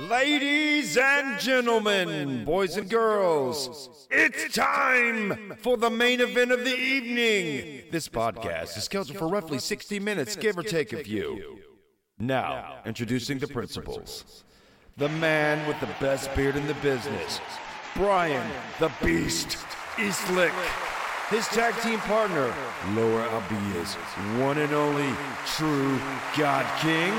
Ladies 0.00 0.96
and 0.96 1.38
gentlemen, 1.38 2.44
boys 2.44 2.76
and 2.76 2.90
girls, 2.90 4.08
it's 4.10 4.52
time 4.52 5.54
for 5.60 5.76
the 5.76 5.88
main 5.88 6.20
event 6.20 6.50
of 6.50 6.64
the 6.64 6.76
evening. 6.76 7.84
This 7.92 8.08
podcast 8.08 8.76
is 8.76 8.84
scheduled 8.84 9.16
for 9.16 9.28
roughly 9.28 9.60
60 9.60 10.00
minutes, 10.00 10.34
give 10.34 10.58
or 10.58 10.64
take 10.64 10.92
a 10.92 11.04
few. 11.04 11.60
Now, 12.18 12.78
introducing 12.84 13.38
the 13.38 13.46
principals. 13.46 14.42
The 14.96 15.08
man 15.10 15.64
with 15.68 15.78
the 15.78 15.88
best 16.00 16.34
beard 16.34 16.56
in 16.56 16.66
the 16.66 16.74
business, 16.74 17.40
Brian 17.94 18.50
the 18.80 18.90
Beast 19.00 19.58
Eastlick. 19.94 20.52
His 21.30 21.46
tag 21.46 21.72
team 21.82 22.00
partner, 22.00 22.52
Lower 22.94 23.22
Albia's 23.28 23.94
one 24.42 24.58
and 24.58 24.72
only 24.72 25.14
true 25.46 26.00
God 26.36 26.66
King, 26.80 27.12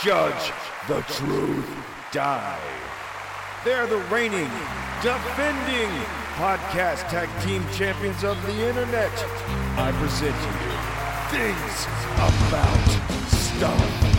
Judge 0.00 0.52
the 0.86 1.00
Truth 1.12 1.95
Die. 2.12 2.58
They're 3.64 3.86
the 3.86 3.98
reigning, 4.12 4.50
defending 5.02 5.90
podcast 6.36 7.08
tag 7.08 7.28
team 7.42 7.64
champions 7.72 8.22
of 8.22 8.40
the 8.46 8.68
internet. 8.68 9.12
I 9.76 9.90
present 9.98 10.36
you 10.36 10.86
things 11.30 11.86
about 12.16 13.26
stuff. 13.28 14.15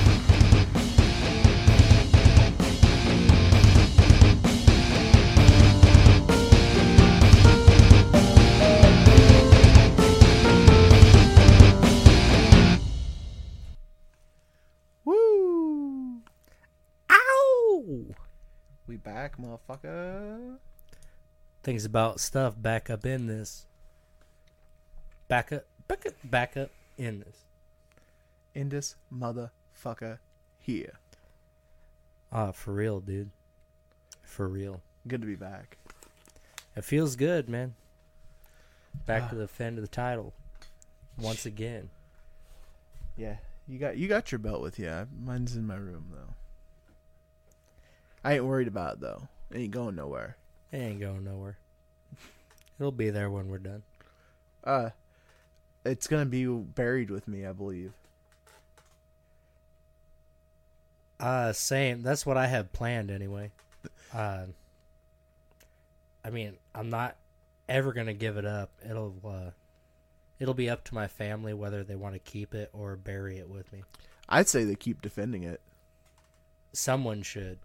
We 18.87 18.95
back, 18.95 19.37
motherfucker. 19.37 20.55
Things 21.61 21.83
about 21.83 22.21
stuff 22.21 22.55
back 22.57 22.89
up 22.89 23.05
in 23.05 23.27
this. 23.27 23.65
Back 25.27 25.51
up, 25.51 25.65
back 25.89 26.05
up, 26.05 26.13
back 26.23 26.55
up 26.55 26.69
in 26.97 27.19
this. 27.19 27.43
In 28.55 28.69
this 28.69 28.95
motherfucker 29.13 30.19
here. 30.57 30.99
Ah, 32.31 32.51
for 32.53 32.73
real, 32.73 33.01
dude. 33.01 33.31
For 34.23 34.47
real. 34.47 34.81
Good 35.05 35.19
to 35.19 35.27
be 35.27 35.35
back. 35.35 35.77
It 36.77 36.85
feels 36.85 37.17
good, 37.17 37.49
man. 37.49 37.75
Back 39.05 39.29
to 39.29 39.35
the 39.35 39.43
defend 39.43 39.77
of 39.77 39.83
the 39.83 39.89
title. 39.89 40.33
Once 41.19 41.45
again. 41.45 41.89
Yeah, 43.17 43.37
you 43.67 43.79
got 43.79 43.97
you 43.97 44.07
got 44.07 44.31
your 44.31 44.39
belt 44.39 44.61
with 44.61 44.79
you. 44.79 45.07
Mine's 45.19 45.55
in 45.55 45.67
my 45.67 45.75
room 45.75 46.05
though. 46.11 46.33
I 48.27 48.33
ain't 48.33 48.43
worried 48.43 48.67
about 48.67 48.95
it 48.95 48.99
though. 48.99 49.29
It 49.51 49.57
ain't 49.57 49.71
going 49.71 49.95
nowhere. 49.95 50.35
It 50.73 50.79
ain't 50.79 50.99
going 50.99 51.23
nowhere. 51.23 51.57
It'll 52.77 52.91
be 52.91 53.09
there 53.09 53.29
when 53.29 53.47
we're 53.47 53.57
done. 53.57 53.83
Uh, 54.65 54.89
it's 55.85 56.07
gonna 56.07 56.25
be 56.25 56.45
buried 56.45 57.09
with 57.09 57.25
me, 57.25 57.45
I 57.45 57.53
believe. 57.53 57.93
Uh, 61.21 61.53
same. 61.53 62.01
That's 62.01 62.25
what 62.25 62.35
I 62.35 62.47
have 62.47 62.73
planned 62.73 63.11
anyway. 63.11 63.51
Uh, 64.13 64.47
I 66.25 66.29
mean, 66.29 66.57
I'm 66.75 66.89
not 66.89 67.15
ever 67.69 67.93
gonna 67.93 68.13
give 68.13 68.35
it 68.35 68.45
up. 68.45 68.71
It'll, 68.83 69.15
uh, 69.23 69.51
it'll 70.37 70.53
be 70.53 70.69
up 70.69 70.83
to 70.83 70.93
my 70.93 71.07
family 71.07 71.53
whether 71.53 71.81
they 71.81 71.95
want 71.95 72.15
to 72.15 72.19
keep 72.19 72.53
it 72.53 72.71
or 72.73 72.97
bury 72.97 73.37
it 73.37 73.49
with 73.49 73.71
me. 73.71 73.83
I'd 74.27 74.49
say 74.49 74.65
they 74.65 74.75
keep 74.75 75.01
defending 75.01 75.43
it. 75.43 75.61
Someone 76.73 77.21
should. 77.21 77.59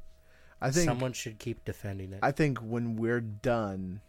I 0.62 0.70
think 0.70 0.86
Someone 0.86 1.12
should 1.12 1.38
keep 1.38 1.64
defending 1.64 2.12
it. 2.12 2.20
I 2.22 2.30
think 2.30 2.58
when 2.58 2.94
we're 2.96 3.20
done 3.20 4.00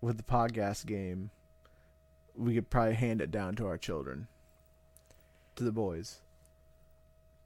with 0.00 0.18
the 0.18 0.22
podcast 0.22 0.84
game, 0.86 1.30
we 2.36 2.54
could 2.54 2.68
probably 2.68 2.94
hand 2.94 3.20
it 3.22 3.30
down 3.30 3.56
to 3.56 3.66
our 3.66 3.78
children, 3.78 4.28
to 5.56 5.64
the 5.64 5.72
boys. 5.72 6.20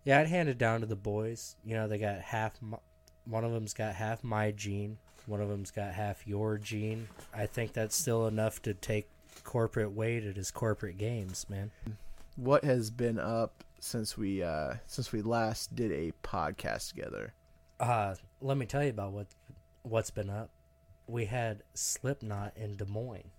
yeah, 0.04 0.18
I'd 0.18 0.26
hand 0.26 0.48
it 0.48 0.58
down 0.58 0.80
to 0.80 0.86
the 0.86 0.96
boys. 0.96 1.54
You 1.64 1.74
know, 1.74 1.86
they 1.86 1.98
got 1.98 2.18
half. 2.20 2.60
My, 2.60 2.78
one 3.24 3.44
of 3.44 3.52
them's 3.52 3.72
got 3.74 3.94
half 3.94 4.24
my 4.24 4.50
gene. 4.50 4.98
One 5.26 5.40
of 5.40 5.48
them's 5.48 5.70
got 5.70 5.94
half 5.94 6.26
your 6.26 6.58
gene. 6.58 7.06
I 7.32 7.46
think 7.46 7.72
that's 7.72 7.94
still 7.94 8.26
enough 8.26 8.60
to 8.62 8.74
take 8.74 9.08
corporate 9.44 9.92
weight 9.92 10.24
at 10.26 10.34
his 10.36 10.50
corporate 10.50 10.98
games, 10.98 11.46
man. 11.48 11.70
What 12.34 12.64
has 12.64 12.90
been 12.90 13.20
up 13.20 13.62
since 13.78 14.18
we 14.18 14.42
uh 14.42 14.74
since 14.86 15.12
we 15.12 15.22
last 15.22 15.76
did 15.76 15.92
a 15.92 16.12
podcast 16.26 16.88
together? 16.88 17.34
Uh, 17.82 18.14
let 18.40 18.56
me 18.56 18.64
tell 18.64 18.82
you 18.84 18.90
about 18.90 19.12
what 19.12 19.26
what's 19.82 20.10
been 20.10 20.30
up. 20.30 20.50
We 21.08 21.24
had 21.24 21.64
Slipknot 21.74 22.56
in 22.56 22.76
Des 22.76 22.84
Moines 22.84 23.30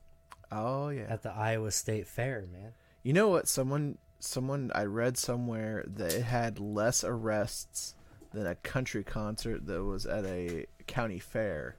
Oh 0.52 0.90
yeah. 0.90 1.06
at 1.10 1.24
the 1.24 1.32
Iowa 1.32 1.72
State 1.72 2.08
Fair, 2.08 2.46
man. 2.52 2.74
You 3.04 3.14
know 3.14 3.30
what? 3.30 3.48
Someone 3.48 3.98
someone 4.20 4.70
I 4.76 4.84
read 4.84 5.18
somewhere 5.18 5.86
that 5.88 6.14
it 6.14 6.24
had 6.24 6.60
less 6.60 7.04
arrests 7.06 7.96
than 8.34 8.46
a 8.46 8.56
country 8.56 9.04
concert 9.04 9.66
that 9.66 9.84
was 9.84 10.06
at 10.06 10.26
a 10.26 10.66
county 10.88 11.20
fair, 11.20 11.78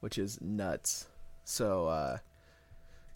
which 0.00 0.18
is 0.18 0.40
nuts. 0.40 1.06
So 1.44 1.86
uh 1.86 2.18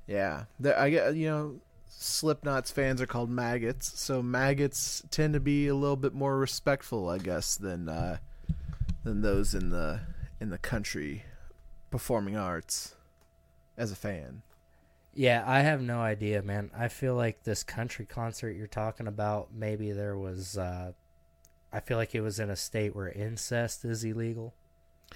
yeah, 0.07 0.45
there, 0.61 0.79
I 0.79 0.91
get 0.91 1.17
you 1.17 1.29
know 1.29 1.61
Slipknot's 1.89 2.71
fans 2.71 3.01
are 3.01 3.07
called 3.07 3.31
maggots, 3.31 3.99
so 3.99 4.23
maggots 4.23 5.03
tend 5.11 5.35
to 5.35 5.41
be 5.41 5.67
a 5.67 5.75
little 5.75 5.97
bit 5.97 6.15
more 6.15 6.39
respectful, 6.39 7.09
I 7.09 7.19
guess, 7.19 7.57
than 7.57 7.89
uh 7.89 8.19
than 9.07 9.23
those 9.23 9.55
in 9.55 9.71
the 9.71 10.01
in 10.41 10.51
the 10.51 10.59
country 10.59 11.25
performing 11.91 12.37
arts 12.37 12.97
as 13.77 13.93
a 13.93 13.97
fan. 13.97 14.43
Yeah, 15.15 15.45
I 15.47 15.61
have 15.61 15.81
no 15.81 16.01
idea, 16.01 16.43
man. 16.43 16.71
I 16.77 16.89
feel 16.89 17.15
like 17.15 17.45
this 17.45 17.63
country 17.63 18.05
concert 18.05 18.51
you're 18.51 18.67
talking 18.67 19.07
about, 19.07 19.49
maybe 19.55 19.93
there 19.93 20.19
was. 20.19 20.59
Uh, 20.59 20.93
I 21.73 21.81
feel 21.81 21.97
like 21.97 22.15
it 22.15 22.21
was 22.21 22.39
in 22.39 22.51
a 22.51 22.57
state 22.57 22.95
where 22.95 23.09
incest 23.09 23.85
is 23.85 24.05
illegal. 24.05 24.55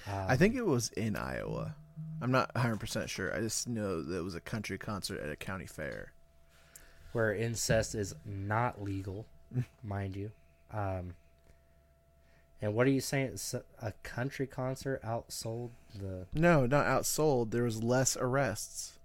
Um, 0.07 0.25
I 0.27 0.35
think 0.37 0.55
it 0.55 0.65
was 0.65 0.89
in 0.89 1.15
Iowa. 1.15 1.75
I'm 2.21 2.31
not 2.31 2.53
100% 2.55 3.07
sure. 3.09 3.35
I 3.35 3.41
just 3.41 3.67
know 3.67 4.01
that 4.01 4.17
it 4.17 4.23
was 4.23 4.35
a 4.35 4.41
country 4.41 4.77
concert 4.77 5.19
at 5.21 5.29
a 5.29 5.35
county 5.35 5.65
fair. 5.65 6.13
where 7.11 7.33
incest 7.33 7.93
is 7.93 8.15
not 8.25 8.81
legal, 8.81 9.25
mind 9.83 10.15
you. 10.15 10.31
Um, 10.71 11.13
and 12.61 12.73
what 12.73 12.85
are 12.87 12.91
you 12.91 13.01
saying? 13.01 13.31
It's 13.33 13.53
a 13.81 13.93
country 14.03 14.47
concert 14.47 15.01
outsold 15.03 15.71
the 15.99 16.27
No, 16.33 16.65
not 16.65 16.85
outsold. 16.85 17.51
There 17.51 17.63
was 17.63 17.83
less 17.83 18.15
arrests. 18.17 18.99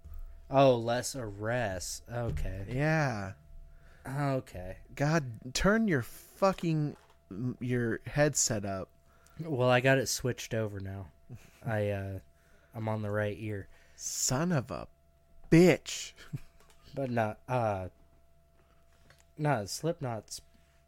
oh 0.49 0.75
less 0.75 1.15
arrests. 1.15 2.01
Okay, 2.11 2.65
Yeah. 2.69 3.33
okay. 4.07 4.77
God, 4.95 5.53
turn 5.53 5.87
your 5.87 6.01
fucking 6.03 6.95
your 7.59 7.99
headset 8.05 8.63
up. 8.65 8.89
Well, 9.43 9.69
I 9.69 9.81
got 9.81 9.97
it 9.97 10.07
switched 10.07 10.53
over 10.53 10.79
now. 10.79 11.07
I 11.65 11.89
uh, 11.89 12.19
I'm 12.75 12.87
on 12.87 13.01
the 13.01 13.11
right 13.11 13.35
ear, 13.39 13.67
Son 13.95 14.51
of 14.51 14.71
a 14.71 14.87
bitch. 15.51 16.13
but 16.95 17.09
not 17.11 17.39
uh, 17.49 17.87
not 19.37 19.69
Slipknot's 19.69 20.41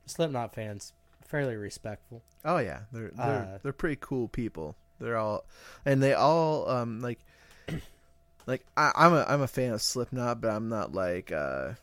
Slipknot 0.06 0.56
fans 0.56 0.94
fairly 1.30 1.56
respectful. 1.56 2.22
Oh 2.44 2.58
yeah, 2.58 2.82
they're 2.92 3.12
they're 3.16 3.26
Uh, 3.56 3.58
they're 3.64 3.74
pretty 3.74 3.98
cool 4.02 4.28
people. 4.28 4.76
They're 5.00 5.18
all 5.18 5.46
and 5.86 6.04
they 6.04 6.14
all 6.14 6.68
um 6.70 7.00
like 7.02 7.20
like 8.48 8.66
I, 8.76 8.92
I'm 8.96 9.14
a 9.14 9.26
I'm 9.28 9.42
a 9.42 9.48
fan 9.48 9.74
of 9.74 9.82
Slipknot, 9.82 10.42
but 10.42 10.50
I'm 10.52 10.70
not 10.70 10.94
like 10.94 11.32
uh 11.32 11.74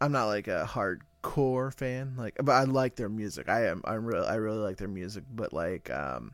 I'm 0.00 0.12
not 0.12 0.26
like 0.26 0.48
a 0.48 0.68
hardcore 0.68 1.72
fan. 1.74 2.14
Like, 2.16 2.36
but 2.42 2.52
I 2.52 2.64
like 2.64 2.96
their 2.96 3.08
music. 3.08 3.48
I 3.48 3.66
am 3.66 3.82
I'm 3.84 4.04
really 4.06 4.26
I 4.26 4.36
really 4.36 4.58
like 4.58 4.76
their 4.78 4.88
music, 4.88 5.24
but 5.34 5.52
like 5.52 5.90
um 5.90 6.32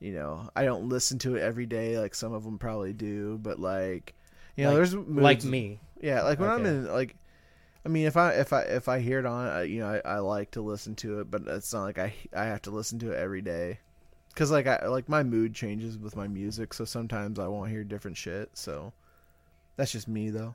you 0.00 0.12
know 0.12 0.48
I 0.56 0.64
don't 0.64 0.88
listen 0.88 1.18
to 1.20 1.36
it 1.36 1.42
every 1.42 1.66
day 1.66 1.98
like 1.98 2.14
some 2.14 2.32
of 2.32 2.44
them 2.44 2.58
probably 2.58 2.92
do. 2.92 3.38
But 3.42 3.58
like 3.58 4.14
you 4.56 4.64
know 4.64 4.70
Like- 4.70 4.76
there's 4.76 4.94
Like 4.94 5.44
me, 5.44 5.80
yeah, 6.00 6.22
like 6.22 6.38
when 6.38 6.50
I'm 6.50 6.64
in 6.66 6.86
like, 6.86 7.16
I 7.84 7.88
mean, 7.88 8.06
if 8.06 8.16
I 8.16 8.32
if 8.32 8.52
I 8.52 8.62
if 8.62 8.88
I 8.88 9.00
hear 9.00 9.18
it 9.18 9.26
on, 9.26 9.46
I, 9.46 9.62
you 9.64 9.80
know, 9.80 10.00
I, 10.04 10.14
I 10.14 10.18
like 10.18 10.50
to 10.52 10.62
listen 10.62 10.94
to 10.96 11.20
it, 11.20 11.30
but 11.30 11.42
it's 11.46 11.72
not 11.72 11.82
like 11.82 11.98
I 11.98 12.14
I 12.34 12.44
have 12.46 12.62
to 12.62 12.70
listen 12.70 12.98
to 13.00 13.12
it 13.12 13.18
every 13.18 13.42
day, 13.42 13.78
because 14.30 14.50
like 14.50 14.66
I 14.66 14.86
like 14.86 15.08
my 15.08 15.22
mood 15.22 15.54
changes 15.54 15.98
with 15.98 16.16
my 16.16 16.26
music, 16.26 16.72
so 16.72 16.84
sometimes 16.84 17.38
I 17.38 17.46
won't 17.48 17.70
hear 17.70 17.84
different 17.84 18.16
shit. 18.16 18.50
So 18.54 18.92
that's 19.76 19.92
just 19.92 20.08
me 20.08 20.30
though. 20.30 20.54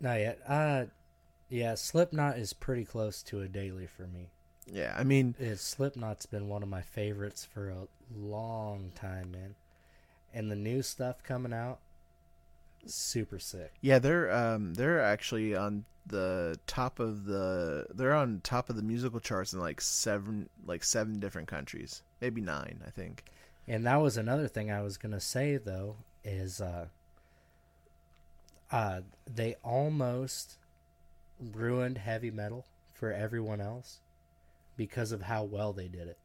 not 0.00 0.18
yet. 0.18 0.38
Uh, 0.46 0.84
yeah, 1.48 1.74
Slipknot 1.74 2.38
is 2.38 2.52
pretty 2.52 2.84
close 2.84 3.22
to 3.24 3.40
a 3.40 3.48
daily 3.48 3.86
for 3.86 4.06
me. 4.06 4.28
Yeah, 4.72 4.94
I 4.96 5.02
mean, 5.02 5.34
It's 5.38 5.62
Slipknot's 5.62 6.26
been 6.26 6.48
one 6.48 6.62
of 6.62 6.68
my 6.68 6.82
favorites 6.82 7.44
for 7.44 7.70
a 7.70 7.88
long 8.14 8.92
time, 8.94 9.32
man. 9.32 9.54
And 10.32 10.48
the 10.50 10.56
new 10.56 10.82
stuff 10.82 11.24
coming 11.24 11.52
out, 11.52 11.80
super 12.86 13.38
sick. 13.38 13.72
yeah, 13.80 13.98
they're 13.98 14.30
um 14.32 14.74
they're 14.74 15.00
actually 15.00 15.56
on 15.56 15.84
the 16.10 16.58
top 16.66 17.00
of 17.00 17.24
the 17.24 17.86
they're 17.94 18.14
on 18.14 18.40
top 18.44 18.68
of 18.70 18.76
the 18.76 18.82
musical 18.82 19.18
charts 19.20 19.52
in 19.52 19.58
like 19.60 19.80
seven 19.80 20.48
like 20.66 20.84
seven 20.84 21.18
different 21.18 21.48
countries, 21.48 22.02
maybe 22.20 22.40
nine, 22.40 22.80
I 22.86 22.90
think. 22.90 23.24
And 23.66 23.86
that 23.86 23.96
was 23.96 24.16
another 24.16 24.46
thing 24.48 24.70
I 24.70 24.82
was 24.82 24.96
gonna 24.96 25.20
say 25.20 25.56
though 25.56 25.96
is 26.24 26.60
uh, 26.60 26.86
uh, 28.70 29.00
they 29.32 29.56
almost 29.64 30.58
ruined 31.54 31.98
heavy 31.98 32.30
metal 32.30 32.66
for 32.92 33.12
everyone 33.12 33.60
else 33.60 34.00
because 34.76 35.12
of 35.12 35.22
how 35.22 35.44
well 35.44 35.72
they 35.72 35.88
did 35.88 36.08
it. 36.08 36.18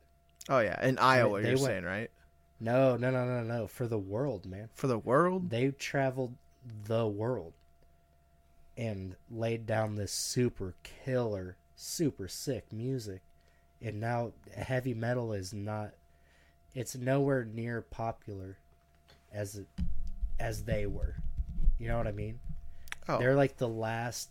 Oh 0.50 0.60
yeah, 0.60 0.84
in 0.86 0.98
Iowa, 1.00 1.42
they 1.42 1.50
you're 1.50 1.58
went- 1.58 1.68
saying 1.68 1.84
right 1.86 2.12
No, 2.60 2.98
no, 2.98 3.10
no, 3.12 3.26
no, 3.26 3.44
no. 3.44 3.68
For 3.68 3.88
the 3.88 3.98
world, 3.98 4.46
man. 4.46 4.70
for 4.74 4.88
the 4.88 4.98
world. 5.00 5.50
They 5.50 5.72
traveled 5.72 6.36
the 6.86 7.08
world 7.08 7.54
and 8.78 9.16
laid 9.32 9.66
down 9.66 9.96
this 9.96 10.12
super 10.12 10.74
killer, 10.84 11.56
super 11.76 12.28
sick 12.28 12.66
music. 12.72 13.22
And 13.82 14.00
now 14.00 14.32
heavy 14.56 14.94
metal 14.94 15.34
is 15.34 15.54
not 15.54 15.92
it's 16.74 16.96
nowhere 16.96 17.46
near 17.46 17.82
popular 17.82 18.58
as 19.34 19.56
it, 19.56 19.68
as 20.40 20.64
they 20.64 20.86
were. 20.86 21.16
You 21.80 21.88
know 21.88 21.98
what 21.98 22.08
I 22.08 22.12
mean? 22.12 22.40
Oh, 23.08 23.20
They're 23.20 23.36
like 23.36 23.58
the 23.58 23.68
last 23.70 24.30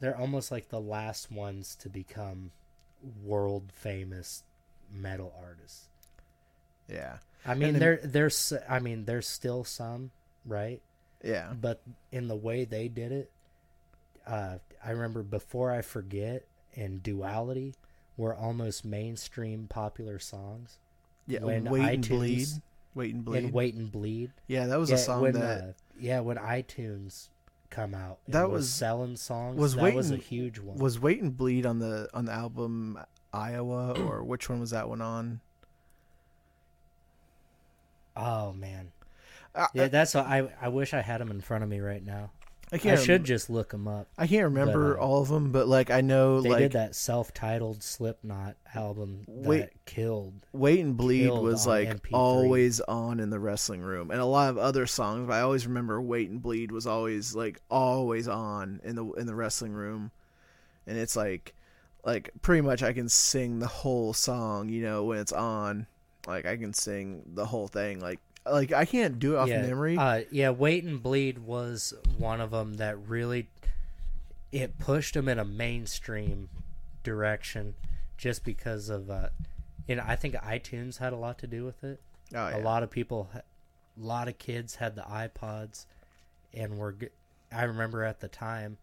they're 0.00 0.16
almost 0.16 0.50
like 0.52 0.68
the 0.68 0.80
last 0.80 1.30
ones 1.32 1.74
to 1.76 1.88
become 1.88 2.50
world 3.24 3.70
famous 3.74 4.42
metal 4.92 5.32
artists. 5.42 5.86
yeah, 6.88 7.18
I 7.46 7.54
mean, 7.54 7.72
then- 7.74 7.80
there 7.80 8.00
there's 8.02 8.52
I 8.68 8.78
mean, 8.80 9.04
there's 9.04 9.26
still 9.28 9.64
some, 9.64 10.10
right? 10.44 10.80
Yeah, 11.22 11.52
But 11.60 11.80
in 12.12 12.28
the 12.28 12.36
way 12.36 12.64
they 12.64 12.88
did 12.88 13.12
it, 13.12 13.30
uh, 14.26 14.58
I 14.84 14.90
remember 14.90 15.22
before 15.22 15.72
I 15.72 15.82
forget 15.82 16.44
and 16.76 17.02
Duality 17.02 17.74
were 18.16 18.34
almost 18.34 18.84
mainstream 18.84 19.66
popular 19.68 20.18
songs. 20.18 20.78
yeah. 21.26 21.40
when 21.40 21.64
Wait 21.64 21.82
and 21.82 22.04
iTunes- 22.04 22.08
bleed. 22.08 22.46
Wait 22.94 23.14
and 23.14 23.24
bleed. 23.24 23.44
And 23.44 23.52
Wait 23.52 23.74
and 23.74 23.92
Bleed. 23.92 24.30
yeah, 24.48 24.66
that 24.66 24.78
was 24.78 24.90
yeah, 24.90 24.96
a 24.96 24.98
song 24.98 25.22
when, 25.22 25.32
that 25.34 25.60
uh, 25.62 25.72
yeah, 26.00 26.20
when 26.20 26.36
iTunes 26.36 27.28
come 27.70 27.94
out, 27.94 28.18
That 28.26 28.48
was, 28.50 28.60
was- 28.62 28.72
selling 28.72 29.16
songs. 29.16 29.56
was 29.60 29.74
that 29.76 29.82
Wait 29.84 29.94
was 29.94 30.10
a 30.10 30.16
huge 30.16 30.58
one. 30.58 30.78
was 30.78 30.98
Wait 30.98 31.20
and 31.22 31.36
Bleed 31.36 31.64
on 31.66 31.78
the 31.78 32.08
on 32.14 32.24
the 32.24 32.32
album 32.32 32.98
Iowa 33.32 33.92
or 34.00 34.24
which 34.24 34.48
one 34.48 34.58
was 34.58 34.70
that 34.70 34.88
one 34.88 35.00
on? 35.02 35.40
oh 38.16 38.52
man, 38.52 38.90
yeah, 39.74 39.88
that's 39.88 40.14
what 40.14 40.26
I 40.26 40.48
I 40.60 40.68
wish 40.68 40.94
I 40.94 41.00
had 41.00 41.20
them 41.20 41.30
in 41.30 41.40
front 41.40 41.64
of 41.64 41.70
me 41.70 41.80
right 41.80 42.04
now. 42.04 42.30
I 42.70 42.76
can't. 42.76 42.98
I 42.98 43.02
should 43.02 43.24
just 43.24 43.48
look 43.48 43.70
them 43.70 43.88
up. 43.88 44.08
I 44.18 44.26
can't 44.26 44.44
remember 44.44 44.92
but, 44.94 45.00
uh, 45.00 45.02
all 45.06 45.22
of 45.22 45.28
them, 45.28 45.52
but 45.52 45.66
like 45.68 45.90
I 45.90 46.02
know, 46.02 46.42
They 46.42 46.50
like 46.50 46.58
did 46.58 46.72
that 46.72 46.94
self-titled 46.94 47.82
Slipknot 47.82 48.56
album 48.74 49.24
that 49.26 49.48
Wait- 49.48 49.70
killed. 49.86 50.34
Wait 50.52 50.80
and 50.80 50.94
Bleed 50.94 51.30
was 51.30 51.66
like 51.66 51.88
MP3. 51.88 52.10
always 52.12 52.80
on 52.82 53.20
in 53.20 53.30
the 53.30 53.38
wrestling 53.40 53.80
room, 53.80 54.10
and 54.10 54.20
a 54.20 54.26
lot 54.26 54.50
of 54.50 54.58
other 54.58 54.86
songs. 54.86 55.26
But 55.26 55.34
I 55.34 55.40
always 55.40 55.66
remember 55.66 55.98
Wait 56.02 56.28
and 56.28 56.42
Bleed 56.42 56.70
was 56.70 56.86
always 56.86 57.34
like 57.34 57.58
always 57.70 58.28
on 58.28 58.80
in 58.84 58.96
the 58.96 59.06
in 59.12 59.26
the 59.26 59.34
wrestling 59.34 59.72
room, 59.72 60.10
and 60.86 60.98
it's 60.98 61.16
like 61.16 61.54
like 62.04 62.30
pretty 62.42 62.60
much 62.60 62.82
I 62.82 62.92
can 62.92 63.08
sing 63.08 63.60
the 63.60 63.66
whole 63.66 64.12
song. 64.12 64.68
You 64.68 64.82
know 64.82 65.04
when 65.04 65.18
it's 65.20 65.32
on, 65.32 65.86
like 66.26 66.44
I 66.44 66.58
can 66.58 66.74
sing 66.74 67.22
the 67.34 67.46
whole 67.46 67.66
thing. 67.68 67.98
Like 68.00 68.20
like 68.52 68.72
I 68.72 68.84
can't 68.84 69.18
do 69.18 69.34
it 69.34 69.38
off 69.38 69.48
yeah, 69.48 69.62
memory. 69.62 69.96
Uh, 69.96 70.22
yeah, 70.30 70.50
Wait 70.50 70.84
and 70.84 71.02
Bleed 71.02 71.38
was 71.38 71.94
one 72.16 72.40
of 72.40 72.50
them 72.50 72.74
that 72.74 72.98
really 73.08 73.48
it 74.52 74.78
pushed 74.78 75.14
them 75.14 75.28
in 75.28 75.38
a 75.38 75.44
mainstream 75.44 76.48
direction, 77.02 77.74
just 78.16 78.44
because 78.44 78.88
of 78.88 79.10
uh, 79.10 79.28
you 79.86 79.96
know 79.96 80.04
I 80.06 80.16
think 80.16 80.34
iTunes 80.36 80.98
had 80.98 81.12
a 81.12 81.16
lot 81.16 81.38
to 81.38 81.46
do 81.46 81.64
with 81.64 81.82
it. 81.84 82.00
oh 82.34 82.48
yeah, 82.48 82.58
A 82.58 82.60
lot 82.60 82.82
of 82.82 82.90
people, 82.90 83.28
a 83.34 83.42
lot 83.96 84.28
of 84.28 84.38
kids 84.38 84.76
had 84.76 84.94
the 84.94 85.02
iPods, 85.02 85.86
and 86.54 86.78
were. 86.78 86.94
I 87.50 87.64
remember 87.64 88.04
at 88.04 88.20
the 88.20 88.28
time, 88.28 88.76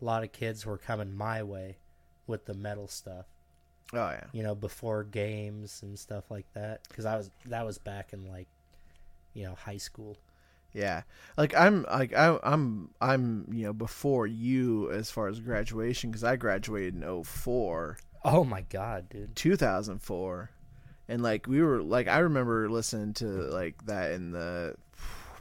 a 0.00 0.04
lot 0.04 0.22
of 0.22 0.32
kids 0.32 0.66
were 0.66 0.76
coming 0.76 1.16
my 1.16 1.42
way 1.42 1.78
with 2.26 2.44
the 2.46 2.54
metal 2.54 2.86
stuff. 2.88 3.26
oh 3.92 4.10
yeah. 4.10 4.24
you 4.32 4.42
know, 4.42 4.54
before 4.54 5.04
games 5.04 5.80
and 5.82 5.98
stuff 5.98 6.30
like 6.30 6.46
that. 6.54 6.80
Because 6.88 7.04
I 7.04 7.16
was 7.16 7.30
that 7.46 7.64
was 7.66 7.78
back 7.78 8.12
in 8.12 8.30
like, 8.30 8.46
you 9.32 9.44
know, 9.44 9.54
high 9.54 9.76
school. 9.76 10.16
Yeah, 10.72 11.02
like 11.36 11.54
I'm 11.56 11.84
like 11.90 12.14
I, 12.14 12.38
I'm 12.44 12.90
I'm 13.00 13.46
you 13.52 13.66
know 13.66 13.72
before 13.72 14.28
you 14.28 14.88
as 14.92 15.10
far 15.10 15.26
as 15.28 15.40
graduation 15.40 16.10
because 16.10 16.22
I 16.22 16.36
graduated 16.36 16.94
in 16.94 17.24
04, 17.24 17.98
Oh 18.24 18.44
my 18.44 18.60
god, 18.62 19.08
dude! 19.08 19.34
2004, 19.34 20.50
and 21.08 21.22
like 21.22 21.48
we 21.48 21.60
were 21.62 21.82
like 21.82 22.06
I 22.06 22.18
remember 22.18 22.70
listening 22.70 23.14
to 23.14 23.24
like 23.24 23.84
that 23.86 24.12
in 24.12 24.30
the 24.30 24.76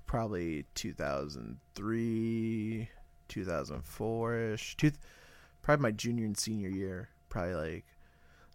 probably 0.08 0.66
2003, 0.74 2.90
2004 3.28 4.36
ish, 4.36 4.78
two, 4.78 4.92
probably 5.62 5.84
my 5.84 5.92
junior 5.92 6.26
and 6.26 6.36
senior 6.38 6.70
year, 6.70 7.10
probably 7.28 7.54
like 7.54 7.86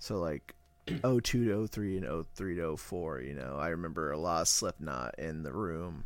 so 0.01 0.17
like 0.17 0.57
02 0.87 1.21
to 1.23 1.67
03 1.67 1.97
and 1.99 2.27
03 2.35 2.57
to 2.57 2.77
04. 2.77 3.21
You 3.21 3.35
know, 3.35 3.57
I 3.59 3.69
remember 3.69 4.11
a 4.13 4.19
lot 4.19 4.43
of 4.43 4.49
Slipknot 4.49 5.19
in 5.19 5.43
the 5.43 5.53
room 5.53 6.05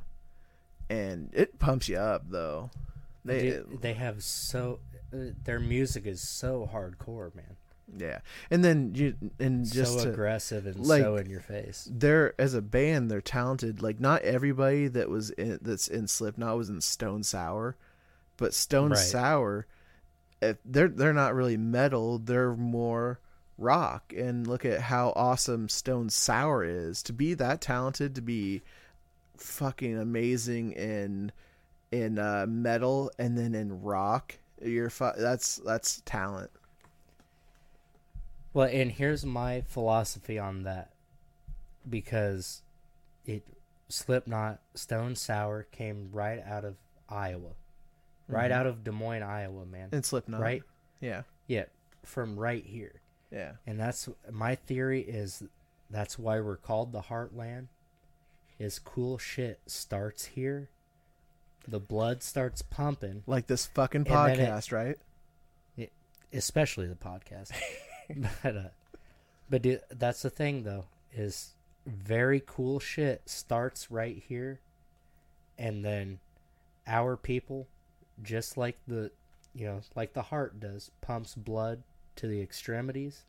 and 0.91 1.31
it 1.33 1.59
pumps 1.59 1.89
you 1.89 1.97
up 1.99 2.25
though. 2.31 2.71
They, 3.25 3.51
Dude, 3.51 3.83
they 3.83 3.93
have 3.95 4.23
so 4.23 4.79
uh, 5.13 5.33
their 5.45 5.61
music 5.61 6.07
is 6.07 6.21
so 6.27 6.69
hardcore, 6.73 7.35
man. 7.35 7.57
yeah, 7.99 8.21
and 8.51 8.65
then 8.65 8.95
you 8.95 9.15
and 9.39 9.71
just 9.71 9.99
so 9.99 10.05
to, 10.05 10.11
aggressive 10.13 10.67
and 10.67 10.87
like- 10.87 11.03
so 11.03 11.17
in 11.17 11.29
your 11.29 11.41
face. 11.41 11.89
they're 11.91 12.33
as 12.41 12.55
a 12.55 12.63
band 12.63 13.11
they're 13.11 13.21
talented. 13.21 13.83
Like 13.83 14.01
not 14.01 14.23
everybody 14.23 14.89
that 14.89 15.11
was 15.11 15.31
in 15.31 15.59
that's 15.61 15.89
in 15.89 16.07
Slipknot 16.09 16.57
was 16.57 16.69
in 16.71 16.81
Stone 16.81 17.25
Sour, 17.25 17.77
but 18.39 18.55
Stone 18.55 18.91
Right. 18.91 18.99
Sour, 18.99 19.67
if 20.41 20.57
they're 20.65 20.89
they're 20.89 21.13
not 21.13 21.35
really 21.35 21.57
metal. 21.59 22.19
They're 22.19 22.55
more 22.55 23.19
rock. 23.59 24.13
And 24.17 24.47
look 24.47 24.65
at 24.65 24.81
how 24.81 25.13
awesome 25.17 25.69
Stone 25.69 26.11
Sour 26.11 26.65
is 26.65 27.03
to 27.05 27.13
be 27.13 27.35
that 27.35 27.61
talented 27.61 28.15
to 28.15 28.23
be 28.23 28.63
fucking 29.37 29.99
amazing 29.99 30.73
in 30.73 31.33
in 31.91 32.19
uh, 32.19 32.47
metal 32.49 33.11
and 33.19 33.37
then 33.37 33.55
in 33.55 33.83
rock. 33.83 34.35
You're 34.63 34.91
fu- 34.91 35.13
that's 35.17 35.57
that's 35.57 36.01
talent. 36.05 36.51
Well, 38.53 38.69
and 38.71 38.91
here's 38.91 39.25
my 39.27 39.61
philosophy 39.63 40.39
on 40.39 40.63
that, 40.65 40.91
because 41.89 42.63
it 43.27 43.43
Slipknot, 43.89 44.61
Stone 44.75 45.17
Sour 45.17 45.67
came 45.71 46.11
right 46.13 46.41
out 46.45 46.65
of 46.65 46.77
Iowa, 47.09 47.51
right 48.27 48.51
Mhm. 48.51 48.55
out 48.55 48.67
of 48.67 48.85
Des 48.85 48.91
Moines, 48.91 49.23
Iowa, 49.23 49.65
man. 49.65 49.89
In 49.93 50.03
Slipknot, 50.03 50.41
Right? 50.41 50.63
Yeah, 51.01 51.23
Yeah, 51.47 51.65
from 52.05 52.39
right 52.39 52.65
here. 52.65 53.01
Yeah. 53.31 53.53
And 53.67 53.79
that's 53.79 54.09
my 54.31 54.55
theory 54.55 55.03
is 55.03 55.43
that's 55.91 56.19
why 56.19 56.41
we're 56.41 56.57
called 56.57 56.93
the 56.93 57.03
Heartland. 57.03 57.67
Is 58.59 58.79
cool 58.79 59.19
shit 59.19 59.61
starts 59.67 60.25
here. 60.27 60.69
The 61.67 61.79
blood 61.79 62.23
starts 62.23 62.63
pumping, 62.63 63.23
Like 63.27 63.47
this 63.47 63.67
fucking 63.67 64.05
then 64.05 64.31
it- 64.31 64.39
podcast, 64.49 64.73
right? 64.73 64.99
especially 66.33 66.87
the 66.87 66.95
podcast. 66.95 67.53
but 68.43 68.57
uh, 68.57 68.63
but 69.49 69.63
dude, 69.63 69.81
that's 69.91 70.23
the 70.23 70.31
thing 70.31 70.63
though 70.65 70.85
is 71.15 71.53
very 71.87 72.43
cool 72.45 72.79
shit 72.81 73.23
starts 73.27 73.91
right 73.91 74.23
here, 74.29 74.61
and 75.59 75.83
then 75.85 76.19
our 76.87 77.17
people, 77.17 77.67
just 78.23 78.57
like 78.59 78.77
the 78.87 79.11
you 79.55 79.67
know 79.67 79.81
like 79.95 80.13
the 80.15 80.23
heart 80.23 80.61
does, 80.61 80.91
pumps 81.01 81.35
blood 81.35 81.83
to 82.19 82.27
the 82.27 82.41
extremities. 82.41 83.23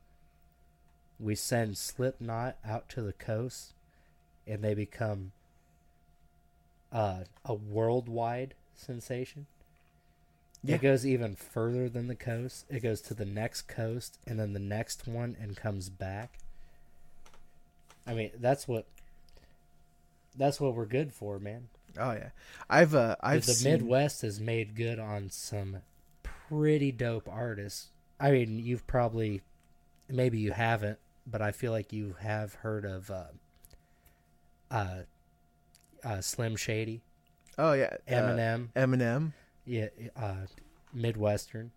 We 1.20 1.36
send 1.36 1.78
Slipknot 1.78 2.58
out 2.66 2.90
to 2.90 3.02
the 3.02 3.14
coast, 3.14 3.74
and 4.48 4.62
they 4.62 4.74
become 4.74 5.32
uh, 6.92 7.22
a 7.46 7.54
worldwide 7.54 8.54
sensation. 8.76 9.48
Yeah. 10.64 10.76
It 10.76 10.82
goes 10.82 11.06
even 11.06 11.36
further 11.36 11.88
than 11.88 12.08
the 12.08 12.16
coast. 12.16 12.66
It 12.70 12.84
goes 12.84 13.02
to 13.02 13.14
the 13.14 13.26
next 13.26 13.68
coast 13.68 14.18
and 14.28 14.40
then 14.40 14.54
the 14.54 14.60
next 14.60 15.08
one 15.08 15.38
and 15.40 15.56
comes 15.56 15.90
back. 15.90 16.40
I 18.06 18.14
mean, 18.14 18.32
that's 18.40 18.68
what 18.68 18.86
that's 20.36 20.60
what 20.60 20.74
we're 20.74 20.86
good 20.86 21.14
for, 21.14 21.40
man. 21.40 21.70
Oh 21.98 22.12
yeah, 22.12 22.30
I've 22.70 22.94
uh, 22.94 23.16
I've 23.22 23.46
the 23.46 23.54
seen, 23.54 23.72
Midwest 23.72 24.22
has 24.22 24.40
made 24.40 24.76
good 24.76 25.00
on 25.00 25.30
some 25.30 25.78
pretty 26.24 26.92
dope 26.92 27.30
artists. 27.30 27.88
I 28.20 28.32
mean, 28.32 28.60
you've 28.60 28.86
probably 28.88 29.42
maybe 30.10 30.40
you 30.40 30.52
haven't, 30.52 31.00
but 31.26 31.42
I 31.42 31.52
feel 31.52 31.72
like 31.72 31.94
you 31.94 32.16
have 32.20 32.56
heard 32.56 32.86
of 32.86 33.10
uh, 33.10 33.24
uh, 34.72 35.00
uh, 36.04 36.22
Slim 36.22 36.56
Shady, 36.56 37.02
Oh 37.60 37.74
yeah, 37.74 37.98
uh, 38.08 38.12
Eminem. 38.12 38.70
Eminem. 38.74 39.34
Yeah, 39.66 39.88
uh, 40.16 40.46
Midwestern. 40.94 41.72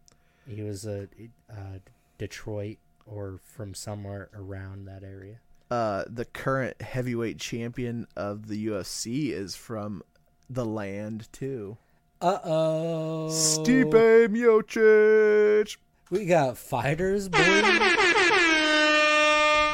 He 0.46 0.62
was 0.62 0.86
a 0.86 1.08
uh, 1.50 1.78
Detroit 2.18 2.78
or 3.04 3.40
from 3.44 3.74
somewhere 3.74 4.30
around 4.32 4.86
that 4.86 5.02
area. 5.02 5.40
Uh, 5.72 6.04
the 6.06 6.24
current 6.24 6.80
heavyweight 6.80 7.38
champion 7.38 8.06
of 8.16 8.46
the 8.46 8.66
UFC 8.68 9.32
is 9.32 9.56
from 9.56 10.04
the 10.48 10.64
land 10.64 11.28
too. 11.32 11.76
Uh 12.20 12.38
oh. 12.44 13.28
Stipe 13.32 14.28
Miocic. 14.28 15.76
We 16.12 16.26
got 16.26 16.58
fighters, 16.58 17.28
boy. 17.30 17.38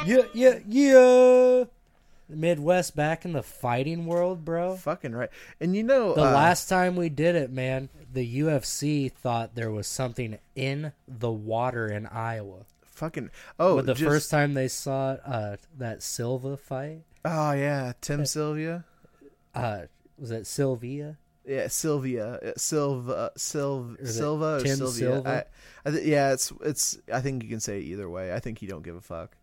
yeah, 0.07 0.23
yeah, 0.33 0.59
yeah. 0.69 1.65
Midwest 2.29 2.95
back 2.95 3.25
in 3.25 3.33
the 3.33 3.43
fighting 3.43 4.07
world, 4.07 4.45
bro. 4.45 4.77
Fucking 4.77 5.13
right. 5.17 5.31
And 5.61 5.75
you 5.75 5.83
know, 5.83 6.15
The 6.15 6.21
uh, 6.23 6.33
last 6.33 6.69
time 6.69 6.95
we 6.95 7.09
did 7.09 7.35
it, 7.35 7.51
man, 7.51 7.89
the 8.13 8.39
UFC 8.41 9.11
thought 9.11 9.55
there 9.57 9.73
was 9.73 9.89
something 9.89 10.39
in 10.55 10.93
the 11.09 11.31
water 11.33 11.89
in 11.89 12.07
Iowa. 12.07 12.67
fucking 12.83 13.31
oh, 13.59 13.77
but 13.77 13.87
the 13.87 13.95
just- 13.95 14.09
first 14.09 14.31
time 14.31 14.55
they 14.55 14.69
saw 14.69 15.17
uh, 15.27 15.57
that 15.79 16.03
Silva 16.05 16.57
fight, 16.57 17.03
oh 17.25 17.51
yeah, 17.53 17.95
Tim 18.01 18.25
Sylvia. 18.27 18.85
uh, 19.57 19.83
was 20.19 20.31
it 20.31 20.47
Sylvia? 20.47 21.17
Yeah, 21.49 21.69
Sylvia, 21.69 22.35
uh, 22.35 22.53
Silva, 22.59 23.33
Silv, 23.39 23.99
Or 23.99 24.03
is 24.03 24.11
it 24.11 24.13
Silva, 24.19 24.57
or 24.57 24.61
Tim 24.61 24.77
Sylvia. 24.77 24.93
Silva? 25.15 25.47
I, 25.85 25.89
I 25.89 25.93
th- 25.93 26.05
yeah, 26.07 26.33
it's 26.35 26.53
it's. 26.63 26.99
I 27.13 27.21
think 27.21 27.43
you 27.43 27.49
can 27.49 27.61
say 27.61 27.79
it 27.79 27.85
either 27.85 28.09
way. 28.09 28.35
I 28.35 28.39
think 28.39 28.59
he 28.59 28.67
don't 28.67 28.83
give 28.85 28.97
a 28.97 29.01
fuck. 29.01 29.35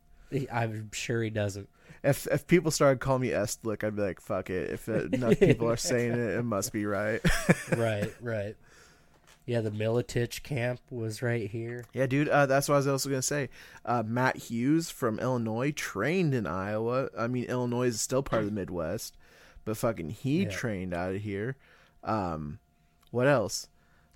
I'm 0.53 0.91
sure 0.93 1.23
he 1.23 1.29
doesn't. 1.31 1.67
If 2.03 2.27
if 2.27 2.45
people 2.45 2.69
started 2.69 2.99
calling 2.99 3.23
me 3.23 3.29
Estlick, 3.29 3.83
I'd 3.83 3.95
be 3.95 4.01
like, 4.03 4.21
fuck 4.21 4.49
it. 4.51 4.69
If 4.69 4.87
enough 4.87 5.39
people 5.39 5.67
are 5.69 5.77
saying 5.77 6.11
it, 6.11 6.37
it 6.37 6.43
must 6.45 6.71
be 6.71 6.85
right. 6.85 7.21
right, 7.75 8.13
right. 8.21 8.55
Yeah, 9.47 9.61
the 9.61 9.71
Miletich 9.71 10.41
camp 10.43 10.79
was 10.89 11.21
right 11.21 11.49
here. 11.49 11.85
yeah, 11.93 12.05
dude. 12.07 12.29
Uh, 12.29 12.45
that's 12.47 12.67
what 12.67 12.75
I 12.75 12.77
was 12.77 12.87
also 12.87 13.09
gonna 13.09 13.21
say. 13.21 13.49
Uh, 13.83 14.03
Matt 14.05 14.37
Hughes 14.37 14.89
from 14.91 15.19
Illinois 15.19 15.71
trained 15.71 16.33
in 16.35 16.45
Iowa. 16.47 17.09
I 17.17 17.27
mean, 17.27 17.45
Illinois 17.45 17.87
is 17.87 18.01
still 18.01 18.21
part 18.23 18.41
of 18.41 18.47
the 18.47 18.53
Midwest, 18.55 19.15
but 19.63 19.77
fucking 19.77 20.09
he 20.11 20.43
Yeah. 20.43 20.49
trained 20.49 20.93
out 20.93 21.15
of 21.15 21.21
here. 21.21 21.55
Um, 22.05 22.59
what 23.11 23.27
else? 23.27 23.67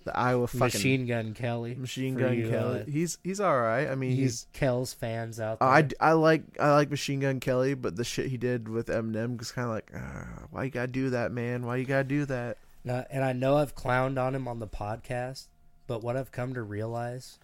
The 0.04 0.16
Iowa 0.16 0.46
fucking 0.46 0.60
Machine 0.60 1.06
Gun 1.06 1.34
Kelly. 1.34 1.74
Machine 1.74 2.14
for 2.14 2.20
Gun 2.20 2.38
you, 2.38 2.48
Kelly. 2.48 2.80
uh, 2.80 2.84
he's 2.86 3.18
he's 3.22 3.38
all 3.38 3.60
right. 3.60 3.86
I 3.86 3.94
mean, 3.94 4.12
you 4.12 4.22
he's 4.22 4.46
Kells 4.54 4.94
fans 4.94 5.38
out 5.38 5.60
there. 5.60 5.68
I, 5.68 5.86
I 6.00 6.12
like 6.12 6.42
I 6.58 6.72
like 6.72 6.90
Machine 6.90 7.20
Gun 7.20 7.38
Kelly, 7.38 7.74
but 7.74 7.96
the 7.96 8.04
shit 8.04 8.28
he 8.28 8.38
did 8.38 8.66
with 8.68 8.86
Eminem 8.86 9.38
was 9.38 9.52
kind 9.52 9.66
of 9.66 9.74
like, 9.74 9.92
ah, 9.94 10.46
why 10.50 10.64
you 10.64 10.70
gotta 10.70 10.86
do 10.90 11.10
that, 11.10 11.32
man? 11.32 11.66
Why 11.66 11.76
you 11.76 11.84
gotta 11.84 12.04
do 12.04 12.24
that? 12.26 12.56
Now, 12.82 13.04
and 13.10 13.22
I 13.22 13.34
know 13.34 13.58
I've 13.58 13.74
clowned 13.74 14.18
on 14.18 14.34
him 14.34 14.48
on 14.48 14.58
the 14.58 14.66
podcast, 14.66 15.48
but 15.86 16.02
what 16.02 16.16
I've 16.16 16.32
come 16.32 16.54
to 16.54 16.62
realize, 16.62 17.38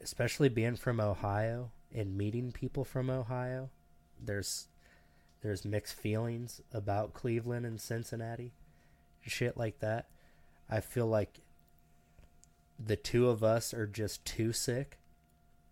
especially 0.00 0.48
being 0.48 0.76
from 0.76 1.00
Ohio 1.00 1.72
and 1.92 2.16
meeting 2.16 2.52
people 2.52 2.84
from 2.84 3.10
Ohio, 3.10 3.70
there's 4.24 4.68
there's 5.42 5.64
mixed 5.64 5.94
feelings 5.94 6.60
about 6.72 7.12
Cleveland 7.12 7.66
and 7.66 7.80
Cincinnati, 7.80 8.52
shit 9.26 9.56
like 9.56 9.80
that. 9.80 10.06
I 10.70 10.80
feel 10.80 11.06
like 11.06 11.40
the 12.84 12.96
two 12.96 13.28
of 13.28 13.42
us 13.42 13.72
are 13.72 13.86
just 13.86 14.24
too 14.24 14.52
sick 14.52 14.98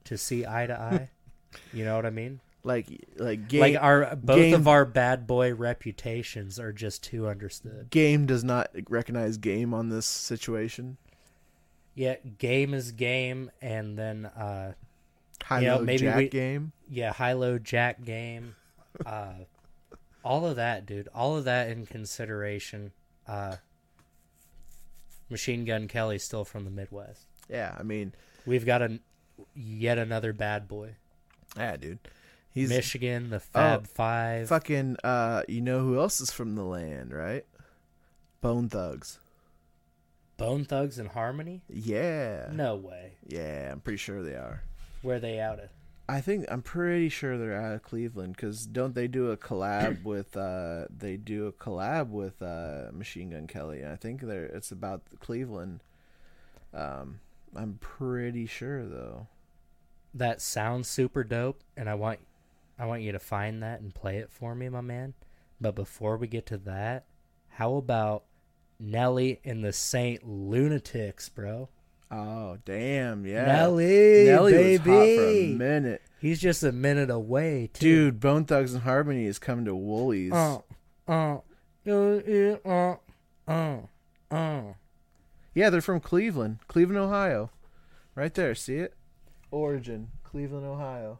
to 0.05 0.17
see 0.17 0.47
eye 0.47 0.67
to 0.67 0.79
eye. 0.81 1.11
you 1.73 1.85
know 1.85 1.97
what 1.97 2.07
I 2.07 2.11
mean? 2.11 2.41
Like 2.63 2.87
like 3.17 3.47
game 3.49 3.61
like 3.61 3.77
our 3.79 4.17
both 4.17 4.37
game- 4.37 4.55
of 4.55 4.67
our 4.69 4.85
bad 4.87 5.27
boy 5.27 5.53
reputations 5.55 6.59
are 6.59 6.73
just 6.73 7.03
too 7.03 7.29
understood. 7.29 7.91
game 7.91 8.25
does 8.25 8.43
not 8.43 8.71
recognize 8.89 9.37
game 9.37 9.75
on 9.75 9.91
this 9.91 10.07
situation. 10.07 10.97
Yeah, 11.95 12.17
game 12.39 12.73
is 12.75 12.91
game, 12.91 13.51
and 13.63 13.97
then 13.99 14.27
uh, 14.27 14.73
High 15.45 15.61
Yeah, 15.61 15.77
low 15.77 15.83
maybe 15.85 15.99
jack 16.07 16.17
we- 16.17 16.29
game. 16.29 16.73
yeah, 16.89 17.13
high 17.13 17.35
low 17.35 17.59
jack 17.59 18.03
game, 18.03 18.57
uh, 19.07 19.35
all 20.25 20.47
of 20.47 20.57
that, 20.57 20.87
dude, 20.87 21.09
all 21.15 21.37
of 21.37 21.45
that 21.45 21.69
in 21.69 21.85
consideration. 21.87 22.93
Uh, 23.27 23.57
Machine 25.31 25.65
Gun 25.65 25.89
Kelly's 25.89 26.23
still 26.23 26.45
from 26.45 26.65
the 26.65 26.71
Midwest. 26.71 27.27
Yeah, 27.49 27.75
I 27.79 27.83
mean, 27.83 28.15
We've 28.47 28.67
got 28.67 28.83
a 28.83 28.99
yet 29.55 29.99
another 29.99 30.33
bad 30.33 30.69
boy, 30.69 30.97
yeah, 31.57 31.77
dude. 31.77 31.99
He's 32.53 32.69
Michigan, 32.69 33.31
the 33.31 33.41
Fab 33.41 33.81
Oh, 33.85 33.87
Five. 33.95 34.49
fucking. 34.49 34.97
Uh, 35.03 35.43
you 35.49 35.61
know 35.61 35.81
who 35.81 35.99
else 35.99 36.21
is 36.21 36.31
from 36.31 36.55
the 36.55 36.63
land, 36.63 37.13
right? 37.13 37.45
Bone 38.41 38.69
Thugs. 38.69 39.19
Bone 40.37 40.65
Thugs 40.65 40.99
and 40.99 41.09
Harmony. 41.09 41.63
Yeah. 41.69 42.49
No 42.53 42.77
way. 42.77 43.13
Yeah, 43.27 43.71
I'm 43.73 43.81
pretty 43.81 43.97
sure 43.97 44.23
they 44.23 44.35
are. 44.37 44.63
Where 45.03 45.19
they 45.19 45.41
out 45.41 45.59
of? 45.59 45.69
I 46.09 46.21
think 46.21 46.45
I'm 46.51 46.63
pretty 46.63 47.09
sure 47.09 47.39
they're 47.39 47.61
out 47.61 47.75
of 47.75 47.83
Cleveland 47.83 48.37
because 48.37 48.67
don't 48.67 48.95
they 48.95 49.09
do 49.09 49.31
a 49.31 49.37
collab 49.37 50.03
with 50.05 50.37
uh 50.37 50.87
they 50.95 51.17
do 51.17 51.47
a 51.47 51.53
collab 51.53 52.09
with 52.09 52.43
uh 52.43 52.91
Machine 52.93 53.31
Gun 53.31 53.47
Kelly 53.47 53.85
I 53.87 53.97
think 53.97 54.21
they're 54.21 54.45
it's 54.45 54.71
about 54.71 55.03
Cleveland. 55.21 55.81
Um, 56.75 57.21
I'm 57.55 57.79
pretty 57.81 58.47
sure 58.47 58.85
though. 58.85 59.29
That 60.13 60.41
sounds 60.41 60.89
super 60.89 61.25
dope, 61.25 61.63
and 61.77 61.89
I 61.89 61.95
want, 61.95 62.21
I 62.79 62.87
want 62.87 63.03
you 63.03 63.13
to 63.13 63.19
find 63.19 63.63
that 63.63 63.81
and 63.81 63.93
play 63.93 64.19
it 64.19 64.31
for 64.31 64.55
me, 64.55 64.69
my 64.69 64.81
man. 64.81 65.15
But 65.61 65.75
before 65.75 66.17
we 66.17 66.29
get 66.29 66.47
to 66.47 66.59
that, 66.59 67.05
how 67.49 67.75
about 67.75 68.25
Nelly 68.79 69.41
and 69.45 69.65
the 69.65 69.73
Saint 69.73 70.23
Lunatics, 70.25 71.29
bro? 71.29 71.69
Oh 72.17 72.59
damn, 72.65 73.27
yeah. 73.27 73.47
Nelly, 73.47 74.25
Nelly 74.27 74.53
baby. 74.53 74.91
was 74.91 74.99
hot 74.99 75.25
for 75.25 75.29
a 75.31 75.55
minute, 75.55 76.03
He's 76.21 76.41
just 76.41 76.63
a 76.63 76.71
minute 76.71 77.11
away, 77.11 77.71
too. 77.73 77.81
dude. 78.13 78.21
Bone 78.21 78.45
Thugs 78.45 78.73
and 78.73 78.83
Harmony 78.85 79.27
is 79.27 79.39
coming 79.41 79.65
to 79.65 79.75
Wooly's. 79.75 80.33
Uh, 80.33 80.59
uh, 81.09 81.39
uh, 81.87 81.91
uh, 82.65 82.97
uh, 83.49 83.79
uh. 84.31 84.63
Yeah, 85.55 85.71
they're 85.71 85.81
from 85.81 86.01
Cleveland, 86.01 86.59
Cleveland, 86.69 86.99
Ohio, 87.01 87.51
right 88.15 88.33
there. 88.33 88.55
See 88.55 88.77
it? 88.77 88.95
Origin, 89.51 90.09
Cleveland, 90.23 90.67
Ohio. 90.67 91.19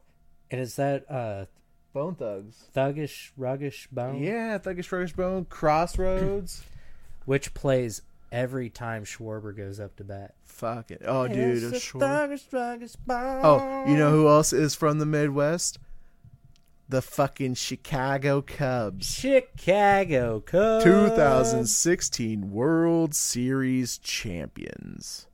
And 0.51 0.61
is 0.61 0.77
that 0.77 1.11
uh, 1.11 1.47
Bone 1.93 2.15
Thugs. 2.15 2.69
Thuggish, 2.75 3.31
Ruggish 3.39 3.89
Bone? 3.91 4.23
Yeah, 4.23 4.59
Thuggish 4.59 4.89
Ruggish 4.91 5.15
Bone, 5.17 5.45
Crossroads. 5.45 6.63
Which 7.25 7.53
plays 7.55 8.03
every 8.31 8.69
time 8.69 9.05
Schwarber 9.05 9.57
goes 9.57 9.79
up 9.81 9.97
to 9.97 10.05
bat. 10.05 10.35
Fuck 10.55 10.93
it. 10.93 11.03
Oh, 11.05 11.27
dude. 11.27 11.65
It's 11.65 11.83
short- 11.83 12.05
Thuggish, 12.05 12.97
Oh, 13.09 13.85
you 13.89 13.97
know 13.97 14.13
who 14.13 14.29
else 14.29 14.53
is 14.53 14.77
from 14.77 15.01
the 15.01 15.07
Midwest? 15.07 15.81
The 16.89 17.03
fucking 17.03 17.55
Chicago 17.55 18.41
Cubs. 18.41 19.13
Chicago 19.13 20.39
Cubs. 20.39 20.85
2016 20.85 22.53
World 22.53 23.17
Series 23.17 23.99
champions. 23.99 25.27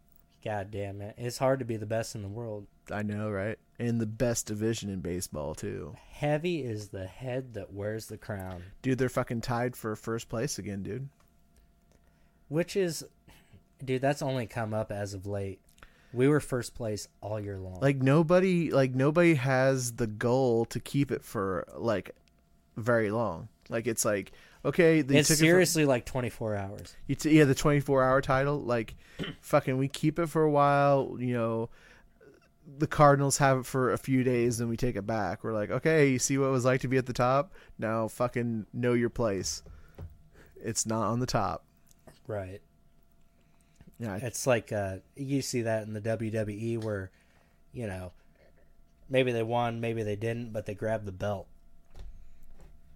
God 0.43 0.71
damn 0.71 1.03
it. 1.03 1.17
It's 1.19 1.37
hard 1.37 1.59
to 1.59 1.67
be 1.67 1.77
the 1.77 1.85
best 1.85 2.15
in 2.15 2.23
the 2.23 2.29
world. 2.29 2.67
I 2.91 3.03
know, 3.03 3.29
right? 3.31 3.59
And 3.79 4.01
the 4.01 4.07
best 4.07 4.47
division 4.47 4.89
in 4.89 5.01
baseball, 5.01 5.55
too. 5.55 5.97
Heavy 6.13 6.61
is 6.65 6.89
the 6.89 7.07
head 7.07 7.53
that 7.55 7.75
wears 7.75 8.07
the 8.07 8.17
crown. 8.17 8.63
Dude, 8.81 8.97
they're 8.97 9.11
fucking 9.11 9.43
tied 9.43 9.77
for 9.77 9.95
first 9.97 10.31
place 10.31 10.59
again, 10.59 10.83
dude. 10.83 11.11
Which 12.49 12.75
is, 12.75 13.05
dude, 13.85 14.03
that's 14.03 14.23
only 14.23 14.47
come 14.47 14.75
up 14.75 14.91
as 14.91 15.15
of 15.15 15.27
late. 15.27 15.61
We 16.13 16.27
were 16.29 16.41
first 16.41 16.75
place 16.75 17.07
all 17.21 17.39
year 17.39 17.59
long. 17.59 17.79
Like 17.81 17.97
nobody 17.97 18.71
like 18.71 18.95
nobody 18.95 19.35
has 19.35 19.93
the 19.93 20.07
goal 20.09 20.65
to 20.67 20.81
keep 20.81 21.13
it 21.13 21.25
for 21.25 21.67
like 21.77 22.17
very 22.77 23.11
long. 23.11 23.49
Like 23.69 23.87
it's 23.87 24.05
like 24.05 24.33
okay, 24.65 24.99
it's 24.99 25.09
took 25.09 25.19
it 25.19 25.27
for- 25.27 25.35
seriously 25.35 25.85
like 25.85 26.05
24 26.05 26.57
hours. 26.57 26.97
You 27.07 27.15
t- 27.15 27.39
yeah, 27.39 27.45
the 27.45 27.55
24 27.55 28.03
hour 28.03 28.21
title. 28.21 28.61
Like, 28.61 28.97
fucking, 29.41 29.79
we 29.79 29.89
keep 29.89 30.19
it 30.19 30.27
for 30.27 30.43
a 30.43 30.51
while. 30.51 31.17
You 31.19 31.35
know, 31.35 31.71
the 32.79 32.87
Cardinals 32.87 33.39
have 33.39 33.59
it 33.59 33.67
for 33.67 33.93
a 33.93 33.99
few 33.99 34.23
days, 34.25 34.59
then 34.59 34.69
we 34.69 34.77
take 34.77 34.97
it 34.97 35.07
back. 35.07 35.43
We're 35.45 35.53
like, 35.55 35.71
okay, 35.71 36.11
you 36.11 36.19
see 36.19 36.39
what 36.39 36.47
it 36.47 36.51
was 36.51 36.65
like 36.65 36.81
to 36.83 36.89
be 36.89 36.99
at 36.99 37.07
the 37.07 37.13
top? 37.13 37.55
Now, 37.79 38.09
fucking 38.09 38.67
know 38.73 38.93
your 38.93 39.11
place. 39.11 39.63
It's 40.63 40.87
not 40.87 41.07
on 41.07 41.21
the 41.21 41.27
top. 41.27 41.65
Right. 42.27 42.61
Yeah, 44.01 44.17
It's 44.23 44.47
like 44.47 44.73
uh, 44.73 44.97
you 45.15 45.43
see 45.43 45.63
that 45.63 45.87
in 45.87 45.93
the 45.93 46.01
WWE 46.01 46.83
where, 46.83 47.11
you 47.73 47.87
know, 47.87 48.13
maybe 49.11 49.31
they 49.31 49.43
won, 49.43 49.81
maybe 49.81 50.03
they 50.03 50.17
didn't, 50.17 50.53
but 50.55 50.65
they 50.67 50.75
grabbed 50.75 51.05
the 51.05 51.13
belt. 51.13 51.47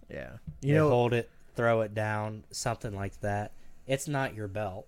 yeah. 0.09 0.37
You 0.61 0.69
You 0.69 0.75
know, 0.75 0.89
hold 0.89 1.13
it, 1.13 1.29
throw 1.55 1.81
it 1.81 1.93
down, 1.93 2.43
something 2.51 2.95
like 2.95 3.19
that. 3.21 3.51
It's 3.85 4.07
not 4.07 4.33
your 4.33 4.47
belt, 4.47 4.87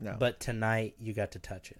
no, 0.00 0.16
but 0.18 0.40
tonight 0.40 0.94
you 0.98 1.12
got 1.12 1.32
to 1.32 1.38
touch 1.38 1.70
it. 1.70 1.78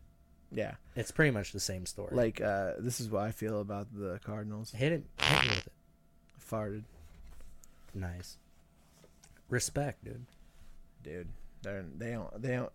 yeah, 0.52 0.75
It's 0.94 1.11
pretty 1.11 1.30
much 1.30 1.52
the 1.52 1.61
same 1.61 1.87
story. 1.87 2.14
like 2.14 2.42
uh, 2.42 2.73
this 2.78 3.00
is 3.00 3.09
what 3.09 3.23
I 3.23 3.30
feel 3.30 3.61
about 3.62 3.87
the 3.94 4.21
Cardinals. 4.25 4.73
hit 4.73 4.92
it, 4.92 5.04
hit 5.18 5.42
with 5.49 5.66
it. 5.66 5.73
Farted, 6.50 6.85
Nice. 7.94 8.37
Respect, 9.49 10.04
dude. 10.04 10.26
dude. 11.02 11.28
They're 11.62 11.85
they 11.97 12.11
don't 12.11 12.42
they 12.42 12.50
don't 12.56 12.73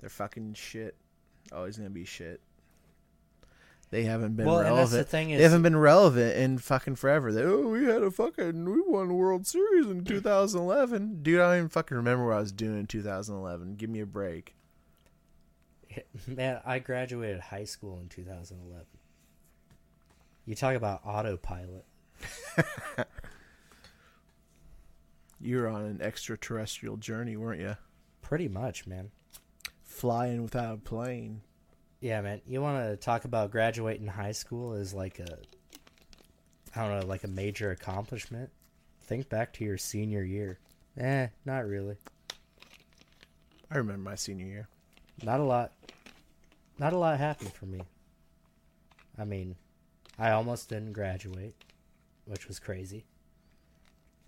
they're 0.00 0.10
fucking 0.10 0.54
shit. 0.54 0.96
Oh, 1.52 1.58
always 1.58 1.76
gonna 1.76 1.90
be 1.90 2.04
shit. 2.04 2.40
They 3.90 4.02
haven't 4.04 4.36
been 4.36 4.46
Well, 4.46 4.58
and 4.58 4.66
that's 4.66 4.74
relevant. 4.92 4.98
the 5.06 5.10
thing 5.10 5.28
they 5.28 5.42
haven't 5.42 5.62
been 5.62 5.76
relevant 5.76 6.36
in 6.36 6.58
fucking 6.58 6.96
forever. 6.96 7.32
They, 7.32 7.42
oh, 7.42 7.68
we 7.68 7.84
had 7.84 8.02
a 8.02 8.10
fucking 8.10 8.64
we 8.70 8.82
won 8.82 9.14
World 9.14 9.46
Series 9.46 9.86
in 9.86 10.04
2011. 10.04 11.22
Dude, 11.22 11.40
I 11.40 11.48
don't 11.48 11.56
even 11.56 11.68
fucking 11.70 11.96
remember 11.96 12.26
what 12.26 12.36
I 12.36 12.40
was 12.40 12.52
doing 12.52 12.78
in 12.78 12.86
2011. 12.86 13.76
Give 13.76 13.88
me 13.88 14.00
a 14.00 14.06
break. 14.06 14.54
Man, 16.26 16.60
I 16.66 16.80
graduated 16.80 17.40
high 17.40 17.64
school 17.64 17.98
in 18.00 18.08
2011. 18.08 18.84
You 20.44 20.54
talk 20.54 20.74
about 20.76 21.00
autopilot. 21.04 21.84
You 25.40 25.58
were 25.58 25.68
on 25.68 25.84
an 25.84 26.02
extraterrestrial 26.02 26.96
journey, 26.96 27.36
weren't 27.36 27.60
you? 27.60 27.76
Pretty 28.22 28.48
much, 28.48 28.86
man. 28.86 29.10
Flying 29.98 30.44
without 30.44 30.74
a 30.74 30.80
plane. 30.80 31.40
Yeah, 31.98 32.20
man. 32.20 32.40
You 32.46 32.62
want 32.62 32.84
to 32.84 32.96
talk 32.96 33.24
about 33.24 33.50
graduating 33.50 34.06
high 34.06 34.30
school 34.30 34.74
as 34.74 34.94
like 34.94 35.18
a, 35.18 35.38
I 36.76 36.86
don't 36.86 37.00
know, 37.00 37.06
like 37.06 37.24
a 37.24 37.28
major 37.28 37.72
accomplishment? 37.72 38.50
Think 39.02 39.28
back 39.28 39.52
to 39.54 39.64
your 39.64 39.76
senior 39.76 40.22
year. 40.22 40.60
Eh, 40.96 41.26
not 41.44 41.66
really. 41.66 41.96
I 43.72 43.78
remember 43.78 44.08
my 44.08 44.14
senior 44.14 44.46
year. 44.46 44.68
Not 45.24 45.40
a 45.40 45.42
lot. 45.42 45.72
Not 46.78 46.92
a 46.92 46.96
lot 46.96 47.18
happened 47.18 47.52
for 47.52 47.66
me. 47.66 47.80
I 49.18 49.24
mean, 49.24 49.56
I 50.16 50.30
almost 50.30 50.68
didn't 50.68 50.92
graduate, 50.92 51.56
which 52.24 52.46
was 52.46 52.60
crazy. 52.60 53.04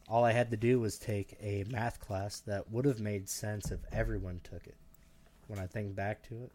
All 0.09 0.25
I 0.25 0.33
had 0.33 0.50
to 0.50 0.57
do 0.57 0.81
was 0.81 0.99
take 0.99 1.37
a 1.41 1.65
math 1.71 2.00
class 2.00 2.41
that 2.41 2.73
would 2.73 2.87
have 2.87 2.99
made 2.99 3.29
sense 3.29 3.71
if 3.71 3.79
everyone 3.93 4.41
took 4.43 4.67
it. 4.67 4.75
When 5.50 5.59
I 5.59 5.66
think 5.66 5.97
back 5.97 6.23
to 6.28 6.45
it, 6.45 6.52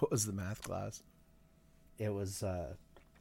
What 0.00 0.10
was 0.10 0.26
the 0.26 0.32
math 0.32 0.62
class? 0.62 1.02
it 1.98 2.10
was 2.12 2.42
uh 2.42 2.74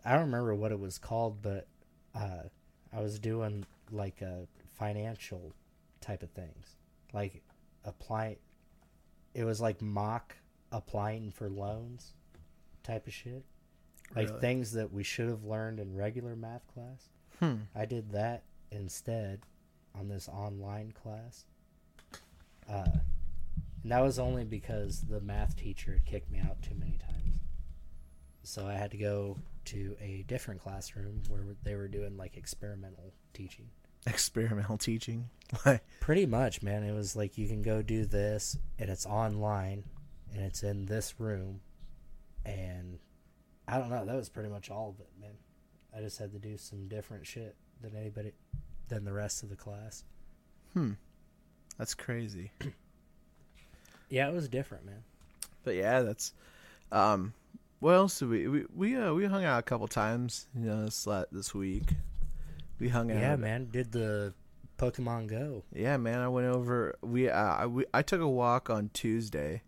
I 0.03 0.12
don't 0.13 0.25
remember 0.25 0.53
what 0.56 0.72
it 0.74 0.80
was 0.80 0.98
called, 0.98 1.42
but 1.42 1.68
uh 2.13 2.44
I 2.92 3.00
was 3.01 3.20
doing 3.20 3.65
like 3.92 4.22
a 4.22 4.48
financial 4.77 5.53
type 6.01 6.24
of 6.24 6.32
things. 6.32 6.75
Like 7.13 7.42
apply 7.86 8.38
it 9.34 9.46
was 9.46 9.62
like 9.62 9.82
mock 9.82 10.36
applying 10.72 11.32
for 11.32 11.50
loans 11.50 12.13
type 12.84 13.08
of 13.08 13.13
shit. 13.13 13.46
Like 14.15 14.27
Really? 14.27 14.42
things 14.42 14.72
that 14.74 14.92
we 14.92 15.03
should 15.03 15.30
have 15.30 15.44
learned 15.46 15.80
in 15.80 15.96
regular 15.96 16.36
math 16.36 16.68
class. 16.74 17.10
Hmm. 17.39 17.56
I 17.74 17.86
did 17.86 18.12
that 18.12 18.44
instead 18.72 19.39
on 19.96 20.08
this 20.10 20.27
online 20.27 20.92
class. 20.92 21.46
Uh, 22.70 22.86
and 23.84 23.92
that 23.92 24.02
was 24.02 24.18
only 24.18 24.46
because 24.46 25.02
the 25.02 25.22
math 25.22 25.56
teacher 25.56 25.94
had 25.94 26.06
kicked 26.06 26.32
me 26.32 26.40
out 26.40 26.62
too 26.62 26.75
many 26.75 26.98
times. 26.98 27.40
So 28.44 28.66
I 28.68 28.74
had 28.74 28.92
to 28.92 28.98
go 28.98 29.38
to 29.66 29.96
a 30.02 30.24
different 30.28 30.62
classroom 30.62 31.22
where 31.30 31.42
they 31.63 31.75
were 31.75 31.88
doing 31.88 32.18
like 32.18 32.36
experimental 32.38 33.13
teaching. 33.34 33.68
Experimental 34.08 34.78
teaching. 34.78 35.30
Like, 35.68 35.84
Pretty 36.00 36.25
much, 36.25 36.63
man. 36.63 36.84
It 36.84 36.94
was 36.94 37.16
like 37.16 37.38
you 37.38 37.48
can 37.48 37.62
go 37.62 37.84
do 37.84 38.06
this, 38.06 38.58
and 38.80 38.90
it's 38.90 39.06
online, 39.06 39.84
and 40.34 40.42
it's 40.42 40.63
in 40.63 40.88
this 40.88 41.20
room, 41.20 41.62
and 42.44 42.98
I 43.68 43.78
don't 43.78 43.92
know. 43.92 44.04
That 44.04 44.16
was 44.16 44.30
pretty 44.30 44.50
much 44.50 44.72
all 44.72 44.90
of 44.90 45.00
it, 45.00 45.10
man. 45.22 45.36
I 45.96 46.02
just 46.02 46.18
had 46.18 46.32
to 46.32 46.40
do 46.40 46.58
some 46.58 46.88
different 46.88 47.28
shit 47.28 47.56
than 47.82 47.96
anybody, 47.96 48.32
than 48.88 49.06
the 49.06 49.13
rest 49.13 49.44
of 49.44 49.50
the 49.50 49.56
class. 49.56 50.04
hmm. 50.74 50.94
That's 51.78 51.94
crazy. 51.94 52.52
Yeah, 54.13 54.29
it 54.29 54.36
was 54.36 54.48
different, 54.48 54.86
man. 54.86 55.03
But 55.63 55.74
yeah, 55.74 56.01
that's 56.01 56.34
um 56.91 57.34
what 57.79 57.93
else 57.93 58.20
did 58.20 58.29
we 58.29 58.48
we 58.48 58.65
we 58.75 58.96
uh, 58.96 59.12
we 59.12 59.25
hung 59.25 59.43
out 59.43 59.58
a 59.58 59.63
couple 59.63 59.88
times, 59.88 60.46
you 60.55 60.67
know, 60.67 60.86
this 60.86 61.08
this 61.32 61.55
week. 61.55 61.86
We 62.77 62.89
hung 62.89 63.10
out. 63.12 63.17
Yeah, 63.17 63.36
man. 63.38 63.70
Did 63.72 63.91
the 63.91 64.36
Pokemon 64.77 65.29
Go? 65.29 65.63
Yeah, 65.74 65.98
man, 65.98 66.20
I 66.20 66.27
went 66.27 66.46
over 66.46 66.95
we 67.02 67.28
uh, 67.28 67.56
I 67.56 67.65
we, 67.65 67.86
I 67.91 68.04
took 68.04 68.21
a 68.21 68.28
walk 68.28 68.69
on 68.69 68.91
Tuesday 68.93 69.63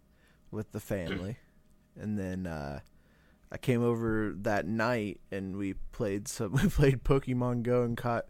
with 0.52 0.72
the 0.74 0.80
family. 0.80 1.38
and 2.00 2.16
then 2.16 2.46
uh 2.46 2.82
I 3.52 3.58
came 3.58 3.82
over 3.82 4.36
that 4.42 4.68
night 4.68 5.22
and 5.32 5.58
we 5.58 5.74
played 5.92 6.28
some 6.28 6.52
we 6.64 6.70
played 6.70 7.04
Pokemon 7.04 7.64
Go 7.64 7.82
and 7.82 7.98
caught 7.98 8.28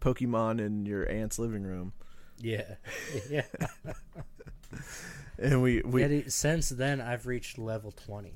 Pokemon 0.00 0.58
in 0.58 0.86
your 0.86 1.06
aunt's 1.10 1.38
living 1.38 1.64
room. 1.64 1.92
Yeah, 2.38 2.76
yeah. 3.30 3.44
And 5.40 5.62
we 5.62 5.80
we 5.82 6.06
dude, 6.06 6.32
since 6.32 6.68
then, 6.68 7.00
I've 7.00 7.26
reached 7.26 7.58
level 7.58 7.92
twenty. 7.92 8.34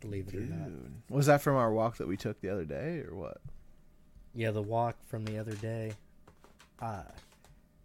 Believe 0.00 0.28
it 0.28 0.34
or 0.34 0.40
not. 0.40 0.68
Was 1.10 1.26
that 1.26 1.42
from 1.42 1.56
our 1.56 1.72
walk 1.72 1.98
that 1.98 2.08
we 2.08 2.16
took 2.16 2.40
the 2.40 2.48
other 2.48 2.64
day 2.64 3.02
or 3.06 3.14
what? 3.14 3.38
Yeah, 4.34 4.50
the 4.50 4.62
walk 4.62 4.96
from 5.06 5.24
the 5.24 5.38
other 5.38 5.54
day. 5.54 5.92
Uh 6.80 7.02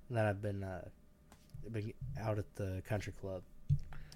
then 0.10 0.26
I've 0.26 0.42
been 0.42 0.64
uh 0.64 0.88
been 1.72 1.94
out 2.20 2.38
at 2.38 2.56
the 2.56 2.82
country 2.88 3.14
club. 3.20 3.44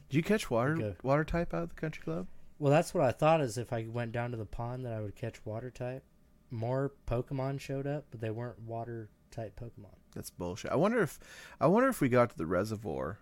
Did 0.10 0.18
you 0.18 0.24
catch 0.24 0.50
water 0.50 0.96
water 1.04 1.24
type 1.24 1.54
out 1.54 1.64
of 1.64 1.70
the 1.70 1.76
country 1.76 2.04
club? 2.04 2.28
Well, 2.60 2.72
that's 2.72 2.94
what 2.94 3.04
I 3.04 3.12
thought 3.12 3.42
is 3.42 3.58
if 3.58 3.74
I 3.74 3.86
went 3.90 4.14
down 4.14 4.32
to 4.32 4.38
the 4.38 4.46
pond 4.46 4.86
that 4.86 4.94
I 4.94 5.02
would 5.02 5.16
catch 5.16 5.46
water 5.46 5.70
type. 5.70 6.04
More 6.52 6.94
Pokemon 7.08 7.60
showed 7.60 7.88
up, 7.88 8.06
but 8.12 8.22
they 8.22 8.30
weren't 8.30 8.62
water 8.62 9.10
type 9.32 9.60
Pokemon. 9.60 9.96
That's 10.14 10.30
bullshit. 10.30 10.72
I 10.72 10.76
wonder 10.76 11.02
if 11.02 11.20
I 11.60 11.68
wonder 11.68 11.90
if 11.90 12.00
we 12.00 12.08
got 12.08 12.30
to 12.30 12.38
the 12.38 12.46
reservoir 12.46 13.18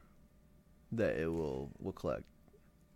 that 0.97 1.17
it 1.17 1.27
will 1.27 1.69
will 1.79 1.91
collect. 1.91 2.23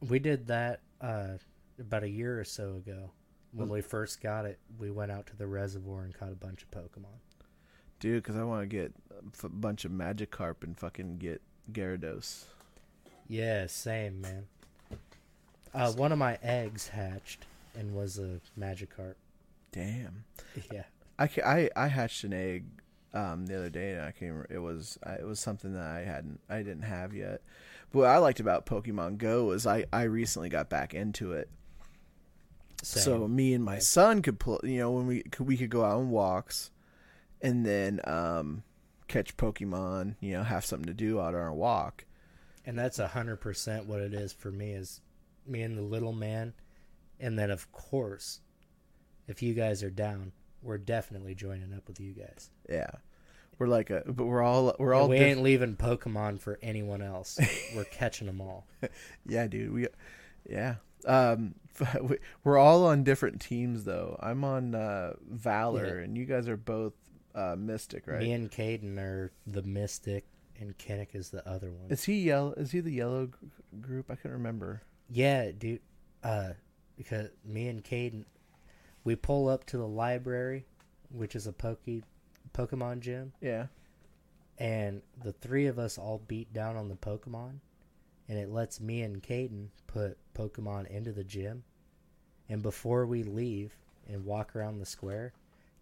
We 0.07 0.19
did 0.19 0.47
that 0.47 0.81
uh 1.01 1.37
about 1.79 2.03
a 2.03 2.09
year 2.09 2.39
or 2.39 2.43
so 2.43 2.75
ago. 2.75 3.11
When 3.53 3.69
we 3.69 3.81
first 3.81 4.21
got 4.21 4.45
it, 4.45 4.59
we 4.77 4.91
went 4.91 5.11
out 5.11 5.25
to 5.27 5.35
the 5.35 5.47
reservoir 5.47 6.03
and 6.03 6.13
caught 6.13 6.31
a 6.31 6.35
bunch 6.35 6.63
of 6.63 6.69
Pokemon. 6.69 7.17
Dude, 7.99 8.21
because 8.21 8.35
I 8.35 8.43
want 8.43 8.61
to 8.61 8.67
get 8.67 8.93
a 9.09 9.25
f- 9.33 9.49
bunch 9.51 9.83
of 9.85 9.91
Magikarp 9.91 10.63
and 10.63 10.77
fucking 10.77 11.17
get 11.17 11.41
Gyarados. 11.71 12.43
Yeah, 13.27 13.65
same 13.67 14.21
man. 14.21 14.47
Uh, 15.73 15.91
one 15.93 16.11
of 16.11 16.19
my 16.19 16.37
eggs 16.43 16.89
hatched 16.89 17.45
and 17.75 17.95
was 17.95 18.19
a 18.19 18.39
Magikarp. 18.59 19.15
Damn. 19.71 20.25
Yeah, 20.71 20.83
I, 21.17 21.29
I, 21.43 21.69
I 21.75 21.87
hatched 21.87 22.23
an 22.23 22.33
egg 22.33 22.65
um, 23.13 23.45
the 23.45 23.55
other 23.57 23.69
day 23.69 23.93
and 23.93 24.01
I 24.01 24.11
came. 24.11 24.45
It 24.49 24.59
was 24.59 24.97
it 25.05 25.25
was 25.25 25.39
something 25.39 25.73
that 25.73 25.85
I 25.85 26.01
hadn't 26.01 26.39
I 26.49 26.57
didn't 26.57 26.83
have 26.83 27.13
yet. 27.13 27.41
But 27.91 27.99
what 27.99 28.07
I 28.09 28.17
liked 28.17 28.39
about 28.39 28.65
Pokemon 28.65 29.17
Go 29.17 29.51
is 29.51 29.65
I, 29.65 29.85
I 29.93 30.03
recently 30.03 30.49
got 30.49 30.69
back 30.69 30.93
into 30.93 31.31
it. 31.33 31.49
same. 32.83 33.03
So 33.03 33.27
me 33.27 33.53
and 33.53 33.63
my 33.63 33.79
son 33.79 34.21
could 34.21 34.39
pull, 34.39 34.59
you 34.63 34.79
know, 34.79 34.91
when 34.91 35.07
we 35.07 35.23
could, 35.23 35.47
we 35.47 35.57
could 35.57 35.69
go 35.69 35.83
out 35.85 35.97
on 35.97 36.09
walks, 36.09 36.71
and 37.41 37.65
then 37.65 38.01
um, 38.03 38.63
catch 39.07 39.37
Pokemon. 39.37 40.15
You 40.19 40.33
know, 40.33 40.43
have 40.43 40.65
something 40.65 40.87
to 40.87 40.93
do 40.93 41.19
out 41.21 41.33
on 41.33 41.41
our 41.41 41.53
walk. 41.53 42.05
and 42.65 42.77
that's 42.77 42.99
a 42.99 43.07
hundred 43.07 43.37
percent 43.37 43.85
what 43.85 44.01
it 44.01 44.13
is 44.13 44.33
for 44.33 44.51
me. 44.51 44.71
Is 44.71 45.01
me 45.45 45.61
and 45.61 45.77
the 45.77 45.81
little 45.81 46.13
man, 46.13 46.53
and 47.19 47.39
then 47.39 47.49
of 47.51 47.71
course, 47.71 48.41
if 49.27 49.41
you 49.41 49.53
guys 49.53 49.81
are 49.81 49.89
down, 49.89 50.33
we're 50.61 50.77
definitely 50.77 51.35
joining 51.35 51.73
up 51.73 51.87
with 51.87 51.99
you 52.01 52.11
guys. 52.13 52.49
Yeah, 52.69 52.91
we're 53.59 53.67
like 53.67 53.89
a, 53.89 54.03
but 54.05 54.25
we're 54.25 54.41
all 54.41 54.75
we're 54.79 54.93
all 54.93 55.07
we 55.09 55.17
diff- 55.17 55.27
ain't 55.27 55.41
leaving 55.43 55.75
Pokemon 55.75 56.39
for 56.39 56.59
anyone 56.61 57.01
else. 57.01 57.39
we're 57.75 57.83
catching 57.85 58.27
them 58.27 58.41
all. 58.41 58.67
yeah, 59.27 59.47
dude. 59.47 59.73
We, 59.73 59.87
yeah. 60.49 60.75
Um, 61.05 61.55
we- 62.01 62.19
we're 62.43 62.57
all 62.57 62.85
on 62.85 63.03
different 63.03 63.41
teams 63.41 63.83
though. 63.83 64.17
I'm 64.21 64.43
on 64.43 64.75
uh, 64.75 65.13
Valor, 65.29 65.97
Yeah. 65.99 66.03
and 66.03 66.17
you 66.17 66.25
guys 66.25 66.47
are 66.47 66.57
both 66.57 66.93
uh, 67.35 67.55
Mystic, 67.57 68.07
right? 68.07 68.19
Me 68.19 68.31
and 68.33 68.49
Caden 68.51 68.97
are 68.97 69.31
the 69.45 69.63
Mystic, 69.63 70.25
and 70.59 70.77
Kinnick 70.77 71.13
is 71.15 71.29
the 71.29 71.47
other 71.47 71.71
one. 71.71 71.91
is 71.91 72.03
he 72.03 72.21
yellow? 72.21 72.53
Is 72.53 72.71
he 72.71 72.79
the 72.79 72.91
yellow 72.91 73.27
gr- 73.27 73.37
group? 73.81 74.11
I 74.11 74.15
can't 74.15 74.33
remember. 74.33 74.81
Yeah, 75.09 75.51
dude. 75.57 75.81
Uh, 76.23 76.53
because 76.97 77.29
me 77.45 77.67
and 77.67 77.83
Caden, 77.83 78.25
we 79.03 79.15
pull 79.15 79.47
up 79.47 79.65
to 79.67 79.77
the 79.77 79.87
library, 79.87 80.65
which 81.11 81.35
is 81.35 81.45
a 81.47 81.53
Poke 81.53 81.85
Pokemon 82.57 82.99
gym, 83.01 83.33
Yeah. 83.41 83.67
and 84.57 85.01
the 85.23 85.33
three 85.33 85.67
of 85.67 85.77
us 85.77 85.97
all 85.97 86.21
beat 86.27 86.51
down 86.53 86.75
on 86.75 86.89
the 86.89 86.95
Pokemon, 86.95 87.59
and 88.27 88.37
it 88.39 88.49
lets 88.49 88.79
me 88.81 89.01
and 89.03 89.21
Caden 89.21 89.67
put 89.85 90.17
Pokemon 90.33 90.87
into 90.87 91.11
the 91.11 91.23
gym, 91.23 91.63
and 92.49 92.61
before 92.63 93.05
we 93.05 93.23
leave 93.23 93.73
and 94.07 94.25
walk 94.25 94.55
around 94.55 94.79
the 94.79 94.85
square, 94.85 95.33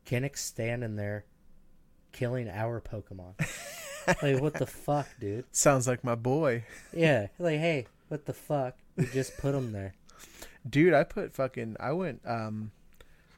Kinnick's 0.06 0.42
standing 0.44 0.96
there, 0.98 1.26
killing 2.12 2.50
our 2.50 2.82
Pokemon. 2.82 3.34
like 4.22 4.42
what 4.42 4.54
the 4.56 4.66
fuck, 4.68 5.08
dude? 5.20 5.46
Sounds 5.52 5.88
like 5.88 6.04
my 6.04 6.16
boy. 6.16 6.64
Yeah, 6.94 7.28
like 7.40 7.60
hey, 7.60 7.88
what 8.10 8.26
the 8.26 8.34
fuck? 8.34 8.76
We 8.98 9.06
just 9.08 9.38
put 9.38 9.56
him 9.56 9.72
there. 9.72 9.94
Dude, 10.70 10.94
I 10.94 11.04
put 11.04 11.34
fucking 11.34 11.78
I 11.80 11.92
went 11.94 12.22
um 12.26 12.72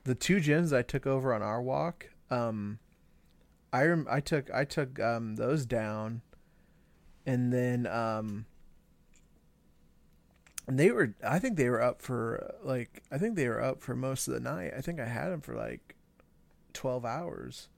the 0.03 0.15
two 0.15 0.37
gyms 0.37 0.75
I 0.75 0.81
took 0.81 1.05
over 1.07 1.33
on 1.33 1.41
our 1.41 1.61
walk, 1.61 2.09
um 2.29 2.79
I 3.73 3.85
rem- 3.85 4.07
I 4.09 4.19
took 4.21 4.49
I 4.53 4.63
took 4.65 4.99
um 4.99 5.35
those 5.35 5.65
down 5.65 6.21
and 7.25 7.51
then 7.53 7.85
um 7.87 8.45
And 10.67 10.77
they 10.77 10.91
were, 10.91 11.13
I 11.25 11.39
think 11.39 11.55
they 11.55 11.69
were 11.69 11.81
up 11.81 12.01
for 12.01 12.55
like, 12.61 13.01
I 13.09 13.17
think 13.17 13.35
they 13.35 13.47
were 13.47 13.61
up 13.63 13.81
for 13.81 13.95
most 13.95 14.27
of 14.27 14.33
the 14.33 14.39
night. 14.41 14.73
I 14.77 14.81
think 14.81 14.99
I 14.99 15.05
had 15.05 15.29
them 15.29 15.39
for 15.41 15.55
like 15.55 15.95
twelve 16.73 17.05
hours, 17.05 17.69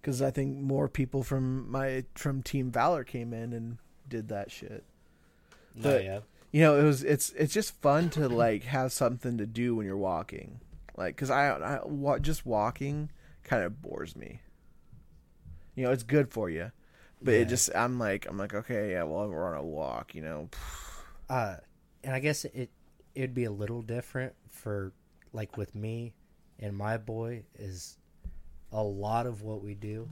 because 0.00 0.22
I 0.22 0.30
think 0.30 0.56
more 0.58 0.88
people 0.88 1.24
from 1.24 1.68
my 1.70 2.04
from 2.14 2.42
Team 2.42 2.70
Valor 2.70 3.02
came 3.04 3.32
in 3.34 3.52
and 3.52 3.78
did 4.08 4.28
that 4.28 4.50
shit. 4.52 4.84
Oh 5.78 5.82
But- 5.82 6.04
yeah. 6.04 6.20
You 6.54 6.60
know, 6.60 6.78
it 6.78 6.84
was 6.84 7.02
it's 7.02 7.30
it's 7.30 7.54
just 7.54 7.80
fun 7.80 8.10
to 8.10 8.28
like 8.28 8.64
have 8.64 8.92
something 8.92 9.38
to 9.38 9.46
do 9.46 9.74
when 9.74 9.86
you're 9.86 9.96
walking, 9.96 10.60
like 10.98 11.16
because 11.16 11.30
I, 11.30 11.48
I 11.56 12.18
just 12.18 12.44
walking 12.44 13.08
kind 13.42 13.64
of 13.64 13.80
bores 13.80 14.14
me. 14.14 14.42
You 15.74 15.84
know, 15.84 15.92
it's 15.92 16.02
good 16.02 16.30
for 16.30 16.50
you, 16.50 16.70
but 17.22 17.32
Yeah. 17.32 17.40
it 17.40 17.48
just 17.48 17.74
I'm 17.74 17.98
like 17.98 18.26
I'm 18.28 18.36
like 18.38 18.54
okay 18.54 18.92
yeah 18.92 19.04
well 19.04 19.28
we're 19.28 19.46
on 19.48 19.56
a 19.56 19.64
walk 19.64 20.14
you 20.14 20.22
know. 20.22 20.48
Uh 21.28 21.56
and 22.04 22.14
i 22.14 22.18
guess 22.18 22.44
it 22.44 22.70
it'd 23.14 23.34
be 23.34 23.44
a 23.44 23.50
little 23.50 23.80
different 23.80 24.34
for 24.48 24.92
like 25.32 25.56
with 25.56 25.74
me 25.74 26.12
and 26.58 26.76
my 26.76 26.96
boy 26.96 27.42
is 27.58 27.96
a 28.72 28.82
lot 28.82 29.26
of 29.26 29.42
what 29.42 29.62
we 29.62 29.74
do 29.74 30.08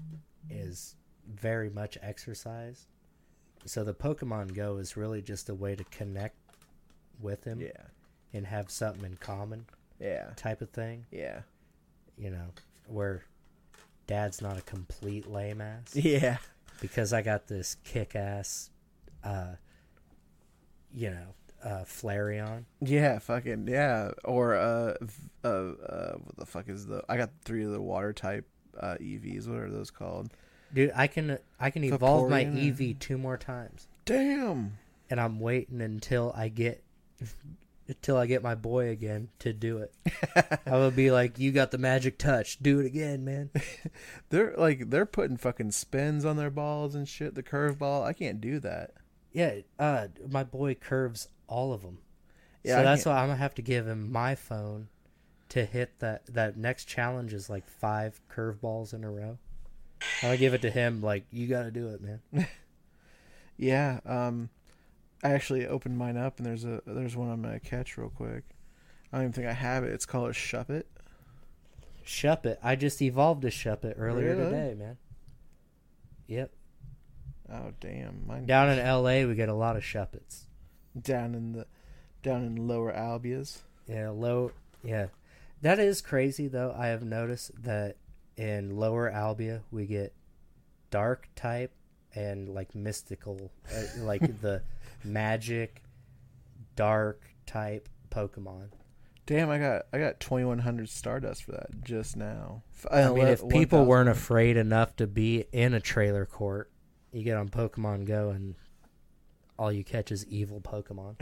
is 0.50 0.96
very 1.34 1.70
much 1.70 1.96
exercise. 2.02 2.86
So 3.66 3.84
the 3.84 3.94
pokemon 3.94 4.54
go 4.54 4.78
is 4.78 4.96
really 4.96 5.22
just 5.22 5.48
a 5.48 5.54
way 5.54 5.76
to 5.76 5.84
connect 5.84 6.36
with 7.20 7.44
him 7.44 7.60
yeah. 7.60 7.70
and 8.32 8.46
have 8.46 8.70
something 8.70 9.04
in 9.04 9.16
common 9.16 9.66
yeah. 10.00 10.30
type 10.36 10.60
of 10.62 10.70
thing. 10.70 11.06
Yeah. 11.10 11.40
You 12.18 12.30
know 12.30 12.46
where 12.86 13.24
dad's 14.10 14.42
not 14.42 14.58
a 14.58 14.62
complete 14.62 15.30
lame 15.30 15.60
ass. 15.60 15.94
Yeah. 15.94 16.38
Because 16.80 17.12
I 17.12 17.22
got 17.22 17.46
this 17.46 17.76
kick 17.84 18.16
ass, 18.16 18.70
uh, 19.22 19.54
you 20.92 21.10
know, 21.10 21.34
uh, 21.62 21.84
Flareon. 21.84 22.64
yeah 22.80 23.18
fucking 23.18 23.68
yeah. 23.68 24.10
Or 24.24 24.54
uh 24.54 24.94
uh 25.44 25.48
uh 25.48 26.12
what 26.14 26.36
the 26.36 26.46
fuck 26.46 26.68
is 26.68 26.86
the 26.86 27.04
I 27.08 27.16
got 27.16 27.30
three 27.44 27.64
of 27.64 27.70
the 27.70 27.80
water 27.80 28.12
type 28.12 28.46
uh 28.78 28.96
Eevees 29.00 29.46
what 29.46 29.58
are 29.58 29.70
those 29.70 29.90
called? 29.90 30.30
Dude, 30.72 30.92
I 30.94 31.06
can 31.06 31.38
I 31.58 31.70
can 31.70 31.84
evolve 31.84 32.30
my 32.30 32.44
Eevee 32.44 32.98
two 32.98 33.18
more 33.18 33.36
times, 33.36 33.88
damn. 34.04 34.78
And 35.10 35.20
I'm 35.20 35.38
waiting 35.40 35.80
until 35.80 36.32
I 36.36 36.48
get 36.48 36.82
until 37.90 38.16
I 38.16 38.26
get 38.26 38.42
my 38.42 38.54
boy 38.54 38.88
again 38.88 39.28
to 39.40 39.52
do 39.52 39.78
it. 39.78 39.92
I 40.66 40.76
would 40.78 40.96
be 40.96 41.10
like, 41.10 41.38
"You 41.38 41.52
got 41.52 41.70
the 41.70 41.78
magic 41.78 42.16
touch, 42.18 42.58
do 42.60 42.80
it 42.80 42.86
again, 42.86 43.24
man." 43.24 43.50
they're 44.30 44.54
like 44.56 44.88
they're 44.90 45.06
putting 45.06 45.36
fucking 45.36 45.72
spins 45.72 46.24
on 46.24 46.36
their 46.36 46.50
balls 46.50 46.94
and 46.94 47.06
shit 47.08 47.34
the 47.34 47.42
curveball 47.42 48.04
I 48.04 48.12
can't 48.12 48.40
do 48.40 48.58
that 48.60 48.92
Yeah, 49.32 49.56
uh, 49.78 50.08
my 50.28 50.44
boy 50.44 50.74
curves 50.74 51.28
all 51.48 51.72
of 51.72 51.82
them. 51.82 51.98
Yeah, 52.64 52.74
so 52.76 52.80
I 52.80 52.82
that's 52.84 53.04
can't- 53.04 53.14
why 53.16 53.22
I'm 53.22 53.28
gonna 53.28 53.38
have 53.38 53.54
to 53.56 53.62
give 53.62 53.86
him 53.86 54.10
my 54.10 54.34
phone 54.34 54.88
to 55.50 55.64
hit 55.64 55.98
that. 55.98 56.26
That 56.26 56.56
next 56.56 56.84
challenge 56.86 57.32
is 57.32 57.50
like 57.50 57.66
five 57.66 58.20
curveballs 58.30 58.94
in 58.94 59.02
a 59.04 59.10
row. 59.10 59.38
I'm 60.22 60.28
gonna 60.28 60.36
give 60.36 60.54
it 60.54 60.62
to 60.62 60.70
him. 60.70 61.02
Like 61.02 61.24
you 61.30 61.46
got 61.46 61.64
to 61.64 61.70
do 61.70 61.88
it, 61.88 62.00
man. 62.00 62.20
Yeah, 63.56 64.00
um, 64.06 64.48
I 65.22 65.30
actually 65.32 65.66
opened 65.66 65.98
mine 65.98 66.16
up, 66.16 66.38
and 66.38 66.46
there's 66.46 66.64
a 66.64 66.80
there's 66.86 67.16
one 67.16 67.30
I'm 67.30 67.42
gonna 67.42 67.60
catch 67.60 67.96
real 67.98 68.08
quick. 68.10 68.44
I 69.12 69.16
don't 69.16 69.24
even 69.26 69.32
think 69.32 69.46
I 69.48 69.52
have 69.52 69.84
it. 69.84 69.92
It's 69.92 70.06
called 70.06 70.30
a 70.30 70.32
Shuppet. 70.32 70.84
Shuppet. 72.04 72.56
I 72.62 72.76
just 72.76 73.02
evolved 73.02 73.44
a 73.44 73.50
Shuppet 73.50 73.94
earlier 73.98 74.34
Really? 74.36 74.44
today, 74.50 74.74
man. 74.78 74.96
Yep. 76.26 76.50
Oh 77.52 77.72
damn, 77.80 78.26
mine 78.26 78.46
Down 78.46 78.70
in 78.70 78.78
L.A., 78.78 79.24
we 79.24 79.34
get 79.34 79.48
a 79.48 79.54
lot 79.54 79.76
of 79.76 79.82
Shuppets. 79.82 80.44
down 81.00 81.34
in 81.34 81.52
the 81.52 81.66
down 82.22 82.44
in 82.44 82.68
Lower 82.68 82.92
Albias. 82.92 83.58
Yeah, 83.88 84.10
low. 84.10 84.52
Yeah, 84.84 85.06
that 85.62 85.78
is 85.80 86.00
crazy 86.00 86.46
though. 86.48 86.74
I 86.76 86.86
have 86.88 87.02
noticed 87.02 87.50
that 87.64 87.96
in 88.36 88.76
Lower 88.76 89.10
Albia 89.10 89.62
we 89.72 89.86
get 89.86 90.14
dark 90.90 91.28
type 91.34 91.72
and 92.14 92.48
like 92.48 92.74
mystical, 92.74 93.50
uh, 93.74 93.82
like 94.04 94.20
the 94.40 94.62
magic 95.04 95.82
dark 96.76 97.22
type 97.46 97.88
Pokemon. 98.10 98.70
Damn, 99.26 99.50
I 99.50 99.58
got 99.58 99.82
I 99.92 99.98
got 99.98 100.18
2100 100.18 100.88
Stardust 100.88 101.44
for 101.44 101.52
that 101.52 101.84
just 101.84 102.16
now. 102.16 102.62
F- 102.74 102.86
I 102.90 103.08
mean, 103.10 103.26
if 103.26 103.40
people 103.48 103.84
1000 103.84 103.86
weren't 103.86 104.08
afraid 104.08 104.56
enough 104.56 104.96
to 104.96 105.06
be 105.06 105.44
in 105.52 105.74
a 105.74 105.80
trailer 105.80 106.26
court, 106.26 106.70
you 107.12 107.22
get 107.22 107.36
on 107.36 107.48
Pokemon 107.48 108.06
Go 108.06 108.30
and 108.30 108.56
all 109.60 109.70
you 109.70 109.84
catch 109.84 110.10
is 110.10 110.26
evil 110.26 110.60
Pokemon. 110.60 111.20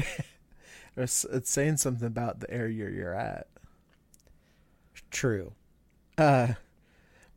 it's, 0.97 1.25
it's 1.25 1.51
saying 1.51 1.77
something 1.79 2.07
about 2.07 2.38
the 2.38 2.51
area 2.51 2.88
you're 2.88 3.14
at. 3.14 3.49
True. 5.11 5.53
Uh, 6.17 6.55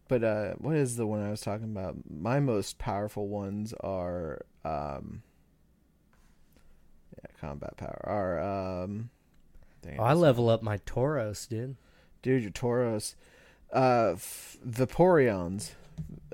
but 0.08 0.24
uh, 0.24 0.54
what 0.60 0.76
is 0.76 0.98
the 0.98 1.08
one 1.08 1.26
I 1.26 1.32
was 1.32 1.42
talking 1.42 1.72
about? 1.72 1.96
My 2.08 2.40
most 2.40 2.78
powerful 2.78 3.28
ones 3.28 3.74
are 3.80 4.46
um, 4.64 5.24
combat 7.42 7.76
power. 7.78 8.02
Are 8.06 8.40
um, 8.84 9.10
dang, 9.82 10.00
Oh, 10.00 10.04
I 10.04 10.14
level 10.14 10.50
up 10.50 10.62
my 10.62 10.78
Tauros, 10.80 11.48
dude. 11.50 11.76
dude, 12.22 12.44
your 12.44 12.52
Tauros, 12.52 13.16
uh, 13.74 14.12
f- 14.14 14.58
Vaporeons, 14.68 15.72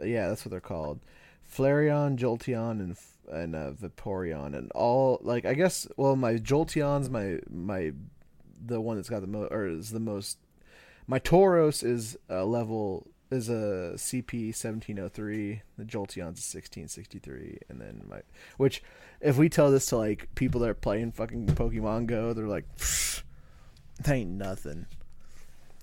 yeah, 0.04 0.28
that's 0.28 0.44
what 0.46 0.52
they're 0.52 0.60
called. 0.60 1.00
Flareon, 1.52 2.18
Jolteon, 2.18 2.80
and 2.82 2.98
and 3.32 3.56
uh, 3.56 3.72
Vaporeon, 3.72 4.56
and 4.58 4.72
all 4.74 5.20
like 5.22 5.46
I 5.46 5.54
guess. 5.54 5.88
Well, 5.98 6.16
my 6.16 6.34
Jolteon's 6.36 7.10
my 7.10 7.40
my 7.50 7.94
the 8.66 8.82
one 8.82 8.98
that's 8.98 9.10
got 9.10 9.22
the 9.22 9.28
most 9.28 9.52
or 9.52 9.66
is 9.68 9.92
the 9.92 10.00
most. 10.00 10.38
My 11.08 11.20
Tauros 11.20 11.84
is 11.86 12.18
a 12.30 12.44
level 12.44 13.08
is 13.32 13.48
a 13.50 13.94
CP 13.96 14.54
seventeen 14.56 15.00
oh 15.00 15.08
three. 15.10 15.62
The 15.78 15.86
Jolteon's 15.86 16.40
a 16.40 16.42
sixteen 16.42 16.88
sixty 16.90 17.20
three, 17.20 17.60
and 17.70 17.80
then 17.80 18.02
my 18.10 18.22
which 18.58 18.84
if 19.22 19.38
we 19.38 19.50
tell 19.50 19.72
this 19.72 19.88
to 19.88 19.98
like 19.98 20.34
people 20.36 20.62
that 20.62 20.70
are 20.70 20.76
playing 20.76 21.12
fucking 21.12 21.48
Pokemon 21.48 22.08
Go, 22.08 22.34
they're 22.34 22.48
like, 22.48 22.66
that 22.78 24.14
ain't 24.14 24.32
nothing. 24.32 24.86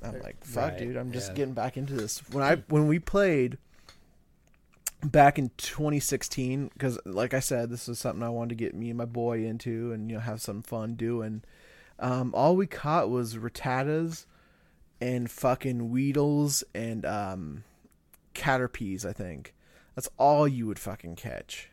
I'm 0.02 0.20
like, 0.20 0.44
fuck, 0.44 0.72
Right, 0.72 0.78
dude. 0.78 0.96
I'm 0.96 1.12
just 1.12 1.30
yeah. 1.30 1.34
getting 1.34 1.54
back 1.54 1.76
into 1.76 1.94
this. 1.94 2.18
When 2.30 2.44
I 2.44 2.56
when 2.68 2.86
we 2.86 2.98
played 2.98 3.58
back 5.02 5.38
in 5.38 5.50
2016, 5.56 6.70
because 6.72 6.98
like 7.04 7.34
I 7.34 7.40
said, 7.40 7.70
this 7.70 7.88
was 7.88 7.98
something 7.98 8.22
I 8.22 8.28
wanted 8.28 8.50
to 8.50 8.54
get 8.64 8.74
me 8.74 8.90
and 8.90 8.98
my 8.98 9.04
boy 9.06 9.44
into, 9.44 9.92
and 9.92 10.10
you 10.10 10.16
know 10.16 10.22
have 10.22 10.40
some 10.40 10.62
fun 10.62 10.94
doing. 10.94 11.42
Um, 11.98 12.32
all 12.34 12.56
we 12.56 12.66
caught 12.66 13.08
was 13.08 13.36
Rattatas 13.36 14.26
and 15.00 15.30
fucking 15.30 15.90
Weedles 15.90 16.64
and 16.74 17.06
um, 17.06 17.64
Caterpies. 18.34 19.06
I 19.06 19.12
think 19.12 19.54
that's 19.94 20.08
all 20.18 20.46
you 20.46 20.66
would 20.66 20.78
fucking 20.78 21.16
catch. 21.16 21.70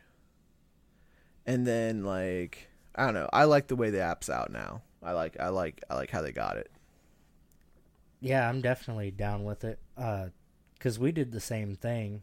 And 1.46 1.66
then 1.66 2.04
like 2.04 2.68
I 2.94 3.04
don't 3.04 3.14
know. 3.14 3.28
I 3.32 3.44
like 3.44 3.68
the 3.68 3.76
way 3.76 3.90
the 3.90 4.00
app's 4.02 4.28
out 4.30 4.50
now. 4.52 4.82
I 5.02 5.12
like 5.12 5.38
I 5.40 5.48
like 5.48 5.82
I 5.90 5.94
like 5.94 6.10
how 6.10 6.22
they 6.22 6.32
got 6.32 6.56
it. 6.56 6.70
Yeah, 8.20 8.48
I'm 8.48 8.60
definitely 8.60 9.10
down 9.10 9.44
with 9.44 9.64
it. 9.64 9.80
Uh, 9.96 10.28
cause 10.78 10.98
we 10.98 11.10
did 11.10 11.32
the 11.32 11.40
same 11.40 11.74
thing. 11.74 12.22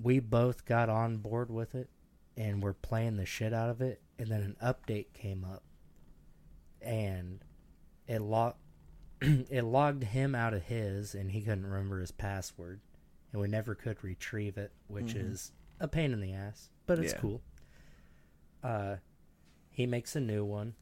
We 0.00 0.20
both 0.20 0.64
got 0.66 0.88
on 0.88 1.16
board 1.16 1.50
with 1.50 1.74
it, 1.74 1.88
and 2.36 2.62
we're 2.62 2.74
playing 2.74 3.16
the 3.16 3.26
shit 3.26 3.52
out 3.52 3.70
of 3.70 3.80
it. 3.80 4.00
And 4.18 4.28
then 4.28 4.42
an 4.42 4.56
update 4.62 5.06
came 5.14 5.44
up, 5.44 5.62
and 6.80 7.40
it 8.06 8.20
logged 8.20 8.56
it 9.20 9.64
logged 9.64 10.04
him 10.04 10.34
out 10.34 10.54
of 10.54 10.62
his, 10.64 11.14
and 11.14 11.30
he 11.32 11.40
couldn't 11.40 11.66
remember 11.66 12.00
his 12.00 12.12
password, 12.12 12.80
and 13.32 13.40
we 13.40 13.48
never 13.48 13.74
could 13.74 14.02
retrieve 14.04 14.56
it, 14.58 14.72
which 14.86 15.14
Mhm. 15.14 15.30
is 15.32 15.52
a 15.80 15.88
pain 15.88 16.12
in 16.12 16.20
the 16.20 16.32
ass, 16.32 16.70
but 16.86 16.98
it's 16.98 17.14
Yeah. 17.14 17.18
cool. 17.20 17.42
Uh, 18.62 18.96
he 19.70 19.86
makes 19.86 20.16
a 20.16 20.20
new 20.20 20.44
one, 20.44 20.74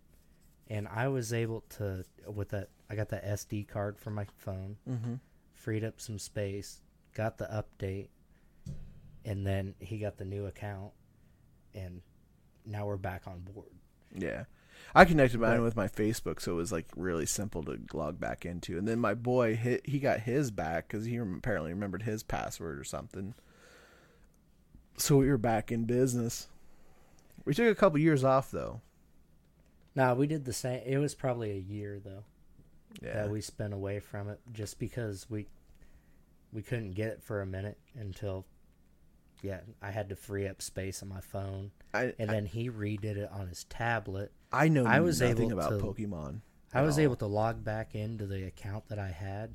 and 0.69 0.87
I 0.89 1.09
was 1.09 1.33
able 1.33 1.63
to 1.79 2.05
with 2.27 2.51
that. 2.51 2.69
I 2.91 2.95
got 2.97 3.09
the 3.09 3.17
SD 3.17 3.67
card 3.69 3.99
for 3.99 4.11
my 4.11 4.27
phone, 4.37 4.77
Mm-hmm. 4.89 5.15
freed 5.55 5.85
up 5.85 6.01
some 6.01 6.19
space, 6.19 6.81
got 7.15 7.39
the 7.39 7.47
update, 7.47 8.09
and 9.25 9.47
then 9.47 9.75
he 9.79 9.99
got 9.99 10.19
the 10.19 10.25
new 10.25 10.47
account, 10.47 10.93
and 11.75 12.03
now 12.67 12.87
we're 12.87 12.97
back 12.97 13.23
on 13.27 13.41
board. 13.41 13.71
Yeah. 14.15 14.45
I 14.95 15.05
connected 15.07 15.41
mine 15.41 15.63
with 15.63 15.77
my 15.77 15.89
Facebook, 15.89 16.41
so 16.41 16.53
it 16.53 16.57
was 16.57 16.71
like 16.73 16.87
really 16.95 17.27
simple 17.27 17.63
to 17.65 17.81
log 17.93 18.21
back 18.21 18.45
into. 18.45 18.77
And 18.79 18.87
then 18.87 19.01
my 19.01 19.15
boy, 19.15 19.57
he, 19.57 19.81
he 19.85 19.99
got 19.99 20.21
his 20.21 20.51
back 20.51 20.87
because 20.89 21.07
he 21.07 21.17
apparently 21.17 21.73
remembered 21.73 22.03
his 22.03 22.23
password 22.23 22.79
or 22.79 22.85
something. 22.85 23.35
So 24.97 25.17
we 25.17 25.29
were 25.29 25.39
back 25.39 25.73
in 25.73 25.85
business. 25.85 26.49
We 27.45 27.55
took 27.55 27.71
a 27.71 27.75
couple 27.75 27.99
years 27.99 28.25
off 28.25 28.51
though. 28.51 28.81
Nah, 29.95 30.15
we 30.15 30.27
did 30.27 30.45
the 30.45 30.53
same. 30.53 30.83
It 30.85 30.99
was 30.99 31.15
probably 31.15 31.51
a 31.53 31.59
year 31.59 32.01
though 32.05 32.25
Yeah. 33.03 33.15
that 33.15 33.31
we 33.31 33.41
spent 33.41 33.73
away 33.75 34.01
from 34.01 34.29
it, 34.29 34.41
just 34.53 34.79
because 34.79 35.29
we 35.31 35.47
we 36.53 36.63
couldn't 36.63 36.93
get 36.93 37.09
it 37.09 37.23
for 37.23 37.41
a 37.43 37.47
minute 37.47 37.79
until 37.95 38.47
yeah 39.43 39.61
I 39.83 39.91
had 39.91 40.09
to 40.11 40.17
free 40.17 40.47
up 40.47 40.63
space 40.63 41.03
on 41.03 41.09
my 41.09 41.21
phone, 41.21 41.71
I, 41.93 42.15
and 42.19 42.31
then 42.31 42.47
he 42.47 42.71
redid 42.71 43.17
it 43.17 43.31
on 43.31 43.49
his 43.49 43.65
tablet. 43.65 44.33
I 44.53 44.69
know 44.69 44.85
I 44.87 45.01
was 45.01 45.21
nothing 45.21 45.51
able 45.51 45.59
about 45.61 45.79
to- 45.81 45.85
Pokemon. 45.85 46.41
I 46.73 46.83
was 46.83 46.99
all. 46.99 47.05
able 47.05 47.17
to 47.17 47.27
log 47.27 47.63
back 47.63 47.95
into 47.95 48.27
the 48.27 48.45
account 48.47 48.89
that 48.89 48.99
I 48.99 49.09
had, 49.11 49.55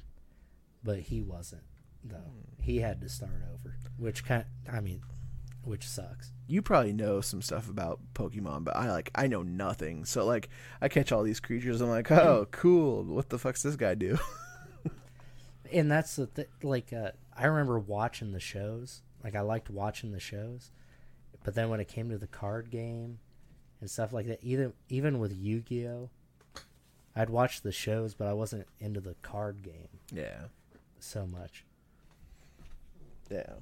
but 0.84 1.00
he 1.00 1.22
wasn't. 1.22 1.64
Though 2.04 2.18
Hmm. 2.18 2.62
he 2.62 2.78
had 2.78 3.02
to 3.02 3.10
start 3.10 3.42
over, 3.54 3.76
which 3.98 4.24
kind, 4.24 4.46
I 4.72 4.80
mean, 4.80 5.02
which 5.64 5.86
sucks. 5.88 6.32
You 6.50 6.62
probably 6.64 6.94
know 6.94 7.22
some 7.22 7.42
stuff 7.44 7.70
about 7.70 8.00
Pokemon, 8.16 8.64
but 8.64 8.76
I 8.76 8.92
like 8.92 9.12
I 9.14 9.28
know 9.28 9.44
nothing. 9.44 10.04
So 10.04 10.26
like 10.26 10.50
I 10.82 10.90
catch 10.90 11.12
all 11.12 11.24
these 11.24 11.40
creatures. 11.40 11.80
I'm 11.80 11.90
like, 11.90 12.10
oh, 12.12 12.48
cool. 12.52 13.04
What 13.04 13.30
the 13.30 13.38
fuck's 13.38 13.62
this 13.64 13.76
guy 13.76 13.94
do? 13.96 14.18
And 15.72 15.92
that's 15.92 16.16
the 16.16 16.26
th- 16.26 16.50
like 16.64 16.92
uh, 16.92 17.12
I 17.38 17.46
remember 17.46 17.78
watching 17.78 18.32
the 18.32 18.40
shows. 18.40 19.04
Like 19.24 19.36
I 19.36 19.42
liked 19.42 19.70
watching 19.70 20.12
the 20.12 20.20
shows, 20.20 20.72
but 21.44 21.54
then 21.54 21.70
when 21.70 21.80
it 21.80 21.88
came 21.88 22.10
to 22.10 22.18
the 22.18 22.26
card 22.26 22.72
game 22.72 23.20
and 23.80 23.88
stuff 23.88 24.12
like 24.12 24.26
that, 24.26 24.40
even 24.42 24.74
even 24.88 25.20
with 25.20 25.32
Yu 25.32 25.60
Gi 25.62 25.88
Oh, 25.88 26.10
I'd 27.16 27.30
watch 27.30 27.62
the 27.62 27.72
shows, 27.72 28.16
but 28.16 28.28
I 28.28 28.34
wasn't 28.34 28.66
into 28.80 29.00
the 29.00 29.16
card 29.22 29.62
game 29.62 29.90
yeah, 30.12 30.46
so 31.00 31.28
much. 31.28 31.66
yeah. 33.30 33.54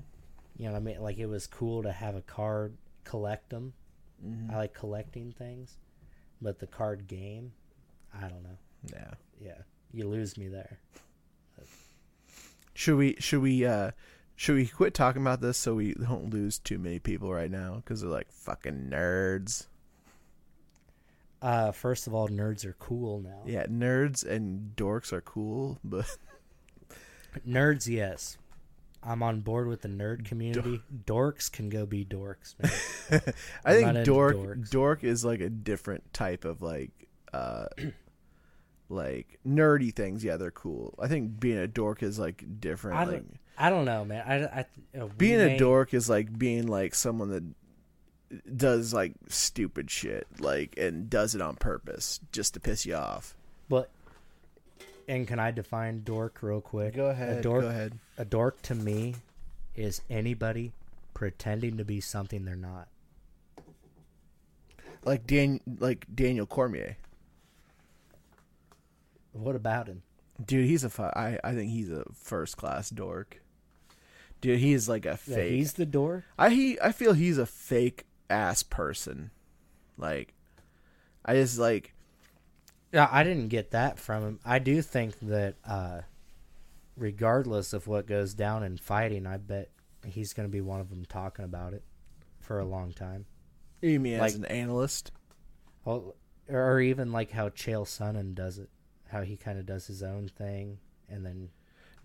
You 0.57 0.65
know 0.65 0.71
what 0.71 0.77
I 0.77 0.81
mean? 0.81 1.01
Like 1.01 1.17
it 1.17 1.27
was 1.27 1.47
cool 1.47 1.83
to 1.83 1.91
have 1.91 2.15
a 2.15 2.21
card, 2.21 2.75
collect 3.03 3.49
them. 3.49 3.73
Mhm. 4.25 4.51
I 4.51 4.57
like 4.57 4.73
collecting 4.73 5.31
things, 5.31 5.77
but 6.41 6.59
the 6.59 6.67
card 6.67 7.07
game, 7.07 7.53
I 8.13 8.27
don't 8.27 8.43
know. 8.43 8.57
Yeah. 8.91 9.13
Yeah, 9.39 9.61
you 9.93 10.07
lose 10.07 10.37
me 10.37 10.47
there. 10.47 10.79
Should 12.73 12.97
we 12.97 13.15
should 13.19 13.41
we 13.41 13.65
uh 13.65 13.91
should 14.35 14.55
we 14.55 14.67
quit 14.67 14.93
talking 14.93 15.21
about 15.21 15.41
this 15.41 15.57
so 15.57 15.75
we 15.75 15.93
don't 15.93 16.31
lose 16.31 16.59
too 16.59 16.77
many 16.77 16.99
people 16.99 17.31
right 17.33 17.49
now 17.49 17.75
because 17.77 18.01
they're 18.01 18.09
like 18.09 18.31
fucking 18.31 18.89
nerds. 18.89 19.67
Uh, 21.39 21.71
first 21.71 22.07
of 22.07 22.15
all, 22.15 22.27
nerds 22.27 22.65
are 22.65 22.75
cool 22.79 23.19
now. 23.21 23.41
Yeah, 23.45 23.67
nerds 23.67 24.25
and 24.25 24.75
dorks 24.75 25.13
are 25.13 25.21
cool, 25.21 25.77
but 25.83 26.17
Nerds, 27.47 27.87
yes. 27.87 28.37
I'm 29.03 29.23
on 29.23 29.41
board 29.41 29.67
with 29.67 29.81
the 29.81 29.87
nerd 29.87 30.25
community. 30.25 30.81
Dorks 31.05 31.51
can 31.51 31.69
go 31.69 31.85
be 31.85 32.03
dorks, 32.03 32.55
man. 32.59 33.21
I 33.65 33.73
think 33.73 34.05
dork 34.05 34.37
dork 34.69 35.03
is 35.03 35.23
like 35.23 35.39
a 35.39 35.49
different 35.49 36.13
type 36.13 36.45
of 36.45 36.61
like 36.61 36.91
uh 37.33 37.67
like 38.89 39.39
nerdy 39.47 39.93
things. 39.93 40.23
Yeah, 40.23 40.37
they're 40.37 40.51
cool. 40.51 40.95
I 41.01 41.07
think 41.07 41.39
being 41.39 41.57
a 41.57 41.67
dork 41.67 42.03
is 42.03 42.19
like 42.19 42.43
different. 42.59 42.97
I 42.97 43.03
like 43.03 43.11
don't, 43.13 43.39
I 43.57 43.69
don't 43.69 43.85
know, 43.85 44.05
man. 44.05 44.23
I, 44.27 44.59
I, 44.59 44.99
uh, 44.99 45.07
being 45.17 45.37
may- 45.39 45.55
a 45.55 45.59
dork 45.59 45.93
is 45.93 46.09
like 46.09 46.37
being 46.37 46.67
like 46.67 46.93
someone 46.95 47.29
that 47.29 47.43
does 48.57 48.93
like 48.93 49.13
stupid 49.29 49.89
shit 49.89 50.27
like 50.39 50.77
and 50.77 51.09
does 51.09 51.33
it 51.33 51.41
on 51.41 51.55
purpose 51.55 52.19
just 52.31 52.53
to 52.53 52.59
piss 52.59 52.85
you 52.85 52.95
off. 52.95 53.35
But, 53.69 53.89
and 55.07 55.27
can 55.27 55.39
I 55.39 55.51
define 55.51 56.03
dork 56.03 56.39
real 56.41 56.61
quick? 56.61 56.95
Go 56.95 57.07
ahead. 57.07 57.37
A 57.37 57.41
dork, 57.41 57.61
Go 57.63 57.69
ahead. 57.69 57.99
A 58.17 58.25
dork 58.25 58.61
to 58.63 58.75
me 58.75 59.15
is 59.75 60.01
anybody 60.09 60.73
pretending 61.13 61.77
to 61.77 61.85
be 61.85 62.01
something 62.01 62.45
they're 62.45 62.55
not. 62.55 62.87
Like 65.05 65.25
Dan 65.25 65.61
like 65.79 66.05
Daniel 66.13 66.45
Cormier. 66.45 66.97
What 69.33 69.55
about 69.55 69.87
him? 69.87 70.01
Dude, 70.43 70.65
he's 70.65 70.83
a 70.83 71.17
I 71.17 71.39
I 71.43 71.53
think 71.53 71.71
he's 71.71 71.89
a 71.89 72.03
first 72.13 72.57
class 72.57 72.89
dork. 72.89 73.41
Dude, 74.41 74.59
he 74.59 74.73
is 74.73 74.87
like 74.89 75.05
a 75.05 75.17
Yeah, 75.25 75.35
fake. 75.35 75.51
he's 75.51 75.73
the 75.73 75.85
dork. 75.85 76.25
I 76.37 76.49
he 76.49 76.79
I 76.81 76.91
feel 76.91 77.13
he's 77.13 77.37
a 77.37 77.45
fake 77.45 78.05
ass 78.29 78.63
person. 78.63 79.31
Like 79.97 80.33
I 81.23 81.35
just 81.35 81.57
like 81.57 81.93
Yeah, 82.93 83.07
I 83.11 83.23
didn't 83.23 83.49
get 83.49 83.71
that 83.71 83.99
from 83.99 84.23
him. 84.23 84.39
I 84.45 84.59
do 84.59 84.81
think 84.81 85.19
that, 85.21 85.55
uh, 85.65 86.01
regardless 86.95 87.73
of 87.73 87.87
what 87.87 88.07
goes 88.07 88.33
down 88.33 88.63
in 88.63 88.77
fighting, 88.77 89.25
I 89.27 89.37
bet 89.37 89.69
he's 90.05 90.33
going 90.33 90.47
to 90.47 90.51
be 90.51 90.61
one 90.61 90.79
of 90.79 90.89
them 90.89 91.05
talking 91.05 91.45
about 91.45 91.73
it 91.73 91.83
for 92.39 92.59
a 92.59 92.65
long 92.65 92.93
time. 92.93 93.25
you 93.81 93.99
mean 93.99 94.15
as 94.15 94.19
Like- 94.21 94.35
an 94.35 94.45
analyst. 94.45 95.11
Well, 95.85 96.15
or 96.49 96.79
even 96.81 97.11
like 97.11 97.31
how 97.31 97.49
Chael 97.49 97.83
Sonnen 97.85 98.33
does 98.33 98.57
it, 98.57 98.69
how 99.09 99.21
he 99.21 99.37
kind 99.37 99.59
of 99.59 99.65
does 99.65 99.85
his 99.87 100.01
own 100.01 100.29
thing, 100.29 100.79
and 101.09 101.25
then 101.25 101.49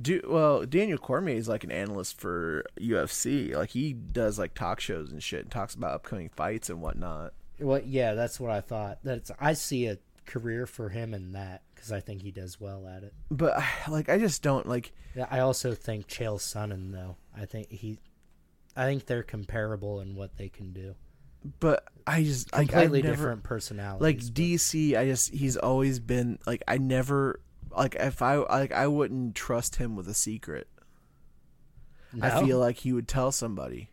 Do 0.00 0.20
well, 0.28 0.66
Daniel 0.66 0.98
Cormier 0.98 1.36
is 1.36 1.48
like 1.48 1.64
an 1.64 1.70
analyst 1.72 2.20
for 2.20 2.64
UFC. 2.78 3.54
Like 3.54 3.70
he 3.70 3.92
does 3.92 4.38
like 4.38 4.52
talk 4.54 4.80
shows 4.80 5.10
and 5.12 5.22
shit 5.22 5.42
and 5.42 5.50
talks 5.50 5.74
about 5.74 5.92
upcoming 5.94 6.28
fights 6.28 6.68
and 6.70 6.82
whatnot. 6.82 7.32
well, 7.60 7.80
yeah, 7.84 8.14
that's 8.14 8.38
what 8.40 8.50
I 8.50 8.60
thought. 8.60 8.98
That's 9.04 9.30
I 9.40 9.52
see 9.54 9.86
a 9.86 9.98
career 10.26 10.66
for 10.66 10.88
him 10.88 11.14
in 11.14 11.32
that 11.32 11.62
because 11.74 11.90
I 11.92 12.00
think 12.00 12.22
he 12.22 12.30
does 12.30 12.60
well 12.60 12.86
at 12.86 13.02
it. 13.02 13.12
But 13.30 13.62
like 13.88 14.08
I 14.08 14.18
just 14.18 14.42
don't 14.42 14.66
like 14.68 14.92
Yeah, 15.14 15.26
I 15.30 15.40
also 15.40 15.74
think 15.74 16.08
Chael 16.08 16.38
Sonnen 16.38 16.92
though. 16.92 17.16
I 17.36 17.44
think 17.46 17.70
he, 17.70 17.98
I 18.76 18.84
think 18.86 19.06
they're 19.06 19.22
comparable 19.22 20.00
in 20.00 20.14
what 20.14 20.36
they 20.36 20.48
can 20.48 20.72
do. 20.72 20.94
but 21.60 21.84
I 22.06 22.22
just 22.22 22.52
like 22.52 22.68
Completely 22.68 22.98
I've 23.00 23.04
never, 23.04 23.16
different 23.16 23.42
personalities. 23.42 24.02
like 24.02 24.18
but- 24.18 24.34
DC, 24.34 24.96
I 24.96 25.04
just 25.06 25.32
he's 25.32 25.56
always 25.56 25.98
been 25.98 26.38
like 26.46 26.62
I 26.68 26.78
never 26.78 27.40
like 27.76 27.96
if 27.98 28.22
I 28.22 28.36
like 28.36 28.72
I 28.72 28.86
wouldn't 28.86 29.34
trust 29.34 29.76
him 29.76 29.96
with 29.96 30.08
a 30.08 30.14
secret. 30.14 30.68
I 32.20 32.44
feel 32.44 32.58
like 32.58 32.76
he 32.76 32.92
would 32.92 33.08
tell 33.08 33.32
somebody. 33.32 33.88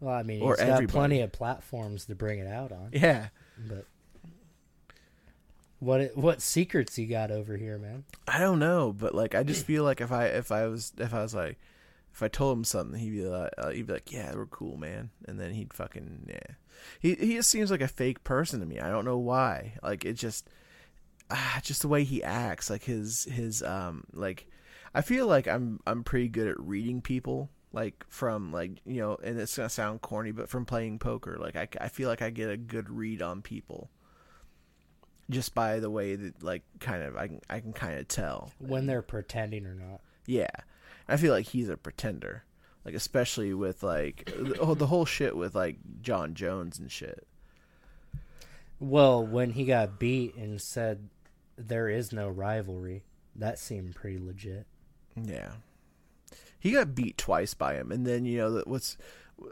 Well, 0.00 0.14
I 0.14 0.22
mean, 0.22 0.42
or 0.42 0.52
he's 0.52 0.60
got 0.60 0.68
everybody. 0.74 0.86
plenty 0.92 1.20
of 1.22 1.32
platforms 1.32 2.04
to 2.06 2.14
bring 2.14 2.38
it 2.38 2.46
out 2.46 2.70
on. 2.70 2.90
Yeah. 2.92 3.28
But 3.66 3.86
what 5.78 6.16
what 6.16 6.40
secrets 6.40 6.98
you 6.98 7.06
got 7.06 7.30
over 7.30 7.56
here, 7.56 7.78
man? 7.78 8.04
I 8.26 8.38
don't 8.38 8.58
know, 8.58 8.94
but 8.96 9.14
like 9.14 9.34
I 9.34 9.42
just 9.42 9.66
feel 9.66 9.84
like 9.84 10.00
if 10.00 10.12
I 10.12 10.26
if 10.26 10.50
I 10.50 10.66
was 10.66 10.92
if 10.98 11.12
I 11.12 11.22
was 11.22 11.34
like 11.34 11.58
if 12.16 12.22
I 12.22 12.28
told 12.28 12.56
him 12.56 12.64
something, 12.64 12.98
he'd 12.98 13.10
be 13.10 13.24
like 13.26 13.52
uh, 13.58 13.70
he'd 13.70 13.86
be 13.86 13.92
like, 13.92 14.10
"Yeah, 14.10 14.34
we're 14.34 14.46
cool, 14.46 14.78
man," 14.78 15.10
and 15.28 15.38
then 15.38 15.52
he'd 15.52 15.74
fucking 15.74 16.26
yeah. 16.28 16.54
He 16.98 17.14
he 17.14 17.34
just 17.34 17.50
seems 17.50 17.70
like 17.70 17.82
a 17.82 17.88
fake 17.88 18.24
person 18.24 18.60
to 18.60 18.66
me. 18.66 18.80
I 18.80 18.88
don't 18.88 19.04
know 19.04 19.18
why. 19.18 19.74
Like 19.82 20.06
it 20.06 20.14
just 20.14 20.48
ah, 21.30 21.60
just 21.62 21.82
the 21.82 21.88
way 21.88 22.04
he 22.04 22.22
acts, 22.22 22.70
like 22.70 22.84
his 22.84 23.24
his 23.24 23.62
um 23.62 24.04
like 24.14 24.46
I 24.94 25.02
feel 25.02 25.26
like 25.26 25.46
I'm 25.46 25.80
I'm 25.86 26.04
pretty 26.04 26.28
good 26.28 26.48
at 26.48 26.58
reading 26.58 27.02
people. 27.02 27.50
Like 27.72 28.06
from 28.08 28.50
like 28.50 28.80
you 28.86 29.02
know, 29.02 29.18
and 29.22 29.38
it's 29.38 29.54
gonna 29.54 29.68
sound 29.68 30.00
corny, 30.00 30.32
but 30.32 30.48
from 30.48 30.64
playing 30.64 30.98
poker, 30.98 31.36
like 31.38 31.54
I, 31.54 31.68
I 31.78 31.88
feel 31.88 32.08
like 32.08 32.22
I 32.22 32.30
get 32.30 32.48
a 32.48 32.56
good 32.56 32.88
read 32.88 33.20
on 33.20 33.42
people, 33.42 33.90
just 35.30 35.54
by 35.54 35.80
the 35.80 35.90
way 35.90 36.14
that 36.16 36.42
like 36.42 36.62
kind 36.80 37.02
of 37.02 37.16
I 37.16 37.26
can 37.28 37.40
I 37.50 37.60
can 37.60 37.72
kind 37.72 37.98
of 37.98 38.08
tell 38.08 38.52
When 38.58 38.86
they're 38.86 39.02
pretending 39.02 39.66
or 39.66 39.74
not. 39.74 40.00
yeah, 40.26 40.50
I 41.08 41.16
feel 41.16 41.32
like 41.32 41.46
he's 41.46 41.68
a 41.68 41.76
pretender, 41.76 42.44
like 42.84 42.94
especially 42.94 43.52
with 43.54 43.82
like 43.82 44.24
the, 44.36 44.74
the 44.76 44.86
whole 44.86 45.04
shit 45.04 45.36
with 45.36 45.54
like 45.54 45.76
Jon 46.02 46.34
Jones 46.34 46.78
and 46.78 46.90
shit. 46.90 47.26
Well, 48.78 49.24
when 49.26 49.50
he 49.50 49.64
got 49.64 49.98
beat 49.98 50.34
and 50.36 50.60
said 50.60 51.08
there 51.56 51.88
is 51.88 52.12
no 52.12 52.28
rivalry, 52.28 53.04
that 53.34 53.58
seemed 53.58 53.94
pretty 53.94 54.18
legit. 54.18 54.66
Yeah, 55.20 55.52
he 56.58 56.72
got 56.72 56.94
beat 56.94 57.16
twice 57.16 57.54
by 57.54 57.74
him, 57.74 57.90
and 57.90 58.06
then 58.06 58.26
you 58.26 58.38
know 58.38 58.62
what's 58.66 58.98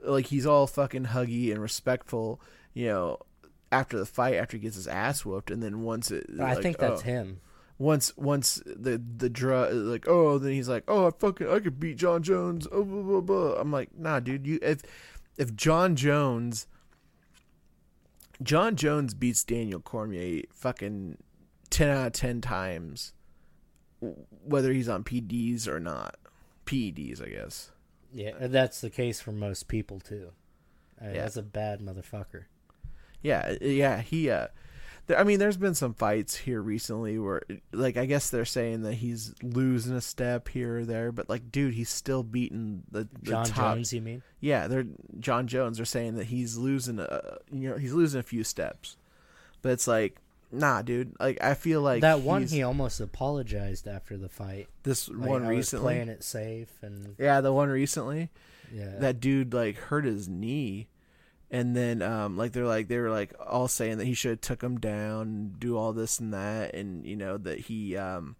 like 0.02 0.26
he's 0.26 0.46
all 0.46 0.66
fucking 0.66 1.06
huggy 1.06 1.50
and 1.52 1.60
respectful, 1.62 2.40
you 2.74 2.87
know, 2.88 3.18
after 3.74 3.98
the 3.98 4.06
fight 4.06 4.37
after 4.37 4.56
he 4.56 4.62
gets 4.62 4.76
his 4.76 4.87
ass 4.87 5.24
whooped, 5.24 5.50
and 5.50 5.62
then 5.62 5.82
once 5.82 6.10
it, 6.10 6.26
I 6.40 6.54
like, 6.54 6.62
think 6.62 6.78
that's 6.78 7.02
oh, 7.02 7.04
him. 7.04 7.40
Once 7.76 8.16
once 8.16 8.62
the 8.64 9.02
the 9.16 9.28
drug 9.28 9.74
like 9.74 10.06
oh 10.06 10.38
then 10.38 10.52
he's 10.52 10.68
like 10.68 10.84
oh 10.87 11.08
I 11.08 11.10
fucking 11.10 11.50
I 11.50 11.58
could 11.58 11.80
beat 11.80 11.96
Jon 11.96 12.22
Jones 12.22 12.68
oh 12.70 12.84
blah, 12.84 13.02
blah, 13.02 13.20
blah. 13.20 13.60
I'm 13.60 13.72
like 13.72 13.88
nah 13.98 14.20
dude 14.20 14.46
you 14.46 14.60
if 14.62 14.82
if 15.37 15.56
Jon 15.56 15.96
Jones 15.96 16.68
Jon 18.40 18.76
Jones 18.76 19.12
beats 19.12 19.42
Daniel 19.42 19.80
Cormier 19.80 20.42
fucking 20.52 21.18
ten 21.68 21.90
out 21.90 22.06
of 22.06 22.12
ten 22.12 22.40
times 22.40 23.12
whether 24.44 24.72
he's 24.72 24.88
on 24.88 25.02
PDs 25.02 25.66
or 25.66 25.80
not 25.80 26.14
PEDs 26.66 27.20
I 27.20 27.30
guess 27.30 27.72
Yeah, 28.12 28.34
that's 28.40 28.80
the 28.80 28.90
case 28.90 29.20
for 29.20 29.32
most 29.32 29.66
people 29.66 29.98
too. 29.98 30.30
I 31.00 31.06
mean, 31.06 31.14
Yeah. 31.16 31.22
That's 31.22 31.37
a 31.37 31.42
bad 31.42 31.80
motherfucker. 31.80 32.44
Yeah, 33.24 33.54
yeah, 33.60 34.00
he. 34.02 34.30
uh 34.30 34.46
th- 35.08 35.18
I 35.18 35.24
mean, 35.24 35.38
there's 35.38 35.56
been 35.56 35.74
some 35.74 35.94
fights 35.94 36.37
here 36.37 36.62
recently 36.62 37.18
where, 37.18 37.42
like, 37.72 37.96
I 37.96 38.06
guess 38.06 38.30
they're 38.30 38.44
saying 38.44 38.82
that 38.82 38.94
he's 38.94 39.34
losing 39.42 39.94
a 39.96 40.00
step 40.00 40.48
here 40.48 40.78
or 40.78 40.84
there, 40.84 41.10
but 41.10 41.28
like, 41.28 41.50
dude, 41.50 41.74
he's 41.74 41.90
still 41.90 42.22
beating 42.22 42.84
the, 42.90 43.08
the 43.22 43.30
Jon 43.30 43.44
top. 43.46 43.74
Jones, 43.76 43.92
you 43.92 44.00
mean? 44.00 44.22
Yeah, 44.40 44.66
they're 44.68 44.87
Jon 45.18 45.46
Jones. 45.46 45.78
They're 45.78 45.84
saying 45.87 46.14
that 46.16 46.24
he's 46.26 46.56
losing, 46.56 47.00
a, 47.00 47.38
you 47.50 47.70
know, 47.70 47.76
he's 47.76 47.92
losing 47.92 48.20
a 48.20 48.22
few 48.22 48.44
steps, 48.44 48.96
but 49.62 49.72
it's 49.72 49.87
like, 49.88 50.16
nah, 50.52 50.82
dude. 50.82 51.12
Like, 51.18 51.42
I 51.42 51.54
feel 51.54 51.80
like 51.82 52.02
that 52.02 52.20
one, 52.20 52.44
he 52.46 52.62
almost 52.62 53.00
apologized 53.00 53.88
after 53.88 54.16
the 54.16 54.28
fight. 54.28 54.68
this 54.84 55.08
Like, 55.08 55.28
one 55.30 55.44
I 55.44 55.48
recently. 55.48 55.82
playing 55.94 56.08
it 56.08 56.22
safe, 56.22 56.68
and 56.82 57.14
Yeah, 57.18 57.40
the 57.40 57.52
one 57.52 57.68
recently. 57.68 58.30
yeah, 58.72 58.98
That 59.00 59.20
dude 59.20 59.52
like 59.54 59.76
hurt 59.76 60.04
his 60.04 60.28
knee, 60.28 60.88
and 61.54 61.76
then 61.76 62.02
um 62.02 62.36
like 62.36 62.50
they're 62.50 62.66
like 62.66 62.88
they 62.88 62.98
were 62.98 63.10
like 63.10 63.32
all 63.46 63.68
saying 63.68 63.98
that 63.98 64.06
he 64.06 64.12
should 64.12 64.32
have 64.32 64.40
took 64.40 64.60
him 64.60 64.80
down 64.80 65.54
do 65.60 65.78
all 65.78 65.92
this 65.92 66.18
and 66.18 66.34
that 66.34 66.74
and 66.74 67.06
you 67.06 67.14
know 67.14 67.36
that 67.36 67.60
he 67.60 67.96
um 67.96 68.34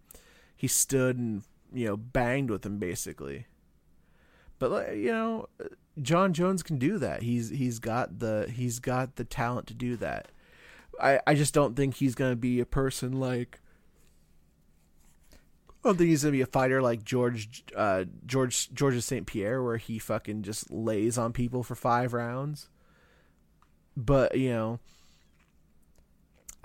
he 0.57 0.67
stood 0.67 1.17
and 1.17 1.43
you 1.73 1.87
know 1.87 1.97
banged 1.97 2.51
with 2.51 2.67
him 2.67 2.79
basically 2.79 3.47
but 4.59 4.73
like 4.73 4.97
you 4.97 5.13
know 5.13 5.49
Jon 6.03 6.33
Jones 6.33 6.65
can 6.65 6.77
do 6.77 6.99
that 6.99 7.23
he's 7.23 7.51
he's 7.51 7.79
got 7.79 8.19
the 8.19 8.51
he's 8.53 8.81
got 8.81 9.15
the 9.15 9.25
talent 9.25 9.69
to 9.69 9.75
do 9.75 9.95
that 9.97 10.33
I 11.01 11.21
I 11.25 11.35
just 11.35 11.55
don't 11.55 11.77
think 11.77 11.95
he's 11.95 12.17
to 12.17 12.35
be 12.35 12.59
a 12.59 12.67
person 12.67 13.21
like 13.21 13.61
I 15.85 15.89
don't 15.89 15.99
think 15.99 16.11
he's 16.11 16.25
gonna 16.25 16.33
be 16.33 16.41
a 16.41 16.47
fighter 16.47 16.81
like 16.81 17.05
George, 17.05 17.63
uh, 17.77 18.07
George, 18.25 18.73
George 18.73 18.99
St. 19.03 19.27
Pierre, 19.27 19.63
where 19.63 19.77
he 19.77 19.99
fucking 19.99 20.43
just 20.43 20.73
lays 20.73 21.19
on 21.19 21.35
people 21.35 21.63
for 21.63 21.75
five 21.75 22.15
rounds. 22.15 22.71
But 23.97 24.37
you 24.39 24.51
know, 24.51 24.81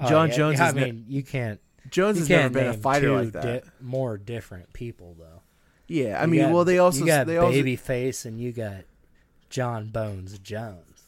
Oh, 0.02 0.10
Jon 0.10 0.30
yeah, 0.30 0.36
Jones 0.36 0.60
I 0.60 0.70
is 0.70 0.76
ne- 0.76 0.86
mean, 0.86 1.06
you 1.08 1.24
can't. 1.24 1.60
Jones 1.90 2.18
You 2.18 2.22
has 2.22 2.30
never 2.30 2.42
can't 2.44 2.54
been 2.54 2.68
a 2.68 2.74
fighter 2.74 3.12
like 3.22 3.34
that. 3.34 3.64
di- 3.64 3.70
more 3.82 4.18
different 4.18 4.72
people 4.74 5.16
though. 5.20 5.42
yeah, 5.88 6.18
I 6.20 6.24
You 6.26 6.28
mean, 6.32 6.42
got- 6.42 6.54
well, 6.54 6.66
they 6.66 6.78
also 6.78 7.02
you 7.02 7.06
got 7.08 7.28
they 7.28 7.36
Babyface 7.36 8.26
and 8.26 8.40
you 8.40 8.52
got 8.54 8.84
Jon 9.50 9.90
Bones 9.90 10.38
Jones 10.40 11.04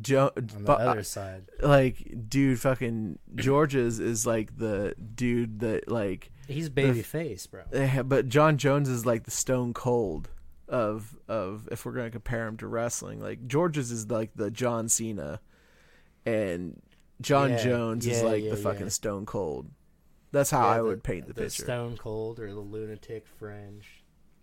jo- 0.00 0.32
on 0.36 0.64
the 0.64 0.72
other 0.72 1.00
uh, 1.00 1.02
side. 1.04 1.44
like, 1.60 2.14
dude, 2.28 2.58
fucking 2.58 3.18
George's 3.36 4.00
is 4.00 4.26
like 4.26 4.58
the 4.58 4.94
dude 5.14 5.60
that 5.60 5.88
like, 5.90 6.30
He's 6.48 6.68
Babyface, 6.70 7.48
bro. 7.50 7.62
they 7.70 7.86
have, 7.86 8.08
but 8.08 8.28
Jon 8.28 8.56
Jones 8.58 8.88
is 8.88 9.04
like 9.06 9.24
the 9.24 9.30
Stone 9.30 9.74
Cold 9.74 10.30
of 10.68 11.16
of 11.28 11.68
if 11.70 11.84
we're 11.84 11.92
gonna 11.92 12.10
compare 12.10 12.46
him 12.46 12.56
to 12.58 12.66
wrestling. 12.66 13.20
Like 13.20 13.46
George's 13.46 13.90
is 13.90 14.10
like 14.10 14.30
the 14.34 14.50
John 14.50 14.88
Cena, 14.88 15.40
and 16.24 16.80
Jon 17.20 17.50
Yeah, 17.50 17.62
Jones 17.64 18.06
is 18.06 18.22
like 18.22 18.42
yeah, 18.44 18.50
the 18.50 18.56
fucking 18.56 18.82
yeah. 18.82 18.88
Stone 18.88 19.26
Cold. 19.26 19.70
That's 20.32 20.50
how 20.50 20.62
Yeah, 20.62 20.66
I 20.74 20.76
the- 20.78 20.84
would 20.84 21.02
paint 21.02 21.26
the, 21.28 21.32
the 21.34 21.42
picture. 21.42 21.64
Stone 21.64 21.96
Cold 21.98 22.40
or 22.40 22.52
the 22.52 22.60
Lunatic 22.60 23.26
Fringe. 23.38 23.86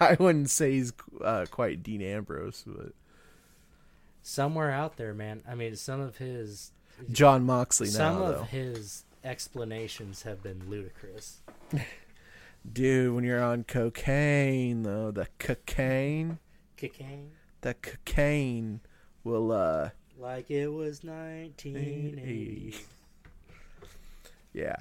I 0.00 0.16
wouldn't 0.18 0.50
say 0.50 0.72
he's 0.72 0.92
uh, 1.22 1.46
quite 1.50 1.82
Dean 1.82 2.02
Ambrose, 2.02 2.62
but 2.66 2.92
Somewhere 4.22 4.70
out 4.70 4.96
there, 4.96 5.12
man. 5.14 5.42
I 5.48 5.54
mean, 5.54 5.76
some 5.76 6.00
of 6.00 6.16
his 6.18 6.72
Jon 7.10 7.44
Moxley 7.44 7.88
some 7.88 8.16
now 8.20 8.24
of 8.24 8.34
though. 8.36 8.42
his 8.44 9.04
explanations 9.22 10.22
have 10.22 10.42
been 10.42 10.62
ludicrous. 10.68 11.40
Dude, 12.70 13.14
when 13.14 13.24
you're 13.24 13.42
on 13.42 13.64
cocaine 13.64 14.82
though, 14.82 15.10
the 15.10 15.28
cocaine, 15.38 16.38
Cocaine, 16.76 17.30
the 17.60 17.74
cocaine 17.74 18.80
will 19.22 19.52
uh 19.52 19.90
like 20.18 20.50
it 20.50 20.68
was 20.68 21.04
1980. 21.04 22.74
yeah. 24.52 24.76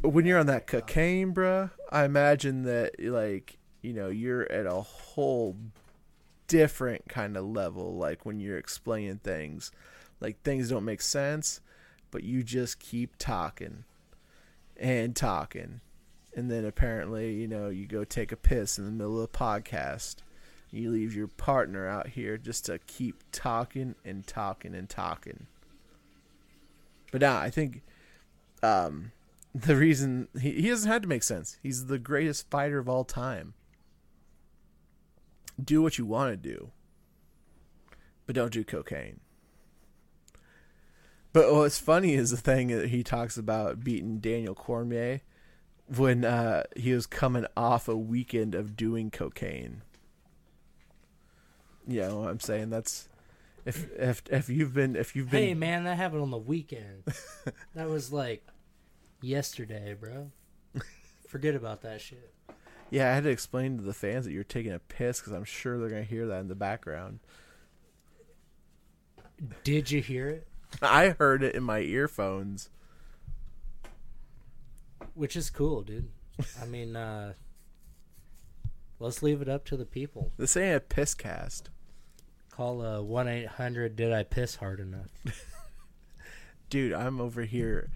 But 0.00 0.10
when 0.10 0.24
you're 0.24 0.38
on 0.38 0.46
that 0.46 0.66
cocaine, 0.66 1.32
bruh, 1.34 1.70
I 1.90 2.04
imagine 2.04 2.62
that 2.62 2.94
like, 2.98 3.58
you 3.82 3.92
know, 3.92 4.08
you're 4.08 4.50
at 4.50 4.66
a 4.66 4.80
whole 4.80 5.56
different 6.48 7.08
kind 7.08 7.36
of 7.36 7.44
level 7.44 7.96
like 7.96 8.26
when 8.26 8.40
you're 8.40 8.58
explaining 8.58 9.18
things. 9.18 9.70
Like 10.20 10.42
things 10.42 10.68
don't 10.68 10.84
make 10.84 11.02
sense, 11.02 11.60
but 12.10 12.24
you 12.24 12.42
just 12.42 12.78
keep 12.78 13.16
talking 13.16 13.84
and 14.76 15.14
talking. 15.14 15.80
And 16.34 16.50
then 16.50 16.64
apparently, 16.64 17.34
you 17.34 17.46
know, 17.46 17.68
you 17.68 17.86
go 17.86 18.04
take 18.04 18.32
a 18.32 18.36
piss 18.36 18.78
in 18.78 18.84
the 18.84 18.90
middle 18.90 19.18
of 19.18 19.24
a 19.24 19.28
podcast. 19.28 20.16
You 20.70 20.90
leave 20.90 21.14
your 21.14 21.28
partner 21.28 21.86
out 21.86 22.08
here 22.08 22.38
just 22.38 22.64
to 22.66 22.78
keep 22.78 23.22
talking 23.30 23.94
and 24.04 24.26
talking 24.26 24.74
and 24.74 24.88
talking. 24.88 25.46
But 27.10 27.20
now 27.20 27.36
I 27.38 27.50
think 27.50 27.82
um, 28.62 29.12
the 29.54 29.76
reason 29.76 30.28
he, 30.40 30.52
he 30.52 30.68
doesn't 30.68 30.90
have 30.90 31.02
to 31.02 31.08
make 31.08 31.22
sense. 31.22 31.58
He's 31.62 31.86
the 31.86 31.98
greatest 31.98 32.50
fighter 32.50 32.78
of 32.78 32.88
all 32.88 33.04
time. 33.04 33.52
Do 35.62 35.82
what 35.82 35.98
you 35.98 36.06
want 36.06 36.32
to 36.32 36.36
do, 36.48 36.70
but 38.26 38.34
don't 38.34 38.52
do 38.52 38.64
cocaine. 38.64 39.20
But 41.34 41.52
what's 41.52 41.78
funny 41.78 42.14
is 42.14 42.30
the 42.30 42.36
thing 42.36 42.68
that 42.68 42.88
he 42.88 43.02
talks 43.02 43.36
about 43.36 43.84
beating 43.84 44.18
Daniel 44.18 44.54
Cormier 44.54 45.20
when 45.86 46.24
uh, 46.24 46.64
he 46.76 46.92
was 46.92 47.06
coming 47.06 47.46
off 47.56 47.88
a 47.88 47.96
weekend 47.96 48.54
of 48.54 48.76
doing 48.76 49.10
cocaine. 49.10 49.82
You 51.86 52.00
know 52.00 52.28
I'm 52.28 52.40
saying? 52.40 52.70
That's 52.70 53.08
if 53.64 53.90
if 53.98 54.22
if 54.30 54.48
you've 54.48 54.74
been 54.74 54.96
if 54.96 55.14
you've 55.16 55.30
been 55.30 55.42
Hey, 55.42 55.54
man, 55.54 55.84
that 55.84 55.96
happened 55.96 56.22
on 56.22 56.30
the 56.30 56.38
weekend. 56.38 57.04
that 57.74 57.88
was 57.88 58.12
like 58.12 58.46
yesterday, 59.20 59.94
bro. 59.98 60.30
Forget 61.28 61.54
about 61.54 61.82
that 61.82 62.00
shit. 62.00 62.32
Yeah, 62.90 63.10
I 63.10 63.14
had 63.14 63.24
to 63.24 63.30
explain 63.30 63.78
to 63.78 63.82
the 63.82 63.94
fans 63.94 64.26
that 64.26 64.32
you're 64.32 64.44
taking 64.44 64.72
a 64.72 64.78
piss 64.78 65.20
because 65.20 65.32
I'm 65.32 65.44
sure 65.44 65.78
they're 65.78 65.88
gonna 65.88 66.02
hear 66.02 66.26
that 66.26 66.40
in 66.40 66.48
the 66.48 66.54
background. 66.54 67.20
Did 69.64 69.90
you 69.90 70.00
hear 70.00 70.28
it? 70.28 70.46
I 70.82 71.10
heard 71.10 71.42
it 71.42 71.54
in 71.54 71.62
my 71.62 71.80
earphones. 71.80 72.70
Which 75.14 75.36
is 75.36 75.50
cool, 75.50 75.82
dude. 75.82 76.10
I 76.60 76.66
mean, 76.66 76.96
uh, 76.96 77.34
let's 78.98 79.22
leave 79.22 79.42
it 79.42 79.48
up 79.48 79.64
to 79.66 79.76
the 79.76 79.84
people. 79.84 80.32
This 80.38 80.56
ain't 80.56 80.76
a 80.76 80.80
piss 80.80 81.14
cast. 81.14 81.70
Call 82.50 82.82
uh 82.82 83.00
one 83.00 83.28
eight 83.28 83.46
hundred. 83.46 83.96
Did 83.96 84.12
I 84.12 84.24
piss 84.24 84.56
hard 84.56 84.78
enough? 84.80 85.08
Dude, 86.68 86.92
I'm 86.92 87.20
over 87.20 87.42
here 87.42 87.90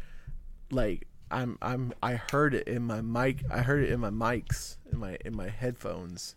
like 0.71 1.07
I'm 1.31 1.59
I'm 1.61 1.93
I 2.03 2.15
heard 2.15 2.55
it 2.55 2.67
in 2.67 2.83
my 2.83 3.01
mic 3.01 3.43
I 3.51 3.59
heard 3.59 3.83
it 3.83 3.91
in 3.91 4.01
my 4.01 4.11
mics, 4.11 4.77
in 4.91 4.99
my 4.99 5.19
in 5.25 5.37
my 5.37 5.49
headphones. 5.49 6.37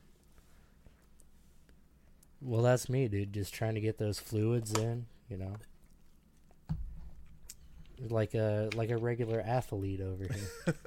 Well, 2.41 2.61
that's 2.61 2.89
me, 2.89 3.07
dude. 3.07 3.33
Just 3.33 3.53
trying 3.53 3.75
to 3.75 3.81
get 3.81 3.97
those 3.97 4.19
fluids 4.19 4.73
in, 4.73 5.07
you 5.29 5.37
know. 5.37 5.57
Like 8.07 8.33
a 8.33 8.69
like 8.75 8.89
a 8.91 8.97
regular 8.97 9.41
athlete 9.41 10.01
over 10.01 10.23
here. 10.25 10.75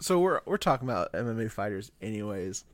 So 0.00 0.20
we're 0.20 0.40
we're 0.44 0.58
talking 0.58 0.86
about 0.88 1.12
MMA 1.12 1.50
fighters 1.50 1.90
anyways. 2.00 2.64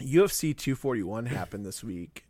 UFC 0.00 0.56
241 0.56 1.26
happened 1.26 1.64
this 1.64 1.82
week. 1.82 2.24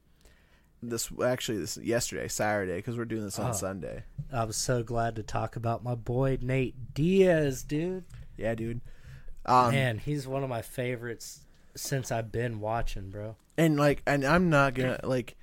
This 0.82 1.10
actually 1.24 1.58
this 1.58 1.76
yesterday, 1.78 2.28
Saturday 2.28 2.80
cuz 2.82 2.96
we're 2.96 3.06
doing 3.06 3.24
this 3.24 3.38
on 3.38 3.50
Oh. 3.50 3.54
Sunday. 3.54 4.04
I 4.32 4.44
was 4.44 4.56
so 4.56 4.82
glad 4.82 5.16
to 5.16 5.22
talk 5.22 5.56
about 5.56 5.82
my 5.82 5.94
boy 5.94 6.38
Nate 6.40 6.94
Diaz, 6.94 7.62
dude. 7.64 8.04
Yeah, 8.36 8.54
dude. 8.54 8.82
Um 9.46 9.72
Man, 9.72 9.98
he's 9.98 10.28
one 10.28 10.44
of 10.44 10.48
my 10.50 10.62
favorites 10.62 11.40
since 11.74 12.12
I've 12.12 12.30
been 12.30 12.60
watching, 12.60 13.10
bro. 13.10 13.36
and 13.56 13.76
like 13.78 14.02
and 14.06 14.24
i'm 14.24 14.50
not 14.50 14.74
gonna 14.74 15.00
like 15.02 15.36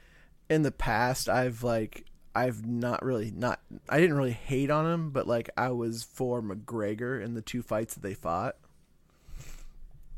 in 0.50 0.62
the 0.62 0.72
past 0.72 1.28
i've 1.28 1.64
like 1.64 2.06
i've 2.36 2.66
not 2.66 3.04
really 3.04 3.32
not 3.36 3.60
i 3.90 4.00
didn't 4.00 4.16
really 4.16 4.32
hate 4.32 4.70
on 4.70 4.86
him 4.86 5.12
but 5.12 5.28
like 5.28 5.50
i 5.58 5.70
was 5.70 6.04
for 6.04 6.42
mcgregor 6.42 7.24
in 7.24 7.34
the 7.34 7.42
two 7.42 7.62
fights 7.62 7.94
that 7.94 8.04
they 8.04 8.14
fought 8.14 8.56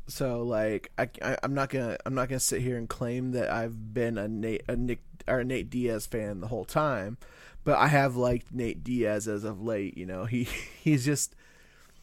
so 0.06 0.42
like 0.42 0.90
I, 0.98 1.08
I 1.22 1.38
i'm 1.42 1.54
not 1.54 1.70
gonna 1.70 1.96
i'm 2.04 2.14
not 2.14 2.28
gonna 2.28 2.40
sit 2.40 2.62
here 2.62 2.76
and 2.76 2.88
claim 2.88 3.32
that 3.32 3.50
i've 3.50 3.94
been 3.94 4.18
a 4.18 4.26
nate 4.26 4.62
a 4.68 4.76
nick 4.76 5.00
or 5.26 5.40
a 5.40 5.44
nate 5.44 5.70
diaz 5.70 6.06
fan 6.06 6.40
the 6.40 6.48
whole 6.48 6.64
time 6.64 7.18
but 7.64 7.78
i 7.78 7.88
have 7.88 8.16
liked 8.16 8.52
nate 8.52 8.82
diaz 8.82 9.28
as 9.28 9.44
of 9.44 9.62
late 9.62 9.96
you 9.96 10.06
know 10.06 10.24
he 10.24 10.44
he's 10.82 11.04
just 11.04 11.34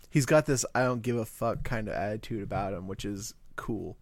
he's 0.10 0.26
got 0.26 0.46
this 0.46 0.66
i 0.74 0.82
don't 0.84 1.02
give 1.02 1.18
a 1.18 1.26
fuck 1.26 1.64
kind 1.64 1.88
of 1.88 1.94
attitude 1.94 2.44
about 2.44 2.74
him 2.74 2.88
which 2.88 3.06
is 3.06 3.34
cool 3.56 3.98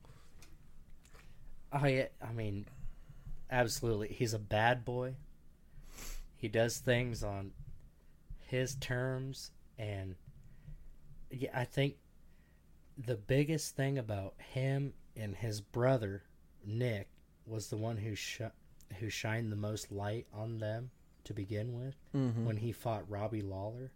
I 1.73 2.09
I 2.21 2.31
mean, 2.33 2.65
absolutely. 3.49 4.09
He's 4.09 4.33
a 4.33 4.39
bad 4.39 4.85
boy. 4.85 5.15
He 6.43 6.49
does 6.49 6.77
things 6.79 7.23
on 7.23 7.53
his 8.47 8.75
terms, 8.75 9.51
and 9.77 10.17
yeah, 11.31 11.51
I 11.53 11.63
think 11.63 11.95
the 12.97 13.15
biggest 13.15 13.77
thing 13.77 13.97
about 13.97 14.33
him 14.51 14.91
and 15.15 15.37
his 15.37 15.61
brother 15.61 16.21
Nick 16.65 17.07
was 17.45 17.69
the 17.69 17.77
one 17.77 17.95
who 17.95 18.13
sh- 18.15 18.41
who 18.99 19.09
shined 19.09 19.53
the 19.53 19.55
most 19.55 19.89
light 19.89 20.27
on 20.33 20.57
them 20.57 20.91
to 21.23 21.33
begin 21.33 21.79
with 21.79 21.95
mm-hmm. 22.13 22.43
when 22.43 22.57
he 22.57 22.73
fought 22.73 23.09
Robbie 23.09 23.41
Lawler. 23.41 23.93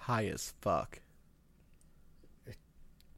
high 0.00 0.26
as 0.26 0.52
fuck 0.60 1.00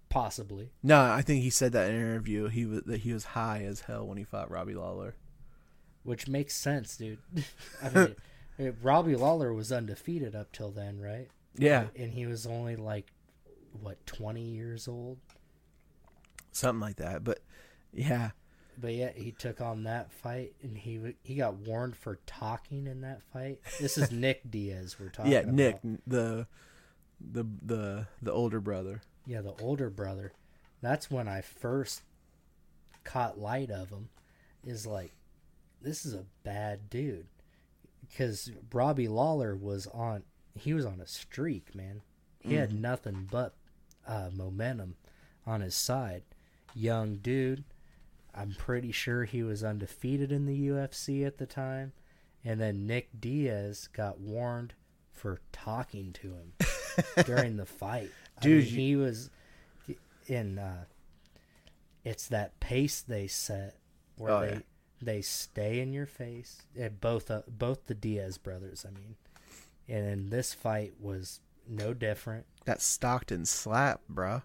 Possibly. 0.09 0.71
No, 0.85 1.01
I 1.01 1.23
think 1.23 1.43
he 1.43 1.51
said 1.51 1.73
that 1.73 1.91
in 1.91 1.97
an 1.97 2.03
interview. 2.03 2.47
He 2.47 2.65
was 2.65 2.83
that 2.83 3.01
he 3.01 3.13
was 3.13 3.25
high 3.25 3.65
as 3.65 3.81
hell 3.81 4.07
when 4.07 4.19
he 4.19 4.25
fought 4.25 4.53
Robbie 4.53 4.75
Lawler. 4.75 5.17
Which 6.05 6.29
makes 6.29 6.55
sense, 6.55 6.97
dude. 6.97 7.19
I 7.83 7.89
mean, 7.95 8.17
eh, 8.59 8.71
Robbie 8.83 9.17
Lawler 9.17 9.53
was 9.53 9.71
undefeated 9.73 10.35
up 10.35 10.53
till 10.53 10.71
then, 10.71 11.01
right? 11.01 11.29
Yeah, 11.57 11.87
And 11.95 12.11
he 12.13 12.27
was 12.27 12.47
only 12.47 12.77
like, 12.77 13.13
what, 13.81 14.05
20 14.07 14.41
years 14.43 14.89
old? 14.89 15.19
something 16.51 16.81
like 16.81 16.97
that. 16.97 17.25
But 17.25 17.41
yeah, 17.93 18.31
But 18.79 18.95
yeah, 18.95 19.11
he 19.15 19.33
took 19.33 19.61
on 19.61 19.85
that 19.85 20.11
fight, 20.13 20.55
and 20.63 20.77
he 20.79 21.15
he 21.23 21.35
got 21.35 21.55
warned 21.57 21.97
for 21.97 22.19
talking 22.27 22.87
in 22.87 23.03
that 23.03 23.23
fight. 23.33 23.61
This 23.81 23.97
is 23.99 24.11
Nick 24.13 24.51
Diaz 24.51 24.97
we're 24.99 25.09
talking 25.11 25.33
about 25.33 25.33
yeah, 25.33 25.41
about. 25.41 25.55
Nick, 25.55 26.01
the 26.07 26.47
the 27.21 27.45
the 27.65 28.07
the 28.23 28.33
older 28.33 28.61
brother. 28.61 29.03
Yeah, 29.27 29.41
the 29.43 29.55
older 29.63 29.91
brother. 29.91 30.33
That's 30.81 31.11
when 31.11 31.29
I 31.29 31.43
first 31.43 32.03
caught 33.05 33.39
light 33.39 33.71
of 33.71 33.91
him. 33.91 34.09
Is 34.65 34.87
like, 34.87 35.13
this 35.83 36.05
is 36.07 36.15
a 36.15 36.25
bad 36.45 36.89
dude. 36.91 37.27
Because 38.09 38.51
Robbie 38.73 39.09
Lawler 39.09 39.57
was 39.57 39.87
on, 39.89 40.23
he 40.55 40.75
was 40.75 40.85
on 40.85 41.01
a 41.01 41.07
streak, 41.07 41.75
man. 41.75 42.03
He 42.41 42.55
had 42.55 42.73
nothing 42.79 43.29
but 43.31 43.55
uh, 44.07 44.29
momentum 44.37 44.97
on 45.47 45.61
his 45.61 45.75
side. 45.77 46.25
Young 46.75 47.17
dude. 47.17 47.65
I'm 48.35 48.55
pretty 48.59 48.91
sure 48.93 49.25
he 49.25 49.43
was 49.43 49.63
undefeated 49.63 50.33
in 50.33 50.47
the 50.47 50.69
UFC 50.69 51.25
at 51.27 51.39
the 51.39 51.47
time. 51.47 51.93
And 52.45 52.61
then 52.61 52.87
Nick 52.87 53.21
Diaz 53.21 53.89
got 53.93 54.19
warned 54.19 54.75
for 55.13 55.41
talking 55.53 56.13
to 56.15 56.35
him 56.35 56.53
during 57.25 57.57
the 57.57 57.67
fight. 57.67 58.11
I 58.39 58.41
Dude, 58.41 58.65
mean, 58.65 58.75
he 58.75 58.97
was 58.97 59.31
in. 60.27 60.59
Uh, 60.59 60.85
it's 62.05 62.27
that 62.29 62.59
pace 62.59 63.01
they 63.01 63.29
set 63.29 63.77
where 64.17 64.33
Oh, 64.33 64.41
they 64.41 64.53
yeah. 64.55 64.59
They 65.03 65.21
stay 65.21 65.81
in 65.81 65.93
your 65.93 66.07
face. 66.07 66.63
eh, 66.79 66.89
both 66.89 67.31
uh, 67.31 67.43
both 67.49 67.87
the 67.87 67.95
Diaz 67.95 68.39
brothers, 68.39 68.87
I 68.89 68.93
mean, 68.93 69.17
and 69.89 70.31
this 70.31 70.55
fight 70.55 70.95
was 71.01 71.41
no 71.69 71.93
different. 71.93 72.47
That 72.65 72.81
Stockton 72.81 73.45
slap, 73.47 74.01
bruh. 74.11 74.43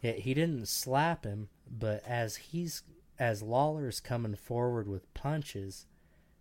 He, 0.00 0.12
he 0.12 0.34
didn't 0.34 0.68
slap 0.68 1.24
him, 1.24 1.48
but 1.70 2.02
as 2.06 2.36
he's 2.36 2.82
as 3.18 3.42
Lawler's 3.42 4.00
coming 4.00 4.34
forward 4.34 4.88
with 4.88 5.12
punches, 5.14 5.86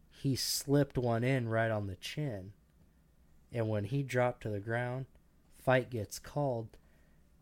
he 0.10 0.36
slipped 0.36 0.98
one 0.98 1.24
in 1.24 1.50
right 1.50 1.72
on 1.72 1.88
the 1.88 1.96
chin. 1.96 2.54
And 3.52 3.70
when 3.70 3.84
he 3.86 4.02
dropped 4.02 4.42
to 4.44 4.50
the 4.50 4.60
ground, 4.60 5.06
fight 5.64 5.90
gets 5.90 6.18
called. 6.18 6.70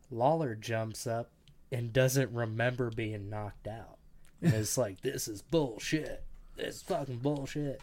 Lawler 0.10 0.56
jumps 0.56 1.08
up 1.08 1.32
and 1.72 1.94
doesn't 1.94 2.34
remember 2.34 2.90
being 2.90 3.30
knocked 3.30 3.68
out. 3.68 3.98
And 4.42 4.54
it's 4.54 4.78
like 4.78 5.02
this 5.02 5.28
is 5.28 5.42
bullshit. 5.42 6.24
This 6.58 6.76
is 6.76 6.82
fucking 6.82 7.18
bullshit. 7.18 7.82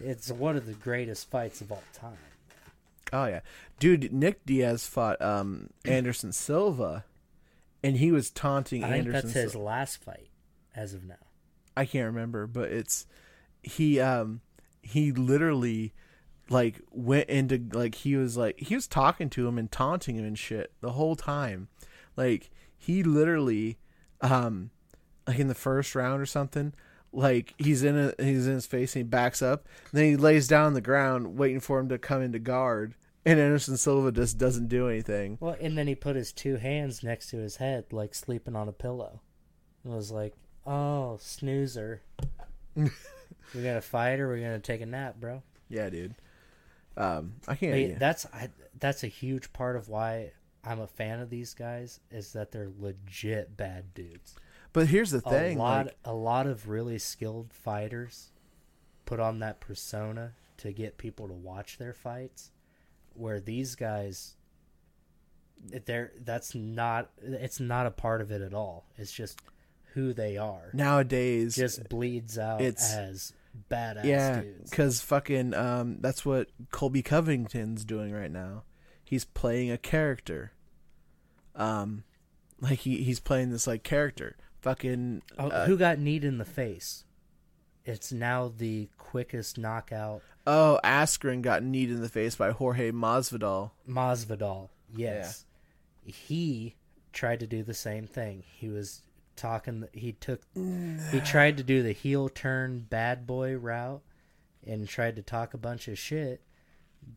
It's 0.00 0.30
one 0.30 0.56
of 0.56 0.66
the 0.66 0.72
greatest 0.72 1.30
fights 1.30 1.60
of 1.60 1.72
all 1.72 1.82
time. 1.92 2.18
Oh 3.12 3.26
yeah, 3.26 3.40
dude. 3.78 4.12
Nick 4.12 4.44
Diaz 4.46 4.86
fought 4.86 5.20
um 5.22 5.70
Anderson 5.84 6.32
Silva, 6.32 7.04
and 7.82 7.96
he 7.96 8.10
was 8.10 8.30
taunting 8.30 8.84
I 8.84 8.90
think 8.92 9.06
Anderson. 9.06 9.28
that's 9.30 9.40
his 9.52 9.56
last 9.56 10.02
fight 10.02 10.28
as 10.74 10.94
of 10.94 11.04
now. 11.04 11.14
I 11.76 11.84
can't 11.84 12.06
remember, 12.06 12.46
but 12.46 12.70
it's 12.70 13.06
he 13.62 14.00
um 14.00 14.40
he 14.82 15.12
literally 15.12 15.92
like 16.48 16.80
went 16.90 17.28
into 17.28 17.60
like 17.72 17.96
he 17.96 18.16
was 18.16 18.36
like 18.36 18.60
he 18.60 18.74
was 18.74 18.86
talking 18.86 19.28
to 19.30 19.46
him 19.48 19.58
and 19.58 19.70
taunting 19.70 20.16
him 20.16 20.24
and 20.24 20.38
shit 20.38 20.72
the 20.80 20.92
whole 20.92 21.16
time. 21.16 21.68
Like 22.16 22.50
he 22.78 23.02
literally 23.02 23.78
um 24.20 24.70
like 25.26 25.38
in 25.38 25.48
the 25.48 25.54
first 25.54 25.94
round 25.94 26.20
or 26.20 26.26
something 26.26 26.72
like 27.12 27.54
he's 27.58 27.82
in 27.82 27.96
a 27.96 28.22
he's 28.22 28.46
in 28.46 28.54
his 28.54 28.66
face 28.66 28.94
and 28.94 29.04
he 29.04 29.08
backs 29.08 29.40
up 29.40 29.66
and 29.90 29.98
then 29.98 30.04
he 30.04 30.16
lays 30.16 30.48
down 30.48 30.66
on 30.66 30.74
the 30.74 30.80
ground 30.80 31.38
waiting 31.38 31.60
for 31.60 31.78
him 31.78 31.88
to 31.88 31.98
come 31.98 32.22
into 32.22 32.38
guard 32.38 32.94
and 33.26 33.40
Anderson 33.40 33.76
Silva 33.76 34.12
just 34.12 34.38
doesn't 34.38 34.68
do 34.68 34.88
anything. 34.88 35.36
Well, 35.40 35.56
and 35.60 35.76
then 35.76 35.88
he 35.88 35.96
put 35.96 36.14
his 36.14 36.32
two 36.32 36.56
hands 36.56 37.02
next 37.02 37.30
to 37.30 37.38
his 37.38 37.56
head, 37.56 37.86
like 37.90 38.14
sleeping 38.14 38.54
on 38.54 38.68
a 38.68 38.72
pillow. 38.72 39.20
It 39.84 39.90
was 39.90 40.12
like, 40.12 40.34
oh, 40.64 41.18
snoozer. 41.20 42.02
we 42.76 42.88
gonna 43.52 43.80
fight 43.80 44.20
or 44.20 44.28
we're 44.28 44.38
gonna 44.38 44.60
take 44.60 44.80
a 44.80 44.86
nap, 44.86 45.16
bro? 45.18 45.42
Yeah, 45.68 45.90
dude. 45.90 46.14
Um 46.96 47.34
I 47.48 47.56
can't 47.56 47.76
yeah. 47.76 47.98
That's 47.98 48.26
I, 48.26 48.48
that's 48.78 49.02
a 49.02 49.08
huge 49.08 49.52
part 49.52 49.74
of 49.74 49.88
why 49.88 50.30
I'm 50.62 50.80
a 50.80 50.86
fan 50.86 51.18
of 51.20 51.28
these 51.28 51.52
guys 51.52 51.98
is 52.12 52.32
that 52.32 52.52
they're 52.52 52.70
legit 52.78 53.56
bad 53.56 53.92
dudes. 53.92 54.36
But 54.76 54.88
here's 54.88 55.10
the 55.10 55.22
thing 55.22 55.56
a 55.56 55.62
lot, 55.62 55.86
like 55.86 55.96
a 56.04 56.12
lot 56.12 56.46
of 56.46 56.68
really 56.68 56.98
skilled 56.98 57.50
fighters 57.50 58.30
put 59.06 59.18
on 59.18 59.38
that 59.38 59.58
persona 59.58 60.32
to 60.58 60.70
get 60.70 60.98
people 60.98 61.28
to 61.28 61.32
watch 61.32 61.78
their 61.78 61.94
fights, 61.94 62.50
where 63.14 63.40
these 63.40 63.74
guys, 63.74 64.34
they're 65.86 66.12
that's 66.22 66.54
not 66.54 67.08
it's 67.22 67.58
not 67.58 67.86
a 67.86 67.90
part 67.90 68.20
of 68.20 68.30
it 68.30 68.42
at 68.42 68.52
all. 68.52 68.84
It's 68.98 69.12
just 69.12 69.40
who 69.94 70.12
they 70.12 70.36
are. 70.36 70.68
nowadays 70.74 71.56
just 71.56 71.88
bleeds 71.88 72.36
out 72.36 72.60
it's- 72.60 72.92
as 72.92 73.32
badass 73.70 74.04
Yeah, 74.04 74.42
because 74.62 75.00
fucking 75.00 75.54
um, 75.54 75.96
that's 76.00 76.26
what 76.26 76.50
Colby 76.70 77.00
Covington's 77.00 77.82
doing 77.82 78.12
right 78.12 78.30
now. 78.30 78.64
He's 79.02 79.24
playing 79.24 79.70
a 79.70 79.78
character. 79.78 80.52
Um, 81.54 82.04
like 82.60 82.80
he 82.80 83.02
he's 83.02 83.20
playing 83.20 83.52
this 83.52 83.66
like 83.66 83.82
character. 83.82 84.36
Fucking 84.66 85.22
Oh, 85.38 85.46
uh, 85.48 85.66
who 85.66 85.78
got 85.78 86.00
kneed 86.00 86.24
in 86.24 86.38
the 86.38 86.44
face? 86.44 87.04
It's 87.84 88.10
now 88.12 88.52
the 88.56 88.88
quickest 88.98 89.58
knockout. 89.58 90.22
oh 90.44 90.80
Askren 90.82 91.40
got 91.40 91.62
kneed 91.62 91.88
in 91.88 92.00
the 92.00 92.08
face 92.08 92.34
by 92.34 92.50
Jorge 92.50 92.90
Masvidal. 92.90 93.70
Masvidal, 93.88 94.70
yes. 94.92 95.44
He 96.04 96.74
tried 97.12 97.38
to 97.40 97.46
do 97.46 97.62
the 97.62 97.74
same 97.74 98.08
thing. 98.08 98.42
He 98.44 98.68
was 98.68 99.02
talking. 99.36 99.84
He 99.92 100.12
took. 100.12 100.42
He 101.12 101.20
tried 101.20 101.58
to 101.58 101.62
do 101.62 101.84
the 101.84 101.92
heel 101.92 102.28
turn 102.28 102.80
bad 102.90 103.24
boy 103.24 103.54
route, 103.54 104.02
and 104.66 104.88
tried 104.88 105.14
to 105.14 105.22
talk 105.22 105.54
a 105.54 105.58
bunch 105.58 105.86
of 105.86 105.96
shit. 105.96 106.40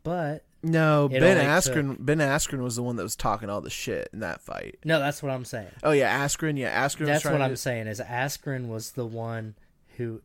But 0.03 0.43
No, 0.63 1.07
Ben 1.09 1.37
Askren. 1.37 1.97
Ben 1.99 2.19
Askren 2.19 2.61
was 2.61 2.75
the 2.75 2.83
one 2.83 2.95
that 2.97 3.03
was 3.03 3.15
talking 3.15 3.49
all 3.49 3.61
the 3.61 3.69
shit 3.69 4.09
in 4.13 4.19
that 4.19 4.41
fight. 4.41 4.77
no, 4.85 4.99
that's 4.99 5.21
what 5.23 5.31
I'm 5.31 5.45
saying. 5.45 5.69
Oh 5.83 5.91
yeah, 5.91 6.23
Askren. 6.25 6.57
Yeah, 6.57 6.85
Askren. 6.85 7.05
That's 7.07 7.21
trying 7.23 7.33
what 7.35 7.39
to 7.39 7.45
I'm 7.45 7.55
saying. 7.55 7.87
Is 7.87 7.99
Askren 7.99 8.67
was 8.67 8.91
the 8.91 9.05
one 9.05 9.55
who, 9.97 10.21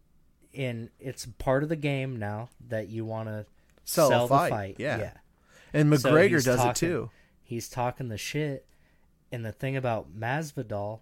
in 0.53 0.91
it's 1.01 1.27
part 1.39 1.63
of 1.63 1.69
the 1.69 1.77
game 1.77 2.19
now 2.19 2.49
that 2.69 2.89
you 2.89 3.05
want 3.05 3.29
to 3.29 3.47
Sell 3.85 4.11
a 4.13 4.21
the 4.23 4.29
fight, 4.29 4.51
fight. 4.51 4.77
yeah. 4.79 4.99
yeah. 4.99 5.11
And 5.73 5.93
McGregor 5.93 6.29
he's 6.31 6.45
does 6.45 6.57
talking- 6.57 6.71
it 6.71 6.77
too. 6.77 7.11
He's 7.43 7.69
talking 7.69 8.09
the 8.09 8.17
shit. 8.19 8.67
And 9.33 9.45
the 9.45 9.53
thing 9.53 9.77
about 9.77 10.17
Masvidal, 10.19 11.01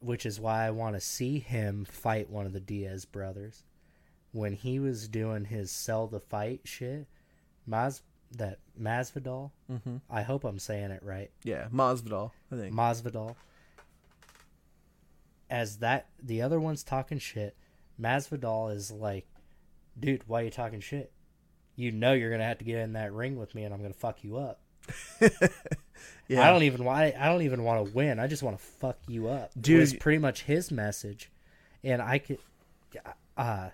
which 0.00 0.24
is 0.24 0.38
why 0.40 0.64
I 0.66 0.70
want 0.70 0.94
to 0.94 1.00
see 1.00 1.38
him 1.40 1.84
fight 1.84 2.30
one 2.30 2.46
of 2.46 2.52
the 2.52 2.60
Diaz 2.60 3.04
brothers, 3.04 3.64
when 4.32 4.52
he 4.52 4.78
was 4.78 5.08
doing 5.08 5.46
his 5.46 5.70
sell 5.70 6.06
the 6.06 6.20
fight 6.20 6.60
shit, 6.64 7.06
Mas 7.66 8.02
that 8.36 8.58
Masvidal, 8.80 9.50
Mm-hmm. 9.70 9.96
I 10.10 10.22
hope 10.22 10.44
I'm 10.44 10.58
saying 10.58 10.90
it 10.90 11.02
right, 11.02 11.30
Yeah, 11.42 11.66
Masvidal. 11.72 12.30
I 12.52 12.56
think. 12.56 12.74
Masvidal. 12.74 13.36
As 15.50 15.78
that 15.78 16.06
the 16.22 16.42
other 16.42 16.58
one's 16.58 16.82
talking 16.82 17.18
shit, 17.18 17.56
Masvidal 18.00 18.74
is 18.74 18.90
like, 18.90 19.26
dude, 19.98 20.22
why 20.26 20.40
you 20.42 20.50
talking 20.50 20.80
shit? 20.80 21.12
You 21.76 21.92
know 21.92 22.12
you're 22.12 22.30
gonna 22.30 22.44
have 22.44 22.58
to 22.58 22.64
get 22.64 22.78
in 22.80 22.94
that 22.94 23.12
ring 23.12 23.36
with 23.36 23.54
me, 23.54 23.64
and 23.64 23.72
I'm 23.74 23.80
gonna 23.82 23.94
fuck 23.94 24.24
you 24.24 24.38
up. 24.38 24.60
yeah, 26.28 26.42
I 26.42 26.50
don't 26.50 26.62
even 26.64 26.84
want. 26.84 27.14
I 27.16 27.26
don't 27.26 27.42
even 27.42 27.62
want 27.62 27.86
to 27.86 27.92
win. 27.92 28.18
I 28.18 28.26
just 28.26 28.42
want 28.42 28.58
to 28.58 28.62
fuck 28.64 28.98
you 29.06 29.28
up. 29.28 29.50
Dude. 29.58 29.80
was 29.80 29.94
pretty 29.94 30.18
much 30.18 30.42
his 30.42 30.70
message, 30.70 31.30
and 31.82 32.02
I 32.02 32.18
could, 32.18 32.38
uh, 33.36 33.70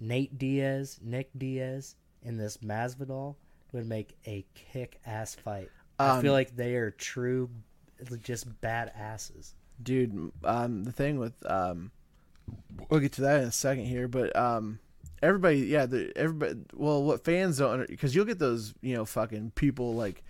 Nate 0.00 0.38
Diaz, 0.38 0.98
Nick 1.02 1.30
Diaz, 1.36 1.96
and 2.24 2.38
this 2.38 2.58
Masvidal 2.58 3.34
would 3.72 3.86
make 3.86 4.16
a 4.26 4.44
kick-ass 4.54 5.34
fight. 5.36 5.70
I 5.98 6.16
Um, 6.16 6.22
feel 6.22 6.32
like 6.32 6.56
they 6.56 6.74
are 6.76 6.90
true, 6.90 7.50
just 8.22 8.48
badasses. 8.60 9.52
dude 9.82 10.32
um 10.44 10.84
the 10.84 10.92
thing 10.92 11.18
with 11.18 11.32
um 11.50 11.90
we'll 12.88 13.00
get 13.00 13.12
to 13.12 13.20
that 13.22 13.42
in 13.42 13.48
a 13.48 13.52
second 13.52 13.84
here 13.84 14.08
but 14.08 14.34
um 14.36 14.78
everybody 15.22 15.58
yeah 15.60 15.86
the 15.86 16.10
everybody 16.16 16.58
well 16.74 17.02
what 17.02 17.24
fans 17.24 17.58
don't 17.58 17.86
because 17.88 18.14
you'll 18.14 18.24
get 18.24 18.38
those 18.38 18.74
you 18.82 18.94
know 18.94 19.04
fucking 19.04 19.52
people 19.54 19.94
like 19.94 20.22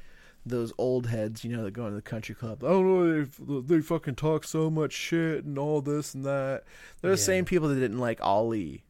those 0.46 0.72
old 0.78 1.06
heads 1.06 1.44
you 1.44 1.54
know 1.56 1.62
that 1.64 1.70
go 1.72 1.84
into 1.84 1.96
the 1.96 2.02
country 2.02 2.34
club 2.34 2.62
oh 2.64 2.82
no 2.82 3.24
they, 3.24 3.76
they 3.76 3.80
fucking 3.80 4.14
talk 4.16 4.42
so 4.44 4.68
much 4.70 4.92
shit 4.92 5.44
and 5.44 5.58
all 5.58 5.80
this 5.80 6.14
and 6.14 6.24
that 6.24 6.64
they're 7.00 7.10
the 7.12 7.16
Yeah. 7.16 7.24
same 7.24 7.44
people 7.44 7.68
that 7.68 7.76
didn't 7.76 7.98
like 7.98 8.20
ali 8.20 8.82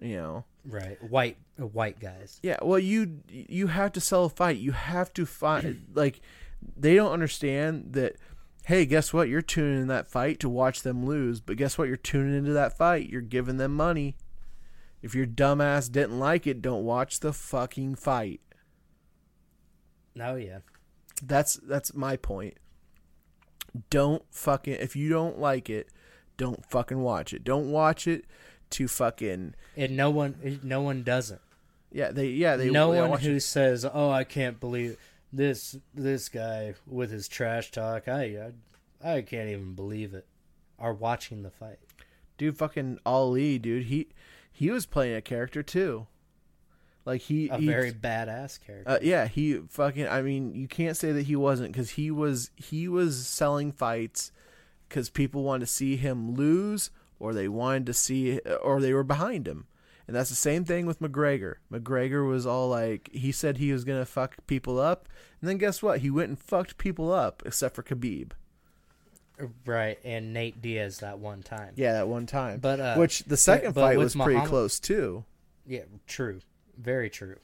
you 0.00 0.16
know 0.16 0.44
Right, 0.66 0.96
white 1.02 1.36
uh, 1.60 1.66
white 1.66 2.00
guys. 2.00 2.40
yeah, 2.42 2.56
well, 2.62 2.78
you 2.78 3.20
you 3.28 3.66
have 3.66 3.92
to 3.92 4.00
sell 4.00 4.24
a 4.24 4.28
fight. 4.30 4.56
You 4.56 4.72
have 4.72 5.12
to 5.14 5.26
fight 5.26 5.76
like 5.94 6.20
they 6.76 6.94
don't 6.94 7.12
understand 7.12 7.92
that. 7.92 8.16
Hey, 8.64 8.86
guess 8.86 9.12
what? 9.12 9.28
You're 9.28 9.42
tuning 9.42 9.82
in 9.82 9.88
that 9.88 10.08
fight 10.08 10.40
to 10.40 10.48
watch 10.48 10.80
them 10.80 11.04
lose, 11.04 11.42
but 11.42 11.58
guess 11.58 11.76
what? 11.76 11.86
You're 11.88 11.98
tuning 11.98 12.34
into 12.34 12.54
that 12.54 12.78
fight. 12.78 13.10
You're 13.10 13.20
giving 13.20 13.58
them 13.58 13.74
money. 13.74 14.16
If 15.02 15.14
your 15.14 15.26
dumbass 15.26 15.92
didn't 15.92 16.18
like 16.18 16.46
it, 16.46 16.62
don't 16.62 16.82
watch 16.84 17.20
the 17.20 17.34
fucking 17.34 17.96
fight. 17.96 18.40
Oh 20.18 20.36
yeah, 20.36 20.60
That's 21.22 21.56
that's 21.56 21.94
my 21.94 22.16
point. 22.16 22.54
Don't 23.90 24.22
fucking 24.30 24.74
if 24.74 24.94
you 24.96 25.08
don't 25.08 25.38
like 25.38 25.68
it, 25.68 25.88
don't 26.36 26.64
fucking 26.70 27.00
watch 27.00 27.34
it. 27.34 27.44
Don't 27.44 27.70
watch 27.70 28.06
it 28.06 28.24
to 28.70 28.88
fucking 28.88 29.54
And 29.76 29.96
no 29.96 30.10
one, 30.10 30.60
no 30.62 30.80
one 30.82 31.02
doesn't. 31.02 31.40
yeah. 31.90 32.10
They 32.10 32.28
yeah 32.28 32.56
they 32.56 32.70
no 32.70 32.92
they 32.92 33.00
one 33.00 33.20
who 33.20 33.36
it. 33.36 33.40
says, 33.40 33.84
"Oh, 33.84 34.10
I 34.10 34.24
can't 34.24 34.58
believe 34.60 34.96
this 35.32 35.76
this 35.94 36.28
guy 36.28 36.74
with 36.86 37.10
his 37.10 37.28
trash 37.28 37.70
talk." 37.70 38.08
I 38.08 38.52
I, 39.02 39.16
I 39.16 39.22
can't 39.22 39.48
even 39.48 39.74
believe 39.74 40.14
it. 40.14 40.26
Are 40.78 40.92
watching 40.92 41.42
the 41.42 41.50
fight. 41.50 41.78
dude 42.36 42.58
fucking 42.58 42.98
Ali 43.06 43.58
dude 43.58 43.84
he 43.84 44.08
he 44.52 44.70
was 44.70 44.86
playing 44.86 45.14
a 45.14 45.20
character 45.22 45.62
too. 45.62 46.06
Like 47.06 47.20
he 47.22 47.48
A 47.48 47.58
he 47.58 47.66
very 47.66 47.92
badass 47.92 48.58
character. 48.64 48.90
Uh, 48.90 48.98
yeah, 49.02 49.26
he 49.26 49.58
fucking. 49.68 50.08
I 50.08 50.22
mean, 50.22 50.54
you 50.54 50.66
can't 50.66 50.96
say 50.96 51.12
that 51.12 51.24
he 51.26 51.36
wasn't 51.36 51.72
because 51.72 51.90
he 51.90 52.10
was. 52.10 52.50
He 52.56 52.88
was 52.88 53.26
selling 53.26 53.72
fights 53.72 54.32
because 54.88 55.10
people 55.10 55.42
wanted 55.42 55.66
to 55.66 55.72
see 55.72 55.96
him 55.96 56.34
lose, 56.34 56.90
or 57.24 57.32
they 57.32 57.48
wanted 57.48 57.86
to 57.86 57.94
see, 57.94 58.38
or 58.62 58.80
they 58.80 58.92
were 58.92 59.02
behind 59.02 59.48
him. 59.48 59.66
And 60.06 60.14
that's 60.14 60.28
the 60.28 60.36
same 60.36 60.66
thing 60.66 60.84
with 60.84 61.00
McGregor. 61.00 61.54
McGregor 61.72 62.28
was 62.28 62.44
all 62.44 62.68
like, 62.68 63.08
he 63.12 63.32
said 63.32 63.56
he 63.56 63.72
was 63.72 63.84
gonna 63.84 64.04
fuck 64.04 64.36
people 64.46 64.78
up, 64.78 65.08
and 65.40 65.48
then 65.48 65.56
guess 65.56 65.82
what? 65.82 66.00
He 66.00 66.10
went 66.10 66.28
and 66.28 66.38
fucked 66.38 66.76
people 66.76 67.10
up, 67.10 67.42
except 67.46 67.74
for 67.74 67.82
Khabib. 67.82 68.32
right, 69.64 69.98
and 70.04 70.34
Nate 70.34 70.60
Diaz 70.60 70.98
that 70.98 71.18
one 71.18 71.42
time. 71.42 71.72
Yeah, 71.76 71.94
that 71.94 72.08
one 72.08 72.26
time. 72.26 72.60
But, 72.60 72.80
uh, 72.80 72.96
which 72.96 73.20
the 73.20 73.38
second 73.38 73.74
but 73.74 73.80
fight 73.80 73.96
with 73.96 74.14
was 74.14 74.14
pretty 74.14 74.44
close 74.46 74.78
too. 74.78 75.24
Yeah, 75.66 75.84
true. 76.06 76.40
Very 76.76 77.08
true. 77.08 77.38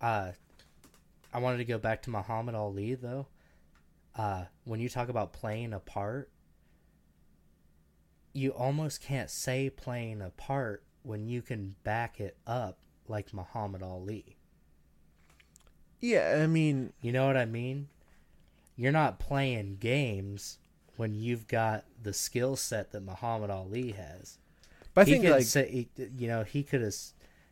Uh 0.00 0.32
I 1.34 1.40
wanted 1.40 1.58
to 1.58 1.64
go 1.66 1.76
back 1.76 2.02
to 2.02 2.10
Muhammad 2.10 2.54
Ali 2.54 2.94
though. 2.94 3.26
Uh 4.16 4.44
when 4.64 4.80
you 4.80 4.88
talk 4.88 5.10
about 5.10 5.32
playing 5.32 5.72
a 5.74 5.80
part, 5.80 6.30
you 8.32 8.50
almost 8.50 9.00
can't 9.02 9.30
say 9.30 9.70
playing 9.70 10.20
a 10.20 10.30
part 10.30 10.82
when 11.02 11.26
you 11.26 11.42
can 11.42 11.74
back 11.84 12.20
it 12.20 12.36
up 12.46 12.78
like 13.08 13.32
Muhammad 13.32 13.82
Ali. 13.82 14.36
Yeah, 16.00 16.40
I 16.42 16.46
mean, 16.46 16.92
You 17.02 17.12
know 17.12 17.26
what 17.26 17.36
I 17.36 17.44
mean? 17.46 17.88
You're 18.76 18.92
not 18.92 19.18
playing 19.18 19.78
games 19.80 20.58
when 20.96 21.14
you've 21.14 21.48
got 21.48 21.84
the 22.00 22.12
skill 22.12 22.54
set 22.56 22.92
that 22.92 23.02
Muhammad 23.02 23.50
Ali 23.50 23.92
has. 23.92 24.38
but 24.94 25.02
I 25.02 25.04
he 25.04 25.12
think 25.12 25.24
could 25.24 25.32
like 25.32 25.44
say, 25.44 25.88
you 26.16 26.28
know, 26.28 26.44
he 26.44 26.62
could 26.62 26.82
have 26.82 26.94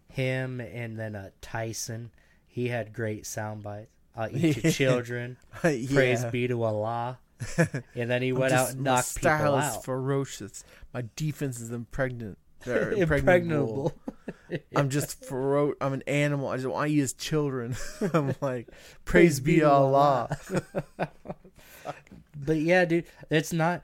him 0.08 0.60
and 0.60 0.98
then 0.98 1.16
uh, 1.16 1.30
Tyson. 1.40 2.10
He 2.46 2.68
had 2.68 2.92
great 2.92 3.26
sound 3.26 3.62
bites. 3.64 3.90
I'll 4.16 4.34
eat 4.34 4.62
your 4.62 4.72
children. 4.82 5.36
yeah. 5.64 5.92
Praise 5.92 6.24
be 6.26 6.46
to 6.48 6.62
Allah. 6.62 7.18
And 7.94 8.10
then 8.10 8.22
he 8.22 8.32
went 8.32 8.52
out 8.52 8.66
Just- 8.66 8.74
and 8.74 8.84
my 8.84 8.90
knocked 8.94 9.16
people 9.16 9.30
style 9.30 9.58
is 9.58 9.64
out. 9.76 9.84
ferocious. 9.84 10.64
My 10.94 11.04
defense 11.16 11.60
is 11.60 11.70
impregnant. 11.70 12.38
Impregnable. 12.66 13.92
I'm 14.76 14.90
just 14.90 15.24
fero- 15.24 15.74
I'm 15.80 15.92
an 15.92 16.02
animal. 16.06 16.48
I 16.48 16.56
just 16.56 16.66
want 16.68 16.88
to 16.88 16.94
eat 16.94 16.98
his 16.98 17.12
children. 17.12 17.76
I'm 18.12 18.34
like, 18.40 18.68
praise, 19.04 19.38
be 19.40 19.62
Allah. 19.62 20.36
But 22.36 22.56
yeah, 22.56 22.84
dude, 22.84 23.04
it's 23.30 23.52
not 23.52 23.82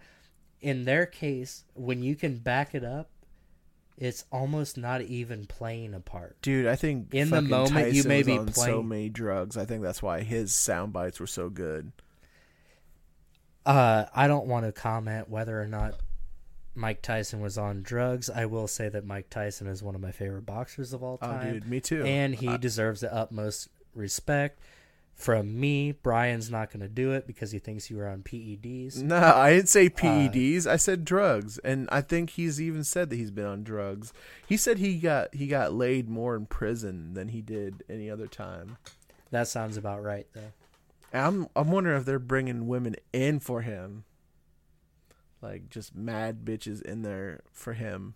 in 0.60 0.84
their 0.84 1.06
case 1.06 1.64
when 1.74 2.02
you 2.02 2.16
can 2.16 2.38
back 2.38 2.74
it 2.74 2.84
up. 2.84 3.08
It's 3.98 4.24
almost 4.32 4.76
not 4.76 5.02
even 5.02 5.46
playing 5.46 5.94
a 5.94 6.00
part. 6.00 6.40
Dude, 6.42 6.66
I 6.66 6.74
think 6.74 7.14
In 7.14 7.30
the 7.30 7.42
moment, 7.42 7.92
you 7.92 8.02
may 8.04 8.22
be 8.22 8.36
playing 8.36 8.52
so 8.52 8.82
many 8.82 9.08
drugs. 9.10 9.56
I 9.56 9.64
think 9.64 9.82
that's 9.82 10.02
why 10.02 10.22
his 10.22 10.52
sound 10.54 10.92
bites 10.92 11.20
were 11.20 11.26
so 11.26 11.48
good. 11.50 11.92
Uh, 13.64 14.04
I 14.14 14.26
don't 14.26 14.46
want 14.46 14.66
to 14.66 14.72
comment 14.72 15.28
whether 15.28 15.60
or 15.60 15.66
not 15.66 15.94
Mike 16.74 17.02
Tyson 17.02 17.40
was 17.40 17.56
on 17.58 17.82
drugs. 17.82 18.28
I 18.30 18.46
will 18.46 18.66
say 18.66 18.88
that 18.88 19.04
Mike 19.04 19.30
Tyson 19.30 19.66
is 19.66 19.82
one 19.82 19.94
of 19.94 20.00
my 20.00 20.10
favorite 20.12 20.46
boxers 20.46 20.92
of 20.92 21.02
all 21.02 21.18
time. 21.18 21.46
Oh, 21.48 21.52
dude, 21.52 21.68
me 21.68 21.80
too. 21.80 22.02
and 22.04 22.34
he 22.34 22.48
I- 22.48 22.56
deserves 22.56 23.00
the 23.02 23.14
utmost 23.14 23.68
respect 23.94 24.58
from 25.14 25.60
me. 25.60 25.92
Brian's 25.92 26.50
not 26.50 26.70
going 26.72 26.80
to 26.80 26.88
do 26.88 27.12
it 27.12 27.26
because 27.26 27.52
he 27.52 27.58
thinks 27.58 27.90
you 27.90 27.98
were 27.98 28.08
on 28.08 28.22
PEDs. 28.22 28.96
no, 29.02 29.16
I 29.16 29.50
didn't 29.50 29.64
Uh, 29.64 29.68
say 29.68 29.90
PEDs. 29.90 30.66
I 30.66 30.76
said 30.76 31.04
drugs, 31.04 31.58
and 31.58 31.88
I 31.92 32.00
think 32.00 32.30
he's 32.30 32.60
even 32.60 32.82
said 32.82 33.10
that 33.10 33.16
he's 33.16 33.30
been 33.30 33.44
on 33.46 33.62
drugs. 33.62 34.12
He 34.46 34.56
said 34.56 34.78
he 34.78 34.98
got 34.98 35.34
he 35.34 35.46
got 35.46 35.72
laid 35.74 36.08
more 36.08 36.34
in 36.34 36.46
prison 36.46 37.12
than 37.14 37.28
he 37.28 37.42
did 37.42 37.84
any 37.88 38.10
other 38.10 38.26
time. 38.26 38.78
That 39.30 39.46
sounds 39.48 39.76
about 39.76 40.02
right, 40.02 40.26
though. 40.32 40.52
I'm 41.12 41.48
I'm 41.54 41.70
wondering 41.70 41.98
if 41.98 42.04
they're 42.04 42.18
bringing 42.18 42.66
women 42.66 42.96
in 43.12 43.40
for 43.40 43.62
him, 43.62 44.04
like 45.40 45.68
just 45.68 45.94
mad 45.94 46.44
bitches 46.44 46.82
in 46.82 47.02
there 47.02 47.40
for 47.52 47.74
him. 47.74 48.14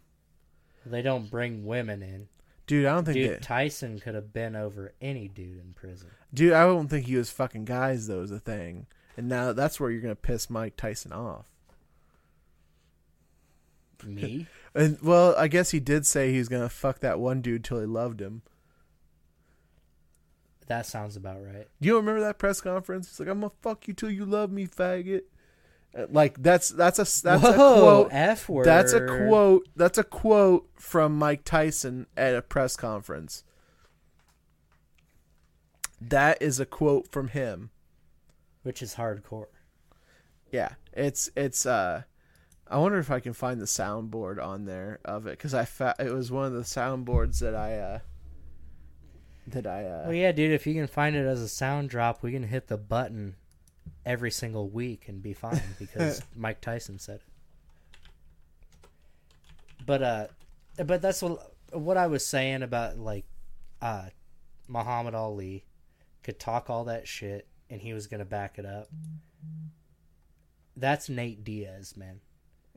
They 0.84 1.02
don't 1.02 1.30
bring 1.30 1.66
women 1.66 2.02
in. 2.02 2.28
Dude, 2.66 2.86
I 2.86 2.94
don't 2.94 3.04
think 3.04 3.16
Dude, 3.16 3.30
that. 3.30 3.42
Tyson 3.42 4.00
could 4.00 4.14
have 4.14 4.32
been 4.32 4.56
over 4.56 4.92
any 5.00 5.28
dude 5.28 5.60
in 5.60 5.72
prison. 5.74 6.08
Dude, 6.34 6.52
I 6.52 6.64
don't 6.64 6.88
think 6.88 7.06
he 7.06 7.16
was 7.16 7.30
fucking 7.30 7.64
guys 7.64 8.06
though. 8.06 8.22
Is 8.22 8.30
the 8.30 8.40
thing, 8.40 8.86
and 9.16 9.28
now 9.28 9.52
that's 9.52 9.78
where 9.78 9.90
you're 9.90 10.00
gonna 10.00 10.14
piss 10.16 10.50
Mike 10.50 10.76
Tyson 10.76 11.12
off. 11.12 11.46
Me? 14.04 14.46
And 14.76 15.00
well, 15.00 15.34
I 15.38 15.48
guess 15.48 15.70
he 15.70 15.80
did 15.80 16.04
say 16.04 16.32
he 16.32 16.38
was 16.38 16.50
gonna 16.50 16.68
fuck 16.68 17.00
that 17.00 17.18
one 17.18 17.40
dude 17.40 17.64
till 17.64 17.80
he 17.80 17.86
loved 17.86 18.20
him. 18.20 18.42
That 20.66 20.86
sounds 20.86 21.16
about 21.16 21.42
right. 21.44 21.66
Do 21.80 21.86
you 21.88 21.96
remember 21.96 22.20
that 22.22 22.38
press 22.38 22.60
conference? 22.60 23.08
He's 23.08 23.20
like, 23.20 23.28
"I'm 23.28 23.40
gonna 23.40 23.52
fuck 23.62 23.86
you 23.88 23.94
till 23.94 24.10
you 24.10 24.24
love 24.24 24.50
me, 24.50 24.66
faggot." 24.66 25.22
Uh, 25.96 26.06
Like 26.10 26.42
that's 26.42 26.68
that's 26.70 26.98
a 26.98 27.22
that's 27.22 27.44
a 27.44 27.54
quote. 27.54 28.08
F 28.12 28.48
word. 28.48 28.66
That's 28.66 28.92
a 28.92 29.06
quote. 29.06 29.68
That's 29.76 29.98
a 29.98 30.04
quote 30.04 30.68
from 30.76 31.16
Mike 31.18 31.44
Tyson 31.44 32.06
at 32.16 32.34
a 32.34 32.42
press 32.42 32.76
conference. 32.76 33.44
That 36.00 36.40
is 36.42 36.60
a 36.60 36.66
quote 36.66 37.08
from 37.10 37.28
him. 37.28 37.70
Which 38.62 38.82
is 38.82 38.96
hardcore. 38.96 39.46
Yeah, 40.50 40.70
it's 40.92 41.30
it's. 41.36 41.64
uh 41.66 42.02
I 42.68 42.78
wonder 42.78 42.98
if 42.98 43.12
I 43.12 43.20
can 43.20 43.32
find 43.32 43.60
the 43.60 43.64
soundboard 43.66 44.42
on 44.44 44.64
there 44.64 44.98
of 45.04 45.26
it 45.28 45.38
because 45.38 45.54
I 45.54 45.64
fa- 45.64 45.94
it 46.00 46.12
was 46.12 46.32
one 46.32 46.46
of 46.46 46.52
the 46.52 46.62
soundboards 46.62 47.38
that 47.38 47.54
I 47.54 47.78
uh 47.78 47.98
that 49.48 49.66
I 49.66 49.84
uh 49.84 50.02
Well, 50.06 50.14
yeah, 50.14 50.32
dude, 50.32 50.52
if 50.52 50.66
you 50.66 50.74
can 50.74 50.86
find 50.86 51.14
it 51.16 51.26
as 51.26 51.40
a 51.40 51.48
sound 51.48 51.90
drop, 51.90 52.22
we 52.22 52.32
can 52.32 52.44
hit 52.44 52.68
the 52.68 52.76
button 52.76 53.36
every 54.04 54.30
single 54.30 54.68
week 54.68 55.08
and 55.08 55.22
be 55.22 55.32
fine 55.32 55.62
because 55.78 56.22
Mike 56.34 56.60
Tyson 56.60 56.98
said 56.98 57.16
it. 57.16 57.22
But 59.84 60.02
uh, 60.02 60.26
but 60.84 61.00
that's 61.02 61.22
what 61.22 61.52
what 61.72 61.96
I 61.96 62.06
was 62.06 62.26
saying 62.26 62.62
about 62.62 62.98
like 62.98 63.24
uh, 63.80 64.06
Muhammad 64.68 65.14
Ali 65.14 65.64
could 66.22 66.38
talk 66.40 66.68
all 66.70 66.84
that 66.84 67.06
shit 67.06 67.46
and 67.70 67.80
he 67.80 67.92
was 67.92 68.06
gonna 68.06 68.24
back 68.24 68.58
it 68.58 68.66
up. 68.66 68.88
That's 70.76 71.08
Nate 71.08 71.42
Diaz, 71.44 71.96
man. 71.96 72.20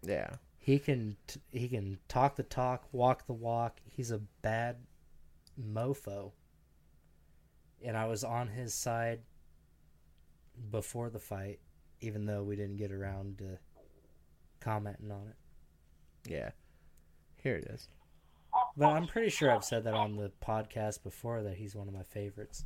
yeah 0.03 0.35
He 0.57 0.79
can 0.79 1.17
t- 1.27 1.41
he 1.51 1.67
can 1.67 1.97
talk 2.07 2.35
the 2.35 2.43
talk, 2.43 2.83
walk 2.91 3.25
the 3.27 3.33
walk. 3.33 3.79
He's 3.91 4.11
a 4.11 4.19
bad 4.41 4.77
mofo. 5.59 6.31
And 7.83 7.95
I 7.97 8.05
was 8.07 8.23
on 8.23 8.47
his 8.47 8.73
side 8.73 9.19
before 10.71 11.09
the 11.09 11.19
fight, 11.19 11.59
even 12.01 12.25
though 12.25 12.43
we 12.43 12.55
didn't 12.55 12.77
get 12.77 12.91
around 12.91 13.37
to 13.39 13.57
commenting 14.59 15.11
on 15.11 15.27
it. 15.29 16.29
yeah. 16.31 16.49
Here 17.41 17.55
it 17.55 17.65
is. 17.73 17.87
But 18.75 18.87
I'm 18.87 19.07
pretty 19.07 19.29
sure 19.29 19.49
I've 19.49 19.63
said 19.63 19.85
that 19.85 19.93
on 19.93 20.17
the 20.17 20.29
podcast 20.45 21.03
before 21.03 21.41
that 21.43 21.55
he's 21.55 21.73
one 21.73 21.87
of 21.87 21.93
my 21.93 22.03
favorites. 22.03 22.65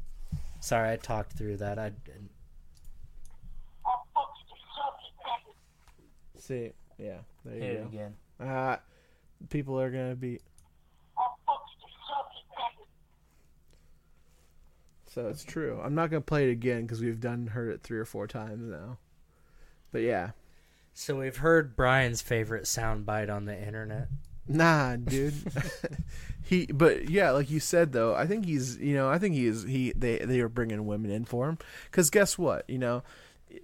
Sorry, 0.61 0.91
I 0.91 0.95
talked 0.95 1.33
through 1.33 1.57
that. 1.57 1.77
I 1.77 1.89
didn't- 1.89 2.31
See, 6.37 6.71
yeah, 6.97 7.19
there 7.45 7.53
hit 7.53 7.63
you 7.63 7.69
it 7.69 7.81
go. 7.83 7.87
again. 7.87 8.15
Uh, 8.39 8.77
people 9.49 9.79
are 9.79 9.89
gonna 9.91 10.15
be. 10.15 10.39
So 15.13 15.27
it's 15.27 15.43
true. 15.43 15.79
I'm 15.83 15.93
not 15.93 16.09
gonna 16.09 16.21
play 16.21 16.47
it 16.49 16.51
again 16.51 16.81
because 16.81 17.01
we've 17.01 17.19
done 17.19 17.47
heard 17.47 17.71
it 17.71 17.83
three 17.83 17.99
or 17.99 18.05
four 18.05 18.25
times 18.25 18.67
now. 18.67 18.97
But 19.91 20.01
yeah, 20.01 20.31
So 20.93 21.19
we've 21.19 21.37
heard 21.37 21.75
Brian's 21.75 22.21
favorite 22.23 22.63
soundbite 22.63 23.31
on 23.31 23.45
the 23.45 23.55
internet. 23.55 24.07
nah, 24.47 24.95
dude. 24.95 25.35
he, 26.43 26.65
but 26.65 27.09
yeah, 27.09 27.29
like 27.29 27.51
you 27.51 27.59
said 27.59 27.91
though, 27.91 28.15
I 28.15 28.25
think 28.25 28.45
he's, 28.45 28.77
you 28.77 28.95
know, 28.95 29.07
I 29.07 29.19
think 29.19 29.35
he 29.35 29.45
is. 29.45 29.63
He 29.63 29.93
they 29.95 30.17
they 30.17 30.39
are 30.39 30.49
bringing 30.49 30.85
women 30.87 31.11
in 31.11 31.25
for 31.25 31.47
him 31.47 31.59
because 31.85 32.09
guess 32.09 32.37
what, 32.37 32.67
you 32.69 32.79
know. 32.79 33.03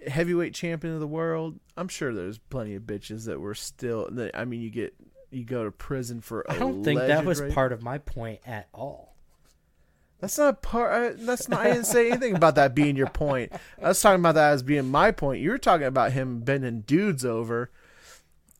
Heavyweight 0.06 0.54
champion 0.54 0.94
of 0.94 1.00
the 1.00 1.06
world. 1.08 1.58
I'm 1.76 1.88
sure 1.88 2.14
there's 2.14 2.38
plenty 2.38 2.76
of 2.76 2.84
bitches 2.84 3.26
that 3.26 3.40
were 3.40 3.56
still. 3.56 4.08
That, 4.12 4.38
I 4.38 4.44
mean, 4.44 4.60
you 4.60 4.70
get 4.70 4.94
you 5.32 5.42
go 5.42 5.64
to 5.64 5.72
prison 5.72 6.20
for. 6.20 6.48
I 6.48 6.58
don't 6.58 6.84
think 6.84 7.00
that 7.00 7.24
was 7.24 7.40
rape. 7.40 7.52
part 7.52 7.72
of 7.72 7.82
my 7.82 7.98
point 7.98 8.38
at 8.46 8.68
all. 8.72 9.09
That's 10.20 10.36
not 10.36 10.62
part. 10.62 10.92
I, 10.92 11.24
that's 11.24 11.48
not. 11.48 11.60
I 11.60 11.72
didn't 11.72 11.86
say 11.86 12.10
anything 12.10 12.36
about 12.36 12.54
that 12.56 12.74
being 12.74 12.96
your 12.96 13.08
point. 13.08 13.52
I 13.82 13.88
was 13.88 14.00
talking 14.00 14.20
about 14.20 14.34
that 14.34 14.52
as 14.52 14.62
being 14.62 14.90
my 14.90 15.10
point. 15.10 15.40
You 15.40 15.50
were 15.50 15.58
talking 15.58 15.86
about 15.86 16.12
him 16.12 16.40
bending 16.40 16.82
dudes 16.82 17.24
over, 17.24 17.70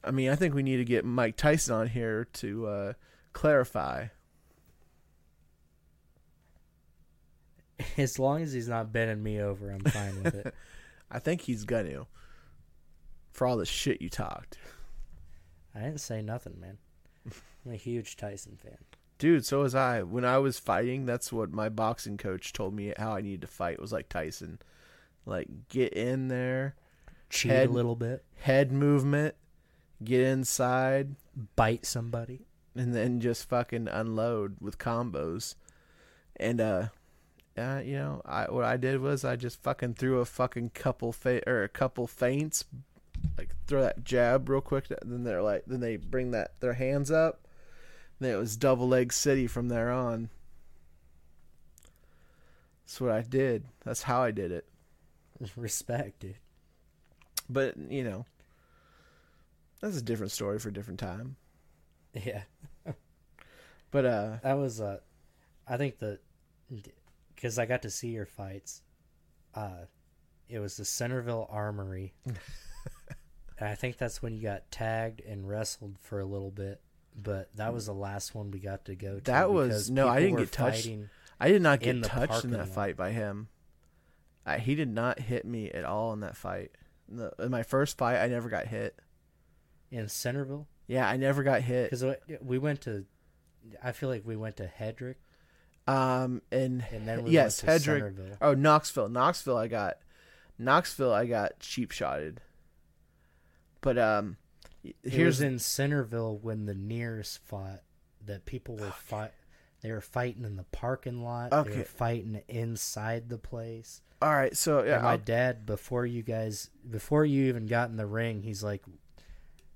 I 0.03 0.11
mean, 0.11 0.31
I 0.31 0.37
think 0.37 0.55
we 0.55 0.63
need 0.63 0.79
to 0.79 0.85
get 0.85 1.05
Mike 1.05 1.37
Tyson 1.37 1.75
on 1.75 1.89
here 1.89 2.27
to 2.35 2.67
uh, 2.67 2.93
clarify. 3.33 4.07
As 7.97 8.19
long 8.19 8.43
as 8.43 8.53
he's 8.53 8.69
not 8.69 8.93
bending 8.93 9.23
me 9.23 9.41
over, 9.41 9.71
I'm 9.71 9.81
fine 9.81 10.23
with 10.23 10.35
it. 10.35 10.55
I 11.11 11.19
think 11.19 11.43
he's 11.43 11.65
gonna. 11.65 12.07
For 13.33 13.47
all 13.47 13.57
the 13.57 13.67
shit 13.67 14.03
you 14.03 14.11
talked. 14.11 14.59
I 15.75 15.81
didn't 15.81 16.01
say 16.01 16.21
nothing, 16.21 16.61
man. 16.61 16.79
I'm 17.65 17.73
a 17.73 17.77
huge 17.77 18.17
Tyson 18.17 18.59
fan. 18.63 18.77
Dude, 19.21 19.45
so 19.45 19.61
was 19.61 19.75
I. 19.75 20.03
When 20.03 20.25
I 20.25 20.39
was 20.39 20.59
fighting, 20.59 21.05
that's 21.07 21.31
what 21.33 21.53
my 21.53 21.69
boxing 21.69 22.17
coach 22.17 22.53
told 22.53 22.75
me 22.75 22.93
how 22.97 23.13
I 23.13 23.21
needed 23.21 23.43
to 23.43 23.47
fight 23.47 23.79
was 23.81 23.93
like 23.93 24.09
Tyson. 24.09 24.59
Like 25.27 25.47
get 25.69 25.93
in 25.93 26.29
there, 26.29 26.75
Cheat 27.29 27.53
Head- 27.53 27.69
a 27.69 27.73
little 27.73 27.95
bit, 27.95 28.25
head 28.39 28.73
movement, 28.73 29.35
get 30.03 30.23
inside, 30.23 31.15
bite 31.55 31.85
somebody. 31.87 32.47
and 32.75 32.95
then 32.95 33.21
just 33.21 33.49
fucking 33.49 33.89
unload 33.89 34.57
with 34.61 34.79
combos. 34.79 35.55
And 36.37 36.61
uh 36.61 36.87
uh, 37.59 37.83
you 37.85 37.97
know, 37.97 38.23
I 38.25 38.51
what 38.51 38.65
I 38.65 38.79
did 38.79 39.01
was 39.01 39.23
I 39.25 39.37
just 39.37 39.63
fucking 39.63 39.95
threw 39.95 40.21
a 40.21 40.25
fucking 40.25 40.71
couple 40.71 41.13
fa- 41.13 41.47
or 41.47 41.63
a 41.63 41.69
couple 41.69 42.07
feints, 42.07 42.65
like 43.37 43.51
throw 43.67 43.83
that 43.83 44.03
jab 44.03 44.49
real 44.49 44.63
quick. 44.63 44.87
Then 45.05 45.25
they're 45.25 45.43
like, 45.43 45.65
then 45.67 45.81
they 45.81 45.97
bring 45.99 46.31
that 46.31 46.53
their 46.61 46.73
hands 46.75 47.11
up. 47.11 47.47
Then 48.21 48.35
it 48.35 48.39
was 48.39 48.57
double 48.57 48.87
leg 48.87 49.13
city 49.13 49.47
from 49.47 49.69
there 49.69 49.91
on. 49.91 50.29
That's 52.85 53.01
what 53.01 53.11
I 53.11 53.23
did. 53.23 53.65
That's 53.85 54.03
how 54.03 54.23
I 54.23 54.31
did 54.31 54.53
it. 54.53 54.67
Respect, 55.57 56.21
dude. 56.21 56.35
But 57.49 57.77
you 57.89 58.05
know, 58.05 58.27
that's 59.81 59.97
a 59.97 60.03
different 60.03 60.33
story 60.33 60.59
for 60.59 60.69
a 60.69 60.73
different 60.73 61.01
time. 61.01 61.37
Yeah, 62.13 62.43
But 63.91 64.05
uh, 64.05 64.37
that 64.43 64.55
was 64.55 64.81
uh, 64.81 64.99
I 65.67 65.77
think 65.77 65.99
the 65.99 66.19
because 67.35 67.59
I 67.59 67.67
got 67.67 67.83
to 67.83 67.91
see 67.91 68.09
your 68.09 68.27
fights. 68.27 68.83
Uh, 69.55 69.87
it 70.49 70.59
was 70.59 70.77
the 70.77 70.85
Centerville 70.85 71.49
Armory. 71.51 72.13
and 72.27 72.37
I 73.61 73.75
think 73.75 73.97
that's 73.97 74.23
when 74.23 74.35
you 74.35 74.43
got 74.43 74.71
tagged 74.71 75.21
and 75.21 75.49
wrestled 75.49 75.97
for 76.01 76.21
a 76.21 76.25
little 76.25 76.51
bit. 76.51 76.81
But 77.15 77.55
that 77.57 77.73
was 77.75 77.87
the 77.87 77.93
last 77.95 78.35
one 78.35 78.51
we 78.51 78.61
got 78.61 78.85
to 78.87 78.95
go 78.95 79.17
to. 79.17 79.25
That 79.25 79.51
was- 79.51 79.91
no, 79.91 80.09
I 80.09 80.21
didn't 80.21 80.39
get 80.39 80.53
touched. 80.53 80.89
I 81.39 81.49
did 81.51 81.63
not 81.63 81.81
get 81.81 82.01
the 82.03 82.09
touched 82.09 82.45
in 82.45 82.51
that 82.53 82.59
lot. 82.61 82.69
fight 82.69 82.97
by 82.97 83.11
him. 83.13 83.49
I, 84.47 84.59
he 84.59 84.75
did 84.75 84.89
not 84.89 85.19
hit 85.19 85.45
me 85.45 85.71
at 85.71 85.85
all 85.85 86.13
in 86.13 86.21
that 86.21 86.37
fight. 86.37 86.73
In, 87.11 87.17
the, 87.17 87.33
in 87.39 87.51
my 87.51 87.63
first 87.63 87.99
fight, 87.99 88.19
I 88.23 88.29
never 88.29 88.49
got 88.49 88.67
hit. 88.67 88.99
in 89.91 90.09
Centerville 90.09 90.67
Yeah, 90.87 91.09
I 91.09 91.17
never 91.17 91.43
got 91.43 91.61
hit. 91.63 91.91
because 91.91 92.05
we 92.43 92.59
went 92.59 92.83
to. 92.83 93.05
I 93.83 93.93
feel 93.93 94.09
like 94.09 94.27
we 94.27 94.37
went 94.37 94.57
to 94.57 94.71
Hedrick 94.79 95.17
Um, 95.87 96.41
and, 96.51 96.85
and 96.93 97.07
then 97.07 97.25
we 97.25 97.31
yes, 97.33 97.61
Hedrick. 97.63 98.37
Oh, 98.41 98.55
Knoxville. 98.55 99.09
Knoxville, 99.09 99.57
I 99.59 99.69
got. 99.69 99.99
Knoxville, 100.59 101.13
I 101.13 101.27
got 101.27 101.59
cheap 101.61 101.91
shotted. 101.91 102.41
But 103.81 103.99
um, 103.99 104.37
here's 105.03 105.41
in 105.41 105.59
Centerville 105.59 106.39
when 106.41 106.67
the 106.67 106.75
Neers 106.75 107.39
fought. 107.45 107.81
That 108.27 108.45
people 108.45 108.77
were 108.77 108.91
fight. 108.91 109.33
They 109.83 109.91
were 109.91 110.03
fighting 110.03 110.45
in 110.45 110.57
the 110.57 110.65
parking 110.65 111.25
lot. 111.25 111.53
Okay. 111.55 111.71
They 111.71 111.79
were 111.79 111.85
fighting 111.85 112.43
inside 112.49 113.31
the 113.31 113.39
place. 113.39 114.03
all 114.21 114.31
right. 114.35 114.55
So 114.55 114.85
yeah, 114.85 114.97
and 114.97 115.03
my 115.05 115.13
I'll- 115.13 115.19
dad, 115.19 115.65
before 115.65 116.05
you 116.05 116.23
guys, 116.23 116.69
before 116.89 117.25
you 117.25 117.47
even 117.47 117.67
got 117.67 117.89
in 117.89 117.97
the 117.97 118.07
ring, 118.07 118.43
he's 118.43 118.63
like, 118.63 118.83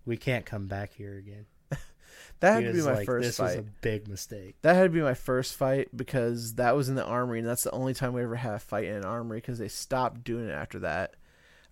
"We 0.04 0.18
can't 0.18 0.44
come 0.44 0.66
back 0.66 0.92
here 0.92 1.16
again." 1.16 1.46
that 2.40 2.62
had 2.62 2.64
to 2.64 2.72
be 2.74 2.82
my 2.82 2.94
like, 2.96 3.06
first 3.06 3.24
"This 3.24 3.36
fight. 3.38 3.56
was 3.56 3.66
a 3.66 3.70
big 3.80 4.08
mistake." 4.08 4.56
That 4.60 4.74
had 4.76 4.82
to 4.84 4.88
be 4.90 5.00
my 5.00 5.14
first 5.14 5.54
fight 5.56 5.88
because 5.96 6.56
that 6.56 6.76
was 6.76 6.90
in 6.90 6.96
the 6.96 7.04
armory, 7.04 7.38
and 7.38 7.48
that's 7.48 7.64
the 7.64 7.70
only 7.70 7.94
time 7.94 8.12
we 8.12 8.22
ever 8.22 8.36
had 8.36 8.52
a 8.54 8.58
fight 8.58 8.84
in 8.84 8.96
an 8.96 9.04
armory 9.06 9.38
because 9.38 9.58
they 9.58 9.68
stopped 9.68 10.22
doing 10.22 10.48
it 10.48 10.52
after 10.52 10.80
that. 10.80 11.14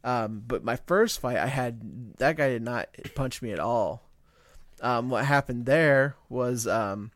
Um, 0.05 0.43
but 0.47 0.65
my 0.65 0.77
first 0.77 1.21
fight, 1.21 1.37
I 1.37 1.47
had 1.47 2.17
that 2.19 2.37
guy 2.37 2.49
did 2.49 2.63
not 2.63 2.89
punch 3.15 3.41
me 3.43 3.53
at 3.53 3.61
all. 3.61 4.09
Um, 4.81 5.11
what 5.11 5.25
happened 5.25 5.67
there 5.67 6.17
was 6.29 6.67
um, 6.67 7.13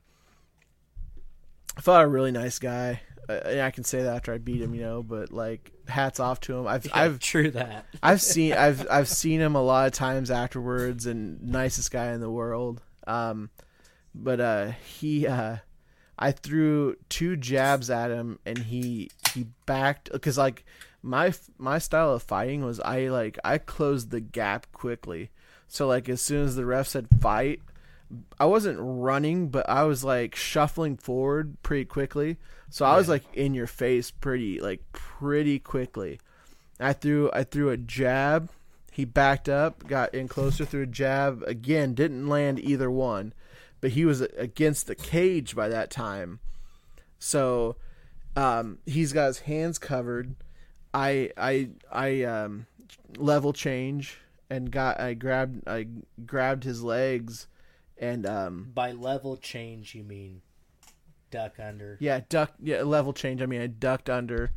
I 1.76 1.80
fought 1.80 2.05
a 2.05 2.09
really 2.09 2.32
nice 2.32 2.59
guy. 2.59 3.01
Uh, 3.28 3.41
and 3.45 3.61
I 3.61 3.72
can 3.72 3.82
say 3.82 4.03
that 4.03 4.14
after 4.14 4.32
I 4.32 4.39
beat 4.39 4.62
him, 4.62 4.72
you 4.72 4.82
know. 4.82 5.03
But 5.03 5.32
like, 5.32 5.72
hats 5.89 6.20
off 6.20 6.41
to 6.41 6.57
him. 6.57 6.66
I've 6.66 6.87
I've 6.93 7.18
true 7.18 7.51
that. 7.53 7.87
I've 8.03 8.22
seen 8.22 8.53
I've 8.57 8.87
I've 8.91 9.09
seen 9.09 9.41
him 9.41 9.55
a 9.55 9.62
lot 9.62 9.87
of 9.87 9.93
times 9.93 10.30
afterwards 10.30 11.07
and 11.07 11.43
nicest 11.43 11.91
guy 11.91 12.12
in 12.12 12.20
the 12.20 12.30
world. 12.30 12.82
Um 13.07 13.51
but 14.14 14.41
uh 14.41 14.70
he 14.84 15.26
uh 15.26 15.57
I 16.18 16.32
threw 16.32 16.97
two 17.09 17.37
jabs 17.37 17.91
at 17.91 18.11
him 18.11 18.39
and 18.47 18.59
he 18.59 19.11
he 19.34 19.47
backed 19.66 20.11
cuz 20.20 20.39
like 20.39 20.64
my 21.03 21.33
my 21.59 21.79
style 21.79 22.13
of 22.15 22.23
fighting 22.23 22.65
was 22.65 22.81
I 22.81 23.09
like 23.09 23.39
I 23.45 23.59
closed 23.59 24.11
the 24.11 24.21
gap 24.21 24.67
quickly. 24.73 25.31
So 25.69 25.87
like 25.87 26.09
as 26.09 26.21
soon 26.21 26.45
as 26.45 26.57
the 26.57 26.67
ref 26.67 26.89
said 26.89 27.09
fight, 27.21 27.61
I 28.39 28.47
wasn't 28.47 28.79
running, 28.81 29.49
but 29.49 29.69
I 29.69 29.85
was 29.85 30.05
like 30.05 30.35
shuffling 30.35 30.97
forward 30.97 31.61
pretty 31.63 31.85
quickly. 31.85 32.37
So 32.71 32.85
I 32.85 32.97
was 32.97 33.09
like 33.09 33.25
in 33.35 33.55
your 33.55 33.67
face 33.67 34.11
pretty 34.11 34.61
like 34.61 34.81
pretty 34.93 35.59
quickly. 35.59 36.21
I 36.79 36.93
threw 36.93 37.31
I 37.33 37.45
threw 37.45 37.71
a 37.71 37.77
jab. 37.77 38.51
He 38.93 39.05
backed 39.05 39.49
up, 39.49 39.87
got 39.87 40.15
in 40.15 40.27
closer, 40.27 40.65
threw 40.65 40.83
a 40.83 40.87
jab 40.87 41.43
again. 41.47 41.95
Didn't 41.95 42.29
land 42.29 42.59
either 42.59 42.91
one, 42.91 43.35
but 43.81 43.91
he 43.91 44.05
was 44.05 44.23
against 44.23 44.87
the 44.87 44.95
cage 44.95 45.55
by 45.55 45.69
that 45.69 45.91
time. 45.91 46.41
So 47.19 47.77
um, 48.37 48.79
he's 48.87 49.13
got 49.13 49.27
his 49.27 49.39
hands 49.41 49.79
covered. 49.79 50.35
I 50.97 51.31
I 51.37 51.69
I 51.93 52.23
um, 52.23 52.67
level 53.19 53.53
change 53.53 54.19
and 54.49 54.71
got 54.71 54.99
I 55.01 55.15
grabbed 55.15 55.69
I 55.69 55.87
grabbed 56.25 56.65
his 56.65 56.83
legs 56.83 57.49
and 57.99 58.25
um, 58.27 58.71
By 58.75 58.93
level 58.93 59.37
change, 59.37 59.95
you 59.95 60.03
mean 60.05 60.41
duck 61.31 61.55
under? 61.59 61.97
yeah 62.01 62.21
duck 62.29 62.53
yeah 62.63 62.83
level 62.83 63.13
change. 63.13 63.43
I 63.43 63.47
mean 63.47 63.61
I 63.61 63.67
ducked 63.67 64.09
under, 64.09 64.53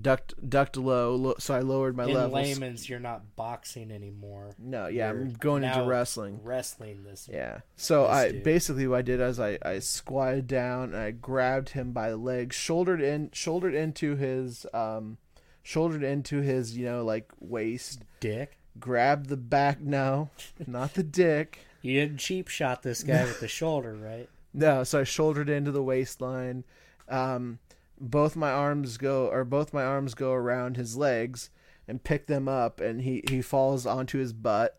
ducked 0.00 0.34
ducked 0.48 0.76
low, 0.76 1.14
lo- 1.14 1.34
so 1.38 1.54
I 1.54 1.60
lowered 1.60 1.96
my 1.96 2.04
In 2.04 2.14
levels. 2.14 2.32
layman's, 2.34 2.88
you're 2.88 3.00
not 3.00 3.36
boxing 3.36 3.90
anymore. 3.90 4.54
No, 4.58 4.86
yeah, 4.86 5.12
You're 5.12 5.22
I'm 5.22 5.32
going 5.32 5.64
into 5.64 5.82
wrestling. 5.84 6.40
Wrestling 6.42 7.02
this. 7.04 7.28
Yeah. 7.30 7.60
So 7.76 8.02
This 8.02 8.10
I 8.10 8.30
dude. 8.30 8.42
basically 8.44 8.86
what 8.86 8.98
I 9.00 9.02
did 9.02 9.20
is 9.20 9.38
I, 9.40 9.58
I 9.62 9.78
squatted 9.80 10.46
down 10.46 10.94
and 10.94 10.96
I 10.96 11.10
grabbed 11.10 11.70
him 11.70 11.92
by 11.92 12.08
the 12.10 12.16
legs, 12.16 12.56
shouldered 12.56 13.02
in 13.02 13.30
shouldered 13.32 13.74
into 13.74 14.16
his 14.16 14.64
um 14.72 15.18
shouldered 15.62 16.02
into 16.02 16.40
his, 16.40 16.76
you 16.76 16.84
know, 16.84 17.04
like 17.04 17.30
waist, 17.40 18.02
Dick. 18.20 18.58
grabbed 18.78 19.28
the 19.28 19.36
back 19.36 19.80
no, 19.80 20.30
not 20.66 20.94
the 20.94 21.02
dick. 21.02 21.58
You 21.84 21.98
didn't 22.00 22.18
cheap 22.18 22.46
shot 22.46 22.84
this 22.84 23.02
guy 23.02 23.24
with 23.24 23.40
the 23.40 23.48
shoulder, 23.60 23.92
right? 23.94 24.28
No, 24.54 24.84
so 24.84 25.00
I 25.00 25.04
shouldered 25.04 25.48
into 25.48 25.72
the 25.72 25.82
waistline. 25.82 26.62
Um 27.08 27.58
both 28.00 28.36
my 28.36 28.52
arms 28.52 28.96
go 28.98 29.26
or 29.26 29.44
both 29.44 29.72
my 29.72 29.82
arms 29.82 30.14
go 30.14 30.32
around 30.32 30.76
his 30.76 30.96
legs 30.96 31.50
and 31.88 32.04
pick 32.04 32.26
them 32.28 32.46
up 32.46 32.80
and 32.80 33.02
he 33.02 33.24
he 33.28 33.42
falls 33.42 33.84
onto 33.84 34.18
his 34.18 34.32
butt. 34.32 34.78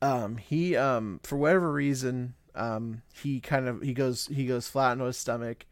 Um 0.00 0.36
he 0.36 0.76
um 0.76 1.18
for 1.24 1.36
whatever 1.36 1.72
reason 1.72 2.34
um 2.54 3.02
he 3.12 3.40
kind 3.40 3.66
of 3.68 3.82
he 3.82 3.92
goes 3.92 4.26
he 4.28 4.46
goes 4.46 4.68
flat 4.68 4.92
on 5.00 5.06
his 5.06 5.16
stomach 5.16 5.66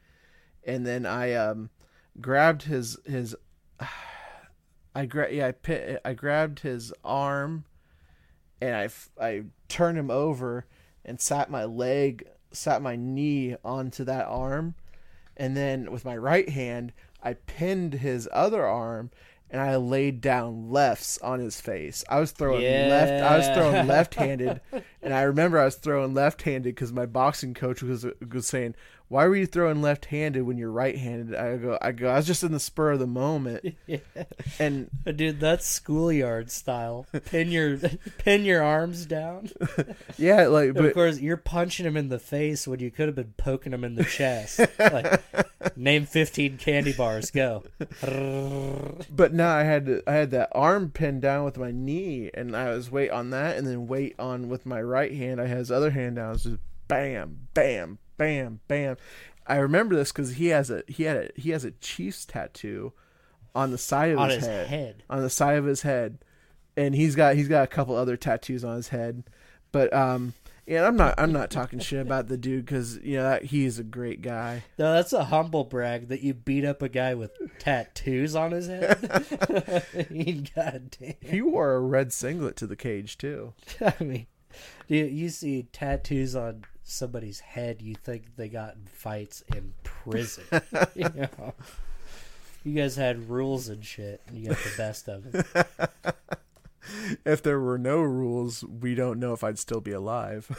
and 0.64 0.84
then 0.84 1.06
I 1.06 1.34
um 1.34 1.70
grabbed 2.20 2.62
his 2.64 2.98
his 3.06 3.36
I 4.94 5.06
gra- 5.06 5.32
yeah 5.32 5.48
I 5.48 5.52
pit, 5.52 6.00
I 6.04 6.12
grabbed 6.14 6.60
his 6.60 6.92
arm 7.04 7.64
and 8.60 8.74
I 8.74 8.84
f- 8.84 9.10
I 9.20 9.44
turned 9.68 9.98
him 9.98 10.10
over 10.10 10.66
and 11.04 11.20
sat 11.20 11.50
my 11.50 11.64
leg 11.64 12.26
sat 12.52 12.82
my 12.82 12.96
knee 12.96 13.56
onto 13.64 14.04
that 14.04 14.26
arm. 14.26 14.74
And 15.36 15.56
then 15.56 15.92
with 15.92 16.04
my 16.04 16.16
right 16.16 16.48
hand 16.48 16.92
I 17.22 17.34
pinned 17.34 17.94
his 17.94 18.28
other 18.32 18.64
arm 18.66 19.10
and 19.50 19.60
I 19.62 19.76
laid 19.76 20.20
down 20.20 20.70
lefts 20.70 21.16
on 21.18 21.40
his 21.40 21.60
face. 21.60 22.04
I 22.08 22.20
was 22.20 22.32
throwing 22.32 22.62
left 22.62 23.12
I 23.22 23.36
was 23.38 23.46
throwing 23.48 23.86
left-handed. 23.86 24.60
And 25.00 25.14
I 25.14 25.22
remember 25.22 25.58
I 25.58 25.66
was 25.66 25.76
throwing 25.76 26.12
left-handed 26.12 26.74
cuz 26.76 26.92
my 26.92 27.06
boxing 27.06 27.54
coach 27.54 27.82
was 27.82 28.04
was 28.32 28.46
saying, 28.46 28.74
why 29.08 29.26
were 29.26 29.36
you 29.36 29.46
throwing 29.46 29.80
left-handed 29.80 30.42
when 30.42 30.58
you're 30.58 30.70
right-handed? 30.70 31.34
I 31.34 31.56
go, 31.56 31.78
I 31.80 31.92
go, 31.92 32.08
I 32.08 32.16
was 32.16 32.26
just 32.26 32.44
in 32.44 32.52
the 32.52 32.60
spur 32.60 32.92
of 32.92 32.98
the 32.98 33.06
moment, 33.06 33.74
Yeah. 33.86 33.98
and 34.58 34.90
oh, 35.06 35.12
Dude, 35.12 35.40
that's 35.40 35.66
schoolyard 35.66 36.50
style. 36.50 37.06
Pin 37.26 37.50
your 37.50 37.78
pin 38.18 38.44
your 38.44 38.62
arms 38.62 39.06
down. 39.06 39.50
yeah, 40.18 40.46
like, 40.48 40.74
but, 40.74 40.84
of 40.84 40.94
course, 40.94 41.20
you're 41.20 41.38
punching 41.38 41.86
him 41.86 41.96
in 41.96 42.08
the 42.10 42.18
face 42.18 42.66
when 42.68 42.80
you 42.80 42.90
could 42.90 43.06
have 43.06 43.14
been 43.14 43.32
poking 43.38 43.72
him 43.72 43.82
in 43.84 43.94
the 43.94 44.04
chest. 44.04 44.60
like, 44.78 45.22
name 45.76 46.04
fifteen 46.04 46.58
candy 46.58 46.92
bars. 46.92 47.30
Go. 47.30 47.64
but 49.10 49.32
no, 49.32 49.48
I 49.48 49.62
had 49.62 49.86
to, 49.86 50.02
I 50.06 50.12
had 50.12 50.30
that 50.32 50.50
arm 50.52 50.90
pinned 50.90 51.22
down 51.22 51.44
with 51.44 51.56
my 51.56 51.70
knee, 51.70 52.30
and 52.34 52.54
I 52.54 52.70
was 52.70 52.90
weight 52.90 53.10
on 53.10 53.30
that, 53.30 53.56
and 53.56 53.66
then 53.66 53.86
weight 53.86 54.16
on 54.18 54.48
with 54.48 54.66
my 54.66 54.82
right 54.82 55.12
hand. 55.14 55.40
I 55.40 55.46
had 55.46 55.58
his 55.58 55.70
other 55.70 55.90
hand 55.90 56.16
down, 56.16 56.28
it 56.28 56.32
was 56.32 56.42
just 56.44 56.56
bam, 56.88 57.48
bam, 57.54 57.98
bam, 58.18 58.60
bam. 58.68 58.96
I 59.46 59.56
remember 59.56 59.96
this 59.96 60.12
because 60.12 60.34
he 60.34 60.48
has 60.48 60.70
a 60.70 60.82
he 60.86 61.04
had 61.04 61.16
a 61.16 61.40
he 61.40 61.50
has 61.50 61.64
a 61.64 61.70
Chiefs 61.70 62.26
tattoo 62.26 62.92
on 63.54 63.70
the 63.70 63.78
side 63.78 64.12
of 64.12 64.18
On 64.18 64.28
his, 64.28 64.38
his 64.38 64.46
head, 64.46 64.66
head. 64.66 65.02
on 65.08 65.22
the 65.22 65.30
side 65.30 65.56
of 65.56 65.64
his 65.64 65.82
head, 65.82 66.18
and 66.76 66.94
he's 66.94 67.14
got 67.16 67.34
he's 67.34 67.48
got 67.48 67.64
a 67.64 67.68
couple 67.68 67.96
other 67.96 68.16
tattoos 68.16 68.62
on 68.64 68.76
his 68.76 68.88
head, 68.88 69.24
but 69.72 69.92
um. 69.92 70.34
Yeah, 70.66 70.86
I'm 70.86 70.96
not. 70.98 71.14
I'm 71.16 71.32
not 71.32 71.50
talking 71.50 71.78
shit 71.78 71.98
about 71.98 72.28
the 72.28 72.36
dude 72.36 72.66
because 72.66 72.98
you 72.98 73.16
know 73.16 73.22
that, 73.22 73.44
he's 73.44 73.78
a 73.78 73.82
great 73.82 74.20
guy. 74.20 74.64
No, 74.78 74.92
that's 74.92 75.14
a 75.14 75.24
humble 75.24 75.64
brag 75.64 76.08
that 76.08 76.20
you 76.20 76.34
beat 76.34 76.66
up 76.66 76.82
a 76.82 76.90
guy 76.90 77.14
with 77.14 77.30
tattoos 77.58 78.36
on 78.36 78.50
his 78.50 78.66
head. 78.66 78.98
God 80.54 80.96
damn. 81.00 81.14
He 81.22 81.40
wore 81.40 81.72
a 81.72 81.80
red 81.80 82.12
singlet 82.12 82.56
to 82.56 82.66
the 82.66 82.76
cage 82.76 83.16
too. 83.16 83.54
I 83.80 83.94
mean, 84.04 84.26
you, 84.88 85.06
you 85.06 85.30
see 85.30 85.62
tattoos 85.72 86.36
on 86.36 86.64
somebody's 86.88 87.40
head, 87.40 87.82
you 87.82 87.94
think 87.94 88.36
they 88.36 88.48
got 88.48 88.74
in 88.74 88.86
fights 88.86 89.42
in 89.54 89.74
prison. 89.82 90.44
you 90.94 91.08
know? 91.14 91.54
You 92.64 92.74
guys 92.74 92.96
had 92.96 93.28
rules 93.28 93.68
and 93.68 93.84
shit, 93.84 94.20
and 94.26 94.38
you 94.38 94.48
got 94.48 94.58
the 94.58 94.74
best 94.76 95.08
of 95.08 95.34
it. 95.34 95.46
if 97.24 97.42
there 97.42 97.60
were 97.60 97.78
no 97.78 98.00
rules, 98.00 98.64
we 98.64 98.94
don't 98.94 99.20
know 99.20 99.32
if 99.32 99.44
I'd 99.44 99.58
still 99.58 99.80
be 99.80 99.92
alive. 99.92 100.50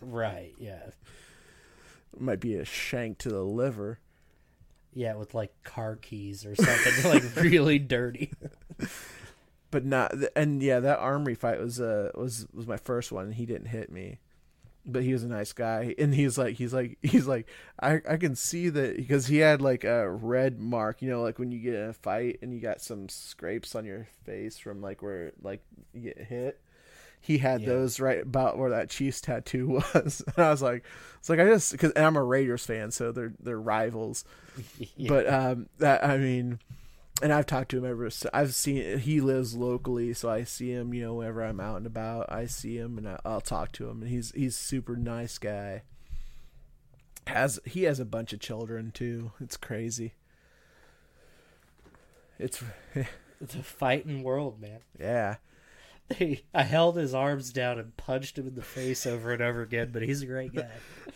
Right, 0.00 0.54
yeah. 0.58 0.90
Might 2.18 2.40
be 2.40 2.54
a 2.54 2.64
shank 2.64 3.18
to 3.18 3.28
the 3.28 3.42
liver. 3.42 3.98
Yeah, 4.92 5.14
with 5.14 5.34
like 5.34 5.52
car 5.62 5.96
keys 5.96 6.44
or 6.44 6.56
something, 6.56 7.10
like 7.10 7.36
really 7.36 7.78
dirty. 7.78 8.32
But 9.70 9.84
not 9.84 10.12
and 10.34 10.60
yeah, 10.62 10.80
that 10.80 10.98
armory 10.98 11.36
fight 11.36 11.60
was 11.60 11.80
uh 11.80 12.10
was 12.16 12.46
was 12.52 12.66
my 12.66 12.76
first 12.76 13.12
one 13.12 13.26
and 13.26 13.34
he 13.34 13.46
didn't 13.46 13.68
hit 13.68 13.92
me. 13.92 14.18
But 14.86 15.02
he 15.02 15.12
was 15.12 15.22
a 15.24 15.28
nice 15.28 15.52
guy 15.52 15.94
and 15.98 16.14
he's 16.14 16.38
like 16.38 16.56
he's 16.56 16.72
like 16.72 16.96
he's 17.02 17.26
like 17.26 17.46
I 17.80 18.00
I 18.08 18.16
can 18.16 18.34
see 18.34 18.68
that 18.70 18.96
because 18.96 19.26
he 19.26 19.38
had 19.38 19.60
like 19.60 19.84
a 19.84 20.10
red 20.10 20.58
mark, 20.58 21.02
you 21.02 21.10
know, 21.10 21.22
like 21.22 21.38
when 21.38 21.52
you 21.52 21.58
get 21.60 21.74
in 21.74 21.88
a 21.90 21.92
fight 21.92 22.38
and 22.42 22.52
you 22.54 22.60
got 22.60 22.80
some 22.80 23.08
scrapes 23.08 23.74
on 23.74 23.84
your 23.84 24.06
face 24.24 24.58
from 24.58 24.80
like 24.80 25.02
where 25.02 25.32
like 25.42 25.62
you 25.92 26.00
get 26.02 26.18
hit. 26.18 26.60
He 27.22 27.36
had 27.36 27.60
Yeah. 27.60 27.66
those 27.68 28.00
right 28.00 28.22
about 28.22 28.56
where 28.56 28.70
that 28.70 28.88
Chiefs 28.88 29.20
tattoo 29.20 29.68
was. 29.94 30.22
And 30.34 30.44
I 30.46 30.50
was 30.50 30.62
like 30.62 30.84
it's 31.18 31.28
like 31.28 31.38
I 31.40 31.44
just 31.44 31.76
cuz 31.78 31.92
I'm 31.94 32.16
a 32.16 32.24
Raiders 32.24 32.64
fan, 32.64 32.90
so 32.90 33.12
they're 33.12 33.34
they're 33.40 33.60
rivals. 33.60 34.24
Yeah. 34.96 35.08
But 35.08 35.28
um, 35.28 35.68
that 35.78 36.04
I 36.04 36.16
mean, 36.18 36.58
and 37.22 37.32
I've 37.32 37.46
talked 37.46 37.70
to 37.70 37.78
him 37.78 37.84
ever. 37.84 38.08
I've 38.32 38.54
seen 38.54 38.98
he 38.98 39.20
lives 39.20 39.54
locally, 39.54 40.14
so 40.14 40.30
I 40.30 40.44
see 40.44 40.70
him. 40.70 40.94
You 40.94 41.02
know, 41.02 41.14
whenever 41.14 41.42
I'm 41.42 41.60
out 41.60 41.76
and 41.76 41.86
about, 41.86 42.30
I 42.32 42.46
see 42.46 42.76
him 42.76 42.98
and 42.98 43.08
I, 43.08 43.20
I'll 43.24 43.40
talk 43.40 43.72
to 43.72 43.88
him. 43.88 44.02
And 44.02 44.10
he's 44.10 44.32
he's 44.32 44.56
super 44.56 44.96
nice 44.96 45.38
guy. 45.38 45.82
Has 47.26 47.60
he 47.64 47.84
has 47.84 48.00
a 48.00 48.04
bunch 48.04 48.32
of 48.32 48.40
children 48.40 48.90
too? 48.92 49.32
It's 49.40 49.56
crazy. 49.56 50.14
It's 52.38 52.62
it's 53.40 53.54
a 53.54 53.62
fighting 53.62 54.22
world, 54.22 54.60
man. 54.60 54.80
yeah. 54.98 55.36
I 56.54 56.62
held 56.62 56.96
his 56.96 57.14
arms 57.14 57.52
down 57.52 57.78
and 57.78 57.96
punched 57.96 58.38
him 58.38 58.46
in 58.48 58.54
the 58.54 58.62
face 58.62 59.06
over 59.06 59.32
and 59.32 59.40
over 59.40 59.62
again, 59.62 59.90
but 59.92 60.02
he's 60.02 60.22
a 60.22 60.26
great 60.26 60.54
guy. 60.54 60.68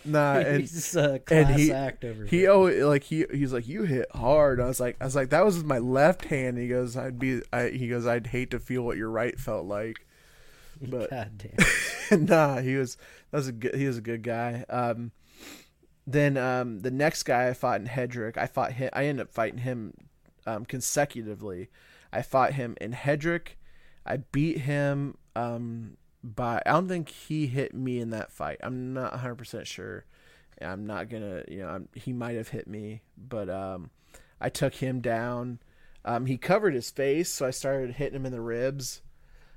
Nah, 0.05 0.35
and 0.39 0.61
he's 0.61 0.95
a 0.95 1.19
class 1.19 1.49
and 1.49 1.59
he- 1.59 1.73
act 1.73 2.05
over 2.05 2.25
he 2.25 2.47
always 2.47 2.83
like 2.85 3.05
he 3.05 3.25
he's 3.33 3.53
like 3.53 3.67
you 3.67 3.85
hit 3.85 4.07
hard. 4.15 4.61
I 4.61 4.67
was 4.67 4.81
like 4.81 4.97
I 5.01 5.05
was 5.05 5.17
like 5.17 5.31
that 5.31 5.45
was 5.45 5.57
with 5.57 5.67
my 5.67 5.79
left 5.79 6.27
hand. 6.27 6.59
He 6.59 6.69
goes 6.69 6.97
I'd 6.97 7.19
be 7.19 7.43
I, 7.53 7.69
he 7.69 7.89
goes 7.89 8.07
I'd 8.07 8.29
hate 8.29 8.51
to 8.53 8.61
feel 8.61 8.83
what 8.83 8.97
your 8.97 9.11
right 9.11 9.39
felt 9.39 9.67
like. 9.67 10.07
But 10.91 11.09
God 11.09 11.31
damn. 12.11 12.27
nah, 12.27 12.61
he 12.61 12.75
was 12.75 12.97
that 13.31 13.39
was 13.39 13.49
a 13.49 13.53
good 13.53 13.75
he 13.77 13.87
was 13.87 13.97
a 13.97 14.03
good 14.03 14.23
guy. 14.23 14.65
Um, 14.69 15.13
then 16.07 16.37
um, 16.37 16.81
the 16.81 16.91
next 16.91 17.23
guy 17.23 17.49
I 17.49 17.55
fought 17.55 17.81
in 17.81 17.87
Hedrick, 17.87 18.37
I 18.37 18.47
fought 18.47 18.73
him. 18.73 18.91
I 18.93 19.07
ended 19.07 19.27
up 19.27 19.33
fighting 19.33 19.61
him 19.61 19.95
um, 20.47 20.65
consecutively. 20.65 21.71
I 22.13 22.23
fought 22.23 22.55
him 22.55 22.77
in 22.81 22.93
Hedrick. 22.93 23.57
I 24.07 24.19
beat 24.19 24.59
him 24.59 25.17
um, 25.35 25.97
by. 26.23 26.63
I 26.65 26.73
don't 26.73 26.89
think 26.89 27.09
he 27.09 27.47
hit 27.47 27.75
me 27.75 28.01
in 28.01 28.11
that 28.11 28.33
fight. 28.33 28.59
I'm 28.63 28.93
not 28.93 29.13
100 29.13 29.35
percent 29.37 29.67
sure. 29.67 30.05
I'm 30.61 30.87
not 30.87 31.09
gonna. 31.09 31.45
You 31.49 31.63
know, 31.63 31.69
I'm, 31.69 31.89
he 31.95 32.13
might 32.13 32.37
have 32.37 32.49
hit 32.49 32.67
me, 32.67 33.03
but 33.17 33.49
um, 33.49 33.91
I 34.41 34.49
took 34.49 34.75
him 34.75 35.01
down. 35.01 35.59
Um, 36.05 36.27
he 36.27 36.37
covered 36.37 36.75
his 36.75 36.91
face, 36.91 37.31
so 37.31 37.47
I 37.47 37.51
started 37.51 37.95
hitting 37.95 38.17
him 38.17 38.27
in 38.27 38.33
the 38.33 38.41
ribs. 38.41 39.01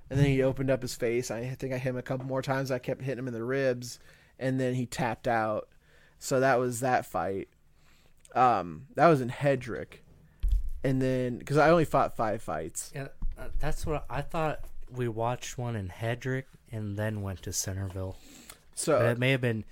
And 0.09 0.17
then 0.17 0.27
he 0.27 0.41
opened 0.41 0.69
up 0.69 0.81
his 0.81 0.95
face. 0.95 1.29
I 1.29 1.43
think 1.59 1.73
I 1.73 1.77
hit 1.77 1.89
him 1.89 1.97
a 1.97 2.01
couple 2.01 2.25
more 2.25 2.41
times. 2.41 2.71
I 2.71 2.79
kept 2.79 3.01
hitting 3.01 3.19
him 3.19 3.27
in 3.27 3.33
the 3.33 3.43
ribs, 3.43 3.99
and 4.39 4.57
then 4.57 4.73
he 4.73 4.85
tapped 4.85 5.27
out. 5.27 5.67
So 6.17 6.39
that 6.39 6.59
was 6.59 6.79
that 6.79 7.05
fight. 7.05 7.49
Um, 8.33 8.87
that 8.95 9.07
was 9.07 9.19
in 9.19 9.29
Hedrick, 9.29 10.01
and 10.83 11.01
then 11.01 11.37
because 11.37 11.57
I 11.57 11.69
only 11.69 11.85
fought 11.85 12.15
five 12.15 12.41
fights. 12.41 12.91
Yeah, 12.95 13.07
uh, 13.38 13.47
that's 13.59 13.85
what 13.85 14.05
I 14.09 14.21
thought. 14.21 14.59
We 14.91 15.07
watched 15.07 15.57
one 15.57 15.75
in 15.75 15.89
Hedrick 15.89 16.45
and 16.71 16.97
then 16.97 17.21
went 17.21 17.41
to 17.43 17.53
Centerville. 17.53 18.17
So 18.75 18.97
But 18.99 19.05
it 19.11 19.17
may 19.19 19.31
have 19.31 19.41
been. 19.41 19.65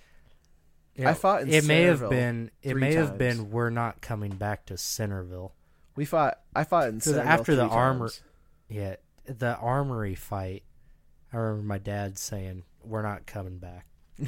I 0.98 1.14
fought 1.14 1.44
in 1.44 1.50
it 1.50 1.66
may 1.66 1.84
have 1.84 2.00
Centerville 2.00 2.10
been. 2.10 2.52
It 2.62 2.72
three 2.72 2.82
may 2.82 2.94
have 2.96 3.08
times. 3.10 3.18
been. 3.20 3.52
We're 3.52 3.70
not 3.70 4.02
coming 4.02 4.32
back 4.36 4.66
to 4.68 4.78
Centerville. 4.78 5.54
we 5.96 6.06
fought. 6.06 6.40
I 6.56 6.64
fought 6.64 6.88
in 6.90 6.96
'Cause 6.96 7.04
Centerville 7.16 7.28
after 7.32 7.56
the 7.56 7.68
three 7.68 7.76
armor- 7.78 8.08
times. 8.10 8.22
Yeah, 8.70 8.96
the 9.26 9.56
armory 9.58 10.16
fight. 10.16 10.64
I 11.34 11.38
remember 11.38 11.68
my 11.68 11.78
dad 11.78 12.18
saying, 12.18 12.64
"We're 12.84 13.02
not 13.02 13.26
coming 13.26 13.58
back." 13.58 13.88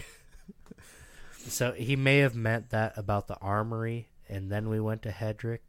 so 1.37 1.71
he 1.73 1.95
may 1.95 2.17
have 2.19 2.35
meant 2.35 2.69
that 2.69 2.97
about 2.97 3.27
the 3.27 3.37
armory, 3.37 4.09
and 4.27 4.51
then 4.51 4.69
we 4.69 4.79
went 4.79 5.01
to 5.03 5.11
Hedrick. 5.11 5.59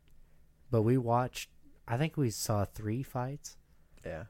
But 0.70 0.82
we 0.82 0.98
watched. 0.98 1.50
I 1.86 1.96
think 1.96 2.16
we 2.16 2.30
saw 2.30 2.64
three 2.64 3.02
fights 3.02 3.56
Yeah, 4.08 4.24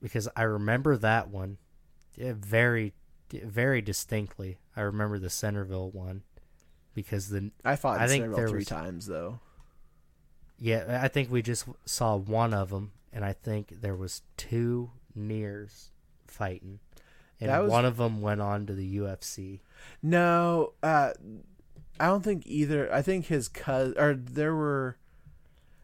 because 0.00 0.28
I 0.36 0.42
remember 0.42 0.96
that 0.96 1.28
one 1.28 1.58
very, 2.16 2.94
very 3.30 3.82
distinctly. 3.82 4.58
I 4.76 4.82
remember 4.82 5.18
the 5.18 5.30
Centerville 5.30 5.90
one 5.90 6.22
because 6.94 7.28
the 7.28 7.50
I 7.64 7.76
fought 7.76 7.98
I 8.00 8.06
think 8.06 8.22
Centerville 8.22 8.36
there 8.36 8.48
three 8.48 8.58
was- 8.60 8.66
times 8.66 9.06
though. 9.06 9.40
Yeah, 10.58 11.00
I 11.02 11.08
think 11.08 11.30
we 11.30 11.42
just 11.42 11.66
saw 11.84 12.16
one 12.16 12.54
of 12.54 12.70
them, 12.70 12.92
and 13.12 13.24
I 13.24 13.34
think 13.34 13.82
there 13.82 13.94
was 13.96 14.22
two 14.38 14.90
Neers 15.14 15.90
fighting, 16.26 16.80
and 17.40 17.50
was- 17.62 17.70
one 17.70 17.84
of 17.84 17.98
them 17.98 18.22
went 18.22 18.40
on 18.40 18.64
to 18.66 18.72
the 18.72 18.96
UFC. 18.96 19.60
No, 20.02 20.72
uh, 20.82 21.12
I 22.00 22.06
don't 22.06 22.22
think 22.24 22.44
either. 22.46 22.90
I 22.92 23.02
think 23.02 23.26
his 23.26 23.48
cousin 23.48 23.98
or 23.98 24.14
there 24.14 24.54
were 24.54 24.96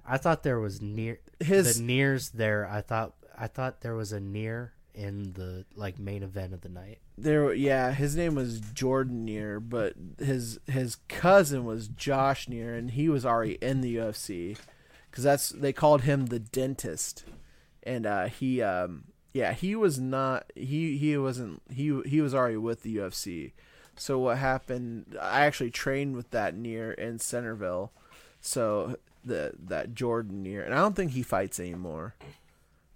I 0.07 0.17
thought 0.19 0.43
there 0.43 0.59
was 0.59 0.81
Neer 0.83 1.21
his 1.43 1.79
the 1.79 1.83
Neers 1.83 2.31
there. 2.31 2.69
I 2.71 2.81
thought 2.81 3.15
I 3.37 3.47
thought 3.47 3.81
there 3.81 3.95
was 3.95 4.13
a 4.13 4.21
Neer 4.21 4.73
in 4.95 5.33
the 5.33 5.65
like 5.75 5.99
main 5.99 6.23
event 6.23 6.53
of 6.53 6.61
the 6.61 6.69
night. 6.69 6.99
there. 7.17 7.53
Yeah, 7.55 7.93
his 7.93 8.17
name 8.17 8.35
was 8.35 8.61
Jordan 8.61 9.25
Neer, 9.25 9.61
but 9.61 9.95
his 10.19 10.59
his 10.67 10.97
cousin 11.09 11.65
was 11.65 11.89
Josh 11.89 12.49
Neer, 12.49 12.75
and 12.75 12.91
he 12.91 13.09
was 13.09 13.25
already 13.25 13.55
in 13.55 13.81
the 13.81 13.97
UFC 13.97 14.57
because 15.11 15.25
that's 15.25 15.51
they 15.51 15.73
called 15.73 16.03
him 16.03 16.27
the 16.27 16.39
dentist, 16.39 17.25
and 17.83 18.07
uh, 18.07 18.27
he 18.27 18.63
um 18.63 19.05
yeah 19.33 19.53
he 19.53 19.75
was 19.75 19.99
not 19.99 20.51
he 20.55 20.97
he 20.99 21.17
wasn't 21.17 21.63
he 21.71 22.01
he 22.05 22.21
was 22.21 22.35
already 22.35 22.57
with 22.57 22.83
the 22.83 22.97
UFC. 22.97 23.53
So 23.97 24.19
what 24.19 24.39
happened? 24.39 25.17
I 25.21 25.45
actually 25.45 25.71
trained 25.71 26.17
with 26.17 26.31
that 26.31 26.55
Neer 26.57 26.93
in 26.93 27.19
Centerville, 27.19 27.93
so 28.41 28.97
the 29.25 29.53
that 29.67 29.95
Jordan 29.95 30.43
Neer, 30.43 30.63
and 30.63 30.75
I 30.75 30.79
don't 30.79 30.97
think 30.97 31.13
he 31.13 31.23
fights 31.23 31.61
anymore, 31.61 32.15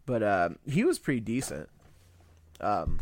but 0.06 0.22
um, 0.22 0.58
he 0.68 0.84
was 0.84 0.98
pretty 0.98 1.20
decent. 1.20 1.68
Um, 2.60 3.00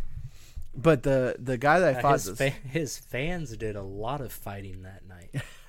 but 0.77 1.03
the 1.05 1.37
the 1.39 1.57
guy 1.57 1.79
that 1.81 1.97
I 1.97 1.99
Uh, 1.99 2.03
fought 2.03 2.13
his, 2.15 2.25
this, 2.25 2.39
fa- 2.39 2.69
his 2.69 2.99
fans 2.99 3.57
did 3.57 3.77
a 3.77 3.83
lot 3.83 4.21
of 4.21 4.33
fighting 4.33 4.83
that 4.83 5.03
night. 5.07 5.31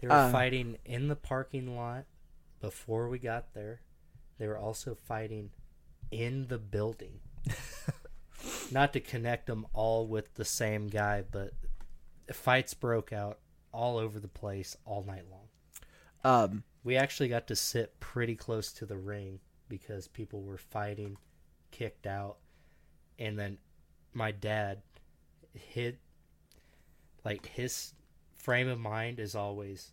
they 0.00 0.08
were 0.08 0.12
Uh, 0.12 0.30
fighting 0.30 0.78
in 0.84 1.08
the 1.08 1.16
parking 1.16 1.76
lot 1.76 2.04
before 2.60 3.08
we 3.08 3.18
got 3.18 3.54
there. 3.54 3.80
They 4.38 4.46
were 4.46 4.58
also 4.58 4.94
fighting 4.94 5.50
in 6.10 6.48
the 6.48 6.58
building. 6.58 7.20
Not 8.72 8.92
to 8.94 9.00
connect 9.00 9.46
them 9.46 9.66
all 9.72 10.06
with 10.06 10.34
the 10.34 10.44
same 10.44 10.88
guy, 10.88 11.22
but 11.30 11.52
fights 12.32 12.74
broke 12.74 13.12
out 13.12 13.38
all 13.72 13.98
over 13.98 14.18
the 14.18 14.28
place 14.28 14.76
all 14.84 15.02
night 15.04 15.24
long. 15.30 15.41
Um, 16.24 16.64
We 16.84 16.96
actually 16.96 17.28
got 17.28 17.46
to 17.48 17.56
sit 17.56 17.98
pretty 18.00 18.34
close 18.36 18.72
to 18.74 18.86
the 18.86 18.96
ring 18.98 19.40
because 19.68 20.08
people 20.08 20.42
were 20.42 20.58
fighting, 20.58 21.16
kicked 21.70 22.06
out, 22.06 22.38
and 23.18 23.38
then 23.38 23.58
my 24.12 24.30
dad 24.32 24.82
hit 25.54 25.98
like 27.24 27.46
his 27.46 27.94
frame 28.34 28.68
of 28.68 28.78
mind 28.78 29.18
is 29.20 29.34
always 29.34 29.92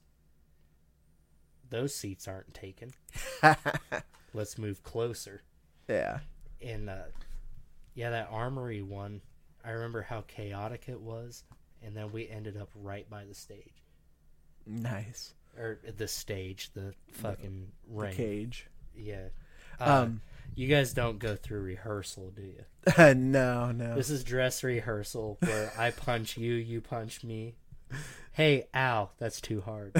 those 1.69 1.93
seats 1.93 2.27
aren't 2.27 2.53
taken. 2.53 2.91
Let's 4.33 4.57
move 4.57 4.83
closer. 4.83 5.43
yeah. 5.87 6.19
And 6.61 6.89
uh 6.89 7.03
yeah, 7.93 8.09
that 8.11 8.29
armory 8.31 8.81
one, 8.81 9.21
I 9.63 9.71
remember 9.71 10.01
how 10.03 10.21
chaotic 10.27 10.85
it 10.87 10.99
was, 11.01 11.43
and 11.81 11.95
then 11.95 12.11
we 12.11 12.29
ended 12.29 12.55
up 12.57 12.69
right 12.75 13.09
by 13.09 13.25
the 13.25 13.33
stage. 13.35 13.83
Nice. 14.65 15.33
Or 15.57 15.79
the 15.97 16.07
stage, 16.07 16.71
the 16.73 16.93
fucking 17.11 17.71
The 17.89 17.93
ring. 17.93 18.15
cage. 18.15 18.67
Yeah. 18.95 19.29
Uh, 19.79 20.03
Um, 20.03 20.21
you 20.55 20.67
guys 20.67 20.93
don't 20.93 21.19
go 21.19 21.35
through 21.35 21.61
rehearsal, 21.61 22.31
do 22.31 22.41
you? 22.43 23.13
no, 23.15 23.71
no. 23.71 23.95
This 23.95 24.09
is 24.09 24.23
dress 24.23 24.63
rehearsal 24.63 25.37
where 25.41 25.71
I 25.77 25.91
punch 25.91 26.37
you, 26.37 26.53
you 26.53 26.81
punch 26.81 27.23
me. 27.23 27.55
Hey, 28.31 28.67
ow, 28.75 29.09
that's 29.17 29.41
too 29.41 29.61
hard. 29.61 29.95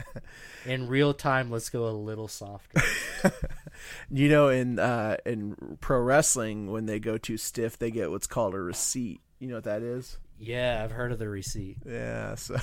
In 0.66 0.88
real 0.88 1.14
time, 1.14 1.50
let's 1.50 1.68
go 1.68 1.86
a 1.88 1.90
little 1.92 2.28
softer. 2.28 2.80
You 4.10 4.28
know, 4.28 4.48
in 4.48 4.80
uh, 4.80 5.18
in 5.24 5.78
pro 5.80 6.00
wrestling, 6.00 6.72
when 6.72 6.86
they 6.86 6.98
go 6.98 7.16
too 7.16 7.36
stiff, 7.36 7.78
they 7.78 7.92
get 7.92 8.10
what's 8.10 8.26
called 8.26 8.54
a 8.54 8.60
receipt. 8.60 9.20
You 9.38 9.46
know 9.48 9.54
what 9.54 9.64
that 9.64 9.82
is? 9.82 10.18
Yeah, 10.36 10.80
I've 10.82 10.90
heard 10.90 11.12
of 11.12 11.20
the 11.20 11.28
receipt. 11.28 11.76
Yeah. 11.86 12.34
So, 12.34 12.56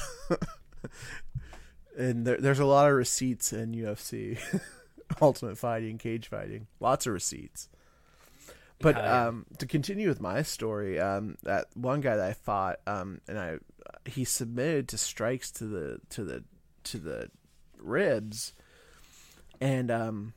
and 1.98 2.26
there, 2.26 2.38
there's 2.38 2.60
a 2.60 2.66
lot 2.66 2.88
of 2.90 2.96
receipts 2.96 3.54
in 3.54 3.74
UFC, 3.74 4.40
ultimate 5.22 5.58
fighting, 5.58 5.98
cage 5.98 6.28
fighting. 6.28 6.68
Lots 6.80 7.08
of 7.08 7.14
receipts. 7.14 7.70
But 8.80 8.98
yeah. 8.98 9.28
um, 9.28 9.46
to 9.60 9.66
continue 9.66 10.10
with 10.10 10.20
my 10.20 10.42
story, 10.42 11.00
um, 11.00 11.38
that 11.44 11.68
one 11.76 12.02
guy 12.02 12.18
that 12.18 12.30
I 12.30 12.34
fought, 12.34 12.80
um, 12.86 13.22
and 13.28 13.40
I, 13.40 13.58
he 14.06 14.26
submitted 14.26 14.90
to 14.90 14.98
strikes 14.98 15.50
to 15.52 15.66
the 15.66 16.02
to 16.10 16.24
the 16.26 16.44
to 16.84 16.98
the 17.00 17.32
ribs, 17.78 18.54
and 19.62 19.90
um, 19.90 20.34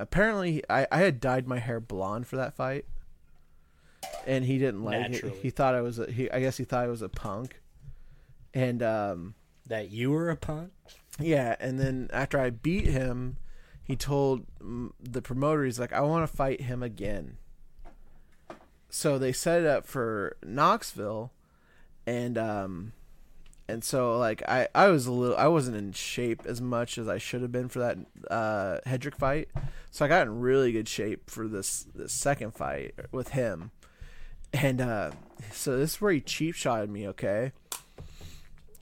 apparently 0.00 0.64
I, 0.68 0.88
I 0.90 0.98
had 0.98 1.20
dyed 1.20 1.46
my 1.46 1.60
hair 1.60 1.78
blonde 1.78 2.26
for 2.26 2.36
that 2.36 2.54
fight, 2.54 2.86
and 4.26 4.44
he 4.44 4.58
didn't 4.58 4.82
like 4.82 5.12
it. 5.12 5.34
He 5.40 5.50
thought 5.50 5.76
I 5.76 5.80
was 5.80 6.00
a 6.00 6.10
he. 6.10 6.28
I 6.28 6.40
guess 6.40 6.56
he 6.56 6.64
thought 6.64 6.84
I 6.84 6.88
was 6.88 7.02
a 7.02 7.08
punk, 7.08 7.60
and 8.52 8.82
um, 8.82 9.34
That 9.66 9.90
you 9.90 10.10
were 10.10 10.30
a 10.30 10.36
punk? 10.36 10.72
yeah, 11.18 11.56
and 11.60 11.78
then 11.78 12.08
after 12.12 12.38
I 12.38 12.50
beat 12.50 12.86
him, 12.86 13.36
he 13.82 13.96
told 13.96 14.46
the 15.00 15.22
promoter, 15.22 15.64
he's 15.64 15.80
like, 15.80 15.92
I 15.92 16.00
want 16.00 16.28
to 16.28 16.36
fight 16.36 16.62
him 16.62 16.82
again. 16.82 17.38
So 18.88 19.18
they 19.18 19.32
set 19.32 19.62
it 19.62 19.66
up 19.66 19.86
for 19.86 20.36
Knoxville, 20.44 21.32
and 22.06 22.36
um, 22.36 22.92
and 23.68 23.84
so 23.84 24.18
like 24.18 24.42
I 24.48 24.66
I 24.74 24.88
was 24.88 25.06
a 25.06 25.12
little 25.12 25.36
I 25.36 25.46
wasn't 25.46 25.76
in 25.76 25.92
shape 25.92 26.42
as 26.44 26.60
much 26.60 26.98
as 26.98 27.08
I 27.08 27.18
should 27.18 27.42
have 27.42 27.52
been 27.52 27.68
for 27.68 27.78
that 27.78 27.98
uh 28.28 28.78
Hedrick 28.84 29.14
fight, 29.14 29.48
so 29.92 30.04
I 30.04 30.08
got 30.08 30.26
in 30.26 30.40
really 30.40 30.72
good 30.72 30.88
shape 30.88 31.30
for 31.30 31.46
this 31.46 31.86
this 31.94 32.12
second 32.12 32.54
fight 32.54 32.94
with 33.12 33.28
him, 33.28 33.70
and 34.52 34.80
uh, 34.80 35.12
so 35.52 35.78
this 35.78 35.94
is 35.94 36.00
where 36.00 36.12
he 36.12 36.20
cheap 36.20 36.56
shotted 36.56 36.90
me. 36.90 37.06
Okay 37.08 37.52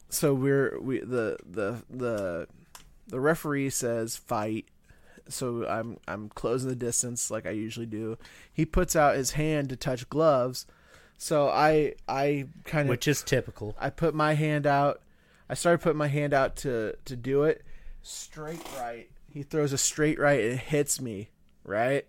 so 0.09 0.35
we're 0.35 0.79
we 0.81 1.01
the 1.01 1.37
the 1.49 1.83
the 1.91 2.49
the 3.07 3.21
referee 3.21 3.71
says 3.71 4.17
fight. 4.17 4.67
So 5.29 5.67
i'm 5.69 5.99
i'm 6.09 6.31
closing 6.31 6.71
the 6.71 6.77
distance 6.77 7.31
like 7.31 7.47
i 7.47 7.51
usually 7.51 7.87
do. 7.87 8.17
He 8.53 8.65
puts 8.65 8.97
out 8.97 9.17
his 9.17 9.33
hand 9.33 9.69
to 9.69 9.77
touch 9.77 10.09
gloves. 10.09 10.67
So 11.19 11.49
i 11.49 11.95
i 12.09 12.47
kind 12.65 12.89
of 12.89 12.91
Which 12.91 13.09
is 13.09 13.23
typical. 13.23 13.75
i 13.79 13.91
put 13.91 14.15
my 14.15 14.35
hand 14.35 14.67
out. 14.67 15.03
I 15.51 15.55
started 15.55 15.81
putting 15.83 15.99
my 15.99 16.09
hand 16.09 16.33
out 16.33 16.57
to 16.57 16.97
to 17.05 17.17
do 17.17 17.45
it. 17.45 17.65
Straight 18.03 18.63
right. 18.79 19.09
He 19.31 19.43
throws 19.43 19.73
a 19.73 19.79
straight 19.79 20.19
right 20.19 20.41
and 20.41 20.53
it 20.55 20.61
hits 20.61 21.01
me 21.01 21.31
right? 21.65 22.07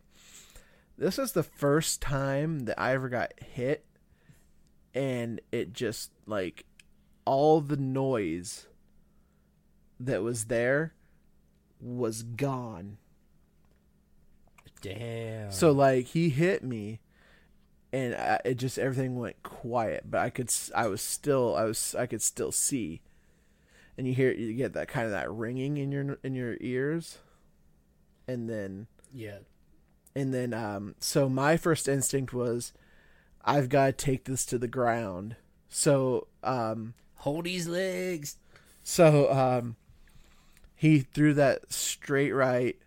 This 0.97 1.19
is 1.19 1.33
the 1.33 1.43
first 1.43 2.01
time 2.01 2.59
that 2.61 2.79
i 2.79 2.93
ever 2.93 3.09
got 3.09 3.33
hit 3.39 3.85
and 4.93 5.41
it 5.51 5.73
just 5.73 6.11
like 6.25 6.65
all 7.25 7.61
the 7.61 7.77
noise 7.77 8.67
that 9.99 10.23
was 10.23 10.45
there 10.45 10.93
was 11.81 12.23
gone. 12.23 12.97
Damn. 14.81 15.51
So 15.51 15.71
like 15.71 16.07
he 16.07 16.29
hit 16.29 16.63
me, 16.63 17.01
and 17.91 18.15
I, 18.15 18.39
it 18.45 18.55
just 18.55 18.79
everything 18.79 19.17
went 19.17 19.43
quiet. 19.43 20.09
But 20.09 20.21
I 20.21 20.29
could 20.29 20.49
I 20.75 20.87
was 20.87 21.01
still 21.01 21.55
I 21.55 21.63
was 21.65 21.95
I 21.95 22.05
could 22.05 22.21
still 22.21 22.51
see, 22.51 23.01
and 23.97 24.07
you 24.07 24.13
hear 24.13 24.31
you 24.31 24.53
get 24.53 24.73
that 24.73 24.87
kind 24.87 25.05
of 25.05 25.11
that 25.11 25.29
ringing 25.31 25.77
in 25.77 25.91
your 25.91 26.17
in 26.23 26.33
your 26.33 26.55
ears, 26.61 27.17
and 28.27 28.49
then 28.49 28.87
yeah. 29.13 29.39
and 30.15 30.33
then 30.33 30.53
um 30.53 30.95
so 30.99 31.27
my 31.27 31.57
first 31.57 31.89
instinct 31.89 32.33
was, 32.33 32.71
I've 33.43 33.67
got 33.67 33.85
to 33.87 33.91
take 33.91 34.25
this 34.25 34.45
to 34.45 34.57
the 34.57 34.67
ground. 34.67 35.35
So 35.67 36.27
um 36.41 36.93
Hold 37.19 37.45
these 37.45 37.67
legs. 37.67 38.37
So 38.83 39.31
um 39.31 39.75
he 40.75 40.99
threw 40.99 41.33
that 41.33 41.71
straight 41.71 42.31
right 42.31 42.77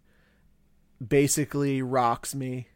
basically 1.06 1.82
rocks 1.82 2.34
me 2.34 2.68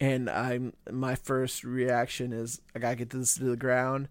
and 0.00 0.28
I'm 0.28 0.74
my 0.90 1.14
first 1.14 1.64
reaction 1.64 2.32
is 2.32 2.60
I 2.74 2.78
gotta 2.78 2.96
get 2.96 3.10
this 3.10 3.36
to 3.36 3.44
the 3.44 3.56
ground. 3.56 4.08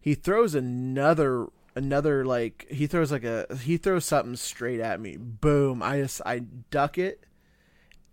He 0.00 0.14
throws 0.14 0.54
another 0.54 1.46
another 1.74 2.24
like 2.24 2.66
he 2.70 2.86
throws 2.86 3.12
like 3.12 3.24
a 3.24 3.46
he 3.62 3.76
throws 3.76 4.06
something 4.06 4.36
straight 4.36 4.80
at 4.80 5.00
me. 5.00 5.16
Boom. 5.18 5.82
I 5.82 6.00
just 6.00 6.22
I 6.24 6.40
duck 6.70 6.96
it 6.96 7.24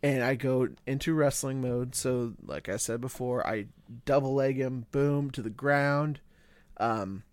and 0.03 0.23
I 0.23 0.35
go 0.35 0.69
into 0.85 1.13
wrestling 1.13 1.61
mode. 1.61 1.95
So 1.95 2.33
like 2.45 2.67
I 2.67 2.77
said 2.77 2.99
before, 2.99 3.45
I 3.47 3.67
double 4.05 4.33
leg 4.33 4.57
him, 4.57 4.87
boom, 4.91 5.31
to 5.31 5.41
the 5.41 5.49
ground. 5.49 6.19
Um 6.77 7.23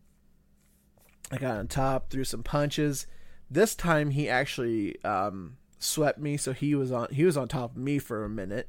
I 1.31 1.39
got 1.39 1.57
on 1.57 1.69
top, 1.69 2.11
threw 2.11 2.25
some 2.25 2.43
punches. 2.43 3.07
This 3.51 3.75
time 3.75 4.11
he 4.11 4.29
actually 4.29 5.03
um, 5.05 5.57
swept 5.79 6.19
me, 6.19 6.37
so 6.37 6.53
he 6.53 6.75
was 6.75 6.93
on 6.93 7.09
he 7.11 7.25
was 7.25 7.37
on 7.37 7.49
top 7.49 7.73
of 7.73 7.77
me 7.77 7.99
for 7.99 8.25
a 8.25 8.29
minute, 8.29 8.69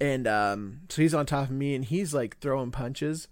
and 0.00 0.26
um, 0.26 0.80
so 0.88 1.02
he's 1.02 1.14
on 1.14 1.26
top 1.26 1.44
of 1.44 1.54
me 1.54 1.74
and 1.74 1.84
he's 1.84 2.14
like 2.14 2.38
throwing 2.38 2.70
punches, 2.70 3.28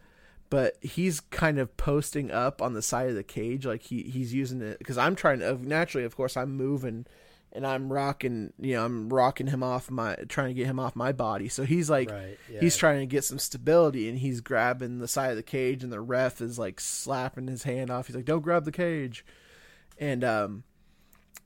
but 0.50 0.76
he's 0.82 1.20
kind 1.20 1.58
of 1.58 1.76
posting 1.76 2.30
up 2.30 2.60
on 2.60 2.74
the 2.74 2.82
side 2.82 3.08
of 3.08 3.14
the 3.14 3.22
cage, 3.22 3.64
like 3.64 3.82
he 3.82 4.02
he's 4.02 4.34
using 4.34 4.60
it 4.60 4.78
because 4.78 4.98
I'm 4.98 5.16
trying 5.16 5.40
to 5.40 5.56
naturally, 5.66 6.04
of 6.04 6.16
course, 6.16 6.36
I'm 6.36 6.56
moving 6.56 7.06
and 7.54 7.66
I'm 7.66 7.92
rocking, 7.92 8.52
you 8.58 8.74
know, 8.74 8.84
I'm 8.84 9.08
rocking 9.10 9.46
him 9.48 9.62
off 9.62 9.90
my 9.90 10.14
trying 10.28 10.48
to 10.48 10.54
get 10.54 10.66
him 10.66 10.78
off 10.80 10.96
my 10.96 11.12
body, 11.12 11.48
so 11.48 11.64
he's 11.64 11.90
like 11.90 12.10
Right. 12.10 12.38
Yeah. 12.50 12.60
he's 12.60 12.76
trying 12.76 13.00
to 13.00 13.06
get 13.06 13.24
some 13.24 13.38
stability 13.38 14.08
and 14.08 14.18
he's 14.18 14.40
grabbing 14.40 14.98
the 14.98 15.08
side 15.08 15.30
of 15.30 15.36
the 15.36 15.42
cage 15.42 15.82
and 15.82 15.92
the 15.92 16.00
ref 16.00 16.40
is 16.40 16.58
like 16.58 16.80
slapping 16.80 17.48
his 17.48 17.62
hand 17.64 17.90
off 17.90 18.06
he's 18.06 18.16
like 18.16 18.24
don't 18.24 18.40
grab 18.42 18.64
the 18.64 18.72
cage 18.72 19.24
and 19.98 20.24
um 20.24 20.62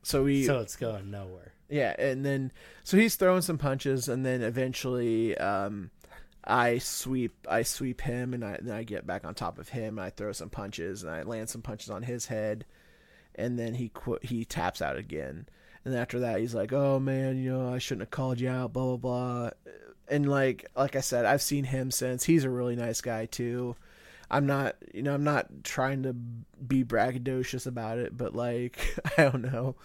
so 0.02 0.22
we 0.22 0.44
so 0.44 0.60
it's 0.60 0.76
going 0.76 1.10
nowhere. 1.10 1.52
yeah 1.68 1.94
and 1.98 2.24
then 2.24 2.52
so 2.84 2.96
he's 2.96 3.16
throwing 3.16 3.42
some 3.42 3.58
punches 3.58 4.08
and 4.08 4.24
then 4.24 4.42
eventually 4.42 5.36
um 5.38 5.90
i 6.44 6.78
sweep 6.78 7.34
i 7.50 7.62
sweep 7.62 8.00
him 8.02 8.32
and 8.32 8.44
i 8.44 8.56
then 8.62 8.74
i 8.76 8.84
get 8.84 9.04
back 9.04 9.24
on 9.24 9.34
top 9.34 9.58
of 9.58 9.70
him 9.70 9.98
and 9.98 10.06
i 10.06 10.10
throw 10.10 10.30
some 10.30 10.48
punches 10.50 11.02
and 11.02 11.10
i 11.12 11.22
land 11.22 11.48
some 11.50 11.62
punches 11.62 11.90
on 11.90 12.04
his 12.04 12.26
head 12.26 12.64
and 13.34 13.58
then 13.58 13.74
he 13.74 13.90
qu- 13.92 14.20
he 14.22 14.44
taps 14.44 14.80
out 14.80 14.96
again 14.96 15.46
and 15.86 15.94
after 15.94 16.18
that 16.20 16.40
he's 16.40 16.54
like 16.54 16.72
oh 16.72 16.98
man 16.98 17.38
you 17.38 17.50
know 17.50 17.72
i 17.72 17.78
shouldn't 17.78 18.02
have 18.02 18.10
called 18.10 18.40
you 18.40 18.50
out 18.50 18.72
blah 18.72 18.96
blah 18.96 18.96
blah. 18.96 19.50
And 20.08 20.28
like 20.28 20.66
like 20.76 20.96
i 20.96 21.00
said 21.00 21.24
i've 21.24 21.40
seen 21.40 21.64
him 21.64 21.90
since. 21.90 22.24
He's 22.24 22.44
a 22.44 22.50
really 22.50 22.76
nice 22.76 23.00
guy 23.00 23.26
too. 23.26 23.76
I'm 24.28 24.46
not 24.46 24.76
you 24.92 25.02
know 25.02 25.14
i'm 25.14 25.24
not 25.24 25.46
trying 25.62 26.02
to 26.02 26.12
be 26.12 26.84
braggadocious 26.84 27.66
about 27.66 27.98
it 27.98 28.16
but 28.16 28.34
like 28.34 28.78
i 29.18 29.22
don't 29.22 29.50
know. 29.52 29.76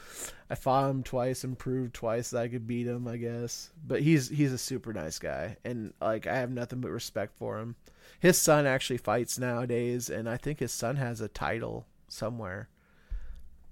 I 0.49 0.55
fought 0.55 0.89
him 0.89 1.03
twice 1.03 1.43
and 1.45 1.57
proved 1.57 1.93
twice 1.93 2.31
that 2.31 2.41
i 2.41 2.47
could 2.47 2.67
beat 2.67 2.87
him 2.87 3.07
i 3.07 3.17
guess. 3.17 3.69
But 3.85 4.01
he's 4.01 4.27
he's 4.27 4.51
a 4.53 4.57
super 4.57 4.93
nice 4.93 5.19
guy 5.19 5.57
and 5.63 5.93
like 6.01 6.25
i 6.25 6.35
have 6.35 6.49
nothing 6.49 6.81
but 6.81 6.89
respect 6.91 7.37
for 7.37 7.59
him. 7.59 7.75
His 8.19 8.39
son 8.39 8.65
actually 8.65 8.97
fights 8.97 9.37
nowadays 9.37 10.09
and 10.09 10.27
i 10.27 10.37
think 10.37 10.59
his 10.59 10.73
son 10.73 10.95
has 10.95 11.21
a 11.21 11.27
title 11.27 11.85
somewhere 12.07 12.69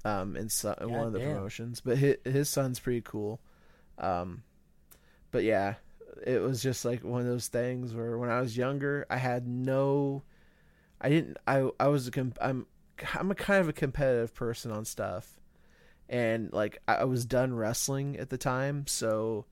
um 0.06 0.36
in, 0.36 0.50
so, 0.50 0.76
in 0.80 0.90
one 0.90 1.08
of 1.08 1.14
the 1.14 1.20
promotions 1.20 1.82
but 1.82 1.98
his, 1.98 2.16
his 2.24 2.50
son's 2.50 2.80
pretty 2.80 3.02
cool. 3.02 3.40
Um 3.98 4.44
but 5.32 5.44
yeah 5.44 5.76
it 6.26 6.42
was 6.42 6.62
just 6.62 6.86
like 6.86 7.04
one 7.04 7.22
of 7.22 7.28
those 7.28 7.48
things 7.48 7.94
where 7.94 8.18
when 8.18 8.30
i 8.30 8.42
was 8.42 8.58
younger 8.58 9.06
i 9.10 9.16
had 9.16 9.48
no 9.48 10.22
i 11.00 11.08
didn't 11.08 11.38
i 11.48 11.70
i 11.80 11.88
was 11.88 12.08
a 12.08 12.12
com- 12.12 12.34
i'm 12.42 12.66
I'm 13.16 13.32
a 13.32 13.36
kind 13.36 13.62
of 13.62 13.70
a 13.70 13.74
competitive 13.74 14.34
person 14.34 14.72
on 14.72 14.86
stuff, 14.86 15.40
and 16.08 16.52
like 16.54 16.82
I, 16.88 16.96
I 16.96 17.04
was 17.06 17.26
done 17.26 17.54
wrestling 17.54 18.18
at 18.18 18.30
the 18.30 18.38
time, 18.38 18.88
so 18.88 19.46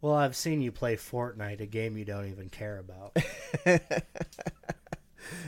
Well, 0.00 0.14
I've 0.14 0.36
seen 0.36 0.60
you 0.60 0.72
play 0.72 0.96
Fortnite, 0.96 1.60
a 1.60 1.66
game 1.66 1.96
you 1.96 2.04
don't 2.04 2.28
even 2.28 2.48
care 2.48 2.78
about. 2.78 3.16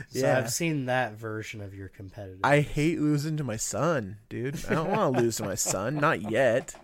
So 0.09 0.19
Yeah. 0.19 0.37
I've 0.37 0.51
seen 0.51 0.85
that 0.85 1.13
version 1.13 1.61
of 1.61 1.73
your 1.73 1.89
competitive. 1.89 2.39
I 2.43 2.61
hate 2.61 2.99
losing 2.99 3.37
to 3.37 3.43
my 3.43 3.57
son, 3.57 4.17
dude. 4.29 4.65
I 4.67 4.73
don't 4.73 4.89
want 4.89 5.15
to 5.15 5.21
lose 5.21 5.37
to 5.37 5.43
my 5.43 5.55
son, 5.55 5.95
not 6.01 6.29
yet. 6.29 6.75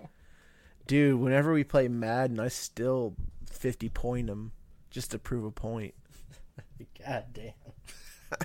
Dude, 0.88 1.20
whenever 1.20 1.54
we 1.54 1.64
play 1.64 1.88
Madden, 1.88 2.40
I 2.40 2.48
still 2.50 3.16
50 3.50 3.90
point 3.90 4.30
him 4.30 4.52
just 4.90 5.12
to 5.12 5.20
prove 5.20 5.46
a 5.46 5.52
point. 5.52 5.94
God 7.06 7.26
damn. 7.34 7.54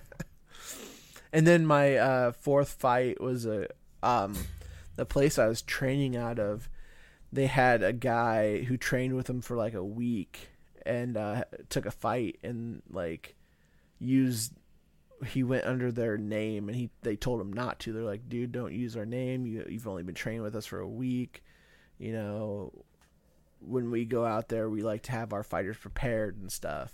And 1.32 1.46
then 1.46 1.66
my 1.66 1.96
uh, 1.96 2.32
fourth 2.32 2.70
fight 2.70 3.20
was 3.20 3.44
a 3.44 3.68
um, 4.02 4.34
the 4.94 5.04
place 5.04 5.38
I 5.38 5.48
was 5.48 5.60
training 5.60 6.16
out 6.16 6.38
of. 6.38 6.70
They 7.30 7.46
had 7.46 7.82
a 7.82 7.92
guy 7.92 8.62
who 8.62 8.78
trained 8.78 9.14
with 9.14 9.28
him 9.28 9.42
for 9.42 9.54
like 9.54 9.74
a 9.74 9.84
week 9.84 10.48
and 10.86 11.14
uh, 11.16 11.44
took 11.68 11.84
a 11.84 11.90
fight 11.90 12.38
and 12.42 12.80
like 12.88 13.34
used. 13.98 14.52
He 15.26 15.42
went 15.42 15.64
under 15.64 15.90
their 15.90 16.18
name 16.18 16.68
and 16.68 16.76
he 16.76 16.90
they 17.02 17.16
told 17.16 17.40
him 17.40 17.52
not 17.52 17.78
to. 17.80 17.92
They're 17.92 18.02
like, 18.02 18.28
dude, 18.28 18.52
don't 18.52 18.74
use 18.74 18.96
our 18.96 19.06
name. 19.06 19.46
You 19.46 19.64
you've 19.68 19.88
only 19.88 20.02
been 20.02 20.14
training 20.14 20.42
with 20.42 20.54
us 20.54 20.66
for 20.66 20.80
a 20.80 20.88
week. 20.88 21.42
You 21.98 22.12
know, 22.12 22.72
when 23.60 23.90
we 23.90 24.04
go 24.04 24.24
out 24.24 24.48
there, 24.48 24.68
we 24.68 24.82
like 24.82 25.02
to 25.04 25.12
have 25.12 25.32
our 25.32 25.42
fighters 25.42 25.78
prepared 25.78 26.36
and 26.36 26.52
stuff. 26.52 26.92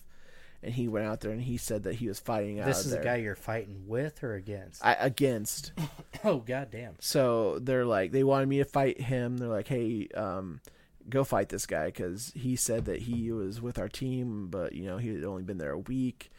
And 0.64 0.72
he 0.72 0.86
went 0.86 1.06
out 1.06 1.20
there 1.20 1.32
and 1.32 1.42
he 1.42 1.56
said 1.56 1.82
that 1.82 1.96
he 1.96 2.06
was 2.06 2.20
fighting 2.20 2.60
out 2.60 2.66
This 2.66 2.84
is 2.84 2.92
there 2.92 3.00
the 3.00 3.04
guy 3.04 3.16
you're 3.16 3.34
fighting 3.34 3.88
with 3.88 4.22
or 4.22 4.34
against? 4.34 4.84
I, 4.84 4.94
against. 4.94 5.72
oh, 6.24 6.38
god 6.38 6.68
damn. 6.70 6.94
So 7.00 7.58
they're 7.58 7.84
like, 7.84 8.12
they 8.12 8.22
wanted 8.22 8.48
me 8.48 8.58
to 8.58 8.64
fight 8.64 9.00
him. 9.00 9.38
They're 9.38 9.48
like, 9.48 9.66
hey, 9.66 10.06
um, 10.14 10.60
go 11.08 11.24
fight 11.24 11.48
this 11.48 11.66
guy 11.66 11.86
because 11.86 12.32
he 12.34 12.56
said 12.56 12.84
that 12.86 13.02
he 13.02 13.32
was 13.32 13.60
with 13.60 13.78
our 13.78 13.88
team, 13.88 14.48
but 14.48 14.72
you 14.72 14.86
know 14.86 14.98
he 14.98 15.08
had 15.08 15.24
only 15.24 15.42
been 15.42 15.58
there 15.58 15.72
a 15.72 15.78
week, 15.78 16.30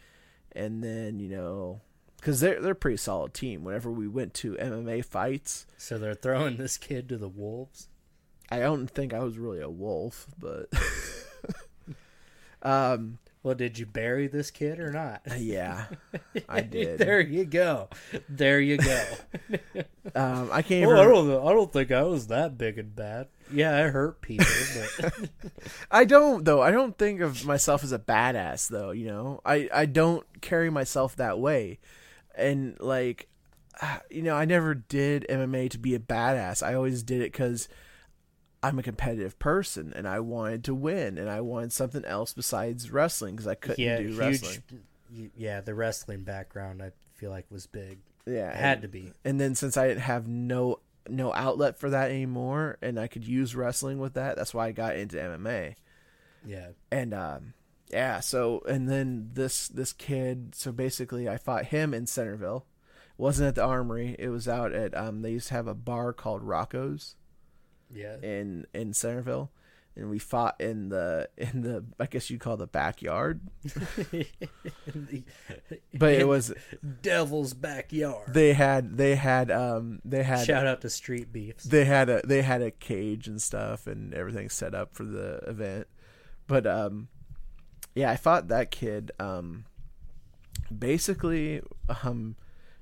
and 0.56 0.84
then 0.84 1.20
you 1.20 1.30
know, 1.30 1.82
because 2.18 2.40
they're 2.40 2.62
they're 2.62 2.74
a 2.74 2.76
pretty 2.76 2.98
solid 2.98 3.34
team. 3.34 3.64
Whenever 3.64 3.92
we 3.92 4.08
went 4.08 4.34
to 4.36 4.54
MMA 4.56 5.06
fights, 5.06 5.66
So 5.78 5.98
they're 5.98 6.16
throwing 6.16 6.58
this 6.58 6.78
kid 6.78 7.10
to 7.10 7.18
the 7.18 7.30
wolves? 7.30 7.90
I 8.50 8.60
don't 8.60 8.88
think 8.88 9.14
I 9.14 9.20
was 9.20 9.38
really 9.38 9.62
a 9.62 9.70
wolf, 9.70 10.28
but 10.38 10.70
um, 12.62 13.18
Well, 13.44 13.56
did 13.56 13.78
you 13.78 13.86
bury 13.86 14.28
this 14.28 14.50
kid 14.52 14.80
or 14.80 14.90
not? 14.92 15.22
yeah, 15.38 15.88
I 16.48 16.62
did. 16.62 16.98
there 16.98 17.20
you 17.20 17.44
go. 17.44 17.90
There 18.30 18.60
you 18.60 18.78
go. 18.78 19.06
Um, 20.16 20.50
I 20.52 20.62
can't 20.62 20.84
even. 20.84 20.90
well, 20.90 21.02
I 21.02 21.06
don't. 21.06 21.48
I 21.48 21.54
don't 21.54 21.72
think 21.72 21.90
I 21.92 22.04
was 22.04 22.28
that 22.28 22.58
big 22.58 22.78
and 22.78 22.94
bad. 22.94 23.30
Yeah, 23.52 23.74
I 23.76 23.88
hurt 23.88 24.22
people, 24.22 24.46
but 25.00 25.30
I 25.92 26.04
don't 26.04 26.44
though. 26.44 26.62
I 26.62 26.72
don't 26.72 26.96
think 26.98 27.22
of 27.22 27.46
myself 27.46 27.84
as 27.86 27.94
a 27.94 27.98
badass 28.00 28.68
though. 28.68 28.92
You 28.92 29.08
know, 29.08 29.42
I 29.46 29.70
I 29.74 29.86
don't 29.86 30.26
carry 30.42 30.70
myself 30.70 31.16
that 31.16 31.40
way, 31.40 31.80
and 32.36 32.78
like, 32.82 33.30
you 34.12 34.24
know, 34.24 34.36
I 34.36 34.44
never 34.44 34.76
did 34.76 35.26
MMA 35.30 35.70
to 35.72 35.78
be 35.80 35.96
a 35.96 36.00
badass. 36.00 36.62
I 36.62 36.74
always 36.74 37.02
did 37.02 37.22
it 37.22 37.32
because 37.32 37.70
I'm 38.64 38.80
a 38.80 38.84
competitive 38.84 39.38
person 39.40 39.92
and 39.96 40.08
I 40.08 40.20
wanted 40.22 40.64
to 40.66 40.74
win 40.74 41.18
and 41.18 41.30
I 41.30 41.42
wanted 41.42 41.74
something 41.74 42.06
else 42.06 42.34
besides 42.34 42.90
wrestling 42.92 43.36
because 43.36 43.48
I 43.48 43.56
couldn't 43.56 43.80
yeah, 43.84 43.98
do 43.98 44.08
huge. 44.08 44.18
wrestling. 44.18 44.64
Yeah, 45.38 45.62
the 45.62 45.76
wrestling 45.76 46.24
background 46.24 46.82
I 46.82 46.92
feel 47.14 47.30
like 47.30 47.46
was 47.52 47.68
big. 47.68 48.00
Yeah, 48.26 48.50
It 48.50 48.56
had 48.56 48.74
and- 48.78 48.82
to 48.84 48.88
be. 48.88 49.12
And 49.26 49.40
then 49.40 49.54
since 49.56 49.76
I 49.78 49.88
didn't 49.88 50.02
have 50.02 50.28
no 50.28 50.80
no 51.10 51.34
outlet 51.34 51.78
for 51.78 51.90
that 51.90 52.10
anymore, 52.12 52.78
and 52.82 52.98
I 52.98 53.08
could 53.08 53.28
use 53.28 53.56
wrestling 53.58 54.00
with 54.00 54.14
that, 54.14 54.38
that's 54.38 54.54
why 54.54 54.68
I 54.68 54.72
got 54.72 54.96
into 54.96 55.18
MMA. 55.18 55.76
Yeah. 56.46 56.70
and 56.92 57.14
um 57.14 57.54
yeah 57.90 58.20
so 58.22 58.62
and 58.68 58.90
then 58.90 59.30
this 59.34 59.68
this 59.70 59.94
kid 59.94 60.56
so 60.56 60.72
basically 60.74 61.30
i 61.30 61.38
fought 61.38 61.66
him 61.66 61.94
in 61.94 62.06
centerville 62.08 62.66
wasn't 63.18 63.48
at 63.48 63.56
the 63.56 63.64
armory 63.64 64.16
it 64.20 64.28
was 64.30 64.48
out 64.48 64.74
at 64.74 64.94
um 64.98 65.22
they 65.22 65.32
used 65.32 65.50
to 65.50 65.54
have 65.54 65.68
a 65.68 65.74
bar 65.76 66.12
called 66.12 66.42
rocco's 66.44 67.16
Yeah. 67.94 68.18
in 68.22 68.66
in 68.74 68.94
centerville 68.94 69.52
and 69.96 70.10
we 70.10 70.18
fought 70.20 70.60
in 70.60 70.90
the 70.90 71.30
in 71.38 71.62
the 71.62 71.86
i 72.00 72.06
guess 72.06 72.30
you'd 72.30 72.40
call 72.40 72.58
the 72.58 72.68
backyard 72.68 73.42
but 75.94 76.14
it 76.14 76.28
was 76.28 76.54
Devil's 77.02 77.54
backyard. 77.54 78.34
they 78.34 78.54
had 78.54 78.98
they 78.98 79.16
had 79.16 79.52
um 79.52 80.00
they 80.04 80.24
had 80.24 80.46
Shout 80.46 80.66
out 80.66 80.82
to 80.82 80.90
Street 80.90 81.32
Beefs. 81.32 81.64
they 81.66 81.86
had 81.86 82.10
a 82.10 82.22
they 82.26 82.42
had 82.42 82.62
a 82.62 82.72
cage 82.72 83.28
and 83.28 83.42
stuff 83.42 83.88
and 83.88 84.14
everything 84.14 84.50
set 84.50 84.74
up 84.74 84.96
for 84.96 85.04
the 85.04 85.38
event 85.48 85.88
but 86.48 86.66
um 86.66 87.08
yeah 87.96 88.10
i 88.10 88.16
fought 88.16 88.48
that 88.48 88.72
kid 88.72 89.12
um 89.20 89.66
basically 90.76 91.62
um 92.04 92.36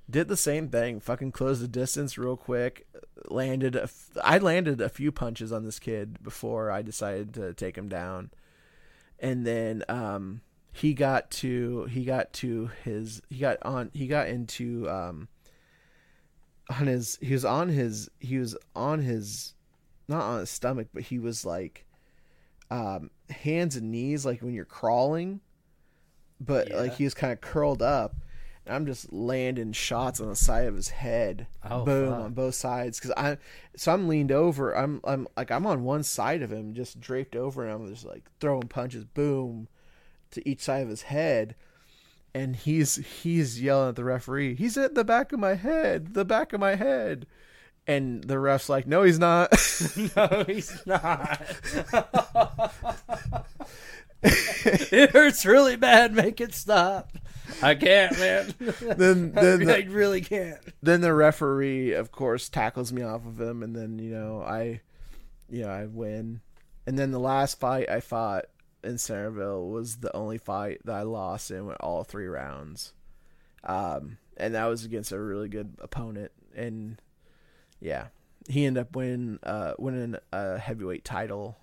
did 0.09 0.27
the 0.27 0.37
same 0.37 0.69
thing 0.69 0.99
fucking 0.99 1.31
closed 1.31 1.61
the 1.61 1.67
distance 1.67 2.17
real 2.17 2.37
quick 2.37 2.87
landed 3.29 3.75
a 3.75 3.83
f- 3.83 4.09
i 4.23 4.37
landed 4.37 4.81
a 4.81 4.89
few 4.89 5.11
punches 5.11 5.51
on 5.51 5.63
this 5.65 5.79
kid 5.79 6.21
before 6.23 6.71
i 6.71 6.81
decided 6.81 7.33
to 7.33 7.53
take 7.53 7.77
him 7.77 7.87
down 7.89 8.29
and 9.19 9.45
then 9.45 9.83
um 9.89 10.41
he 10.73 10.93
got 10.93 11.29
to 11.29 11.85
he 11.85 12.03
got 12.05 12.31
to 12.33 12.69
his 12.83 13.21
he 13.29 13.37
got 13.39 13.57
on 13.63 13.91
he 13.93 14.07
got 14.07 14.27
into 14.27 14.89
um 14.89 15.27
on 16.69 16.87
his 16.87 17.17
he 17.21 17.33
was 17.33 17.43
on 17.45 17.69
his 17.69 18.09
he 18.19 18.37
was 18.37 18.55
on 18.75 18.99
his 19.01 19.53
not 20.07 20.21
on 20.23 20.39
his 20.39 20.49
stomach 20.49 20.87
but 20.93 21.03
he 21.03 21.19
was 21.19 21.45
like 21.45 21.85
um 22.69 23.09
hands 23.29 23.75
and 23.75 23.91
knees 23.91 24.25
like 24.25 24.41
when 24.41 24.53
you're 24.53 24.63
crawling 24.65 25.41
but 26.39 26.69
Yeah. 26.69 26.77
like 26.77 26.95
he 26.95 27.03
was 27.03 27.13
kind 27.13 27.33
of 27.33 27.41
curled 27.41 27.81
up 27.81 28.15
and 28.65 28.75
i'm 28.75 28.85
just 28.85 29.11
landing 29.11 29.71
shots 29.71 30.19
on 30.21 30.27
the 30.29 30.35
side 30.35 30.67
of 30.67 30.75
his 30.75 30.89
head 30.89 31.47
Oh, 31.69 31.83
boom 31.85 32.09
fuck. 32.11 32.19
on 32.21 32.33
both 32.33 32.55
sides 32.55 32.99
because 32.99 33.11
i 33.17 33.37
so 33.75 33.93
i'm 33.93 34.07
leaned 34.07 34.31
over 34.31 34.75
i'm 34.75 35.01
i'm 35.03 35.27
like 35.35 35.51
i'm 35.51 35.65
on 35.65 35.83
one 35.83 36.03
side 36.03 36.41
of 36.41 36.51
him 36.51 36.73
just 36.73 36.99
draped 37.01 37.35
over 37.35 37.63
and 37.65 37.73
i'm 37.73 37.87
just 37.93 38.05
like 38.05 38.23
throwing 38.39 38.67
punches 38.67 39.05
boom 39.05 39.67
to 40.31 40.47
each 40.47 40.61
side 40.61 40.83
of 40.83 40.89
his 40.89 41.03
head 41.03 41.55
and 42.33 42.55
he's 42.55 42.95
he's 43.23 43.61
yelling 43.61 43.89
at 43.89 43.95
the 43.95 44.03
referee 44.03 44.55
he's 44.55 44.77
at 44.77 44.95
the 44.95 45.03
back 45.03 45.33
of 45.33 45.39
my 45.39 45.55
head 45.55 46.13
the 46.13 46.23
back 46.25 46.53
of 46.53 46.59
my 46.59 46.75
head 46.75 47.25
and 47.87 48.23
the 48.25 48.37
ref's 48.39 48.69
like 48.69 48.85
no 48.87 49.01
he's 49.03 49.17
not 49.19 49.51
no, 50.15 50.43
he's 50.47 50.85
not. 50.85 51.41
it 54.23 55.09
hurts 55.11 55.45
really 55.45 55.75
bad. 55.75 56.13
Make 56.13 56.39
it 56.39 56.53
stop. 56.53 57.11
I 57.63 57.75
can't, 57.75 58.17
man. 58.19 58.53
then 58.97 59.31
then 59.31 59.69
I 59.69 59.81
the, 59.81 59.87
really 59.89 60.21
can't. 60.21 60.59
then 60.81 61.01
the 61.01 61.13
referee 61.13 61.93
of 61.93 62.11
course 62.11 62.49
tackles 62.49 62.91
me 62.91 63.01
off 63.03 63.25
of 63.25 63.39
him 63.39 63.63
and 63.63 63.75
then 63.75 63.99
you 63.99 64.11
know 64.11 64.41
i 64.41 64.81
you 65.49 65.63
know 65.63 65.69
i 65.69 65.85
win 65.85 66.41
and 66.85 66.97
then 66.97 67.11
the 67.11 67.19
last 67.19 67.59
fight 67.59 67.89
i 67.89 67.99
fought 67.99 68.45
in 68.83 68.97
centerville 68.97 69.69
was 69.69 69.97
the 69.97 70.15
only 70.15 70.37
fight 70.37 70.79
that 70.85 70.95
i 70.95 71.01
lost 71.03 71.51
in 71.51 71.65
with 71.65 71.77
all 71.79 72.03
three 72.03 72.27
rounds 72.27 72.93
um 73.63 74.17
and 74.37 74.55
that 74.55 74.65
was 74.65 74.85
against 74.85 75.11
a 75.11 75.19
really 75.19 75.49
good 75.49 75.75
opponent 75.79 76.31
and 76.55 76.99
yeah 77.79 78.07
he 78.49 78.65
ended 78.65 78.81
up 78.81 78.95
winning 78.95 79.37
uh 79.43 79.73
winning 79.77 80.15
a 80.31 80.57
heavyweight 80.57 81.05
title 81.05 81.57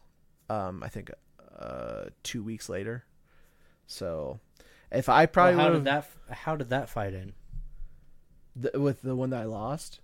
um 0.49 0.83
i 0.83 0.89
think 0.89 1.11
uh 1.59 2.05
two 2.23 2.43
weeks 2.43 2.69
later 2.69 3.05
so 3.87 4.39
if 4.91 5.09
i 5.09 5.27
probably 5.27 5.57
Well, 5.57 5.67
how 5.67 5.73
did 5.75 5.85
that? 5.85 6.11
How 6.31 6.57
did 6.57 6.71
that 6.71 6.89
fight 6.89 7.15
end? 7.15 7.33
the, 8.57 8.79
with 8.81 9.03
the 9.03 9.15
one 9.15 9.31
that 9.31 9.43
i 9.43 9.45
lost 9.45 10.01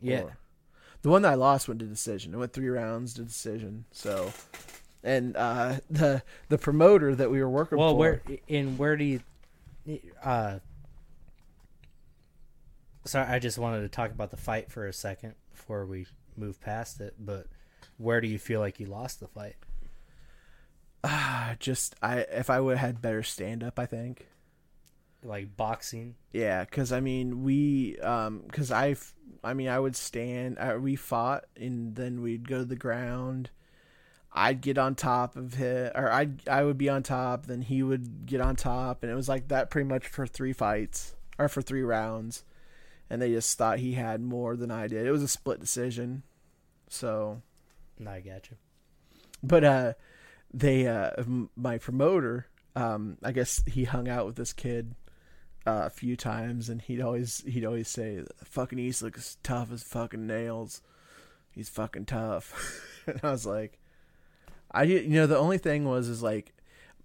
Yeah. 0.00 0.22
Or- 0.22 0.36
the 1.02 1.08
one 1.10 1.22
that 1.22 1.32
I 1.32 1.34
lost 1.34 1.66
went 1.66 1.80
to 1.80 1.86
decision. 1.86 2.32
It 2.32 2.36
went 2.36 2.52
three 2.52 2.68
rounds 2.68 3.14
to 3.14 3.24
decision. 3.24 3.86
So, 3.90 4.32
and 5.02 5.36
uh, 5.36 5.78
the 5.90 6.22
the 6.48 6.58
promoter 6.58 7.12
that 7.16 7.28
we 7.28 7.40
were 7.42 7.50
working 7.50 7.76
Well, 7.76 7.90
for. 7.94 7.96
where 7.98 8.22
in 8.46 8.78
where 8.78 8.96
do 8.96 9.02
you? 9.04 9.20
Uh, 10.22 10.60
sorry, 13.04 13.26
I 13.26 13.40
just 13.40 13.58
wanted 13.58 13.80
to 13.80 13.88
talk 13.88 14.12
about 14.12 14.30
the 14.30 14.36
fight 14.36 14.70
for 14.70 14.86
a 14.86 14.92
second 14.92 15.34
before 15.50 15.86
we 15.86 16.06
move 16.36 16.60
past 16.60 17.00
it. 17.00 17.14
But 17.18 17.46
where 17.98 18.20
do 18.20 18.28
you 18.28 18.38
feel 18.38 18.60
like 18.60 18.78
you 18.78 18.86
lost 18.86 19.18
the 19.18 19.26
fight? 19.26 19.56
Ah, 21.04 21.56
just 21.58 21.94
I 22.02 22.18
if 22.20 22.48
I 22.50 22.60
would 22.60 22.78
have 22.78 22.86
had 22.94 23.02
better 23.02 23.22
stand 23.22 23.62
up, 23.64 23.78
I 23.78 23.86
think. 23.86 24.28
Like 25.24 25.56
boxing? 25.56 26.16
Yeah, 26.32 26.64
because 26.64 26.92
I 26.92 27.00
mean 27.00 27.42
we 27.44 27.98
um 28.00 28.42
because 28.46 28.70
I 28.72 28.96
I 29.44 29.54
mean 29.54 29.68
I 29.68 29.78
would 29.78 29.96
stand. 29.96 30.58
Uh, 30.58 30.78
we 30.80 30.96
fought 30.96 31.44
and 31.56 31.94
then 31.96 32.22
we'd 32.22 32.48
go 32.48 32.58
to 32.58 32.64
the 32.64 32.76
ground. 32.76 33.50
I'd 34.34 34.62
get 34.62 34.78
on 34.78 34.94
top 34.94 35.36
of 35.36 35.54
him, 35.54 35.92
or 35.94 36.10
I 36.10 36.30
I 36.48 36.64
would 36.64 36.78
be 36.78 36.88
on 36.88 37.02
top, 37.02 37.46
then 37.46 37.62
he 37.62 37.82
would 37.82 38.26
get 38.26 38.40
on 38.40 38.56
top, 38.56 39.02
and 39.02 39.12
it 39.12 39.14
was 39.14 39.28
like 39.28 39.48
that 39.48 39.70
pretty 39.70 39.88
much 39.88 40.06
for 40.06 40.26
three 40.26 40.52
fights 40.54 41.14
or 41.38 41.48
for 41.48 41.60
three 41.62 41.82
rounds, 41.82 42.44
and 43.10 43.20
they 43.20 43.30
just 43.30 43.58
thought 43.58 43.78
he 43.78 43.92
had 43.92 44.22
more 44.22 44.56
than 44.56 44.70
I 44.70 44.86
did. 44.86 45.06
It 45.06 45.12
was 45.12 45.22
a 45.22 45.28
split 45.28 45.60
decision. 45.60 46.22
So, 46.88 47.42
I 48.06 48.20
got 48.20 48.50
you. 48.50 48.56
but 49.42 49.64
uh, 49.64 49.92
they 50.52 50.86
uh, 50.86 51.10
my 51.56 51.78
promoter, 51.78 52.46
um, 52.76 53.18
I 53.22 53.32
guess 53.32 53.62
he 53.66 53.84
hung 53.84 54.08
out 54.08 54.26
with 54.26 54.36
this 54.36 54.52
kid 54.52 54.94
uh, 55.66 55.84
a 55.86 55.90
few 55.90 56.16
times, 56.16 56.68
and 56.68 56.82
he'd 56.82 57.00
always 57.00 57.42
he'd 57.46 57.64
always 57.64 57.88
say, 57.88 58.22
"Fucking 58.44 58.78
East 58.78 59.02
looks 59.02 59.38
tough 59.42 59.72
as 59.72 59.82
fucking 59.82 60.26
nails. 60.26 60.82
He's 61.50 61.68
fucking 61.68 62.06
tough." 62.06 62.80
and 63.06 63.20
I 63.22 63.30
was 63.30 63.46
like, 63.46 63.78
I 64.70 64.84
you 64.84 65.08
know 65.08 65.26
the 65.26 65.38
only 65.38 65.58
thing 65.58 65.84
was 65.84 66.08
is 66.08 66.22
like 66.22 66.52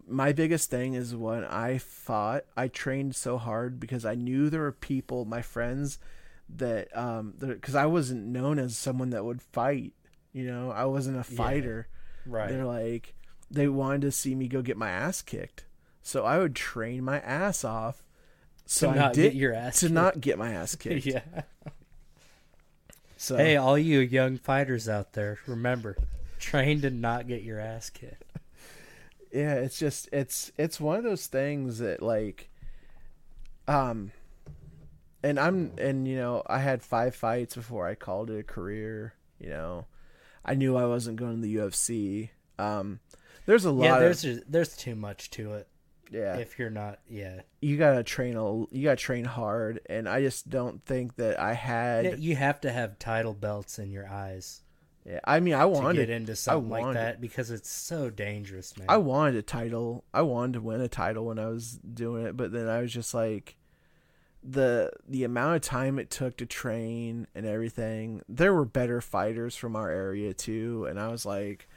my 0.07 0.31
biggest 0.31 0.69
thing 0.69 0.93
is 0.93 1.15
when 1.15 1.43
I 1.43 1.77
fought, 1.79 2.45
I 2.55 2.69
trained 2.69 3.15
so 3.15 3.37
hard 3.37 3.79
because 3.79 4.05
I 4.05 4.15
knew 4.15 4.49
there 4.49 4.61
were 4.61 4.71
people, 4.71 5.25
my 5.25 5.41
friends, 5.41 5.99
that 6.55 6.95
um, 6.97 7.33
because 7.37 7.75
I 7.75 7.85
wasn't 7.87 8.25
known 8.27 8.57
as 8.57 8.77
someone 8.77 9.09
that 9.09 9.25
would 9.25 9.41
fight. 9.41 9.93
You 10.31 10.45
know, 10.45 10.71
I 10.71 10.85
wasn't 10.85 11.17
a 11.17 11.23
fighter. 11.23 11.87
Right. 12.25 12.49
They're 12.49 12.65
like, 12.65 13.15
they 13.49 13.67
wanted 13.67 14.01
to 14.01 14.11
see 14.11 14.35
me 14.35 14.47
go 14.47 14.61
get 14.61 14.77
my 14.77 14.89
ass 14.89 15.21
kicked, 15.21 15.65
so 16.01 16.25
I 16.25 16.37
would 16.39 16.55
train 16.55 17.03
my 17.03 17.19
ass 17.19 17.63
off. 17.63 18.03
So 18.65 18.87
To 18.87 18.93
I 18.93 18.95
not 18.97 19.13
did 19.13 19.23
get 19.31 19.33
your 19.35 19.53
ass 19.53 19.79
to 19.79 19.85
kicked. 19.85 19.93
not 19.93 20.21
get 20.21 20.37
my 20.37 20.51
ass 20.51 20.75
kicked. 20.75 21.05
yeah. 21.05 21.21
So 23.15 23.37
Hey, 23.37 23.55
all 23.55 23.77
you 23.77 23.99
young 23.99 24.37
fighters 24.37 24.87
out 24.89 25.13
there, 25.13 25.39
remember, 25.47 25.97
train 26.39 26.81
to 26.81 26.89
not 26.89 27.27
get 27.27 27.43
your 27.43 27.59
ass 27.59 27.89
kicked. 27.89 28.23
yeah 29.31 29.55
it's 29.55 29.77
just 29.79 30.07
it's 30.13 30.51
it's 30.57 30.79
one 30.79 30.97
of 30.97 31.03
those 31.03 31.27
things 31.27 31.79
that 31.79 32.01
like 32.01 32.49
um 33.67 34.11
and 35.21 35.37
i'm 35.39 35.73
and 35.77 36.07
you 36.07 36.15
know 36.15 36.41
i 36.47 36.59
had 36.59 36.81
five 36.81 37.13
fights 37.13 37.53
before 37.55 37.85
i 37.85 37.93
called 37.93 38.29
it 38.29 38.39
a 38.39 38.43
career 38.43 39.13
you 39.39 39.49
know 39.49 39.85
i 40.45 40.53
knew 40.53 40.77
i 40.77 40.85
wasn't 40.85 41.17
going 41.17 41.35
to 41.35 41.41
the 41.41 41.55
ufc 41.57 42.29
um 42.57 42.99
there's 43.47 43.65
a 43.65 43.71
lot 43.71 43.83
Yeah, 43.85 43.95
of 43.95 44.01
there's 44.01 44.21
just, 44.21 44.51
there's 44.51 44.77
too 44.77 44.95
much 44.95 45.31
to 45.31 45.53
it. 45.55 45.67
yeah 46.11 46.37
If 46.37 46.59
you're 46.59 46.69
not, 46.69 46.99
yeah. 47.09 47.41
you 47.61 47.75
gotta 47.77 48.03
train 48.03 48.35
a 48.37 48.65
you 48.73 48.83
gotta 48.83 48.95
train 48.95 49.25
hard 49.25 49.81
and 49.89 50.07
i 50.07 50.21
just 50.21 50.49
don't 50.49 50.85
think 50.85 51.15
that 51.15 51.39
i 51.39 51.53
had 51.53 52.05
Yeah, 52.05 52.15
you 52.17 52.35
have 52.35 52.61
to 52.61 52.71
have 52.71 52.99
title 52.99 53.33
belts 53.33 53.79
in 53.79 53.89
your 53.91 54.07
eyes 54.07 54.61
yeah 55.05 55.19
i 55.25 55.39
mean 55.39 55.53
i 55.53 55.61
to 55.61 55.67
wanted 55.69 56.07
get 56.07 56.09
into 56.09 56.35
something 56.35 56.69
like 56.69 56.93
that 56.93 57.19
because 57.19 57.49
it's 57.51 57.69
so 57.69 58.09
dangerous, 58.09 58.77
man. 58.77 58.87
I 58.89 58.97
wanted 58.97 59.35
a 59.35 59.41
title. 59.41 60.03
I 60.13 60.21
wanted 60.21 60.53
to 60.53 60.61
win 60.61 60.79
a 60.81 60.87
title 60.89 61.25
when 61.25 61.39
I 61.39 61.47
was 61.47 61.73
doing 61.77 62.25
it, 62.25 62.35
but 62.37 62.51
then 62.51 62.67
I 62.67 62.81
was 62.81 62.91
just 62.93 63.13
like 63.13 63.55
the 64.43 64.91
the 65.07 65.23
amount 65.23 65.55
of 65.55 65.61
time 65.61 65.99
it 65.99 66.09
took 66.09 66.37
to 66.37 66.45
train 66.45 67.27
and 67.35 67.45
everything. 67.45 68.21
There 68.29 68.53
were 68.53 68.65
better 68.65 69.01
fighters 69.01 69.55
from 69.55 69.75
our 69.75 69.89
area 69.89 70.33
too, 70.33 70.85
and 70.89 70.99
I 70.99 71.07
was 71.09 71.25
like 71.25 71.67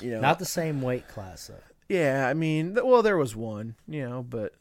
you 0.00 0.10
know, 0.12 0.20
not 0.20 0.38
the 0.38 0.44
same 0.44 0.80
weight 0.82 1.08
class 1.08 1.46
though. 1.48 1.54
yeah, 1.88 2.28
I 2.28 2.34
mean, 2.34 2.74
th- 2.74 2.84
well 2.84 3.02
there 3.02 3.16
was 3.18 3.34
one, 3.36 3.74
you 3.86 4.08
know, 4.08 4.22
but 4.22 4.54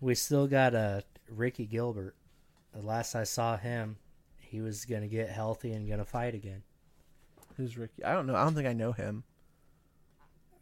We 0.00 0.14
still 0.14 0.46
got 0.46 0.74
uh, 0.74 1.00
Ricky 1.28 1.66
Gilbert. 1.66 2.14
The 2.72 2.80
last 2.82 3.14
I 3.14 3.24
saw 3.24 3.56
him, 3.56 3.96
he 4.38 4.60
was 4.60 4.84
gonna 4.84 5.08
get 5.08 5.28
healthy 5.28 5.72
and 5.72 5.88
gonna 5.88 6.04
fight 6.04 6.34
again. 6.34 6.62
who's 7.56 7.76
Ricky? 7.76 8.04
I 8.04 8.12
don't 8.12 8.26
know. 8.26 8.34
I 8.36 8.44
don't 8.44 8.54
think 8.54 8.68
I 8.68 8.72
know 8.72 8.92
him. 8.92 9.24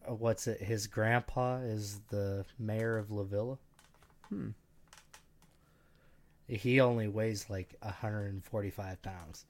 Uh, 0.09 0.15
What's 0.15 0.47
it? 0.47 0.61
His 0.61 0.87
grandpa 0.87 1.59
is 1.59 2.01
the 2.11 2.45
mayor 2.59 2.97
of 2.99 3.09
Lovilia. 3.09 3.59
Hmm. 4.31 4.49
He 6.47 6.81
only 6.81 7.09
weighs 7.09 7.51
like 7.51 7.75
145 7.83 9.03
pounds. 9.03 9.45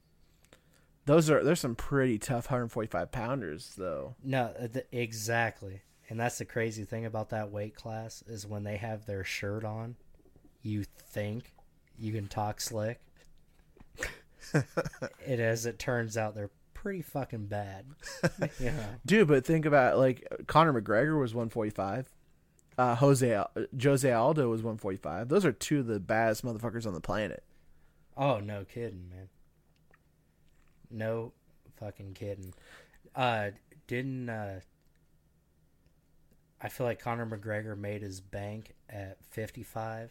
Those 1.09 1.31
are 1.31 1.43
there's 1.43 1.61
some 1.61 1.75
pretty 1.75 2.19
tough 2.19 2.51
145 2.51 3.11
pounders 3.11 3.73
though. 3.79 4.15
No, 4.23 4.53
uh, 4.61 4.69
th- 4.69 4.85
exactly. 4.93 5.81
And 6.11 6.21
that's 6.21 6.37
the 6.37 6.45
crazy 6.45 6.85
thing 6.85 7.07
about 7.07 7.31
that 7.31 7.51
weight 7.51 7.75
class 7.75 8.23
is 8.27 8.47
when 8.47 8.63
they 8.63 8.77
have 8.77 9.07
their 9.07 9.25
shirt 9.25 9.65
on, 9.65 9.97
you 10.61 10.85
think 10.85 11.55
you 11.99 12.13
can 12.13 12.29
talk 12.29 12.61
slick. 12.61 13.01
it 14.55 15.41
as 15.41 15.65
it 15.65 15.79
turns 15.79 16.19
out 16.19 16.35
they're 16.35 16.51
pretty 16.75 17.01
fucking 17.01 17.47
bad. 17.47 17.87
know. 18.61 18.73
Dude, 19.07 19.29
but 19.29 19.47
think 19.47 19.65
about 19.65 19.97
like 19.97 20.29
Conor 20.47 20.79
McGregor 20.79 21.19
was 21.19 21.35
145. 21.35 22.07
Uh, 22.77 22.95
Jose 22.97 23.45
Jose 23.83 24.13
Aldo 24.13 24.51
was 24.51 24.61
145. 24.61 25.31
Those 25.31 25.47
are 25.47 25.53
two 25.53 25.81
of 25.81 25.87
the 25.87 26.01
baddest 26.01 26.45
motherfuckers 26.45 26.87
on 26.87 26.93
the 26.93 27.01
planet. 27.01 27.43
Oh, 28.15 28.41
no 28.41 28.67
kidding, 28.67 29.09
man. 29.09 29.31
No 30.91 31.33
fucking 31.77 32.15
kidding. 32.15 32.55
Uh 33.15 33.51
didn't 33.87 34.29
uh 34.29 34.61
I 36.61 36.69
feel 36.69 36.87
like 36.87 37.01
Conor 37.01 37.27
McGregor 37.27 37.79
made 37.79 38.03
his 38.03 38.21
bank 38.21 38.75
at 38.91 39.19
55 39.31 40.11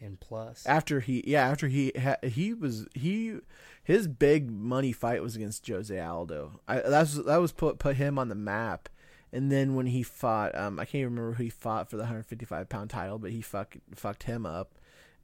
and 0.00 0.18
plus. 0.18 0.64
After 0.66 1.00
he, 1.00 1.22
yeah, 1.26 1.48
after 1.48 1.68
he 1.68 1.92
he 2.22 2.54
was 2.54 2.86
he 2.94 3.38
his 3.82 4.08
big 4.08 4.50
money 4.50 4.92
fight 4.92 5.22
was 5.22 5.36
against 5.36 5.66
Jose 5.66 5.98
Aldo. 5.98 6.60
I 6.66 6.80
that's 6.80 7.14
that 7.14 7.36
was 7.40 7.52
put 7.52 7.78
put 7.78 7.96
him 7.96 8.18
on 8.18 8.28
the 8.28 8.34
map. 8.34 8.88
And 9.32 9.50
then 9.52 9.76
when 9.76 9.86
he 9.86 10.02
fought, 10.02 10.56
um, 10.58 10.80
I 10.80 10.84
can't 10.84 10.96
even 10.96 11.14
remember 11.14 11.34
who 11.34 11.44
he 11.44 11.50
fought 11.50 11.88
for 11.88 11.96
the 11.96 12.02
155 12.02 12.68
pound 12.68 12.90
title, 12.90 13.16
but 13.18 13.30
he 13.30 13.40
fuck, 13.40 13.76
fucked 13.94 14.24
him 14.24 14.44
up. 14.44 14.74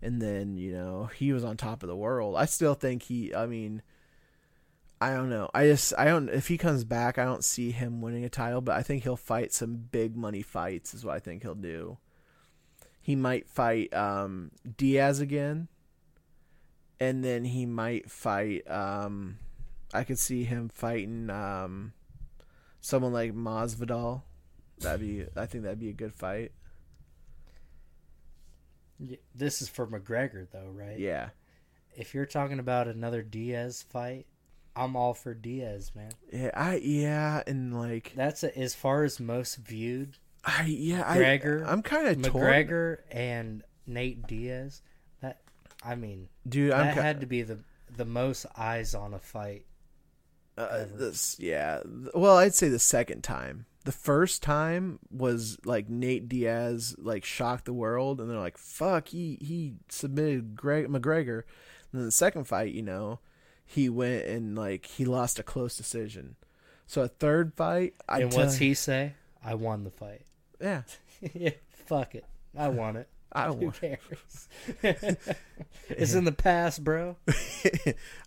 And 0.00 0.22
then 0.22 0.56
you 0.56 0.72
know 0.72 1.10
he 1.16 1.32
was 1.32 1.44
on 1.44 1.56
top 1.56 1.82
of 1.82 1.88
the 1.88 1.96
world. 1.96 2.36
I 2.36 2.44
still 2.44 2.74
think 2.74 3.04
he. 3.04 3.34
I 3.34 3.46
mean, 3.46 3.82
I 5.00 5.12
don't 5.12 5.28
know. 5.28 5.50
I 5.52 5.66
just 5.66 5.92
I 5.98 6.06
don't. 6.06 6.30
If 6.30 6.48
he 6.48 6.56
comes 6.56 6.84
back, 6.84 7.18
I 7.18 7.24
don't 7.24 7.44
see 7.44 7.70
him 7.70 8.00
winning 8.00 8.24
a 8.24 8.30
title, 8.30 8.62
but 8.62 8.76
I 8.76 8.82
think 8.82 9.02
he'll 9.02 9.16
fight 9.16 9.52
some 9.52 9.76
big 9.76 10.16
money 10.16 10.42
fights. 10.42 10.94
Is 10.94 11.04
what 11.04 11.14
I 11.14 11.18
think 11.18 11.42
he'll 11.42 11.54
do. 11.54 11.98
He 13.00 13.14
might 13.14 13.48
fight 13.48 13.92
um, 13.92 14.50
Diaz 14.76 15.20
again, 15.20 15.68
and 16.98 17.22
then 17.22 17.44
he 17.44 17.66
might 17.66 18.10
fight. 18.10 18.68
Um, 18.70 19.36
I 19.92 20.02
could 20.02 20.18
see 20.18 20.44
him 20.44 20.70
fighting 20.70 21.28
um, 21.30 21.92
someone 22.80 23.12
like 23.12 23.34
Masvidal. 23.34 24.22
That'd 24.78 25.00
be. 25.00 25.26
I 25.36 25.44
think 25.44 25.64
that'd 25.64 25.78
be 25.78 25.90
a 25.90 25.94
good 25.94 26.14
fight. 26.14 26.52
This 29.34 29.60
is 29.60 29.68
for 29.68 29.86
McGregor 29.86 30.46
though, 30.50 30.70
right? 30.72 30.98
Yeah. 30.98 31.28
If 31.94 32.14
you're 32.14 32.26
talking 32.26 32.58
about 32.58 32.88
another 32.88 33.22
Diaz 33.22 33.84
fight, 33.90 34.26
I'm 34.76 34.94
all 34.94 35.14
for 35.14 35.32
Diaz, 35.34 35.92
man. 35.94 36.12
Yeah. 36.30 36.50
I 36.54 36.76
yeah, 36.76 37.42
and 37.46 37.78
like 37.78 38.12
That's 38.14 38.44
a, 38.44 38.56
as 38.56 38.74
far 38.74 39.04
as 39.04 39.18
most 39.18 39.56
viewed. 39.56 40.18
I 40.44 40.64
yeah. 40.64 41.02
McGregor, 41.16 41.66
I 41.66 41.72
I'm 41.72 41.82
kind 41.82 42.06
of 42.06 42.22
torn, 42.30 42.44
McGregor 42.44 42.98
and 43.10 43.64
Nate 43.86 44.26
Diaz. 44.26 44.82
That 45.22 45.40
I 45.82 45.94
mean, 45.94 46.28
dude. 46.46 46.72
I'm 46.72 46.86
that 46.86 46.94
ki- 46.94 47.00
had 47.00 47.20
to 47.20 47.26
be 47.26 47.42
the 47.42 47.58
the 47.96 48.04
most 48.04 48.46
eyes 48.56 48.94
on 48.94 49.14
a 49.14 49.18
fight. 49.18 49.64
Uh, 50.58 50.84
this, 50.94 51.36
yeah. 51.38 51.80
Well, 52.14 52.38
I'd 52.38 52.54
say 52.54 52.68
the 52.68 52.78
second 52.78 53.22
time. 53.22 53.66
The 53.84 53.92
first 53.92 54.42
time 54.42 54.98
was 55.10 55.58
like 55.64 55.88
Nate 55.88 56.28
Diaz 56.28 56.96
like 56.98 57.24
shocked 57.24 57.66
the 57.66 57.72
world, 57.72 58.20
and 58.20 58.28
they're 58.28 58.38
like, 58.38 58.58
"Fuck!" 58.58 59.08
He 59.08 59.38
he 59.40 59.74
submitted 59.88 60.56
Greg 60.56 60.88
McGregor. 60.88 61.42
And 61.92 62.00
then 62.00 62.04
the 62.04 62.12
second 62.12 62.44
fight, 62.44 62.72
you 62.72 62.82
know, 62.82 63.20
he 63.66 63.88
went 63.88 64.24
and 64.24 64.56
like 64.56 64.86
he 64.86 65.04
lost 65.04 65.38
a 65.38 65.42
close 65.42 65.76
decision. 65.76 66.36
So 66.86 67.02
a 67.02 67.08
third 67.08 67.52
fight, 67.54 67.94
I 68.08 68.20
and 68.20 68.32
what's 68.32 68.58
he 68.58 68.72
say? 68.74 69.14
I 69.44 69.54
won 69.54 69.84
the 69.84 69.90
fight. 69.90 70.22
Yeah, 70.60 70.82
yeah, 71.34 71.50
fuck 71.86 72.14
it. 72.14 72.24
I 72.56 72.68
won 72.68 72.96
it. 72.96 73.08
I 73.32 73.48
Who 73.48 73.54
won. 73.66 73.72
cares? 73.72 74.48
it's 75.90 76.14
in 76.14 76.24
the 76.24 76.32
past, 76.32 76.82
bro. 76.84 77.16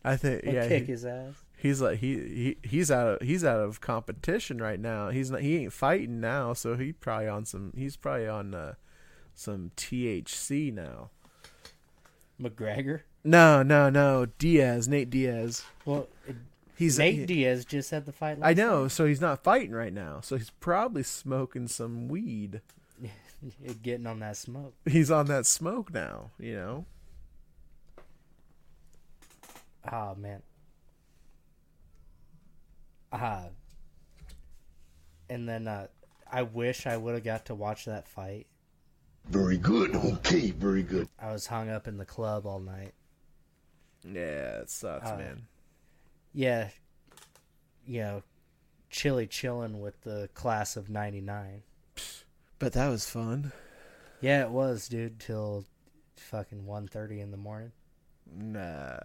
I 0.04 0.18
think 0.18 0.46
I'll 0.46 0.54
yeah. 0.54 0.68
kick 0.68 0.86
he- 0.86 0.92
his 0.92 1.06
ass. 1.06 1.34
he's 1.58 1.82
like 1.82 2.00
he, 2.00 2.16
he 2.16 2.58
he's 2.64 2.92
out 2.92 3.08
of 3.08 3.28
he's 3.28 3.44
out 3.46 3.62
of 3.62 3.80
competition 3.82 4.62
right 4.62 4.80
now. 4.80 5.10
He's 5.10 5.32
not 5.32 5.42
he 5.42 5.58
ain't 5.58 5.74
fighting 5.74 6.20
now, 6.20 6.54
so 6.54 6.76
he 6.76 6.92
probably 6.92 7.28
on 7.30 7.46
some 7.46 7.74
he's 7.76 7.96
probably 7.96 8.28
on 8.28 8.54
uh, 8.54 8.74
some 9.34 9.72
THC 9.78 10.74
now. 10.74 11.12
McGregor. 12.40 13.02
No, 13.24 13.62
no, 13.64 13.90
no. 13.90 14.26
Diaz, 14.38 14.88
Nate 14.88 15.10
Diaz. 15.10 15.64
Well, 15.86 16.08
He's 16.76 16.98
Nate 16.98 17.16
he- 17.16 17.26
Diaz 17.26 17.66
just 17.66 17.92
had 17.92 18.06
the 18.06 18.14
fight. 18.14 18.38
I 18.42 18.50
Last 18.50 18.58
know, 18.58 18.88
so 18.88 19.06
he's 19.06 19.20
not 19.20 19.44
fighting 19.44 19.72
right 19.72 19.92
now. 19.92 20.22
So 20.22 20.38
he's 20.38 20.50
probably 20.50 21.04
smoking 21.04 21.68
some 21.68 22.08
weed. 22.08 22.62
Getting 23.84 24.08
on 24.08 24.20
that 24.20 24.38
smoke. 24.38 24.74
He's 24.86 25.12
on 25.12 25.26
that 25.28 25.46
smoke 25.46 25.94
now, 25.94 26.32
you 26.40 26.56
know. 26.56 26.86
Oh 29.92 30.16
man. 30.16 30.42
Ah. 33.12 33.46
and 35.30 35.50
then 35.50 35.68
uh, 35.68 35.88
I 36.32 36.44
wish 36.44 36.86
I 36.86 36.96
would 36.96 37.16
have 37.16 37.24
got 37.24 37.46
to 37.48 37.56
watch 37.56 37.86
that 37.86 38.08
fight 38.08 38.46
Very 39.30 39.58
good. 39.58 39.96
Okay, 39.96 40.52
very 40.52 40.84
good. 40.84 41.08
I 41.20 41.32
was 41.32 41.48
hung 41.48 41.70
up 41.70 41.88
in 41.88 41.98
the 41.98 42.06
club 42.06 42.46
all 42.46 42.60
night. 42.60 42.94
Yeah, 44.04 44.60
it 44.62 44.70
sucks, 44.70 45.10
Uh, 45.10 45.18
man. 45.18 45.48
Yeah, 46.34 46.70
you 47.86 48.02
know, 48.02 48.24
chilly 48.90 49.28
chilling 49.28 49.82
with 49.82 50.02
the 50.02 50.30
class 50.34 50.78
of 50.78 50.90
'99. 50.90 51.64
But 52.60 52.74
that 52.74 52.90
was 52.90 53.10
fun. 53.10 53.52
Yeah, 54.22 54.44
it 54.44 54.50
was, 54.52 54.88
dude, 54.90 55.20
till 55.20 55.66
fucking 56.18 56.66
1.30 56.66 57.20
in 57.22 57.32
the 57.32 57.38
morning. 57.38 57.72
Nah. 58.30 58.98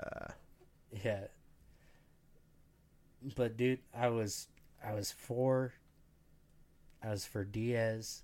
Yeah. 0.91 1.29
But 3.37 3.57
dude, 3.57 3.79
I 3.95 4.09
was 4.09 4.49
I 4.85 4.93
was 4.93 5.11
for 5.13 5.73
I 7.03 7.11
was 7.11 7.25
for 7.25 7.45
Diaz 7.45 8.23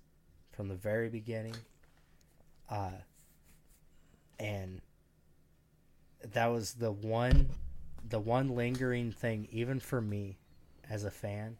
from 0.51 0.67
the 0.67 0.75
very 0.75 1.09
beginning. 1.09 1.55
Uh 2.69 2.91
and 4.39 4.81
that 6.33 6.47
was 6.47 6.73
the 6.73 6.91
one 6.91 7.49
the 8.07 8.19
one 8.19 8.49
lingering 8.55 9.11
thing 9.11 9.47
even 9.51 9.79
for 9.79 10.01
me 10.01 10.37
as 10.89 11.03
a 11.03 11.11
fan 11.11 11.57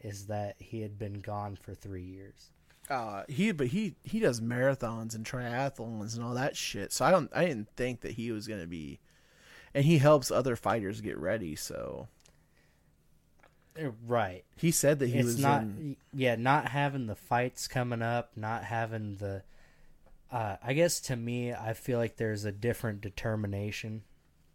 is 0.00 0.26
that 0.26 0.56
he 0.58 0.80
had 0.80 0.98
been 0.98 1.20
gone 1.20 1.54
for 1.56 1.74
3 1.74 2.02
years. 2.02 2.50
Uh, 2.90 3.22
he 3.28 3.52
but 3.52 3.68
he 3.68 3.94
he 4.02 4.18
does 4.18 4.40
marathons 4.40 5.14
and 5.14 5.24
triathlons 5.24 6.14
and 6.16 6.24
all 6.24 6.34
that 6.34 6.56
shit. 6.56 6.92
So 6.92 7.04
I 7.04 7.10
don't 7.10 7.30
I 7.34 7.44
didn't 7.44 7.68
think 7.76 8.00
that 8.00 8.12
he 8.12 8.32
was 8.32 8.48
gonna 8.48 8.66
be, 8.66 8.98
and 9.72 9.84
he 9.84 9.98
helps 9.98 10.30
other 10.30 10.56
fighters 10.56 11.00
get 11.00 11.16
ready. 11.16 11.54
So 11.54 12.08
Uh, 13.80 13.90
Right. 14.06 14.44
he 14.56 14.70
said 14.70 14.98
that 14.98 15.08
he 15.08 15.18
it's 15.18 15.26
was 15.26 15.38
not 15.38 15.62
in, 15.62 15.96
yeah 16.12 16.34
not 16.34 16.68
having 16.70 17.06
the 17.06 17.14
fights 17.14 17.68
coming 17.68 18.02
up 18.02 18.32
not 18.36 18.64
having 18.64 19.16
the 19.16 19.42
uh, 20.32 20.56
i 20.62 20.72
guess 20.72 21.00
to 21.00 21.14
me 21.14 21.52
i 21.52 21.72
feel 21.72 21.98
like 21.98 22.16
there's 22.16 22.44
a 22.44 22.52
different 22.52 23.00
determination 23.00 24.02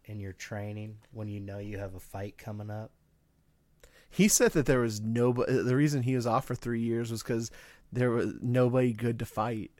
in 0.04 0.20
your 0.20 0.32
training 0.32 0.96
when 1.12 1.28
you 1.28 1.40
know 1.40 1.58
you 1.58 1.78
have 1.78 1.94
a 1.94 2.00
fight 2.00 2.36
coming 2.36 2.70
up 2.70 2.90
he 4.10 4.26
said 4.26 4.52
that 4.52 4.64
there 4.64 4.80
was 4.80 5.02
nobody. 5.02 5.52
The 5.52 5.76
reason 5.76 6.02
he 6.02 6.16
was 6.16 6.26
off 6.26 6.46
for 6.46 6.54
three 6.54 6.80
years 6.80 7.10
was 7.10 7.22
because 7.22 7.50
there 7.92 8.10
was 8.10 8.32
nobody 8.40 8.94
good 8.94 9.18
to 9.18 9.26
fight. 9.26 9.70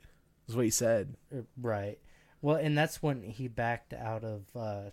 Is 0.47 0.55
what 0.55 0.65
he 0.65 0.71
said. 0.71 1.15
Uh, 1.35 1.41
right 1.59 1.97
well 2.41 2.55
and 2.55 2.77
that's 2.77 3.01
when 3.01 3.23
he 3.23 3.47
backed 3.47 3.91
out 3.91 4.23
of 4.23 4.43
uh 4.55 4.91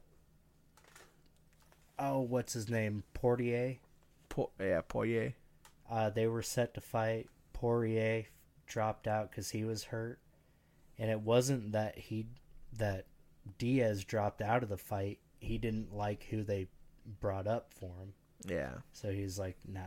oh 1.98 2.20
what's 2.20 2.54
his 2.54 2.70
name 2.70 3.02
portier 3.12 3.76
Po- 4.36 4.50
yeah, 4.60 4.82
Poirier. 4.86 5.34
Uh, 5.90 6.10
they 6.10 6.26
were 6.26 6.42
set 6.42 6.74
to 6.74 6.80
fight. 6.82 7.28
Poirier 7.54 8.26
dropped 8.66 9.06
out 9.06 9.30
because 9.30 9.50
he 9.50 9.64
was 9.64 9.84
hurt, 9.84 10.18
and 10.98 11.10
it 11.10 11.20
wasn't 11.20 11.72
that 11.72 11.98
he 11.98 12.26
that 12.78 13.06
Diaz 13.58 14.04
dropped 14.04 14.40
out 14.42 14.62
of 14.62 14.68
the 14.68 14.76
fight. 14.76 15.18
He 15.40 15.58
didn't 15.58 15.94
like 15.94 16.24
who 16.24 16.42
they 16.42 16.68
brought 17.20 17.46
up 17.46 17.72
for 17.72 17.86
him, 18.00 18.12
Yeah, 18.46 18.72
so 18.92 19.10
he's 19.12 19.38
like, 19.38 19.56
"Nah, 19.66 19.80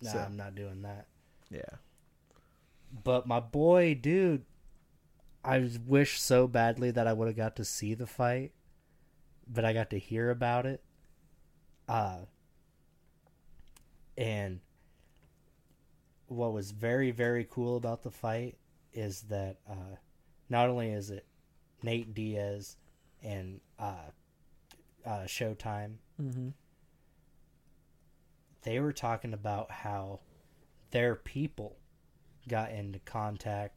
nah, 0.00 0.10
So- 0.12 0.18
I'm 0.20 0.36
not 0.36 0.54
doing 0.54 0.82
that." 0.82 1.06
yeah. 1.50 1.76
But 3.02 3.26
my 3.26 3.40
boy, 3.40 3.94
dude, 3.94 4.44
I 5.44 5.68
wish 5.84 6.20
so 6.20 6.46
badly 6.46 6.90
that 6.92 7.06
I 7.06 7.12
would 7.12 7.26
have 7.28 7.36
got 7.36 7.56
to 7.56 7.64
see 7.64 7.92
the 7.94 8.06
fight, 8.06 8.52
but 9.46 9.64
I 9.64 9.72
got 9.72 9.90
to 9.90 9.98
hear 9.98 10.30
about 10.30 10.64
it. 10.66 10.82
Uh 11.88 12.20
and 14.16 14.60
what 16.28 16.52
was 16.52 16.70
very 16.70 17.10
very 17.10 17.44
cool 17.44 17.76
about 17.76 18.02
the 18.02 18.10
fight 18.10 18.56
is 18.94 19.22
that 19.22 19.58
uh 19.68 19.96
not 20.48 20.68
only 20.68 20.90
is 20.90 21.10
it 21.10 21.26
Nate 21.82 22.14
Diaz 22.14 22.76
and 23.22 23.60
uh 23.78 24.10
uh 25.04 25.24
Showtime 25.24 25.96
Mm-hmm. 26.22 26.50
they 28.62 28.78
were 28.80 28.92
talking 28.92 29.32
about 29.34 29.70
how 29.70 30.20
their 30.90 31.14
people 31.16 31.76
got 32.48 32.70
into 32.70 32.98
contact 33.00 33.74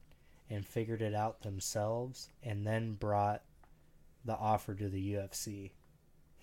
and 0.49 0.65
figured 0.65 1.01
it 1.01 1.13
out 1.13 1.41
themselves 1.41 2.29
and 2.43 2.65
then 2.65 2.93
brought 2.93 3.41
the 4.23 4.35
offer 4.35 4.73
to 4.75 4.87
the 4.89 5.13
UFC 5.15 5.71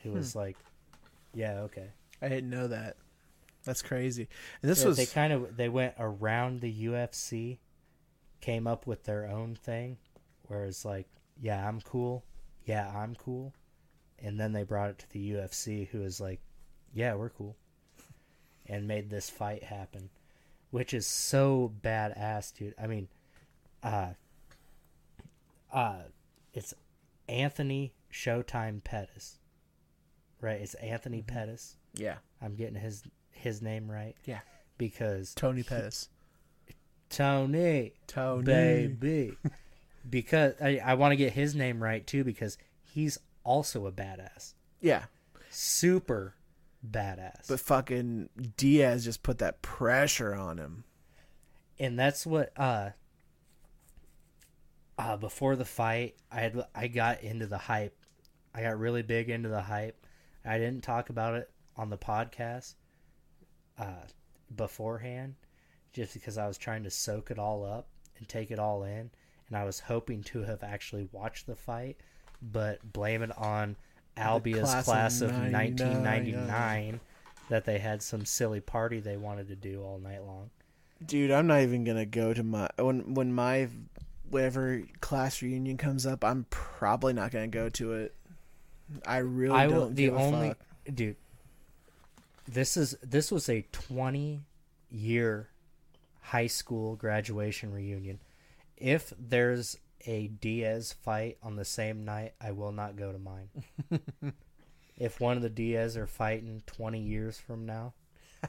who 0.02 0.12
was 0.12 0.34
like 0.34 0.56
yeah 1.32 1.60
okay 1.60 1.88
I 2.22 2.28
didn't 2.28 2.48
know 2.50 2.68
that. 2.68 2.96
That's 3.64 3.82
crazy. 3.82 4.28
And 4.62 4.70
this 4.70 4.80
Yeah, 4.80 4.86
was 4.88 4.96
they 4.96 5.06
kind 5.06 5.32
of 5.32 5.56
they 5.56 5.68
went 5.68 5.94
around 5.98 6.60
the 6.60 6.86
UFC 6.86 7.58
came 8.44 8.66
up 8.66 8.86
with 8.86 9.04
their 9.04 9.26
own 9.26 9.54
thing 9.54 9.96
where 10.48 10.64
it's 10.64 10.84
like 10.84 11.06
yeah 11.40 11.66
I'm 11.66 11.80
cool. 11.80 12.24
Yeah 12.64 12.92
I'm 12.94 13.14
cool. 13.14 13.54
And 14.18 14.38
then 14.38 14.52
they 14.52 14.62
brought 14.62 14.90
it 14.90 14.98
to 14.98 15.10
the 15.10 15.32
UFC 15.32 15.88
who 15.88 16.00
was 16.00 16.20
like 16.20 16.40
yeah 16.92 17.14
we're 17.14 17.30
cool. 17.30 17.56
And 18.66 18.86
made 18.86 19.08
this 19.08 19.30
fight 19.30 19.62
happen 19.62 20.10
which 20.70 20.92
is 20.92 21.06
so 21.06 21.72
badass 21.82 22.54
dude. 22.54 22.74
I 22.80 22.86
mean 22.86 23.08
uh 23.82 24.10
uh 25.72 26.02
it's 26.52 26.74
Anthony 27.28 27.94
Showtime 28.12 28.84
Pettis 28.84 29.38
right? 30.44 30.60
It's 30.60 30.74
Anthony 30.74 31.22
Pettis. 31.22 31.76
Yeah. 31.94 32.16
I'm 32.42 32.54
getting 32.54 32.74
his 32.76 33.02
his 33.30 33.62
name 33.62 33.90
right. 33.90 34.14
Yeah. 34.26 34.40
Because 34.76 35.34
Tony 35.34 35.62
Pettis. 35.62 36.10
Tony, 37.14 37.92
Tony. 38.06 38.42
baby, 38.44 39.36
because 40.10 40.54
I, 40.60 40.78
I 40.84 40.94
want 40.94 41.12
to 41.12 41.16
get 41.16 41.32
his 41.32 41.54
name 41.54 41.82
right 41.82 42.06
too 42.06 42.24
because 42.24 42.58
he's 42.82 43.18
also 43.44 43.86
a 43.86 43.92
badass, 43.92 44.54
Yeah, 44.80 45.04
super 45.50 46.34
badass, 46.88 47.48
but 47.48 47.60
fucking 47.60 48.28
Diaz 48.56 49.04
just 49.04 49.22
put 49.22 49.38
that 49.38 49.62
pressure 49.62 50.34
on 50.34 50.58
him. 50.58 50.84
and 51.78 51.98
that's 51.98 52.26
what 52.26 52.52
uh 52.58 52.90
uh 54.98 55.16
before 55.16 55.56
the 55.56 55.64
fight 55.64 56.14
I 56.30 56.40
had 56.40 56.64
I 56.74 56.88
got 56.88 57.22
into 57.22 57.46
the 57.46 57.58
hype, 57.58 57.96
I 58.54 58.62
got 58.62 58.78
really 58.78 59.02
big 59.02 59.28
into 59.30 59.48
the 59.48 59.62
hype. 59.62 60.06
I 60.44 60.58
didn't 60.58 60.82
talk 60.82 61.08
about 61.10 61.34
it 61.34 61.50
on 61.76 61.90
the 61.90 61.98
podcast 61.98 62.74
uh 63.78 64.06
beforehand 64.54 65.34
just 65.94 66.12
because 66.12 66.36
I 66.36 66.46
was 66.46 66.58
trying 66.58 66.84
to 66.84 66.90
soak 66.90 67.30
it 67.30 67.38
all 67.38 67.64
up 67.64 67.86
and 68.18 68.28
take 68.28 68.50
it 68.50 68.58
all 68.58 68.82
in 68.82 69.10
and 69.48 69.56
I 69.56 69.64
was 69.64 69.80
hoping 69.80 70.22
to 70.24 70.42
have 70.42 70.62
actually 70.62 71.08
watched 71.12 71.46
the 71.46 71.56
fight 71.56 71.96
but 72.42 72.92
blame 72.92 73.22
it 73.22 73.36
on 73.38 73.76
Albia's 74.16 74.70
class 74.70 74.84
class, 74.84 75.20
of 75.22 75.30
of 75.30 75.36
99, 75.50 76.02
1999 76.02 77.00
that 77.48 77.64
they 77.64 77.78
had 77.78 78.02
some 78.02 78.24
silly 78.24 78.60
party 78.60 79.00
they 79.00 79.16
wanted 79.16 79.48
to 79.48 79.56
do 79.56 79.82
all 79.82 79.98
night 79.98 80.24
long. 80.24 80.50
Dude, 81.04 81.30
I'm 81.30 81.46
not 81.46 81.60
even 81.60 81.84
gonna 81.84 82.06
go 82.06 82.32
to 82.32 82.42
my 82.42 82.68
when 82.78 83.14
when 83.14 83.32
my 83.32 83.68
whatever 84.30 84.82
class 85.00 85.42
reunion 85.42 85.76
comes 85.76 86.06
up. 86.06 86.24
I'm 86.24 86.46
probably 86.50 87.12
not 87.12 87.32
gonna 87.32 87.48
go 87.48 87.68
to 87.70 87.92
it. 87.94 88.14
I 89.06 89.18
really 89.18 89.54
I 89.54 89.66
don't 89.66 89.94
the 89.94 90.10
only 90.10 90.54
dude 90.92 91.16
this 92.46 92.76
is 92.76 92.96
this 93.02 93.30
was 93.32 93.48
a 93.48 93.62
20 93.72 94.42
year 94.90 95.48
high 96.24 96.46
school 96.46 96.96
graduation 96.96 97.72
reunion. 97.72 98.18
If 98.76 99.12
there's 99.18 99.76
a 100.06 100.28
Diaz 100.28 100.94
fight 101.02 101.38
on 101.42 101.56
the 101.56 101.64
same 101.64 102.04
night, 102.04 102.34
I 102.40 102.52
will 102.52 102.72
not 102.72 102.96
go 102.96 103.12
to 103.12 103.18
mine. 103.18 103.48
if 104.98 105.20
one 105.20 105.36
of 105.36 105.42
the 105.42 105.50
Diaz 105.50 105.96
are 105.96 106.06
fighting 106.06 106.62
20 106.66 107.00
years 107.00 107.38
from 107.38 107.66
now, 107.66 107.94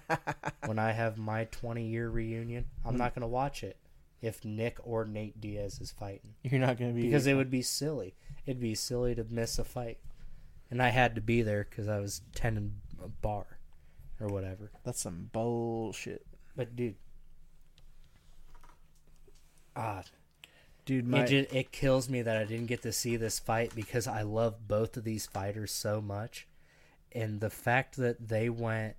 when 0.65 0.79
I 0.79 0.91
have 0.91 1.17
my 1.17 1.45
20 1.45 1.85
year 1.85 2.09
reunion, 2.09 2.65
I'm 2.85 2.97
not 2.97 3.13
going 3.13 3.21
to 3.21 3.27
watch 3.27 3.63
it 3.63 3.77
if 4.21 4.43
Nick 4.43 4.77
or 4.83 5.05
Nate 5.05 5.39
Diaz 5.39 5.79
is 5.79 5.91
fighting 5.91 6.33
You're 6.41 6.59
not 6.59 6.79
gonna 6.79 6.93
be 6.93 7.03
because 7.03 7.27
it 7.27 7.35
would 7.35 7.51
be 7.51 7.61
silly. 7.61 8.15
It'd 8.45 8.59
be 8.59 8.73
silly 8.73 9.13
to 9.15 9.25
miss 9.29 9.59
a 9.59 9.63
fight, 9.63 9.99
and 10.71 10.81
I 10.81 10.89
had 10.89 11.13
to 11.15 11.21
be 11.21 11.43
there 11.43 11.67
because 11.69 11.87
I 11.87 11.99
was 11.99 12.21
tending 12.33 12.73
a 13.03 13.07
bar 13.07 13.45
or 14.19 14.27
whatever. 14.27 14.71
That's 14.83 15.01
some 15.01 15.29
bullshit, 15.31 16.25
But 16.55 16.75
dude, 16.75 16.95
ah, 19.75 20.03
dude. 20.85 21.07
My 21.07 21.23
it 21.23 21.27
just, 21.27 21.53
it 21.53 21.71
kills 21.71 22.09
me 22.09 22.21
that 22.21 22.37
I 22.37 22.43
didn't 22.45 22.67
get 22.67 22.81
to 22.83 22.91
see 22.91 23.15
this 23.17 23.39
fight 23.39 23.73
because 23.75 24.07
I 24.07 24.21
love 24.21 24.67
both 24.67 24.97
of 24.97 25.03
these 25.03 25.25
fighters 25.25 25.71
so 25.71 26.01
much, 26.01 26.47
and 27.11 27.39
the 27.39 27.49
fact 27.49 27.97
that 27.97 28.27
they 28.27 28.49
went, 28.49 28.95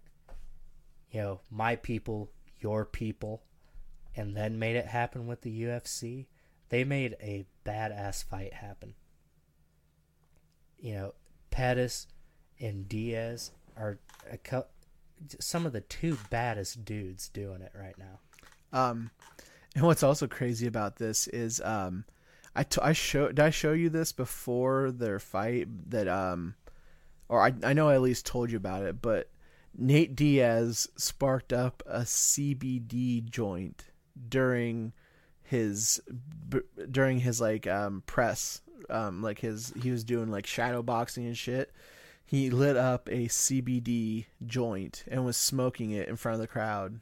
you 1.11 1.21
know, 1.21 1.41
my 1.51 1.77
people, 1.77 2.31
your 2.61 2.85
people, 2.85 3.43
and 4.15 4.37
then 4.37 4.59
made 4.59 4.77
it 4.77 4.87
happen 4.87 5.27
with 5.27 5.43
the 5.43 5.63
UFC. 5.63 6.27
They 6.69 6.83
made 6.85 7.17
a 7.21 7.47
badass 7.65 8.25
fight 8.25 8.53
happen. 8.55 8.95
You 10.79 10.95
know, 10.95 11.15
Pettis 11.51 12.07
and 12.61 12.89
Diaz 12.89 13.53
are 13.77 13.99
a 14.31 14.37
co- 14.39 14.67
some 15.39 15.65
of 15.65 15.73
the 15.73 15.81
two 15.81 16.19
baddest 16.31 16.85
dudes 16.85 17.29
doing 17.29 17.63
it 17.63 17.73
right 17.75 17.95
now. 17.99 18.19
um, 18.79 19.11
And 19.77 19.85
what's 19.85 20.03
also 20.03 20.27
crazy 20.27 20.67
about 20.67 20.97
this 20.97 21.29
is 21.29 21.61
um 21.61 22.07
I 22.55 22.63
t- 22.63 22.81
I 22.83 22.95
show 22.95 23.29
did 23.29 23.41
I 23.41 23.51
show 23.51 23.75
you 23.75 23.91
this 23.91 24.11
before 24.11 24.91
their 24.91 25.19
fight 25.19 25.69
that 25.91 26.09
um 26.09 26.55
or 27.29 27.43
I 27.43 27.53
I 27.63 27.75
know 27.75 27.91
I 27.91 27.95
at 27.97 28.01
least 28.01 28.25
told 28.25 28.51
you 28.51 28.57
about 28.57 28.85
it, 28.85 29.03
but 29.03 29.29
Nate 29.77 30.17
Diaz 30.17 30.89
sparked 30.97 31.53
up 31.53 31.83
a 31.85 32.01
CBD 32.01 33.29
joint 33.29 33.85
during 34.31 34.95
his 35.43 36.01
b- 36.49 36.61
during 36.91 37.21
his 37.21 37.39
like 37.39 37.67
um 37.67 38.03
press 38.07 38.63
um 38.89 39.23
like 39.23 39.41
his 39.41 39.75
he 39.83 39.91
was 39.91 40.05
doing 40.05 40.31
like 40.31 40.47
shadow 40.47 40.83
boxing 40.83 41.27
and 41.27 41.37
shit. 41.37 41.71
He 42.25 42.49
lit 42.49 42.79
up 42.79 43.09
a 43.09 43.29
CBD 43.29 44.25
joint 44.47 45.05
and 45.07 45.27
was 45.27 45.37
smoking 45.37 45.91
it 45.91 46.09
in 46.09 46.17
front 46.17 46.37
of 46.37 46.41
the 46.41 46.49
crowd. 46.49 47.01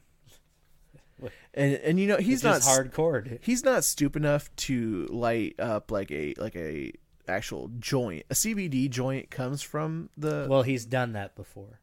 And 1.55 1.74
and 1.76 2.01
you 2.01 2.06
know 2.09 2.16
he's 2.16 2.42
not 2.42 2.60
hardcore. 2.62 3.24
dude. 3.24 3.38
he's 3.42 3.64
not 3.64 3.84
stupid 3.84 4.22
enough 4.22 4.55
to 4.56 5.06
light 5.10 5.55
up 5.59 5.90
like 5.90 6.10
a 6.10 6.34
like 6.36 6.56
a 6.56 6.92
actual 7.28 7.70
joint. 7.78 8.24
A 8.30 8.34
CBD 8.34 8.90
joint 8.90 9.30
comes 9.30 9.62
from 9.62 10.10
the 10.16 10.46
Well, 10.48 10.62
he's 10.62 10.84
done 10.84 11.12
that 11.12 11.34
before. 11.36 11.80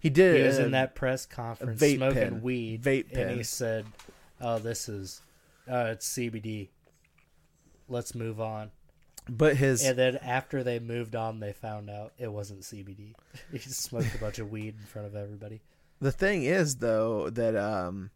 he 0.00 0.10
did 0.10 0.36
He 0.36 0.42
was 0.42 0.58
in 0.58 0.72
that 0.72 0.94
press 0.94 1.24
conference 1.26 1.80
smoking 1.80 2.12
pen. 2.14 2.42
weed, 2.42 2.82
Vape 2.82 3.16
and 3.16 3.30
he 3.30 3.42
said, 3.42 3.86
"Oh, 4.40 4.58
this 4.58 4.88
is, 4.88 5.22
uh, 5.70 5.86
it's 5.92 6.08
CBD. 6.08 6.68
Let's 7.88 8.14
move 8.14 8.40
on." 8.40 8.70
but 9.28 9.56
his 9.56 9.84
And 9.84 9.96
then 9.96 10.16
after 10.16 10.64
they 10.64 10.80
moved 10.80 11.14
on, 11.14 11.38
they 11.38 11.52
found 11.52 11.88
out 11.88 12.12
it 12.18 12.32
wasn't 12.32 12.62
CBD. 12.62 13.14
he 13.52 13.58
smoked 13.58 14.12
a 14.14 14.18
bunch 14.18 14.40
of 14.40 14.50
weed 14.50 14.74
in 14.78 14.84
front 14.86 15.06
of 15.06 15.14
everybody. 15.14 15.60
the 16.00 16.10
thing 16.10 16.42
is 16.42 16.76
though 16.76 17.30
that 17.30 17.54
um 17.54 18.10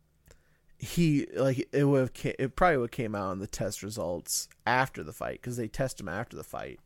he 0.79 1.27
like 1.35 1.69
it 1.73 1.85
would 1.85 2.01
have 2.01 2.35
it 2.39 2.55
probably 2.57 2.77
would 2.79 2.85
have 2.85 2.91
came 2.91 3.15
out 3.15 3.33
in 3.33 3.39
the 3.39 3.47
test 3.47 3.83
results 3.83 4.49
after 4.67 5.03
the 5.03 5.13
fight 5.13 5.41
because 5.41 5.57
they 5.57 5.69
test 5.69 6.01
him 6.01 6.09
after 6.09 6.37
the 6.37 6.45
fight. 6.45 6.81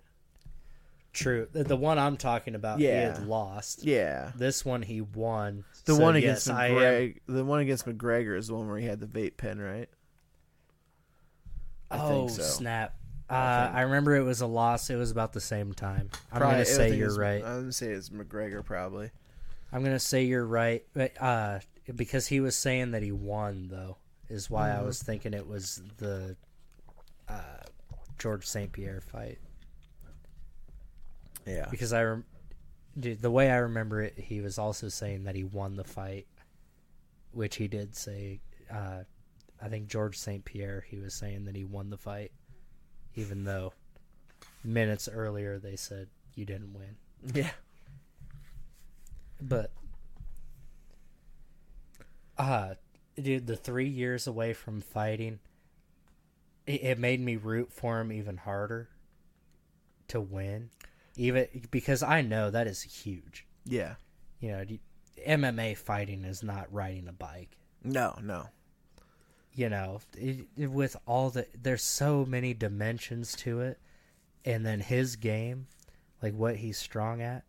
True. 1.12 1.48
The, 1.50 1.64
the 1.64 1.76
one 1.76 1.98
I'm 1.98 2.16
talking 2.16 2.54
about, 2.54 2.78
he 2.78 2.86
Yeah. 2.86 3.14
had 3.16 3.26
lost. 3.26 3.82
Yeah, 3.82 4.30
This 4.36 4.64
one 4.64 4.82
he 4.82 5.00
won. 5.00 5.64
the 5.84 5.94
So, 5.96 6.00
one 6.00 6.14
yes, 6.14 6.22
against 6.46 6.50
I 6.50 6.66
am- 6.68 6.74
McGregor, 6.76 7.16
the 7.26 7.44
one 7.44 7.58
against 7.60 7.84
McGregor 7.86 8.38
is 8.38 8.46
the 8.46 8.54
one 8.54 8.68
where 8.68 8.78
he 8.78 8.86
had 8.86 9.00
the 9.00 9.06
vape 9.08 9.36
pen, 9.36 9.58
right? 9.58 9.88
I 11.90 11.98
oh 11.98 12.08
think 12.28 12.30
so. 12.30 12.42
snap! 12.42 12.94
Uh, 13.28 13.32
I 13.34 13.78
I, 13.78 13.80
remember 13.82 14.14
it 14.16 14.22
was 14.22 14.40
a 14.40 14.46
loss. 14.46 14.90
It 14.90 14.96
was 14.96 15.10
about 15.10 15.32
the 15.32 15.40
same 15.40 15.72
time. 15.72 16.10
I'm 16.32 16.40
gonna 16.40 16.64
say 16.64 16.94
you're 16.94 17.16
right. 17.16 17.44
I'm 17.44 17.60
gonna 17.62 17.72
say 17.72 17.88
it's 17.88 18.10
McGregor 18.10 18.64
probably. 18.64 19.10
I'm 19.72 19.82
gonna 19.82 19.98
say 19.98 20.24
you're 20.24 20.44
right, 20.46 20.84
but 20.94 21.20
uh, 21.20 21.58
because 21.96 22.26
he 22.28 22.40
was 22.40 22.56
saying 22.56 22.92
that 22.92 23.02
he 23.02 23.12
won, 23.12 23.68
though, 23.70 23.96
is 24.28 24.48
why 24.50 24.68
Mm-hmm. 24.68 24.80
I 24.80 24.82
was 24.82 25.02
thinking 25.02 25.34
it 25.34 25.46
was 25.46 25.82
the 25.98 26.36
uh, 27.28 27.62
George 28.18 28.46
St. 28.46 28.70
Pierre 28.72 29.00
fight. 29.00 29.38
Yeah, 31.46 31.66
Because 31.70 31.92
I, 31.92 32.02
rem- 32.04 32.24
dude, 32.98 33.22
the 33.22 33.30
way 33.30 33.50
I 33.50 33.56
remember 33.56 34.02
it, 34.02 34.14
he 34.18 34.40
was 34.40 34.58
also 34.58 34.88
saying 34.88 35.24
that 35.24 35.34
he 35.34 35.42
won 35.42 35.76
the 35.76 35.84
fight, 35.84 36.26
which 37.32 37.56
he 37.56 37.66
did 37.66 37.96
say. 37.96 38.40
Uh, 38.70 39.00
I 39.62 39.68
think 39.68 39.88
George 39.88 40.16
St. 40.16 40.44
Pierre, 40.44 40.84
he 40.88 40.98
was 40.98 41.14
saying 41.14 41.44
that 41.46 41.56
he 41.56 41.64
won 41.64 41.90
the 41.90 41.96
fight, 41.98 42.30
even 43.16 43.44
though 43.44 43.72
minutes 44.62 45.08
earlier 45.08 45.58
they 45.58 45.76
said 45.76 46.08
you 46.34 46.44
didn't 46.44 46.72
win. 46.74 46.96
yeah. 47.34 47.50
But 49.40 49.70
uh 52.40 52.74
dude, 53.20 53.46
the 53.46 53.56
three 53.56 53.88
years 53.88 54.26
away 54.26 54.52
from 54.52 54.80
fighting 54.80 55.40
it, 56.66 56.82
it 56.82 56.98
made 56.98 57.20
me 57.20 57.36
root 57.36 57.72
for 57.72 58.00
him 58.00 58.12
even 58.12 58.36
harder 58.38 58.88
to 60.08 60.20
win. 60.20 60.70
Even 61.16 61.46
because 61.70 62.02
I 62.02 62.22
know 62.22 62.50
that 62.50 62.66
is 62.66 62.82
huge. 62.82 63.46
Yeah. 63.64 63.94
You 64.40 64.52
know, 64.52 64.64
MMA 65.26 65.76
fighting 65.76 66.24
is 66.24 66.42
not 66.42 66.72
riding 66.72 67.08
a 67.08 67.12
bike. 67.12 67.56
No, 67.84 68.16
no. 68.22 68.46
You 69.52 69.68
know, 69.68 70.00
it, 70.16 70.46
it- 70.56 70.70
with 70.70 70.96
all 71.06 71.30
the 71.30 71.46
there's 71.60 71.82
so 71.82 72.24
many 72.24 72.54
dimensions 72.54 73.34
to 73.36 73.60
it, 73.60 73.78
and 74.44 74.64
then 74.64 74.80
his 74.80 75.16
game, 75.16 75.66
like 76.22 76.34
what 76.34 76.56
he's 76.56 76.78
strong 76.78 77.20
at, 77.20 77.44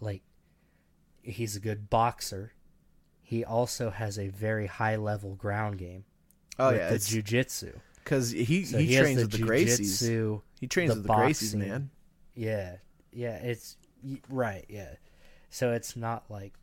like 0.00 0.22
he's 1.22 1.54
a 1.54 1.60
good 1.60 1.90
boxer. 1.90 2.52
He 3.28 3.44
also 3.44 3.90
has 3.90 4.18
a 4.18 4.28
very 4.28 4.66
high 4.66 4.96
level 4.96 5.34
ground 5.34 5.76
game. 5.76 6.06
Oh 6.58 6.68
with 6.70 6.78
yeah, 6.78 6.88
the 6.88 6.94
it's 6.94 7.10
jujitsu. 7.12 7.74
because 8.02 8.30
he 8.30 8.64
So 8.64 8.78
he, 8.78 8.86
he, 8.86 8.96
trains 8.96 9.16
the 9.16 9.22
with 9.24 9.32
the 9.32 9.38
Gracies. 9.38 10.40
He 10.58 10.66
trains 10.66 10.94
the 10.94 10.96
with 10.96 11.06
the 11.06 11.12
Gracies, 11.12 11.54
man. 11.54 11.90
Yeah, 12.34 12.76
yeah, 13.12 13.36
it's 13.36 13.76
right. 14.30 14.64
Yeah, 14.70 14.94
so 15.50 15.72
it's 15.72 15.94
not 15.94 16.24
like 16.30 16.54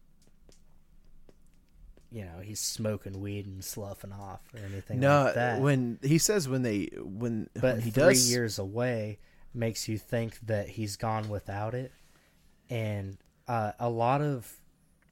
you 2.12 2.24
know 2.26 2.40
he's 2.42 2.60
smoking 2.60 3.22
weed 3.22 3.46
and 3.46 3.64
sloughing 3.64 4.12
off 4.12 4.42
or 4.56 4.60
anything 4.66 5.00
No, 5.00 5.26
like 5.26 5.36
that. 5.36 5.62
when 5.62 6.00
he 6.02 6.18
says 6.18 6.50
when 6.50 6.64
they 6.64 6.90
when 6.98 7.48
but 7.54 7.76
when 7.76 7.82
he 7.82 7.92
three 7.92 8.04
does 8.06 8.28
years 8.32 8.58
away 8.58 9.20
makes 9.54 9.88
you 9.88 10.00
think 10.00 10.40
that 10.48 10.68
he's 10.70 10.96
gone 10.96 11.30
without 11.30 11.76
it, 11.76 11.92
and 12.72 13.20
uh, 13.48 13.74
a 13.80 13.88
lot 13.92 14.24
of 14.24 14.52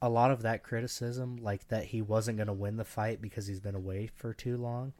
a 0.04 0.08
lot 0.10 0.30
of 0.30 0.42
that 0.42 0.62
criticism, 0.62 1.38
like 1.40 1.68
that 1.68 1.86
he 1.86 2.02
wasn't 2.02 2.36
going 2.36 2.46
to 2.46 2.52
win 2.52 2.76
the 2.76 2.84
fight 2.84 3.22
because 3.22 3.46
he's 3.46 3.58
been 3.58 3.74
away 3.74 4.06
for 4.14 4.34
too 4.34 4.58
long. 4.58 4.92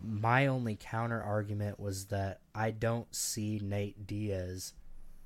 My 0.00 0.46
only 0.46 0.78
counter 0.78 1.20
argument 1.20 1.80
was 1.80 2.06
that 2.06 2.38
I 2.54 2.70
don't 2.70 3.12
see 3.12 3.60
Nate 3.60 4.06
Diaz 4.06 4.72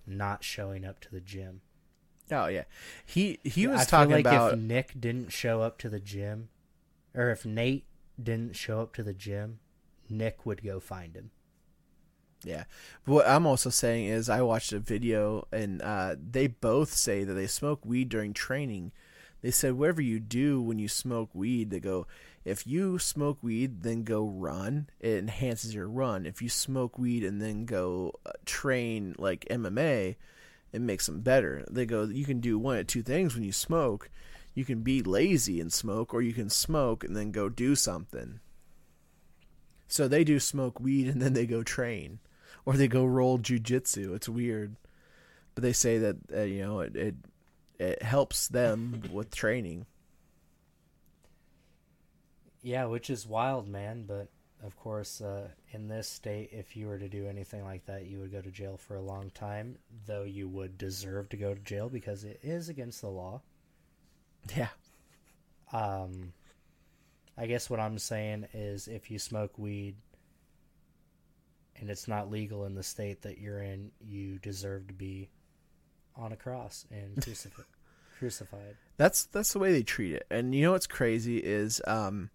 not 0.06 0.43
showing 0.43 0.86
up 0.86 1.01
to 1.01 1.10
the 1.10 1.20
gym. 1.20 1.60
Oh 2.32 2.47
yeah, 2.47 2.64
he 3.05 3.40
he 3.44 3.66
was 3.66 3.82
I 3.82 3.85
talking 3.85 4.12
like 4.12 4.24
about 4.24 4.55
if 4.55 4.59
Nick 4.59 4.98
didn't 4.98 5.31
show 5.31 5.60
up 5.60 5.76
to 5.78 5.90
the 5.90 6.01
gym, 6.01 6.48
or 7.14 7.28
if 7.28 7.44
Nate 7.44 7.85
didn't 8.20 8.56
show 8.56 8.81
up 8.81 8.94
to 8.94 9.02
the 9.02 9.12
gym, 9.12 9.59
Nick 10.09 10.47
would 10.47 10.64
go 10.64 10.81
find 10.81 11.14
him. 11.14 11.31
Yeah. 12.44 12.64
But 13.04 13.12
What 13.12 13.28
I'm 13.28 13.46
also 13.46 13.70
saying 13.70 14.06
is 14.06 14.28
I 14.28 14.42
watched 14.42 14.72
a 14.72 14.78
video 14.78 15.46
and 15.52 15.82
uh, 15.82 16.16
they 16.18 16.46
both 16.46 16.92
say 16.92 17.24
that 17.24 17.34
they 17.34 17.46
smoke 17.46 17.84
weed 17.84 18.08
during 18.08 18.32
training. 18.32 18.92
They 19.42 19.50
said 19.50 19.74
whatever 19.74 20.00
you 20.00 20.20
do 20.20 20.62
when 20.62 20.78
you 20.78 20.88
smoke 20.88 21.30
weed, 21.34 21.70
they 21.70 21.80
go 21.80 22.06
if 22.44 22.66
you 22.66 22.98
smoke 22.98 23.38
weed 23.42 23.82
then 23.82 24.04
go 24.04 24.26
run, 24.26 24.88
it 25.00 25.18
enhances 25.18 25.74
your 25.74 25.88
run. 25.88 26.26
If 26.26 26.42
you 26.42 26.48
smoke 26.48 26.98
weed 26.98 27.24
and 27.24 27.40
then 27.40 27.64
go 27.64 28.12
uh, 28.26 28.32
train 28.44 29.14
like 29.18 29.46
MMA, 29.50 30.16
it 30.72 30.80
makes 30.80 31.06
them 31.06 31.20
better. 31.20 31.64
They 31.70 31.86
go 31.86 32.04
you 32.04 32.24
can 32.24 32.40
do 32.40 32.58
one 32.58 32.78
of 32.78 32.86
two 32.86 33.02
things 33.02 33.34
when 33.34 33.44
you 33.44 33.52
smoke. 33.52 34.10
You 34.54 34.64
can 34.64 34.82
be 34.82 35.02
lazy 35.02 35.60
and 35.60 35.72
smoke, 35.72 36.14
or 36.14 36.22
you 36.22 36.32
can 36.32 36.48
smoke 36.48 37.02
and 37.02 37.16
then 37.16 37.32
go 37.32 37.48
do 37.48 37.74
something. 37.74 38.38
So 39.88 40.08
they 40.08 40.24
do 40.24 40.40
smoke 40.40 40.80
weed 40.80 41.08
and 41.08 41.20
then 41.20 41.34
they 41.34 41.46
go 41.46 41.62
train, 41.62 42.18
or 42.66 42.74
they 42.74 42.89
go 42.89 43.05
roll 43.05 43.39
jujitsu. 43.39 44.15
It's 44.15 44.28
weird, 44.28 44.77
but 45.55 45.62
they 45.62 45.73
say 45.74 45.99
that 45.99 46.16
uh, 46.35 46.43
you 46.43 46.62
know 46.62 46.81
it, 46.81 46.97
it 46.97 47.15
it 47.78 48.03
helps 48.03 48.49
them 48.49 49.03
with 49.12 49.35
training. 49.35 49.86
Yeah, 52.62 52.86
which 52.86 53.11
is 53.11 53.28
wild, 53.28 53.69
man. 53.69 54.07
But 54.07 54.28
of 54.61 54.77
course, 54.77 55.20
uh, 55.20 55.51
in 55.70 55.86
this 55.86 56.09
state, 56.09 56.51
if 56.53 56.77
you 56.77 56.89
were 56.89 56.99
to 56.99 57.09
do 57.09 57.28
anything 57.28 57.65
like 57.65 57.85
that, 57.86 58.07
you 58.07 58.19
would 58.19 58.32
go 58.32 58.41
to 58.41 58.51
jail 58.51 58.77
for 58.77 58.97
a 58.97 59.03
long 59.03 59.31
time. 59.31 59.78
Though 60.07 60.24
you 60.24 60.49
would 60.49 60.77
deserve 60.77 61.28
to 61.28 61.36
go 61.36 61.55
to 61.55 61.61
jail 61.61 61.89
because 61.89 62.24
it 62.24 62.41
is 62.43 62.69
against 62.69 63.01
the 63.03 63.09
law. 63.11 63.43
Yeah, 64.57 64.69
Um, 65.73 66.32
I 67.36 67.47
guess 67.47 67.69
what 67.70 67.81
I'm 67.81 67.99
saying 67.99 68.49
is, 68.53 68.89
if 68.89 69.11
you 69.11 69.19
smoke 69.19 69.59
weed 69.59 69.97
and 71.85 71.90
it's 71.90 72.09
not 72.09 72.31
legal 72.31 72.65
in 72.65 72.74
the 72.74 72.82
state 72.82 73.20
that 73.23 73.36
you're 73.36 73.61
in, 73.61 73.90
you 74.01 74.39
deserve 74.39 74.89
to 74.89 74.94
be 74.94 75.28
on 76.16 76.32
a 76.32 76.36
cross 76.36 76.86
and 76.90 77.15
crucified. 77.23 77.66
crucified. 78.19 78.77
that's 78.97 79.27
that's 79.27 79.52
the 79.52 79.59
way 79.59 79.70
they 79.70 79.82
treat 79.82 80.15
it. 80.15 80.27
And 80.31 80.55
you 80.55 80.62
know 80.62 80.73
what's 80.73 80.86
crazy 80.86 81.36
is 81.36 81.82
um, 81.86 82.31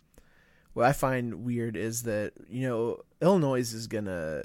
what 0.73 0.85
I 0.85 0.93
find 0.93 1.43
weird 1.45 1.75
is 1.75 2.03
that 2.03 2.33
you 2.47 2.67
know 2.67 2.99
Illinois 3.23 3.73
is 3.73 3.87
gonna 3.87 4.43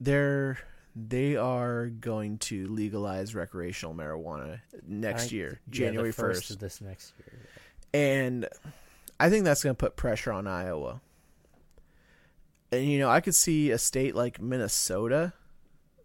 they're 0.00 0.58
they 0.94 1.34
are 1.34 1.86
going 1.86 2.38
to 2.38 2.68
legalize 2.68 3.34
recreational 3.34 3.92
marijuana 3.92 4.60
next 4.86 5.32
year, 5.32 5.58
yeah, 5.66 5.72
January 5.72 6.12
first 6.12 6.52
of 6.52 6.60
this 6.60 6.80
next 6.80 7.12
year. 7.18 7.40
and 7.92 8.48
I 9.18 9.30
think 9.30 9.44
that's 9.44 9.64
going 9.64 9.74
to 9.74 9.78
put 9.78 9.96
pressure 9.96 10.30
on 10.30 10.46
Iowa. 10.46 11.00
And 12.70 12.84
you 12.84 12.98
know, 12.98 13.08
I 13.08 13.20
could 13.20 13.34
see 13.34 13.70
a 13.70 13.78
state 13.78 14.14
like 14.14 14.40
Minnesota 14.40 15.32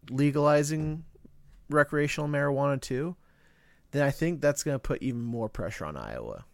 legalizing 0.09 1.03
recreational 1.69 2.29
marijuana 2.29 2.79
too. 2.79 3.15
Then 3.91 4.03
I 4.03 4.11
think 4.11 4.41
that's 4.41 4.63
going 4.63 4.75
to 4.75 4.79
put 4.79 5.01
even 5.01 5.21
more 5.21 5.49
pressure 5.49 5.85
on 5.85 5.95
Iowa. 5.97 6.45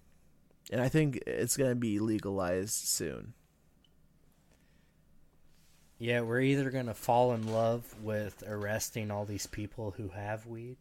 And 0.72 0.82
I 0.82 0.90
think 0.90 1.24
it's 1.26 1.58
going 1.58 1.72
to 1.72 1.76
be 1.76 2.00
legalized 2.00 2.74
soon. 2.74 3.34
Yeah, 6.00 6.22
we're 6.22 6.40
either 6.40 6.72
gonna 6.72 6.94
fall 6.94 7.34
in 7.34 7.52
love 7.52 7.84
with 8.02 8.42
arresting 8.48 9.12
all 9.12 9.26
these 9.26 9.48
people 9.48 9.92
who 9.92 10.08
have 10.08 10.46
weed, 10.46 10.78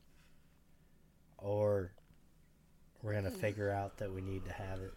or 1.38 1.90
we're 3.02 3.14
gonna 3.14 3.30
hmm. 3.30 3.40
figure 3.40 3.68
out 3.68 3.98
that 3.98 4.14
we 4.14 4.20
need 4.20 4.44
to 4.44 4.52
have 4.52 4.80
it. 4.80 4.94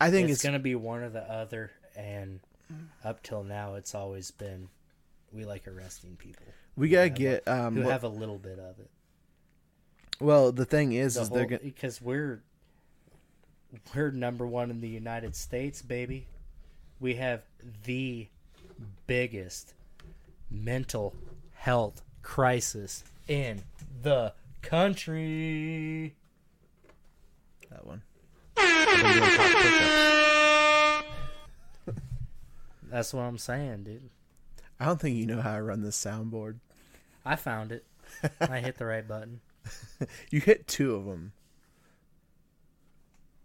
I 0.00 0.10
think 0.10 0.24
it's, 0.24 0.38
it's, 0.38 0.42
gonna 0.42 0.58
be 0.58 0.74
one 0.74 1.02
or 1.02 1.10
the 1.10 1.22
other, 1.22 1.70
and 1.96 2.40
up 3.04 3.22
till 3.22 3.44
now, 3.44 3.74
it's 3.74 3.94
always 3.94 4.30
been 4.30 4.68
we 5.32 5.44
like 5.44 5.66
arresting 5.68 6.16
people 6.16 6.46
we 6.76 6.88
gotta 6.88 7.08
have 7.08 7.14
get 7.14 7.48
um. 7.48 7.74
who 7.74 7.82
what- 7.82 7.92
have 7.92 8.04
a 8.04 8.08
little 8.08 8.38
bit 8.38 8.58
of 8.58 8.78
it. 8.78 8.90
well, 10.20 10.52
the 10.52 10.64
thing 10.64 10.92
is, 10.92 11.14
The 11.14 11.20
is 11.22 11.30
they're 11.30 11.44
gonna. 11.46 11.60
because 11.62 12.00
we're 12.00 12.42
we're 13.94 14.10
number 14.10 14.46
one 14.46 14.70
in 14.70 14.80
the 14.80 14.88
United 14.88 15.34
States, 15.36 15.82
baby. 15.82 16.26
We 17.00 17.14
have 17.16 17.42
the 17.84 18.28
biggest 19.06 19.74
mental 20.50 21.14
health 21.54 22.02
crisis 22.22 23.04
in 23.28 23.62
the 24.02 24.32
country. 24.62 26.14
That 27.70 27.86
one. 27.86 28.02
That's 32.90 33.12
what 33.14 33.22
I'm 33.22 33.38
saying, 33.38 33.84
dude. 33.84 34.10
I 34.80 34.86
don't 34.86 35.00
think 35.00 35.16
you 35.16 35.26
know 35.26 35.40
how 35.40 35.52
I 35.54 35.60
run 35.60 35.82
this 35.82 36.02
soundboard. 36.02 36.58
I 37.24 37.36
found 37.36 37.72
it. 37.72 37.84
I 38.40 38.60
hit 38.60 38.78
the 38.78 38.86
right 38.86 39.06
button. 39.06 39.40
You 40.30 40.40
hit 40.40 40.66
two 40.66 40.94
of 40.94 41.04
them. 41.04 41.32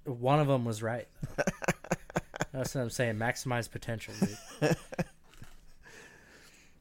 One 0.06 0.40
of 0.40 0.48
them 0.48 0.64
was 0.64 0.82
right. 0.82 1.08
That's 2.54 2.76
what 2.76 2.82
I'm 2.82 2.90
saying. 2.90 3.16
Maximize 3.16 3.70
potential, 3.70 4.14
dude. 4.22 4.38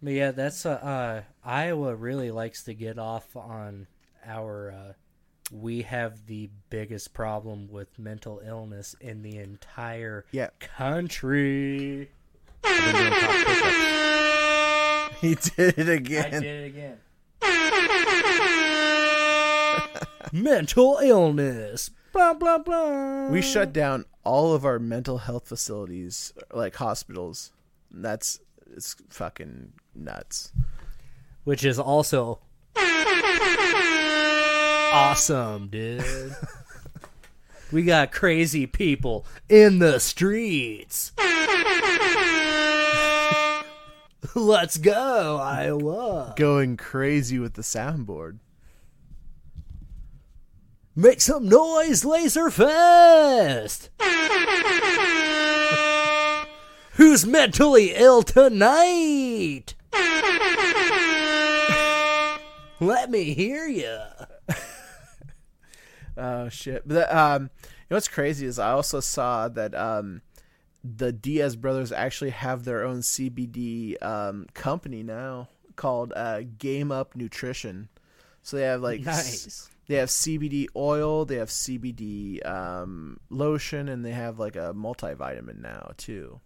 but 0.02 0.12
yeah, 0.12 0.30
that's 0.32 0.66
uh, 0.66 0.70
uh, 0.72 1.22
Iowa 1.44 1.94
really 1.96 2.30
likes 2.30 2.64
to 2.64 2.74
get 2.74 2.98
off 2.98 3.34
on 3.36 3.86
our. 4.24 4.70
Uh, 4.70 4.92
we 5.52 5.82
have 5.82 6.26
the 6.26 6.48
biggest 6.70 7.12
problem 7.14 7.68
with 7.70 7.98
mental 7.98 8.40
illness 8.46 8.94
in 9.00 9.22
the 9.22 9.38
entire 9.38 10.24
Yeah. 10.30 10.50
country. 10.60 12.10
I've 12.64 12.92
been 12.92 12.94
doing 13.02 13.12
top 13.20 13.46
push-ups. 13.46 13.88
He 15.22 15.34
did 15.36 15.78
it 15.78 15.88
I 15.88 15.92
again. 15.92 16.42
did 16.42 16.44
it 16.44 16.66
again. 16.66 16.98
mental 20.32 20.98
illness. 21.02 21.90
Blah 22.12 22.34
blah 22.34 22.58
blah. 22.58 23.28
We 23.28 23.40
shut 23.40 23.72
down 23.72 24.04
all 24.24 24.52
of 24.52 24.64
our 24.64 24.80
mental 24.80 25.18
health 25.18 25.46
facilities, 25.48 26.32
like 26.52 26.74
hospitals. 26.74 27.52
That's 27.90 28.40
it's 28.74 28.96
fucking 29.10 29.74
nuts. 29.94 30.52
which 31.44 31.64
is 31.64 31.78
also 31.78 32.40
awesome, 34.92 35.68
dude. 35.68 36.34
we 37.72 37.82
got 37.84 38.10
crazy 38.12 38.66
people 38.66 39.24
in 39.48 39.78
the 39.78 39.98
streets. 40.00 41.12
Let's 44.34 44.76
go, 44.78 45.38
Iowa. 45.42 46.34
Going 46.36 46.76
crazy 46.76 47.38
with 47.38 47.54
the 47.54 47.62
soundboard. 47.62 48.38
Make 50.94 51.20
some 51.20 51.48
noise, 51.48 52.04
Laser 52.04 52.50
Fest. 52.50 53.88
Who's 56.92 57.24
mentally 57.26 57.92
ill 57.94 58.22
tonight? 58.22 59.74
Let 62.80 63.10
me 63.10 63.32
hear 63.32 63.66
you. 63.66 63.98
Oh 66.14 66.50
shit! 66.50 66.86
But 66.86 67.12
um, 67.12 67.42
you 67.42 67.48
know 67.90 67.96
what's 67.96 68.08
crazy 68.08 68.46
is 68.46 68.58
I 68.58 68.72
also 68.72 69.00
saw 69.00 69.48
that 69.48 69.74
um, 69.74 70.20
the 70.84 71.12
Diaz 71.12 71.54
brothers 71.56 71.92
actually 71.92 72.30
have 72.30 72.64
their 72.64 72.84
own 72.84 72.98
CBD 73.00 74.02
um 74.02 74.46
company 74.54 75.02
now 75.02 75.48
called 75.76 76.12
uh 76.16 76.42
Game 76.58 76.90
Up 76.92 77.14
Nutrition. 77.16 77.88
So 78.42 78.56
they 78.56 78.64
have 78.64 78.82
like 78.82 79.06
s- 79.06 79.68
they 79.88 79.96
have 79.96 80.08
CBD 80.08 80.66
oil, 80.74 81.24
they 81.24 81.36
have 81.36 81.48
CBD 81.50 82.44
um 82.46 83.20
lotion, 83.30 83.88
and 83.88 84.04
they 84.04 84.10
have 84.12 84.38
like 84.38 84.56
a 84.56 84.72
multivitamin 84.74 85.60
now 85.60 85.92
too. 85.96 86.40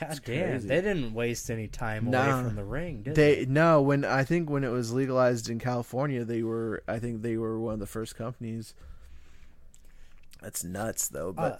God 0.00 0.20
damn, 0.24 0.66
they 0.66 0.80
didn't 0.80 1.12
waste 1.14 1.50
any 1.50 1.68
time 1.68 2.10
Nah. 2.10 2.22
away 2.40 2.42
from 2.48 2.56
the 2.56 2.64
ring, 2.64 3.02
did 3.02 3.14
they? 3.16 3.44
They 3.44 3.46
no 3.46 3.82
when 3.82 4.04
I 4.04 4.24
think 4.24 4.48
when 4.50 4.64
it 4.64 4.70
was 4.70 4.92
legalized 4.92 5.50
in 5.50 5.58
California, 5.58 6.24
they 6.24 6.42
were 6.42 6.82
I 6.88 6.98
think 6.98 7.22
they 7.22 7.36
were 7.36 7.58
one 7.60 7.74
of 7.74 7.80
the 7.80 7.86
first 7.86 8.16
companies. 8.16 8.74
That's 10.40 10.62
nuts 10.64 11.08
though, 11.08 11.32
but. 11.32 11.52
Uh, 11.52 11.58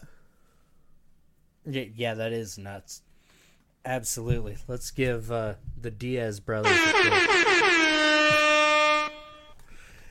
Yeah, 1.66 1.84
yeah, 1.94 2.14
that 2.14 2.32
is 2.32 2.58
nuts. 2.58 3.02
Absolutely. 3.84 4.56
Let's 4.68 4.90
give 4.90 5.30
uh, 5.32 5.54
the 5.80 5.90
Diaz 5.90 6.40
brothers 6.40 6.72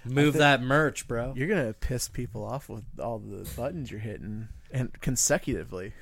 Move 0.05 0.33
that 0.35 0.61
merch, 0.61 1.07
bro. 1.07 1.33
You're 1.35 1.47
gonna 1.47 1.73
piss 1.73 2.07
people 2.09 2.43
off 2.43 2.67
with 2.67 2.83
all 2.99 3.19
the 3.19 3.49
buttons 3.55 3.89
you're 3.89 4.01
hitting 4.01 4.49
and 4.71 4.91
consecutively. 5.01 5.93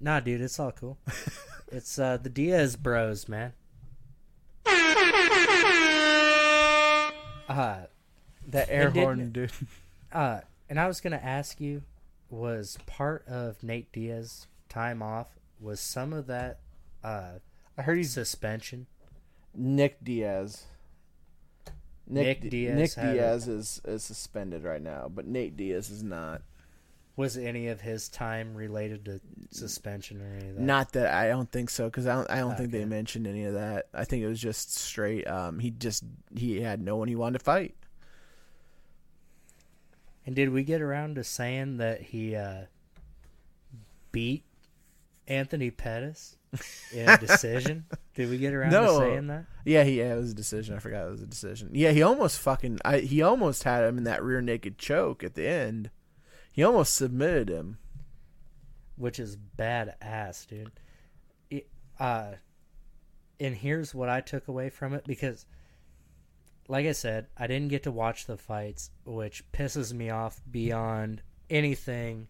Nah, 0.00 0.20
dude, 0.20 0.40
it's 0.40 0.58
all 0.58 0.72
cool. 0.72 0.96
it's 1.72 1.98
uh, 1.98 2.16
the 2.16 2.30
Diaz 2.30 2.76
bros, 2.76 3.28
man. 3.28 3.52
Uh, 7.48 7.86
That 8.48 8.68
air 8.70 8.88
And 8.88 8.96
horn, 8.96 9.32
dude. 9.32 9.50
uh, 10.12 10.40
and 10.68 10.78
I 10.78 10.86
was 10.86 11.00
gonna 11.00 11.16
ask 11.22 11.58
you, 11.60 11.82
was 12.30 12.78
part 12.86 13.26
of 13.26 13.62
Nate 13.62 13.90
Diaz 13.92 14.46
time 14.68 15.02
off 15.02 15.38
was 15.60 15.80
some 15.80 16.12
of 16.12 16.26
that 16.26 16.60
uh, 17.02 17.38
I 17.76 17.82
heard 17.82 17.96
he's 17.96 18.12
suspension? 18.12 18.86
Nick 19.54 20.02
Diaz. 20.02 20.64
Nick 22.06 22.40
Di- 22.42 22.48
Diaz 22.48 22.76
Nick 22.76 22.94
Diaz 22.94 23.48
is, 23.48 23.80
is 23.84 24.02
suspended 24.02 24.64
right 24.64 24.82
now, 24.82 25.08
but 25.08 25.26
Nate 25.26 25.56
Diaz 25.56 25.90
is 25.90 26.02
not. 26.02 26.42
Was 27.16 27.36
any 27.36 27.66
of 27.66 27.80
his 27.80 28.08
time 28.08 28.54
related 28.54 29.04
to 29.06 29.20
suspension 29.50 30.22
or 30.22 30.36
any 30.36 30.50
of 30.50 30.54
that? 30.54 30.62
Not 30.62 30.92
that 30.92 31.12
I 31.12 31.28
don't 31.28 31.50
think 31.50 31.68
so, 31.68 31.86
because 31.86 32.06
I 32.06 32.14
don't. 32.14 32.30
I 32.30 32.38
don't 32.38 32.56
think 32.56 32.70
they 32.70 32.84
mentioned 32.84 33.26
any 33.26 33.44
of 33.44 33.54
that. 33.54 33.86
I 33.92 34.04
think 34.04 34.22
it 34.22 34.28
was 34.28 34.40
just 34.40 34.76
straight. 34.76 35.26
Um, 35.26 35.58
he 35.58 35.70
just 35.70 36.04
he 36.36 36.60
had 36.60 36.80
no 36.80 36.96
one 36.96 37.08
he 37.08 37.16
wanted 37.16 37.40
to 37.40 37.44
fight. 37.44 37.74
And 40.28 40.36
did 40.36 40.50
we 40.50 40.62
get 40.62 40.82
around 40.82 41.14
to 41.14 41.24
saying 41.24 41.78
that 41.78 42.02
he 42.02 42.36
uh, 42.36 42.64
beat 44.12 44.44
Anthony 45.26 45.70
Pettis 45.70 46.36
in 46.92 47.08
a 47.08 47.16
decision? 47.16 47.86
did 48.14 48.28
we 48.28 48.36
get 48.36 48.52
around 48.52 48.72
No. 48.72 49.00
to 49.00 49.06
saying 49.06 49.28
that? 49.28 49.46
Yeah, 49.64 49.84
he 49.84 50.00
yeah, 50.00 50.12
it 50.12 50.18
was 50.18 50.32
a 50.32 50.34
decision. 50.34 50.76
I 50.76 50.80
forgot 50.80 51.06
it 51.06 51.10
was 51.12 51.22
a 51.22 51.26
decision. 51.26 51.70
Yeah, 51.72 51.92
he 51.92 52.02
almost 52.02 52.40
fucking. 52.40 52.78
I 52.84 52.98
he 52.98 53.22
almost 53.22 53.62
had 53.62 53.84
him 53.84 53.96
in 53.96 54.04
that 54.04 54.22
rear 54.22 54.42
naked 54.42 54.76
choke 54.76 55.24
at 55.24 55.32
the 55.32 55.48
end. 55.48 55.88
He 56.52 56.62
almost 56.62 56.94
submitted 56.94 57.48
him. 57.48 57.78
Which 58.96 59.18
is 59.18 59.38
badass, 59.56 60.46
dude. 60.46 60.72
It, 61.48 61.68
uh, 61.98 62.32
and 63.40 63.54
here's 63.54 63.94
what 63.94 64.10
I 64.10 64.20
took 64.20 64.46
away 64.46 64.68
from 64.68 64.92
it 64.92 65.04
because, 65.06 65.46
like 66.68 66.86
I 66.86 66.92
said, 66.92 67.26
I 67.36 67.46
didn't 67.46 67.68
get 67.68 67.82
to 67.84 67.90
watch 67.90 68.26
the 68.26 68.36
fights, 68.36 68.90
which 69.04 69.42
pisses 69.52 69.92
me 69.92 70.10
off 70.10 70.40
beyond 70.50 71.22
anything 71.50 72.28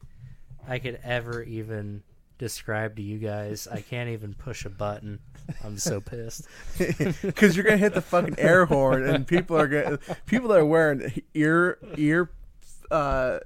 I 0.66 0.78
could 0.78 1.00
ever 1.02 1.42
even 1.42 2.02
describe 2.38 2.94
to 2.96 3.02
you 3.02 3.18
guys. 3.18 3.66
I 3.66 3.80
can't 3.80 4.10
even 4.10 4.34
push 4.34 4.64
a 4.64 4.70
button. 4.70 5.18
I'm 5.64 5.76
so 5.76 6.00
pissed. 6.00 6.46
because 6.78 7.56
you're 7.56 7.64
gonna 7.64 7.76
hit 7.76 7.94
the 7.94 8.00
fucking 8.00 8.38
air 8.38 8.64
horn, 8.64 9.02
and 9.08 9.26
people 9.26 9.56
are 9.58 9.66
gonna 9.66 9.98
people 10.26 10.48
that 10.50 10.58
are 10.60 10.64
wearing 10.64 11.12
ear 11.34 11.78
ear 11.96 12.30
uh 12.90 13.40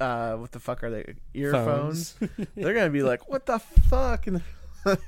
uh 0.00 0.34
what 0.36 0.50
the 0.52 0.58
fuck 0.58 0.82
are 0.82 0.90
they 0.90 1.14
earphones? 1.34 2.14
They're 2.56 2.74
gonna 2.74 2.90
be 2.90 3.02
like, 3.02 3.28
what 3.28 3.44
the 3.46 3.58
fuck? 3.58 4.26
And 4.26 4.42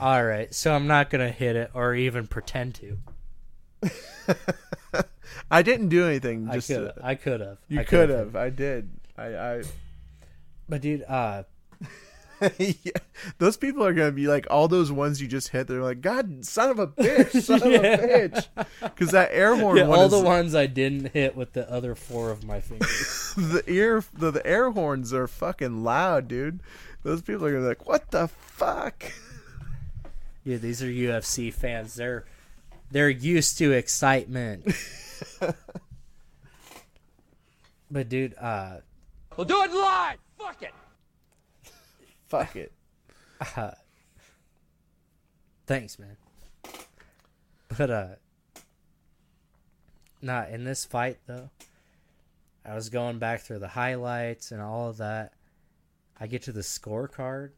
All 0.00 0.24
right, 0.24 0.52
so 0.54 0.74
I'm 0.74 0.86
not 0.86 1.10
gonna 1.10 1.30
hit 1.30 1.56
it 1.56 1.70
or 1.74 1.94
even 1.94 2.26
pretend 2.26 2.74
to. 2.76 2.98
I 5.50 5.62
didn't 5.62 5.88
do 5.88 6.06
anything. 6.06 6.48
I 6.50 6.54
Just 6.54 6.68
could. 6.68 6.94
to- 6.94 7.06
I 7.06 7.14
could 7.14 7.40
have. 7.40 7.58
you 7.68 7.80
I 7.80 7.84
could 7.84 8.08
could've. 8.08 8.36
I 8.36 8.50
did. 8.50 8.90
I 9.16 9.24
I 9.36 9.62
But 10.68 10.80
dude, 10.82 11.02
uh, 11.04 11.44
yeah. 12.58 12.92
Those 13.38 13.56
people 13.56 13.84
are 13.84 13.92
gonna 13.94 14.12
be 14.12 14.26
like 14.26 14.46
all 14.50 14.68
those 14.68 14.92
ones 14.92 15.20
you 15.20 15.26
just 15.28 15.48
hit. 15.48 15.66
They're 15.66 15.82
like, 15.82 16.00
God, 16.00 16.44
son 16.44 16.70
of 16.70 16.78
a 16.78 16.86
bitch, 16.86 17.42
son 17.42 17.62
of 17.62 17.72
a 17.72 17.78
bitch, 17.78 18.46
because 18.82 19.10
that 19.12 19.30
air 19.32 19.56
horn 19.56 19.76
Yeah, 19.78 19.86
one 19.86 19.98
all 19.98 20.04
is, 20.06 20.10
the 20.12 20.20
ones 20.20 20.54
I 20.54 20.66
didn't 20.66 21.12
hit 21.12 21.34
with 21.36 21.52
the 21.52 21.70
other 21.70 21.94
four 21.94 22.30
of 22.30 22.44
my 22.44 22.60
fingers. 22.60 23.32
the 23.36 23.62
ear 23.66 24.04
the, 24.12 24.30
the 24.30 24.46
air 24.46 24.70
horns 24.70 25.12
are 25.12 25.26
fucking 25.26 25.82
loud, 25.82 26.28
dude. 26.28 26.60
Those 27.02 27.22
people 27.22 27.46
are 27.46 27.50
gonna 27.50 27.62
be 27.62 27.68
like, 27.68 27.86
what 27.88 28.10
the 28.10 28.28
fuck? 28.28 29.04
Yeah, 30.44 30.56
these 30.56 30.82
are 30.82 30.86
UFC 30.86 31.52
fans. 31.52 31.94
They're 31.94 32.24
they're 32.90 33.10
used 33.10 33.58
to 33.58 33.72
excitement. 33.72 34.74
but 37.90 38.08
dude, 38.08 38.34
uh, 38.38 38.78
We'll 39.38 39.44
do 39.44 39.62
it 39.62 39.72
live. 39.72 40.18
Fuck 40.36 40.62
it. 40.62 40.74
Fuck 42.26 42.56
it. 42.56 42.72
thanks, 45.68 45.96
man. 45.96 46.16
But 47.76 47.90
uh, 47.90 48.08
nah, 50.20 50.46
in 50.46 50.64
this 50.64 50.84
fight 50.84 51.18
though, 51.28 51.50
I 52.64 52.74
was 52.74 52.88
going 52.88 53.20
back 53.20 53.42
through 53.42 53.60
the 53.60 53.68
highlights 53.68 54.50
and 54.50 54.60
all 54.60 54.90
of 54.90 54.96
that. 54.96 55.34
I 56.18 56.26
get 56.26 56.42
to 56.42 56.52
the 56.52 56.62
scorecard, 56.62 57.50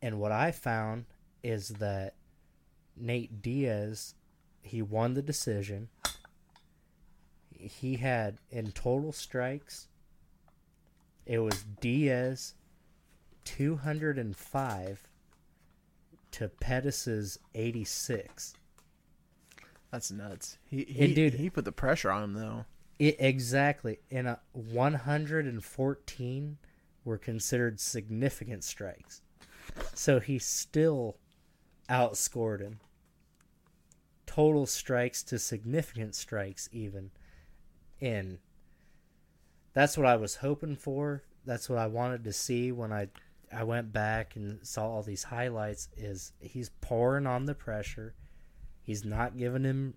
and 0.00 0.18
what 0.18 0.32
I 0.32 0.52
found 0.52 1.04
is 1.44 1.68
that 1.68 2.14
Nate 2.96 3.40
Diaz, 3.42 4.14
he 4.62 4.82
won 4.82 5.14
the 5.14 5.22
decision. 5.22 5.88
He 7.52 7.96
had 7.96 8.38
in 8.50 8.72
total 8.72 9.12
strikes. 9.12 9.88
It 11.26 11.38
was 11.38 11.64
Diaz, 11.80 12.54
two 13.44 13.76
hundred 13.76 14.18
and 14.18 14.36
five, 14.36 15.08
to 16.32 16.48
Pettis's 16.48 17.38
eighty 17.54 17.84
six. 17.84 18.54
That's 19.90 20.10
nuts. 20.10 20.58
He 20.68 20.80
And 20.80 20.88
he, 21.10 21.14
dude- 21.14 21.34
he 21.34 21.48
put 21.50 21.64
the 21.64 21.72
pressure 21.72 22.10
on 22.10 22.24
him 22.24 22.32
though. 22.34 22.64
It 22.98 23.16
exactly 23.18 23.98
in 24.10 24.26
a 24.26 24.32
uh, 24.32 24.36
114 24.52 26.58
were 27.04 27.18
considered 27.18 27.80
significant 27.80 28.62
strikes. 28.64 29.20
So 29.94 30.20
he 30.20 30.38
still 30.38 31.16
outscored 31.88 32.60
him. 32.60 32.80
Total 34.26 34.66
strikes 34.66 35.22
to 35.24 35.38
significant 35.38 36.14
strikes 36.14 36.68
even. 36.72 37.10
In 38.00 38.38
that's 39.72 39.96
what 39.96 40.06
I 40.06 40.16
was 40.16 40.36
hoping 40.36 40.76
for. 40.76 41.22
That's 41.44 41.68
what 41.68 41.78
I 41.78 41.86
wanted 41.86 42.24
to 42.24 42.32
see 42.32 42.72
when 42.72 42.92
I 42.92 43.08
I 43.52 43.62
went 43.64 43.92
back 43.92 44.36
and 44.36 44.66
saw 44.66 44.88
all 44.88 45.02
these 45.02 45.24
highlights 45.24 45.88
is 45.96 46.32
he's 46.40 46.70
pouring 46.80 47.26
on 47.26 47.44
the 47.44 47.54
pressure. 47.54 48.14
He's 48.82 49.04
not 49.04 49.36
giving 49.36 49.64
him 49.64 49.94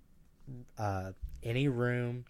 uh, 0.77 1.13
any 1.43 1.67
room 1.67 2.25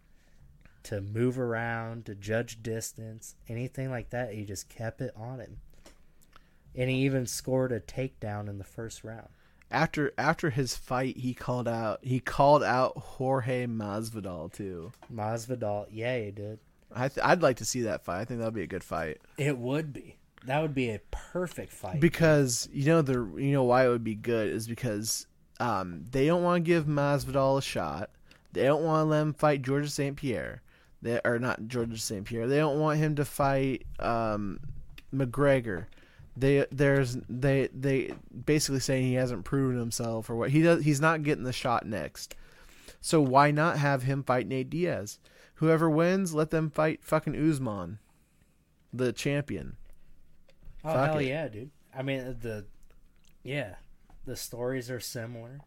to 0.84 1.02
move 1.02 1.38
around, 1.38 2.06
to 2.06 2.16
judge 2.16 2.64
distance, 2.64 3.36
anything 3.50 3.90
like 3.90 4.10
that. 4.12 4.34
He 4.34 4.46
just 4.46 4.70
kept 4.70 5.02
it 5.02 5.12
on 5.18 5.40
him. 5.40 5.58
And 6.76 6.90
he 6.90 6.98
even 6.98 7.26
scored 7.26 7.72
a 7.72 7.80
takedown 7.80 8.48
in 8.48 8.58
the 8.58 8.64
first 8.64 9.04
round. 9.04 9.30
After 9.70 10.14
after 10.18 10.50
his 10.50 10.76
fight, 10.78 11.18
he 11.18 11.34
called 11.34 11.68
out 11.68 12.00
he 12.02 12.20
called 12.20 12.64
out 12.64 12.98
Jorge 12.98 13.66
Masvidal 13.68 14.52
too. 14.54 14.92
Masvidal, 15.14 15.88
yeah, 15.92 16.18
he 16.18 16.32
did. 16.32 16.60
I 16.96 17.10
th- 17.10 17.26
I'd 17.26 17.42
like 17.42 17.58
to 17.58 17.66
see 17.66 17.82
that 17.82 18.04
fight. 18.06 18.22
I 18.22 18.26
think 18.26 18.40
that'd 18.40 18.54
be 18.54 18.64
a 18.64 18.68
good 18.68 18.84
fight 18.84 19.20
It 19.38 19.58
would 19.58 19.92
be. 19.92 20.16
That 20.46 20.62
would 20.62 20.74
be 20.74 20.92
a 20.92 21.00
perfect 21.12 21.74
fight. 21.74 22.00
because 22.00 22.70
you 22.72 22.86
know 22.86 23.02
the 23.02 23.14
you 23.36 23.52
know 23.52 23.66
why 23.66 23.86
it 23.86 23.90
would 23.90 24.06
be 24.06 24.16
good 24.16 24.48
is 24.50 24.68
because 24.68 25.28
um 25.60 26.06
they 26.12 26.26
don't 26.28 26.44
want 26.44 26.64
to 26.64 26.68
give 26.68 26.86
Masvidal 26.86 27.58
a 27.58 27.62
shot. 27.62 28.10
They 28.54 28.64
don't 28.64 28.84
want 28.86 29.02
to 29.06 29.10
let 29.10 29.22
him 29.22 29.34
fight 29.34 29.62
Georges 29.64 29.94
St 29.94 30.16
Pierre. 30.16 30.62
They 31.02 31.20
are 31.26 31.40
not 31.40 31.68
Georges 31.68 32.04
St 32.04 32.24
Pierre. 32.26 32.48
They 32.48 32.58
don't 32.58 32.80
want 32.80 33.00
him 33.00 33.16
to 33.18 33.26
fight 33.26 33.86
um 34.00 34.62
McGregor. 35.14 35.86
They 36.40 36.66
there's 36.72 37.18
they 37.28 37.68
they 37.74 38.14
basically 38.46 38.80
saying 38.80 39.08
he 39.08 39.16
hasn't 39.16 39.44
proven 39.44 39.80
himself 39.80 40.30
or 40.30 40.36
what 40.36 40.52
he 40.52 40.62
does. 40.62 40.84
He's 40.86 41.02
not 41.02 41.24
getting 41.24 41.44
the 41.46 41.52
shot 41.54 41.86
next. 41.88 42.36
So 43.02 43.22
why 43.22 43.50
not 43.52 43.78
have 43.80 44.04
him 44.04 44.24
fight 44.24 44.46
Nate 44.48 44.70
Diaz? 44.70 45.18
Whoever 45.56 45.90
wins, 45.90 46.36
let 46.36 46.52
them 46.52 46.70
fight 46.70 47.04
fucking 47.04 47.36
Usman, 47.36 47.98
the 48.94 49.12
champion. 49.14 49.78
oh 50.86 50.94
fuck 50.94 51.08
hell 51.10 51.18
it. 51.18 51.26
yeah, 51.28 51.48
dude. 51.48 51.72
I 51.96 52.04
mean 52.04 52.20
uh, 52.20 52.34
the 52.40 52.66
yeah, 53.44 53.76
the 54.26 54.36
stories 54.36 54.92
are 54.92 55.00
similar. 55.00 55.60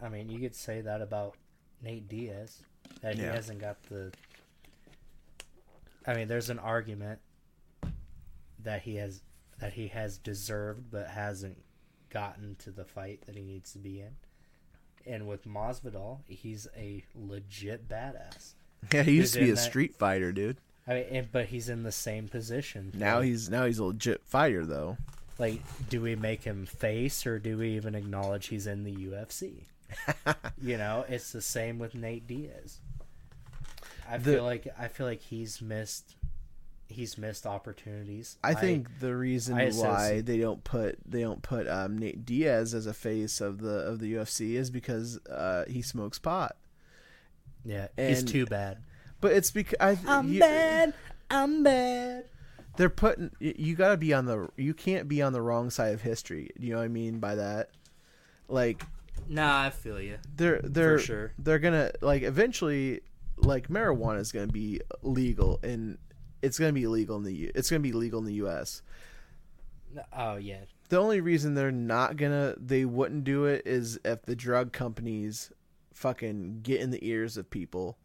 I 0.00 0.08
mean, 0.08 0.28
you 0.30 0.38
could 0.38 0.54
say 0.54 0.80
that 0.82 1.02
about 1.02 1.34
Nate 1.82 2.08
Diaz 2.08 2.62
that 3.02 3.16
he 3.16 3.22
Yeah. 3.22 3.32
hasn't 3.34 3.60
got 3.60 3.82
the 3.84 4.12
I 6.06 6.14
mean, 6.14 6.28
there's 6.28 6.48
an 6.50 6.58
argument 6.60 7.18
that 8.62 8.82
he 8.82 8.96
has 8.96 9.20
that 9.60 9.74
he 9.74 9.88
has 9.88 10.18
deserved 10.18 10.90
but 10.90 11.08
hasn't 11.08 11.58
gotten 12.10 12.56
to 12.56 12.70
the 12.70 12.84
fight 12.84 13.22
that 13.26 13.36
he 13.36 13.42
needs 13.42 13.72
to 13.72 13.78
be 13.78 14.00
in. 14.00 14.16
And 15.06 15.26
with 15.28 15.46
Masvidal, 15.46 16.20
he's 16.28 16.66
a 16.76 17.04
legit 17.14 17.88
badass. 17.88 18.54
Yeah, 18.94 19.02
he 19.02 19.12
used 19.16 19.34
Who's 19.34 19.40
to 19.40 19.44
be 19.46 19.50
a 19.50 19.54
that- 19.56 19.60
street 19.60 19.94
fighter, 19.96 20.32
dude. 20.32 20.56
I 20.88 20.94
mean, 20.94 21.04
and, 21.10 21.30
but 21.30 21.46
he's 21.46 21.68
in 21.68 21.82
the 21.82 21.92
same 21.92 22.28
position. 22.28 22.90
Now 22.94 23.16
Like- 23.18 23.26
he's 23.26 23.50
now 23.50 23.66
he's 23.66 23.78
a 23.78 23.84
legit 23.84 24.22
fighter 24.24 24.64
though. 24.64 24.96
Like, 25.38 25.60
do 25.90 26.00
we 26.00 26.16
make 26.16 26.42
him 26.44 26.64
face 26.66 27.26
or 27.26 27.38
do 27.38 27.58
we 27.58 27.70
even 27.76 27.94
acknowledge 27.94 28.46
he's 28.48 28.66
in 28.66 28.84
the 28.84 28.94
UFC? 28.94 29.64
you 30.62 30.78
know, 30.78 31.04
it's 31.08 31.32
the 31.32 31.40
same 31.42 31.78
with 31.78 31.94
Nate 31.94 32.26
Diaz. 32.26 32.78
I 34.08 34.16
The- 34.18 34.32
feel 34.34 34.44
like 34.44 34.66
I 34.78 34.88
feel 34.88 35.06
like 35.06 35.20
he's 35.20 35.60
missed 35.60 36.16
he's 36.90 37.16
missed 37.16 37.46
opportunities. 37.46 38.36
I 38.44 38.54
think 38.54 39.00
the 39.00 39.14
reason 39.16 39.56
I 39.58 39.70
why 39.70 40.20
they 40.20 40.38
don't 40.38 40.62
put 40.64 40.98
they 41.06 41.22
don't 41.22 41.42
put 41.42 41.66
um, 41.68 41.96
Nate 41.98 42.24
Diaz 42.26 42.74
as 42.74 42.86
a 42.86 42.92
face 42.94 43.40
of 43.40 43.58
the 43.60 43.78
of 43.86 44.00
the 44.00 44.14
UFC 44.14 44.54
is 44.54 44.70
because 44.70 45.18
uh, 45.28 45.64
he 45.68 45.80
smokes 45.82 46.18
pot. 46.18 46.56
yeah, 47.64 47.88
he's 47.96 48.24
too 48.24 48.46
bad. 48.46 48.78
But 49.20 49.32
it's 49.32 49.50
because 49.50 49.76
I, 49.80 49.98
I'm 50.06 50.32
you- 50.32 50.40
bad. 50.40 50.94
I'm 51.30 51.62
bad. 51.62 52.24
They're 52.76 52.88
putting 52.90 53.30
you 53.40 53.74
got 53.74 53.90
to 53.90 53.96
be 53.96 54.14
on 54.14 54.24
the 54.26 54.48
you 54.56 54.74
can't 54.74 55.08
be 55.08 55.20
on 55.22 55.32
the 55.32 55.42
wrong 55.42 55.70
side 55.70 55.92
of 55.92 56.02
history. 56.02 56.50
Do 56.58 56.66
you 56.66 56.72
know 56.72 56.78
what 56.78 56.84
I 56.84 56.88
mean 56.88 57.18
by 57.18 57.34
that? 57.34 57.70
Like 58.48 58.82
Nah, 59.28 59.64
I 59.66 59.70
feel 59.70 60.00
you. 60.00 60.16
they're 60.36 60.60
they're 60.62 60.98
sure. 60.98 61.32
they're 61.38 61.58
gonna 61.58 61.92
like 62.00 62.22
eventually 62.22 63.00
like 63.36 63.68
marijuana 63.68 64.18
is 64.20 64.32
gonna 64.32 64.46
be 64.46 64.80
legal 65.02 65.60
and 65.62 65.98
it's 66.42 66.58
gonna 66.58 66.72
be 66.72 66.86
legal 66.86 67.16
in 67.16 67.22
the 67.24 67.34
U- 67.34 67.52
it's 67.54 67.70
gonna 67.70 67.80
be 67.80 67.92
legal 67.92 68.20
in 68.20 68.26
the 68.26 68.34
U.S. 68.34 68.82
Oh 70.16 70.36
yeah, 70.36 70.60
The 70.88 70.98
only 70.98 71.20
reason 71.20 71.54
they're 71.54 71.72
not 71.72 72.16
gonna 72.16 72.54
they 72.58 72.84
wouldn't 72.84 73.24
do 73.24 73.44
it 73.46 73.62
is 73.66 73.98
if 74.04 74.22
the 74.22 74.36
drug 74.36 74.72
companies 74.72 75.50
fucking 75.92 76.60
get 76.62 76.80
in 76.80 76.90
the 76.90 77.06
ears 77.06 77.36
of 77.36 77.50
people 77.50 77.98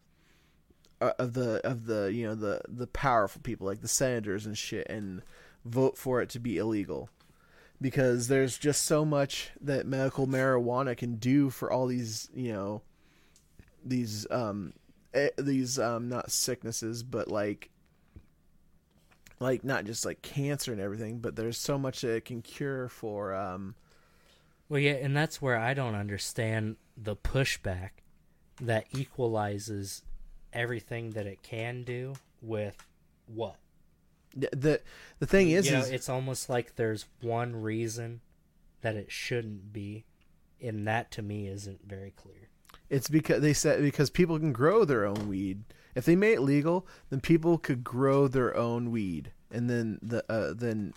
uh, 1.00 1.12
of 1.18 1.34
the 1.34 1.66
of 1.66 1.86
the 1.86 2.12
you 2.12 2.26
know 2.26 2.34
the 2.34 2.60
the 2.68 2.86
powerful 2.86 3.40
people 3.42 3.66
like 3.66 3.80
the 3.80 3.88
senators 3.88 4.46
and 4.46 4.58
shit 4.58 4.86
and 4.88 5.22
vote 5.64 5.96
for 5.96 6.20
it 6.20 6.28
to 6.30 6.38
be 6.38 6.56
illegal 6.58 7.08
because 7.80 8.28
there's 8.28 8.58
just 8.58 8.82
so 8.84 9.04
much 9.04 9.50
that 9.60 9.86
medical 9.86 10.26
marijuana 10.26 10.96
can 10.96 11.16
do 11.16 11.50
for 11.50 11.70
all 11.70 11.86
these 11.86 12.28
you 12.34 12.52
know 12.52 12.82
these 13.84 14.26
um 14.30 14.72
eh, 15.14 15.30
these 15.38 15.78
um 15.78 16.08
not 16.08 16.30
sicknesses 16.30 17.02
but 17.02 17.28
like 17.28 17.70
like 19.40 19.64
not 19.64 19.84
just 19.84 20.04
like 20.04 20.22
cancer 20.22 20.72
and 20.72 20.80
everything 20.80 21.18
but 21.18 21.36
there's 21.36 21.58
so 21.58 21.76
much 21.78 22.00
that 22.00 22.14
it 22.14 22.24
can 22.24 22.40
cure 22.42 22.88
for 22.88 23.34
um 23.34 23.74
Well, 24.68 24.80
yeah, 24.80 24.92
and 24.92 25.16
that's 25.16 25.40
where 25.40 25.56
I 25.58 25.74
don't 25.74 25.94
understand 25.94 26.76
the 26.96 27.14
pushback 27.16 27.90
that 28.60 28.86
equalizes 28.96 30.02
everything 30.52 31.10
that 31.10 31.26
it 31.26 31.42
can 31.42 31.84
do 31.84 32.14
with 32.40 32.76
what. 33.26 33.56
the 34.34 34.80
the, 35.18 35.26
thing 35.26 35.50
is, 35.50 35.66
you 35.66 35.72
know, 35.72 35.80
is 35.80 35.90
it's 35.90 36.08
almost 36.08 36.48
like 36.48 36.76
there's 36.76 37.04
one 37.20 37.54
reason 37.54 38.20
that 38.80 38.96
it 38.96 39.10
shouldn't 39.12 39.72
be, 39.72 40.04
and 40.60 40.86
that 40.86 41.10
to 41.12 41.22
me 41.22 41.46
isn't 41.48 41.86
very 41.86 42.10
clear. 42.16 42.48
it's 42.88 43.08
because 43.08 43.40
they 43.42 43.52
said 43.52 43.82
because 43.82 44.10
people 44.10 44.38
can 44.38 44.52
grow 44.52 44.84
their 44.84 45.04
own 45.04 45.28
weed 45.28 45.62
if 45.96 46.04
they 46.04 46.14
made 46.14 46.34
it 46.34 46.42
legal 46.42 46.86
then 47.10 47.20
people 47.20 47.58
could 47.58 47.82
grow 47.82 48.28
their 48.28 48.56
own 48.56 48.92
weed. 48.92 49.32
And 49.50 49.68
then 49.68 49.98
the 50.02 50.24
uh, 50.30 50.52
then 50.54 50.94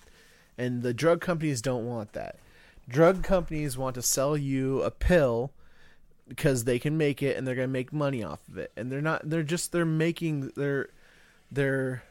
and 0.58 0.84
the 0.84 0.94
drug 0.94 1.22
companies 1.22 1.62
don't 1.62 1.88
want 1.88 2.14
that. 2.14 2.38
Drug 2.88 3.24
companies 3.24 3.78
want 3.78 3.96
to 3.96 4.02
sell 4.02 4.36
you 4.36 4.84
a 4.84 4.92
pill 4.92 5.52
because 6.28 6.66
they 6.66 6.78
can 6.78 6.98
make 6.98 7.24
it 7.24 7.38
and 7.38 7.48
they're 7.48 7.56
going 7.56 7.68
to 7.68 7.74
make 7.74 7.94
money 7.94 8.24
off 8.24 8.48
of 8.48 8.58
it. 8.58 8.72
And 8.76 8.92
they're 8.92 9.02
not 9.02 9.28
they're 9.28 9.42
just 9.42 9.72
they're 9.72 9.86
making 9.86 10.52
they're 10.56 10.90
they're 11.52 12.04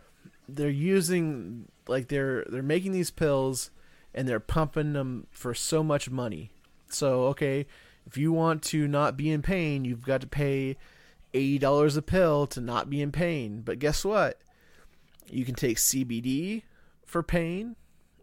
they're 0.48 0.70
using 0.70 1.68
like 1.86 2.08
they're 2.08 2.44
they're 2.48 2.62
making 2.62 2.92
these 2.92 3.10
pills 3.10 3.70
and 4.14 4.26
they're 4.26 4.40
pumping 4.40 4.94
them 4.94 5.26
for 5.30 5.54
so 5.54 5.82
much 5.82 6.10
money. 6.10 6.50
So 6.88 7.24
okay, 7.24 7.66
if 8.06 8.16
you 8.16 8.32
want 8.32 8.62
to 8.64 8.88
not 8.88 9.16
be 9.16 9.30
in 9.30 9.42
pain, 9.42 9.84
you've 9.84 10.04
got 10.04 10.22
to 10.22 10.26
pay 10.26 10.76
eighty 11.34 11.58
dollars 11.58 11.96
a 11.96 12.02
pill 12.02 12.46
to 12.48 12.60
not 12.60 12.88
be 12.90 13.00
in 13.02 13.12
pain. 13.12 13.62
But 13.64 13.78
guess 13.78 14.04
what? 14.04 14.40
You 15.30 15.44
can 15.44 15.54
take 15.54 15.76
CBD 15.76 16.62
for 17.04 17.22
pain. 17.22 17.76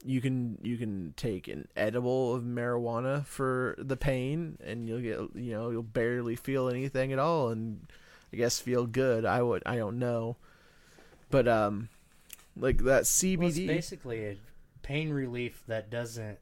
You 0.03 0.22
can 0.22 0.60
you 0.61 0.77
can 0.77 1.14
take 1.18 1.48
an 1.48 1.68
edible 1.76 2.36
of 2.36 2.44
marijuana 2.44 3.26
for 3.26 3.76
the 3.77 3.98
pain, 3.98 4.57
and 4.64 4.88
you'll 4.88 5.02
get 5.02 5.19
you 5.36 5.52
know 5.52 5.69
you'll 5.72 5.84
barely 5.84 6.36
feel 6.36 6.69
anything 6.69 7.11
at 7.14 7.19
all, 7.19 7.49
and 7.49 7.88
I 8.32 8.38
guess 8.38 8.60
feel 8.60 8.86
good. 8.86 9.26
I 9.26 9.41
would 9.41 9.64
I 9.65 9.77
don't 9.77 9.98
know, 9.98 10.36
but 11.32 11.48
um, 11.48 11.90
like 12.56 12.80
that 12.84 13.03
CBD. 13.03 13.38
Well, 13.40 13.48
it's 13.48 13.57
basically 13.60 14.26
a 14.26 14.38
pain 14.84 15.10
relief 15.11 15.64
that 15.68 15.90
doesn't 15.90 16.38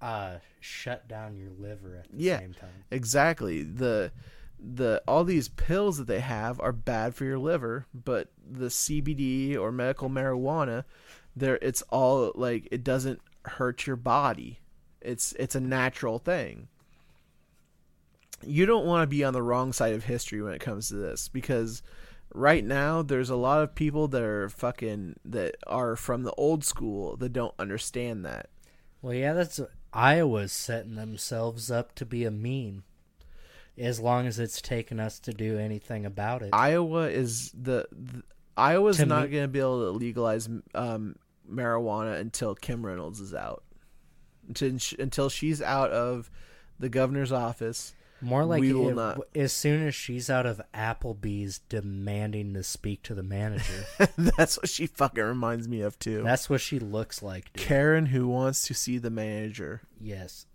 uh 0.00 0.36
shut 0.60 1.08
down 1.08 1.36
your 1.36 1.50
liver 1.58 1.96
at 1.96 2.10
the 2.12 2.22
Yeah. 2.22 2.38
same 2.38 2.54
time. 2.54 2.84
Exactly. 2.92 3.62
The 3.62 4.12
the 4.62 5.02
all 5.08 5.24
these 5.24 5.48
pills 5.48 5.98
that 5.98 6.06
they 6.06 6.20
have 6.20 6.60
are 6.60 6.72
bad 6.72 7.14
for 7.14 7.24
your 7.24 7.38
liver, 7.38 7.86
but 7.92 8.28
the 8.48 8.66
CBD 8.66 9.58
or 9.58 9.72
medical 9.72 10.08
marijuana, 10.08 10.84
there 11.34 11.58
it's 11.60 11.82
all 11.90 12.32
like 12.34 12.68
it 12.70 12.84
doesn't 12.84 13.20
hurt 13.44 13.86
your 13.86 13.96
body. 13.96 14.60
It's 15.00 15.32
it's 15.38 15.54
a 15.54 15.60
natural 15.60 16.18
thing. 16.18 16.68
You 18.44 18.66
don't 18.66 18.86
want 18.86 19.02
to 19.02 19.06
be 19.06 19.24
on 19.24 19.32
the 19.32 19.42
wrong 19.42 19.72
side 19.72 19.94
of 19.94 20.04
history 20.04 20.42
when 20.42 20.54
it 20.54 20.60
comes 20.60 20.88
to 20.88 20.94
this 20.94 21.28
because 21.28 21.82
right 22.34 22.64
now 22.64 23.02
there's 23.02 23.30
a 23.30 23.36
lot 23.36 23.62
of 23.62 23.74
people 23.74 24.08
that 24.08 24.22
are 24.22 24.48
fucking 24.48 25.16
that 25.24 25.56
are 25.66 25.96
from 25.96 26.22
the 26.22 26.32
old 26.32 26.64
school 26.64 27.16
that 27.16 27.32
don't 27.32 27.54
understand 27.58 28.24
that. 28.24 28.48
Well, 29.00 29.14
yeah, 29.14 29.32
that's 29.32 29.60
Iowa's 29.92 30.52
setting 30.52 30.94
themselves 30.94 31.70
up 31.70 31.94
to 31.96 32.06
be 32.06 32.24
a 32.24 32.30
meme. 32.30 32.84
As 33.78 33.98
long 34.00 34.26
as 34.26 34.38
it's 34.38 34.60
taken 34.60 35.00
us 35.00 35.18
to 35.20 35.32
do 35.32 35.58
anything 35.58 36.04
about 36.04 36.42
it. 36.42 36.50
Iowa 36.52 37.08
is 37.08 37.50
the, 37.52 37.86
the 37.90 38.22
Iowa's 38.56 38.98
To 38.98 39.06
not 39.06 39.24
me- 39.24 39.28
going 39.30 39.44
to 39.44 39.48
be 39.48 39.60
able 39.60 39.84
to 39.92 39.98
legalize 39.98 40.48
um, 40.74 41.16
marijuana 41.50 42.20
until 42.20 42.54
Kim 42.54 42.84
Reynolds 42.84 43.18
is 43.20 43.32
out. 43.34 43.64
Until, 44.46 44.76
until 44.98 45.28
she's 45.30 45.62
out 45.62 45.90
of 45.90 46.30
the 46.78 46.88
governor's 46.90 47.32
office. 47.32 47.94
More 48.20 48.44
like 48.44 48.60
we 48.60 48.72
will 48.72 48.90
if- 48.90 48.94
not. 48.96 49.20
as 49.34 49.52
soon 49.52 49.86
as 49.86 49.94
she's 49.94 50.28
out 50.30 50.46
of 50.46 50.60
Applebee's 50.74 51.58
demanding 51.68 52.54
to 52.54 52.62
speak 52.62 53.02
to 53.04 53.14
the 53.14 53.22
manager. 53.22 53.84
That's 54.16 54.58
what 54.58 54.68
she 54.68 54.86
fucking 54.86 55.24
reminds 55.24 55.66
me 55.66 55.80
of 55.80 55.98
too. 55.98 56.22
that's 56.22 56.48
what 56.48 56.60
she 56.60 56.78
looks 56.78 57.20
like, 57.22 57.52
dude. 57.52 57.66
Karen 57.66 58.06
who 58.06 58.28
wants 58.28 58.66
to 58.68 58.74
see 58.74 58.98
the 58.98 59.10
manager. 59.10 59.82
Yes. 60.00 60.46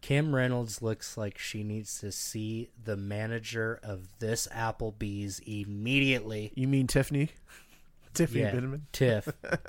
Kim 0.00 0.34
Reynolds 0.34 0.80
looks 0.82 1.16
like 1.16 1.36
she 1.38 1.62
needs 1.62 2.00
to 2.00 2.10
see 2.10 2.70
the 2.82 2.96
manager 2.96 3.78
of 3.82 4.18
this 4.18 4.48
Applebee's 4.54 5.40
immediately. 5.40 6.52
You 6.54 6.68
mean 6.68 6.86
Tiffany? 6.86 7.28
Tiffany 8.14 8.40
Yeah, 8.40 8.52
Bitterman. 8.52 8.80
Tiff. 8.92 9.28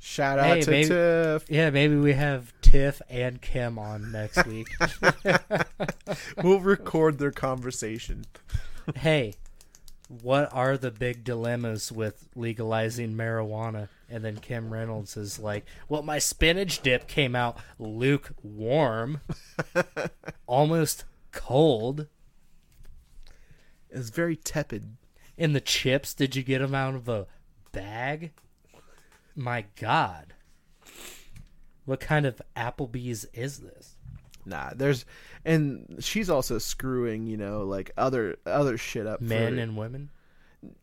Shout 0.00 0.38
out 0.38 0.56
Hey, 0.56 0.60
to 0.62 0.70
maybe- 0.70 0.88
Tiff. 0.88 1.44
Yeah, 1.50 1.70
maybe 1.70 1.96
we 1.96 2.12
have 2.14 2.52
Tiff 2.62 3.02
and 3.10 3.40
Kim 3.42 3.78
on 3.78 4.12
next 4.12 4.46
week. 4.46 4.68
We'll 6.42 6.60
record 6.60 7.18
their 7.18 7.30
conversation. 7.32 8.24
hey, 8.96 9.34
what 10.08 10.52
are 10.54 10.78
the 10.78 10.90
big 10.90 11.22
dilemmas 11.22 11.92
with 11.92 12.28
legalizing 12.34 13.14
marijuana? 13.14 13.88
And 14.08 14.24
then 14.24 14.38
Kim 14.38 14.72
Reynolds 14.72 15.16
is 15.16 15.38
like, 15.38 15.66
well, 15.88 16.02
my 16.02 16.18
spinach 16.18 16.80
dip 16.80 17.06
came 17.06 17.36
out 17.36 17.58
lukewarm, 17.78 19.20
almost 20.46 21.04
cold. 21.30 22.06
It's 23.90 24.08
very 24.08 24.36
tepid. 24.36 24.96
And 25.36 25.54
the 25.54 25.60
chips, 25.60 26.14
did 26.14 26.34
you 26.34 26.42
get 26.42 26.60
them 26.60 26.74
out 26.74 26.94
of 26.94 27.08
a 27.08 27.26
bag? 27.72 28.32
My 29.36 29.66
God. 29.78 30.32
What 31.84 32.00
kind 32.00 32.26
of 32.26 32.40
Applebee's 32.56 33.26
is 33.32 33.58
this? 33.58 33.97
Nah, 34.48 34.70
there's 34.74 35.04
and 35.44 35.96
she's 36.00 36.30
also 36.30 36.58
screwing, 36.58 37.26
you 37.26 37.36
know, 37.36 37.62
like 37.64 37.90
other 37.96 38.36
other 38.46 38.76
shit 38.78 39.06
up. 39.06 39.20
Men 39.20 39.56
for, 39.56 39.60
and 39.60 39.76
women? 39.76 40.10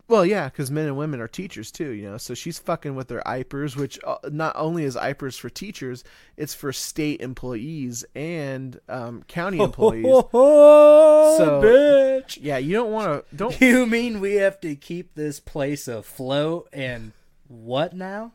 well, 0.07 0.25
yeah, 0.25 0.47
because 0.47 0.71
men 0.71 0.85
and 0.87 0.95
women 0.95 1.19
are 1.19 1.27
teachers 1.27 1.71
too, 1.71 1.89
you 1.89 2.09
know. 2.09 2.17
So 2.17 2.33
she's 2.33 2.57
fucking 2.59 2.95
with 2.95 3.07
their 3.09 3.21
IPers, 3.25 3.75
which 3.75 3.99
uh, 4.05 4.17
not 4.31 4.55
only 4.55 4.83
is 4.85 4.95
IPers 4.95 5.37
for 5.37 5.49
teachers, 5.49 6.03
it's 6.37 6.53
for 6.53 6.71
state 6.71 7.19
employees 7.21 8.05
and 8.15 8.79
um, 8.87 9.23
county 9.27 9.59
employees. 9.61 10.05
Oh, 10.07 11.35
So- 11.37 11.61
bitch. 11.61 12.37
yeah, 12.41 12.57
you 12.57 12.73
don't 12.73 12.91
want 12.91 13.27
to 13.29 13.35
don't. 13.35 13.59
You 13.59 13.85
mean 13.85 14.19
we 14.21 14.35
have 14.35 14.61
to 14.61 14.75
keep 14.75 15.15
this 15.15 15.39
place 15.39 15.87
afloat 15.87 16.69
and 16.71 17.11
what 17.47 17.93
now? 17.93 18.31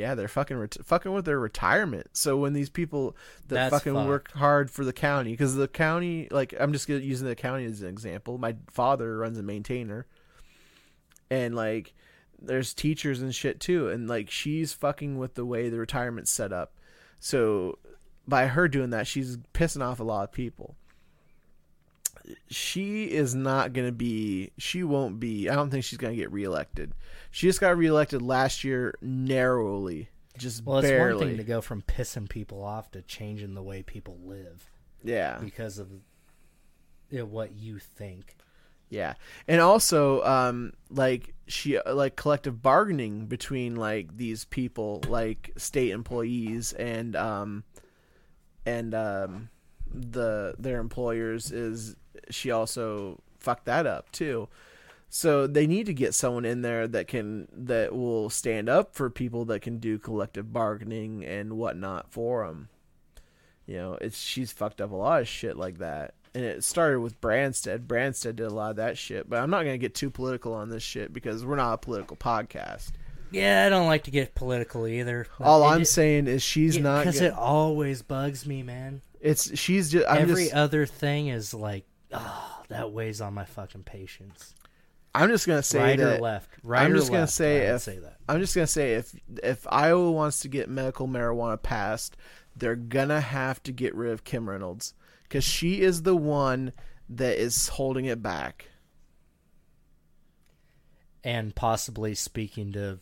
Yeah, 0.00 0.14
they're 0.14 0.28
fucking 0.28 0.56
ret- 0.56 0.76
fucking 0.84 1.12
with 1.12 1.24
their 1.24 1.38
retirement. 1.38 2.08
So 2.14 2.36
when 2.36 2.52
these 2.52 2.70
people 2.70 3.16
that 3.48 3.54
That's 3.54 3.70
fucking 3.74 3.94
work 4.06 4.32
hard 4.32 4.70
for 4.70 4.84
the 4.84 4.92
county, 4.92 5.32
because 5.32 5.54
the 5.54 5.68
county, 5.68 6.28
like 6.30 6.54
I'm 6.58 6.72
just 6.72 6.88
gonna 6.88 7.00
using 7.00 7.28
the 7.28 7.36
county 7.36 7.66
as 7.66 7.82
an 7.82 7.88
example. 7.88 8.38
My 8.38 8.56
father 8.70 9.18
runs 9.18 9.38
a 9.38 9.42
maintainer, 9.42 10.06
and 11.30 11.54
like 11.54 11.94
there's 12.40 12.72
teachers 12.74 13.20
and 13.20 13.34
shit 13.34 13.60
too, 13.60 13.88
and 13.88 14.08
like 14.08 14.30
she's 14.30 14.72
fucking 14.72 15.18
with 15.18 15.34
the 15.34 15.44
way 15.44 15.68
the 15.68 15.78
retirement's 15.78 16.30
set 16.30 16.52
up. 16.52 16.74
So 17.20 17.78
by 18.26 18.46
her 18.46 18.68
doing 18.68 18.90
that, 18.90 19.06
she's 19.06 19.36
pissing 19.52 19.82
off 19.82 20.00
a 20.00 20.04
lot 20.04 20.24
of 20.24 20.32
people. 20.32 20.76
She 22.48 23.04
is 23.10 23.34
not 23.34 23.72
gonna 23.72 23.92
be. 23.92 24.50
She 24.58 24.82
won't 24.84 25.18
be. 25.20 25.48
I 25.48 25.54
don't 25.54 25.70
think 25.70 25.84
she's 25.84 25.98
gonna 25.98 26.16
get 26.16 26.30
reelected. 26.32 26.92
She 27.30 27.46
just 27.46 27.60
got 27.60 27.76
reelected 27.76 28.22
last 28.22 28.64
year 28.64 28.94
narrowly, 29.00 30.08
just 30.38 30.64
Well, 30.64 30.78
it's 30.78 30.88
barely. 30.88 31.14
one 31.18 31.28
thing 31.28 31.36
to 31.38 31.44
go 31.44 31.60
from 31.60 31.82
pissing 31.82 32.28
people 32.28 32.62
off 32.64 32.90
to 32.92 33.02
changing 33.02 33.54
the 33.54 33.62
way 33.62 33.82
people 33.82 34.18
live 34.24 34.68
yeah, 35.04 35.38
because 35.38 35.78
of 35.78 35.88
you 37.10 37.18
know, 37.18 37.24
what 37.26 37.52
you 37.52 37.78
think. 37.78 38.36
yeah, 38.88 39.14
and 39.46 39.60
also, 39.60 40.22
um, 40.24 40.72
like 40.90 41.34
she 41.46 41.78
like 41.86 42.16
collective 42.16 42.60
bargaining 42.62 43.26
between 43.26 43.76
like 43.76 44.16
these 44.16 44.44
people, 44.44 45.02
like 45.08 45.52
state 45.56 45.90
employees 45.92 46.72
and 46.72 47.14
um, 47.16 47.64
and 48.66 48.94
um, 48.94 49.48
the 49.92 50.54
their 50.58 50.78
employers 50.80 51.50
is 51.52 51.96
she 52.30 52.50
also 52.50 53.20
fucked 53.38 53.64
that 53.66 53.86
up 53.86 54.10
too. 54.12 54.48
So 55.08 55.46
they 55.48 55.66
need 55.66 55.86
to 55.86 55.94
get 55.94 56.14
someone 56.14 56.44
in 56.44 56.62
there 56.62 56.86
that 56.86 57.08
can 57.08 57.48
that 57.52 57.94
will 57.94 58.30
stand 58.30 58.68
up 58.68 58.94
for 58.94 59.10
people 59.10 59.44
that 59.46 59.60
can 59.60 59.78
do 59.78 59.98
collective 59.98 60.52
bargaining 60.52 61.24
and 61.24 61.54
whatnot 61.54 62.10
for 62.12 62.46
them. 62.46 62.68
You 63.66 63.76
know, 63.76 63.98
it's 64.00 64.18
she's 64.20 64.52
fucked 64.52 64.80
up 64.80 64.90
a 64.92 64.96
lot 64.96 65.20
of 65.22 65.28
shit 65.28 65.56
like 65.56 65.78
that, 65.78 66.14
and 66.34 66.44
it 66.44 66.62
started 66.64 67.00
with 67.00 67.20
Branstad. 67.20 67.86
Branstad 67.86 68.36
did 68.36 68.46
a 68.46 68.50
lot 68.54 68.70
of 68.70 68.76
that 68.76 68.96
shit, 68.98 69.28
but 69.28 69.40
I'm 69.40 69.50
not 69.50 69.64
gonna 69.64 69.78
get 69.78 69.94
too 69.94 70.10
political 70.10 70.54
on 70.54 70.70
this 70.70 70.82
shit 70.82 71.12
because 71.12 71.44
we're 71.44 71.56
not 71.56 71.74
a 71.74 71.78
political 71.78 72.16
podcast. 72.16 72.90
Yeah, 73.32 73.64
I 73.64 73.68
don't 73.68 73.86
like 73.86 74.04
to 74.04 74.10
get 74.10 74.34
political 74.34 74.88
either. 74.88 75.26
All 75.40 75.62
I'm 75.62 75.84
saying 75.84 76.26
is 76.26 76.42
she's 76.42 76.78
not. 76.78 77.00
because 77.04 77.20
get- 77.20 77.32
it 77.32 77.34
always 77.34 78.02
bugs 78.02 78.44
me, 78.46 78.62
man. 78.64 79.02
it's 79.20 79.56
she's 79.58 79.90
just. 79.90 80.06
I'm 80.08 80.22
Every 80.22 80.44
just. 80.44 80.54
other 80.56 80.84
thing 80.86 81.28
is 81.28 81.54
like, 81.54 81.84
oh, 82.12 82.62
that 82.68 82.92
weighs 82.92 83.20
on 83.20 83.34
my 83.34 83.44
fucking 83.44 83.84
patience. 83.84 84.54
I'm 85.14 85.28
just 85.28 85.46
gonna 85.46 85.62
say 85.62 85.80
right 85.80 85.98
that. 85.98 86.18
or 86.18 86.22
left? 86.22 86.50
Right 86.62 86.82
I'm 86.84 86.92
or 86.92 86.96
just 86.96 87.10
gonna 87.10 87.26
say 87.26 87.58
if 87.66 87.82
say 87.82 87.98
that. 87.98 88.18
I'm 88.28 88.40
just 88.40 88.54
gonna 88.54 88.66
say 88.66 88.94
if 88.94 89.14
if 89.42 89.66
Iowa 89.68 90.10
wants 90.12 90.40
to 90.40 90.48
get 90.48 90.68
medical 90.68 91.08
marijuana 91.08 91.60
passed, 91.60 92.16
they're 92.54 92.76
gonna 92.76 93.20
have 93.20 93.62
to 93.64 93.72
get 93.72 93.94
rid 93.94 94.12
of 94.12 94.22
Kim 94.24 94.48
Reynolds 94.48 94.94
because 95.24 95.42
she 95.44 95.80
is 95.80 96.02
the 96.02 96.16
one 96.16 96.72
that 97.08 97.38
is 97.38 97.68
holding 97.68 98.04
it 98.04 98.22
back. 98.22 98.66
and 101.22 101.54
possibly 101.54 102.14
speaking 102.14 102.72
to 102.72 102.98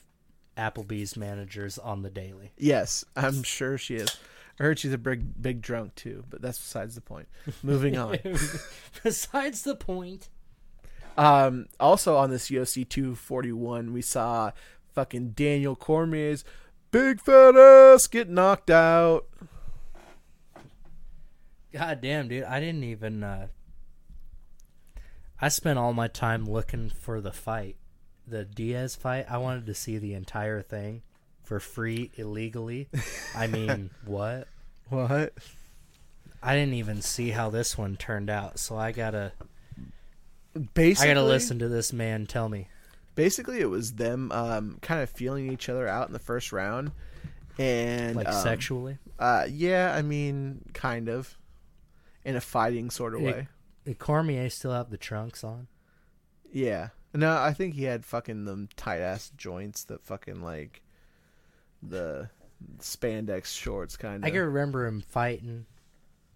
Applebee's 0.56 1.16
managers 1.16 1.78
on 1.78 2.02
the 2.02 2.10
daily. 2.10 2.50
Yes, 2.56 3.04
I'm 3.14 3.42
sure 3.44 3.78
she 3.78 3.94
is. 3.96 4.16
I 4.58 4.64
heard 4.64 4.78
she's 4.78 4.92
a 4.92 4.98
big 4.98 5.40
big 5.40 5.62
drunk 5.62 5.94
too, 5.94 6.24
but 6.28 6.42
that's 6.42 6.58
besides 6.58 6.94
the 6.94 7.00
point. 7.00 7.28
Moving 7.62 7.96
on. 7.96 8.18
Besides 9.02 9.62
the 9.62 9.76
point. 9.76 10.28
Um, 11.16 11.66
also 11.78 12.16
on 12.16 12.30
this 12.30 12.50
UFC 12.50 12.88
241, 12.88 13.92
we 13.92 14.02
saw 14.02 14.52
fucking 14.94 15.30
Daniel 15.30 15.76
Cormier's 15.76 16.44
big 16.90 17.20
fat 17.20 17.56
ass 17.56 18.06
get 18.06 18.28
knocked 18.28 18.70
out. 18.70 19.26
God 21.72 22.00
damn, 22.00 22.28
dude. 22.28 22.44
I 22.44 22.60
didn't 22.60 22.84
even 22.84 23.22
uh 23.22 23.48
I 25.40 25.48
spent 25.48 25.78
all 25.78 25.92
my 25.92 26.08
time 26.08 26.44
looking 26.44 26.90
for 26.90 27.20
the 27.20 27.32
fight. 27.32 27.76
The 28.26 28.44
Diaz 28.44 28.96
fight. 28.96 29.26
I 29.28 29.38
wanted 29.38 29.66
to 29.66 29.74
see 29.74 29.98
the 29.98 30.14
entire 30.14 30.62
thing 30.62 31.02
for 31.48 31.58
free 31.58 32.10
illegally. 32.16 32.88
I 33.34 33.46
mean, 33.48 33.90
what? 34.04 34.46
What? 34.90 35.32
I 36.42 36.54
didn't 36.54 36.74
even 36.74 37.02
see 37.02 37.30
how 37.30 37.50
this 37.50 37.76
one 37.76 37.96
turned 37.96 38.30
out, 38.30 38.58
so 38.58 38.76
I 38.76 38.92
gotta 38.92 39.32
Basically, 40.74 41.10
I 41.10 41.14
gotta 41.14 41.26
listen 41.26 41.58
to 41.58 41.68
this 41.68 41.92
man 41.92 42.26
tell 42.26 42.48
me. 42.48 42.68
Basically, 43.14 43.60
it 43.60 43.70
was 43.70 43.94
them 43.94 44.30
um, 44.30 44.78
kind 44.82 45.00
of 45.02 45.10
feeling 45.10 45.50
each 45.50 45.68
other 45.68 45.88
out 45.88 46.06
in 46.06 46.12
the 46.12 46.20
first 46.20 46.52
round, 46.52 46.92
and 47.58 48.14
Like 48.14 48.28
um, 48.28 48.34
sexually. 48.34 48.98
Uh, 49.18 49.46
yeah, 49.50 49.94
I 49.96 50.02
mean, 50.02 50.64
kind 50.74 51.08
of, 51.08 51.36
in 52.24 52.36
a 52.36 52.40
fighting 52.40 52.90
sort 52.90 53.14
of 53.14 53.22
way. 53.22 53.48
Did 53.84 53.98
Cormier 53.98 54.50
still 54.50 54.72
have 54.72 54.90
the 54.90 54.98
trunks 54.98 55.42
on? 55.42 55.66
Yeah. 56.52 56.90
No, 57.14 57.36
I 57.36 57.52
think 57.54 57.74
he 57.74 57.84
had 57.84 58.04
fucking 58.04 58.44
them 58.44 58.68
tight 58.76 59.00
ass 59.00 59.32
joints 59.36 59.84
that 59.84 60.04
fucking 60.04 60.42
like 60.42 60.82
the 61.82 62.28
spandex 62.78 63.46
shorts 63.46 63.96
kind 63.96 64.22
of. 64.22 64.24
I 64.28 64.30
can 64.30 64.40
remember 64.40 64.86
him 64.86 65.00
fighting 65.00 65.66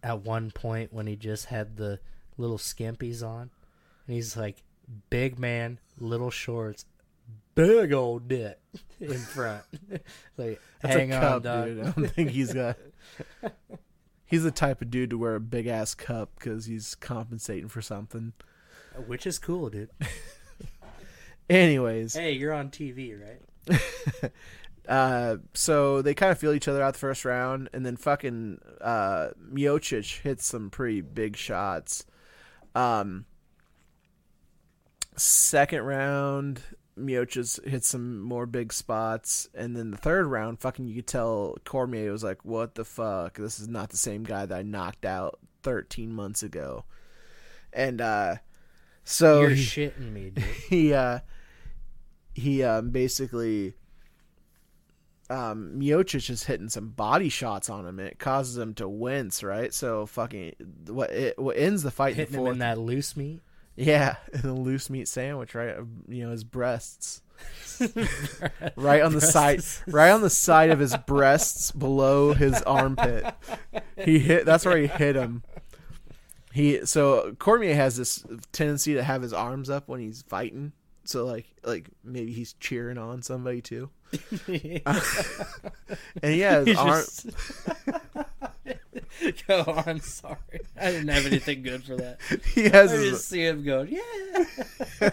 at 0.02 0.23
one 0.23 0.51
point 0.51 0.93
when 0.93 1.06
he 1.06 1.16
just 1.16 1.47
had 1.47 1.77
the 1.77 2.01
little 2.36 2.59
skimpies 2.59 3.27
on. 3.27 3.51
And 4.06 4.14
he's 4.16 4.36
like, 4.36 4.62
big 5.10 5.39
man, 5.39 5.78
little 5.98 6.31
shorts, 6.31 6.85
big 7.55 7.93
old 7.93 8.28
dick 8.28 8.59
in 9.01 9.19
front. 9.19 9.62
like, 10.36 10.60
That's 10.81 10.94
hang 10.94 11.12
a 11.12 11.16
on, 11.16 11.20
cup, 11.20 11.43
dog. 11.43 11.64
dude. 11.66 11.81
I 11.81 11.90
don't 11.90 12.06
think 12.09 12.31
he's 12.31 12.52
got. 12.52 12.77
He's 14.24 14.44
the 14.44 14.51
type 14.51 14.81
of 14.81 14.90
dude 14.90 15.10
to 15.10 15.19
wear 15.19 15.35
a 15.35 15.40
big 15.40 15.66
ass 15.66 15.94
cup 15.94 16.31
because 16.39 16.64
he's 16.64 16.94
compensating 16.94 17.69
for 17.69 17.82
something. 17.82 18.32
Which 19.06 19.27
is 19.27 19.39
cool, 19.39 19.69
dude. 19.69 19.90
Anyways, 21.51 22.14
Hey, 22.14 22.32
you're 22.32 22.55
on 22.55 22.70
TV, 22.70 23.14
right? 23.20 23.82
Uh, 24.89 25.37
so 25.55 26.03
they 26.03 26.15
kind 26.15 26.33
of 26.33 26.39
feel 26.39 26.53
each 26.53 26.69
other 26.69 26.83
out 26.83 26.95
the 26.95 26.99
first 26.99 27.25
round, 27.25 27.71
and 27.73 27.87
then 27.87 27.97
fucking 27.97 28.61
uh, 28.81 29.29
Miocic 29.53 30.21
hits 30.23 30.47
some 30.47 30.71
pretty 30.71 31.01
big 31.01 31.37
shots. 31.37 32.05
Um, 32.75 33.27
second 35.17 35.83
round, 35.83 36.63
Miocic 36.99 37.65
hits 37.65 37.89
some 37.89 38.21
more 38.21 38.47
big 38.47 38.73
spots, 38.73 39.49
and 39.55 39.77
then 39.77 39.91
the 39.91 39.97
third 39.97 40.27
round, 40.27 40.61
fucking, 40.61 40.87
you 40.87 40.97
could 40.97 41.07
tell 41.07 41.57
Cormier 41.65 42.11
was 42.11 42.25
like, 42.25 42.45
"What 42.45 42.75
the 42.75 42.85
fuck? 42.85 43.39
This 43.39 43.61
is 43.61 43.69
not 43.69 43.91
the 43.91 43.97
same 43.97 44.25
guy 44.25 44.47
that 44.47 44.59
I 44.59 44.63
knocked 44.63 45.05
out 45.05 45.39
13 45.63 46.13
months 46.13 46.43
ago." 46.43 46.85
And 47.73 48.01
uh, 48.01 48.37
so 49.05 49.41
you're 49.41 49.51
he- 49.51 49.65
shitting 49.65 50.13
me, 50.13 50.31
dude. 50.31 50.45
he 50.69 50.93
uh 50.93 51.21
he 52.35 52.63
um 52.63 52.91
basically 52.91 53.75
um 55.33 55.73
Miocic 55.77 56.29
is 56.31 56.45
hitting 56.45 56.69
some 56.69 56.91
body 56.91 57.29
shots 57.29 57.71
on 57.71 57.87
him 57.87 57.99
and 57.99 58.09
it 58.09 58.19
causes 58.19 58.59
him 58.59 58.75
to 58.75 58.89
wince, 58.89 59.43
right? 59.43 59.73
So 59.73 60.07
fucking 60.07 60.55
what 60.87 61.11
it 61.11 61.39
what 61.39 61.57
ends 61.57 61.83
the 61.83 61.91
fight 61.91 62.13
in 62.13 62.17
Hitting 62.17 62.35
the 62.35 62.41
him 62.43 62.53
in 62.53 62.59
that 62.59 62.79
loose 62.79 63.17
meat. 63.17 63.41
yeah, 63.75 64.17
in 64.33 64.43
the 64.43 64.53
loose 64.53 64.91
meat 64.91 65.09
sandwich, 65.09 65.55
right? 65.55 65.77
You 66.09 66.25
know, 66.25 66.31
his 66.31 66.45
breasts. 66.45 67.23
right 68.77 69.03
on 69.03 69.15
the 69.15 69.21
side 69.21 69.61
right 69.89 70.11
on 70.11 70.21
the 70.21 70.31
side 70.31 70.71
of 70.71 70.79
his 70.79 70.97
breasts 71.09 71.73
below 71.73 72.35
his 72.35 72.63
armpit. 72.63 73.35
He 73.97 74.21
hit 74.21 74.47
that's 74.47 74.65
where 74.65 74.79
he 74.79 74.87
hit 74.87 75.17
him. 75.17 75.43
He 76.53 76.87
so 76.87 77.35
Cormier 77.41 77.75
has 77.75 77.97
this 77.97 78.25
tendency 78.53 78.95
to 78.95 79.03
have 79.03 79.23
his 79.23 79.33
arms 79.33 79.71
up 79.71 79.89
when 79.89 79.99
he's 79.99 80.23
fighting. 80.23 80.73
So 81.05 81.25
like 81.25 81.47
like 81.65 81.89
maybe 82.05 82.33
he's 82.33 82.53
cheering 82.55 82.99
on 82.99 83.23
somebody 83.23 83.61
too. 83.61 83.91
And 86.22 86.36
yeah, 86.36 86.64
his 86.64 86.76
arm 86.76 87.02
just- 87.02 87.26
Go 89.47 89.60
on, 89.86 90.01
sorry. 90.01 90.36
I 90.80 90.90
didn't 90.90 91.09
have 91.09 91.26
anything 91.26 91.62
good 91.62 91.84
for 91.84 91.97
that. 91.97 92.18
he 92.55 92.64
has 92.64 92.93
I 92.93 92.97
his, 92.97 93.10
just 93.10 93.28
see 93.28 93.44
him 93.47 93.64
going, 93.64 93.89
yeah. 93.89 94.44
but 95.01 95.10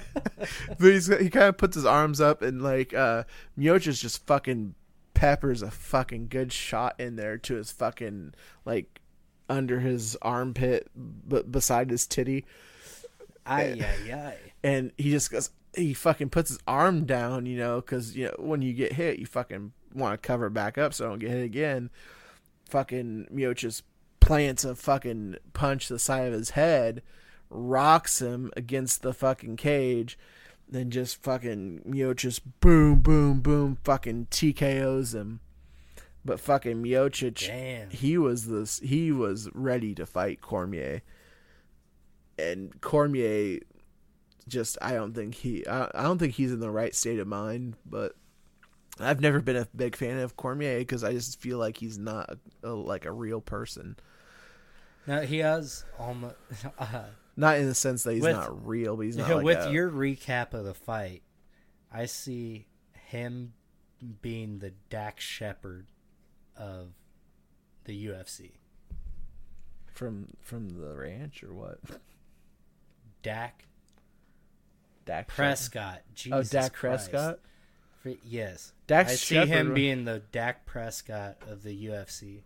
he's 0.79 1.07
he 1.07 1.29
kind 1.29 1.47
of 1.47 1.57
puts 1.57 1.75
his 1.75 1.85
arms 1.85 2.19
up 2.21 2.41
and 2.41 2.61
like 2.61 2.93
uh 2.93 3.23
Miocic 3.57 3.99
just 4.01 4.25
fucking 4.25 4.75
peppers 5.13 5.61
a 5.61 5.69
fucking 5.71 6.27
good 6.29 6.51
shot 6.53 6.95
in 6.99 7.15
there 7.17 7.37
to 7.37 7.55
his 7.55 7.71
fucking 7.71 8.33
like 8.65 9.01
under 9.49 9.79
his 9.79 10.15
armpit 10.21 10.89
but 10.95 11.51
beside 11.51 11.89
his 11.89 12.07
titty 12.07 12.45
Ay, 13.45 13.81
ay, 13.81 14.13
ay. 14.13 14.37
and 14.63 14.91
he 14.97 15.09
just 15.11 15.29
goes 15.31 15.49
he 15.75 15.93
fucking 15.93 16.29
puts 16.29 16.49
his 16.49 16.59
arm 16.67 17.05
down 17.05 17.45
you 17.45 17.57
know 17.57 17.81
because 17.81 18.15
you 18.15 18.25
know 18.25 18.35
when 18.39 18.61
you 18.61 18.73
get 18.73 18.93
hit 18.93 19.19
you 19.19 19.25
fucking 19.25 19.71
want 19.93 20.21
to 20.21 20.27
cover 20.27 20.47
it 20.47 20.53
back 20.53 20.77
up 20.77 20.93
so 20.93 21.05
I 21.05 21.09
don't 21.09 21.19
get 21.19 21.31
hit 21.31 21.43
again. 21.43 21.89
Fucking 22.69 23.27
Miocic 23.33 23.81
plants 24.19 24.63
a 24.63 24.75
fucking 24.75 25.37
punch 25.53 25.87
the 25.87 25.97
side 25.97 26.27
of 26.27 26.33
his 26.33 26.51
head 26.51 27.01
rocks 27.49 28.21
him 28.21 28.51
against 28.55 29.01
the 29.01 29.13
fucking 29.13 29.57
cage 29.57 30.17
then 30.71 30.91
just 30.91 31.21
fucking 31.21 31.81
Miocic 31.87 32.41
boom 32.59 32.99
boom 32.99 33.39
boom 33.39 33.77
fucking 33.83 34.27
TKOs 34.29 35.15
him. 35.15 35.39
But 36.23 36.39
fucking 36.39 36.83
Miocic 36.83 37.47
Damn. 37.47 37.89
he 37.89 38.17
was 38.17 38.47
this 38.47 38.79
he 38.79 39.11
was 39.11 39.49
ready 39.53 39.95
to 39.95 40.05
fight 40.05 40.41
Cormier. 40.41 41.01
And 42.37 42.79
Cormier 42.81 43.59
just 44.47 44.77
I 44.81 44.93
don't 44.93 45.13
think 45.13 45.35
he 45.35 45.65
I, 45.67 45.89
I 45.93 46.03
don't 46.03 46.17
think 46.17 46.33
he's 46.35 46.51
in 46.51 46.59
the 46.59 46.71
right 46.71 46.93
state 46.95 47.19
of 47.19 47.27
mind 47.27 47.75
but 47.85 48.13
I've 48.99 49.21
never 49.21 49.39
been 49.39 49.55
a 49.55 49.67
big 49.75 49.95
fan 49.95 50.17
of 50.19 50.35
Cormier 50.35 50.79
because 50.79 51.03
I 51.03 51.13
just 51.13 51.39
feel 51.39 51.57
like 51.57 51.77
he's 51.77 51.97
not 51.97 52.29
a, 52.63 52.69
a, 52.69 52.73
like 52.73 53.05
a 53.05 53.11
real 53.11 53.41
person 53.41 53.95
Now 55.07 55.21
he 55.21 55.39
has 55.39 55.85
almost 55.97 56.35
uh, 56.79 57.03
not 57.37 57.57
in 57.57 57.67
the 57.67 57.75
sense 57.75 58.03
that 58.03 58.13
he's 58.13 58.23
With- 58.23 58.35
not 58.35 58.67
real 58.67 58.95
but 58.97 59.05
he's 59.05 59.17
not 59.17 59.29
like 59.35 59.45
with 59.45 59.65
a- 59.65 59.71
your 59.71 59.89
recap 59.89 60.53
of 60.53 60.65
the 60.65 60.73
fight. 60.73 61.23
I 61.91 62.05
see 62.05 62.67
him 62.93 63.53
being 64.21 64.59
the 64.59 64.73
Dak 64.89 65.19
Shepard 65.19 65.87
of 66.55 66.89
the 67.85 68.07
UFC. 68.07 68.51
from 69.93 70.27
from 70.41 70.69
the 70.69 70.93
ranch 70.95 71.41
or 71.43 71.53
what 71.53 71.79
Dak 73.23 73.65
Dak 75.09 75.27
Prescott. 75.27 76.01
oh 76.05 76.11
Jesus 76.13 76.49
Dak 76.51 76.73
Christ. 76.73 77.09
Prescott 77.09 77.39
For- 78.03 78.13
yes. 78.23 78.73
Dak 78.85 79.07
I 79.07 79.15
see 79.15 79.33
Shepard 79.35 79.49
him 79.49 79.73
being 79.73 80.05
the 80.05 80.19
Dak 80.31 80.67
Prescott 80.67 81.37
of 81.47 81.63
the 81.63 81.87
UFC. 81.87 82.41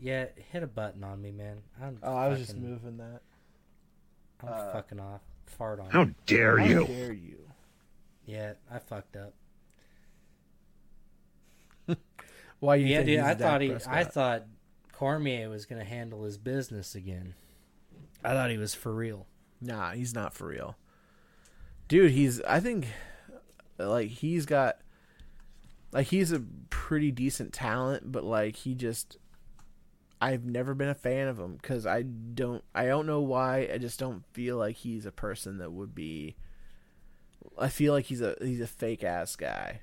Yeah, 0.00 0.26
hit 0.50 0.62
a 0.62 0.66
button 0.66 1.04
on 1.04 1.20
me, 1.20 1.30
man. 1.30 1.58
I'm 1.78 1.98
oh 2.02 2.16
I 2.16 2.28
was 2.28 2.38
just 2.38 2.56
moving 2.56 2.96
that 2.96 3.20
I'm 4.42 4.48
uh, 4.48 4.72
fucking 4.72 4.98
off. 4.98 5.20
Fart 5.44 5.78
on. 5.80 5.90
How 5.90 6.04
me. 6.04 6.14
dare 6.24 6.56
how 6.56 6.64
you? 6.64 6.86
dare 6.86 7.12
you 7.12 7.38
Yeah, 8.24 8.54
I 8.72 8.78
fucked 8.78 9.16
up. 9.16 9.34
why 12.60 12.76
you 12.76 12.86
Yeah, 12.86 13.00
dude. 13.00 13.08
he's 13.08 13.18
I 13.20 13.34
Dak 13.34 13.38
thought 13.40 13.60
he. 13.60 13.74
I 13.86 14.04
thought 14.04 14.46
Cormier 14.92 15.50
was 15.50 15.66
gonna 15.66 15.84
handle 15.84 16.24
his 16.24 16.38
business 16.38 16.94
again. 16.94 17.34
I 18.24 18.30
thought 18.32 18.50
he 18.50 18.56
was 18.56 18.74
for 18.74 18.94
real. 18.94 19.26
Nah, 19.60 19.90
he's 19.92 20.14
not 20.14 20.32
for 20.32 20.46
real. 20.46 20.78
Dude, 21.88 22.12
he's 22.12 22.40
I 22.42 22.60
think 22.60 22.86
like 23.78 24.08
he's 24.08 24.44
got 24.44 24.76
like 25.90 26.08
he's 26.08 26.32
a 26.32 26.44
pretty 26.68 27.10
decent 27.10 27.52
talent, 27.52 28.12
but 28.12 28.24
like 28.24 28.56
he 28.56 28.74
just 28.74 29.16
I've 30.20 30.44
never 30.44 30.74
been 30.74 30.88
a 30.88 30.94
fan 30.94 31.28
of 31.28 31.38
him 31.38 31.58
cuz 31.62 31.86
I 31.86 32.02
don't 32.02 32.62
I 32.74 32.86
don't 32.86 33.06
know 33.06 33.22
why. 33.22 33.68
I 33.72 33.78
just 33.78 33.98
don't 33.98 34.24
feel 34.32 34.58
like 34.58 34.76
he's 34.76 35.06
a 35.06 35.12
person 35.12 35.58
that 35.58 35.72
would 35.72 35.94
be 35.94 36.36
I 37.58 37.68
feel 37.68 37.94
like 37.94 38.06
he's 38.06 38.20
a 38.20 38.36
he's 38.40 38.60
a 38.60 38.66
fake 38.66 39.02
ass 39.02 39.34
guy. 39.34 39.80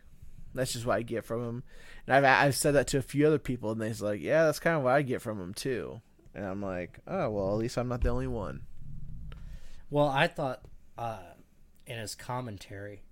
That's 0.53 0.73
just 0.73 0.85
what 0.85 0.97
I 0.97 1.01
get 1.01 1.25
from 1.25 1.43
him. 1.43 1.63
And 2.05 2.15
I've 2.15 2.23
I've 2.23 2.55
said 2.55 2.75
that 2.75 2.87
to 2.87 2.97
a 2.97 3.01
few 3.01 3.25
other 3.25 3.39
people 3.39 3.71
and 3.71 3.81
they're 3.81 3.93
like, 3.99 4.21
"Yeah, 4.21 4.45
that's 4.45 4.59
kind 4.59 4.77
of 4.77 4.83
what 4.83 4.93
I 4.93 5.01
get 5.01 5.21
from 5.21 5.41
him 5.41 5.53
too." 5.53 6.01
And 6.33 6.45
I'm 6.45 6.61
like, 6.61 6.99
"Oh, 7.07 7.29
well, 7.31 7.49
at 7.51 7.57
least 7.57 7.77
I'm 7.77 7.87
not 7.87 8.01
the 8.01 8.09
only 8.09 8.27
one." 8.27 8.61
Well, 9.89 10.07
I 10.07 10.27
thought 10.27 10.61
uh, 10.97 11.19
in 11.87 11.97
his 11.97 12.15
commentary, 12.15 13.03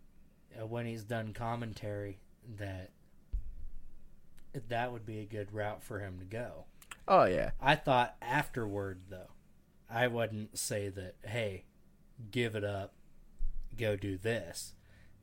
uh, 0.59 0.65
when 0.65 0.85
he's 0.85 1.03
done 1.03 1.33
commentary, 1.33 2.19
that 2.57 2.91
that 4.67 4.91
would 4.91 5.05
be 5.05 5.19
a 5.19 5.25
good 5.25 5.51
route 5.53 5.83
for 5.83 5.99
him 5.99 6.19
to 6.19 6.25
go. 6.25 6.65
Oh 7.07 7.25
yeah. 7.25 7.51
I 7.61 7.75
thought 7.75 8.15
afterward, 8.21 9.01
though, 9.09 9.31
I 9.89 10.07
wouldn't 10.07 10.57
say 10.57 10.89
that, 10.89 11.15
hey, 11.23 11.65
give 12.31 12.55
it 12.55 12.63
up, 12.63 12.93
go 13.77 13.95
do 13.95 14.17
this. 14.17 14.73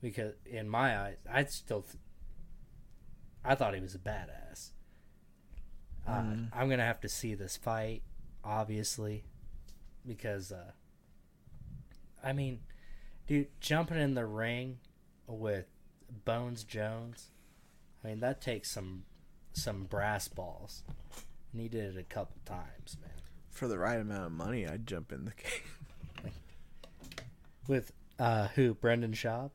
Because 0.03 0.33
in 0.47 0.69
my 0.69 0.99
eyes, 0.99 1.17
I 1.31 1.45
still, 1.45 1.83
th- 1.83 2.03
I 3.45 3.55
thought 3.55 3.75
he 3.75 3.81
was 3.81 3.95
a 3.95 3.99
badass. 3.99 4.71
Uh, 6.09 6.23
I'm 6.53 6.69
going 6.69 6.79
to 6.79 6.85
have 6.85 7.01
to 7.03 7.09
see 7.09 7.35
this 7.35 7.59
fight, 7.59 8.03
obviously, 8.43 9.25
because, 10.07 10.51
uh, 10.51 10.73
I 12.25 12.33
mean, 12.33 12.61
dude, 13.31 13.47
jumping 13.61 13.99
in 13.99 14.15
the 14.15 14.27
ring 14.27 14.79
with 15.29 15.67
Bones 16.25 16.65
Jones, 16.65 17.31
I 18.03 18.09
mean, 18.09 18.21
that 18.21 18.41
takes 18.41 18.73
some 18.73 19.05
some 19.53 19.85
brass 19.85 20.27
balls. 20.27 20.83
And 21.53 21.63
he 21.63 21.69
did 21.69 21.97
it 21.97 21.99
a 21.99 22.03
couple 22.03 22.37
times, 22.45 22.97
man. 23.01 23.11
For 23.51 23.69
the 23.69 23.79
right 23.79 24.01
amount 24.01 24.27
of 24.27 24.33
money, 24.33 24.67
I'd 24.67 24.87
jump 24.87 25.13
in 25.13 25.27
the 25.27 25.33
game. 25.33 26.33
With 27.69 27.93
uh 28.19 28.49
who? 28.49 28.75
Brendan 28.75 29.13
Schaub? 29.13 29.51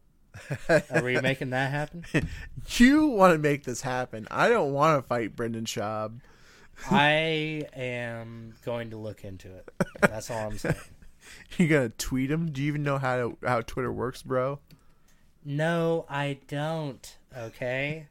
Are 0.69 1.03
we 1.03 1.19
making 1.19 1.49
that 1.49 1.71
happen? 1.71 2.05
You 2.77 3.07
want 3.07 3.33
to 3.33 3.37
make 3.37 3.63
this 3.63 3.81
happen. 3.81 4.27
I 4.31 4.49
don't 4.49 4.73
want 4.73 4.97
to 4.97 5.07
fight 5.07 5.35
Brendan 5.35 5.65
Schaub. 5.65 6.19
I 6.89 7.63
am 7.73 8.53
going 8.65 8.89
to 8.89 8.97
look 8.97 9.23
into 9.23 9.53
it. 9.53 9.69
That's 10.01 10.31
all 10.31 10.47
I'm 10.47 10.57
saying. 10.57 10.75
You 11.57 11.67
gonna 11.67 11.89
tweet 11.89 12.31
him? 12.31 12.51
Do 12.51 12.61
you 12.61 12.67
even 12.67 12.83
know 12.83 12.97
how 12.97 13.17
to, 13.17 13.37
how 13.45 13.61
Twitter 13.61 13.91
works, 13.91 14.21
bro? 14.21 14.59
No, 15.43 16.05
I 16.09 16.39
don't. 16.47 17.17
Okay, 17.37 18.07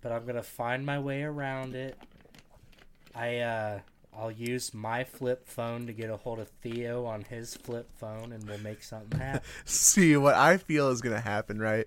but 0.00 0.12
I'm 0.12 0.26
gonna 0.26 0.42
find 0.42 0.84
my 0.84 0.98
way 0.98 1.22
around 1.22 1.74
it. 1.74 1.98
I 3.14 3.38
uh, 3.38 3.80
I'll 4.16 4.30
use 4.30 4.74
my 4.74 5.04
flip 5.04 5.46
phone 5.46 5.86
to 5.86 5.92
get 5.92 6.10
a 6.10 6.16
hold 6.16 6.38
of 6.38 6.48
Theo 6.62 7.04
on 7.04 7.22
his 7.22 7.54
flip 7.54 7.90
phone, 7.98 8.32
and 8.32 8.44
we'll 8.48 8.58
make 8.58 8.82
something 8.82 9.18
happen. 9.18 9.42
See, 9.64 10.16
what 10.16 10.34
I 10.34 10.56
feel 10.56 10.88
is 10.90 11.00
gonna 11.00 11.20
happen, 11.20 11.58
right? 11.58 11.86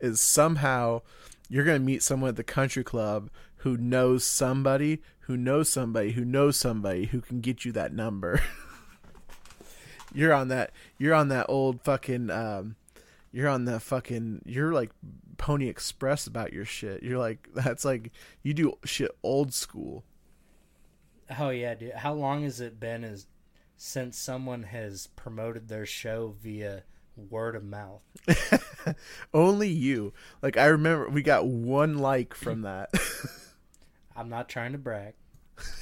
Is 0.00 0.20
somehow 0.20 1.02
you're 1.48 1.64
gonna 1.64 1.78
meet 1.78 2.02
someone 2.02 2.30
at 2.30 2.36
the 2.36 2.44
country 2.44 2.84
club 2.84 3.30
who 3.58 3.76
knows 3.76 4.24
somebody 4.24 5.00
who 5.20 5.36
knows 5.36 5.70
somebody 5.70 6.12
who 6.12 6.24
knows 6.24 6.56
somebody 6.56 7.06
who 7.06 7.20
can 7.20 7.40
get 7.40 7.64
you 7.64 7.72
that 7.72 7.92
number. 7.92 8.42
you're 10.14 10.32
on 10.32 10.48
that. 10.48 10.72
You're 10.98 11.14
on 11.14 11.28
that 11.28 11.46
old 11.48 11.82
fucking. 11.82 12.30
Um, 12.30 12.76
you're 13.32 13.48
on 13.48 13.64
the 13.64 13.80
fucking. 13.80 14.42
You're 14.46 14.72
like 14.72 14.90
Pony 15.36 15.68
Express 15.68 16.26
about 16.26 16.52
your 16.52 16.64
shit. 16.64 17.02
You're 17.02 17.18
like 17.18 17.48
that's 17.54 17.84
like 17.84 18.12
you 18.42 18.54
do 18.54 18.78
shit 18.84 19.10
old 19.22 19.52
school. 19.52 20.04
Oh 21.38 21.50
yeah, 21.50 21.74
dude. 21.74 21.94
How 21.94 22.14
long 22.14 22.44
has 22.44 22.60
it 22.60 22.78
been 22.78 23.04
as 23.04 23.26
since 23.76 24.18
someone 24.18 24.62
has 24.64 25.08
promoted 25.16 25.68
their 25.68 25.86
show 25.86 26.34
via 26.42 26.84
word 27.16 27.56
of 27.56 27.64
mouth? 27.64 28.02
Only 29.34 29.68
you. 29.68 30.12
Like 30.42 30.56
I 30.56 30.66
remember 30.66 31.08
we 31.08 31.22
got 31.22 31.46
one 31.46 31.98
like 31.98 32.34
from 32.34 32.62
that. 32.62 32.90
I'm 34.16 34.28
not 34.28 34.48
trying 34.48 34.72
to 34.72 34.78
brag. 34.78 35.14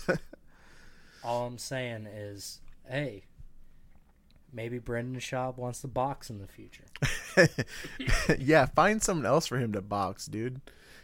All 1.25 1.47
I'm 1.47 1.59
saying 1.59 2.07
is, 2.07 2.61
hey, 2.89 3.25
maybe 4.53 4.79
Brendan 4.79 5.21
Schaub 5.21 5.57
wants 5.57 5.81
to 5.81 5.89
box 5.89 6.31
in 6.31 6.39
the 6.39 6.47
future. 6.47 6.85
yeah, 8.39 8.67
find 8.67 9.03
someone 9.03 9.27
else 9.27 9.47
for 9.47 9.59
him 9.59 9.73
to 9.73 9.81
box, 9.81 10.27
dude. 10.27 10.61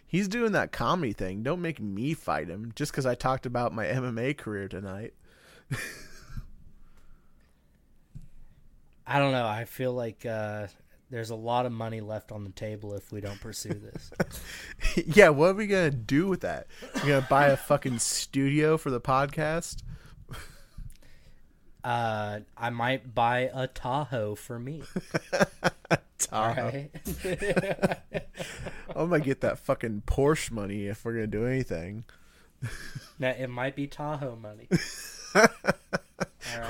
He's 0.07 0.29
doing 0.29 0.53
that 0.53 0.73
comedy 0.73 1.13
thing. 1.13 1.43
Don't 1.43 1.61
make 1.61 1.81
me 1.81 2.15
fight 2.15 2.49
him 2.49 2.73
just 2.75 2.93
because 2.93 3.05
I 3.07 3.15
talked 3.15 3.47
about 3.47 3.75
my 3.75 3.85
MMA 3.87 4.37
career 4.37 4.69
tonight. 4.69 5.15
I 9.07 9.19
don't 9.19 9.33
know. 9.33 9.47
I 9.47 9.65
feel 9.65 9.93
like 9.93 10.25
uh, 10.27 10.69
there's 11.11 11.31
a 11.31 11.35
lot 11.35 11.67
of 11.67 11.73
money 11.73 12.01
left 12.01 12.33
on 12.33 12.45
the 12.45 12.51
table 12.51 12.95
if 12.95 13.11
we 13.13 13.21
don't 13.21 13.41
pursue 13.41 13.75
this. 13.75 14.11
yeah, 15.07 15.31
what 15.31 15.51
are 15.51 15.55
we 15.55 15.67
gonna 15.67 15.91
do 15.91 16.27
with 16.27 16.41
that? 16.41 16.67
We're 16.97 17.09
gonna 17.09 17.27
buy 17.29 17.49
a 17.49 17.57
fucking 17.57 17.99
studio 17.99 18.77
for 18.77 18.91
the 18.91 19.01
podcast? 19.01 19.83
Uh, 21.85 22.41
I 22.57 22.71
might 22.71 23.15
buy 23.15 23.51
a 23.53 23.67
Tahoe 23.67 24.35
for 24.35 24.59
me. 24.59 24.83
Tahoe. 26.19 26.89
right. 27.25 27.99
I'm 28.95 29.11
gonna 29.11 29.21
get 29.21 29.41
that 29.43 29.59
fucking 29.59 30.03
Porsche 30.07 30.51
money 30.51 30.87
if 30.87 31.05
we're 31.05 31.13
gonna 31.15 31.27
do 31.27 31.47
anything. 31.47 32.05
now 33.19 33.31
it 33.31 33.49
might 33.49 33.77
be 33.77 33.87
Tahoe 33.87 34.37
money. 34.37 34.69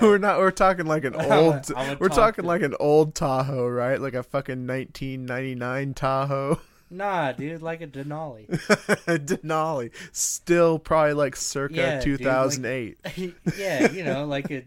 We're 0.02 0.18
not. 0.18 0.38
We're 0.38 0.50
talking 0.50 0.86
like 0.86 1.04
an 1.04 1.14
old. 1.14 1.70
We're 2.00 2.08
talk 2.08 2.16
talking 2.16 2.42
to- 2.42 2.48
like 2.48 2.62
an 2.62 2.74
old 2.80 3.14
Tahoe, 3.14 3.66
right? 3.68 4.00
Like 4.00 4.14
a 4.14 4.22
fucking 4.22 4.66
1999 4.66 5.94
Tahoe. 5.94 6.60
Nah, 6.90 7.32
dude, 7.32 7.62
like 7.62 7.80
a 7.82 7.86
Denali. 7.86 8.46
Denali, 8.48 9.90
still 10.12 10.78
probably 10.78 11.12
like 11.12 11.36
circa 11.36 11.74
Yeah, 11.74 12.00
dude, 12.00 12.20
like- 12.20 12.52
2008. 12.56 12.98
yeah, 13.58 13.90
you 13.92 14.04
know, 14.04 14.24
like 14.26 14.50
a 14.50 14.62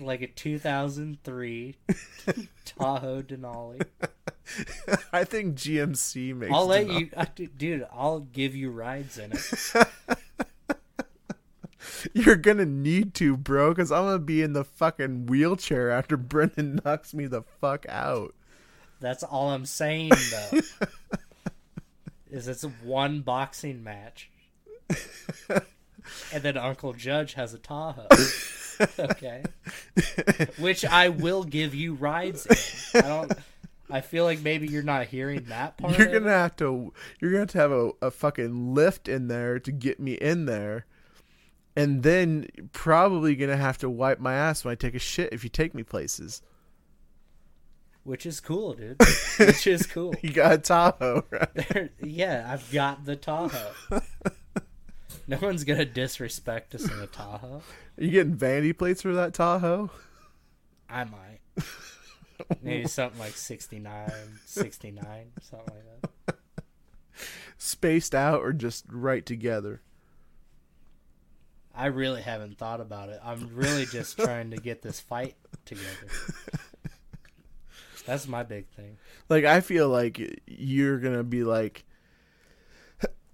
like 0.00 0.22
a 0.22 0.26
2003 0.28 1.76
Tahoe 2.64 3.22
Denali. 3.22 3.82
I 5.12 5.24
think 5.24 5.56
GMC 5.56 6.34
makes. 6.34 6.52
I'll 6.52 6.66
let 6.66 6.86
Denali. 6.86 7.00
you, 7.00 7.10
du- 7.34 7.46
dude. 7.46 7.86
I'll 7.92 8.20
give 8.20 8.54
you 8.56 8.70
rides 8.70 9.18
in 9.18 9.32
it. 9.32 9.86
You're 12.12 12.36
gonna 12.36 12.64
need 12.66 13.14
to, 13.14 13.36
bro, 13.36 13.70
because 13.70 13.90
I'm 13.90 14.04
gonna 14.04 14.18
be 14.18 14.42
in 14.42 14.52
the 14.52 14.64
fucking 14.64 15.26
wheelchair 15.26 15.90
after 15.90 16.16
Brendan 16.16 16.80
knocks 16.84 17.12
me 17.14 17.26
the 17.26 17.42
fuck 17.60 17.86
out. 17.88 18.34
That's 19.00 19.22
all 19.22 19.50
I'm 19.50 19.66
saying, 19.66 20.12
though. 20.30 20.60
is 22.30 22.48
it's 22.48 22.62
one 22.82 23.20
boxing 23.20 23.82
match, 23.82 24.30
and 26.32 26.42
then 26.42 26.56
Uncle 26.56 26.92
Judge 26.92 27.34
has 27.34 27.54
a 27.54 27.58
Tahoe. 27.58 28.06
okay, 28.98 29.42
which 30.58 30.84
I 30.84 31.08
will 31.08 31.44
give 31.44 31.74
you 31.74 31.94
rides 31.94 32.46
in. 32.94 33.00
I 33.00 33.08
don't. 33.08 33.32
I 33.90 34.02
feel 34.02 34.24
like 34.24 34.40
maybe 34.40 34.68
you're 34.68 34.82
not 34.82 35.06
hearing 35.06 35.44
that 35.44 35.78
part. 35.78 35.96
You're 35.96 36.12
gonna 36.12 36.30
have 36.30 36.56
to. 36.56 36.92
You're 37.20 37.30
gonna 37.30 37.42
have 37.42 37.50
to 37.50 37.58
have 37.58 37.72
a, 37.72 37.90
a 38.02 38.10
fucking 38.10 38.74
lift 38.74 39.08
in 39.08 39.28
there 39.28 39.58
to 39.58 39.72
get 39.72 39.98
me 39.98 40.12
in 40.12 40.44
there, 40.44 40.86
and 41.74 42.02
then 42.02 42.48
probably 42.72 43.34
gonna 43.34 43.56
have 43.56 43.78
to 43.78 43.88
wipe 43.88 44.20
my 44.20 44.34
ass 44.34 44.64
when 44.64 44.72
I 44.72 44.74
take 44.74 44.94
a 44.94 45.00
shit 45.00 45.32
if 45.32 45.42
you 45.42 45.50
take 45.50 45.74
me 45.74 45.82
places. 45.82 46.42
Which 48.08 48.24
is 48.24 48.40
cool, 48.40 48.72
dude. 48.72 48.98
Which 49.38 49.66
is 49.66 49.86
cool. 49.86 50.14
You 50.22 50.32
got 50.32 50.52
a 50.52 50.58
Tahoe, 50.58 51.24
right? 51.30 51.90
yeah, 52.02 52.48
I've 52.50 52.72
got 52.72 53.04
the 53.04 53.14
Tahoe. 53.16 53.72
No 55.30 55.36
one's 55.42 55.62
gonna 55.64 55.84
disrespect 55.84 56.74
us 56.74 56.90
in 56.90 56.98
a 57.00 57.06
Tahoe. 57.06 57.60
Are 57.98 58.02
you 58.02 58.10
getting 58.10 58.34
vanity 58.34 58.72
plates 58.72 59.02
for 59.02 59.12
that 59.12 59.34
Tahoe? 59.34 59.90
I 60.88 61.04
might. 61.04 61.40
Maybe 62.62 62.88
something 62.88 63.20
like 63.20 63.34
69, 63.34 64.10
69, 64.46 65.04
something 65.42 65.66
like 65.68 66.12
that. 66.28 66.36
Spaced 67.58 68.14
out 68.14 68.40
or 68.40 68.54
just 68.54 68.86
right 68.90 69.26
together? 69.26 69.82
I 71.74 71.86
really 71.86 72.22
haven't 72.22 72.56
thought 72.56 72.80
about 72.80 73.10
it. 73.10 73.20
I'm 73.22 73.54
really 73.54 73.84
just 73.84 74.18
trying 74.18 74.52
to 74.52 74.56
get 74.56 74.80
this 74.80 74.98
fight 74.98 75.36
together. 75.66 76.08
That's 78.08 78.26
my 78.26 78.42
big 78.42 78.66
thing. 78.68 78.96
Like 79.28 79.44
I 79.44 79.60
feel 79.60 79.90
like 79.90 80.40
you're 80.46 80.98
gonna 80.98 81.22
be 81.22 81.44
like 81.44 81.84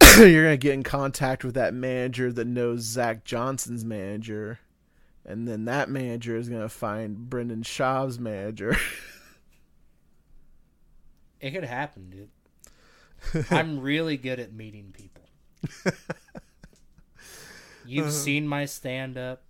you're 0.19 0.43
gonna 0.43 0.57
get 0.57 0.75
in 0.75 0.83
contact 0.83 1.45
with 1.45 1.55
that 1.55 1.73
manager 1.73 2.33
that 2.33 2.49
knows 2.49 2.81
Zach 2.81 3.23
Johnson's 3.23 3.85
manager, 3.85 4.59
and 5.25 5.47
then 5.47 5.67
that 5.67 5.89
manager 5.89 6.37
is 6.37 6.49
gonna 6.49 6.69
find 6.69 7.31
Brendan 7.31 7.63
Schaub's 7.63 8.19
manager. 8.19 8.77
It 11.41 11.51
could 11.51 11.65
happen, 11.65 12.09
dude. 12.09 13.45
I'm 13.51 13.81
really 13.81 14.17
good 14.17 14.41
at 14.41 14.55
meeting 14.55 14.95
people. 14.95 15.29
You've 17.85 18.07
uh-huh. 18.07 18.15
seen 18.15 18.49
my 18.49 18.65
stand 18.65 19.19
up. 19.19 19.43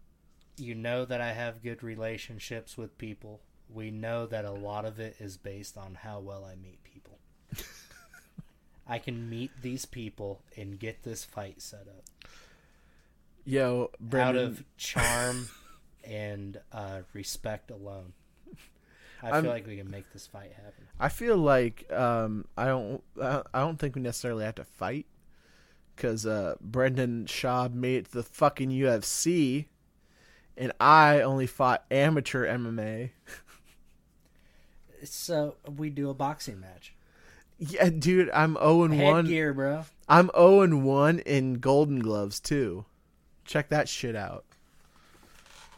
You 0.57 0.75
know 0.75 1.05
that 1.05 1.21
I 1.21 1.31
have 1.35 1.63
good 1.63 1.85
relationships 1.85 2.77
with 2.77 2.99
people. 2.99 3.43
We 3.75 3.91
know 3.91 4.27
that 4.27 4.45
a 4.45 4.53
lot 4.53 4.85
of 4.85 5.01
it 5.01 5.17
is 5.19 5.37
based 5.37 5.77
on 5.77 5.97
how 6.03 6.21
well 6.21 6.45
I 6.45 6.55
meet 6.55 6.79
people. 6.85 7.19
I 8.87 8.99
can 8.99 9.29
meet 9.29 9.51
these 9.63 9.85
people 9.85 10.43
and 10.57 10.79
get 10.79 11.03
this 11.03 11.25
fight 11.25 11.61
set 11.63 11.87
up 11.89 12.05
Yo, 13.45 13.91
Brendan, 14.01 14.37
out 14.37 14.43
of 14.43 14.65
charm 14.77 15.49
and 16.05 16.61
uh, 16.73 17.01
respect 17.13 17.71
alone. 17.71 18.13
I 19.23 19.31
I'm- 19.31 19.43
feel 19.45 19.53
like 19.53 19.67
we 19.67 19.77
can 19.77 19.91
make 19.91 20.13
this 20.13 20.27
fight 20.27 20.53
happen. 20.55 20.87
I 21.01 21.09
feel 21.09 21.37
like 21.37 21.91
um, 21.93 22.45
I 22.57 22.67
don't 22.67 23.03
I 23.21 23.43
I 23.53 23.61
don't 23.61 23.79
think 23.79 23.97
we 23.97 24.03
necessarily 24.03 24.45
have 24.45 24.55
to 24.57 24.65
fight 24.65 25.07
because 25.97 26.27
uh, 26.27 26.55
Brendan 26.61 27.25
Schaub 27.27 27.73
made 27.75 27.97
it 27.97 28.05
to 28.07 28.13
the 28.19 28.23
fucking 28.23 28.71
UFC, 28.71 29.67
and 30.57 30.73
I 30.79 31.21
only 31.23 31.47
fought 31.47 31.85
amateur 31.91 32.47
MMA. 32.47 33.11
So 35.11 35.57
we 35.77 35.91
do 35.91 36.11
a 36.11 36.15
boxing 36.15 36.61
match. 36.61 36.95
Yeah, 37.59 37.89
dude, 37.91 38.31
I'm 38.31 38.55
zero 38.55 38.83
and 38.85 39.01
one. 39.01 39.27
Headgear, 39.27 39.55
bro. 39.55 39.85
I'm 40.09 40.31
0 40.37 40.61
and 40.61 40.85
1 40.85 41.21
in 41.21 41.55
Golden 41.55 42.01
Gloves 42.01 42.41
too. 42.41 42.85
Check 43.45 43.71
that 43.71 43.89
shit 43.89 44.15
out. 44.15 44.45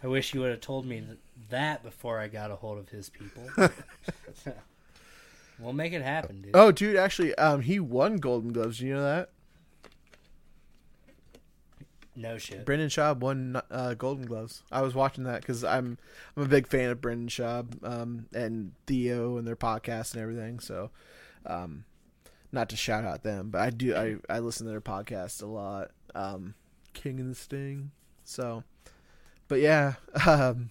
I 0.03 0.09
wish 0.09 0.35
you 0.35 0.41
would 0.41 0.51
have 0.51 0.61
told 0.61 0.85
me 0.87 1.05
that 1.51 1.83
before 1.85 2.19
I 2.19 2.29
got 2.29 2.51
a 2.51 2.57
hold 2.57 2.79
of 2.79 2.89
his 2.89 3.09
people. 3.09 3.47
We'll 5.59 5.73
make 5.73 5.93
it 5.93 6.03
happen, 6.03 6.43
dude. 6.43 6.51
Oh, 6.55 6.71
dude, 6.71 6.97
actually, 6.97 7.35
um, 7.37 7.63
he 7.63 7.81
won 7.81 8.17
Golden 8.17 8.53
Gloves. 8.53 8.81
You 8.81 8.95
know 8.95 9.03
that? 9.03 9.31
No 12.17 12.39
shit. 12.39 12.65
Brendan 12.65 12.89
Schaub 12.89 13.19
won 13.19 13.61
uh, 13.71 13.93
Golden 13.95 14.25
Gloves. 14.25 14.63
I 14.73 14.81
was 14.81 14.95
watching 14.95 15.25
that 15.25 15.43
because 15.43 15.63
I'm 15.63 15.99
I'm 16.35 16.43
a 16.43 16.49
big 16.49 16.67
fan 16.67 16.91
of 16.91 17.03
Brendan 17.03 17.29
Schaub 17.29 17.87
um, 17.87 18.27
and 18.35 18.73
Theo 18.87 19.37
and 19.37 19.47
their 19.47 19.57
podcast 19.57 20.15
and 20.15 20.23
everything. 20.23 20.59
So, 20.59 20.91
um, 21.45 21.85
not 22.53 22.71
to 22.71 22.77
shout 22.77 23.05
out 23.05 23.23
them, 23.23 23.51
but 23.51 23.61
I 23.61 23.69
do 23.69 23.95
I, 23.95 24.17
I 24.31 24.39
listen 24.39 24.65
to 24.65 24.71
their 24.71 24.81
podcast 24.81 25.43
a 25.43 25.47
lot. 25.47 25.91
Um, 26.15 26.55
King 26.95 27.21
and 27.21 27.31
the 27.31 27.35
Sting. 27.35 27.91
So, 28.25 28.65
but 29.47 29.61
yeah, 29.61 29.95
um, 30.27 30.71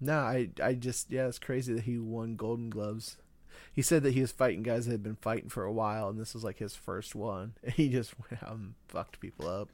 no, 0.00 0.18
I 0.18 0.50
I 0.62 0.74
just 0.74 1.10
yeah, 1.10 1.26
it's 1.26 1.40
crazy 1.40 1.74
that 1.74 1.82
he 1.82 1.98
won 1.98 2.36
Golden 2.36 2.70
Gloves. 2.70 3.16
He 3.72 3.82
said 3.82 4.04
that 4.04 4.14
he 4.14 4.20
was 4.20 4.32
fighting 4.32 4.62
guys 4.62 4.86
that 4.86 4.92
had 4.92 5.02
been 5.02 5.16
fighting 5.16 5.48
for 5.48 5.64
a 5.64 5.72
while, 5.72 6.08
and 6.08 6.18
this 6.18 6.32
was 6.34 6.44
like 6.44 6.58
his 6.58 6.76
first 6.76 7.16
one. 7.16 7.54
And 7.64 7.72
he 7.72 7.88
just 7.88 8.14
went 8.18 8.42
out 8.42 8.52
and 8.52 8.74
fucked 8.88 9.18
people 9.18 9.48
up. 9.48 9.68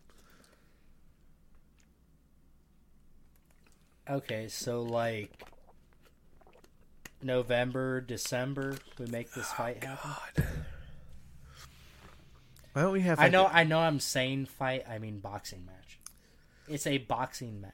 Okay, 4.09 4.47
so 4.49 4.83
like 4.83 5.31
November, 7.23 8.01
December, 8.01 8.77
we 8.99 9.07
make 9.07 9.33
this 9.33 9.51
fight 9.53 9.83
happen. 9.83 10.11
Why 12.73 12.83
don't 12.83 12.93
we 12.93 13.01
have? 13.01 13.19
I 13.19 13.28
know, 13.28 13.47
I 13.47 13.65
know. 13.65 13.78
I'm 13.78 13.99
saying 14.01 14.47
fight. 14.47 14.85
I 14.89 14.99
mean 14.99 15.19
boxing 15.19 15.65
match. 15.66 15.99
It's 16.69 16.87
a 16.87 16.99
boxing 16.99 17.61
match. 17.61 17.73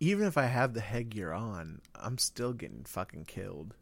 even 0.00 0.26
if 0.26 0.38
I 0.38 0.46
have 0.46 0.74
the 0.74 0.80
headgear 0.80 1.32
on, 1.32 1.80
I'm 1.94 2.18
still 2.18 2.52
getting 2.52 2.84
fucking 2.84 3.24
killed. 3.26 3.74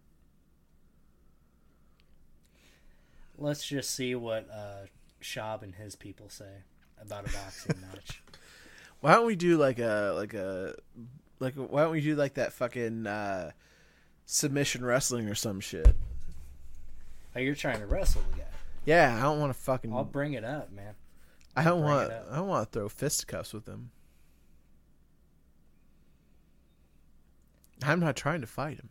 Let's 3.39 3.67
just 3.67 3.91
see 3.91 4.15
what 4.15 4.49
uh, 4.51 4.87
Schaub 5.23 5.63
and 5.63 5.75
his 5.75 5.95
people 5.95 6.29
say 6.31 6.65
about 7.01 7.29
a 7.29 7.33
boxing 7.33 7.77
match. 7.93 8.23
Why 9.01 9.15
don't 9.15 9.27
we 9.27 9.37
do 9.37 9.57
like 9.59 9.79
a 9.79 10.13
like 10.17 10.35
a 10.35 10.75
like 11.39 11.55
why 11.55 11.83
don't 11.83 11.93
we 11.93 12.01
do 12.01 12.15
like 12.15 12.35
that 12.35 12.53
fucking 12.53 13.07
uh, 13.07 13.53
submission 14.25 14.85
wrestling 14.85 15.29
or 15.29 15.35
some 15.35 15.61
shit? 15.61 15.95
Oh, 17.35 17.39
you're 17.41 17.55
trying 17.55 17.81
to 17.81 17.87
wrestle 17.87 18.23
the 18.33 18.39
guy. 18.39 18.45
Yeah, 18.85 19.17
I 19.19 19.23
don't 19.23 19.41
want 19.41 19.53
to 19.53 19.59
fucking. 19.59 19.93
I'll 19.93 20.05
bring 20.05 20.33
it 20.33 20.45
up, 20.45 20.73
man. 20.73 20.95
I 21.55 21.65
don't 21.65 21.83
want. 21.83 22.13
I 22.31 22.37
don't 22.37 22.49
want 22.49 22.71
to 22.71 22.79
throw 22.79 22.89
fisticuffs 22.89 23.53
with 23.53 23.67
him. 23.67 23.91
I'm 27.83 28.01
not 28.01 28.17
trying 28.17 28.41
to 28.41 28.47
fight 28.47 28.79
him. 28.79 28.89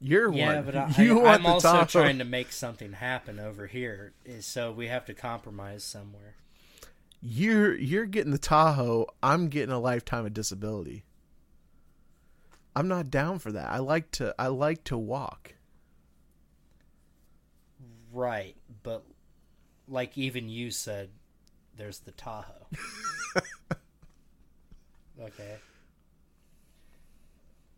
You're 0.00 0.32
Yeah, 0.32 0.56
one. 0.56 0.64
but 0.64 0.76
I, 0.76 0.94
you 1.02 1.20
I, 1.20 1.22
want 1.22 1.40
I'm 1.40 1.46
also 1.46 1.84
trying 1.84 2.18
to 2.18 2.24
make 2.24 2.52
something 2.52 2.92
happen 2.92 3.38
over 3.38 3.66
here, 3.66 4.12
so 4.40 4.70
we 4.72 4.88
have 4.88 5.04
to 5.06 5.14
compromise 5.14 5.84
somewhere. 5.84 6.34
You're 7.26 7.74
you're 7.74 8.04
getting 8.04 8.32
the 8.32 8.38
Tahoe. 8.38 9.06
I'm 9.22 9.48
getting 9.48 9.74
a 9.74 9.78
lifetime 9.78 10.26
of 10.26 10.34
disability. 10.34 11.04
I'm 12.76 12.86
not 12.86 13.10
down 13.10 13.38
for 13.38 13.50
that. 13.52 13.70
I 13.70 13.78
like 13.78 14.10
to 14.12 14.34
I 14.38 14.48
like 14.48 14.84
to 14.84 14.98
walk. 14.98 15.54
Right, 18.12 18.56
but 18.82 19.04
like 19.88 20.18
even 20.18 20.50
you 20.50 20.70
said, 20.70 21.08
there's 21.78 22.00
the 22.00 22.12
Tahoe. 22.12 22.66
okay. 25.22 25.56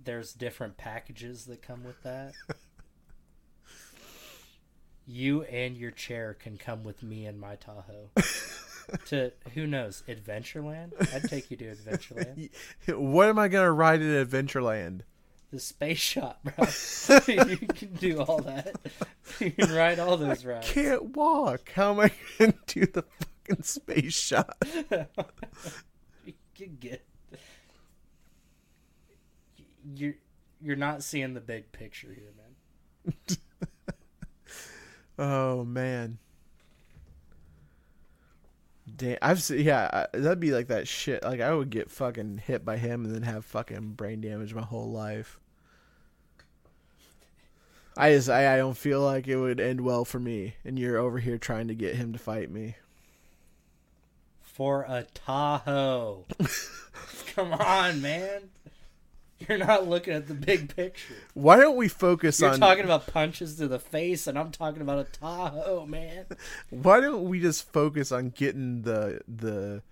There's 0.02 0.32
different 0.32 0.77
packages 0.77 1.44
that 1.47 1.62
come 1.62 1.85
with 1.85 2.02
that. 2.02 2.32
You 5.09 5.43
and 5.43 5.77
your 5.77 5.93
chair 5.93 6.35
can 6.35 6.59
come 6.59 6.82
with 6.82 7.01
me 7.01 7.27
and 7.27 7.39
my 7.39 7.55
Tahoe. 7.55 8.10
to 9.06 9.32
who 9.54 9.66
knows, 9.66 10.02
Adventureland? 10.08 10.92
I'd 11.14 11.28
take 11.28 11.50
you 11.50 11.56
to 11.58 11.74
Adventureland. 11.74 12.50
What 12.88 13.28
am 13.28 13.38
I 13.38 13.48
gonna 13.48 13.72
ride 13.72 14.02
at 14.02 14.28
Adventureland? 14.28 15.02
The 15.52 15.60
space 15.60 15.98
shot, 15.98 16.40
bro. 16.42 16.66
you 17.28 17.56
can 17.56 17.94
do 17.94 18.20
all 18.20 18.40
that. 18.40 18.76
You 19.38 19.52
can 19.52 19.72
ride 19.72 19.98
all 19.98 20.16
those 20.16 20.44
rides. 20.44 20.70
Can't 20.70 21.16
walk. 21.16 21.72
How 21.72 21.92
am 21.92 22.00
I 22.00 22.10
gonna 22.38 22.54
do 22.66 22.86
the 22.86 23.02
fucking 23.02 23.62
space 23.62 24.14
shot? 24.14 24.56
you 26.24 26.34
can 26.54 26.76
get 26.80 27.06
you're 29.94 30.14
you're 30.60 30.76
not 30.76 31.04
seeing 31.04 31.34
the 31.34 31.40
big 31.40 31.70
picture 31.70 32.12
here 32.12 32.32
man 32.36 33.36
Oh 35.18 35.64
man. 35.64 36.18
Damn, 38.97 39.18
I've 39.20 39.43
seen. 39.43 39.60
Yeah, 39.60 40.06
that'd 40.12 40.40
be 40.40 40.52
like 40.52 40.68
that 40.68 40.89
shit. 40.89 41.23
Like 41.23 41.40
I 41.40 41.52
would 41.55 41.70
get 41.70 41.90
fucking 41.90 42.39
hit 42.47 42.64
by 42.64 42.78
him 42.78 43.05
and 43.05 43.14
then 43.14 43.23
have 43.23 43.44
fucking 43.44 43.93
brain 43.93 44.20
damage 44.20 44.55
my 44.55 44.62
whole 44.62 44.90
life. 44.90 45.39
I 47.97 48.12
just, 48.12 48.28
I, 48.28 48.55
I 48.55 48.56
don't 48.59 48.77
feel 48.77 49.01
like 49.01 49.27
it 49.27 49.36
would 49.36 49.59
end 49.60 49.81
well 49.81 50.05
for 50.05 50.18
me. 50.20 50.55
And 50.64 50.78
you're 50.78 50.98
over 50.98 51.18
here 51.18 51.39
trying 51.39 51.68
to 51.68 51.74
get 51.74 51.97
him 51.97 52.12
to 52.12 52.18
fight 52.18 52.51
me. 52.51 52.77
for 54.40 54.82
a 54.89 55.05
tahoe 55.14 56.24
come 57.35 57.52
on 57.52 58.01
man 58.01 58.48
you're 59.48 59.58
not 59.58 59.86
looking 59.88 60.14
at 60.14 60.28
the 60.28 60.34
big 60.34 60.74
picture 60.74 61.14
Why 61.34 61.56
don't 61.56 61.76
we 61.76 61.88
focus 61.88 62.40
on 62.42 62.46
you're 62.46 62.54
on? 62.54 62.60
talking 62.60 62.84
about 62.84 63.06
punches 63.06 63.56
to 63.56 63.68
the 63.68 63.78
face 63.78 64.26
and 64.26 64.38
i'm 64.38 64.50
talking 64.50 64.82
about 64.82 64.98
a 64.98 65.04
tahoe 65.04 65.84
man 65.86 66.26
why 66.70 67.00
don't 67.00 67.24
we 67.28 67.40
just 67.40 67.70
focus 67.72 68.12
on 68.12 68.30
getting 68.30 68.82
the 68.82 69.20
the 69.28 69.82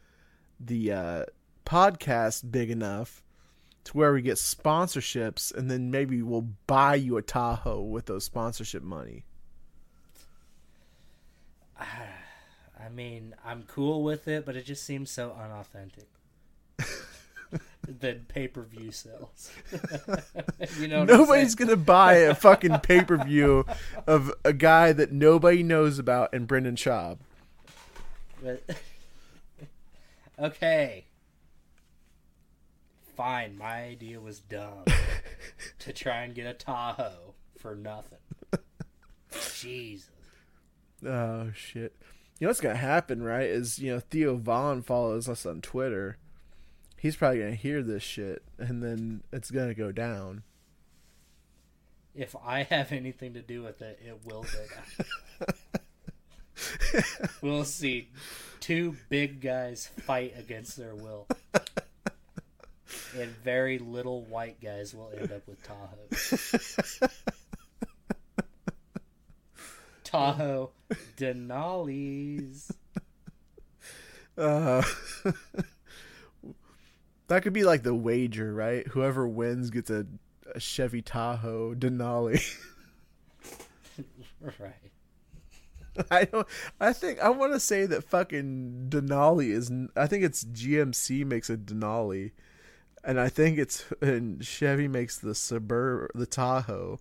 the 0.60 0.92
uh, 0.92 1.24
podcast 1.66 2.50
big 2.50 2.70
enough 2.70 3.22
to 3.84 3.92
where 3.92 4.14
we 4.14 4.22
get 4.22 4.36
sponsorships, 4.36 5.54
and 5.54 5.70
then 5.70 5.90
maybe 5.90 6.22
we'll 6.22 6.48
buy 6.66 6.94
you 6.94 7.18
a 7.18 7.22
Tahoe 7.22 7.82
with 7.82 8.06
those 8.06 8.24
sponsorship 8.24 8.82
money. 8.82 9.24
i 11.80 12.88
mean 12.92 13.34
i'm 13.44 13.64
cool 13.64 14.02
with 14.02 14.28
it 14.28 14.44
but 14.46 14.56
it 14.56 14.64
just 14.64 14.84
seems 14.84 15.10
so 15.10 15.32
unauthentic 15.32 16.06
than 18.00 18.24
pay-per-view 18.28 18.90
sales 18.90 19.50
you 20.78 20.88
know 20.88 21.04
Nobody's 21.04 21.54
gonna 21.54 21.76
buy 21.76 22.14
a 22.14 22.34
fucking 22.34 22.78
pay 22.80 23.02
per 23.04 23.22
view 23.22 23.66
of 24.06 24.32
a 24.44 24.52
guy 24.52 24.92
that 24.92 25.12
nobody 25.12 25.62
knows 25.62 25.98
about 25.98 26.32
and 26.32 26.46
Brendan 26.46 26.76
Schaub. 26.76 27.18
But 28.42 28.62
okay. 30.38 31.04
Fine, 33.16 33.56
my 33.58 33.84
idea 33.84 34.20
was 34.20 34.40
dumb. 34.40 34.84
to 35.78 35.92
try 35.92 36.22
and 36.22 36.34
get 36.34 36.46
a 36.46 36.54
Tahoe 36.54 37.34
for 37.58 37.74
nothing. 37.74 38.18
Jesus. 39.56 40.10
Oh 41.06 41.50
shit! 41.54 41.94
You 42.38 42.46
know 42.46 42.48
what's 42.48 42.60
gonna 42.60 42.76
happen, 42.76 43.22
right? 43.22 43.46
Is 43.46 43.78
you 43.78 43.92
know 43.92 44.00
Theo 44.00 44.36
Von 44.36 44.82
follows 44.82 45.28
us 45.28 45.44
on 45.46 45.60
Twitter. 45.60 46.18
He's 47.04 47.16
probably 47.16 47.40
gonna 47.40 47.54
hear 47.54 47.82
this 47.82 48.02
shit, 48.02 48.42
and 48.56 48.82
then 48.82 49.24
it's 49.30 49.50
gonna 49.50 49.74
go 49.74 49.92
down. 49.92 50.42
If 52.14 52.34
I 52.42 52.62
have 52.62 52.92
anything 52.92 53.34
to 53.34 53.42
do 53.42 53.62
with 53.62 53.82
it, 53.82 54.00
it 54.02 54.20
will 54.24 54.44
go 54.44 55.44
down. 55.44 57.04
we'll 57.42 57.66
see 57.66 58.08
two 58.60 58.96
big 59.10 59.42
guys 59.42 59.90
fight 60.00 60.32
against 60.38 60.78
their 60.78 60.94
will. 60.94 61.26
And 63.14 63.32
very 63.44 63.78
little 63.78 64.22
white 64.22 64.62
guys 64.62 64.94
will 64.94 65.12
end 65.14 65.30
up 65.30 65.46
with 65.46 65.62
Tahoe. 65.62 66.08
Tahoe 70.04 70.70
Denali's. 71.18 72.72
Uh, 74.38 74.82
that 77.28 77.42
could 77.42 77.52
be 77.52 77.64
like 77.64 77.82
the 77.82 77.94
wager, 77.94 78.52
right? 78.52 78.86
Whoever 78.88 79.26
wins 79.26 79.70
gets 79.70 79.90
a, 79.90 80.06
a 80.54 80.60
Chevy 80.60 81.02
Tahoe 81.02 81.74
Denali. 81.74 82.42
Right. 84.58 84.74
I 86.10 86.24
don't. 86.24 86.46
I 86.80 86.92
think 86.92 87.20
I 87.20 87.28
want 87.30 87.52
to 87.52 87.60
say 87.60 87.86
that 87.86 88.04
fucking 88.04 88.86
Denali 88.88 89.50
is. 89.50 89.70
I 89.96 90.06
think 90.06 90.24
it's 90.24 90.44
GMC 90.44 91.24
makes 91.24 91.48
a 91.48 91.56
Denali, 91.56 92.32
and 93.04 93.18
I 93.20 93.28
think 93.28 93.58
it's 93.58 93.84
and 94.02 94.44
Chevy 94.44 94.88
makes 94.88 95.18
the 95.18 95.34
Suburb 95.34 96.10
the 96.14 96.26
Tahoe. 96.26 96.98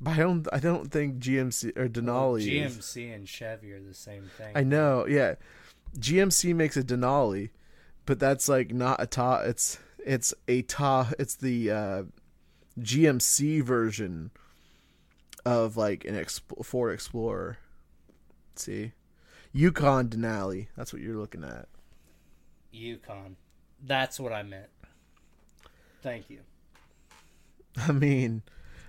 But 0.00 0.12
I 0.12 0.16
don't. 0.18 0.48
I 0.52 0.60
don't 0.60 0.90
think 0.92 1.18
GMC 1.18 1.76
or 1.76 1.88
Denali. 1.88 2.40
is. 2.40 2.76
GMC 2.78 3.14
and 3.14 3.28
Chevy 3.28 3.72
are 3.72 3.82
the 3.82 3.94
same 3.94 4.30
thing. 4.38 4.52
I 4.54 4.62
know. 4.62 5.04
Yeah, 5.06 5.34
GMC 5.98 6.54
makes 6.54 6.76
a 6.76 6.84
Denali, 6.84 7.50
but 8.08 8.18
that's 8.18 8.48
like 8.48 8.72
not 8.72 9.02
a 9.02 9.06
ta. 9.06 9.40
It's 9.40 9.78
it's 9.98 10.32
a 10.48 10.62
ta. 10.62 11.10
It's 11.18 11.36
the 11.36 11.70
uh, 11.70 12.02
GMC 12.80 13.62
version 13.62 14.30
of 15.44 15.76
like 15.76 16.06
an 16.06 16.14
Exp- 16.14 16.64
Ford 16.64 16.94
Explorer. 16.94 17.58
Let's 18.50 18.64
see, 18.64 18.92
Yukon 19.52 20.08
Denali. 20.08 20.68
That's 20.74 20.90
what 20.90 21.02
you're 21.02 21.18
looking 21.18 21.44
at. 21.44 21.68
Yukon. 22.72 23.36
That's 23.84 24.18
what 24.18 24.32
I 24.32 24.42
meant. 24.42 24.70
Thank 26.02 26.30
you. 26.30 26.38
I 27.76 27.92
mean, 27.92 28.40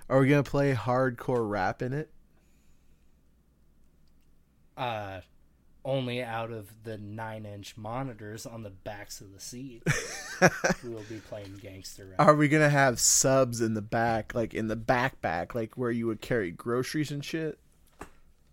are 0.08 0.22
we 0.22 0.30
gonna 0.30 0.44
play 0.44 0.74
hardcore 0.74 1.48
rap 1.48 1.82
in 1.82 1.92
it? 1.92 2.10
Uh, 4.78 5.20
only 5.86 6.22
out 6.22 6.52
of 6.52 6.70
the 6.84 6.98
nine-inch 6.98 7.78
monitors 7.78 8.46
on 8.46 8.64
the 8.64 8.70
backs 8.70 9.22
of 9.22 9.34
the 9.34 9.40
seat, 9.40 9.82
we 10.84 10.90
will 10.90 11.04
be 11.10 11.18
playing 11.20 11.58
gangster 11.62 12.06
rap. 12.06 12.20
Are 12.28 12.36
we 12.36 12.48
gonna 12.48 12.70
have 12.70 13.00
subs 13.00 13.62
in 13.62 13.74
the 13.74 13.82
back, 13.82 14.34
like 14.36 14.54
in 14.54 14.68
the 14.68 14.76
backpack, 14.78 15.56
like 15.56 15.78
where 15.78 15.92
you 15.92 16.08
would 16.08 16.22
carry 16.22 16.52
groceries 16.52 17.12
and 17.12 17.24
shit? 17.24 17.60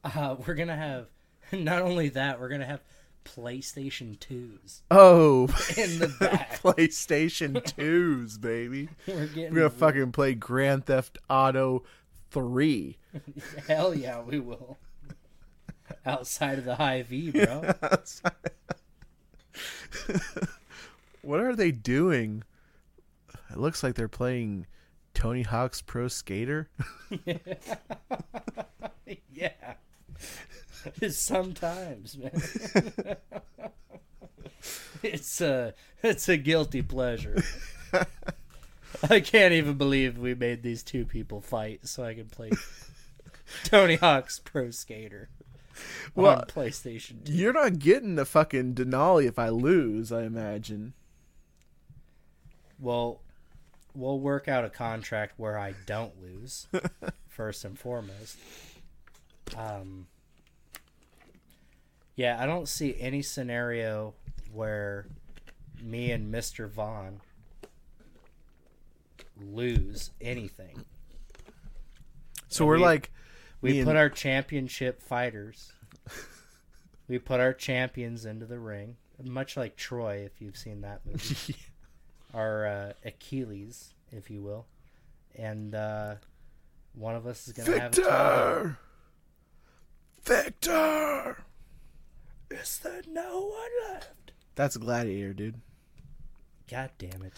Uh, 0.05 0.37
we're 0.47 0.55
gonna 0.55 0.77
have 0.77 1.09
not 1.53 1.83
only 1.83 2.09
that, 2.11 2.41
we're 2.41 2.49
gonna 2.49 2.65
have 2.67 2.83
PlayStation 3.25 4.19
twos 4.21 4.83
Oh, 4.89 5.45
in 5.77 5.99
the 5.99 6.15
back. 6.21 6.61
PlayStation 6.63 7.55
2s, 7.61 8.41
baby. 8.41 8.89
we're 9.07 9.27
getting 9.27 9.53
We're 9.53 9.61
gonna 9.63 9.71
fucking 9.71 10.13
play 10.13 10.35
Grand 10.35 10.87
Theft 10.87 11.19
Auto 11.29 11.83
3. 12.31 12.97
hell 13.67 13.93
yeah, 13.95 14.21
we 14.23 14.39
will. 14.39 14.79
Outside 16.07 16.59
of 16.59 16.65
the 16.65 16.77
Hy-Vee, 16.77 17.31
bro. 17.33 17.75
What 21.27 21.41
are 21.41 21.57
they 21.57 21.73
doing? 21.73 22.45
It 23.51 23.57
looks 23.57 23.83
like 23.83 23.97
they're 23.97 24.07
playing 24.07 24.67
Tony 25.13 25.43
Hawk's 25.43 25.83
Pro 25.83 26.07
Skater. 26.07 26.69
yeah. 29.35 29.75
Sometimes, 31.09 32.17
man. 32.17 32.31
it's 35.03 35.41
a 35.41 35.75
it's 36.01 36.29
a 36.29 36.37
guilty 36.37 36.83
pleasure. 36.83 37.43
I 39.11 39.19
can't 39.19 39.53
even 39.53 39.75
believe 39.75 40.19
we 40.19 40.37
made 40.37 40.63
these 40.63 40.85
two 40.85 41.05
people 41.05 41.41
fight 41.41 41.89
so 41.89 42.05
I 42.05 42.15
can 42.15 42.27
play 42.27 42.53
Tony 43.65 43.97
Hawk's 43.97 44.39
Pro 44.39 44.71
Skater 44.71 45.29
Well, 46.15 46.39
on 46.41 46.45
PlayStation 46.47 47.25
2. 47.25 47.33
You're 47.33 47.53
not 47.53 47.79
getting 47.79 48.15
the 48.15 48.25
fucking 48.25 48.75
Denali 48.75 49.27
if 49.27 49.39
I 49.39 49.49
lose, 49.51 50.11
I 50.13 50.23
imagine. 50.23 50.95
Well, 52.79 53.21
we'll 53.95 54.21
work 54.21 54.49
out 54.49 54.65
a 54.65 54.71
contract 54.71 55.35
where 55.39 55.59
I 55.59 55.75
don't 55.87 56.13
lose, 56.23 56.67
first 57.29 57.65
and 57.65 57.79
foremost. 57.79 58.39
Um, 59.57 60.07
yeah, 62.17 62.37
I 62.41 62.47
don't 62.47 62.69
see 62.69 62.97
any 62.99 63.23
scenario 63.23 64.15
where 64.53 65.07
me 65.83 66.11
and 66.13 66.33
Mr. 66.33 66.69
Von 66.69 67.21
lose 69.39 70.11
anything. 70.21 70.85
So 72.49 72.65
And 72.65 72.69
we're 72.69 72.77
we- 72.77 72.83
like 72.83 73.13
We 73.61 73.73
Me 73.73 73.85
put 73.85 73.91
and- 73.91 73.99
our 73.99 74.09
championship 74.09 75.03
fighters. 75.03 75.73
we 77.09 77.19
put 77.19 77.41
our 77.41 77.53
champions 77.53 78.25
into 78.25 78.47
the 78.47 78.59
ring, 78.59 78.97
much 79.23 79.57
like 79.57 79.77
Troy, 79.77 80.17
if 80.25 80.41
you've 80.41 80.57
seen 80.57 80.83
that 80.83 81.01
movie. 81.07 81.57
our 82.35 82.67
uh, 82.67 82.93
Achilles, 83.05 83.95
if 84.13 84.31
you 84.31 84.43
will, 84.43 84.67
and 85.37 85.75
uh, 85.75 86.17
one 86.95 87.15
of 87.17 87.27
us 87.27 87.47
is 87.49 87.53
gonna 87.55 87.79
have 87.81 87.93
a 87.93 88.03
title. 88.03 88.11
Victor! 88.11 88.79
Victor! 90.25 91.39
Is 92.51 92.79
there 92.79 93.03
no 93.09 93.41
one 93.47 93.93
left? 93.95 94.33
That's 94.55 94.77
a 94.77 94.79
Gladiator, 94.79 95.33
dude. 95.33 95.61
God 96.71 96.91
damn 96.99 97.23
it! 97.23 97.33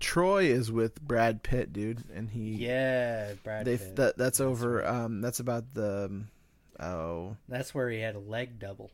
Troy 0.00 0.44
is 0.44 0.72
with 0.72 1.00
Brad 1.00 1.42
Pitt, 1.42 1.72
dude, 1.72 2.02
and 2.14 2.30
he 2.30 2.54
Yeah, 2.56 3.34
Brad 3.44 3.66
they 3.66 3.76
Pitt. 3.76 3.96
that 3.96 4.16
that's 4.18 4.40
over 4.40 4.84
um 4.86 5.20
that's 5.20 5.40
about 5.40 5.74
the 5.74 6.06
um, 6.06 6.28
oh 6.80 7.36
That's 7.48 7.74
where 7.74 7.90
he 7.90 8.00
had 8.00 8.14
a 8.16 8.20
leg 8.20 8.58
double. 8.58 8.90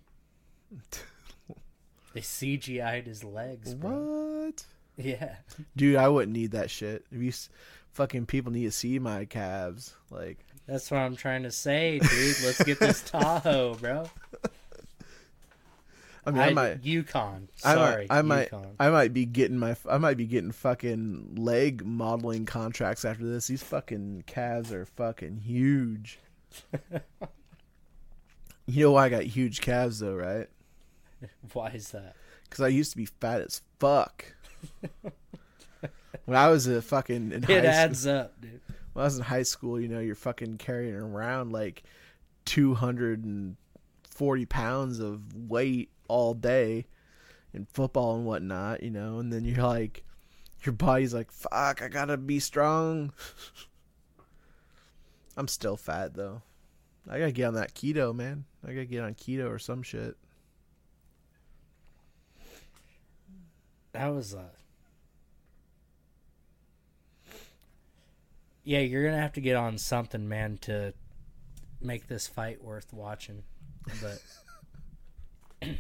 they 2.13 2.21
CGI'd 2.21 3.07
his 3.07 3.23
legs, 3.25 3.75
bro. 3.75 4.45
what? 4.45 4.65
Yeah, 4.97 5.37
Dude, 5.77 5.97
I 5.97 6.09
wouldn't 6.09 6.33
need 6.33 6.53
that 6.53 6.71
shit. 6.71 7.05
If 7.13 7.21
you 7.21 7.31
fucking 7.93 8.27
people 8.27 8.51
need 8.51 8.65
to 8.65 8.71
see 8.73 8.99
my 8.99 9.27
calves, 9.27 9.95
like 10.11 10.39
that's 10.67 10.91
what 10.91 10.99
I'm 10.99 11.15
trying 11.17 11.43
to 11.45 11.51
say, 11.53 11.99
dude. 11.99 12.37
Let's 12.45 12.65
get 12.65 12.81
this 12.81 13.03
Tahoe, 13.07 13.75
bro. 13.75 14.09
I 16.27 16.31
mean, 16.33 16.41
I, 16.43 16.47
I, 16.47 16.53
might 16.53 16.85
Yukon. 16.85 17.49
I 17.65 17.75
Sorry, 17.75 18.07
might 18.09 18.17
I 18.19 18.23
might. 18.23 18.51
I 18.81 18.91
might 18.91 19.13
be 19.13 19.25
getting 19.25 19.59
my 19.59 19.77
I 19.89 19.99
might 19.99 20.17
be 20.17 20.27
getting 20.27 20.51
fucking 20.53 21.37
leg 21.37 21.85
modeling 21.87 22.47
contracts 22.47 23.05
after 23.05 23.25
this. 23.25 23.47
These 23.47 23.63
fucking 23.63 24.25
calves 24.27 24.73
are 24.73 24.85
fucking 24.85 25.39
huge. 25.39 26.19
you 28.67 28.85
know 28.85 28.93
why 28.93 29.07
I 29.07 29.09
got 29.09 29.23
huge 29.23 29.61
calves 29.61 30.01
though, 30.01 30.15
right? 30.15 30.49
Why 31.53 31.69
is 31.71 31.91
that? 31.93 32.15
Because 32.45 32.61
I 32.63 32.69
used 32.69 32.91
to 32.91 32.97
be 32.99 33.07
fat 33.07 33.41
as 33.41 33.63
fuck. 33.79 34.25
when 36.27 36.37
I 36.37 36.49
was 36.49 36.67
a 36.67 36.83
fucking 36.83 37.33
in 37.33 37.43
high 37.43 37.53
It 37.55 37.59
school, 37.63 37.71
adds 37.71 38.07
up, 38.07 38.41
dude. 38.41 38.61
when 38.93 39.03
I 39.03 39.07
was 39.07 39.17
in 39.17 39.25
high 39.25 39.43
school, 39.45 39.81
you 39.81 39.89
know, 39.89 40.01
you're 40.01 40.15
fucking 40.15 40.59
carrying 40.59 40.95
around 40.95 41.53
like 41.53 41.85
two 42.45 42.75
hundred 42.75 43.25
and 43.25 43.57
forty 44.11 44.45
pounds 44.45 44.99
of 45.01 45.23
weight 45.35 45.91
all 46.09 46.35
day 46.35 46.87
in 47.53 47.67
football 47.67 48.17
and 48.17 48.25
whatnot, 48.25 48.83
you 48.83 48.91
know, 48.91 49.19
and 49.19 49.33
then 49.33 49.45
you're 49.45 49.67
like 49.67 50.05
your 50.63 50.73
body's 50.73 51.15
like, 51.15 51.31
fuck, 51.31 51.83
I 51.83 51.89
gotta 51.89 52.17
be 52.17 52.41
strong. 52.41 53.13
I'm 55.37 55.49
still 55.49 55.77
fat 55.77 56.15
though. 56.15 56.43
I 57.09 57.19
gotta 57.19 57.33
get 57.33 57.47
on 57.47 57.55
that 57.55 57.75
keto, 57.75 58.15
man. 58.15 58.45
I 58.65 58.73
gotta 58.73 58.87
get 58.87 59.03
on 59.03 59.15
keto 59.15 59.49
or 59.49 59.59
some 59.59 59.83
shit. 59.83 60.17
That 63.93 64.09
was 64.09 64.35
uh 64.35 64.43
Yeah, 68.65 68.81
you're 68.81 69.05
gonna 69.05 69.23
have 69.23 69.35
to 69.35 69.41
get 69.41 69.55
on 69.55 69.79
something, 69.79 70.29
man, 70.29 70.59
to 70.63 70.93
make 71.81 72.09
this 72.09 72.27
fight 72.27 72.65
worth 72.65 72.93
watching. 72.93 73.45
But 74.03 74.21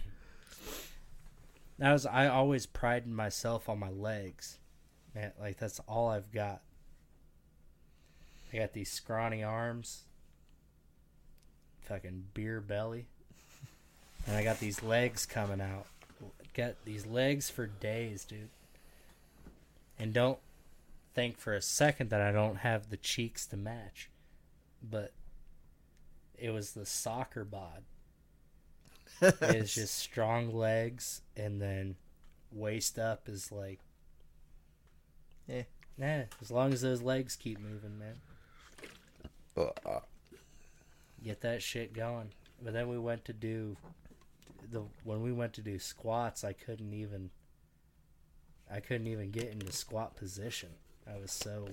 that 1.78 1.92
was 1.92 2.06
I 2.06 2.28
always 2.28 2.66
prided 2.66 3.08
myself 3.08 3.68
on 3.68 3.78
my 3.78 3.90
legs. 3.90 4.58
Man, 5.14 5.32
like 5.40 5.58
that's 5.58 5.80
all 5.88 6.08
I've 6.08 6.32
got. 6.32 6.62
I 8.52 8.58
got 8.58 8.72
these 8.72 8.90
scrawny 8.90 9.42
arms, 9.42 10.04
fucking 11.82 12.24
beer 12.32 12.60
belly, 12.60 13.06
and 14.26 14.36
I 14.36 14.44
got 14.44 14.60
these 14.60 14.82
legs 14.82 15.26
coming 15.26 15.60
out. 15.60 15.86
Got 16.54 16.84
these 16.84 17.04
legs 17.04 17.50
for 17.50 17.66
days, 17.66 18.24
dude. 18.24 18.48
And 19.98 20.12
don't 20.12 20.38
think 21.14 21.38
for 21.38 21.54
a 21.54 21.62
second 21.62 22.10
that 22.10 22.20
I 22.20 22.32
don't 22.32 22.56
have 22.56 22.88
the 22.88 22.96
cheeks 22.96 23.46
to 23.46 23.56
match. 23.56 24.10
But 24.82 25.12
it 26.38 26.50
was 26.50 26.72
the 26.72 26.86
soccer 26.86 27.44
bod. 27.44 27.82
It's 29.20 29.74
just 29.74 29.96
strong 29.96 30.54
legs 30.54 31.22
and 31.36 31.60
then 31.60 31.96
waist 32.52 32.98
up 32.98 33.28
is 33.28 33.50
like 33.50 33.80
yeah, 35.46 35.62
Nah, 35.98 36.22
as 36.42 36.50
long 36.50 36.72
as 36.72 36.82
those 36.82 37.00
legs 37.00 37.36
keep 37.36 37.58
moving, 37.58 37.98
man. 37.98 38.16
Get 41.24 41.40
that 41.40 41.62
shit 41.62 41.94
going. 41.94 42.30
But 42.62 42.74
then 42.74 42.88
we 42.88 42.98
went 42.98 43.24
to 43.26 43.32
do 43.32 43.76
the 44.70 44.82
when 45.04 45.22
we 45.22 45.32
went 45.32 45.54
to 45.54 45.62
do 45.62 45.78
squats, 45.78 46.44
I 46.44 46.52
couldn't 46.52 46.92
even 46.92 47.30
I 48.70 48.80
couldn't 48.80 49.06
even 49.06 49.30
get 49.30 49.50
into 49.50 49.72
squat 49.72 50.16
position. 50.16 50.70
I 51.06 51.18
was 51.18 51.32
so 51.32 51.68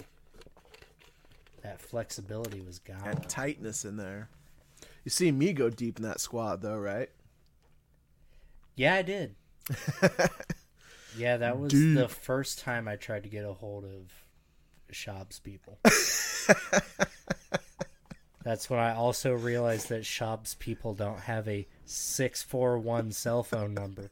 that 1.62 1.82
flexibility 1.82 2.62
was 2.62 2.80
gone. 2.80 3.04
That 3.04 3.30
tightness 3.30 3.84
in 3.84 3.98
there. 3.98 4.30
You 5.04 5.12
see 5.12 5.32
me 5.32 5.52
go 5.54 5.70
deep 5.70 5.98
in 5.98 6.04
that 6.04 6.22
squat 6.22 6.62
though, 6.62 6.78
right? 6.78 7.10
Yeah, 8.76 8.96
I 8.96 9.02
did. 9.02 9.36
yeah, 11.18 11.38
that 11.38 11.60
was 11.60 11.72
Dude. 11.72 11.98
the 11.98 12.08
first 12.08 12.60
time 12.60 12.88
I 12.88 12.96
tried 12.96 13.24
to 13.24 13.30
get 13.30 13.46
a 13.46 13.54
hold 13.54 13.86
of 13.86 14.12
Schaub's 14.92 15.40
people. 15.40 15.80
That's 18.44 18.70
when 18.70 18.80
I 18.80 18.94
also 18.94 19.34
realized 19.34 19.90
that 19.90 20.04
Schaub's 20.04 20.56
people 20.56 20.94
don't 20.94 21.22
have 21.22 21.48
a 21.48 21.66
641 21.86 23.12
cell 23.14 23.44
phone 23.44 23.74
number. 23.74 24.12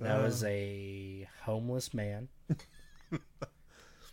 That 0.00 0.22
was 0.22 0.44
uh. 0.44 0.48
a 0.48 1.28
homeless 1.44 1.94
man 1.94 2.28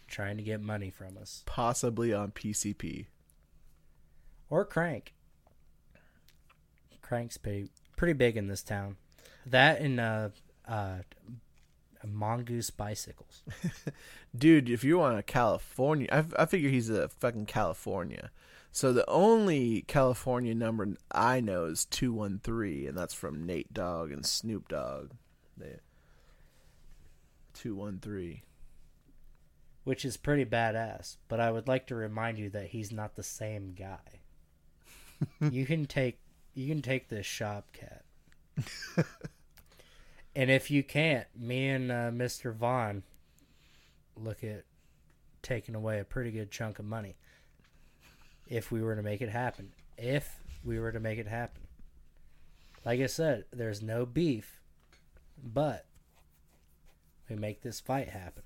trying 0.08 0.38
to 0.38 0.44
get 0.44 0.62
money 0.62 0.90
from 0.90 1.18
us. 1.18 1.44
Possibly 1.46 2.14
on 2.14 2.32
PCP. 2.32 3.08
Or 4.50 4.64
Crank. 4.66 5.14
Crank's 7.12 7.36
pretty, 7.36 7.70
pretty 7.98 8.14
big 8.14 8.38
in 8.38 8.48
this 8.48 8.64
town. 8.64 8.96
That 9.46 9.82
and 9.82 10.00
uh, 10.00 10.30
uh, 10.66 11.00
Mongoose 12.08 12.70
bicycles. 12.70 13.44
Dude, 14.38 14.70
if 14.70 14.86
you 14.86 15.00
want 15.00 15.20
a 15.20 15.22
California, 15.22 16.08
I, 16.10 16.24
I 16.44 16.46
figure 16.46 16.70
he's 16.70 16.90
a 16.90 17.10
fucking 17.10 17.48
California. 17.48 18.32
So 18.72 18.94
the 18.94 19.04
only 19.10 19.82
California 19.90 20.56
number 20.56 20.88
I 21.12 21.42
know 21.42 21.66
is 21.66 21.84
213, 21.84 22.88
and 22.88 22.98
that's 22.98 23.14
from 23.14 23.46
Nate 23.46 23.74
Dogg 23.74 24.14
and 24.14 24.26
Snoop 24.26 24.70
Dogg. 24.70 25.12
They, 25.58 25.80
213. 27.56 28.40
which 29.84 30.06
is 30.06 30.16
pretty 30.16 30.46
badass. 30.46 31.18
But 31.28 31.42
I 31.42 31.52
would 31.52 31.68
like 31.68 31.88
to 31.88 31.96
remind 31.96 32.38
you 32.38 32.50
that 32.52 32.68
he's 32.68 32.90
not 32.90 33.18
the 33.18 33.24
same 33.24 33.74
guy. 33.78 34.22
you 35.52 35.66
can 35.66 35.86
take 35.86 36.21
you 36.54 36.68
can 36.68 36.82
take 36.82 37.10
this 37.10 37.26
shop 37.26 37.68
cat, 37.74 38.04
and 40.36 40.52
if 40.52 40.70
you 40.72 40.84
can't, 40.84 41.28
me 41.36 41.70
and 41.70 41.92
uh, 41.92 42.12
Mister 42.12 42.52
Von 42.52 43.04
look 44.16 44.44
at 44.44 44.66
taking 45.42 45.76
away 45.76 46.00
a 46.00 46.04
pretty 46.04 46.32
good 46.32 46.52
chunk 46.52 46.80
of 46.80 46.86
money 46.86 47.16
if 48.48 48.72
we 48.72 48.82
were 48.82 48.96
to 48.96 49.02
make 49.02 49.22
it 49.22 49.30
happen. 49.30 49.72
If 49.98 50.40
we 50.64 50.80
were 50.80 50.92
to 50.92 51.00
make 51.00 51.20
it 51.20 51.28
happen, 51.28 51.62
like 52.86 53.00
I 53.00 53.08
said, 53.08 53.46
there's 53.52 53.82
no 53.82 54.06
beef, 54.06 54.60
but 55.42 55.86
we 57.30 57.36
make 57.36 57.62
this 57.62 57.80
fight 57.80 58.10
happen. 58.10 58.44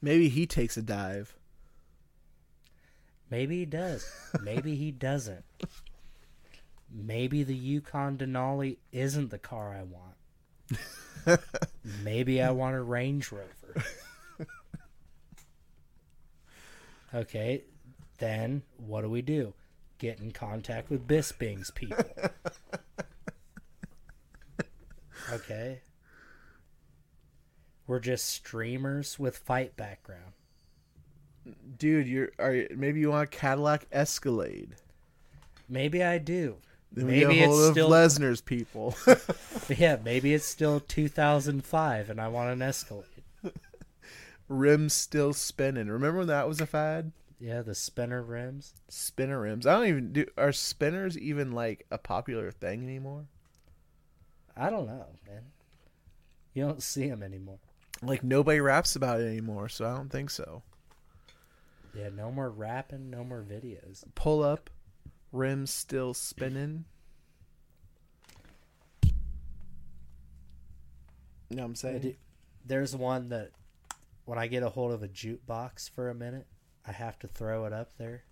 Maybe 0.00 0.28
he 0.28 0.46
takes 0.46 0.76
a 0.76 0.82
dive. 0.82 1.36
Maybe 3.30 3.58
he 3.58 3.66
does. 3.66 4.08
Maybe 4.40 4.76
he 4.76 4.92
doesn't. 4.92 5.44
Maybe 6.98 7.42
the 7.42 7.54
Yukon 7.54 8.16
Denali 8.16 8.78
isn't 8.90 9.30
the 9.30 9.38
car 9.38 9.76
I 9.76 9.82
want. 9.82 11.40
Maybe 12.02 12.40
I 12.40 12.50
want 12.50 12.74
a 12.74 12.80
Range 12.80 13.30
Rover. 13.30 13.84
Okay, 17.14 17.62
then 18.18 18.62
what 18.76 19.02
do 19.02 19.08
we 19.08 19.22
do? 19.22 19.52
Get 19.98 20.20
in 20.20 20.32
contact 20.32 20.90
with 20.90 21.06
Bisping's 21.06 21.70
people. 21.70 22.04
Okay. 25.32 25.80
We're 27.86 28.00
just 28.00 28.26
streamers 28.26 29.18
with 29.18 29.38
fight 29.38 29.76
background. 29.76 30.32
Dude, 31.78 32.08
you're 32.08 32.30
are 32.38 32.54
you, 32.54 32.68
maybe 32.76 33.00
you 33.00 33.10
want 33.10 33.32
a 33.32 33.36
Cadillac 33.36 33.86
Escalade. 33.92 34.76
Maybe 35.68 36.02
I 36.02 36.18
do. 36.18 36.56
Then 36.92 37.06
we 37.06 37.12
Maybe 37.12 37.34
get 37.34 37.44
a 37.44 37.46
hold 37.48 37.58
it's 37.58 37.68
of 37.68 37.72
still 37.74 37.90
Lesnar's 37.90 38.40
people. 38.40 38.96
yeah. 39.76 39.98
Maybe 40.02 40.32
it's 40.34 40.44
still 40.46 40.80
2005, 40.80 42.10
and 42.10 42.20
I 42.20 42.28
want 42.28 42.50
an 42.50 42.62
Escalade. 42.62 43.04
rims 44.48 44.92
still 44.92 45.32
spinning. 45.32 45.88
Remember 45.88 46.18
when 46.18 46.28
that 46.28 46.48
was 46.48 46.60
a 46.60 46.66
fad? 46.66 47.12
Yeah, 47.38 47.62
the 47.62 47.74
spinner 47.74 48.22
rims. 48.22 48.72
Spinner 48.88 49.40
rims. 49.40 49.66
I 49.66 49.74
don't 49.74 49.88
even 49.88 50.12
do. 50.12 50.26
Are 50.38 50.52
spinners 50.52 51.18
even 51.18 51.52
like 51.52 51.86
a 51.90 51.98
popular 51.98 52.50
thing 52.50 52.82
anymore? 52.82 53.26
I 54.56 54.70
don't 54.70 54.86
know, 54.86 55.06
man. 55.28 55.42
You 56.54 56.64
don't 56.64 56.82
see 56.82 57.08
them 57.08 57.22
anymore. 57.22 57.58
Like 58.02 58.24
nobody 58.24 58.60
raps 58.60 58.96
about 58.96 59.20
it 59.20 59.26
anymore, 59.26 59.68
so 59.68 59.84
I 59.84 59.94
don't 59.94 60.10
think 60.10 60.30
so. 60.30 60.62
Yeah, 61.94 62.08
no 62.14 62.30
more 62.30 62.50
rapping, 62.50 63.10
no 63.10 63.24
more 63.24 63.42
videos. 63.42 64.04
Pull 64.14 64.42
up, 64.42 64.70
rims 65.36 65.70
still 65.70 66.14
spinning. 66.14 66.84
You 71.48 71.56
know 71.56 71.62
what 71.62 71.68
I'm 71.68 71.74
saying? 71.76 72.00
do- 72.00 72.14
There's 72.64 72.96
one 72.96 73.28
that 73.28 73.50
when 74.24 74.38
I 74.38 74.46
get 74.48 74.62
a 74.62 74.68
hold 74.68 74.92
of 74.92 75.02
a 75.02 75.08
jukebox 75.08 75.90
for 75.90 76.08
a 76.10 76.14
minute, 76.14 76.46
I 76.86 76.92
have 76.92 77.18
to 77.20 77.28
throw 77.28 77.64
it 77.66 77.72
up 77.72 77.90
there. 77.98 78.24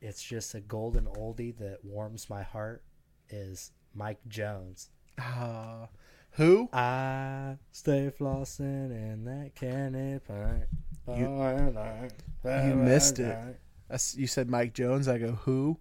It's 0.00 0.22
just 0.22 0.54
a 0.54 0.60
golden 0.60 1.04
oldie 1.04 1.56
that 1.58 1.84
warms 1.84 2.28
my 2.30 2.42
heart. 2.42 2.82
Is 3.28 3.70
Mike 3.94 4.20
Jones? 4.28 4.88
Ah, 5.18 5.88
who? 6.32 6.68
I 6.72 7.56
stay 7.72 8.10
flossing 8.18 8.90
in 8.90 9.24
that 9.26 9.54
candy 9.54 10.18
pint. 10.26 10.64
you 12.44 12.74
missed 12.74 13.18
it. 13.18 13.36
I 13.90 13.98
You 14.14 14.26
said 14.26 14.48
Mike 14.48 14.72
Jones. 14.72 15.06
I 15.08 15.18
go 15.18 15.32
who? 15.32 15.78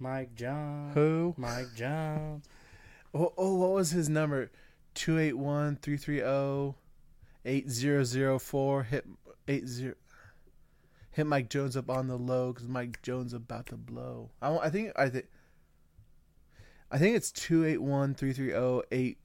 Mike 0.00 0.34
Jones. 0.34 0.94
Who? 0.94 1.34
Mike 1.36 1.74
Jones. 1.76 2.46
Oh, 3.12 3.32
oh 3.36 3.54
what 3.56 3.72
was 3.72 3.90
his 3.90 4.08
number? 4.08 4.50
281 4.94 5.76
330 5.76 6.74
8004. 7.44 8.82
Hit 8.84 9.06
80. 9.46 9.92
Hit 11.12 11.26
Mike 11.26 11.50
Jones 11.50 11.76
up 11.76 11.90
on 11.90 12.08
the 12.08 12.16
low 12.16 12.52
because 12.52 12.66
Mike 12.68 13.02
Jones 13.02 13.34
about 13.34 13.66
to 13.66 13.76
blow. 13.76 14.30
I, 14.40 14.56
I 14.56 14.70
think 14.70 14.92
I 14.96 15.08
think 15.10 15.26
I 16.90 16.98
think 16.98 17.16
it's 17.16 17.30
281 17.32 18.14
330 18.14 19.16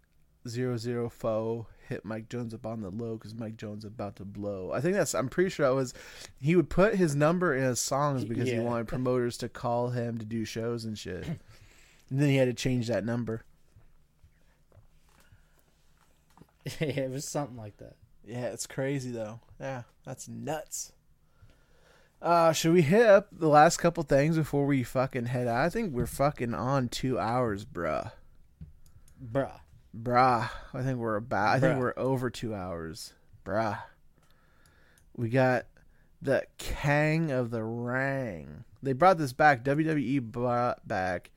8004. 0.45 1.67
Hit 1.87 2.05
Mike 2.05 2.29
Jones 2.29 2.53
up 2.53 2.65
on 2.65 2.81
the 2.81 2.89
low 2.89 3.15
because 3.17 3.35
Mike 3.35 3.57
Jones 3.57 3.85
about 3.85 4.15
to 4.17 4.25
blow. 4.25 4.71
I 4.73 4.81
think 4.81 4.95
that's. 4.95 5.13
I'm 5.15 5.29
pretty 5.29 5.49
sure 5.49 5.67
that 5.67 5.75
was. 5.75 5.93
He 6.39 6.55
would 6.55 6.69
put 6.69 6.95
his 6.95 7.15
number 7.15 7.55
in 7.55 7.63
his 7.63 7.79
songs 7.79 8.25
because 8.25 8.49
he 8.49 8.59
wanted 8.59 8.87
promoters 8.87 9.37
to 9.37 9.49
call 9.49 9.89
him 9.89 10.17
to 10.17 10.25
do 10.25 10.45
shows 10.45 10.85
and 10.85 10.97
shit. 10.97 11.23
and 12.09 12.19
then 12.19 12.29
he 12.29 12.37
had 12.37 12.45
to 12.47 12.53
change 12.53 12.87
that 12.87 13.05
number. 13.05 13.43
Yeah, 16.79 16.87
it 16.87 17.11
was 17.11 17.25
something 17.25 17.57
like 17.57 17.77
that. 17.77 17.95
Yeah, 18.25 18.47
it's 18.47 18.65
crazy 18.65 19.11
though. 19.11 19.39
Yeah, 19.59 19.83
that's 20.03 20.27
nuts. 20.27 20.93
Uh, 22.21 22.53
should 22.53 22.73
we 22.73 22.81
hit 22.81 23.05
up 23.05 23.27
the 23.31 23.47
last 23.47 23.77
couple 23.77 24.01
things 24.03 24.35
before 24.35 24.65
we 24.65 24.81
fucking 24.81 25.27
head 25.27 25.47
out? 25.47 25.63
I 25.63 25.69
think 25.69 25.93
we're 25.93 26.07
fucking 26.07 26.55
on 26.55 26.89
two 26.89 27.19
hours, 27.19 27.65
bruh. 27.65 28.11
Bruh. 29.23 29.59
Bruh. 29.95 30.49
I 30.73 30.81
think 30.81 30.97
we're 30.99 31.15
about. 31.15 31.55
I 31.55 31.59
think 31.59 31.75
Bruh. 31.75 31.79
we're 31.79 31.93
over 31.97 32.29
two 32.29 32.53
hours, 32.53 33.13
bruh. 33.45 33.77
We 35.15 35.29
got 35.29 35.65
the 36.21 36.43
Kang 36.57 37.31
of 37.31 37.51
the 37.51 37.63
Ring. 37.63 38.65
They 38.83 38.93
brought 38.93 39.17
this 39.17 39.33
back. 39.33 39.63
WWE 39.63 40.21
brought 40.21 40.85
back 40.87 41.31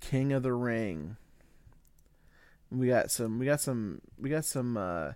King 0.00 0.32
of 0.32 0.42
the 0.42 0.52
Ring. 0.52 1.16
We 2.70 2.88
got 2.88 3.10
some. 3.10 3.38
We 3.38 3.46
got 3.46 3.60
some. 3.60 4.00
We 4.18 4.28
got 4.30 4.44
some. 4.44 4.76
uh 4.76 5.12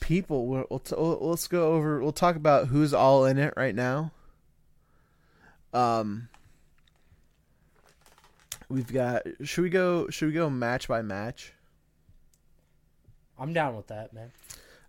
People. 0.00 0.48
We'll, 0.48 0.64
we'll, 0.68 0.80
t- 0.80 0.96
we'll 0.98 1.18
let's 1.20 1.46
go 1.46 1.74
over. 1.74 2.00
We'll 2.02 2.10
talk 2.10 2.34
about 2.34 2.66
who's 2.68 2.92
all 2.92 3.24
in 3.24 3.38
it 3.38 3.54
right 3.56 3.74
now. 3.74 4.10
Um. 5.72 6.28
We've 8.72 8.90
got. 8.90 9.26
Should 9.42 9.60
we 9.60 9.68
go? 9.68 10.08
Should 10.08 10.28
we 10.28 10.32
go 10.32 10.48
match 10.48 10.88
by 10.88 11.02
match? 11.02 11.52
I'm 13.38 13.52
down 13.52 13.76
with 13.76 13.88
that, 13.88 14.14
man. 14.14 14.32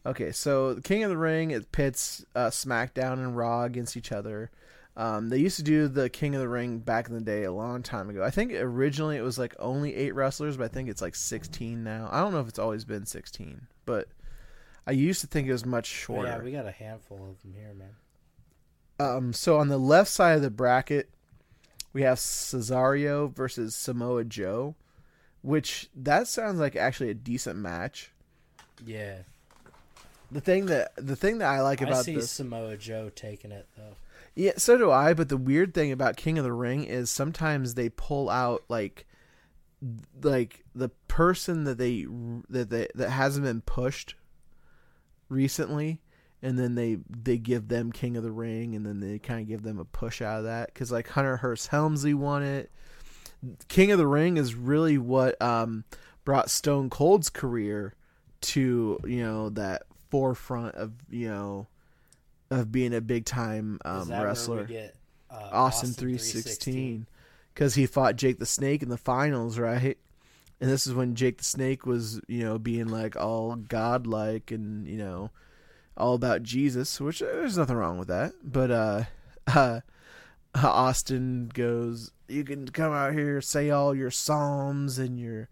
Okay, 0.06 0.32
so 0.32 0.74
the 0.74 0.82
King 0.82 1.04
of 1.04 1.10
the 1.10 1.18
Ring 1.18 1.52
it 1.52 1.70
pits 1.74 2.24
uh, 2.34 2.48
SmackDown 2.48 3.14
and 3.16 3.36
Raw 3.36 3.64
against 3.64 3.98
each 3.98 4.14
other. 4.14 4.52
Um, 4.96 5.28
they 5.28 5.38
used 5.38 5.58
to 5.58 5.64
do 5.64 5.90
the 5.90 6.10
King 6.10 6.34
of 6.34 6.40
the 6.40 6.48
Ring 6.48 6.80
back 6.80 7.10
in 7.10 7.14
the 7.14 7.20
day 7.20 7.44
a 7.44 7.52
long 7.52 7.84
time 7.84 8.10
ago. 8.10 8.24
I 8.24 8.30
think 8.30 8.54
originally 8.54 9.18
it 9.18 9.22
was 9.22 9.38
like 9.38 9.54
only 9.60 9.94
eight 9.96 10.16
wrestlers, 10.16 10.56
but 10.56 10.64
I 10.64 10.68
think 10.70 10.88
it's 10.88 11.02
like 11.02 11.16
sixteen 11.16 11.84
now. 11.84 12.08
I 12.10 12.22
don't 12.22 12.32
know 12.32 12.40
if 12.40 12.48
it's 12.48 12.60
always 12.60 12.86
been 12.86 13.06
sixteen, 13.06 13.68
but 13.86 14.08
I 14.88 14.92
used 14.92 15.20
to 15.22 15.28
think 15.28 15.50
it 15.50 15.52
was 15.52 15.66
much 15.66 15.88
shorter. 15.88 16.30
yeah, 16.30 16.42
we 16.42 16.54
got 16.54 16.68
a 16.68 16.72
handful 16.72 17.18
of 17.18 17.42
them 17.42 17.54
here, 17.54 17.74
man. 17.74 17.96
Um, 18.98 19.34
so 19.34 19.58
on 19.58 19.68
the 19.68 19.78
left 19.78 20.10
side 20.10 20.38
of 20.38 20.42
the 20.42 20.50
bracket, 20.50 21.10
we 21.94 22.02
have 22.02 22.18
Cesaro 22.18 23.34
versus 23.34 23.76
Samoa 23.76 24.24
Joe, 24.24 24.76
which 25.42 25.90
that 25.96 26.28
sounds 26.28 26.60
like 26.60 26.76
actually 26.76 27.12
a 27.12 27.16
decent 27.16 27.58
match. 27.58 28.12
Yeah. 28.86 29.20
The 30.32 30.42
thing 30.42 30.66
that 30.66 30.94
the 30.96 31.16
thing 31.16 31.38
that 31.38 31.48
I 31.48 31.62
like 31.62 31.82
I 31.82 31.86
about 31.86 32.06
see 32.06 32.16
this, 32.16 32.32
Samoa 32.32 32.76
Joe 32.76 33.12
taking 33.14 33.52
it 33.52 33.68
though. 33.78 33.96
yeah, 34.34 34.54
so 34.58 34.78
do 34.78 34.90
I. 34.90 35.14
But 35.14 35.30
the 35.30 35.38
weird 35.38 35.76
thing 35.76 35.92
about 35.92 36.18
King 36.18 36.40
of 36.40 36.44
the 36.44 36.52
Ring 36.54 36.84
is 36.84 37.12
sometimes 37.12 37.76
they 37.76 37.90
pull 37.90 38.32
out 38.32 38.64
like, 38.68 39.06
like 40.24 40.64
the 40.74 40.90
person 41.08 41.66
that 41.66 41.78
they 41.78 42.08
that 42.50 42.72
they 42.72 42.88
that 42.96 43.12
hasn't 43.12 43.46
been 43.46 43.62
pushed 43.62 44.16
recently, 45.30 46.00
and 46.44 46.60
then 46.60 46.76
they 46.76 46.98
they 47.10 47.38
give 47.38 47.70
them 47.70 47.92
King 47.92 48.18
of 48.18 48.24
the 48.24 48.32
Ring, 48.32 48.76
and 48.76 48.86
then 48.86 49.00
they 49.00 49.18
kind 49.18 49.40
of 49.40 49.48
give 49.48 49.64
them 49.64 49.80
a 49.80 49.86
push 49.86 50.22
out 50.22 50.40
of 50.40 50.44
that 50.44 50.72
because 50.72 50.92
like 50.92 51.08
Hunter 51.08 51.38
Hearst 51.38 51.70
Helmsley 51.70 52.14
won 52.14 52.44
it. 52.44 52.70
King 53.70 53.92
of 53.92 53.98
the 53.98 54.06
Ring 54.06 54.38
is 54.38 54.54
really 54.54 54.98
what 54.98 55.42
um, 55.42 55.86
brought 56.26 56.50
Stone 56.50 56.90
Cold's 56.90 57.30
career 57.30 57.96
to 58.42 59.00
you 59.06 59.24
know 59.24 59.50
that 59.52 59.84
forefront 60.12 60.76
of 60.76 60.92
you 61.10 61.30
know 61.30 61.68
of 62.52 62.72
being 62.72 62.94
a 62.94 63.02
big 63.02 63.26
time 63.26 63.80
um, 63.86 64.12
wrestler. 64.12 64.66
get, 64.66 64.96
uh, 65.32 65.50
Austin 65.52 65.92
three 65.92 66.18
sixteen, 66.18 67.08
because 67.54 67.74
he 67.74 67.86
fought 67.86 68.18
Jake 68.18 68.38
the 68.38 68.46
Snake 68.46 68.84
in 68.84 68.90
the 68.90 68.98
finals, 68.98 69.58
right? 69.58 69.98
And 70.60 70.70
this 70.70 70.88
is 70.88 70.94
when 70.94 71.16
Jake 71.16 71.38
the 71.38 71.44
Snake 71.44 71.86
was, 71.86 72.22
you 72.28 72.44
know, 72.44 72.60
being 72.60 72.88
like 72.88 73.16
all 73.16 73.56
godlike 73.56 74.52
and 74.52 74.88
you 74.88 74.98
know, 74.98 75.32
all 75.98 76.16
about 76.16 76.44
Jesus, 76.44 77.00
which 77.00 77.22
uh, 77.22 77.26
there's 77.26 77.58
nothing 77.58 77.76
wrong 77.76 77.98
with 77.98 78.08
that. 78.08 78.34
But 78.44 78.72
uh, 78.72 79.04
uh 79.48 79.82
Austin 80.56 81.50
goes, 81.54 82.12
"You 82.28 82.44
can 82.44 82.68
come 82.68 82.94
out 82.94 83.14
here, 83.14 83.42
say 83.42 83.70
all 83.70 83.96
your 83.96 84.12
psalms 84.12 85.00
and 85.00 85.20
your 85.20 85.50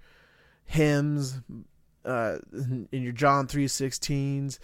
hymns, 0.66 1.42
uh, 2.06 2.38
in 2.52 2.88
your 2.92 3.14
John 3.14 3.48
three 3.48 3.68
sixteens." 3.68 4.60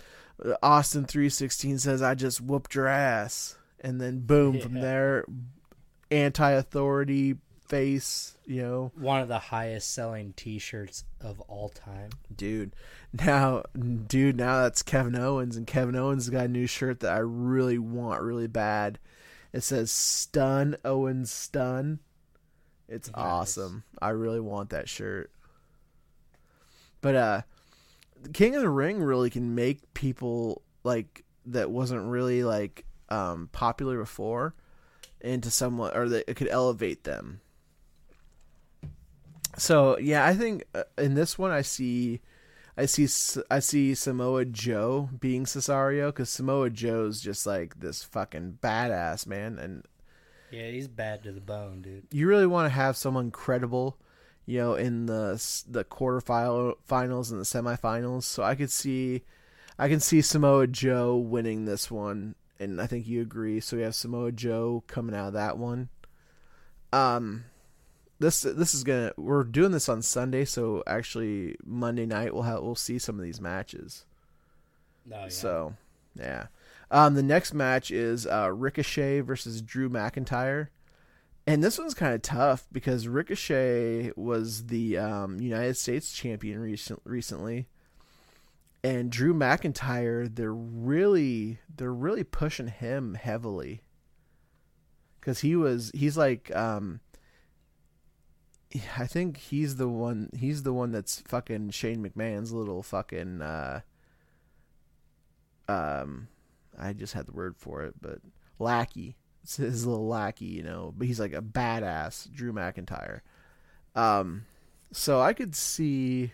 Austin 0.62 1.06
three 1.06 1.30
sixteen 1.30 1.80
says, 1.80 2.02
"I 2.02 2.14
just 2.14 2.42
whooped 2.42 2.76
your 2.76 2.88
ass," 2.88 3.58
and 3.80 4.00
then 4.00 4.20
boom, 4.20 4.60
from 4.60 4.76
Yeah. 4.76 4.82
there, 4.82 5.26
anti-authority 6.12 7.38
face, 7.68 8.38
you 8.46 8.62
know, 8.62 8.92
One 8.96 9.22
of 9.22 9.28
the 9.28 9.40
highest 9.40 9.92
selling 9.92 10.34
T-shirts 10.34 11.04
of 11.22 11.40
all 11.42 11.70
time. 11.70 12.10
dude. 12.36 12.76
Now, 13.26 13.64
dude, 14.08 14.38
now 14.38 14.62
that's 14.64 14.84
Kevin 14.84 15.16
Owens, 15.16 15.56
and 15.56 15.66
Kevin 15.66 15.96
Owens 15.96 16.30
got 16.30 16.46
a 16.46 16.50
new 16.50 16.68
shirt 16.68 17.00
that 17.00 17.12
I 17.14 17.18
really 17.20 17.78
want 17.80 18.22
really 18.22 18.48
bad. 18.48 19.00
It 19.54 19.62
says 19.62 19.92
"Stun 19.92 20.76
Owens 20.86 21.32
Stun." 21.32 22.00
It's 22.88 23.08
Nice. 23.12 23.16
awesome. 23.18 23.84
I 24.02 24.10
really 24.10 24.40
want 24.40 24.70
that 24.70 24.88
shirt. 24.88 25.32
But 27.02 27.16
uh, 27.16 27.42
King 28.34 28.56
of 28.56 28.62
the 28.62 28.70
Ring 28.70 29.02
really 29.02 29.30
can 29.30 29.56
make 29.56 29.94
people 29.94 30.62
like 30.84 31.24
that 31.46 31.72
wasn't 31.72 32.06
really 32.10 32.44
like 32.44 32.86
um 33.10 33.50
popular 33.52 33.98
before 34.00 34.54
into 35.22 35.50
someone, 35.50 35.96
or 35.96 36.08
that 36.10 36.30
it 36.30 36.36
could 36.36 36.50
elevate 36.50 37.04
them. 37.04 37.42
So 39.58 39.98
yeah, 39.98 40.26
I 40.26 40.34
think 40.34 40.66
uh, 40.76 40.84
in 40.98 41.16
this 41.16 41.38
one 41.38 41.52
I 41.52 41.62
see, 41.62 42.22
I 42.78 42.86
see, 42.86 43.08
I 43.52 43.60
see 43.60 43.96
Samoa 43.96 44.46
Joe 44.46 45.10
being 45.20 45.46
Cesaro 45.46 46.08
because 46.10 46.30
Samoa 46.30 46.70
Joe's 46.70 47.22
just 47.22 47.46
like 47.48 47.80
this 47.80 48.04
fucking 48.04 48.60
badass 48.62 49.28
man, 49.28 49.58
and 49.60 49.84
Yeah, 50.50 50.70
he's 50.70 50.88
bad 50.88 51.24
to 51.24 51.32
the 51.32 51.42
bone, 51.42 51.82
dude. 51.82 52.08
you 52.12 52.28
really 52.28 52.48
want 52.48 52.66
to 52.66 52.70
have 52.70 52.96
someone 52.98 53.32
credible, 53.32 53.98
you 54.46 54.60
know, 54.60 54.76
in 54.76 55.06
the 55.08 55.34
the 55.68 55.84
quarterfinal 55.84 56.76
finals 56.86 57.32
and 57.32 57.40
the 57.40 57.46
semifinals. 57.46 58.24
So 58.24 58.44
I 58.44 58.56
could 58.56 58.72
see, 58.72 59.24
I 59.78 59.90
can 59.90 60.00
see 60.00 60.22
Samoa 60.22 60.68
Joe 60.68 61.18
winning 61.18 61.66
this 61.66 61.92
one, 61.92 62.36
and 62.60 62.82
I 62.82 62.88
think 62.88 63.08
you 63.08 63.22
agree. 63.22 63.60
So 63.60 63.78
we 63.78 63.84
have 63.84 63.96
Samoa 63.96 64.32
Joe 64.32 64.84
coming 64.88 65.16
out 65.16 65.28
of 65.30 65.34
that 65.34 65.58
one. 65.58 65.90
Um, 66.94 67.46
this 68.20 68.42
this 68.42 68.74
is 68.74 68.84
gonna 68.84 69.14
we're 69.18 69.44
doing 69.44 69.72
this 69.72 69.90
on 69.90 70.02
Sunday, 70.02 70.46
so 70.46 70.84
actually 70.88 71.56
Monday 71.64 72.06
night 72.06 72.34
we'll 72.34 72.44
have 72.44 72.62
we'll 72.62 72.76
see 72.76 73.00
some 73.00 73.18
of 73.18 73.24
these 73.24 73.42
matches. 73.42 74.06
No, 75.06 75.24
yeah. 75.24 75.30
So, 75.30 75.76
yeah. 76.16 76.48
Um, 76.92 77.16
the 77.16 77.24
next 77.24 77.54
match 77.54 77.92
is 77.92 78.26
uh, 78.28 78.52
Ricochet 78.52 79.22
versus 79.22 79.62
Drew 79.62 79.90
McIntyre. 79.90 80.68
And 81.46 81.64
this 81.64 81.78
one's 81.78 81.94
kind 81.94 82.14
of 82.14 82.22
tough 82.22 82.68
because 82.74 83.08
Ricochet 83.08 84.12
was 84.18 84.68
the 84.68 84.98
um, 84.98 85.40
United 85.40 85.78
States 85.78 86.12
champion 86.12 86.60
recent, 86.60 87.02
recently. 87.06 87.68
And 88.84 89.10
Drew 89.10 89.34
McIntyre, 89.34 90.34
they're 90.34 90.54
really 90.54 91.60
they're 91.74 91.94
really 91.94 92.24
pushing 92.24 92.68
him 92.68 93.16
heavily. 93.16 93.82
Cuz 95.22 95.40
he 95.40 95.56
was 95.56 95.92
he's 95.94 96.18
like 96.18 96.54
um 96.56 97.00
I 98.98 99.08
think 99.08 99.38
he's 99.38 99.78
the 99.78 99.88
one 99.88 100.30
he's 100.38 100.64
the 100.64 100.74
one 100.74 100.92
that's 100.92 101.22
fucking 101.22 101.70
Shane 101.72 102.04
McMahon's 102.04 102.52
little 102.52 102.84
fucking 102.84 103.42
uh 103.42 103.82
um 105.68 106.28
I 106.78 106.94
just 106.94 107.14
had 107.14 107.26
the 107.28 107.34
word 107.34 107.56
for 107.58 107.84
it, 107.84 107.96
but 108.02 108.20
lackey. 108.60 109.16
It's 109.44 109.58
his 109.58 109.86
little 109.86 110.08
lackey, 110.08 110.46
you 110.46 110.64
know, 110.64 110.94
but 110.98 111.08
he's 111.08 111.20
like 111.20 111.34
a 111.34 111.42
badass 111.42 112.32
Drew 112.32 112.52
McIntyre. 112.52 113.22
Um 113.96 114.46
so 114.92 115.22
I 115.22 115.34
could 115.34 115.56
see 115.56 116.32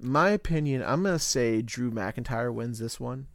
my 0.00 0.30
opinion, 0.30 0.82
I'm 0.82 1.04
to 1.04 1.18
say 1.18 1.62
Drew 1.62 1.90
McIntyre 1.90 2.52
wins 2.52 2.78
this 2.78 2.98
one. 2.98 3.26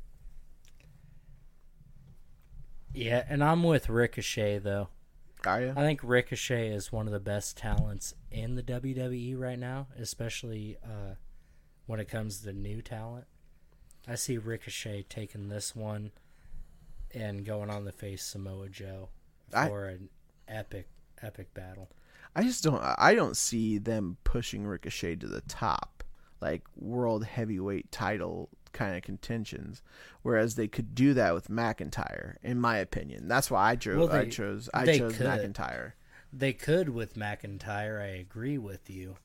yeah, 2.94 3.24
and 3.30 3.44
I'm 3.44 3.64
with 3.64 3.90
Ricochet 3.90 4.60
though. 4.60 4.90
Are 5.46 5.62
you? 5.62 5.72
I 5.72 5.82
think 5.82 6.02
Ricochet 6.04 6.70
is 6.70 6.92
one 6.92 7.08
of 7.08 7.14
the 7.14 7.20
best 7.20 7.58
talents 7.58 8.14
in 8.32 8.56
the 8.56 8.64
WWE 8.64 9.38
right 9.38 9.60
now, 9.60 9.88
especially 9.98 10.78
uh, 10.84 11.16
when 11.86 12.00
it 12.00 12.10
comes 12.10 12.42
to 12.42 12.54
new 12.54 12.82
talent. 12.82 13.26
I 14.08 14.16
see 14.16 14.38
Ricochet 14.38 15.06
taking 15.10 15.50
this 15.50 15.76
one 15.76 16.12
and 17.14 17.46
going 17.46 17.70
on 17.70 17.86
the 17.86 17.92
face 17.92 18.24
Samoa 18.24 18.70
Joe 18.70 19.10
I- 19.54 19.68
for 19.68 19.86
an 19.86 20.10
epic, 20.48 20.88
epic 21.22 21.54
battle. 21.54 21.90
I 22.36 22.44
just 22.44 22.64
don't 22.64 22.82
I 22.82 23.16
don't 23.16 23.36
see 23.36 23.80
them 23.80 24.18
pushing 24.24 24.66
Ricochet 24.66 25.16
to 25.18 25.28
the 25.28 25.42
top 25.42 26.04
like 26.42 26.64
world 26.78 27.26
heavyweight 27.26 27.92
title 27.92 28.50
kind 28.74 28.96
of 28.96 29.02
contentions 29.02 29.82
whereas 30.22 30.56
they 30.56 30.68
could 30.68 30.94
do 30.96 31.14
that 31.14 31.34
with 31.34 31.50
McIntyre 31.50 32.36
in 32.44 32.60
my 32.60 32.78
opinion. 32.78 33.28
That's 33.28 33.50
why 33.52 33.70
I 33.72 33.76
chose 33.76 33.98
Well, 34.10 34.12
I 34.12 34.26
chose 34.26 34.70
I 34.74 34.86
chose 34.98 35.18
could. 35.18 35.26
McIntyre. 35.28 35.94
They 36.32 36.54
could 36.54 36.90
with 36.90 37.16
McIntyre, 37.16 38.02
I 38.02 38.08
agree 38.18 38.58
with 38.58 38.90
you, 38.90 39.16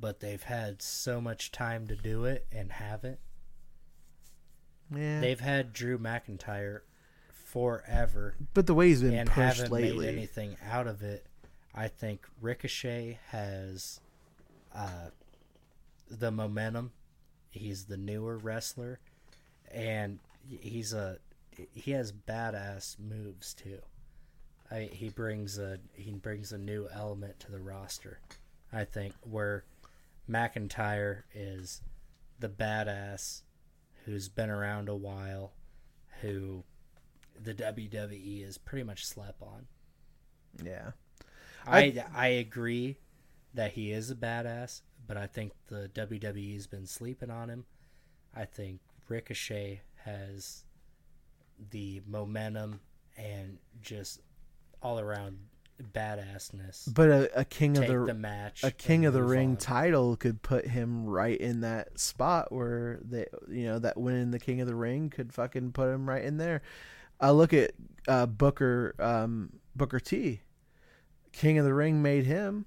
but 0.00 0.20
they've 0.20 0.42
had 0.42 0.82
so 0.82 1.20
much 1.20 1.52
time 1.52 1.86
to 1.86 1.96
do 1.96 2.24
it 2.24 2.46
and 2.50 2.72
haven't. 2.72 3.20
Yeah. 4.94 5.20
They've 5.20 5.38
had 5.40 5.72
Drew 5.72 5.98
McIntyre 5.98 6.80
forever 7.30 8.34
but 8.52 8.66
the 8.66 8.74
way 8.74 8.88
he's 8.88 9.00
been 9.02 9.14
and 9.14 9.28
pushed 9.30 9.58
haven't 9.60 9.72
lately. 9.72 10.06
made 10.06 10.14
anything 10.16 10.56
out 10.70 10.86
of 10.86 11.02
it. 11.02 11.26
I 11.74 11.88
think 11.88 12.26
Ricochet 12.40 13.18
has 13.28 14.00
uh, 14.74 15.08
the 16.10 16.30
momentum. 16.30 16.92
He's 17.58 17.84
the 17.84 17.96
newer 17.96 18.38
wrestler, 18.38 19.00
and 19.70 20.18
he's 20.48 20.92
a 20.92 21.18
he 21.72 21.90
has 21.92 22.12
badass 22.12 22.98
moves 22.98 23.54
too. 23.54 23.80
I, 24.70 24.88
he 24.92 25.08
brings 25.08 25.58
a 25.58 25.78
he 25.94 26.12
brings 26.12 26.52
a 26.52 26.58
new 26.58 26.88
element 26.92 27.40
to 27.40 27.50
the 27.50 27.58
roster. 27.58 28.20
I 28.72 28.84
think 28.84 29.14
where 29.22 29.64
McIntyre 30.28 31.22
is 31.34 31.80
the 32.38 32.48
badass 32.48 33.42
who's 34.04 34.28
been 34.28 34.50
around 34.50 34.88
a 34.88 34.94
while, 34.94 35.52
who 36.20 36.64
the 37.40 37.54
WWE 37.54 38.46
is 38.46 38.58
pretty 38.58 38.84
much 38.84 39.04
slept 39.06 39.42
on. 39.42 39.66
yeah. 40.62 40.92
I 41.66 42.04
I 42.14 42.28
agree 42.28 42.98
that 43.54 43.72
he 43.72 43.92
is 43.92 44.10
a 44.10 44.14
badass, 44.14 44.82
but 45.08 45.16
I 45.16 45.26
think 45.26 45.52
the 45.66 45.90
WWE's 45.94 46.68
been 46.68 46.86
sleeping 46.86 47.30
on 47.30 47.48
him. 47.48 47.64
I 48.36 48.44
think 48.44 48.80
Ricochet 49.08 49.80
has 50.04 50.64
the 51.70 52.02
momentum 52.06 52.80
and 53.16 53.58
just 53.82 54.20
all 54.82 55.00
around 55.00 55.38
badassness. 55.82 56.92
But 56.92 57.08
a, 57.08 57.40
a 57.40 57.44
king 57.44 57.76
of 57.78 57.86
the, 57.86 58.04
the 58.04 58.14
match. 58.14 58.62
a 58.62 58.70
king 58.70 59.06
of 59.06 59.14
the 59.14 59.22
ring 59.22 59.50
on. 59.50 59.56
title 59.56 60.16
could 60.16 60.42
put 60.42 60.66
him 60.66 61.06
right 61.06 61.38
in 61.38 61.62
that 61.62 61.98
spot 61.98 62.52
where 62.52 63.00
they 63.02 63.26
you 63.48 63.64
know 63.64 63.78
that 63.78 63.96
winning 63.96 64.30
the 64.30 64.38
king 64.38 64.60
of 64.60 64.66
the 64.66 64.74
ring 64.74 65.10
could 65.10 65.32
fucking 65.32 65.72
put 65.72 65.88
him 65.88 66.08
right 66.08 66.22
in 66.22 66.36
there. 66.36 66.62
I 67.20 67.30
look 67.30 67.52
at 67.52 67.72
uh, 68.06 68.26
Booker 68.26 68.94
um, 68.98 69.52
Booker 69.74 70.00
T. 70.00 70.42
King 71.32 71.58
of 71.58 71.64
the 71.64 71.74
Ring 71.74 72.02
made 72.02 72.26
him. 72.26 72.66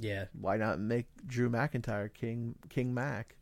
Yeah, 0.00 0.24
Why 0.38 0.56
not 0.56 0.78
make 0.80 1.06
Drew 1.26 1.50
McIntyre 1.50 2.12
King 2.12 2.54
King 2.68 2.94
Mac? 2.94 3.36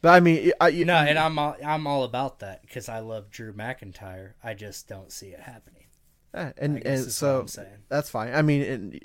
But 0.00 0.10
I 0.14 0.20
mean, 0.20 0.50
I, 0.60 0.68
you, 0.68 0.84
no, 0.84 0.94
and 0.96 1.16
I'm 1.18 1.38
all, 1.38 1.56
I'm 1.64 1.86
all 1.86 2.02
about 2.02 2.40
that 2.40 2.62
because 2.62 2.88
I 2.88 2.98
love 2.98 3.30
Drew 3.30 3.52
McIntyre. 3.52 4.32
I 4.42 4.54
just 4.54 4.88
don't 4.88 5.12
see 5.12 5.28
it 5.28 5.40
happening. 5.40 5.84
I 6.34 6.52
and 6.56 6.84
and 6.84 7.00
so 7.12 7.46
that's 7.88 8.10
fine. 8.10 8.34
I 8.34 8.42
mean, 8.42 8.62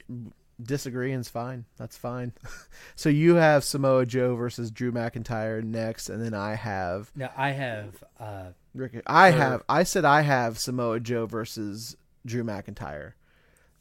and 0.09 0.33
disagreeing's 0.61 1.29
fine. 1.29 1.65
That's 1.77 1.97
fine. 1.97 2.33
so 2.95 3.09
you 3.09 3.35
have 3.35 3.63
Samoa 3.63 4.05
Joe 4.07 4.35
versus 4.35 4.71
Drew 4.71 4.91
McIntyre 4.91 5.63
next, 5.63 6.09
and 6.09 6.23
then 6.23 6.33
I 6.33 6.55
have 6.55 7.11
Now 7.15 7.31
I 7.37 7.51
have 7.51 8.03
uh, 8.19 8.45
Rick. 8.73 9.01
I 9.05 9.29
Or- 9.29 9.31
have. 9.33 9.63
I 9.69 9.83
said 9.83 10.03
I 10.05 10.21
have 10.21 10.57
Samoa 10.57 10.99
Joe 10.99 11.25
versus 11.27 11.95
Drew 12.25 12.43
McIntyre. 12.43 13.13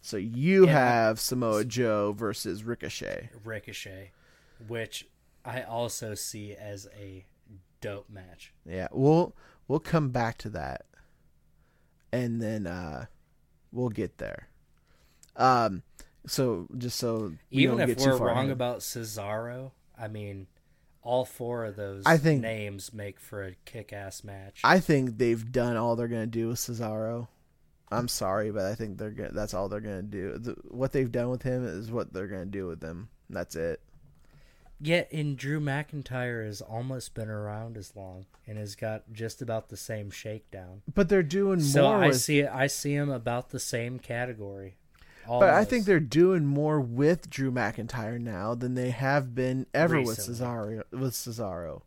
So 0.07 0.19
you 0.19 0.67
Yeah. 0.67 0.73
have 0.73 1.19
Samoa 1.19 1.65
Joe 1.65 2.13
versus 2.13 2.63
Ricochet. 2.63 3.29
Ricochet, 3.43 4.13
which 4.69 5.09
I 5.45 5.63
also 5.63 6.15
see 6.15 6.55
as 6.55 6.87
a 6.97 7.27
dope 7.81 8.09
match. 8.09 8.55
Yeah, 8.65 8.87
we'll 8.93 9.35
We'll 9.67 9.81
come 9.81 10.11
back 10.11 10.39
to 10.39 10.51
that, 10.51 10.87
and 12.13 12.41
then 12.41 12.69
uh, 12.69 13.07
we'll 13.73 13.89
get 13.89 14.19
there. 14.19 14.47
Um, 15.35 15.83
so 16.25 16.69
just 16.79 16.99
so 17.01 17.33
Even 17.51 17.79
don't 17.79 17.91
if 17.91 17.99
get 17.99 18.07
we're 18.07 18.17
far 18.17 18.29
wrong 18.29 18.37
ahead. 18.45 18.51
about 18.53 18.79
Cesaro, 18.79 19.73
I 19.99 20.07
mean, 20.07 20.47
all 21.03 21.25
four 21.25 21.65
of 21.65 21.75
those 21.75 22.05
I 22.07 22.17
think- 22.17 22.43
names 22.43 22.93
make 22.95 23.19
for 23.19 23.43
a 23.43 23.55
kick-ass 23.65 24.23
match. 24.23 24.61
I 24.63 24.79
think 24.79 25.19
they've 25.19 25.51
done 25.51 25.77
all 25.77 25.97
they're 25.97 26.07
gonna 26.07 26.29
do 26.29 26.47
with 26.47 26.59
Cesaro. 26.59 27.27
I'm 27.91 28.09
sorry, 28.09 28.51
but 28.51 28.65
I 28.65 28.75
think 28.75 28.99
they're 28.99 29.11
gonna, 29.11 29.33
that's 29.33 29.55
all 29.55 29.69
they're 29.69 29.81
gonna 29.81 30.03
do. 30.03 30.39
The, 30.39 30.57
what 30.69 30.93
they've 30.93 31.11
done 31.11 31.31
with 31.31 31.43
him 31.43 31.65
is 31.67 31.91
what 31.91 32.13
they're 32.13 32.27
gonna 32.27 32.47
do 32.47 32.67
with 32.67 32.83
him. 32.83 33.09
That's 33.31 33.55
it. 33.57 33.81
Yet, 34.79 35.09
in 35.11 35.37
Drew 35.37 35.59
McIntyre 35.59 36.45
has 36.45 36.61
almost 36.61 37.15
been 37.15 37.31
around 37.31 37.79
as 37.79 37.97
long 37.97 38.27
and 38.47 38.59
has 38.59 38.75
got 38.75 39.11
just 39.11 39.41
about 39.41 39.69
the 39.71 39.77
same 39.77 40.11
shakedown. 40.11 40.83
But 40.95 41.09
they're 41.09 41.23
doing 41.23 41.61
So 41.61 41.83
more. 41.85 42.05
I 42.05 42.09
with, 42.09 42.21
see 42.21 42.45
I 42.45 42.67
see 42.67 42.93
him 42.95 43.09
about 43.11 43.51
the 43.51 43.59
same 43.61 43.99
category. 43.99 44.77
but 45.27 45.49
I 45.51 45.65
think 45.65 45.87
they're 45.87 45.99
doing 45.99 46.45
more 46.45 46.79
with 46.81 47.31
Drew 47.31 47.51
McIntyre 47.51 48.21
now 48.21 48.55
than 48.55 48.75
they 48.75 48.91
have 48.91 49.35
been 49.35 49.67
ever 49.73 50.03
with 50.03 50.19
Cesaro. 50.19 50.83
With 50.93 51.15
Cesaro, 51.15 51.81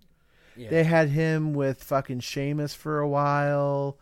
Yeah. 0.57 0.69
they 0.71 0.83
had 0.83 1.09
him 1.09 1.53
with 1.53 1.83
fucking 1.83 2.21
Sheamus 2.21 2.73
for 2.73 2.99
a 2.99 3.07
while, 3.07 3.97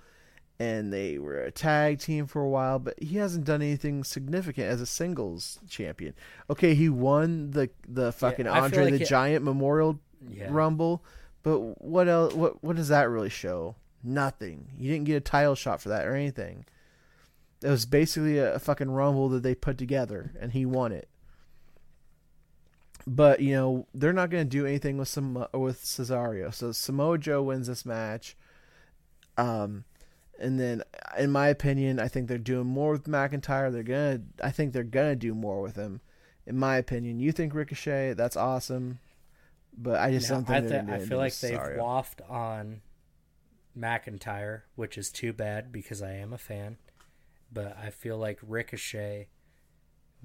and 0.60 0.92
they 0.92 1.18
were 1.20 1.40
a 1.42 1.52
tag 1.52 2.00
team 2.00 2.26
for 2.26 2.42
a 2.42 2.50
while. 2.50 2.80
But 2.80 3.02
he 3.02 3.18
hasn't 3.18 3.46
done 3.46 3.62
anything 3.62 4.04
significant 4.04 4.68
as 4.68 4.82
a 4.82 4.86
singles 4.86 5.60
champion. 5.70 6.14
Okay, 6.50 6.74
he 6.76 6.90
won 6.90 7.52
the 7.52 7.70
the 7.88 8.12
fucking 8.12 8.46
feel 8.46 8.54
Andre 8.54 8.86
like 8.86 8.94
the 8.96 9.02
it- 9.04 9.08
Giant 9.10 9.44
Memorial 9.44 10.00
Yeah. 10.30 10.48
Rumble, 10.50 11.04
but 11.44 11.60
what 11.84 12.08
else? 12.08 12.34
What 12.34 12.64
what 12.64 12.76
does 12.76 12.88
that 12.88 13.10
really 13.10 13.30
show? 13.30 13.76
Nothing. 14.04 14.68
You 14.78 14.92
didn't 14.92 15.06
get 15.06 15.16
a 15.16 15.22
title 15.22 15.56
shot 15.56 15.82
for 15.82 15.90
that 15.90 16.06
or 16.08 16.16
anything. 16.16 16.66
It 17.64 17.70
was 17.70 17.86
basically 17.88 18.38
a, 18.38 18.54
a 18.56 18.60
fucking 18.60 18.92
rumble 18.92 19.30
that 19.30 19.42
they 19.44 19.56
put 19.56 19.78
together, 19.78 20.32
and 20.40 20.52
he 20.52 20.66
won 20.66 20.92
it. 20.92 21.08
But 23.06 23.40
you 23.40 23.56
know 23.56 23.88
they're 23.94 24.14
not 24.14 24.30
going 24.30 24.44
to 24.44 24.50
do 24.50 24.66
anything 24.66 24.98
with 24.98 25.08
some 25.08 25.46
with 25.54 25.84
Cesaro. 25.84 26.54
So 26.54 26.72
Samoa 26.72 27.18
Joe 27.18 27.42
wins 27.42 27.68
this 27.68 27.86
match. 27.86 28.36
Um, 29.38 29.86
and 30.40 30.60
then 30.60 30.84
in 31.18 31.32
my 31.32 31.48
opinion, 31.48 32.00
I 32.00 32.08
think 32.08 32.28
they're 32.28 32.38
doing 32.38 32.68
more 32.68 32.92
with 32.92 33.06
McIntyre. 33.06 33.72
They're 33.72 33.84
gonna. 33.84 34.22
I 34.44 34.52
think 34.52 34.74
they're 34.74 34.84
gonna 34.84 35.16
do 35.16 35.34
more 35.34 35.62
with 35.62 35.76
him. 35.76 36.02
In 36.46 36.58
my 36.58 36.78
opinion, 36.78 37.20
you 37.20 37.32
think 37.32 37.54
Ricochet? 37.54 38.14
That's 38.14 38.38
awesome. 38.38 39.00
But 39.78 40.00
I 40.00 40.12
just 40.12 40.30
don't 40.30 40.46
think 40.46 40.72
I, 40.72 40.82
do 40.82 40.92
I 40.92 41.00
feel 41.00 41.18
like 41.18 41.38
they've 41.38 41.60
Cesaro. 41.60 41.78
waffed 41.78 42.30
on 42.30 42.82
McIntyre, 43.78 44.62
which 44.76 44.98
is 44.98 45.12
too 45.12 45.34
bad 45.34 45.72
because 45.72 46.02
I 46.02 46.14
am 46.14 46.34
a 46.34 46.38
fan. 46.38 46.78
But 47.52 47.78
I 47.78 47.92
feel 47.92 48.18
like 48.18 48.40
Ricochet, 48.42 49.28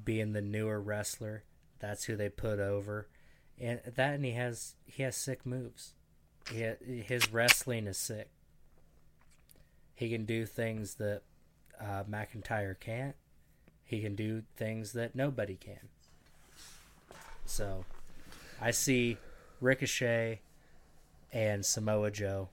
being 0.02 0.32
the 0.32 0.40
newer 0.40 0.80
wrestler, 0.80 1.44
that's 1.78 2.04
who 2.04 2.16
they 2.16 2.28
put 2.28 2.58
over, 2.58 3.08
and 3.60 3.80
that 3.84 4.14
and 4.14 4.24
he 4.24 4.32
has 4.32 4.74
he 4.86 5.02
has 5.02 5.16
sick 5.16 5.44
moves. 5.44 5.94
He 6.50 6.64
his 7.02 7.32
wrestling 7.32 7.86
is 7.86 7.98
sick. 7.98 8.30
He 9.94 10.10
can 10.10 10.24
do 10.24 10.46
things 10.46 10.94
that 10.94 11.22
uh, 11.80 12.04
McIntyre 12.10 12.78
can't. 12.78 13.14
He 13.84 14.00
can 14.00 14.14
do 14.14 14.42
things 14.56 14.92
that 14.92 15.14
nobody 15.14 15.56
can. 15.56 15.88
So, 17.44 17.84
I 18.60 18.70
see 18.70 19.18
Ricochet 19.60 20.40
and 21.32 21.64
Samoa 21.64 22.10
Joe 22.10 22.48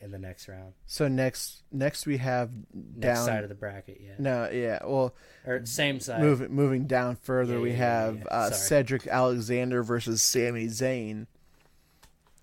in 0.00 0.10
the 0.10 0.18
next 0.18 0.48
round. 0.48 0.72
So 0.86 1.08
next, 1.08 1.62
next 1.70 2.06
we 2.06 2.16
have 2.18 2.50
Next 2.74 3.18
down. 3.18 3.26
side 3.26 3.42
of 3.42 3.48
the 3.48 3.54
bracket, 3.54 4.00
yeah. 4.02 4.14
no, 4.18 4.48
yeah. 4.50 4.78
Well, 4.84 5.14
Or 5.46 5.64
same 5.66 6.00
side. 6.00 6.20
moving 6.22 6.52
moving 6.52 6.86
down 6.86 7.16
further, 7.16 7.54
Yeah, 7.54 7.60
we 7.60 7.70
yeah, 7.70 7.76
have 7.76 8.16
yeah. 8.18 8.24
Uh, 8.30 8.50
Cedric 8.50 9.06
Alexander 9.06 9.82
versus 9.82 10.22
Sami 10.22 10.66
Zayn. 10.66 11.26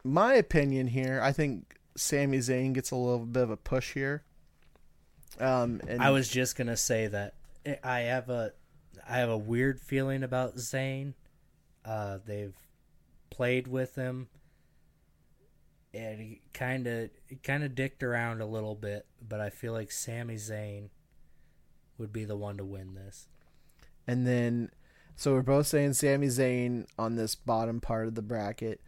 My 0.03 0.33
opinion 0.35 0.87
here, 0.87 1.19
I 1.21 1.31
think 1.31 1.76
Sami 1.97 2.37
Zayn 2.37 2.73
gets 2.73 2.91
a 2.91 2.95
little 2.95 3.25
bit 3.25 3.43
of 3.43 3.49
a 3.49 3.57
push 3.57 3.93
here. 3.93 4.23
Um, 5.39 5.81
and 5.87 6.01
I 6.01 6.11
was 6.11 6.29
just 6.29 6.55
gonna 6.55 6.77
say 6.77 7.07
that 7.07 7.35
I 7.83 8.01
have 8.01 8.29
a 8.29 8.53
I 9.07 9.17
have 9.17 9.29
a 9.29 9.37
weird 9.37 9.79
feeling 9.79 10.23
about 10.23 10.55
Zayn. 10.55 11.13
Uh, 11.85 12.19
they've 12.25 12.55
played 13.29 13.67
with 13.67 13.95
him, 13.95 14.27
and 15.93 16.19
he 16.19 16.41
kind 16.53 16.87
of 16.87 17.09
kind 17.43 17.63
of 17.63 17.75
dicked 17.75 18.03
around 18.03 18.41
a 18.41 18.45
little 18.45 18.75
bit. 18.75 19.05
But 19.27 19.39
I 19.39 19.49
feel 19.49 19.73
like 19.73 19.91
Sami 19.91 20.35
Zayn 20.35 20.89
would 21.97 22.13
be 22.13 22.25
the 22.25 22.37
one 22.37 22.57
to 22.57 22.65
win 22.65 22.95
this. 22.95 23.27
And 24.05 24.25
then, 24.25 24.71
so 25.15 25.33
we're 25.33 25.41
both 25.41 25.67
saying 25.67 25.93
Sami 25.93 26.27
Zayn 26.27 26.85
on 26.97 27.15
this 27.15 27.35
bottom 27.35 27.81
part 27.81 28.07
of 28.07 28.15
the 28.15 28.21
bracket 28.21 28.81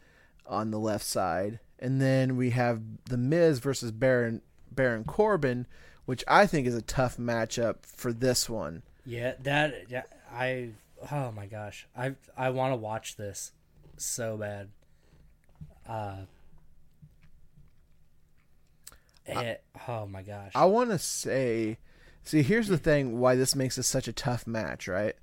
on 0.46 0.72
the 0.72 0.80
left 0.80 1.06
side. 1.06 1.60
And 1.80 2.02
then 2.02 2.36
we 2.36 2.50
have 2.52 2.82
The 3.06 3.18
Miz 3.18 3.60
versus 3.60 3.92
Baron 3.92 4.42
Baron 4.72 5.04
Corbin, 5.04 5.66
which 6.06 6.24
I 6.28 6.46
think 6.46 6.68
is 6.68 6.76
a 6.76 6.82
tough 6.82 7.18
matchup 7.18 7.86
for 7.86 8.12
this 8.14 8.50
one. 8.50 8.84
Yeah, 9.06 9.34
that 9.44 9.86
yeah, 9.90 10.04
I 10.32 10.72
oh 11.12 11.32
my 11.32 11.46
gosh, 11.46 11.88
I 11.98 12.16
I 12.38 12.50
want 12.50 12.74
to 12.74 12.78
watch 12.78 13.16
this 13.16 13.54
so 13.98 14.38
bad. 14.38 14.70
Uh, 15.88 16.18
it, 19.26 19.64
oh 19.88 20.06
my 20.06 20.22
gosh, 20.22 20.52
I 20.56 20.66
want 20.66 20.90
to 20.90 21.00
say, 21.00 21.78
see, 22.24 22.42
here's 22.42 22.68
the 22.68 22.78
thing 22.78 23.20
why 23.20 23.36
this 23.36 23.56
makes 23.56 23.76
this 23.76 23.88
such 23.88 24.08
a 24.08 24.14
tough 24.14 24.46
match, 24.46 24.88
right? 24.88 25.16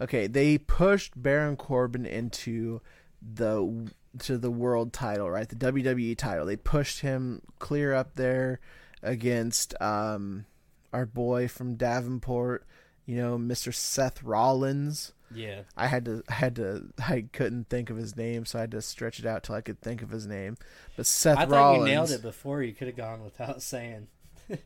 Okay, 0.00 0.26
they 0.26 0.58
pushed 0.58 1.20
Baron 1.20 1.56
Corbin 1.56 2.04
into 2.06 2.80
the 3.22 3.90
to 4.20 4.38
the 4.38 4.50
world 4.50 4.92
title, 4.92 5.30
right? 5.30 5.48
The 5.48 5.56
WWE 5.56 6.16
title. 6.16 6.46
They 6.46 6.56
pushed 6.56 7.00
him 7.00 7.42
clear 7.58 7.94
up 7.94 8.14
there 8.14 8.60
against 9.02 9.80
um 9.80 10.46
our 10.92 11.06
boy 11.06 11.48
from 11.48 11.74
Davenport, 11.76 12.66
you 13.04 13.16
know, 13.16 13.36
Mr. 13.38 13.72
Seth 13.74 14.22
Rollins. 14.22 15.12
yeah, 15.34 15.62
I 15.76 15.86
had 15.88 16.04
to 16.06 16.22
I 16.28 16.34
had 16.34 16.56
to 16.56 16.88
I 16.98 17.26
couldn't 17.32 17.68
think 17.68 17.90
of 17.90 17.96
his 17.96 18.16
name, 18.16 18.44
so 18.46 18.58
I 18.58 18.62
had 18.62 18.70
to 18.72 18.82
stretch 18.82 19.18
it 19.18 19.26
out 19.26 19.42
till 19.42 19.54
I 19.54 19.60
could 19.60 19.80
think 19.80 20.02
of 20.02 20.10
his 20.10 20.26
name. 20.26 20.56
But 20.96 21.06
Seth 21.06 21.36
I 21.38 21.46
thought 21.46 21.50
Rollins 21.56 21.88
you 21.88 21.94
nailed 21.94 22.10
it 22.10 22.22
before. 22.22 22.62
You 22.62 22.72
could 22.72 22.86
have 22.86 22.96
gone 22.96 23.22
without 23.24 23.62
saying. 23.62 24.08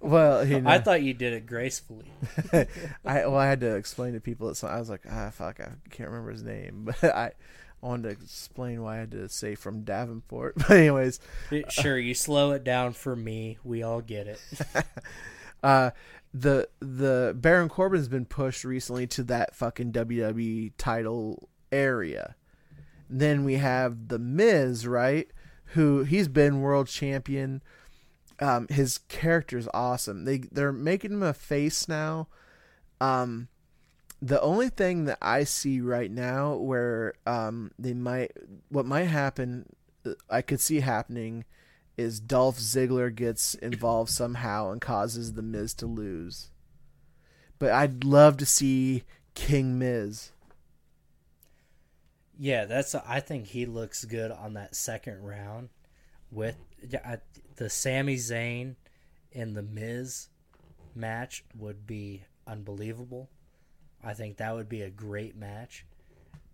Well, 0.00 0.46
you 0.46 0.60
know, 0.60 0.70
I 0.70 0.78
thought 0.78 1.02
you 1.02 1.12
did 1.12 1.32
it 1.32 1.46
gracefully. 1.46 2.10
I 2.52 2.66
well, 3.26 3.36
I 3.36 3.46
had 3.46 3.60
to 3.60 3.74
explain 3.76 4.14
to 4.14 4.20
people 4.20 4.48
that 4.48 4.54
so 4.54 4.68
I 4.68 4.78
was 4.78 4.88
like, 4.88 5.02
ah, 5.10 5.30
fuck, 5.30 5.60
I 5.60 5.70
can't 5.90 6.08
remember 6.08 6.30
his 6.30 6.42
name, 6.42 6.88
but 7.00 7.14
I 7.14 7.32
wanted 7.86 8.04
to 8.04 8.08
explain 8.10 8.82
why 8.82 8.96
I 8.96 9.00
had 9.00 9.10
to 9.12 9.28
say 9.28 9.54
from 9.54 9.82
Davenport. 9.82 10.54
But 10.68 10.70
anyways, 10.70 11.20
sure, 11.68 11.98
you 11.98 12.14
slow 12.14 12.52
it 12.52 12.64
down 12.64 12.92
for 12.92 13.14
me. 13.14 13.58
We 13.64 13.82
all 13.82 14.00
get 14.00 14.26
it. 14.26 14.40
uh, 15.62 15.90
the 16.34 16.68
the 16.80 17.34
Baron 17.36 17.68
Corbin's 17.68 18.08
been 18.08 18.26
pushed 18.26 18.64
recently 18.64 19.06
to 19.08 19.22
that 19.24 19.54
fucking 19.54 19.92
WWE 19.92 20.72
title 20.76 21.48
area. 21.72 22.34
Then 23.08 23.44
we 23.44 23.54
have 23.54 24.08
the 24.08 24.18
Miz, 24.18 24.86
right? 24.86 25.28
Who 25.72 26.02
he's 26.04 26.28
been 26.28 26.60
world 26.60 26.88
champion. 26.88 27.62
Um, 28.40 28.68
his 28.68 28.98
character's 29.08 29.68
awesome. 29.72 30.24
They 30.24 30.38
they're 30.38 30.72
making 30.72 31.12
him 31.12 31.22
a 31.22 31.32
face 31.32 31.88
now. 31.88 32.28
Um, 33.00 33.48
the 34.20 34.40
only 34.40 34.68
thing 34.68 35.04
that 35.04 35.18
I 35.22 35.44
see 35.44 35.80
right 35.80 36.10
now 36.10 36.54
where 36.54 37.14
um 37.26 37.70
they 37.78 37.94
might 37.94 38.32
what 38.68 38.86
might 38.86 39.04
happen, 39.04 39.66
uh, 40.04 40.12
I 40.28 40.42
could 40.42 40.60
see 40.60 40.80
happening, 40.80 41.44
is 41.96 42.20
Dolph 42.20 42.58
Ziggler 42.58 43.14
gets 43.14 43.54
involved 43.54 44.10
somehow 44.10 44.70
and 44.70 44.80
causes 44.80 45.34
the 45.34 45.42
Miz 45.42 45.74
to 45.74 45.86
lose. 45.86 46.50
But 47.58 47.72
I'd 47.72 48.04
love 48.04 48.36
to 48.38 48.46
see 48.46 49.04
King 49.34 49.78
Miz. 49.78 50.30
Yeah, 52.38 52.66
that's. 52.66 52.94
I 52.94 53.20
think 53.20 53.46
he 53.46 53.66
looks 53.66 54.04
good 54.04 54.30
on 54.30 54.54
that 54.54 54.76
second 54.76 55.22
round 55.24 55.70
with 56.30 56.56
the 57.56 57.68
Sami 57.68 58.14
Zayn 58.14 58.76
and 59.32 59.56
the 59.56 59.62
Miz 59.62 60.28
match 60.94 61.44
would 61.56 61.86
be 61.86 62.22
unbelievable. 62.46 63.28
I 64.02 64.14
think 64.14 64.36
that 64.36 64.54
would 64.54 64.68
be 64.68 64.82
a 64.82 64.90
great 64.90 65.36
match. 65.36 65.84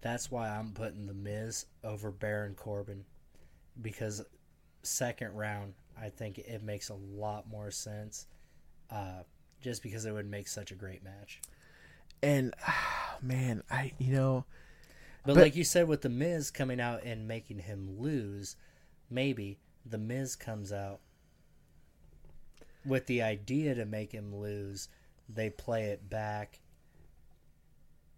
That's 0.01 0.31
why 0.31 0.49
I'm 0.49 0.73
putting 0.73 1.07
the 1.07 1.15
Miz 1.15 1.67
over 1.83 2.11
Baron 2.11 2.55
Corbin 2.55 3.05
because 3.81 4.23
second 4.83 5.35
round, 5.35 5.75
I 6.01 6.09
think 6.11 6.39
it 6.39 6.63
makes 6.63 6.89
a 6.91 6.95
lot 6.95 7.49
more 7.49 7.71
sense. 7.71 8.27
Uh, 8.91 9.23
just 9.61 9.83
because 9.83 10.05
it 10.05 10.13
would 10.13 10.31
make 10.31 10.47
such 10.47 10.71
a 10.73 10.75
great 10.75 11.03
match. 11.03 11.41
And 12.23 12.55
oh, 12.69 13.17
man, 13.23 13.63
I 13.71 13.93
you 13.99 14.13
know 14.13 14.45
But, 15.25 15.35
But- 15.35 15.43
like 15.43 15.57
you 15.57 15.65
said, 15.65 15.89
with 15.89 16.03
the 16.03 16.11
Miz 16.11 16.51
coming 16.51 16.81
out 16.81 17.03
and 17.03 17.27
making 17.27 17.61
him 17.61 17.99
lose, 17.99 18.57
maybe. 19.11 19.59
The 19.87 19.99
Miz 19.99 20.35
comes 20.37 20.73
out 20.73 21.01
with 22.87 23.07
the 23.07 23.23
idea 23.23 23.75
to 23.75 23.85
make 23.85 24.13
him 24.13 24.35
lose. 24.35 24.89
They 25.29 25.51
play 25.51 25.85
it 25.85 26.09
back, 26.09 26.61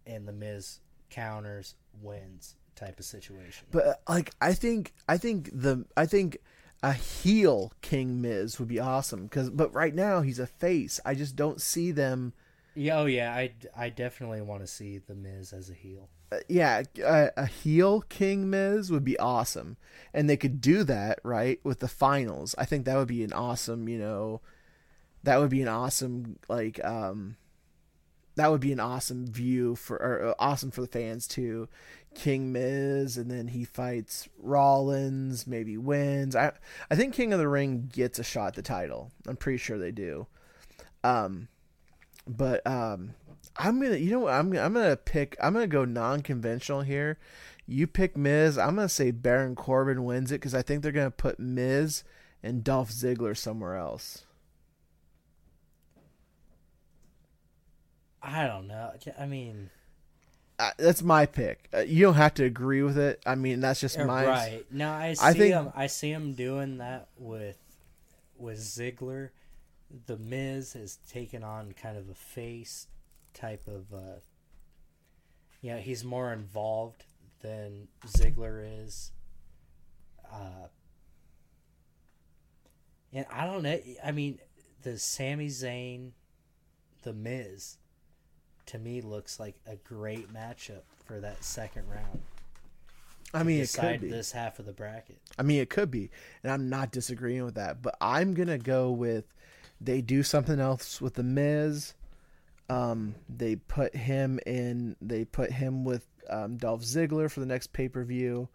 and 0.07 0.27
the 0.27 0.33
Miz 0.33 0.79
counters, 1.09 1.75
wins, 2.01 2.55
type 2.75 2.99
of 2.99 3.05
situation. 3.05 3.67
But 3.71 3.85
uh, 3.85 3.93
like 4.07 4.31
I 4.41 4.53
think 4.53 4.93
I 5.07 5.17
think 5.17 5.49
the 5.53 5.85
I 5.95 6.05
think 6.05 6.37
a 6.81 6.93
heel 6.93 7.73
King 7.81 8.21
Miz 8.21 8.59
would 8.59 8.67
be 8.67 8.79
awesome 8.79 9.27
cuz 9.29 9.49
but 9.49 9.73
right 9.73 9.93
now 9.93 10.21
he's 10.21 10.39
a 10.39 10.47
face. 10.47 10.99
I 11.05 11.13
just 11.13 11.35
don't 11.35 11.61
see 11.61 11.91
them 11.91 12.33
yeah, 12.77 12.99
oh 12.99 13.05
yeah, 13.05 13.33
I, 13.33 13.53
I 13.75 13.89
definitely 13.89 14.41
want 14.41 14.61
to 14.61 14.67
see 14.67 14.99
the 14.99 15.15
Miz 15.15 15.51
as 15.51 15.71
a 15.71 15.73
heel. 15.73 16.09
uh, 16.31 16.37
yeah, 16.47 16.83
a, 17.03 17.31
a 17.35 17.45
heel 17.47 18.01
King 18.01 18.51
Miz 18.51 18.91
would 18.91 19.03
be 19.03 19.17
awesome. 19.17 19.77
And 20.13 20.29
they 20.29 20.37
could 20.37 20.61
do 20.61 20.83
that, 20.83 21.19
right, 21.23 21.59
with 21.63 21.79
the 21.79 21.87
finals. 21.87 22.53
I 22.55 22.65
think 22.65 22.85
that 22.85 22.95
would 22.95 23.07
be 23.07 23.23
an 23.23 23.33
awesome, 23.33 23.89
you 23.89 23.97
know, 23.97 24.41
that 25.23 25.39
would 25.39 25.49
be 25.49 25.63
an 25.63 25.67
awesome 25.67 26.37
like 26.47 26.83
um 26.85 27.37
that 28.37 28.51
would 28.51 28.61
be 28.61 28.71
an 28.71 28.79
awesome 28.79 29.25
view 29.27 29.75
for 29.75 29.97
or 29.97 30.29
uh, 30.29 30.33
awesome 30.39 30.71
for 30.71 30.81
the 30.81 30.87
fans 30.87 31.27
too. 31.27 31.67
King 32.13 32.51
Miz 32.51 33.17
and 33.17 33.29
then 33.29 33.47
he 33.47 33.65
fights 33.65 34.29
Rollins, 34.39 35.47
maybe 35.47 35.75
wins. 35.75 36.35
I 36.35 36.53
I 36.89 36.95
think 36.95 37.13
King 37.13 37.33
of 37.33 37.39
the 37.39 37.47
Ring 37.47 37.89
gets 37.91 38.19
a 38.19 38.23
shot 38.23 38.49
at 38.49 38.53
the 38.53 38.61
title. 38.61 39.11
I'm 39.27 39.37
pretty 39.37 39.57
sure 39.57 39.77
they 39.77 39.91
do. 39.91 40.27
Um 41.03 41.47
but 42.27 42.65
um 42.65 43.15
I'm 43.57 43.81
gonna 43.81 43.97
you 43.97 44.11
know 44.11 44.19
what 44.19 44.33
I'm 44.33 44.55
I'm 44.55 44.73
gonna 44.73 44.97
pick 44.97 45.35
I'm 45.41 45.53
gonna 45.53 45.67
go 45.67 45.83
non-conventional 45.83 46.81
here. 46.81 47.17
You 47.65 47.87
pick 47.87 48.15
Miz. 48.15 48.57
I'm 48.57 48.75
gonna 48.75 48.87
say 48.87 49.09
Baron 49.09 49.55
Corbin 49.55 50.05
wins 50.05 50.31
it 50.31 50.35
because 50.35 50.53
I 50.53 50.61
think 50.61 50.83
they're 50.83 50.91
gonna 50.91 51.09
put 51.09 51.39
Miz 51.39 52.03
and 52.43 52.63
Dolph 52.63 52.91
Ziggler 52.91 53.35
somewhere 53.35 53.75
else. 53.77 54.26
I 58.21 58.47
don't 58.47 58.67
know. 58.67 58.91
I 59.19 59.25
mean, 59.25 59.69
Uh, 60.59 60.71
that's 60.77 61.03
my 61.03 61.25
pick. 61.27 61.69
Uh, 61.73 61.79
you 61.81 62.01
don't 62.03 62.15
have 62.15 62.33
to 62.35 62.43
agree 62.43 62.81
with 62.81 62.97
it. 62.97 63.21
I 63.27 63.35
mean, 63.35 63.59
that's 63.59 63.79
just 63.79 63.97
my 63.99 64.25
right. 64.25 64.65
No, 64.71 64.91
I 64.91 65.13
see 65.13 65.23
I 65.25 65.33
think- 65.33 65.53
him. 65.53 65.71
I 65.75 65.87
see 65.87 66.11
him 66.11 66.33
doing 66.33 66.77
that 66.79 67.09
with 67.17 67.57
with 68.37 68.59
Ziggler. 68.59 69.29
The 70.07 70.17
Miz 70.17 70.73
has 70.73 70.97
taken 71.09 71.43
on 71.43 71.73
kind 71.73 71.95
of 71.97 72.09
a 72.09 72.13
face 72.15 72.87
type 73.33 73.67
of. 73.67 73.93
uh 73.93 74.19
Yeah, 75.61 75.77
he's 75.77 76.03
more 76.03 76.33
involved 76.33 77.03
than 77.41 77.87
Ziggler 78.05 78.83
is. 78.83 79.11
Uh, 80.31 80.67
and 83.13 83.25
I 83.31 83.45
don't 83.45 83.63
know. 83.63 83.79
I 84.03 84.11
mean, 84.11 84.39
the 84.83 84.97
Sami 84.99 85.47
Zayn, 85.47 86.11
the 87.03 87.13
Miz, 87.13 87.77
to 88.67 88.79
me 88.79 89.01
looks 89.01 89.39
like 89.39 89.55
a 89.65 89.75
great 89.75 90.33
matchup 90.33 90.81
for 91.05 91.19
that 91.19 91.43
second 91.43 91.83
round. 91.89 92.21
I 93.33 93.43
mean, 93.43 93.61
it 93.61 93.73
could 93.77 94.01
be. 94.01 94.09
this 94.09 94.31
half 94.31 94.59
of 94.59 94.65
the 94.65 94.71
bracket. 94.71 95.17
I 95.37 95.43
mean, 95.43 95.61
it 95.61 95.69
could 95.69 95.91
be, 95.91 96.09
and 96.43 96.51
I'm 96.51 96.69
not 96.69 96.91
disagreeing 96.91 97.43
with 97.43 97.55
that. 97.55 97.81
But 97.81 97.97
I'm 97.99 98.33
gonna 98.33 98.57
go 98.57 98.89
with 98.91 99.25
they 99.81 100.01
do 100.01 100.23
something 100.23 100.59
else 100.59 101.01
with 101.01 101.15
the 101.15 101.23
Miz. 101.23 101.93
Um, 102.69 103.15
they 103.29 103.55
put 103.55 103.95
him 103.95 104.39
in. 104.45 104.95
They 105.01 105.25
put 105.25 105.51
him 105.51 105.83
with 105.83 106.05
um, 106.29 106.57
Dolph 106.57 106.81
Ziggler 106.81 107.29
for 107.29 107.39
the 107.39 107.45
next 107.45 107.73
pay 107.73 107.89
per 107.89 108.03
view. 108.03 108.49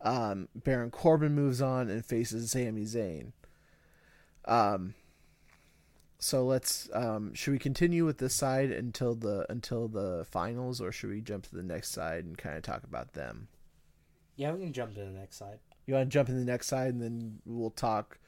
Um, 0.00 0.48
Baron 0.54 0.90
Corbin 0.90 1.34
moves 1.34 1.62
on 1.62 1.88
and 1.88 2.04
faces 2.04 2.50
Sami 2.50 2.82
Zayn. 2.82 3.32
Um, 4.44 4.94
so 6.24 6.42
let's. 6.42 6.88
Um, 6.94 7.34
should 7.34 7.50
we 7.50 7.58
continue 7.58 8.06
with 8.06 8.16
this 8.16 8.34
side 8.34 8.70
until 8.70 9.14
the 9.14 9.44
until 9.50 9.88
the 9.88 10.24
finals, 10.30 10.80
or 10.80 10.90
should 10.90 11.10
we 11.10 11.20
jump 11.20 11.44
to 11.44 11.54
the 11.54 11.62
next 11.62 11.90
side 11.90 12.24
and 12.24 12.38
kind 12.38 12.56
of 12.56 12.62
talk 12.62 12.82
about 12.82 13.12
them? 13.12 13.48
Yeah, 14.36 14.52
we 14.52 14.60
can 14.60 14.72
jump 14.72 14.94
to 14.94 15.00
the 15.00 15.10
next 15.10 15.36
side. 15.36 15.58
You 15.84 15.92
want 15.92 16.08
to 16.08 16.14
jump 16.14 16.30
in 16.30 16.38
the 16.38 16.50
next 16.50 16.68
side, 16.68 16.94
and 16.94 17.02
then 17.02 17.40
we'll 17.44 17.68
talk 17.68 18.18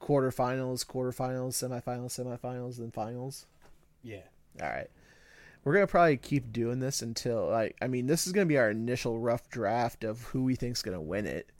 quarterfinals, 0.00 0.86
quarterfinals, 0.86 1.52
semifinals, 1.52 2.18
semifinals, 2.18 2.78
then 2.78 2.90
finals. 2.90 3.44
Yeah. 4.02 4.22
All 4.62 4.70
right. 4.70 4.88
We're 5.64 5.74
gonna 5.74 5.86
probably 5.86 6.16
keep 6.16 6.50
doing 6.50 6.80
this 6.80 7.02
until 7.02 7.50
like 7.50 7.76
I 7.82 7.88
mean 7.88 8.06
this 8.06 8.26
is 8.26 8.32
gonna 8.32 8.46
be 8.46 8.56
our 8.56 8.70
initial 8.70 9.18
rough 9.18 9.50
draft 9.50 10.02
of 10.02 10.22
who 10.22 10.44
we 10.44 10.54
think's 10.54 10.80
gonna 10.80 10.98
win 10.98 11.26
it. 11.26 11.52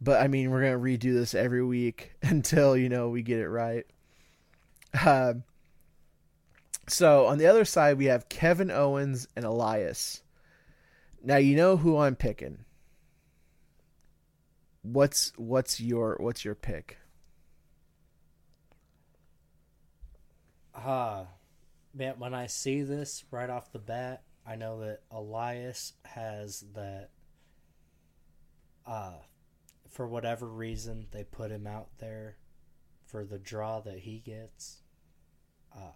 But 0.00 0.22
I 0.22 0.28
mean 0.28 0.50
we're 0.50 0.62
gonna 0.62 0.78
redo 0.82 1.12
this 1.12 1.34
every 1.34 1.62
week 1.62 2.12
until 2.22 2.78
you 2.78 2.88
know 2.88 3.10
we 3.10 3.20
get 3.20 3.40
it 3.40 3.48
right. 3.50 3.84
Um. 5.06 5.44
So 6.88 7.26
on 7.26 7.38
the 7.38 7.46
other 7.46 7.64
side 7.64 7.98
we 7.98 8.06
have 8.06 8.28
Kevin 8.28 8.70
Owens 8.70 9.28
and 9.36 9.44
Elias. 9.44 10.22
Now 11.22 11.36
you 11.36 11.56
know 11.56 11.76
who 11.76 11.98
I'm 11.98 12.16
picking. 12.16 12.64
What's 14.82 15.32
what's 15.36 15.80
your 15.80 16.16
what's 16.18 16.44
your 16.44 16.54
pick? 16.54 16.96
Uh, 20.74 21.24
man, 21.92 22.14
when 22.18 22.34
I 22.34 22.46
see 22.46 22.82
this 22.82 23.24
right 23.30 23.50
off 23.50 23.72
the 23.72 23.78
bat, 23.78 24.22
I 24.46 24.56
know 24.56 24.80
that 24.80 25.02
Elias 25.10 25.94
has 26.04 26.64
that. 26.74 27.10
Uh, 28.86 29.18
for 29.90 30.06
whatever 30.06 30.46
reason, 30.46 31.06
they 31.10 31.24
put 31.24 31.50
him 31.50 31.66
out 31.66 31.88
there 31.98 32.36
for 33.04 33.24
the 33.24 33.38
draw 33.38 33.80
that 33.80 33.98
he 33.98 34.20
gets. 34.20 34.82
Uh, 35.74 35.92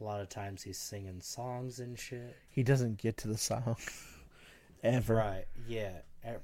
a 0.00 0.04
lot 0.04 0.20
of 0.20 0.28
times 0.28 0.62
he's 0.62 0.78
singing 0.78 1.20
songs 1.20 1.78
and 1.78 1.98
shit. 1.98 2.36
He 2.50 2.62
doesn't 2.62 2.98
get 2.98 3.18
to 3.18 3.28
the 3.28 3.38
song 3.38 3.76
ever. 4.82 5.14
Right. 5.14 5.44
Yeah. 5.68 5.98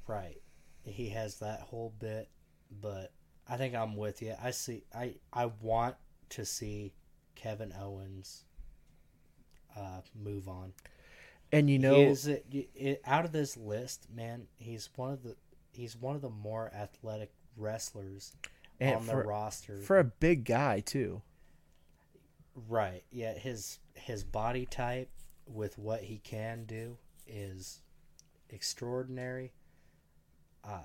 Right. 0.07 0.41
He 0.85 1.11
has 1.11 1.41
that 1.41 1.61
whole 1.61 1.93
bit, 1.99 2.29
but 2.81 3.13
I 3.49 3.57
think 3.57 3.75
I'm 3.75 3.97
with 3.97 4.23
you. 4.23 4.35
I 4.43 4.53
see. 4.53 4.85
I 4.95 5.17
I 5.33 5.47
want 5.61 5.97
to 6.31 6.45
see 6.45 6.93
Kevin 7.35 7.73
Owens 7.79 8.45
uh, 9.77 10.01
move 10.15 10.49
on. 10.49 10.73
And 11.51 11.71
you 11.71 11.79
know 11.79 11.95
is 11.95 12.27
it, 12.27 12.45
it, 12.53 13.01
out 13.07 13.25
of 13.25 13.33
this 13.33 13.57
list, 13.57 14.07
man. 14.15 14.49
He's 14.57 14.91
one 14.97 15.13
of 15.13 15.23
the 15.23 15.37
he's 15.73 15.97
one 15.97 16.15
of 16.15 16.23
the 16.23 16.31
more 16.31 16.71
athletic 16.75 17.33
wrestlers 17.57 18.35
on 18.81 19.07
the 19.07 19.17
roster. 19.17 19.77
for 19.79 19.99
a 19.99 20.05
big 20.05 20.45
guy 20.45 20.81
too. 20.81 21.23
Right. 22.67 23.05
Yeah, 23.11 23.35
his 23.35 23.79
his 23.95 24.25
body 24.25 24.67
type 24.67 25.11
with 25.47 25.79
what 25.79 26.03
he 26.03 26.19
can 26.19 26.65
do 26.65 26.97
is 27.27 27.81
extraordinary. 28.51 29.53
Uh 30.65 30.83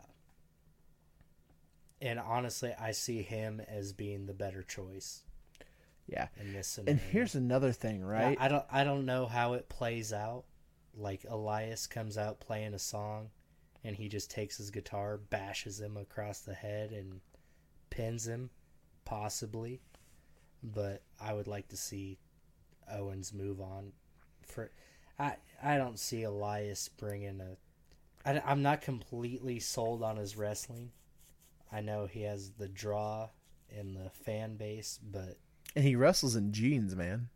and 2.01 2.19
honestly, 2.19 2.73
I 2.79 2.91
see 2.91 3.21
him 3.21 3.61
as 3.67 3.93
being 3.93 4.25
the 4.25 4.33
better 4.33 4.61
choice 4.61 5.23
Yeah. 6.07 6.27
in 6.39 6.51
this 6.53 6.67
scenario. 6.67 6.91
And 6.99 7.11
here's 7.11 7.35
another 7.35 7.71
thing, 7.71 8.03
right? 8.03 8.37
I, 8.39 8.45
I 8.45 8.47
don't 8.49 8.65
I 8.71 8.83
don't 8.83 9.05
know 9.05 9.25
how 9.25 9.53
it 9.53 9.69
plays 9.69 10.11
out. 10.11 10.43
Like 10.95 11.25
Elias 11.29 11.87
comes 11.87 12.17
out 12.17 12.39
playing 12.39 12.73
a 12.73 12.79
song 12.79 13.29
and 13.83 13.95
he 13.95 14.07
just 14.09 14.29
takes 14.29 14.57
his 14.57 14.69
guitar, 14.69 15.17
bashes 15.17 15.79
him 15.79 15.97
across 15.97 16.39
the 16.39 16.53
head 16.53 16.91
and 16.91 17.21
pins 17.89 18.27
him 18.27 18.49
possibly. 19.05 19.81
But 20.63 21.01
I 21.19 21.33
would 21.33 21.47
like 21.47 21.67
to 21.69 21.77
see 21.77 22.19
Owens 22.91 23.33
move 23.33 23.59
on 23.59 23.91
for 24.45 24.71
I 25.19 25.35
I 25.61 25.77
don't 25.77 25.99
see 25.99 26.23
Elias 26.23 26.89
bringing 26.89 27.41
a 27.41 27.57
I, 28.29 28.41
I'm 28.45 28.61
not 28.61 28.81
completely 28.81 29.59
sold 29.59 30.01
on 30.01 30.17
his 30.17 30.37
wrestling. 30.37 30.91
I 31.71 31.81
know 31.81 32.05
he 32.05 32.21
has 32.21 32.51
the 32.51 32.69
draw 32.69 33.29
and 33.75 33.95
the 33.95 34.09
fan 34.09 34.55
base, 34.55 34.99
but 35.03 35.37
and 35.75 35.83
he 35.83 35.95
wrestles 35.95 36.35
in 36.35 36.51
jeans, 36.51 36.95
man. 36.95 37.29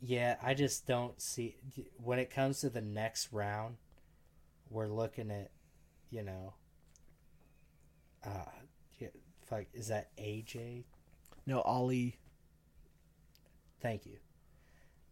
Yeah, 0.00 0.36
I 0.42 0.54
just 0.54 0.86
don't 0.86 1.20
see 1.20 1.56
when 1.96 2.18
it 2.18 2.30
comes 2.30 2.60
to 2.60 2.70
the 2.70 2.80
next 2.80 3.32
round. 3.32 3.76
We're 4.68 4.88
looking 4.88 5.30
at, 5.30 5.50
you 6.10 6.22
know, 6.22 6.54
uh, 8.24 9.08
fuck, 9.44 9.64
is 9.72 9.88
that 9.88 10.16
AJ? 10.16 10.84
No, 11.46 11.60
Ollie. 11.62 12.18
Thank 13.80 14.06
you. 14.06 14.18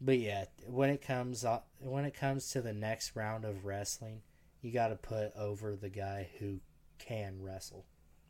But 0.01 0.19
yeah, 0.19 0.44
when 0.66 0.90
it 0.90 1.02
comes 1.02 1.44
uh, 1.44 1.61
when 1.81 2.05
it 2.05 2.15
comes 2.15 2.51
to 2.52 2.62
the 2.62 2.73
next 2.73 3.15
round 3.16 3.44
of 3.44 3.65
wrestling, 3.65 4.23
you 4.62 4.70
got 4.73 4.89
to 4.89 4.97
put 4.97 5.32
over 5.36 5.77
the 5.77 5.90
guy 5.90 6.28
who 6.39 6.61
can 6.98 7.43
wrestle 7.43 7.85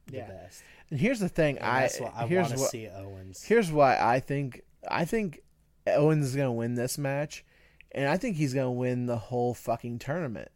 the 0.06 0.18
Yeah. 0.18 0.28
best. 0.28 0.62
And 0.90 0.98
here's 0.98 1.20
the 1.20 1.28
thing, 1.28 1.59
And 1.59 1.66
I 1.66 1.81
that's 1.82 2.01
what 2.01 2.12
I 2.16 2.27
here's 2.27 2.43
want 2.48 2.55
to 2.55 2.60
what 2.60 2.70
see 2.70 2.89
Owens. 2.89 3.44
here's 3.44 3.70
why 3.70 3.97
I 4.01 4.18
think 4.20 4.62
I 4.89 5.05
think 5.05 5.40
Owens 5.86 6.27
is 6.27 6.35
gonna 6.35 6.52
win 6.52 6.74
this 6.74 6.98
match, 6.98 7.44
and 7.93 8.09
I 8.09 8.16
think 8.16 8.36
he's 8.36 8.55
gonna 8.55 8.72
win 8.72 9.06
the 9.06 9.18
whole 9.18 9.55
fucking 9.55 9.98
tournament. 10.01 10.51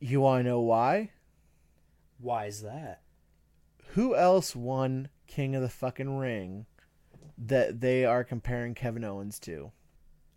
You 0.00 0.20
want 0.20 0.40
to 0.44 0.48
know 0.48 0.60
why? 0.60 1.12
Why 2.18 2.46
is 2.46 2.60
that? 2.62 3.00
Who 3.92 4.14
else 4.14 4.54
won 4.54 5.08
King 5.34 5.56
of 5.56 5.62
the 5.62 5.68
fucking 5.68 6.16
Ring 6.16 6.64
that 7.36 7.80
they 7.80 8.04
are 8.04 8.22
comparing 8.22 8.72
Kevin 8.72 9.02
Owens 9.02 9.40
to? 9.40 9.72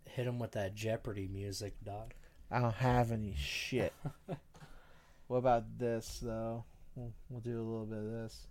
Hit 0.04 0.26
him 0.26 0.40
with 0.40 0.52
that 0.52 0.74
Jeopardy 0.74 1.28
music, 1.28 1.74
dog. 1.84 2.14
I 2.50 2.58
don't 2.58 2.74
have 2.74 3.12
any 3.12 3.36
shit. 3.38 3.92
what 5.28 5.36
about 5.36 5.78
this 5.78 6.18
though? 6.20 6.64
We'll, 6.96 7.12
we'll 7.28 7.40
do 7.40 7.60
a 7.60 7.62
little 7.62 7.86
bit 7.86 7.98
of 7.98 8.10
this. 8.10 8.48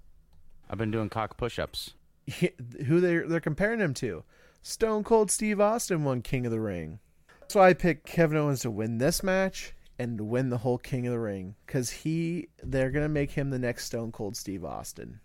I've 0.69 0.77
been 0.77 0.89
doing 0.89 1.09
cock 1.09 1.35
push-ups. 1.35 1.95
Who 2.39 3.01
they 3.01 3.17
they're 3.17 3.41
comparing 3.41 3.81
him 3.81 3.93
to? 3.95 4.23
Stone 4.61 5.03
Cold 5.03 5.29
Steve 5.29 5.59
Austin 5.59 6.05
won 6.05 6.21
King 6.21 6.45
of 6.45 6.53
the 6.53 6.61
Ring. 6.61 6.99
So 7.49 7.59
I 7.59 7.73
picked 7.73 8.07
Kevin 8.07 8.37
Owens 8.37 8.61
to 8.61 8.71
win 8.71 8.99
this 8.99 9.21
match 9.21 9.73
and 9.99 10.17
to 10.17 10.23
win 10.23 10.49
the 10.49 10.59
whole 10.59 10.77
King 10.77 11.07
of 11.07 11.11
the 11.11 11.19
Ring 11.19 11.55
because 11.65 11.89
he 11.89 12.47
they're 12.63 12.91
gonna 12.91 13.09
make 13.09 13.31
him 13.31 13.49
the 13.49 13.59
next 13.59 13.85
Stone 13.87 14.13
Cold 14.13 14.37
Steve 14.37 14.63
Austin, 14.63 15.19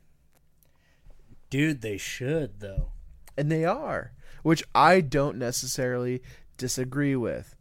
Dude, 1.53 1.83
they 1.83 1.99
should 1.99 2.61
though. 2.61 2.93
and 3.37 3.53
they 3.53 3.63
are, 3.67 4.13
which 4.43 4.65
I 4.75 5.03
don't 5.03 5.37
necessarily 5.37 6.23
disagree 6.57 7.15
with. 7.15 7.55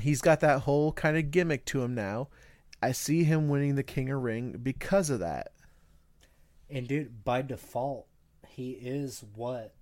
He's 0.00 0.20
got 0.20 0.40
that 0.40 0.62
whole 0.62 0.90
kind 0.90 1.16
of 1.16 1.30
gimmick 1.30 1.64
to 1.66 1.82
him 1.84 1.94
now. 1.94 2.30
I 2.82 2.90
see 2.90 3.22
him 3.22 3.48
winning 3.48 3.76
the 3.76 3.84
King 3.84 4.10
of 4.10 4.20
Ring 4.20 4.58
because 4.60 5.08
of 5.08 5.20
that. 5.20 5.52
And 6.68 6.88
dude, 6.88 7.22
by 7.22 7.42
default, 7.42 8.08
he 8.48 8.72
is 8.72 9.22
what 9.36 9.72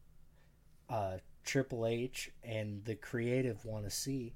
uh 0.90 1.16
Triple 1.44 1.86
H 1.86 2.30
and 2.42 2.84
the 2.84 2.94
creative 2.94 3.64
want 3.64 3.84
to 3.86 3.90
see. 3.90 4.34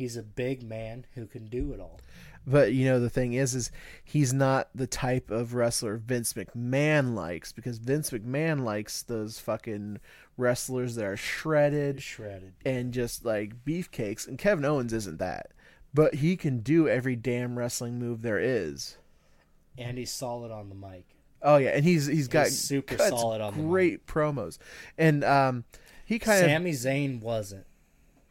He's 0.00 0.16
a 0.16 0.22
big 0.22 0.62
man 0.62 1.04
who 1.14 1.26
can 1.26 1.44
do 1.48 1.74
it 1.74 1.78
all. 1.78 2.00
But 2.46 2.72
you 2.72 2.86
know 2.86 2.98
the 2.98 3.10
thing 3.10 3.34
is, 3.34 3.54
is 3.54 3.70
he's 4.02 4.32
not 4.32 4.70
the 4.74 4.86
type 4.86 5.30
of 5.30 5.52
wrestler 5.52 5.98
Vince 5.98 6.32
McMahon 6.32 7.14
likes 7.14 7.52
because 7.52 7.76
Vince 7.76 8.08
McMahon 8.08 8.64
likes 8.64 9.02
those 9.02 9.38
fucking 9.38 10.00
wrestlers 10.38 10.94
that 10.94 11.04
are 11.04 11.18
shredded 11.18 12.02
Shredded. 12.02 12.54
and 12.64 12.94
just 12.94 13.26
like 13.26 13.62
beefcakes. 13.62 14.26
And 14.26 14.38
Kevin 14.38 14.64
Owens 14.64 14.94
isn't 14.94 15.18
that, 15.18 15.50
but 15.92 16.14
he 16.14 16.34
can 16.34 16.60
do 16.60 16.88
every 16.88 17.14
damn 17.14 17.58
wrestling 17.58 17.98
move 17.98 18.22
there 18.22 18.40
is. 18.40 18.96
And 19.76 19.98
he's 19.98 20.10
solid 20.10 20.50
on 20.50 20.70
the 20.70 20.74
mic. 20.74 21.14
Oh 21.42 21.58
yeah, 21.58 21.72
and 21.72 21.84
he's 21.84 22.06
he's 22.06 22.28
got 22.28 22.46
super 22.46 22.96
cuts 22.96 23.10
solid 23.10 23.42
on 23.42 23.54
the 23.54 23.62
great 23.64 24.06
promos, 24.06 24.56
and 24.96 25.22
um, 25.24 25.64
he 26.06 26.18
kind 26.18 26.42
of 26.42 26.50
Sami 26.50 26.72
Zayn 26.72 27.20
wasn't. 27.20 27.66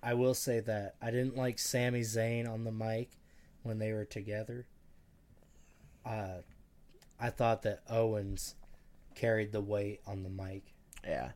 I 0.01 0.13
will 0.13 0.33
say 0.33 0.59
that. 0.61 0.95
I 1.01 1.11
didn't 1.11 1.37
like 1.37 1.59
Sami 1.59 2.01
Zayn 2.01 2.49
on 2.49 2.63
the 2.63 2.71
mic 2.71 3.11
when 3.63 3.79
they 3.79 3.91
were 3.91 4.05
together. 4.05 4.65
Uh, 6.05 6.39
I 7.19 7.29
thought 7.29 7.63
that 7.63 7.81
Owens 7.89 8.55
carried 9.15 9.51
the 9.51 9.61
weight 9.61 10.01
on 10.07 10.23
the 10.23 10.29
mic. 10.29 10.73
Yeah. 11.03 11.31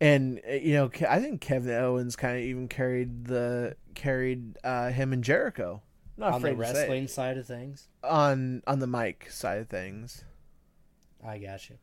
And 0.00 0.40
uh, 0.48 0.52
you 0.54 0.74
know, 0.74 0.90
I 1.08 1.20
think 1.20 1.40
Kevin 1.40 1.74
Owens 1.74 2.16
kind 2.16 2.36
of 2.36 2.42
even 2.42 2.68
carried 2.68 3.26
the 3.26 3.76
carried 3.94 4.56
uh, 4.64 4.90
him 4.90 5.12
and 5.12 5.22
Jericho. 5.22 5.82
I'm 6.16 6.20
not 6.20 6.32
on 6.34 6.42
the 6.42 6.52
afraid 6.52 6.58
to 6.58 6.64
say 6.64 6.70
it. 6.70 6.82
wrestling 6.82 7.08
side 7.08 7.38
of 7.38 7.46
things, 7.46 7.88
on 8.02 8.62
on 8.66 8.78
the 8.78 8.86
mic 8.86 9.30
side 9.30 9.58
of 9.58 9.68
things. 9.68 10.24
I 11.26 11.38
got 11.38 11.68
you. 11.68 11.76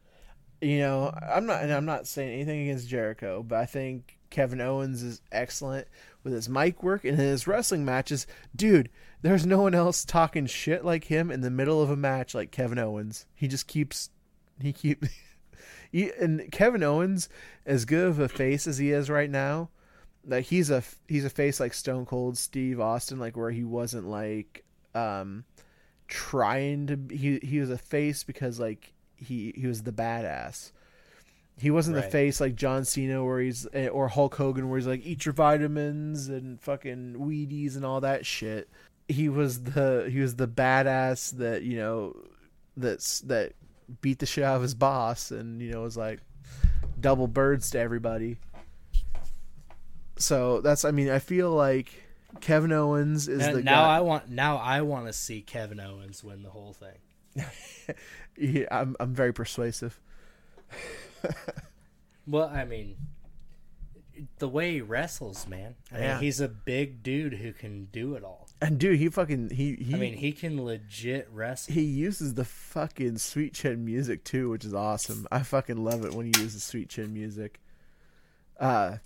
You 0.61 0.79
know, 0.79 1.13
I'm 1.21 1.45
not 1.45 1.61
and 1.61 1.71
I'm 1.71 1.85
not 1.85 2.07
saying 2.07 2.33
anything 2.33 2.63
against 2.63 2.87
Jericho, 2.87 3.43
but 3.43 3.59
I 3.59 3.65
think 3.65 4.16
Kevin 4.29 4.61
Owens 4.61 5.03
is 5.03 5.21
excellent 5.31 5.87
with 6.23 6.33
his 6.33 6.49
mic 6.49 6.83
work 6.83 7.05
and 7.05 7.17
his 7.17 7.47
wrestling 7.47 7.85
matches. 7.85 8.27
Dude, 8.55 8.89
there's 9.21 9.45
no 9.45 9.61
one 9.61 9.73
else 9.73 10.05
talking 10.05 10.45
shit 10.45 10.83
like 10.83 11.05
him 11.05 11.31
in 11.31 11.41
the 11.41 11.49
middle 11.49 11.81
of 11.81 11.89
a 11.89 11.95
match 11.95 12.35
like 12.35 12.51
Kevin 12.51 12.79
Owens. 12.79 13.25
He 13.33 13.47
just 13.47 13.67
keeps 13.67 14.09
he 14.61 14.73
keep 14.73 15.05
he, 15.91 16.11
and 16.19 16.51
Kevin 16.51 16.83
Owens 16.83 17.29
as 17.65 17.85
good 17.85 18.07
of 18.07 18.19
a 18.19 18.29
face 18.29 18.67
as 18.67 18.77
he 18.77 18.91
is 18.91 19.09
right 19.09 19.29
now, 19.29 19.69
like 20.25 20.45
he's 20.45 20.69
a 20.69 20.83
he's 21.07 21.25
a 21.25 21.29
face 21.29 21.59
like 21.59 21.73
Stone 21.73 22.05
Cold 22.05 22.37
Steve 22.37 22.79
Austin 22.79 23.19
like 23.19 23.37
where 23.37 23.51
he 23.51 23.63
wasn't 23.63 24.07
like 24.07 24.63
um 24.93 25.45
trying 26.07 26.87
to 26.87 26.99
he 27.09 27.39
he 27.41 27.59
was 27.59 27.69
a 27.69 27.77
face 27.77 28.23
because 28.23 28.59
like 28.59 28.93
he 29.15 29.53
he 29.55 29.67
was 29.67 29.83
the 29.83 29.91
badass. 29.91 30.71
He 31.59 31.71
wasn't 31.71 31.95
the 31.95 32.03
face 32.03 32.39
like 32.39 32.55
John 32.55 32.85
Cena 32.85 33.23
where 33.25 33.39
he's 33.39 33.67
eh, 33.73 33.87
or 33.87 34.07
Hulk 34.07 34.35
Hogan 34.35 34.69
where 34.69 34.77
he's 34.77 34.87
like 34.87 35.03
eat 35.03 35.25
your 35.25 35.33
vitamins 35.33 36.27
and 36.27 36.61
fucking 36.61 37.15
Wheaties 37.17 37.75
and 37.75 37.83
all 37.83 38.01
that 38.01 38.25
shit. 38.25 38.69
He 39.07 39.27
was 39.27 39.63
the 39.63 40.07
he 40.11 40.19
was 40.19 40.35
the 40.35 40.47
badass 40.47 41.31
that 41.37 41.63
you 41.63 41.77
know 41.77 42.15
that's 42.75 43.21
that 43.21 43.53
beat 44.01 44.19
the 44.19 44.27
shit 44.27 44.43
out 44.43 44.57
of 44.57 44.61
his 44.61 44.75
boss 44.75 45.31
and 45.31 45.61
you 45.61 45.71
know 45.71 45.81
was 45.81 45.97
like 45.97 46.19
double 46.99 47.27
birds 47.27 47.71
to 47.71 47.79
everybody. 47.79 48.37
So 50.17 50.61
that's 50.61 50.85
I 50.85 50.91
mean 50.91 51.09
I 51.09 51.19
feel 51.19 51.51
like 51.51 51.91
Kevin 52.39 52.71
Owens 52.71 53.27
is 53.27 53.39
Now, 53.39 53.53
the 53.53 53.63
now 53.63 53.81
guy. 53.83 53.97
I 53.97 53.99
want 54.01 54.29
now 54.29 54.57
I 54.57 54.81
want 54.81 55.07
to 55.07 55.13
see 55.13 55.41
Kevin 55.41 55.79
Owens 55.79 56.23
win 56.23 56.43
the 56.43 56.49
whole 56.49 56.73
thing. 56.73 57.45
Yeah, 58.39 58.67
I'm 58.69 58.95
I'm 58.99 59.15
very 59.15 59.33
persuasive. 59.33 59.99
Well, 62.29 62.49
I 62.53 62.65
mean, 62.65 62.97
the 64.39 64.49
way 64.49 64.73
he 64.73 64.81
wrestles, 64.81 65.47
man. 65.47 65.75
I 65.93 65.99
Yeah. 65.99 66.13
mean, 66.15 66.23
he's 66.23 66.41
a 66.41 66.49
big 66.49 67.01
dude 67.01 67.35
who 67.35 67.53
can 67.53 67.85
do 67.85 68.15
it 68.15 68.23
all. 68.23 68.49
And 68.61 68.77
dude, 68.79 68.97
he 68.99 69.07
fucking 69.09 69.51
he 69.51 69.75
he 69.75 69.93
I 69.93 69.97
mean, 69.97 70.15
he 70.15 70.31
can 70.33 70.61
legit 70.65 71.29
wrestle. 71.31 71.73
he 71.73 71.83
uses 71.83 72.33
the 72.33 72.43
fucking 72.43 73.19
sweet 73.19 73.53
chin 73.53 73.85
music 73.85 74.23
too, 74.25 74.49
which 74.49 74.65
is 74.65 74.73
awesome. 74.73 75.25
I 75.31 75.43
fucking 75.43 75.77
love 75.77 76.03
it 76.03 76.13
when 76.13 76.25
he 76.25 76.33
uses 76.41 76.63
sweet 76.63 76.89
chin 76.89 77.13
music. 77.13 77.59
Uh 78.59 78.97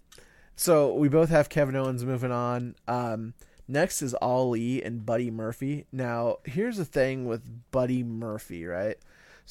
so 0.56 0.94
we 0.94 1.08
both 1.10 1.30
have 1.30 1.50
Kevin 1.50 1.76
Owens 1.76 2.04
moving 2.06 2.32
on. 2.32 2.76
Um 2.88 3.34
next 3.68 4.02
is 4.02 4.16
Ali 4.16 4.82
and 4.84 5.06
Buddy 5.06 5.30
Murphy. 5.30 5.86
Now, 5.92 6.38
here's 6.46 6.78
the 6.78 6.86
thing 6.86 7.26
with 7.26 7.70
Buddy 7.72 8.04
Murphy, 8.04 8.66
right? 8.66 8.98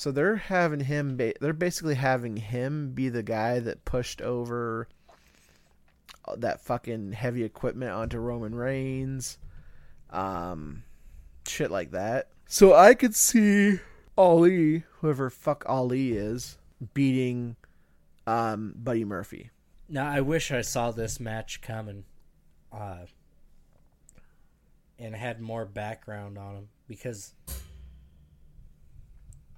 So 0.01 0.11
they're 0.11 0.37
having 0.37 0.81
him 0.81 1.19
ba- 1.19 1.35
they're 1.43 1.53
basically 1.53 1.97
having 1.97 2.39
him 2.39 2.93
be 2.93 3.11
the 3.11 3.23
guy 3.23 3.61
that 3.61 3.85
pushed 3.85 4.23
over 4.23 4.89
that 6.39 6.63
fucking 6.63 7.13
heavy 7.13 7.45
equipment 7.45 7.91
onto 7.93 8.19
Roman 8.19 8.55
Reigns. 8.55 9.37
Um 10.09 10.85
shit 11.47 11.71
like 11.71 11.91
that. 11.91 12.29
So 12.47 12.75
I 12.75 12.95
could 12.95 13.15
see 13.15 13.81
Ali, 14.17 14.85
whoever 15.01 15.29
fuck 15.29 15.65
Ali 15.69 16.13
is, 16.13 16.57
beating 16.95 17.57
um, 18.27 18.73
Buddy 18.77 19.05
Murphy. 19.05 19.51
Now, 19.89 20.11
I 20.11 20.21
wish 20.21 20.51
I 20.51 20.63
saw 20.63 20.91
this 20.91 21.21
match 21.21 21.61
coming, 21.61 22.05
uh, 22.73 23.07
and 24.99 25.15
had 25.15 25.41
more 25.41 25.65
background 25.65 26.39
on 26.39 26.55
him 26.57 26.69
because, 26.87 27.35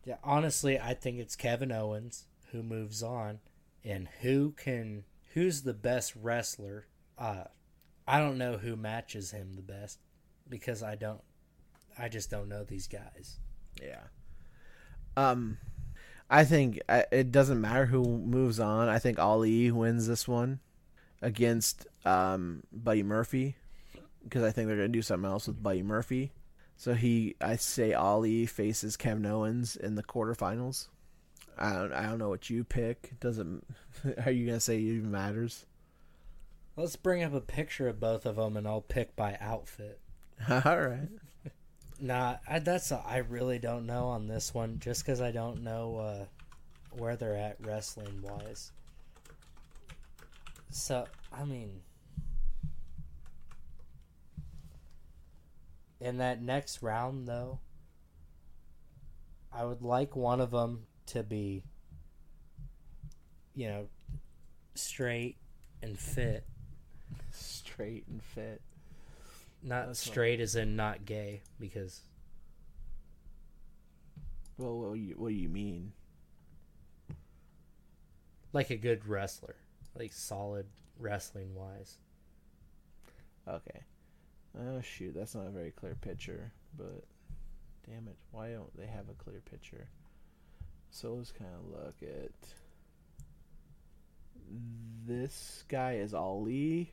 yeah, 0.05 0.17
honestly, 0.25 0.79
I 0.79 0.95
think 0.95 1.19
it's 1.19 1.37
Kevin 1.37 1.73
Owens 1.73 2.27
who 2.51 2.63
moves 2.63 3.03
on, 3.03 3.41
and 3.85 4.09
who 4.21 4.53
can 4.53 5.05
who's 5.35 5.63
the 5.63 5.75
best 5.75 6.15
wrestler. 6.21 6.87
Uh, 7.19 7.45
I 8.07 8.19
don't 8.19 8.39
know 8.39 8.57
who 8.57 8.77
matches 8.77 9.31
him 9.31 9.55
the 9.55 9.63
best 9.63 9.99
because 10.49 10.83
I 10.83 10.97
don't. 10.97 11.21
I 11.99 12.09
just 12.09 12.31
don't 12.31 12.49
know 12.49 12.65
these 12.65 12.89
guys. 12.89 13.39
Yeah. 13.81 14.01
Um, 15.17 15.59
I 16.31 16.45
think 16.45 16.81
it 16.89 17.31
doesn't 17.31 17.61
matter 17.61 17.87
who 17.87 18.03
moves 18.03 18.59
on. 18.59 18.89
I 18.89 18.99
think 18.99 19.19
Ali 19.19 19.71
wins 19.71 20.07
this 20.07 20.27
one 20.27 20.61
against 21.21 21.87
um, 22.05 22.63
Buddy 22.73 23.03
Murphy 23.03 23.57
because 24.25 24.43
I 24.43 24.51
think 24.51 24.67
they're 24.67 24.77
gonna 24.77 24.89
do 24.89 25.03
something 25.03 25.31
else 25.31 25.47
with 25.47 25.63
Buddy 25.63 25.83
Murphy. 25.83 26.33
So 26.83 26.95
he, 26.95 27.37
I 27.41 27.55
say 27.55 27.93
Ali 27.93 28.45
faces 28.45 28.97
Kevin 28.97 29.25
Owens 29.25 29.77
in 29.77 29.95
the 29.95 30.03
quarterfinals. 30.03 30.89
I 31.57 31.75
don't, 31.75 31.93
I 31.93 32.03
don't 32.07 32.19
know 32.19 32.29
what 32.29 32.51
you 32.51 32.65
pick. 32.65 33.13
Doesn't 33.21 33.65
are 34.27 34.33
you 34.33 34.47
gonna 34.47 34.59
say 34.59 34.79
it 34.79 34.81
even 34.81 35.13
matters? 35.13 35.65
Let's 36.75 36.97
bring 36.97 37.23
up 37.23 37.35
a 37.35 37.41
picture 37.41 37.87
of 37.87 38.01
both 38.01 38.27
of 38.27 38.35
them, 38.35 38.57
and 38.57 38.67
I'll 38.67 38.81
pick 38.81 39.15
by 39.15 39.39
outfit. 39.41 40.01
All 40.51 40.81
right. 40.81 41.09
Nah, 42.01 42.39
I, 42.49 42.59
that's 42.59 42.91
a, 42.91 43.01
I 43.07 43.19
really 43.19 43.61
don't 43.61 43.87
know 43.87 44.07
on 44.07 44.27
this 44.27 44.53
one, 44.53 44.81
just 44.81 45.07
because 45.07 45.21
I 45.21 45.31
don't 45.31 45.63
know 45.63 45.99
uh, 45.99 46.25
where 46.99 47.15
they're 47.15 47.37
at 47.37 47.59
wrestling 47.65 48.23
wise. 48.23 48.73
So 50.73 51.07
I 51.33 51.45
mean, 51.45 51.83
in 56.03 56.19
that 56.19 56.43
next 56.43 56.83
round 56.83 57.29
though, 57.29 57.61
I 59.53 59.65
would 59.65 59.83
like 59.83 60.17
one 60.17 60.41
of 60.41 60.51
them 60.51 60.87
to 61.07 61.23
be, 61.23 61.63
you 63.55 63.69
know, 63.69 63.87
straight 64.75 65.37
and 65.83 65.97
fit, 65.99 66.45
Straight 67.31 68.05
and 68.09 68.23
fit. 68.23 68.61
not 69.63 69.87
That's 69.87 70.01
straight 70.01 70.41
as 70.41 70.57
in 70.57 70.75
not 70.75 71.05
gay, 71.05 71.43
because 71.61 72.01
Well, 74.59 74.79
what 74.79 74.95
do 74.95 75.01
you, 75.01 75.15
what 75.17 75.29
do 75.29 75.35
you 75.35 75.49
mean? 75.49 75.93
Like 78.53 78.71
a 78.71 78.77
good 78.77 79.07
wrestler, 79.07 79.55
like 79.95 80.13
solid 80.13 80.67
wrestling 80.99 81.55
wise. 81.55 81.97
Okay. 83.47 83.83
Oh 84.59 84.81
shoot, 84.83 85.15
that's 85.15 85.35
not 85.35 85.47
a 85.47 85.51
very 85.51 85.71
clear 85.71 85.95
picture, 85.95 86.53
but 86.77 87.05
damn 87.89 88.07
it, 88.09 88.17
why 88.33 88.51
don't 88.51 88.77
they 88.77 88.87
have 88.87 89.09
a 89.09 89.15
clear 89.15 89.41
picture? 89.51 89.89
So 90.91 91.15
let's 91.15 91.33
kind 91.33 91.51
of 91.55 91.71
look 91.71 91.95
at 92.03 92.33
this 95.07 95.65
guy 95.69 95.95
is 95.95 96.13
Ali, 96.13 96.93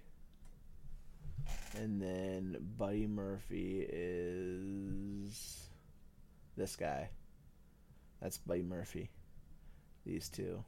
and 1.75 2.01
then 2.01 2.57
Buddy 2.77 3.07
Murphy 3.07 3.85
is 3.89 5.59
this 6.55 6.75
guy. 6.77 7.09
That's 8.21 8.37
Buddy 8.37 8.63
Murphy. 8.63 9.09
These 10.05 10.29
two. 10.29 10.63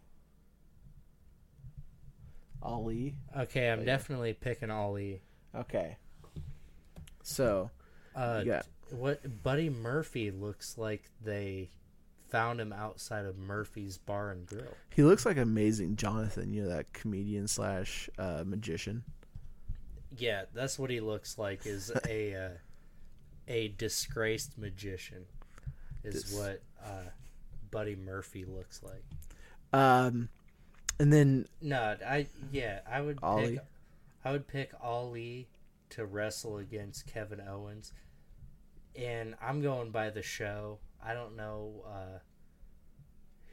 Ali. 2.61 3.15
Okay, 3.35 3.69
I'm 3.71 3.79
Oh, 3.79 3.81
yeah. 3.81 3.85
definitely 3.85 4.33
picking 4.33 4.69
Ali. 4.69 5.21
Okay. 5.55 5.97
So 7.23 7.71
Uh, 8.15 8.43
Yeah. 8.45 8.61
What 8.89 9.41
Buddy 9.43 9.69
Murphy 9.69 10.31
looks 10.31 10.77
like 10.77 11.09
they 11.23 11.69
found 12.29 12.59
him 12.59 12.73
outside 12.73 13.25
of 13.25 13.37
Murphy's 13.37 13.97
Bar 13.97 14.31
and 14.31 14.45
Grill. 14.45 14.75
He 14.89 15.03
looks 15.03 15.25
like 15.25 15.37
amazing 15.37 15.95
Johnathan, 15.95 16.53
you 16.53 16.63
know 16.63 16.69
that 16.69 16.91
comedian 16.93 17.47
slash 17.47 18.09
uh, 18.17 18.43
magician. 18.45 19.03
Yeah, 20.17 20.43
that's 20.53 20.77
what 20.77 20.89
he 20.89 20.99
looks 20.99 21.37
like. 21.37 21.65
Is 21.65 21.89
a 22.07 22.35
uh, 22.35 22.49
a 23.47 23.69
disgraced 23.69 24.57
magician. 24.57 25.25
Is 26.03 26.23
Dis- 26.23 26.33
what 26.37 26.61
uh, 26.83 27.09
Buddy 27.69 27.95
Murphy 27.95 28.43
looks 28.43 28.81
like. 28.83 29.03
Um, 29.73 30.27
and 30.99 31.13
then 31.13 31.47
No, 31.61 31.95
I 32.05 32.27
yeah, 32.51 32.79
I 32.89 32.99
would 33.01 33.19
Ali? 33.23 33.51
pick 33.55 33.59
I 34.25 34.31
would 34.33 34.47
pick 34.47 34.71
Ali 34.81 35.47
to 35.91 36.05
wrestle 36.05 36.57
against 36.57 37.05
Kevin 37.05 37.41
Owens. 37.41 37.93
And 38.95 39.35
I'm 39.41 39.61
going 39.61 39.91
by 39.91 40.09
the 40.09 40.21
show. 40.21 40.79
I 41.03 41.13
don't 41.13 41.35
know 41.35 41.83
uh, 41.87 42.19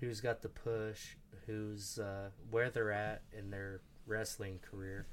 who's 0.01 0.21
got 0.21 0.43
the 0.43 0.49
push, 0.49 1.17
who's 1.47 1.99
uh, 1.99 2.31
where 2.51 2.71
they're 2.71 2.93
at 2.93 3.23
in 3.37 3.51
their 3.51 3.81
wrestling 4.07 4.59
career. 4.59 5.07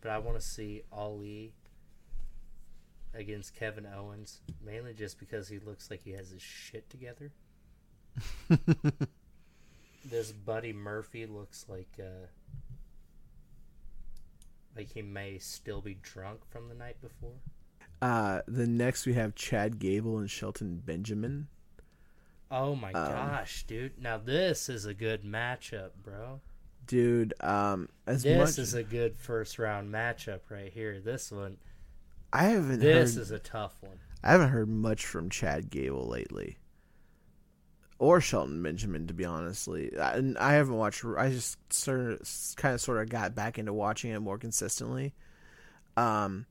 But 0.00 0.10
I 0.10 0.18
want 0.18 0.38
to 0.38 0.44
see 0.44 0.82
Ali 0.92 1.54
against 3.14 3.54
Kevin 3.54 3.86
Owens, 3.86 4.40
mainly 4.62 4.92
just 4.92 5.18
because 5.18 5.48
he 5.48 5.58
looks 5.58 5.90
like 5.90 6.02
he 6.02 6.12
has 6.12 6.30
his 6.30 6.42
shit 6.42 6.90
together. 6.90 7.32
this 10.04 10.30
Buddy 10.30 10.72
Murphy 10.72 11.26
looks 11.26 11.66
like 11.68 11.88
uh 11.98 12.26
like 14.76 14.92
he 14.92 15.02
may 15.02 15.38
still 15.38 15.80
be 15.80 15.94
drunk 16.02 16.40
from 16.50 16.68
the 16.68 16.74
night 16.74 17.00
before. 17.00 17.34
uh, 18.02 18.40
the 18.46 18.66
next 18.66 19.06
we 19.06 19.14
have 19.14 19.34
Chad 19.34 19.78
Gable 19.78 20.18
and 20.18 20.30
Shelton 20.30 20.82
Benjamin. 20.84 21.48
Oh 22.50 22.74
my 22.76 22.92
Um, 22.92 23.12
gosh, 23.12 23.64
dude. 23.66 24.00
Now 24.00 24.18
this 24.18 24.68
is 24.68 24.84
a 24.86 24.94
good 24.94 25.22
matchup, 25.24 25.90
bro. 26.02 26.40
Dude, 26.86 27.32
um, 27.40 27.88
as 28.06 28.22
This 28.22 28.38
much 28.38 28.58
is 28.58 28.74
a 28.74 28.82
good 28.82 29.16
first 29.16 29.58
round 29.58 29.92
matchup 29.92 30.40
right 30.50 30.70
here. 30.72 31.00
This 31.00 31.32
one 31.32 31.56
I 32.32 32.44
haven't 32.44 32.80
this 32.80 33.14
heard, 33.14 33.22
is 33.22 33.30
a 33.30 33.38
tough 33.38 33.76
one. 33.80 33.98
I 34.22 34.32
haven't 34.32 34.50
heard 34.50 34.68
much 34.68 35.06
from 35.06 35.30
Chad 35.30 35.70
Gable 35.70 36.06
lately, 36.06 36.58
or 37.98 38.20
Shelton 38.20 38.62
Benjamin, 38.62 39.06
to 39.06 39.14
be 39.14 39.24
honestly. 39.24 39.96
I, 39.98 40.20
I 40.38 40.54
haven't 40.54 40.76
watched. 40.76 41.04
I 41.04 41.30
just 41.30 41.56
sort 41.72 42.00
of, 42.00 42.20
kind 42.56 42.74
of, 42.74 42.80
sort 42.80 43.02
of 43.02 43.08
got 43.08 43.34
back 43.34 43.58
into 43.58 43.72
watching 43.72 44.10
it 44.10 44.20
more 44.20 44.38
consistently. 44.38 45.14
Um, 45.96 46.46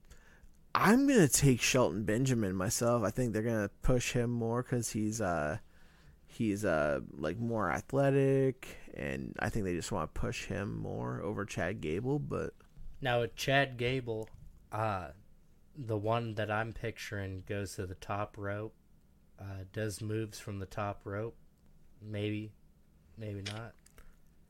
I'm 0.76 1.08
gonna 1.08 1.28
take 1.28 1.62
Shelton 1.62 2.04
Benjamin 2.04 2.56
myself. 2.56 3.04
I 3.04 3.10
think 3.10 3.34
they're 3.34 3.44
gonna 3.44 3.70
push 3.82 4.14
him 4.14 4.32
more 4.32 4.64
because 4.64 4.90
he's 4.90 5.22
uh, 5.22 5.58
he's 6.26 6.66
uh 6.66 7.02
like 7.12 7.40
more 7.40 7.70
athletic, 7.72 8.68
and 8.94 9.36
I 9.40 9.50
think 9.50 9.66
they 9.66 9.76
just 9.76 9.92
want 9.92 10.14
to 10.14 10.20
push 10.20 10.46
him 10.46 10.78
more 10.80 11.22
over 11.22 11.46
Chad 11.46 11.82
Gable. 11.82 12.20
But 12.20 12.54
Now 13.02 13.22
with 13.22 13.36
Chad 13.36 13.78
Gable, 13.78 14.30
uh 14.72 15.08
the 15.76 15.98
one 15.98 16.36
that 16.36 16.52
I'm 16.52 16.74
picturing 16.74 17.44
goes 17.48 17.76
to 17.76 17.86
the 17.86 17.96
top 17.96 18.38
rope, 18.38 18.76
uh 19.40 19.64
does 19.72 20.02
moves 20.02 20.40
from 20.40 20.60
the 20.60 20.66
top 20.66 21.02
rope. 21.06 21.36
Maybe, 22.02 22.52
maybe 23.18 23.42
not. 23.42 23.74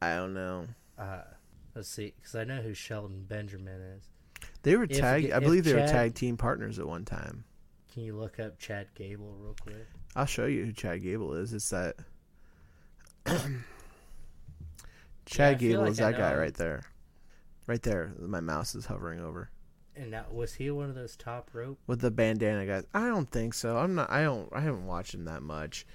I 0.01 0.15
don't 0.15 0.33
know. 0.33 0.65
Uh 0.97 1.21
let's 1.75 1.89
see 1.89 2.13
cuz 2.23 2.35
I 2.35 2.43
know 2.43 2.61
who 2.61 2.73
Shelton 2.73 3.23
Benjamin 3.23 3.81
is. 3.81 4.03
They 4.63 4.75
were 4.75 4.83
If- 4.83 4.97
tag. 4.97 5.31
I 5.31 5.39
believe 5.39 5.63
they 5.65 5.73
were 5.73 5.87
tag 5.87 6.15
team 6.15 6.37
partners 6.37 6.79
at 6.79 6.87
one 6.87 7.05
time. 7.05 7.45
Can 7.93 8.03
you 8.03 8.17
look 8.17 8.39
up 8.39 8.57
Chad 8.57 8.87
Gable 8.95 9.35
real 9.39 9.55
quick? 9.61 9.87
I'll 10.15 10.25
show 10.25 10.45
you 10.47 10.65
who 10.65 10.71
Chad 10.73 11.03
Gable 11.03 11.33
is. 11.35 11.53
It's 11.53 11.69
that 11.69 11.95
Chad 15.25 15.55
I 15.55 15.57
feel 15.57 15.69
Gable 15.69 15.81
like 15.83 15.91
is 15.91 16.01
I 16.01 16.11
that 16.11 16.17
guy 16.19 16.35
right 16.35 16.53
there. 16.53 16.83
Right 17.67 17.81
there. 17.81 18.13
My 18.19 18.39
mouse 18.41 18.75
is 18.75 18.85
hovering 18.85 19.19
over. 19.21 19.49
And 19.95 20.11
now 20.11 20.25
was 20.31 20.53
he 20.55 20.71
one 20.71 20.89
of 20.89 20.95
those 20.95 21.15
top 21.15 21.49
rope? 21.53 21.77
With 21.87 22.01
the 22.01 22.11
bandana 22.11 22.65
guys. 22.65 22.85
I 22.93 23.07
don't 23.07 23.29
think 23.29 23.53
so. 23.53 23.77
I'm 23.77 23.95
not 23.95 24.09
I 24.09 24.23
don't 24.23 24.49
I 24.51 24.61
haven't 24.61 24.85
watched 24.87 25.13
him 25.13 25.25
that 25.25 25.43
much. 25.43 25.85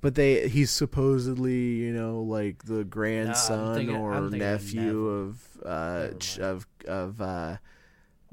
But 0.00 0.14
they 0.16 0.48
he's 0.48 0.70
supposedly, 0.70 1.74
you 1.74 1.92
know, 1.92 2.22
like 2.22 2.64
the 2.64 2.84
grandson 2.84 3.74
thinking- 3.76 3.96
or 3.96 4.20
nephew 4.30 5.06
of 5.06 5.46
uh 5.64 6.08
Ch- 6.18 6.38
of 6.38 6.66
of 6.88 7.20
uh 7.20 7.58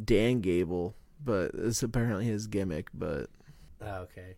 Dan 0.03 0.40
Gable, 0.41 0.95
but 1.24 1.51
it's 1.53 1.83
apparently 1.83 2.25
his 2.25 2.48
gimmick, 2.48 2.88
but 2.93 3.30
Oh, 3.82 4.01
okay. 4.03 4.35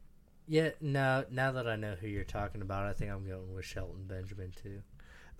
Yeah, 0.48 0.72
now 0.82 1.24
now 1.32 1.52
that 1.54 1.68
I 1.68 1.76
know 1.76 1.96
who 1.96 2.08
you're 2.08 2.24
talking 2.24 2.62
about, 2.62 2.86
I 2.86 2.94
think 2.94 3.12
I'm 3.12 3.26
going 3.28 3.54
with 3.54 3.64
Shelton 3.66 4.06
Benjamin 4.08 4.52
too. 4.62 4.82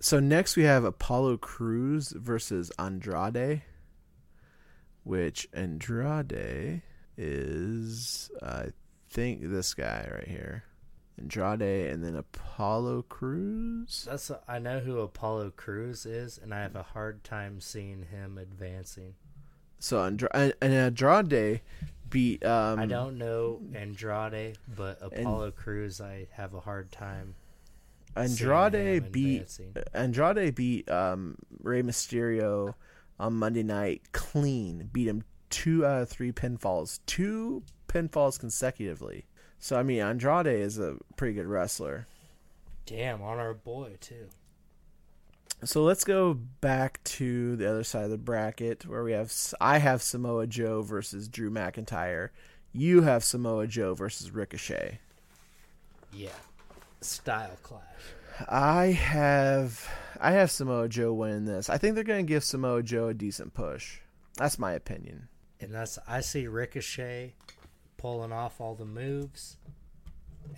So 0.00 0.18
next 0.18 0.56
we 0.56 0.62
have 0.62 0.84
Apollo 0.84 1.36
Crews 1.38 2.12
versus 2.16 2.72
Andrade, 2.78 3.62
which 5.04 5.48
Andrade 5.52 6.82
is 7.16 8.30
I 8.42 8.68
think 9.10 9.40
this 9.42 9.74
guy 9.74 10.08
right 10.10 10.28
here. 10.28 10.64
Andrade 11.18 11.88
and 11.90 12.02
then 12.02 12.16
Apollo 12.16 13.02
Crews. 13.02 14.06
That's 14.08 14.30
I 14.48 14.58
know 14.58 14.80
who 14.80 15.00
Apollo 15.00 15.52
Crews 15.56 16.06
is, 16.06 16.38
and 16.38 16.54
I 16.54 16.62
have 16.62 16.76
a 16.76 16.82
hard 16.82 17.22
time 17.22 17.60
seeing 17.60 18.06
him 18.10 18.38
advancing. 18.38 19.14
So 19.78 20.02
Andra- 20.02 20.30
and 20.32 20.54
and 20.62 20.72
Andrade 20.72 21.60
beat 22.08 22.44
um 22.44 22.78
I 22.78 22.86
don't 22.86 23.18
know 23.18 23.60
Andrade, 23.74 24.56
but 24.74 24.98
Apollo 25.02 25.52
Crews, 25.52 26.00
I 26.00 26.28
have 26.32 26.54
a 26.54 26.60
hard 26.60 26.90
time. 26.92 27.34
seeing 28.14 28.30
Andrade 28.30 29.12
beat 29.12 29.42
advancing. 29.42 29.76
Andrade 29.92 30.54
beat 30.54 30.90
um 30.90 31.36
Rey 31.62 31.82
Mysterio 31.82 32.74
on 33.22 33.34
Monday 33.34 33.62
night 33.62 34.02
clean. 34.10 34.90
Beat 34.92 35.06
him 35.06 35.22
two 35.48 35.86
out 35.86 36.02
of 36.02 36.08
three 36.08 36.32
pinfalls. 36.32 36.98
Two 37.06 37.62
pinfalls 37.86 38.38
consecutively. 38.38 39.26
So 39.60 39.78
I 39.78 39.84
mean 39.84 40.00
Andrade 40.00 40.48
is 40.48 40.78
a 40.78 40.96
pretty 41.16 41.34
good 41.34 41.46
wrestler. 41.46 42.08
Damn, 42.84 43.22
on 43.22 43.38
our 43.38 43.54
boy 43.54 43.92
too. 44.00 44.26
So 45.64 45.84
let's 45.84 46.02
go 46.02 46.34
back 46.34 47.02
to 47.04 47.54
the 47.54 47.70
other 47.70 47.84
side 47.84 48.04
of 48.04 48.10
the 48.10 48.18
bracket 48.18 48.84
where 48.86 49.04
we 49.04 49.12
have 49.12 49.32
I 49.60 49.78
have 49.78 50.02
Samoa 50.02 50.48
Joe 50.48 50.82
versus 50.82 51.28
Drew 51.28 51.50
McIntyre. 51.50 52.30
You 52.72 53.02
have 53.02 53.22
Samoa 53.22 53.68
Joe 53.68 53.94
versus 53.94 54.32
Ricochet. 54.32 54.98
Yeah, 56.12 56.30
style 57.00 57.56
clash. 57.62 57.82
I 58.48 58.86
have 58.86 59.88
I 60.20 60.32
have 60.32 60.50
Samoa 60.50 60.88
Joe 60.88 61.12
winning 61.12 61.44
this. 61.44 61.68
I 61.68 61.78
think 61.78 61.94
they're 61.94 62.04
going 62.04 62.24
to 62.24 62.30
give 62.30 62.44
Samoa 62.44 62.82
Joe 62.82 63.08
a 63.08 63.14
decent 63.14 63.54
push. 63.54 63.98
That's 64.36 64.58
my 64.58 64.72
opinion. 64.72 65.28
And 65.60 65.74
that's 65.74 65.98
I 66.08 66.20
see 66.20 66.46
Ricochet 66.46 67.34
pulling 67.96 68.32
off 68.32 68.60
all 68.60 68.74
the 68.74 68.84
moves 68.84 69.56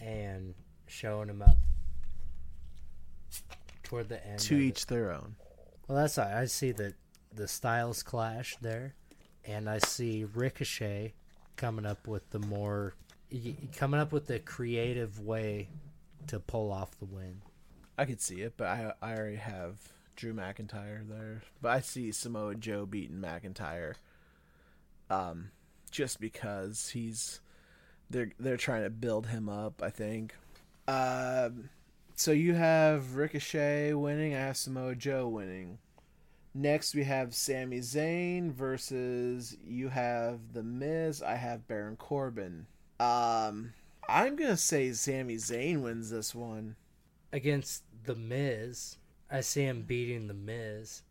and 0.02 0.54
showing 0.86 1.28
him 1.28 1.42
up 1.42 1.56
toward 3.82 4.08
the 4.08 4.26
end. 4.26 4.38
To 4.40 4.54
of 4.54 4.60
it. 4.60 4.64
each 4.64 4.86
their 4.86 5.12
own. 5.12 5.36
Well, 5.88 5.98
that's 5.98 6.18
I 6.18 6.42
I 6.42 6.44
see 6.46 6.72
the 6.72 6.94
the 7.34 7.48
styles 7.48 8.02
clash 8.02 8.56
there, 8.60 8.94
and 9.44 9.68
I 9.68 9.78
see 9.78 10.24
Ricochet 10.24 11.14
coming 11.56 11.86
up 11.86 12.06
with 12.06 12.28
the 12.30 12.38
more 12.38 12.94
coming 13.76 14.00
up 14.00 14.12
with 14.12 14.26
the 14.26 14.38
creative 14.38 15.20
way 15.20 15.68
to 16.28 16.38
pull 16.38 16.72
off 16.72 16.98
the 16.98 17.04
win. 17.06 17.42
I 17.96 18.04
could 18.04 18.20
see 18.20 18.40
it, 18.40 18.54
but 18.56 18.66
I 18.68 18.92
I 19.02 19.14
already 19.14 19.36
have 19.36 19.76
Drew 20.16 20.34
McIntyre 20.34 21.08
there. 21.08 21.42
But 21.60 21.68
I 21.70 21.80
see 21.80 22.12
Samoa 22.12 22.54
Joe 22.54 22.86
beating 22.86 23.20
McIntyre. 23.20 23.94
Um, 25.10 25.50
just 25.90 26.20
because 26.20 26.90
he's 26.90 27.40
they're 28.10 28.32
they're 28.38 28.56
trying 28.56 28.82
to 28.82 28.90
build 28.90 29.28
him 29.28 29.48
up. 29.48 29.82
I 29.82 29.90
think. 29.90 30.34
Um, 30.86 31.70
so 32.16 32.32
you 32.32 32.54
have 32.54 33.16
Ricochet 33.16 33.94
winning. 33.94 34.34
I 34.34 34.38
have 34.38 34.56
Samoa 34.56 34.94
Joe 34.94 35.28
winning. 35.28 35.78
Next, 36.56 36.94
we 36.94 37.02
have 37.04 37.34
Sami 37.34 37.80
Zayn 37.80 38.52
versus 38.52 39.56
you 39.66 39.88
have 39.88 40.52
The 40.52 40.62
Miz. 40.62 41.20
I 41.20 41.34
have 41.34 41.66
Baron 41.66 41.96
Corbin. 41.96 42.66
Um, 43.00 43.72
I'm 44.08 44.36
gonna 44.36 44.56
say 44.56 44.92
Sami 44.92 45.36
Zayn 45.36 45.82
wins 45.82 46.10
this 46.10 46.34
one. 46.34 46.76
Against 47.32 47.82
the 48.04 48.14
Miz, 48.14 48.96
I 49.30 49.40
see 49.40 49.62
him 49.62 49.82
beating 49.82 50.28
the 50.28 50.34
Miz, 50.34 51.02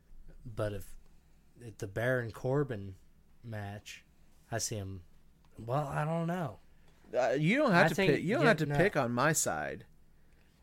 but 0.55 0.73
if, 0.73 0.85
if 1.61 1.77
the 1.77 1.87
Baron 1.87 2.31
Corbin 2.31 2.95
match, 3.43 4.03
I 4.51 4.57
see 4.57 4.75
him. 4.75 5.01
Well, 5.57 5.87
I 5.87 6.05
don't 6.05 6.27
know. 6.27 6.57
Uh, 7.17 7.31
you 7.37 7.57
don't 7.57 7.71
have 7.71 7.85
I 7.85 7.89
to 7.89 7.95
think- 7.95 8.11
pick. 8.13 8.23
You 8.23 8.35
don't 8.35 8.43
yeah, 8.43 8.47
have 8.49 8.57
to 8.57 8.65
no. 8.65 8.75
pick 8.75 8.97
on 8.97 9.11
my 9.11 9.33
side. 9.33 9.85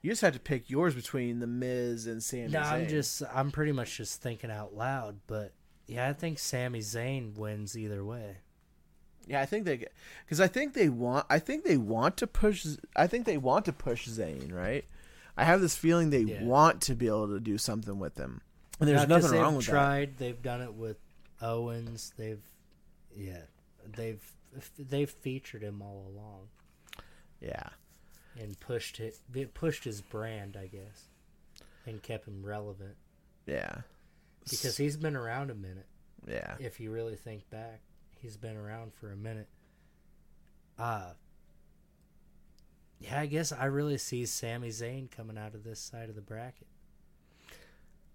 You 0.02 0.10
just 0.10 0.22
have 0.22 0.32
to 0.32 0.40
pick 0.40 0.70
yours 0.70 0.94
between 0.94 1.40
The 1.40 1.46
Miz 1.46 2.06
and 2.06 2.22
Sami 2.22 2.48
No, 2.48 2.60
Zayn. 2.60 2.72
I'm 2.72 2.88
just 2.88 3.22
I'm 3.34 3.50
pretty 3.50 3.72
much 3.72 3.98
just 3.98 4.22
thinking 4.22 4.50
out 4.50 4.74
loud, 4.74 5.20
but 5.26 5.52
yeah, 5.86 6.08
I 6.08 6.14
think 6.14 6.38
Sami 6.38 6.80
Zayn 6.80 7.36
wins 7.36 7.76
either 7.76 8.02
way. 8.02 8.38
Yeah, 9.26 9.42
I 9.42 9.46
think 9.46 9.66
they 9.66 9.84
because 10.24 10.40
I 10.40 10.46
think 10.48 10.72
they 10.72 10.88
want 10.88 11.26
I 11.28 11.38
think 11.38 11.64
they 11.64 11.76
want 11.76 12.16
to 12.16 12.26
push 12.26 12.66
I 12.96 13.06
think 13.06 13.26
they 13.26 13.36
want 13.36 13.66
to 13.66 13.72
push 13.74 14.08
Zayn, 14.08 14.52
right? 14.52 14.86
I 15.40 15.44
have 15.44 15.60
this 15.60 15.74
feeling 15.76 16.10
they 16.10 16.20
Yeah. 16.20 16.44
want 16.44 16.82
to 16.82 16.94
be 16.94 17.06
able 17.06 17.28
to 17.28 17.40
do 17.40 17.56
something 17.58 17.98
with 17.98 18.16
him. 18.18 18.42
And 18.78 18.88
there's 18.88 19.00
'cause 19.00 19.08
nothing 19.08 19.38
wrong 19.40 19.56
with 19.56 19.66
that. 19.66 19.72
they've 19.72 19.78
tried. 19.80 20.16
They've 20.18 20.42
done 20.42 20.60
it 20.62 20.74
with 20.74 20.98
Owens. 21.40 22.12
They've 22.16 22.42
yeah, 23.16 23.42
they've 23.86 24.22
they've 24.78 25.10
featured 25.10 25.62
him 25.62 25.80
all 25.82 26.06
along. 26.08 26.48
Yeah. 27.40 27.70
and 28.38 28.58
pushed 28.60 29.00
it. 29.00 29.18
They 29.28 29.44
pushed 29.46 29.84
his 29.84 30.00
brand, 30.02 30.56
I 30.56 30.66
guess, 30.68 31.08
and 31.84 32.00
kept 32.02 32.26
him 32.28 32.44
relevant 32.46 32.96
Yeah. 33.46 33.82
because 34.48 34.76
he's 34.76 34.96
been 34.96 35.16
around 35.16 35.50
a 35.50 35.54
minute. 35.54 35.88
Yeah. 36.26 36.56
If 36.60 36.78
you 36.80 36.90
really 36.92 37.16
think 37.16 37.48
back, 37.50 37.80
he's 38.18 38.36
been 38.36 38.56
around 38.56 38.92
for 38.94 39.10
a 39.10 39.16
minute. 39.16 39.48
Uh 40.78 41.14
yeah, 43.00 43.20
I 43.20 43.26
guess 43.26 43.50
I 43.50 43.64
really 43.64 43.98
see 43.98 44.26
Sami 44.26 44.68
Zayn 44.68 45.10
coming 45.10 45.38
out 45.38 45.54
of 45.54 45.64
this 45.64 45.80
side 45.80 46.08
of 46.08 46.14
the 46.14 46.20
bracket. 46.20 46.66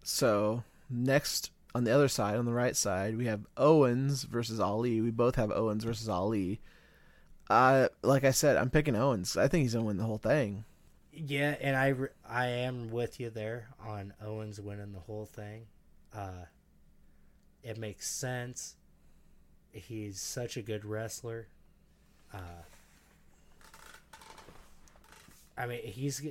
So, 0.04 0.64
next 0.90 1.52
on 1.74 1.84
the 1.84 1.92
other 1.92 2.08
side, 2.08 2.38
on 2.38 2.46
the 2.46 2.54
right 2.54 2.76
side, 2.76 3.18
we 3.18 3.26
have 3.26 3.46
Owens 3.58 4.24
versus 4.24 4.60
Ali. 4.60 5.02
We 5.02 5.12
both 5.12 5.36
have 5.36 5.52
Owens 5.52 5.84
versus 5.84 6.08
Ali. 6.08 6.62
Uh 7.50 7.90
like 8.02 8.24
I 8.24 8.32
said, 8.32 8.58
I'm 8.58 8.70
picking 8.70 8.96
Owens. 8.96 9.36
I 9.36 9.48
think 9.48 9.64
he's 9.64 9.74
going 9.74 9.84
to 9.84 9.88
win 9.88 9.98
the 9.98 10.04
whole 10.04 10.18
thing. 10.18 10.64
Yeah, 11.12 11.56
and 11.62 11.78
I, 11.78 11.94
I 12.28 12.48
am 12.48 12.92
with 12.92 13.20
you 13.22 13.30
there 13.30 13.70
on 13.80 14.14
Owens 14.22 14.60
winning 14.60 14.92
the 14.92 15.00
whole 15.00 15.26
thing. 15.26 15.68
Uh, 16.14 16.46
it 17.64 17.78
makes 17.78 18.10
sense. 18.10 18.76
He's 19.72 20.20
such 20.20 20.58
a 20.58 20.62
good 20.62 20.84
wrestler. 20.84 21.48
Uh, 22.34 22.64
I 25.58 25.66
mean, 25.66 25.82
he's 25.84 26.22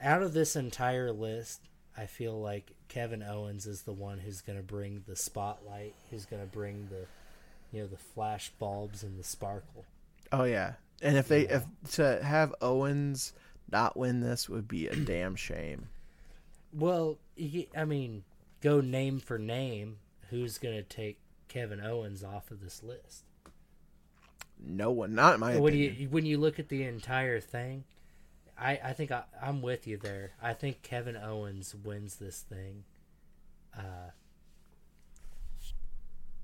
out 0.00 0.22
of 0.22 0.32
this 0.32 0.56
entire 0.56 1.12
list. 1.12 1.60
I 1.96 2.06
feel 2.06 2.40
like 2.40 2.72
Kevin 2.88 3.22
Owens 3.22 3.66
is 3.66 3.82
the 3.82 3.92
one 3.92 4.18
who's 4.18 4.40
going 4.40 4.58
to 4.58 4.64
bring 4.64 5.02
the 5.06 5.16
spotlight. 5.16 5.94
Who's 6.10 6.26
going 6.26 6.42
to 6.42 6.48
bring 6.48 6.88
the, 6.90 7.06
you 7.72 7.82
know, 7.82 7.88
the 7.88 7.96
flash 7.96 8.50
bulbs 8.58 9.02
and 9.02 9.18
the 9.18 9.24
sparkle. 9.24 9.84
Oh 10.32 10.44
yeah. 10.44 10.74
And 11.02 11.16
if 11.16 11.28
they 11.28 11.42
if 11.42 11.64
to 11.92 12.22
have 12.22 12.54
Owens 12.60 13.32
not 13.70 13.96
win 13.96 14.20
this 14.20 14.48
would 14.48 14.68
be 14.68 14.86
a 14.88 14.96
damn 14.96 15.36
shame. 15.36 15.88
Well, 16.72 17.18
he, 17.36 17.68
I 17.76 17.84
mean, 17.84 18.24
go 18.60 18.80
name 18.80 19.18
for 19.20 19.38
name. 19.38 19.98
Who's 20.30 20.58
going 20.58 20.74
to 20.74 20.82
take 20.82 21.18
Kevin 21.48 21.80
Owens 21.80 22.24
off 22.24 22.50
of 22.50 22.60
this 22.60 22.82
list? 22.82 23.24
No 24.58 24.90
one, 24.90 25.14
not 25.14 25.34
in 25.34 25.40
my 25.40 25.58
when 25.58 25.74
opinion. 25.74 25.96
you 25.98 26.08
when 26.08 26.26
you 26.26 26.38
look 26.38 26.58
at 26.58 26.68
the 26.68 26.82
entire 26.84 27.40
thing, 27.40 27.84
I 28.58 28.78
I 28.84 28.92
think 28.92 29.10
I, 29.10 29.24
I'm 29.42 29.62
with 29.62 29.86
you 29.86 29.96
there. 29.96 30.32
I 30.42 30.52
think 30.54 30.82
Kevin 30.82 31.16
Owens 31.16 31.74
wins 31.74 32.16
this 32.16 32.40
thing. 32.40 32.84
Uh, 33.76 34.10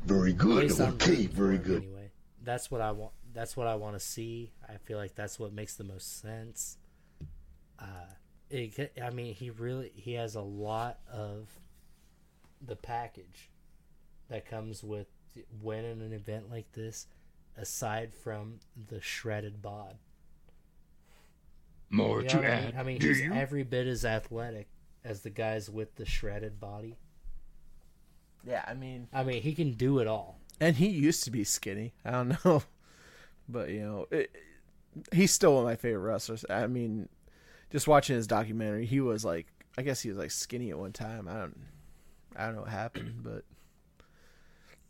Very 0.05 0.33
good. 0.33 0.79
Okay, 0.81 1.27
very 1.27 1.59
good. 1.59 1.83
Anyway, 1.85 2.11
that's 2.43 2.71
what 2.71 2.81
I 2.81 2.91
want. 2.93 3.13
That's 3.33 3.57
what 3.57 3.67
I 3.67 3.77
want 3.77 3.95
to 3.95 4.01
see. 4.01 4.51
I 4.69 4.77
feel 4.77 4.99
like 4.99 5.15
that's 5.15 5.39
what 5.39 5.53
makes 5.53 5.77
the 5.77 5.85
most 5.85 6.21
sense. 6.21 6.77
Uh, 7.79 8.11
it, 8.51 8.93
I 9.03 9.11
mean, 9.11 9.35
he 9.35 9.51
really 9.51 9.93
he 9.95 10.15
has 10.15 10.35
a 10.35 10.43
lot 10.43 10.99
of 11.11 11.49
the 12.61 12.77
package 12.77 13.51
that 14.29 14.45
comes 14.47 14.83
with 14.85 15.07
winning 15.63 16.03
an 16.03 16.13
event 16.13 16.51
like 16.51 16.71
this, 16.73 17.07
aside 17.57 18.13
from 18.13 18.59
the 18.89 19.01
shredded 19.01 19.63
bod. 19.63 19.97
More 21.93 22.19
You 22.19 22.25
know 22.25 22.29
to 22.31 22.37
what 22.39 22.47
I 22.47 22.49
mean? 22.61 22.65
add. 22.69 22.75
I 22.77 22.83
mean, 22.83 22.99
do 22.99 23.09
he's 23.09 23.21
you? 23.21 23.33
every 23.33 23.63
bit 23.63 23.87
as 23.87 24.05
athletic 24.05 24.67
as 25.05 25.21
the 25.23 25.31
guys 25.31 25.71
with 25.71 25.95
the 25.97 26.05
shredded 26.07 26.59
body. 26.59 26.97
yeah, 28.45 28.65
I 28.67 28.75
mean, 28.75 29.09
I 29.13 29.23
mean, 29.25 29.43
he 29.43 29.55
can 29.55 29.73
do 29.75 29.99
it 30.01 30.07
all. 30.07 30.39
and 30.61 30.77
he 30.77 30.89
used 30.89 31.23
to 31.25 31.31
be 31.31 31.45
skinny. 31.45 31.93
I 32.05 32.11
don't 32.13 32.45
know, 32.45 32.63
but 33.49 33.69
you 33.71 33.81
know, 33.83 34.07
it, 34.11 34.35
he's 35.13 35.33
still 35.33 35.55
one 35.55 35.63
of 35.65 35.69
my 35.69 35.77
favorite 35.77 36.01
wrestlers. 36.09 36.45
I 36.51 36.67
mean, 36.67 37.09
just 37.71 37.87
watching 37.89 38.17
his 38.17 38.27
documentary, 38.27 38.87
he 38.87 39.01
was 39.01 39.25
like, 39.25 39.47
I 39.79 39.83
guess 39.83 40.01
he 40.01 40.09
was 40.09 40.19
like 40.19 40.31
skinny 40.31 40.71
at 40.71 40.79
one 40.79 40.93
time. 40.93 41.29
I 41.29 41.35
don't, 41.35 41.61
I 42.37 42.47
don't 42.47 42.55
know 42.57 42.61
what 42.63 42.71
happened, 42.71 43.17
but 43.23 43.45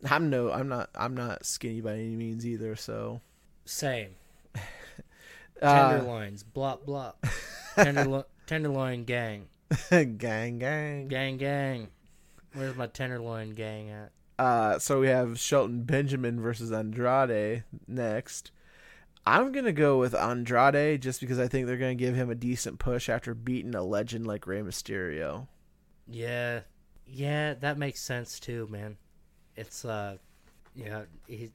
I'm 0.09 0.29
no, 0.29 0.51
I'm 0.51 0.67
not, 0.69 0.89
I'm 0.95 1.15
not 1.15 1.45
skinny 1.45 1.81
by 1.81 1.93
any 1.93 2.15
means 2.15 2.45
either. 2.45 2.75
So, 2.75 3.21
Same. 3.65 4.15
Uh, 5.61 5.89
Tenderloins, 5.91 6.43
blop 6.43 6.85
blop. 6.85 7.15
Tenderlo- 7.75 8.25
tenderloin 8.45 9.03
gang, 9.03 9.47
gang, 9.89 10.59
gang. 10.59 11.07
gang 11.07 11.37
gang. 11.37 11.87
Where's 12.53 12.75
my 12.75 12.87
tenderloin 12.87 13.51
gang 13.55 13.89
at? 13.89 14.11
Uh, 14.37 14.77
so 14.79 14.99
we 14.99 15.07
have 15.07 15.39
Shelton 15.39 15.83
Benjamin 15.83 16.39
versus 16.39 16.71
Andrade 16.71 17.63
next. 17.87 18.51
I'm 19.25 19.51
gonna 19.51 19.71
go 19.71 19.97
with 19.99 20.13
Andrade 20.13 21.01
just 21.01 21.21
because 21.21 21.39
I 21.39 21.47
think 21.47 21.65
they're 21.65 21.77
gonna 21.77 21.95
give 21.95 22.15
him 22.15 22.29
a 22.29 22.35
decent 22.35 22.77
push 22.77 23.09
after 23.09 23.33
beating 23.33 23.73
a 23.73 23.81
legend 23.83 24.27
like 24.27 24.45
Rey 24.45 24.61
Mysterio. 24.61 25.47
Yeah, 26.07 26.61
yeah, 27.07 27.53
that 27.55 27.77
makes 27.77 28.01
sense 28.01 28.39
too, 28.39 28.67
man. 28.69 28.97
It's 29.55 29.85
uh, 29.85 30.17
yeah, 30.75 31.03
he, 31.27 31.51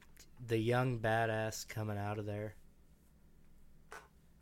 the 0.47 0.57
young 0.57 0.99
badass 0.99 1.67
coming 1.67 1.97
out 1.97 2.17
of 2.17 2.25
there. 2.25 2.55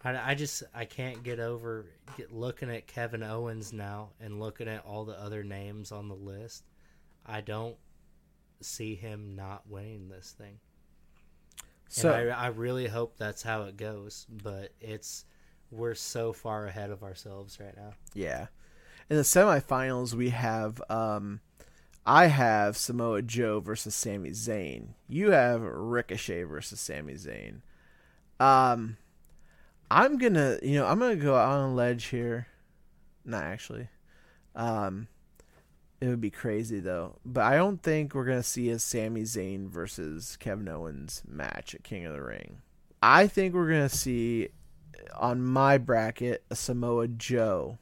I, 0.07 0.31
I 0.31 0.35
just 0.35 0.63
I 0.73 0.85
can't 0.85 1.23
get 1.23 1.39
over 1.39 1.85
get, 2.15 2.31
looking 2.31 2.69
at 2.69 2.87
Kevin 2.87 3.23
Owens 3.23 3.73
now 3.73 4.09
and 4.21 4.39
looking 4.39 4.67
at 4.67 4.85
all 4.85 5.05
the 5.05 5.19
other 5.19 5.43
names 5.43 5.91
on 5.91 6.07
the 6.07 6.15
list. 6.15 6.63
I 7.25 7.41
don't 7.41 7.75
see 8.61 8.95
him 8.95 9.35
not 9.35 9.67
winning 9.67 10.07
this 10.07 10.33
thing. 10.37 10.59
So 11.89 12.13
and 12.13 12.31
I, 12.31 12.45
I 12.45 12.47
really 12.47 12.87
hope 12.87 13.17
that's 13.17 13.43
how 13.43 13.63
it 13.63 13.77
goes, 13.77 14.25
but 14.43 14.71
it's 14.79 15.25
we're 15.71 15.95
so 15.95 16.31
far 16.31 16.67
ahead 16.67 16.91
of 16.91 17.03
ourselves 17.03 17.59
right 17.59 17.75
now. 17.75 17.93
yeah, 18.13 18.47
in 19.09 19.17
the 19.17 19.23
semifinals 19.23 20.13
we 20.13 20.29
have 20.29 20.81
um, 20.89 21.41
I 22.05 22.27
have 22.27 22.77
Samoa 22.77 23.21
Joe 23.21 23.59
versus 23.59 23.93
Sami 23.93 24.29
Zayn. 24.29 24.89
You 25.09 25.31
have 25.31 25.61
Ricochet 25.61 26.43
versus 26.43 26.79
Sami 26.79 27.15
Zayn. 27.15 27.61
Um, 28.39 28.97
I'm 29.89 30.17
gonna 30.17 30.59
you 30.61 30.75
know 30.75 30.85
I'm 30.85 30.99
gonna 30.99 31.15
go 31.15 31.35
out 31.35 31.59
on 31.59 31.69
a 31.69 31.73
ledge 31.73 32.05
here. 32.05 32.47
Not 33.25 33.43
actually. 33.43 33.89
Um, 34.55 35.07
it 36.01 36.07
would 36.07 36.21
be 36.21 36.29
crazy 36.29 36.79
though. 36.79 37.19
But 37.25 37.43
I 37.43 37.55
don't 37.55 37.81
think 37.81 38.13
we're 38.13 38.25
gonna 38.25 38.43
see 38.43 38.69
a 38.69 38.79
Sami 38.79 39.23
Zayn 39.23 39.69
versus 39.69 40.37
Kevin 40.37 40.67
Owens 40.67 41.23
match 41.27 41.73
at 41.75 41.83
King 41.83 42.05
of 42.05 42.13
the 42.13 42.21
Ring. 42.21 42.57
I 43.01 43.27
think 43.27 43.53
we're 43.53 43.69
gonna 43.69 43.89
see 43.89 44.49
on 45.15 45.41
my 45.41 45.77
bracket 45.77 46.43
a 46.49 46.55
Samoa 46.55 47.07
Joe 47.07 47.77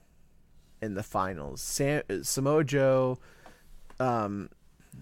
in 0.82 0.94
the 0.94 1.04
finals. 1.04 1.62
Sam, 1.62 2.04
Samoa 2.24 2.64
Joe 2.64 3.20
um 4.00 4.50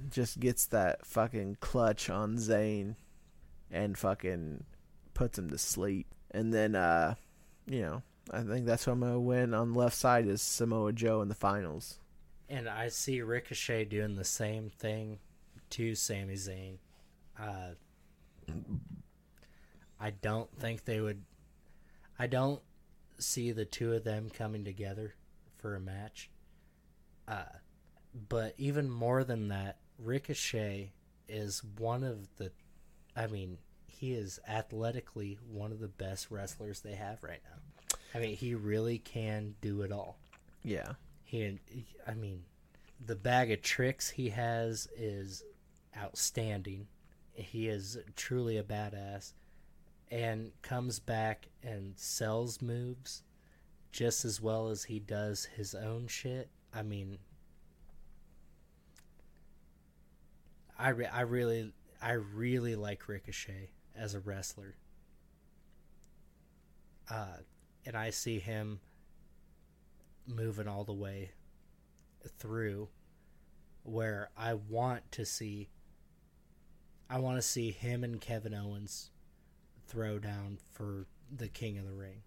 just 0.09 0.39
gets 0.39 0.65
that 0.67 1.05
fucking 1.05 1.57
clutch 1.59 2.09
on 2.09 2.37
Zayn 2.37 2.95
and 3.71 3.97
fucking 3.97 4.63
puts 5.13 5.37
him 5.37 5.49
to 5.49 5.57
sleep. 5.57 6.07
And 6.33 6.53
then 6.53 6.75
uh 6.75 7.15
you 7.65 7.81
know, 7.81 8.01
I 8.31 8.41
think 8.41 8.65
that's 8.65 8.87
what 8.87 8.93
I'm 8.93 8.99
gonna 9.01 9.19
win 9.19 9.53
on 9.53 9.73
the 9.73 9.79
left 9.79 9.95
side 9.95 10.27
is 10.27 10.41
Samoa 10.41 10.93
Joe 10.93 11.21
in 11.21 11.29
the 11.29 11.35
finals. 11.35 11.99
And 12.49 12.67
I 12.67 12.89
see 12.89 13.21
Ricochet 13.21 13.85
doing 13.85 14.15
the 14.15 14.23
same 14.23 14.69
thing 14.69 15.19
to 15.71 15.95
Sami 15.95 16.35
Zayn. 16.35 16.77
Uh, 17.39 17.71
I 19.99 20.11
don't 20.11 20.53
think 20.59 20.85
they 20.85 20.99
would. 20.99 21.23
I 22.19 22.27
don't 22.27 22.61
see 23.17 23.51
the 23.51 23.65
two 23.65 23.93
of 23.93 24.03
them 24.03 24.29
coming 24.29 24.63
together 24.63 25.15
for 25.57 25.75
a 25.75 25.79
match. 25.79 26.29
Uh, 27.27 27.45
but 28.29 28.53
even 28.57 28.89
more 28.89 29.23
than 29.23 29.47
that, 29.47 29.77
Ricochet 29.97 30.91
is 31.27 31.63
one 31.77 32.03
of 32.03 32.27
the. 32.37 32.51
I 33.15 33.27
mean, 33.27 33.57
he 34.03 34.11
is 34.11 34.37
athletically 34.49 35.39
one 35.49 35.71
of 35.71 35.79
the 35.79 35.87
best 35.87 36.29
wrestlers 36.29 36.81
they 36.81 36.93
have 36.93 37.23
right 37.23 37.39
now. 37.45 37.97
I 38.13 38.19
mean, 38.19 38.35
he 38.35 38.53
really 38.53 38.97
can 38.97 39.55
do 39.61 39.81
it 39.81 39.93
all. 39.93 40.19
Yeah. 40.61 40.95
He, 41.23 41.57
I 42.05 42.13
mean, 42.13 42.43
the 43.05 43.15
bag 43.15 43.49
of 43.51 43.61
tricks 43.61 44.09
he 44.09 44.27
has 44.31 44.89
is 44.97 45.45
outstanding. 45.97 46.87
He 47.31 47.69
is 47.69 47.97
truly 48.17 48.57
a 48.57 48.63
badass 48.63 49.31
and 50.11 50.51
comes 50.61 50.99
back 50.99 51.47
and 51.63 51.93
sells 51.95 52.61
moves 52.61 53.23
just 53.93 54.25
as 54.25 54.41
well 54.41 54.67
as 54.67 54.83
he 54.83 54.99
does 54.99 55.45
his 55.45 55.73
own 55.73 56.07
shit. 56.07 56.49
I 56.73 56.83
mean, 56.83 57.19
I, 60.77 60.89
re- 60.89 61.05
I 61.05 61.21
really 61.21 61.71
I 62.01 62.11
really 62.11 62.75
like 62.75 63.07
Ricochet 63.07 63.69
as 63.95 64.13
a 64.13 64.19
wrestler. 64.19 64.75
Uh, 67.09 67.37
and 67.85 67.95
I 67.95 68.09
see 68.09 68.39
him 68.39 68.79
moving 70.27 70.67
all 70.67 70.83
the 70.83 70.93
way 70.93 71.31
through 72.37 72.87
where 73.83 74.29
I 74.37 74.53
want 74.53 75.11
to 75.11 75.25
see 75.25 75.69
I 77.09 77.19
want 77.19 77.37
to 77.37 77.41
see 77.41 77.71
him 77.71 78.03
and 78.03 78.19
Kevin 78.19 78.53
Owens 78.53 79.11
throw 79.87 80.19
down 80.19 80.57
for 80.71 81.05
the 81.29 81.47
King 81.47 81.77
of 81.77 81.85
the 81.85 81.93
Ring. 81.93 82.23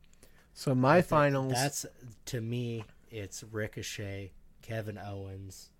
So 0.53 0.75
my 0.75 1.03
finals. 1.03 1.53
That's 1.53 1.87
to 2.27 2.41
me 2.41 2.85
it's 3.11 3.43
Ricochet, 3.43 4.33
Kevin 4.63 4.99
Owens 4.99 5.71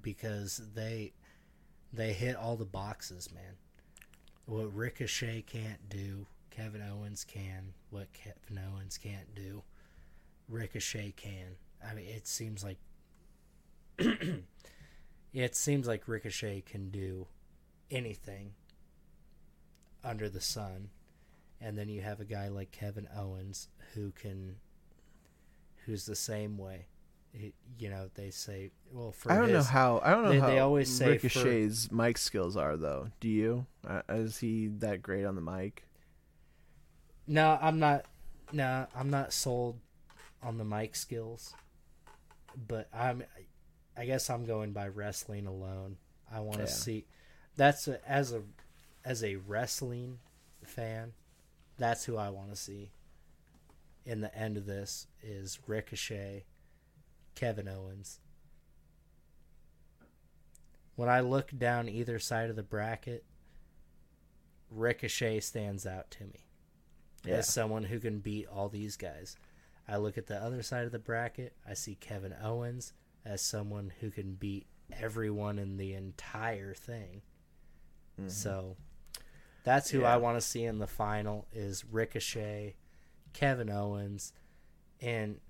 because 0.00 0.60
they 0.74 1.12
they 1.92 2.12
hit 2.12 2.36
all 2.36 2.56
the 2.56 2.64
boxes, 2.64 3.32
man. 3.32 3.56
What 4.48 4.74
Ricochet 4.74 5.44
can't 5.46 5.90
do, 5.90 6.26
Kevin 6.48 6.80
Owens 6.80 7.22
can. 7.22 7.74
What 7.90 8.10
Kevin 8.14 8.58
Owens 8.58 8.96
can't 8.96 9.34
do, 9.34 9.62
Ricochet 10.48 11.12
can. 11.18 11.56
I 11.86 11.92
mean, 11.92 12.06
it 12.06 12.26
seems 12.26 12.64
like 12.64 12.78
it 15.34 15.54
seems 15.54 15.86
like 15.86 16.08
Ricochet 16.08 16.62
can 16.62 16.88
do 16.88 17.26
anything 17.90 18.52
under 20.02 20.30
the 20.30 20.40
sun, 20.40 20.88
and 21.60 21.76
then 21.76 21.90
you 21.90 22.00
have 22.00 22.18
a 22.18 22.24
guy 22.24 22.48
like 22.48 22.70
Kevin 22.70 23.06
Owens 23.14 23.68
who 23.92 24.12
can, 24.12 24.56
who's 25.84 26.06
the 26.06 26.16
same 26.16 26.56
way. 26.56 26.86
You 27.32 27.90
know, 27.90 28.10
they 28.14 28.30
say, 28.30 28.70
well, 28.92 29.12
for 29.12 29.30
I 29.30 29.36
don't 29.36 29.52
know 29.52 29.62
how. 29.62 30.00
I 30.02 30.10
don't 30.10 30.24
know 30.24 30.30
they- 30.32 30.38
how 30.40 30.46
they 30.48 30.58
always 30.58 30.88
say 30.88 31.18
for- 31.18 31.28
Ricochet's 31.28 31.92
mic 31.92 32.18
skills 32.18 32.56
are 32.56 32.76
though. 32.76 33.10
Do 33.20 33.28
you? 33.28 33.66
Uh, 33.86 34.02
is 34.08 34.38
he 34.38 34.68
that 34.78 35.02
great 35.02 35.24
on 35.24 35.34
the 35.36 35.40
mic? 35.40 35.84
No, 37.26 37.58
I'm 37.60 37.78
not. 37.78 38.06
No, 38.52 38.86
I'm 38.96 39.10
not 39.10 39.32
sold 39.32 39.78
on 40.42 40.58
the 40.58 40.64
mic 40.64 40.96
skills, 40.96 41.54
but 42.66 42.88
I'm. 42.92 43.22
I 43.96 44.06
guess 44.06 44.30
I'm 44.30 44.44
going 44.46 44.72
by 44.72 44.88
wrestling 44.88 45.46
alone. 45.46 45.96
I 46.32 46.40
want 46.40 46.58
to 46.58 46.62
Yeah. 46.64 46.68
see. 46.70 47.06
That's 47.56 47.86
a, 47.88 48.08
as 48.10 48.32
a 48.32 48.42
as 49.04 49.22
a 49.22 49.36
wrestling 49.36 50.18
fan. 50.64 51.12
That's 51.76 52.04
who 52.04 52.16
I 52.16 52.30
want 52.30 52.50
to 52.50 52.56
see. 52.56 52.90
In 54.04 54.20
the 54.20 54.34
end 54.36 54.56
of 54.56 54.64
this 54.66 55.06
is 55.22 55.58
Ricochet, 55.66 56.44
Kevin 57.38 57.68
Owens. 57.68 58.18
When 60.96 61.08
I 61.08 61.20
look 61.20 61.56
down 61.56 61.88
either 61.88 62.18
side 62.18 62.50
of 62.50 62.56
the 62.56 62.64
bracket, 62.64 63.24
Ricochet 64.70 65.38
stands 65.40 65.86
out 65.86 66.10
to 66.12 66.24
me 66.24 66.48
Yeah. 67.24 67.36
as 67.36 67.48
someone 67.48 67.84
who 67.84 68.00
can 68.00 68.18
beat 68.18 68.48
all 68.48 68.68
these 68.68 68.96
guys. 68.96 69.36
I 69.86 69.98
look 69.98 70.18
at 70.18 70.26
the 70.26 70.36
other 70.42 70.62
side 70.64 70.84
of 70.84 70.92
the 70.92 70.98
bracket, 70.98 71.54
I 71.64 71.74
see 71.74 71.94
Kevin 71.94 72.34
Owens 72.42 72.92
as 73.24 73.40
someone 73.40 73.92
who 74.00 74.10
can 74.10 74.34
beat 74.34 74.66
everyone 74.92 75.58
in 75.60 75.76
the 75.76 75.94
entire 75.94 76.74
thing. 76.74 77.22
Mm-hmm. 78.18 78.28
So 78.30 78.76
that's 79.62 79.90
who 79.90 80.00
Yeah. 80.00 80.14
I 80.14 80.16
want 80.16 80.36
to 80.36 80.46
see 80.46 80.64
in 80.64 80.78
the 80.78 80.86
final 80.88 81.46
is 81.52 81.84
Ricochet, 81.84 82.74
Kevin 83.32 83.70
Owens, 83.70 84.32
and 85.00 85.40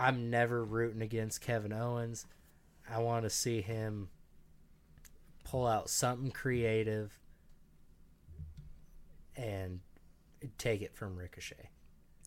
I'm 0.00 0.30
never 0.30 0.64
rooting 0.64 1.02
against 1.02 1.40
Kevin 1.40 1.72
Owens. 1.72 2.26
I 2.90 2.98
want 3.00 3.24
to 3.24 3.30
see 3.30 3.60
him 3.60 4.08
pull 5.44 5.66
out 5.66 5.90
something 5.90 6.30
creative 6.30 7.18
and 9.36 9.80
take 10.58 10.82
it 10.82 10.94
from 10.94 11.16
Ricochet. 11.16 11.70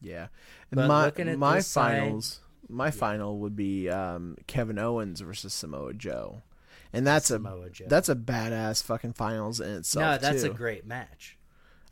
Yeah. 0.01 0.27
And 0.71 0.75
But 0.77 0.87
my 0.87 1.05
looking 1.05 1.29
at 1.29 1.37
my 1.37 1.59
side- 1.59 1.99
finals, 1.99 2.41
my 2.69 2.91
final 2.91 3.39
would 3.39 3.55
be 3.55 3.89
um, 3.89 4.37
Kevin 4.47 4.77
Owens 4.79 5.21
versus 5.21 5.53
Samoa 5.53 5.93
Joe, 5.93 6.43
and 6.91 7.05
that's 7.05 7.27
Samoa 7.27 7.65
a 7.65 7.69
Joe. 7.69 7.85
that's 7.87 8.09
a 8.09 8.15
badass 8.15 8.83
fucking 8.83 9.13
finals 9.13 9.59
in 9.59 9.69
itself. 9.71 10.03
no, 10.21 10.27
that's 10.29 10.43
too. 10.43 10.51
a 10.51 10.53
great 10.53 10.85
match. 10.85 11.37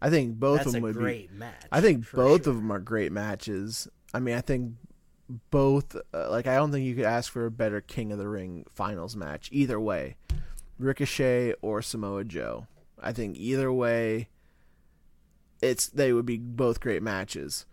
I 0.01 0.09
think 0.09 0.35
both 0.39 0.57
that's 0.59 0.67
of 0.67 0.73
them 0.73 0.83
a 0.83 0.87
would 0.87 0.95
great 0.95 1.31
be. 1.31 1.37
match. 1.37 1.63
I 1.71 1.81
think 1.81 2.09
both 2.11 2.43
sure. 2.45 2.51
of 2.53 2.57
them 2.57 2.71
are 2.71 2.79
great 2.79 3.11
matches. 3.11 3.87
I 4.13 4.19
mean, 4.19 4.35
I 4.35 4.41
think 4.41 4.73
both. 5.49 5.95
Uh, 6.13 6.29
like, 6.29 6.47
I 6.47 6.55
don't 6.55 6.71
think 6.71 6.85
you 6.85 6.95
could 6.95 7.05
ask 7.05 7.31
for 7.31 7.45
a 7.45 7.51
better 7.51 7.81
King 7.81 8.11
of 8.11 8.17
the 8.17 8.27
Ring 8.27 8.65
finals 8.73 9.15
match 9.15 9.49
either 9.51 9.79
way, 9.79 10.15
Ricochet 10.79 11.53
or 11.61 11.81
Samoa 11.81 12.23
Joe. 12.23 12.67
I 13.01 13.11
think 13.13 13.37
either 13.37 13.71
way, 13.71 14.27
it's 15.61 15.87
they 15.87 16.13
would 16.13 16.25
be 16.25 16.37
both 16.37 16.79
great 16.79 17.03
matches. 17.03 17.65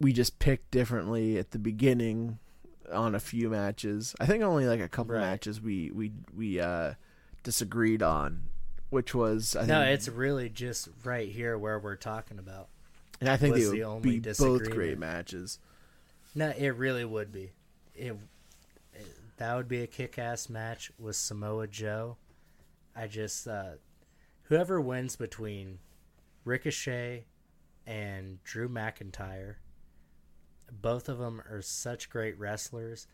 we 0.00 0.12
just 0.12 0.38
picked 0.38 0.70
differently 0.70 1.38
at 1.38 1.50
the 1.50 1.58
beginning 1.58 2.38
on 2.92 3.14
a 3.14 3.20
few 3.20 3.48
matches. 3.50 4.14
I 4.20 4.26
think 4.26 4.42
only 4.42 4.66
like 4.66 4.80
a 4.80 4.88
couple 4.88 5.14
Right. 5.14 5.20
matches 5.22 5.60
we 5.60 5.90
we 5.90 6.12
we 6.36 6.60
uh 6.60 6.94
disagreed 7.42 8.02
on, 8.02 8.42
which 8.90 9.14
was 9.14 9.56
I 9.56 9.66
No, 9.66 9.80
think, 9.82 9.94
it's 9.94 10.08
really 10.08 10.48
just 10.48 10.88
right 11.04 11.28
here 11.28 11.56
where 11.58 11.78
we're 11.78 11.96
talking 11.96 12.38
about. 12.38 12.68
and 13.20 13.28
I 13.28 13.36
think 13.36 13.54
they 13.54 13.62
the 13.64 13.68
would 13.70 13.80
only 13.82 14.18
be 14.20 14.32
both 14.38 14.70
great 14.70 14.98
matches. 14.98 15.58
No, 16.34 16.52
it 16.56 16.76
really 16.76 17.04
would 17.04 17.30
be. 17.30 17.52
It, 17.94 18.16
it 18.94 19.06
that 19.36 19.54
would 19.56 19.68
be 19.68 19.82
a 19.82 19.86
kick-ass 19.86 20.48
match 20.48 20.90
with 20.98 21.16
Samoa 21.16 21.66
Joe. 21.66 22.16
I 22.96 23.06
just 23.06 23.46
uh, 23.46 23.72
whoever 24.44 24.80
wins 24.80 25.16
between 25.16 25.78
Ricochet 26.44 27.26
and 27.86 28.42
Drew 28.44 28.68
McIntyre, 28.68 29.56
both 30.70 31.08
of 31.08 31.18
them 31.18 31.42
are 31.50 31.62
such 31.62 32.08
great 32.08 32.38
wrestlers. 32.38 33.06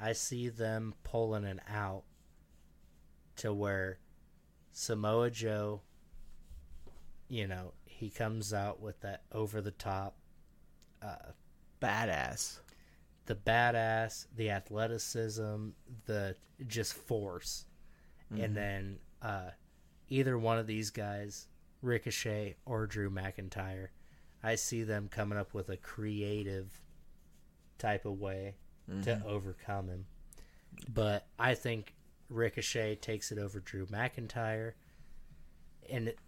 I 0.00 0.12
see 0.12 0.48
them 0.48 0.94
pulling 1.04 1.44
an 1.44 1.60
out 1.68 2.04
to 3.36 3.52
where 3.52 3.98
Samoa 4.72 5.30
Joe, 5.30 5.80
you 7.28 7.46
know, 7.46 7.72
he 7.84 8.10
comes 8.10 8.52
out 8.52 8.80
with 8.80 9.00
that 9.00 9.22
over 9.32 9.60
the 9.60 9.70
top 9.70 10.16
Badass. 11.80 12.58
the 13.26 13.34
badass, 13.34 14.26
the 14.36 14.50
athleticism, 14.50 15.68
the 16.06 16.34
just 16.66 16.94
force. 16.94 17.66
And 18.42 18.56
then 18.56 18.98
uh, 19.22 19.50
either 20.08 20.38
one 20.38 20.58
of 20.58 20.66
these 20.66 20.90
guys, 20.90 21.46
Ricochet 21.82 22.56
or 22.66 22.86
Drew 22.86 23.10
McIntyre, 23.10 23.88
I 24.42 24.54
see 24.54 24.82
them 24.82 25.08
coming 25.10 25.38
up 25.38 25.52
with 25.54 25.68
a 25.68 25.76
creative 25.76 26.80
type 27.78 28.04
of 28.06 28.18
way 28.18 28.56
to 29.02 29.22
overcome 29.26 29.88
him. 29.88 30.06
But 30.92 31.26
I 31.38 31.54
think 31.54 31.94
Ricochet 32.30 32.96
takes 32.96 33.30
it 33.32 33.38
over 33.38 33.60
Drew 33.60 33.86
McIntyre. 33.86 34.72
And 35.90 36.08
it, 36.08 36.18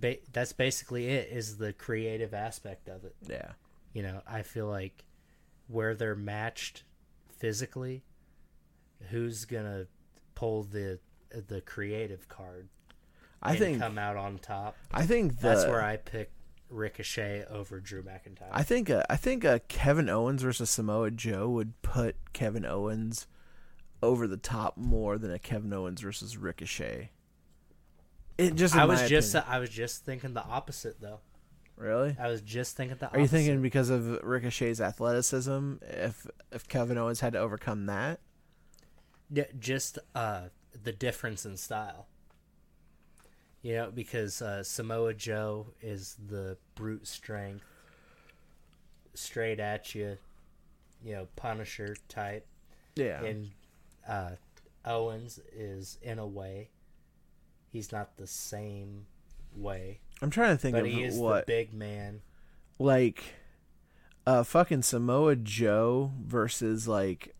ba- 0.00 0.18
that's 0.32 0.52
basically 0.52 1.06
it 1.08 1.28
is 1.30 1.58
the 1.58 1.72
creative 1.72 2.34
aspect 2.34 2.88
of 2.88 3.04
it. 3.04 3.14
Yeah. 3.28 3.52
You 3.94 4.02
know, 4.02 4.20
I 4.26 4.42
feel 4.42 4.66
like 4.66 5.04
where 5.68 5.94
they're 5.94 6.14
matched 6.14 6.82
physically, 7.38 8.04
who's 9.08 9.46
gonna 9.46 9.86
pull 10.34 10.64
the 10.64 10.98
the 11.48 11.60
creative 11.62 12.28
card 12.28 12.68
I 13.42 13.50
and 13.50 13.58
think 13.58 13.78
come 13.78 13.98
out 13.98 14.16
on 14.16 14.38
top? 14.38 14.76
I 14.92 15.06
think 15.06 15.36
the, 15.40 15.48
That's 15.48 15.64
where 15.64 15.82
I 15.82 15.96
pick 15.96 16.30
Ricochet 16.70 17.44
over 17.48 17.80
Drew 17.80 18.02
McIntyre. 18.02 18.48
I 18.50 18.62
think 18.62 18.90
uh, 18.90 19.04
I 19.08 19.16
think 19.16 19.44
uh, 19.44 19.60
Kevin 19.68 20.08
Owens 20.08 20.42
versus 20.42 20.70
Samoa 20.70 21.10
Joe 21.10 21.48
would 21.48 21.80
put 21.82 22.16
Kevin 22.32 22.64
Owens 22.64 23.26
over 24.02 24.26
the 24.26 24.36
top 24.36 24.76
more 24.76 25.18
than 25.18 25.30
a 25.30 25.38
Kevin 25.38 25.72
Owens 25.72 26.00
versus 26.00 26.36
Ricochet. 26.36 27.10
It 28.36 28.54
just 28.56 28.74
I 28.74 28.84
was 28.84 29.08
just 29.08 29.34
opinion. 29.34 29.54
I 29.54 29.58
was 29.60 29.70
just 29.70 30.04
thinking 30.04 30.34
the 30.34 30.44
opposite 30.44 31.00
though. 31.00 31.20
Really? 31.76 32.16
I 32.20 32.28
was 32.28 32.40
just 32.40 32.76
thinking 32.76 32.96
the. 32.98 33.10
Are 33.10 33.18
you 33.18 33.26
thinking 33.26 33.60
because 33.60 33.90
of 33.90 34.22
Ricochet's 34.22 34.80
athleticism? 34.80 35.74
If 35.82 36.26
if 36.52 36.68
Kevin 36.68 36.98
Owens 36.98 37.20
had 37.20 37.32
to 37.32 37.40
overcome 37.40 37.86
that, 37.86 38.20
Yeah, 39.30 39.44
just 39.58 39.98
uh, 40.14 40.44
the 40.82 40.92
difference 40.92 41.44
in 41.44 41.56
style. 41.56 42.06
You 43.62 43.74
know, 43.76 43.90
because 43.90 44.42
uh, 44.42 44.62
Samoa 44.62 45.14
Joe 45.14 45.68
is 45.80 46.16
the 46.28 46.58
brute 46.74 47.06
strength, 47.06 47.64
straight 49.14 49.58
at 49.58 49.94
you, 49.94 50.18
you 51.02 51.14
know, 51.14 51.28
Punisher 51.34 51.96
type, 52.08 52.46
yeah, 52.94 53.24
and 53.24 53.50
uh, 54.06 54.32
Owens 54.84 55.40
is 55.52 55.98
in 56.02 56.18
a 56.18 56.26
way, 56.26 56.68
he's 57.72 57.90
not 57.90 58.16
the 58.18 58.26
same 58.26 59.06
way, 59.56 60.00
I'm 60.24 60.30
trying 60.30 60.56
to 60.56 60.56
think 60.56 60.74
but 60.74 60.86
of 60.86 60.90
he 60.90 61.02
is 61.02 61.18
what 61.18 61.46
the 61.46 61.52
big 61.52 61.74
man. 61.74 62.22
like 62.78 63.34
uh 64.26 64.42
fucking 64.42 64.80
Samoa 64.80 65.36
Joe 65.36 66.12
versus 66.18 66.88
like 66.88 67.34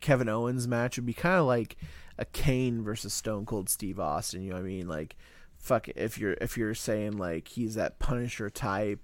Kevin 0.00 0.28
Owens 0.28 0.66
match 0.66 0.96
would 0.96 1.06
be 1.06 1.12
kind 1.12 1.36
of 1.36 1.46
like 1.46 1.76
a 2.18 2.24
Kane 2.24 2.82
versus 2.82 3.14
Stone 3.14 3.46
Cold 3.46 3.68
Steve 3.68 4.00
Austin. 4.00 4.42
You 4.42 4.50
know 4.50 4.56
what 4.56 4.62
I 4.62 4.66
mean? 4.66 4.88
Like, 4.88 5.14
fuck 5.58 5.88
if 5.90 6.18
you're 6.18 6.36
if 6.40 6.58
you're 6.58 6.74
saying 6.74 7.18
like 7.18 7.46
he's 7.46 7.76
that 7.76 8.00
Punisher 8.00 8.50
type 8.50 8.98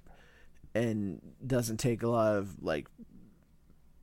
and 0.75 1.20
doesn't 1.47 1.76
take 1.76 2.02
a 2.02 2.09
lot 2.09 2.36
of 2.36 2.60
like 2.60 2.89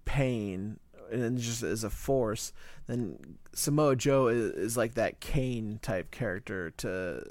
pain 0.06 0.80
and 1.12 1.38
just 1.38 1.64
as 1.64 1.84
a 1.84 1.90
force, 1.90 2.54
then 2.86 3.38
Samoa 3.52 3.98
Joe 3.98 4.28
is, 4.28 4.52
is 4.54 4.78
like 4.78 4.94
that 4.94 5.20
Kane 5.20 5.80
type 5.82 6.12
character 6.12 6.72
to 6.78 7.24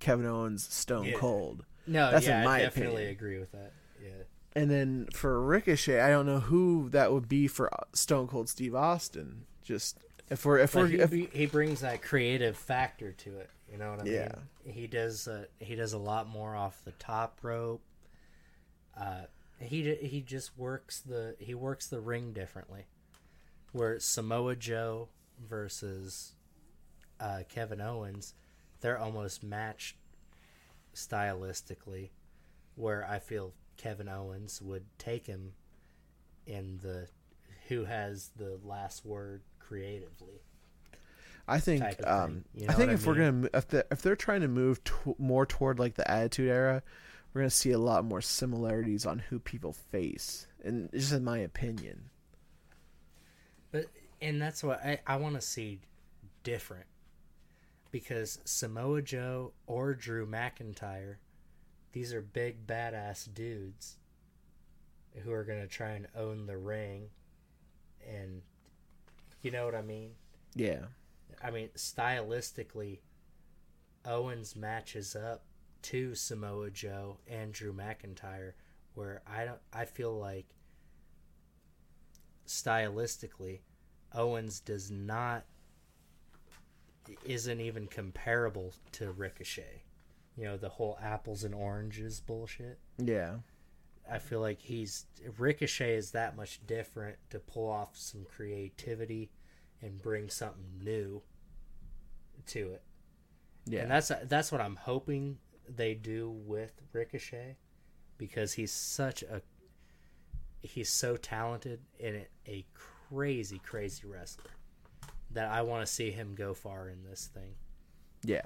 Kevin 0.00 0.26
Owens 0.26 0.66
Stone 0.72 1.04
Yeah. 1.06 1.16
Cold. 1.18 1.64
No, 1.86 2.10
That's 2.10 2.26
in 2.26 2.32
yeah, 2.32 2.44
my 2.44 2.56
I 2.56 2.62
definitely 2.62 3.04
opinion. 3.04 3.12
agree 3.12 3.38
with 3.38 3.52
that. 3.52 3.72
Yeah. 4.02 4.10
And 4.54 4.70
then 4.70 5.06
for 5.12 5.40
Ricochet, 5.40 6.00
I 6.00 6.10
don't 6.10 6.26
know 6.26 6.40
who 6.40 6.88
that 6.90 7.12
would 7.12 7.28
be 7.28 7.46
for 7.46 7.70
Stone 7.92 8.26
Cold 8.28 8.48
Steve 8.48 8.74
Austin. 8.74 9.44
Just 9.62 9.98
if 10.28 10.44
we're 10.44 10.58
if 10.58 10.72
But 10.72 10.80
we're 10.80 10.86
he, 10.88 10.98
if, 10.98 11.12
he 11.12 11.28
he 11.32 11.46
brings 11.46 11.80
that 11.82 12.02
creative 12.02 12.56
factor 12.56 13.12
to 13.12 13.38
it. 13.38 13.50
You 13.70 13.78
know 13.78 13.90
what 13.92 14.02
I 14.02 14.10
Yeah. 14.10 14.32
mean? 14.64 14.74
He 14.74 14.86
does. 14.88 15.28
Uh, 15.28 15.44
he 15.60 15.74
does 15.76 15.92
a 15.92 15.98
lot 15.98 16.28
more 16.28 16.56
off 16.56 16.82
the 16.84 16.90
top 16.92 17.38
rope. 17.42 17.82
Uh, 18.96 19.22
he 19.58 19.94
he 19.96 20.20
just 20.20 20.56
works 20.58 21.00
the 21.00 21.36
he 21.38 21.54
works 21.54 21.86
the 21.86 22.00
ring 22.00 22.32
differently. 22.32 22.86
Where 23.72 24.00
Samoa 24.00 24.56
Joe 24.56 25.08
versus 25.38 26.32
uh, 27.20 27.42
Kevin 27.48 27.80
Owens, 27.80 28.34
they're 28.80 28.98
almost 28.98 29.42
matched 29.42 29.96
stylistically. 30.94 32.10
Where 32.76 33.06
I 33.08 33.18
feel 33.18 33.52
Kevin 33.76 34.08
Owens 34.08 34.62
would 34.62 34.84
take 34.98 35.26
him 35.26 35.52
in 36.46 36.78
the 36.82 37.08
who 37.68 37.84
has 37.84 38.30
the 38.36 38.58
last 38.64 39.04
word 39.04 39.42
creatively. 39.58 40.42
I 41.46 41.58
think 41.58 41.82
um. 42.06 42.44
You 42.54 42.66
I 42.68 42.72
think 42.72 42.88
what 42.88 42.90
I 42.90 42.92
if 42.94 43.06
we're 43.06 43.14
gonna 43.14 43.48
if 43.54 43.74
if 43.90 44.02
they're 44.02 44.16
trying 44.16 44.40
to 44.42 44.48
move 44.48 44.82
to, 44.84 45.16
more 45.18 45.46
toward 45.46 45.78
like 45.78 45.94
the 45.94 46.08
Attitude 46.10 46.50
Era, 46.50 46.82
we're 47.32 47.42
gonna 47.42 47.50
see 47.50 47.72
a 47.72 47.78
lot 47.78 48.04
more 48.04 48.20
similarities 48.20 49.06
on 49.06 49.18
who 49.18 49.38
people 49.38 49.72
face, 49.72 50.46
and 50.64 50.90
just 50.92 51.12
in 51.12 51.24
my 51.24 51.38
opinion. 51.38 52.10
But 53.72 53.86
and 54.20 54.40
that's 54.40 54.62
what 54.62 54.84
I, 54.84 55.00
I 55.06 55.16
want 55.16 55.36
to 55.36 55.40
see 55.40 55.80
different 56.42 56.86
because 57.90 58.38
Samoa 58.44 59.02
Joe 59.02 59.52
or 59.66 59.94
Drew 59.94 60.26
McIntyre, 60.26 61.16
these 61.92 62.12
are 62.12 62.22
big 62.22 62.66
badass 62.66 63.32
dudes 63.32 63.96
who 65.24 65.32
are 65.32 65.44
gonna 65.44 65.66
try 65.66 65.90
and 65.90 66.06
own 66.14 66.46
the 66.46 66.56
ring, 66.56 67.10
and 68.08 68.42
you 69.42 69.50
know 69.50 69.64
what 69.64 69.74
I 69.74 69.82
mean. 69.82 70.12
Yeah, 70.54 70.86
I 71.42 71.50
mean 71.50 71.68
stylistically, 71.76 73.00
Owens 74.04 74.54
matches 74.54 75.16
up 75.16 75.44
to 75.82 76.14
Samoa 76.14 76.70
Joe 76.70 77.18
and 77.26 77.52
Drew 77.52 77.72
McIntyre, 77.72 78.52
where 78.94 79.22
I 79.26 79.44
don't 79.44 79.60
I 79.72 79.84
feel 79.84 80.16
like 80.16 80.46
stylistically, 82.46 83.60
Owens 84.12 84.60
does 84.60 84.90
not 84.90 85.44
isn't 87.24 87.60
even 87.60 87.86
comparable 87.86 88.72
to 88.92 89.10
Ricochet. 89.10 89.82
You 90.36 90.44
know, 90.44 90.56
the 90.56 90.68
whole 90.68 90.98
apples 91.02 91.44
and 91.44 91.54
oranges 91.54 92.20
bullshit. 92.20 92.78
yeah, 92.98 93.36
I 94.10 94.18
feel 94.18 94.40
like 94.40 94.60
he's 94.60 95.06
Ricochet 95.38 95.94
is 95.94 96.12
that 96.12 96.36
much 96.36 96.60
different 96.66 97.16
to 97.30 97.38
pull 97.38 97.68
off 97.68 97.96
some 97.96 98.24
creativity 98.24 99.30
and 99.82 100.00
bring 100.00 100.28
something 100.30 100.80
new 100.82 101.22
to 102.48 102.70
it. 102.72 102.82
yeah. 103.66 103.80
And 103.82 103.90
that's 103.90 104.10
that's 104.24 104.50
what 104.50 104.60
I'm 104.60 104.76
hoping 104.76 105.38
they 105.68 105.94
do 105.94 106.30
with 106.30 106.72
Ricochet 106.92 107.56
because 108.18 108.54
he's 108.54 108.72
such 108.72 109.22
a 109.22 109.42
he's 110.62 110.90
so 110.90 111.16
talented 111.16 111.80
and 112.02 112.26
a 112.46 112.64
crazy 112.74 113.58
crazy 113.64 114.06
wrestler 114.06 114.50
that 115.32 115.50
I 115.50 115.62
want 115.62 115.86
to 115.86 115.92
see 115.92 116.10
him 116.10 116.34
go 116.34 116.54
far 116.54 116.88
in 116.88 117.02
this 117.08 117.28
thing. 117.32 117.54
yeah, 118.24 118.42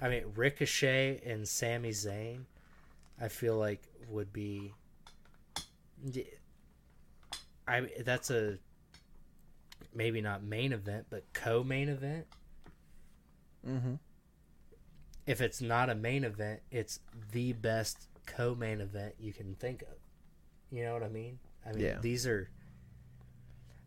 I 0.00 0.08
mean, 0.08 0.24
Ricochet 0.34 1.20
and 1.24 1.46
Sami 1.48 1.90
Zayn, 1.90 2.44
I 3.20 3.28
feel 3.28 3.56
like 3.56 3.82
would 4.08 4.32
be. 4.32 4.72
I 7.66 7.86
that's 8.04 8.30
a 8.30 8.58
maybe 9.94 10.20
not 10.20 10.42
main 10.42 10.72
event, 10.72 11.06
but 11.10 11.24
co-main 11.32 11.88
event. 11.88 12.26
mm-hmm. 13.66 13.94
If 15.26 15.40
it's 15.42 15.60
not 15.60 15.90
a 15.90 15.94
main 15.94 16.24
event, 16.24 16.60
it's 16.70 17.00
the 17.32 17.52
best 17.52 18.06
co-main 18.26 18.80
event 18.80 19.14
you 19.18 19.32
can 19.34 19.54
think 19.56 19.82
of. 19.82 19.88
You 20.70 20.84
know 20.84 20.94
what 20.94 21.02
I 21.02 21.08
mean? 21.08 21.38
I 21.66 21.72
mean, 21.72 21.84
Yeah. 21.84 21.98
these 22.00 22.26
are 22.26 22.48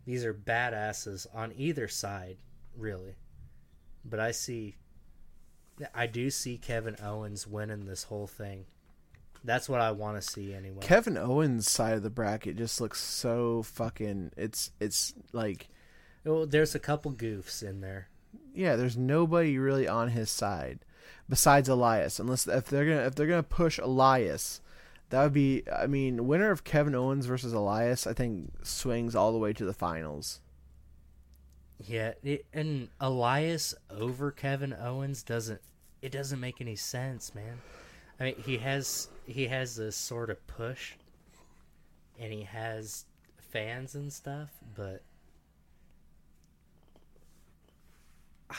these 0.06 0.26
are 0.26 0.34
badasses 0.34 1.28
on 1.34 1.54
either 1.56 1.88
side, 1.88 2.38
really. 2.76 3.16
But 4.04 4.20
I 4.20 4.32
see 4.32 4.76
I 5.94 6.08
do 6.08 6.30
see 6.30 6.58
Kevin 6.58 6.96
Owens 7.02 7.48
winning 7.48 7.86
this 7.86 8.04
whole 8.04 8.28
thing. 8.28 8.66
That's 9.44 9.68
what 9.68 9.82
I 9.82 9.92
want 9.92 10.22
to 10.22 10.28
see 10.28 10.54
anyway. 10.54 10.82
Kevin 10.82 11.18
Owens' 11.18 11.70
side 11.70 11.96
of 11.96 12.04
the 12.04 12.12
bracket 12.12 12.58
just 12.58 12.80
looks 12.80 13.02
so 13.02 13.64
fucking. 13.64 14.32
It's 14.38 14.72
it's 14.80 15.14
like 15.34 15.70
well, 16.24 16.46
there's 16.46 16.76
a 16.76 16.80
couple 16.80 17.12
goofs 17.12 17.64
in 17.64 17.82
there. 17.82 18.10
yeah, 18.54 18.76
there's 18.76 18.98
nobody 18.98 19.58
really 19.58 19.88
on 19.88 20.10
his 20.10 20.30
side 20.30 20.80
besides 21.28 21.68
Elias. 21.70 22.20
Unless 22.20 22.48
if 22.48 22.66
they're 22.66 22.86
gonna 22.86 23.08
if 23.08 23.16
they're 23.16 23.28
gonna 23.28 23.42
push 23.44 23.80
Elias, 23.80 24.61
that 25.12 25.24
would 25.24 25.34
be. 25.34 25.64
I 25.72 25.88
mean, 25.88 26.28
winner 26.28 26.52
of 26.52 26.64
Kevin 26.64 26.96
Owens 26.96 27.26
versus 27.26 27.54
Elias, 27.54 28.08
I 28.08 28.14
think 28.14 28.52
swings 28.66 29.16
all 29.16 29.32
the 29.32 29.38
way 29.38 29.54
to 29.54 29.66
the 29.66 29.74
finals. 29.74 30.42
Yeah, 31.80 32.14
it, 32.24 32.46
and 32.54 32.90
Elias 33.00 33.74
over 33.90 34.32
Kevin 34.32 34.74
Owens 34.74 35.24
doesn't 35.24 35.62
it 36.02 36.12
doesn't 36.12 36.40
make 36.40 36.62
any 36.62 36.76
sense, 36.76 37.34
man. 37.36 37.60
I 38.20 38.24
mean, 38.26 38.36
he 38.44 38.58
has 38.58 39.08
he 39.26 39.48
has 39.48 39.76
this 39.76 39.96
sort 39.96 40.30
of 40.30 40.46
push 40.48 40.94
and 42.20 42.32
he 42.32 42.44
has 42.44 43.06
fans 43.38 43.96
and 43.96 44.12
stuff, 44.12 44.50
but 44.76 45.02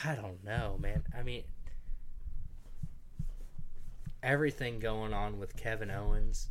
I 0.05 0.15
don't 0.15 0.43
know, 0.43 0.77
man. 0.79 1.03
I 1.17 1.23
mean, 1.23 1.43
everything 4.23 4.79
going 4.79 5.13
on 5.13 5.37
with 5.37 5.57
Kevin 5.57 5.91
Owens 5.91 6.47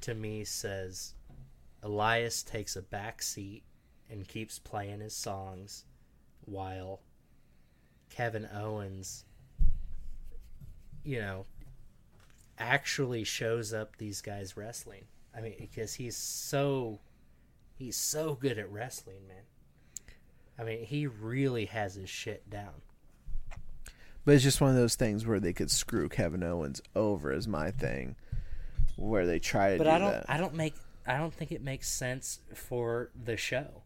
to 0.00 0.14
me 0.14 0.44
says 0.44 1.14
Elias 1.82 2.42
takes 2.42 2.76
a 2.76 2.82
back 2.82 3.20
seat 3.20 3.64
and 4.08 4.26
keeps 4.26 4.58
playing 4.60 5.00
his 5.00 5.14
songs 5.14 5.84
while 6.44 7.00
Kevin 8.08 8.48
Owens, 8.54 9.24
you 11.02 11.18
know, 11.18 11.44
actually 12.58 13.24
shows 13.24 13.74
up 13.74 13.96
these 13.96 14.22
guys 14.22 14.56
wrestling. 14.56 15.04
I 15.36 15.40
mean, 15.40 15.54
because 15.58 15.94
he's 15.94 16.16
so 16.16 17.00
he's 17.74 17.96
so 17.96 18.34
good 18.34 18.58
at 18.58 18.70
wrestling, 18.70 19.26
man. 19.26 19.42
I 20.58 20.62
mean, 20.62 20.84
he 20.84 21.06
really 21.06 21.66
has 21.66 21.96
his 21.96 22.08
shit 22.08 22.48
down. 22.48 22.82
But 24.26 24.34
it's 24.34 24.44
just 24.44 24.60
one 24.60 24.70
of 24.70 24.76
those 24.76 24.96
things 24.96 25.24
where 25.24 25.38
they 25.38 25.52
could 25.52 25.70
screw 25.70 26.08
Kevin 26.08 26.42
Owens 26.42 26.82
over 26.96 27.32
is 27.32 27.46
my 27.46 27.70
thing. 27.70 28.16
Where 28.96 29.24
they 29.24 29.38
try 29.38 29.72
to 29.72 29.78
But 29.78 29.84
do 29.84 29.90
I 29.90 29.98
don't 29.98 30.10
that. 30.10 30.26
I 30.28 30.36
don't 30.36 30.54
make 30.54 30.74
I 31.06 31.16
don't 31.16 31.32
think 31.32 31.52
it 31.52 31.62
makes 31.62 31.88
sense 31.88 32.40
for 32.52 33.10
the 33.14 33.36
show. 33.36 33.82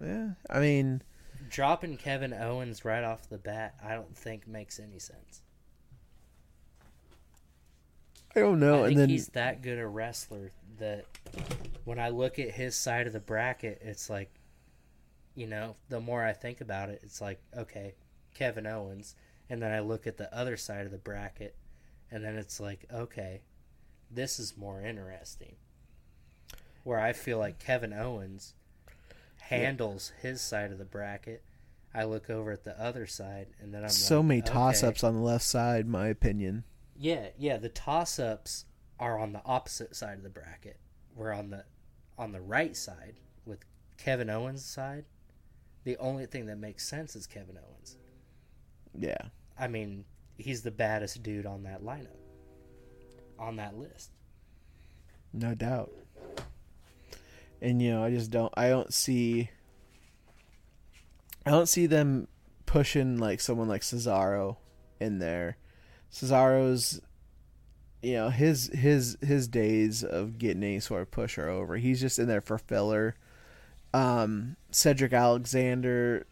yeah, 0.00 0.32
I 0.50 0.60
mean, 0.60 1.02
Dropping 1.48 1.96
Kevin 1.96 2.34
Owens 2.34 2.84
right 2.84 3.02
off 3.02 3.30
the 3.30 3.38
bat, 3.38 3.76
I 3.82 3.94
don't 3.94 4.14
think 4.14 4.46
makes 4.46 4.78
any 4.78 4.98
sense. 4.98 5.42
I 8.36 8.40
don't 8.40 8.60
know. 8.60 8.80
I 8.84 8.88
think 8.88 8.90
and 8.90 9.00
then 9.00 9.08
he's 9.08 9.28
that 9.28 9.62
good 9.62 9.78
a 9.78 9.86
wrestler 9.86 10.52
that 10.78 11.06
when 11.84 11.98
I 11.98 12.10
look 12.10 12.38
at 12.38 12.50
his 12.50 12.76
side 12.76 13.06
of 13.06 13.14
the 13.14 13.20
bracket, 13.20 13.80
it's 13.82 14.10
like, 14.10 14.30
you 15.34 15.46
know, 15.46 15.76
the 15.88 16.00
more 16.00 16.22
I 16.22 16.34
think 16.34 16.60
about 16.60 16.90
it, 16.90 17.00
it's 17.02 17.22
like, 17.22 17.40
okay, 17.56 17.94
Kevin 18.34 18.66
Owens. 18.66 19.14
And 19.50 19.62
then 19.62 19.72
I 19.72 19.80
look 19.80 20.06
at 20.06 20.18
the 20.18 20.34
other 20.36 20.56
side 20.56 20.84
of 20.84 20.92
the 20.92 20.98
bracket, 20.98 21.56
and 22.10 22.22
then 22.22 22.36
it's 22.36 22.60
like, 22.60 22.84
okay, 22.92 23.42
this 24.10 24.38
is 24.38 24.56
more 24.56 24.82
interesting. 24.82 25.56
Where 26.84 27.00
I 27.00 27.12
feel 27.12 27.38
like 27.38 27.58
Kevin 27.58 27.92
Owens 27.92 28.54
handles 29.40 30.12
his 30.20 30.40
side 30.40 30.72
of 30.72 30.78
the 30.78 30.84
bracket. 30.84 31.42
I 31.94 32.04
look 32.04 32.28
over 32.28 32.52
at 32.52 32.64
the 32.64 32.78
other 32.80 33.06
side, 33.06 33.48
and 33.60 33.72
then 33.72 33.82
I'm 33.82 33.88
so 33.88 34.18
like, 34.18 34.26
many 34.26 34.42
toss 34.42 34.82
ups 34.82 35.02
on 35.02 35.14
the 35.14 35.20
left 35.20 35.44
side, 35.44 35.86
my 35.86 36.08
opinion. 36.08 36.64
Yeah, 36.96 37.28
yeah. 37.38 37.56
The 37.56 37.70
toss 37.70 38.18
ups 38.18 38.66
are 39.00 39.18
on 39.18 39.32
the 39.32 39.42
opposite 39.44 39.96
side 39.96 40.18
of 40.18 40.22
the 40.22 40.28
bracket. 40.28 40.78
We're 41.14 41.32
on 41.32 41.50
the 41.50 41.64
on 42.18 42.32
the 42.32 42.40
right 42.40 42.76
side 42.76 43.14
with 43.46 43.64
Kevin 43.96 44.28
Owens' 44.28 44.64
side. 44.64 45.04
The 45.84 45.96
only 45.98 46.26
thing 46.26 46.46
that 46.46 46.58
makes 46.58 46.86
sense 46.86 47.16
is 47.16 47.26
Kevin 47.26 47.56
Owens. 47.56 47.96
Yeah. 48.96 49.18
I 49.58 49.68
mean, 49.68 50.04
he's 50.36 50.62
the 50.62 50.70
baddest 50.70 51.22
dude 51.22 51.46
on 51.46 51.64
that 51.64 51.82
lineup. 51.82 52.16
On 53.38 53.56
that 53.56 53.76
list. 53.76 54.10
No 55.32 55.54
doubt. 55.54 55.92
And 57.60 57.82
you 57.82 57.90
know, 57.90 58.04
I 58.04 58.10
just 58.10 58.30
don't 58.30 58.52
I 58.56 58.68
don't 58.68 58.92
see 58.92 59.50
I 61.44 61.50
don't 61.50 61.68
see 61.68 61.86
them 61.86 62.28
pushing 62.66 63.18
like 63.18 63.40
someone 63.40 63.68
like 63.68 63.82
Cesaro 63.82 64.56
in 65.00 65.18
there. 65.18 65.56
Cesaro's 66.12 67.00
you 68.00 68.12
know, 68.14 68.30
his 68.30 68.70
his 68.72 69.18
his 69.20 69.48
days 69.48 70.04
of 70.04 70.38
getting 70.38 70.62
any 70.62 70.80
sort 70.80 71.02
of 71.02 71.10
push 71.10 71.36
are 71.36 71.48
over. 71.48 71.76
He's 71.76 72.00
just 72.00 72.18
in 72.18 72.28
there 72.28 72.40
for 72.40 72.58
filler. 72.58 73.16
Um 73.92 74.56
Cedric 74.70 75.12
Alexander, 75.12 76.26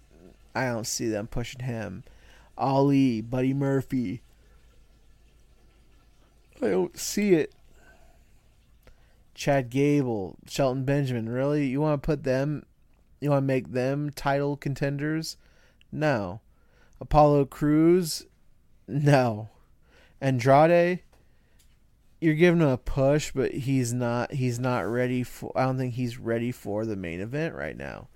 I 0.55 0.67
don't 0.67 0.86
see 0.86 1.09
them 1.09 1.26
pushing 1.26 1.62
him. 1.62 2.05
Ali, 2.57 3.20
Buddy 3.20 3.55
Murphy. 3.55 4.23
I 6.62 6.68
don't 6.68 6.99
see 6.99 7.35
it. 7.35 7.52
Chad 9.35 9.68
Gable, 9.68 10.36
Shelton 10.49 10.85
Benjamin. 10.85 11.28
Really? 11.28 11.67
You 11.67 11.81
want 11.81 12.02
to 12.02 12.07
put 12.07 12.25
them? 12.25 12.65
You 13.20 13.31
want 13.31 13.43
to 13.43 13.47
make 13.47 13.73
them 13.73 14.10
title 14.10 14.57
contenders? 14.57 15.36
No. 15.93 16.41
Apollo 17.01 17.47
Crews? 17.47 18.26
No. 18.89 19.51
Andrade? 20.20 21.01
You're 22.20 22.35
giving 22.35 22.62
him 22.62 22.68
a 22.68 22.78
push, 22.78 23.31
but 23.33 23.52
he's 23.52 23.93
not. 23.93 24.33
He's 24.33 24.59
not 24.59 24.86
ready 24.86 25.23
for. 25.23 25.52
I 25.55 25.65
don't 25.65 25.76
think 25.76 25.94
he's 25.94 26.18
ready 26.18 26.51
for 26.51 26.86
the 26.86 26.97
main 26.97 27.20
event 27.20 27.55
right 27.55 27.76
now. 27.76 28.09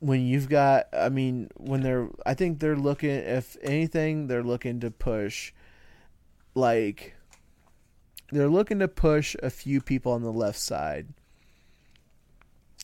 When 0.00 0.26
you've 0.26 0.48
got, 0.48 0.86
I 0.92 1.08
mean, 1.08 1.50
when 1.56 1.82
they're, 1.82 2.08
I 2.26 2.34
think 2.34 2.58
they're 2.58 2.76
looking. 2.76 3.10
If 3.10 3.56
anything, 3.62 4.26
they're 4.26 4.42
looking 4.42 4.80
to 4.80 4.90
push, 4.90 5.52
like 6.54 7.14
they're 8.30 8.48
looking 8.48 8.80
to 8.80 8.88
push 8.88 9.36
a 9.42 9.50
few 9.50 9.80
people 9.80 10.12
on 10.12 10.22
the 10.22 10.32
left 10.32 10.58
side. 10.58 11.08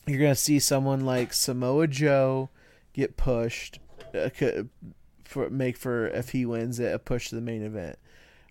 You're 0.07 0.21
gonna 0.21 0.35
see 0.35 0.59
someone 0.59 1.05
like 1.05 1.33
Samoa 1.33 1.87
Joe 1.87 2.49
get 2.95 3.17
pushed, 3.17 3.79
uh, 4.15 4.31
for 5.25 5.51
make 5.51 5.77
for 5.77 6.09
if 6.09 6.31
he 6.31 6.45
wins 6.47 6.81
it 6.81 6.93
a 6.95 6.99
push 6.99 7.29
to 7.29 7.35
the 7.35 7.41
main 7.41 7.63
event. 7.63 7.99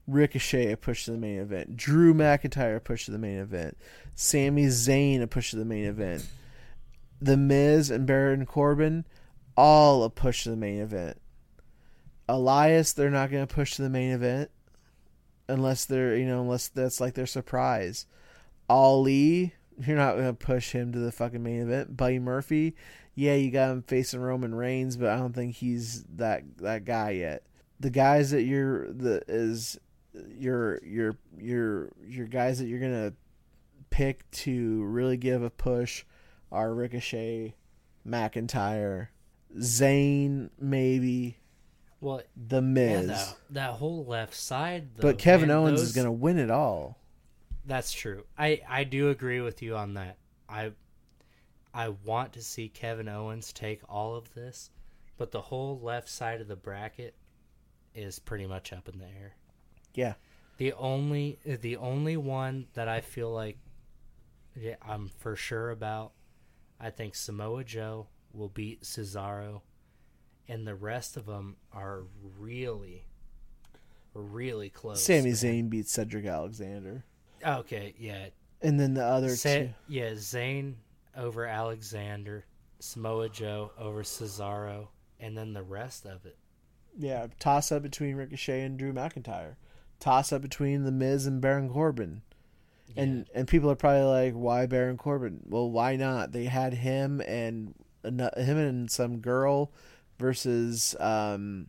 Ricochet 0.07 0.71
a 0.71 0.77
push 0.77 1.05
to 1.05 1.11
the 1.11 1.17
main 1.17 1.39
event. 1.39 1.75
Drew 1.77 2.13
McIntyre 2.13 2.77
a 2.77 2.79
push 2.79 3.05
to 3.05 3.11
the 3.11 3.17
main 3.17 3.37
event. 3.37 3.77
Sami 4.15 4.65
Zayn 4.65 5.21
a 5.21 5.27
push 5.27 5.51
to 5.51 5.57
the 5.57 5.65
main 5.65 5.85
event. 5.85 6.25
The 7.21 7.37
Miz 7.37 7.89
and 7.89 8.05
Baron 8.05 8.45
Corbin 8.45 9.05
all 9.57 10.03
a 10.03 10.09
push 10.09 10.43
to 10.43 10.51
the 10.51 10.55
main 10.55 10.79
event. 10.79 11.19
Elias 12.29 12.93
they're 12.93 13.09
not 13.09 13.31
gonna 13.31 13.47
push 13.47 13.75
to 13.75 13.81
the 13.81 13.89
main 13.89 14.11
event 14.11 14.51
unless 15.49 15.85
they're 15.85 16.15
you 16.15 16.25
know 16.25 16.41
unless 16.41 16.67
that's 16.67 17.01
like 17.01 17.15
their 17.15 17.25
surprise. 17.25 18.05
Ali, 18.69 19.53
you're 19.85 19.97
not 19.97 20.15
gonna 20.15 20.33
push 20.33 20.71
him 20.71 20.91
to 20.93 20.99
the 20.99 21.11
fucking 21.11 21.43
main 21.43 21.61
event. 21.61 21.97
Buddy 21.97 22.19
Murphy, 22.19 22.75
yeah, 23.15 23.33
you 23.33 23.51
got 23.51 23.71
him 23.71 23.81
facing 23.81 24.21
Roman 24.21 24.55
Reigns, 24.55 24.95
but 24.95 25.09
I 25.09 25.17
don't 25.17 25.33
think 25.33 25.55
he's 25.55 26.03
that 26.15 26.43
that 26.59 26.85
guy 26.85 27.11
yet. 27.11 27.43
The 27.79 27.89
guys 27.89 28.31
that 28.31 28.43
you're 28.43 28.91
the 28.93 29.23
is 29.27 29.79
your 30.13 30.79
your 30.83 31.17
your 31.37 31.91
your 32.07 32.27
guys 32.27 32.59
that 32.59 32.67
you're 32.67 32.79
gonna 32.79 33.13
pick 33.89 34.29
to 34.31 34.83
really 34.83 35.17
give 35.17 35.41
a 35.41 35.49
push 35.49 36.05
are 36.51 36.73
Ricochet, 36.73 37.55
McIntyre, 38.07 39.07
Zayn, 39.57 40.49
maybe 40.59 41.37
Well, 42.01 42.21
The 42.35 42.57
yeah, 42.57 42.61
Miz. 42.61 43.07
that, 43.07 43.35
that 43.51 43.69
whole 43.73 44.05
left 44.05 44.33
side. 44.35 44.95
Though, 44.95 45.01
but 45.01 45.17
Kevin 45.19 45.47
man, 45.49 45.57
Owens 45.57 45.79
those- 45.79 45.89
is 45.89 45.95
gonna 45.95 46.11
win 46.11 46.37
it 46.37 46.49
all. 46.51 46.97
That's 47.65 47.91
true. 47.91 48.25
I 48.37 48.61
I 48.67 48.83
do 48.83 49.09
agree 49.09 49.41
with 49.41 49.61
you 49.61 49.75
on 49.75 49.93
that. 49.95 50.17
I 50.47 50.71
I 51.73 51.89
want 51.89 52.33
to 52.33 52.41
see 52.41 52.67
Kevin 52.69 53.07
Owens 53.07 53.53
take 53.53 53.81
all 53.87 54.15
of 54.15 54.33
this, 54.33 54.71
but 55.17 55.29
the 55.31 55.41
whole 55.41 55.79
left 55.79 56.09
side 56.09 56.41
of 56.41 56.47
the 56.47 56.55
bracket 56.55 57.13
is 57.93 58.17
pretty 58.17 58.47
much 58.47 58.73
up 58.73 58.87
in 58.89 58.97
the 58.97 59.05
air. 59.05 59.35
Yeah. 59.93 60.13
The 60.57 60.73
only 60.73 61.37
the 61.45 61.77
only 61.77 62.17
one 62.17 62.67
that 62.73 62.87
I 62.87 63.01
feel 63.01 63.31
like 63.31 63.57
yeah, 64.55 64.75
I'm 64.81 65.09
for 65.19 65.35
sure 65.35 65.69
about, 65.69 66.13
I 66.79 66.89
think 66.89 67.15
Samoa 67.15 67.63
Joe 67.63 68.07
will 68.33 68.49
beat 68.49 68.81
Cesaro, 68.83 69.61
and 70.47 70.65
the 70.67 70.75
rest 70.75 71.17
of 71.17 71.25
them 71.25 71.57
are 71.73 72.03
really, 72.37 73.05
really 74.13 74.69
close. 74.69 75.03
Sami. 75.03 75.31
Zayn 75.31 75.69
beats 75.69 75.91
Cedric 75.91 76.25
Alexander. 76.25 77.03
Okay, 77.45 77.93
yeah, 77.97 78.27
And 78.61 78.79
then 78.79 78.93
the 78.93 79.03
other 79.03 79.35
Sa- 79.35 79.49
two. 79.55 79.69
yeah, 79.87 80.11
Zayn 80.11 80.75
over 81.15 81.45
Alexander, 81.45 82.45
Samoa 82.79 83.29
Joe 83.29 83.71
over 83.77 84.03
Cesaro, 84.03 84.87
and 85.19 85.37
then 85.37 85.53
the 85.53 85.63
rest 85.63 86.05
of 86.05 86.25
it. 86.25 86.37
Yeah, 86.97 87.27
toss 87.39 87.71
up 87.71 87.81
between 87.83 88.15
Ricochet 88.15 88.61
and 88.61 88.77
Drew 88.77 88.91
McIntyre. 88.93 89.55
Toss 89.99 90.31
up 90.33 90.41
between 90.41 90.83
The 90.83 90.91
Miz 90.91 91.25
and 91.25 91.39
Baron 91.41 91.69
Corbin. 91.69 92.21
And 92.95 93.27
and 93.33 93.47
people 93.47 93.69
are 93.71 93.75
probably 93.75 94.03
like, 94.03 94.33
why 94.33 94.65
Baron 94.65 94.97
Corbin? 94.97 95.41
Well, 95.47 95.69
why 95.69 95.95
not? 95.95 96.31
They 96.31 96.45
had 96.45 96.73
him 96.73 97.21
and 97.21 97.73
him 98.03 98.57
and 98.57 98.89
some 98.89 99.19
girl 99.19 99.71
versus 100.17 100.95
um, 100.99 101.67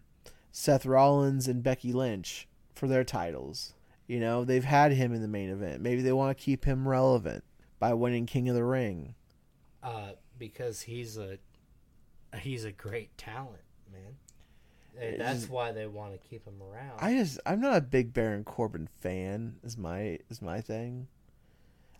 Seth 0.52 0.86
Rollins 0.86 1.46
and 1.48 1.62
Becky 1.62 1.92
Lynch 1.92 2.48
for 2.74 2.86
their 2.88 3.04
titles. 3.04 3.74
You 4.06 4.18
know, 4.20 4.44
they've 4.44 4.64
had 4.64 4.92
him 4.92 5.12
in 5.12 5.22
the 5.22 5.28
main 5.28 5.50
event. 5.50 5.82
Maybe 5.82 6.02
they 6.02 6.12
want 6.12 6.36
to 6.36 6.42
keep 6.44 6.64
him 6.64 6.88
relevant 6.88 7.44
by 7.78 7.94
winning 7.94 8.26
King 8.26 8.48
of 8.48 8.54
the 8.56 8.64
Ring. 8.64 9.14
uh, 9.82 10.12
because 10.38 10.82
he's 10.82 11.16
a 11.16 11.38
he's 12.40 12.64
a 12.64 12.72
great 12.72 13.16
talent, 13.18 13.62
man. 13.92 14.16
That's 14.98 15.48
why 15.48 15.72
they 15.72 15.86
want 15.86 16.12
to 16.12 16.28
keep 16.28 16.44
him 16.44 16.60
around. 16.62 16.98
I 16.98 17.14
just 17.14 17.40
I'm 17.46 17.60
not 17.60 17.76
a 17.76 17.80
big 17.80 18.12
Baron 18.12 18.44
Corbin 18.44 18.88
fan. 19.00 19.56
Is 19.62 19.78
my 19.78 20.18
is 20.28 20.42
my 20.42 20.60
thing. 20.60 21.06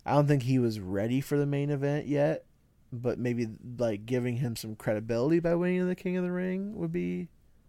I 0.05 0.13
don't 0.13 0.27
think 0.27 0.43
he 0.43 0.59
was 0.59 0.79
ready 0.79 1.21
for 1.21 1.37
the 1.37 1.45
main 1.45 1.69
event 1.69 2.07
yet, 2.07 2.45
but 2.91 3.19
maybe 3.19 3.47
like 3.77 4.05
giving 4.05 4.37
him 4.37 4.55
some 4.55 4.75
credibility 4.75 5.39
by 5.39 5.55
winning 5.55 5.87
the 5.87 5.95
King 5.95 6.17
of 6.17 6.23
the 6.23 6.31
Ring 6.31 6.75
would 6.75 6.91
be 6.91 7.27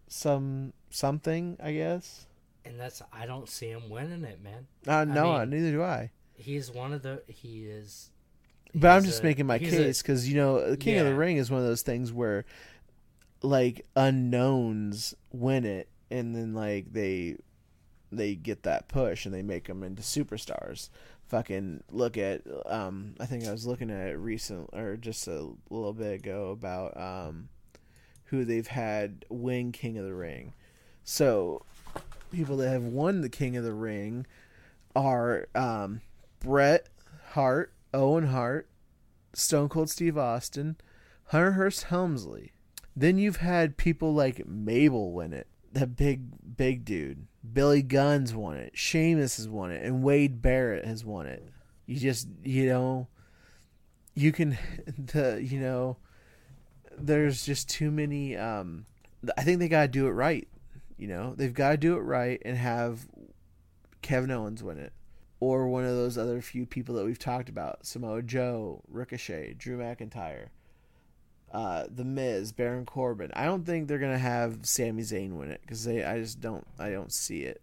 some 0.09 0.73
something, 0.91 1.57
I 1.63 1.73
guess. 1.73 2.27
and 2.65 2.79
that's 2.79 3.03
I 3.13 3.27
don't 3.27 3.49
see 3.49 3.69
him 3.69 3.89
winning 3.91 4.25
it, 4.25 4.43
man. 4.43 4.67
Uh, 4.87 5.05
no, 5.05 5.39
mean- 5.39 5.51
neither 5.51 5.71
do 5.73 5.83
I. 5.83 6.11
He's 6.35 6.71
one 6.71 6.93
of 6.93 7.03
the 7.03 7.23
he 7.29 7.65
is. 7.67 8.11
But 8.75 8.89
I'm 8.89 9.05
just 9.05 9.21
a- 9.21 9.25
making 9.25 9.47
my 9.47 9.59
case 9.59 10.01
because 10.03 10.27
you 10.29 10.35
know, 10.37 10.71
the 10.71 10.77
King 10.79 10.99
of 10.99 11.07
the 11.07 11.15
Ring 11.15 11.37
is 11.37 11.51
one 11.51 11.61
of 11.61 11.67
those 11.67 11.83
things 11.83 12.11
where, 12.13 12.47
like, 13.43 13.87
unknowns 13.97 15.15
win 15.33 15.65
it, 15.65 15.89
and 16.11 16.35
then 16.35 16.55
like 16.55 16.93
they, 16.93 17.37
they 18.11 18.35
get 18.35 18.63
that 18.65 18.89
push 18.89 19.25
and 19.25 19.35
they 19.35 19.43
make 19.43 19.67
them 19.67 19.83
into 19.83 20.03
superstars. 20.03 20.91
Fucking 21.29 21.83
look 21.91 22.19
at, 22.19 22.43
um, 22.67 23.15
I 23.19 23.27
think 23.27 23.47
I 23.47 23.53
was 23.53 23.67
looking 23.67 23.91
at 23.91 24.09
it 24.09 24.19
recent 24.19 24.69
or 24.73 24.97
just 24.97 25.27
a 25.27 25.49
little 25.71 25.95
bit 25.95 26.21
ago 26.21 26.51
about 26.51 26.97
um, 26.97 27.49
who 28.27 28.45
they've 28.45 28.67
had 28.67 29.25
win 29.31 29.73
King 29.73 29.97
of 29.99 30.05
the 30.05 30.15
Ring. 30.15 30.53
So, 31.05 31.65
people 32.31 32.57
that 32.59 32.69
have 32.69 32.85
won 32.85 33.21
the 33.21 33.29
King 33.29 33.57
of 33.57 33.65
the 33.65 33.73
Ring 33.73 34.27
are 34.95 35.49
um, 35.55 36.01
Bret 36.41 36.89
Hart, 37.31 37.73
Owen 37.95 38.29
Hart, 38.29 38.69
Stone 39.35 39.69
Cold 39.69 39.91
Steve 39.91 40.19
Austin, 40.19 40.77
Hunter 41.27 41.53
Hearst 41.53 41.85
Helmsley. 41.85 42.52
Then 42.95 43.19
you've 43.19 43.39
had 43.39 43.77
people 43.77 44.13
like 44.13 44.47
Mabel 44.47 45.13
win 45.13 45.33
it. 45.33 45.47
that 45.73 45.97
big 45.97 46.57
big 46.57 46.85
dude. 46.85 47.27
Billy 47.53 47.83
Gunn's 47.83 48.35
won 48.35 48.57
it. 48.57 48.77
Sheamus 48.77 49.39
has 49.39 49.49
won 49.49 49.71
it, 49.71 49.85
and 49.85 50.03
Wade 50.03 50.43
Barrett 50.43 50.85
has 50.85 51.05
won 51.05 51.27
it. 51.27 51.49
You 51.87 51.97
just 51.97 52.29
you 52.43 52.67
know, 52.67 53.09
you 54.15 54.33
can 54.33 54.59
the 54.99 55.43
you 55.43 55.61
know, 55.61 55.97
there's 56.97 57.47
just 57.47 57.69
too 57.69 57.91
many. 57.91 58.37
Um, 58.37 58.87
I 59.37 59.43
think 59.43 59.59
they 59.59 59.69
gotta 59.69 59.89
do 59.89 60.07
it 60.07 60.11
right. 60.11 60.47
You 60.99 61.09
know, 61.09 61.35
they've 61.37 61.53
got 61.53 61.73
to 61.73 61.77
do 61.79 61.97
it 61.97 62.01
right 62.01 62.41
and 62.45 62.57
have 62.57 63.09
Kevin 64.03 64.31
Owens 64.31 64.63
win 64.63 64.79
it, 64.79 64.93
or 65.41 65.67
one 65.67 65.85
of 65.85 65.97
those 65.97 66.17
other 66.17 66.41
few 66.41 66.65
people 66.65 66.95
that 66.95 67.05
we've 67.05 67.19
talked 67.19 67.49
about: 67.49 67.87
Samoa 67.87 68.23
Joe, 68.23 68.83
Ricochet, 68.89 69.55
Drew 69.55 69.79
McIntyre 69.79 70.49
uh, 71.53 71.85
the 71.95 72.05
Miz, 72.05 72.53
Baron 72.53 72.87
Corbin. 72.87 73.31
I 73.35 73.45
don't 73.45 73.65
think 73.65 73.87
they're 73.87 73.99
gonna 73.99 74.19
have 74.19 74.67
Sami 74.67 75.03
Zayn 75.03 75.33
win 75.33 75.51
it 75.51 75.61
because 75.63 75.85
they. 75.85 76.05
I 76.05 76.19
just 76.19 76.41
don't. 76.41 76.67
I 76.79 76.91
don't 76.91 77.13
see 77.13 77.43
it. 77.43 77.63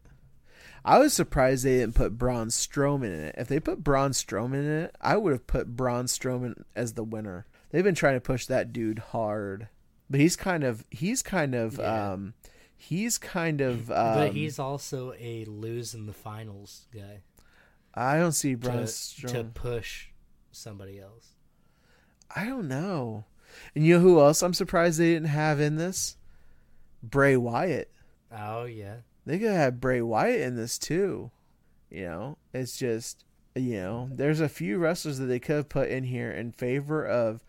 I 0.85 0.97
was 0.99 1.13
surprised 1.13 1.65
they 1.65 1.79
didn't 1.79 1.95
put 1.95 2.17
Braun 2.17 2.47
Strowman 2.47 3.13
in 3.13 3.23
it. 3.25 3.35
If 3.37 3.47
they 3.47 3.59
put 3.59 3.83
Braun 3.83 4.11
Strowman 4.11 4.59
in 4.59 4.83
it, 4.83 4.95
I 5.01 5.17
would 5.17 5.33
have 5.33 5.47
put 5.47 5.75
Braun 5.75 6.05
Strowman 6.05 6.63
as 6.75 6.93
the 6.93 7.03
winner. 7.03 7.45
They've 7.71 7.83
been 7.83 7.95
trying 7.95 8.15
to 8.15 8.21
push 8.21 8.45
that 8.45 8.71
dude 8.71 8.99
hard, 8.99 9.67
but 10.09 10.19
he's 10.19 10.35
kind 10.35 10.63
of. 10.63 10.85
He's 10.89 11.21
kind 11.21 11.55
of. 11.55 11.77
Yeah. 11.77 12.11
Um, 12.11 12.33
he's 12.77 13.17
kind 13.17 13.59
of. 13.61 13.91
Um, 13.91 14.15
but 14.15 14.33
he's 14.33 14.59
also 14.59 15.13
a 15.19 15.45
lose 15.45 15.93
in 15.93 16.05
the 16.05 16.13
finals 16.13 16.85
guy 16.93 17.21
I 17.93 18.17
don't 18.17 18.31
see 18.31 18.55
Braun 18.55 18.85
to, 18.85 19.27
to 19.27 19.43
push 19.43 20.07
somebody 20.51 20.99
else. 20.99 21.33
I 22.33 22.45
don't 22.45 22.67
know. 22.67 23.25
And 23.75 23.85
you 23.85 23.95
know 23.95 24.01
who 24.01 24.19
else 24.19 24.41
I'm 24.41 24.53
surprised 24.53 24.99
they 24.99 25.13
didn't 25.13 25.29
have 25.29 25.59
in 25.59 25.75
this? 25.75 26.17
Bray 27.01 27.37
Wyatt. 27.37 27.91
Oh 28.31 28.65
yeah, 28.65 28.97
They 29.25 29.39
could 29.39 29.51
have 29.51 29.79
Bray 29.79 30.01
Wyatt 30.01 30.41
in 30.41 30.55
this 30.55 30.77
too. 30.77 31.31
You 31.89 32.05
know, 32.05 32.37
it's 32.53 32.77
just 32.77 33.23
you 33.55 33.77
know, 33.77 34.09
there's 34.11 34.39
a 34.39 34.49
few 34.49 34.77
wrestlers 34.77 35.17
that 35.17 35.25
they 35.25 35.39
could 35.39 35.55
have 35.55 35.69
put 35.69 35.89
in 35.89 36.03
here 36.03 36.31
in 36.31 36.51
favor 36.51 37.05
of. 37.05 37.43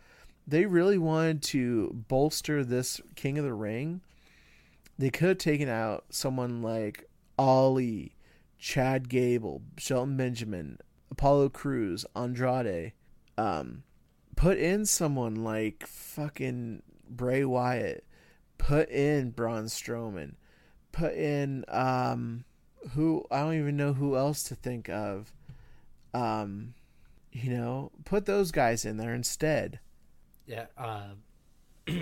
They 0.47 0.67
really 0.67 0.99
wanted 0.99 1.43
to 1.45 2.05
bolster 2.09 2.65
this 2.65 3.01
King 3.15 3.39
of 3.39 3.45
the 3.45 3.55
Ring. 3.55 4.01
They 4.99 5.11
could 5.11 5.29
have 5.29 5.39
taken 5.39 5.69
out 5.69 6.07
someone 6.11 6.63
like 6.63 7.09
Ali, 7.39 8.17
Chad 8.59 9.09
Gable, 9.09 9.63
Shelton 9.79 10.17
Benjamin, 10.17 10.79
Apollo 11.11 11.51
Crews, 11.51 12.05
Andrade. 12.17 12.93
Um, 13.39 13.85
put 14.41 14.57
in 14.59 14.87
someone 14.87 15.35
like 15.35 15.87
fucking 15.87 16.83
Bray 17.09 17.45
Wyatt. 17.45 18.05
Put 18.57 18.89
in 18.91 19.31
Braun 19.31 19.65
Strowman. 19.67 20.35
Put 20.93 21.13
in 21.15 21.65
um 21.69 22.45
who 22.95 23.25
I 23.31 23.41
don't 23.41 23.59
even 23.59 23.77
know 23.77 23.93
who 23.93 24.17
else 24.17 24.43
to 24.45 24.55
think 24.55 24.89
of. 24.89 25.33
Um 26.15 26.75
you 27.33 27.51
know, 27.53 27.93
put 28.05 28.27
those 28.27 28.51
guys 28.51 28.85
in 28.85 28.97
there 28.97 29.15
instead. 29.15 29.79
yeah. 30.47 30.67
Uh, 30.77 31.11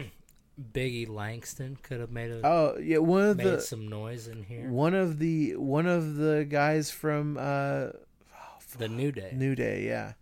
Biggie 0.73 1.09
Langston 1.09 1.77
could 1.83 2.01
have 2.01 2.11
made 2.11 2.31
a 2.31 2.41
Oh, 2.45 2.79
yeah, 2.81 2.99
one 2.99 3.25
of 3.25 3.37
made 3.37 3.47
the 3.47 3.61
some 3.61 3.89
noise 3.89 4.27
in 4.27 4.43
here. 4.43 4.69
one 4.71 4.95
of 4.95 5.19
the 5.19 5.57
one 5.57 5.87
of 5.87 6.17
the 6.17 6.47
guys 6.49 6.91
from 6.91 7.37
uh 7.39 7.89
The 8.79 8.89
New 8.89 9.13
Day. 9.13 9.33
New 9.35 9.55
Day, 9.55 9.85
yeah. 9.87 10.15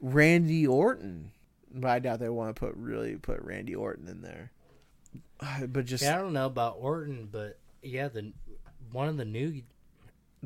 Randy 0.00 0.66
Orton. 0.66 1.30
But 1.74 1.90
I 1.90 1.98
doubt 1.98 2.20
they 2.20 2.28
want 2.28 2.54
to 2.54 2.58
put 2.58 2.74
really 2.76 3.16
put 3.16 3.40
Randy 3.42 3.74
Orton 3.74 4.08
in 4.08 4.22
there. 4.22 4.52
But 5.68 5.84
just 5.84 6.04
yeah, 6.04 6.16
I 6.16 6.20
don't 6.20 6.32
know 6.32 6.46
about 6.46 6.76
Orton, 6.78 7.28
but 7.30 7.58
yeah, 7.82 8.08
the 8.08 8.32
one 8.92 9.08
of 9.08 9.16
the 9.16 9.24
new 9.24 9.62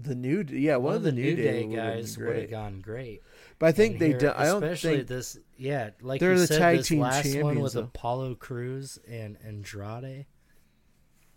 the 0.02 0.14
new 0.14 0.44
yeah, 0.48 0.76
one, 0.76 0.94
of 0.94 1.02
the, 1.02 1.12
New 1.12 1.34
Day, 1.34 1.64
would've 1.64 1.76
guys 1.76 2.18
would 2.18 2.36
have 2.36 2.50
gone 2.50 2.80
great. 2.80 3.22
But 3.58 3.66
I 3.66 3.72
think 3.72 3.94
in 3.94 3.98
they 3.98 4.08
here, 4.08 4.18
do, 4.18 4.32
I 4.34 4.44
don't 4.44 4.62
especially 4.62 4.96
think 4.98 5.08
this. 5.08 5.38
Yeah, 5.56 5.90
like 6.00 6.20
They're 6.20 6.34
you 6.34 6.38
the 6.38 6.46
said, 6.46 6.58
tag 6.58 6.78
this 6.78 6.88
team 6.88 7.00
last 7.00 7.24
one 7.24 7.34
champions, 7.34 7.62
with 7.62 7.72
though. 7.74 7.82
Apollo 7.82 8.36
Crews 8.36 8.98
and 9.08 9.36
Andrade, 9.44 10.26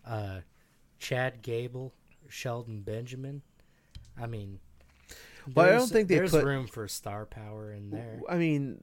uh, 0.05 0.39
Chad 0.99 1.41
Gable, 1.41 1.93
Shelton 2.29 2.81
Benjamin. 2.81 3.41
I 4.19 4.27
mean, 4.27 4.59
But 5.47 5.69
I 5.69 5.71
don't 5.73 5.87
think 5.89 6.07
they 6.07 6.15
there's 6.15 6.31
put- 6.31 6.43
room 6.45 6.67
for 6.67 6.87
star 6.87 7.25
power 7.25 7.71
in 7.71 7.89
there. 7.89 8.19
I 8.29 8.37
mean 8.37 8.79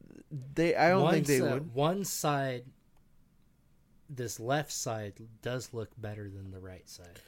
they 0.55 0.75
I 0.75 0.91
don't 0.91 1.03
one 1.03 1.15
think 1.15 1.27
they 1.27 1.37
si- 1.39 1.43
would. 1.43 1.75
One 1.75 2.05
side, 2.05 2.65
this 4.11 4.41
left 4.41 4.73
side 4.73 5.15
does 5.43 5.73
look 5.73 5.91
better 6.01 6.29
than 6.29 6.51
the 6.51 6.61
right 6.61 6.89
side. 6.89 7.19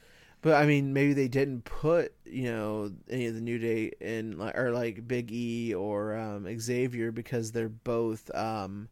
But 0.42 0.54
I 0.54 0.64
mean 0.66 0.92
maybe 0.94 1.12
they 1.12 1.28
didn't 1.28 1.64
put, 1.64 2.14
you 2.24 2.44
know, 2.44 2.90
any 3.10 3.26
of 3.26 3.34
the 3.34 3.40
New 3.42 3.58
Day 3.58 3.92
in 4.00 4.38
like 4.38 4.56
or 4.56 4.70
like 4.72 5.06
Big 5.06 5.30
E 5.30 5.74
or 5.74 6.16
um 6.16 6.46
Xavier 6.58 7.12
because 7.12 7.52
they're 7.52 7.68
both 7.68 8.34
um 8.34 8.88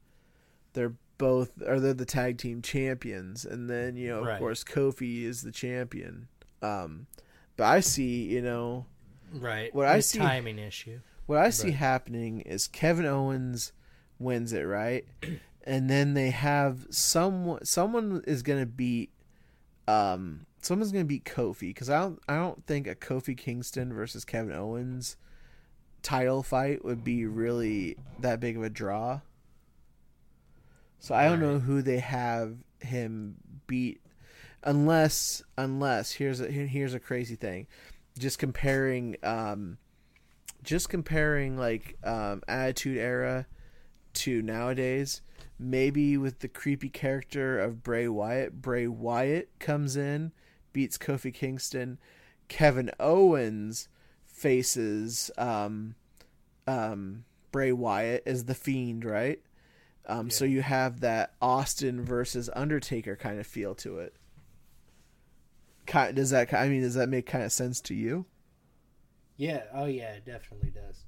they're 0.75 0.95
both 1.17 1.51
or 1.67 1.81
they're 1.81 1.95
the 1.95 2.05
tag 2.05 2.37
team 2.39 2.61
champions 2.63 3.45
and 3.47 3.69
then, 3.69 3.97
you 3.97 4.09
know, 4.09 4.19
of 4.21 4.27
Right. 4.27 4.39
course 4.39 4.63
Kofi 4.63 5.23
is 5.25 5.43
the 5.43 5.51
champion. 5.51 6.29
Um 6.63 7.07
but 7.57 7.65
I 7.65 7.81
see, 7.81 8.25
you 8.25 8.43
know, 8.43 8.85
Right. 9.33 9.75
What 9.75 9.87
I 9.87 10.01
see- 10.01 10.19
timing 10.19 10.59
issue. 10.59 11.01
What 11.27 11.39
I 11.39 11.51
see 11.51 11.73
happening 11.73 12.41
is 12.41 12.67
Kevin 12.69 13.05
Owens 13.05 13.73
wins 14.19 14.53
it, 14.53 14.63
right? 14.63 15.05
And 15.65 15.91
then 15.91 16.15
they 16.15 16.31
have 16.31 16.87
someone 16.89 17.63
someone 17.67 18.23
is 18.27 18.43
going 18.43 18.61
to 18.61 18.65
beat 18.65 19.11
um 19.87 20.47
someone's 20.63 20.93
going 20.93 21.05
to 21.05 21.09
beat 21.09 21.27
Kofi 21.27 21.77
cuz 21.77 21.91
I 21.91 22.01
don't 22.01 22.19
I 22.27 22.37
don't 22.37 22.65
think 22.65 22.87
a 22.87 22.95
Kofi 22.95 23.37
Kingston 23.37 23.93
versus 23.93 24.25
Kevin 24.25 24.55
Owens 24.55 25.19
title 26.03 26.43
fight 26.43 26.87
would 26.87 27.05
be 27.05 27.27
really 27.27 27.99
that 28.19 28.41
big 28.41 28.57
of 28.57 28.63
a 28.63 28.71
draw. 28.71 29.21
So 31.01 31.15
I 31.15 31.29
don't 31.29 31.41
know 31.41 31.59
who 31.59 31.83
they 31.83 31.99
have 31.99 32.57
him 32.81 33.37
beat 33.67 34.01
unless 34.63 35.43
unless 35.59 36.13
here's 36.13 36.41
a 36.41 36.51
here's 36.51 36.95
a 36.95 37.01
crazy 37.01 37.37
thing. 37.37 37.67
Just 38.19 38.39
comparing 38.39 39.17
um 39.23 39.79
just 40.63 40.89
comparing 40.89 41.57
like 41.57 41.97
um 42.05 42.43
attitude 42.49 42.99
era 42.99 43.47
to 44.15 44.43
nowadays 44.43 45.23
maybe 45.59 46.17
with 46.17 46.41
the 46.41 46.49
creepy 46.49 46.89
character 46.89 47.59
of 47.59 47.83
Bray 47.83 48.09
Wyatt 48.09 48.61
Bray 48.61 48.87
Wyatt 48.87 49.51
comes 49.59 49.97
in 49.97 50.33
beats 50.73 50.99
Kofi 50.99 51.33
Kingston 51.33 51.99
Kevin 52.49 52.91
Owens 52.99 53.89
faces 54.27 55.31
um 55.39 55.95
um 56.67 57.25
Bray 57.53 57.73
Wyatt 57.73 58.23
as 58.27 58.45
the 58.45 58.55
fiend 58.55 59.05
right? 59.05 59.41
Um 60.07 60.31
so 60.31 60.45
you 60.45 60.63
have 60.63 61.01
that 61.01 61.35
Austin 61.41 62.05
versus 62.05 62.51
Undertaker 62.55 63.17
kind 63.17 63.39
of 63.39 63.47
feel 63.47 63.75
to 63.77 63.99
it 63.99 64.15
kind 65.89 66.15
does 66.15 66.31
that 66.31 66.53
I 66.55 66.69
mean 66.69 66.83
does 66.83 66.95
that 66.95 67.09
make 67.09 67.27
kind 67.27 67.43
of 67.43 67.51
sense 67.53 67.81
to 67.83 67.95
you 67.95 68.27
Yeah. 69.37 69.65
Oh 69.73 69.87
yeah, 69.87 70.13
it 70.13 70.25
definitely 70.25 70.71
does. 70.71 71.05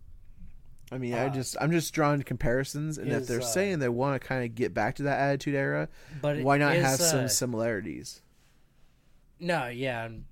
I 0.93 0.99
mean, 0.99 1.15
I 1.15 1.27
Uh, 1.27 1.29
just 1.29 1.57
I'm 1.61 1.71
just 1.71 1.95
drawing 1.95 2.21
comparisons, 2.25 2.99
and 2.99 3.13
if 3.13 3.29
they're 3.29 3.39
uh, 3.41 3.45
saying 3.45 3.79
they 3.79 3.89
want 3.89 4.21
to 4.21 4.27
kind 4.27 4.45
of 4.45 4.57
get 4.57 4.75
back 4.75 4.97
to 4.97 5.05
that 5.05 5.21
attitude 5.21 5.55
era, 5.55 5.89
But 6.21 6.39
why 6.43 6.59
not 6.59 6.75
is, 6.75 6.85
have 6.85 6.99
some 7.01 7.25
uh, 7.27 7.29
similarities? 7.29 8.23
No, 9.39 9.69
yeah, 9.69 10.03
I'm- 10.03 10.27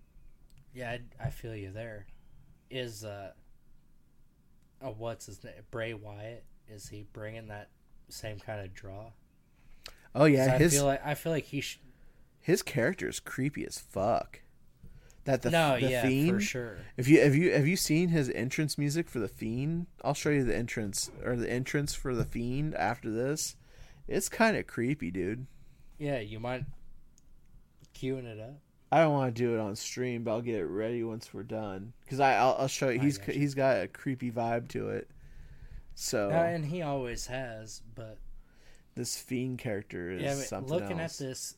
yeah, 0.75 0.97
I, 1.21 1.27
I 1.27 1.31
feel 1.31 1.55
you 1.55 1.71
there. 1.71 2.07
Is 2.71 3.05
uh, 3.05 3.33
oh, 4.83 4.95
what's 4.99 5.27
his 5.27 5.43
name? 5.45 5.55
Bray 5.71 5.95
Wyatt? 5.95 6.45
Is 6.69 6.89
he 6.89 7.07
bringing 7.13 7.49
that 7.49 7.69
same 8.09 8.39
kind 8.41 8.61
of 8.61 8.75
draw? 8.75 9.13
Oh 10.15 10.25
yeah, 10.27 10.55
I 10.55 10.59
his 10.59 10.73
feel 10.75 10.87
like 10.87 11.05
I 11.07 11.15
feel 11.15 11.33
like 11.33 11.45
he 11.45 11.61
should. 11.61 11.81
His 12.41 12.63
character 12.63 13.09
is 13.09 13.21
creepy 13.21 13.67
as 13.67 13.79
fuck. 13.79 14.41
That 15.25 15.43
the 15.43 15.51
no, 15.51 15.79
the 15.79 15.91
yeah, 15.91 16.03
fiend. 16.03 16.31
for 16.31 16.41
sure. 16.41 16.79
If 16.97 17.07
you 17.07 17.21
have 17.21 17.35
you 17.35 17.53
have 17.53 17.67
you 17.67 17.77
seen 17.77 18.09
his 18.09 18.31
entrance 18.31 18.79
music 18.79 19.09
for 19.09 19.19
the 19.19 19.29
fiend? 19.29 19.87
I'll 20.03 20.15
show 20.15 20.31
you 20.31 20.43
the 20.45 20.57
entrance 20.57 21.11
or 21.23 21.37
the 21.37 21.51
entrance 21.51 21.95
for 21.95 22.15
the 22.15 22.25
fiend 22.25 22.75
after 22.75 23.11
this. 23.11 23.55
It's 24.07 24.31
kind 24.31 24.57
of 24.57 24.67
creepy, 24.67 25.11
dude. 25.11 25.47
Yeah, 25.99 26.21
you 26.21 26.41
mind 26.41 26.65
queuing 27.95 28.25
it 28.25 28.41
up? 28.41 28.55
I 28.91 29.01
don't 29.01 29.13
want 29.13 29.35
to 29.35 29.43
do 29.43 29.55
it 29.55 29.61
on 29.61 29.77
stream, 29.77 30.25
but 30.25 30.31
I'll 30.31 30.41
get 30.41 30.55
it 30.55 30.65
ready 30.65 31.05
once 31.05 31.35
we're 31.35 31.43
done. 31.43 31.93
Cause 32.09 32.21
I 32.21 32.37
I'll, 32.37 32.57
I'll 32.61 32.69
show 32.69 32.89
you. 32.89 33.01
He's 33.01 33.19
gotcha. 33.19 33.33
he's 33.33 33.55
got 33.55 33.83
a 33.83 33.89
creepy 33.89 34.31
vibe 34.31 34.69
to 34.69 34.89
it. 34.89 35.11
So 35.95 36.31
Uh, 36.31 36.35
and 36.35 36.65
he 36.65 36.81
always 36.81 37.27
has, 37.27 37.83
but 37.95 38.17
this 38.95 39.19
fiend 39.19 39.59
character 39.59 40.11
is 40.11 40.23
yeah, 40.23 40.35
something 40.37 40.73
looking 40.73 41.01
else. 41.01 41.21
at 41.21 41.27
this, 41.27 41.57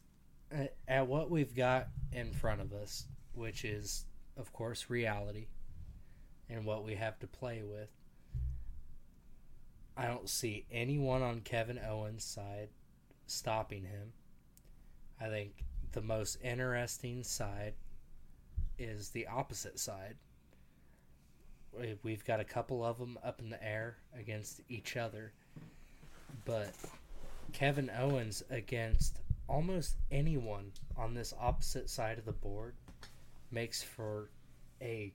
uh, 0.55 0.65
at 0.89 1.07
what 1.07 1.31
we've 1.31 1.55
got 1.55 1.89
in 2.13 2.33
front 2.33 2.61
of 2.61 2.73
us, 2.73 3.07
which 3.35 3.65
is, 3.65 4.05
of 4.37 4.53
course, 4.53 4.91
reality, 4.91 5.47
and 6.49 6.65
what 6.65 6.85
we 6.85 6.95
have 6.95 7.19
to 7.21 7.27
play 7.27 7.63
with. 7.63 7.91
I 9.97 10.07
don't 10.07 10.29
see 10.29 10.67
anyone 10.71 11.23
on 11.23 11.41
Kevin 11.41 11.79
Owens' 11.79 12.25
side 12.25 12.69
stopping 13.27 13.85
him. 13.85 14.13
I 15.21 15.29
think 15.29 15.65
the 15.93 16.01
most 16.01 16.39
interesting 16.43 17.23
side 17.23 17.75
is 18.79 19.11
the 19.11 19.27
opposite 19.27 19.79
side. 19.79 20.17
We've 22.03 22.25
got 22.25 22.41
a 22.41 22.45
couple 22.45 22.85
of 22.85 22.99
them 22.99 23.19
up 23.23 23.41
in 23.41 23.51
the 23.51 23.63
air 23.63 23.99
against 24.19 24.61
each 24.69 24.97
other, 24.97 25.33
but 26.45 26.73
Kevin 27.53 27.91
Owens 27.97 28.43
against 28.51 29.21
almost 29.51 29.97
anyone 30.11 30.71
on 30.97 31.13
this 31.13 31.35
opposite 31.39 31.91
side 31.91 32.19
of 32.19 32.25
the 32.25 32.33
board 32.33 32.75
makes 33.51 33.83
for 33.83 34.31
a 34.81 35.13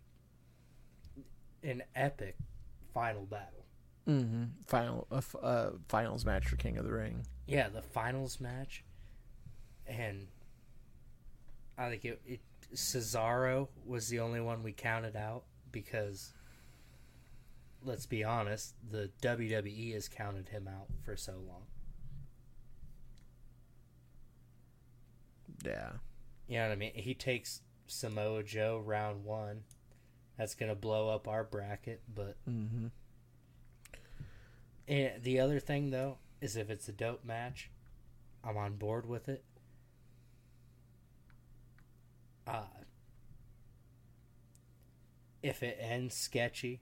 an 1.64 1.82
epic 1.96 2.36
final 2.94 3.24
battle. 3.24 3.66
Mm-hmm. 4.08 4.44
Final 4.68 5.08
uh, 5.12 5.18
f- 5.18 5.36
uh, 5.42 5.70
finals 5.88 6.26
match 6.26 6.48
for 6.48 6.58
King 6.58 6.78
of 6.78 6.86
the 6.86 6.94
Ring. 6.94 7.26
Yeah, 7.48 7.70
the 7.70 7.82
finals 7.82 8.40
match, 8.40 8.84
and 9.88 10.28
I 11.78 11.90
think 11.90 12.06
it, 12.06 12.22
it 12.28 12.40
Cesaro 12.76 13.70
was 13.86 14.10
the 14.10 14.20
only 14.20 14.42
one 14.42 14.62
we 14.62 14.74
counted 14.74 15.16
out 15.16 15.44
because, 15.72 16.34
let's 17.84 18.06
be 18.06 18.24
honest, 18.24 18.76
the 18.92 19.10
WWE 19.22 19.94
has 19.94 20.08
counted 20.08 20.50
him 20.50 20.68
out 20.68 20.88
for 21.04 21.16
so 21.16 21.34
long. 21.48 21.64
Yeah. 25.66 25.92
You 26.48 26.58
know 26.60 26.66
what 26.68 26.72
I 26.74 26.76
mean? 26.76 26.92
He 26.96 27.14
takes 27.14 27.62
Samoa 27.88 28.44
Joe 28.44 28.82
round 28.84 29.24
one. 29.26 29.64
That's 30.38 30.54
gonna 30.56 30.76
blow 30.76 31.10
up 31.10 31.28
our 31.28 31.44
bracket, 31.44 32.02
but 32.14 32.36
Mm-hmm. 32.50 32.88
And 34.88 35.24
the 35.24 35.40
other 35.40 35.60
thing 35.60 35.90
though 35.90 36.18
is 36.42 36.56
if 36.56 36.70
it's 36.70 36.88
a 36.88 36.92
dope 36.92 37.24
match, 37.26 37.72
I'm 38.44 38.58
on 38.58 38.76
board 38.76 39.08
with 39.08 39.28
it. 39.30 39.44
Uh 42.48 42.66
if 45.42 45.62
it 45.64 45.78
ends 45.80 46.16
sketchy 46.16 46.82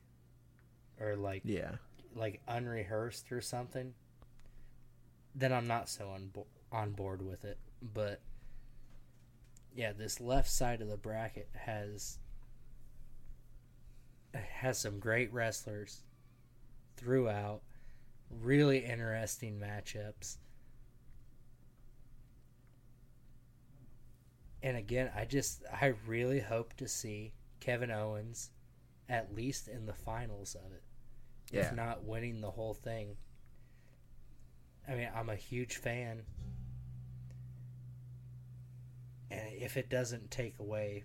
or 0.99 1.15
like 1.15 1.41
Yeah. 1.45 1.75
like 2.15 2.41
unrehearsed 2.47 3.31
or 3.31 3.41
something, 3.41 3.93
then 5.35 5.51
I'm 5.51 5.67
not 5.67 5.89
so 5.89 6.09
on 6.09 6.27
bo- 6.27 6.47
on 6.71 6.91
board 6.91 7.21
with 7.21 7.43
it. 7.45 7.57
But 7.81 8.21
yeah, 9.75 9.91
this 9.93 10.19
left 10.21 10.49
side 10.49 10.81
of 10.81 10.87
the 10.87 10.97
bracket 10.97 11.49
has 11.53 12.19
has 14.33 14.77
some 14.79 14.99
great 14.99 15.31
wrestlers 15.33 16.03
throughout. 16.97 17.61
Really 18.29 18.79
interesting 18.79 19.59
matchups. 19.59 20.37
And 24.61 24.77
again, 24.77 25.11
I 25.15 25.25
just 25.25 25.63
I 25.71 25.93
really 26.07 26.39
hope 26.39 26.73
to 26.77 26.87
see 26.87 27.33
Kevin 27.59 27.91
Owens 27.91 28.51
at 29.09 29.35
least 29.35 29.67
in 29.67 29.85
the 29.85 29.93
finals 29.93 30.55
of 30.55 30.71
it 30.71 30.83
Yeah. 31.51 31.67
if 31.67 31.73
not 31.73 32.03
winning 32.03 32.39
the 32.41 32.51
whole 32.51 32.73
thing. 32.73 33.17
I 34.87 34.95
mean, 34.95 35.09
I'm 35.13 35.29
a 35.29 35.35
huge 35.35 35.75
fan. 35.77 36.25
And 39.31 39.41
if 39.53 39.77
it 39.77 39.89
doesn't 39.89 40.31
take 40.31 40.59
away 40.59 41.03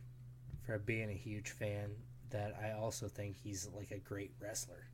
from 0.67 0.83
being 0.85 1.11
a 1.11 1.15
huge 1.15 1.51
fan, 1.51 1.91
that 2.31 2.55
I 2.63 2.73
also 2.73 3.09
think 3.09 3.37
he's 3.37 3.69
like 3.75 3.91
a 3.91 3.99
great 3.99 4.33
wrestler. 4.41 4.89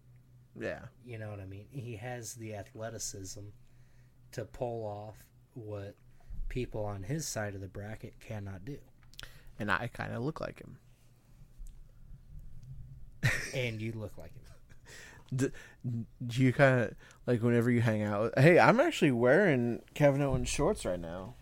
Yeah. 0.59 0.81
You 1.05 1.19
know 1.19 1.31
what 1.31 1.41
I 1.41 1.47
mean? 1.47 1.67
He 1.70 1.97
has 1.97 2.35
the 2.35 2.55
athleticism 2.55 3.41
to 4.33 4.44
pull 4.44 4.85
off 4.85 5.17
what 5.55 5.97
people 6.49 6.85
on 6.85 7.03
his 7.03 7.27
side 7.27 7.55
of 7.55 7.61
the 7.61 7.69
bracket 7.69 8.15
cannot 8.20 8.65
do. 8.65 8.78
And 9.59 9.70
I 9.70 9.89
kind 9.93 10.12
of 10.12 10.23
look 10.23 10.41
like 10.41 10.61
him. 10.61 10.78
And 13.55 13.81
you 13.81 13.93
look 13.93 14.19
like 14.19 14.33
him. 14.35 14.43
D- 15.35 15.51
do 16.27 16.43
you 16.43 16.53
kind 16.53 16.81
of 16.81 16.94
like 17.27 17.43
whenever 17.43 17.70
you 17.70 17.81
hang 17.81 18.03
out? 18.03 18.23
With, 18.23 18.39
hey, 18.39 18.59
I'm 18.59 18.78
actually 18.78 19.12
wearing 19.12 19.83
Kevin 19.94 20.23
Owens 20.23 20.49
shorts 20.49 20.85
right 20.85 21.01
now. 21.01 21.35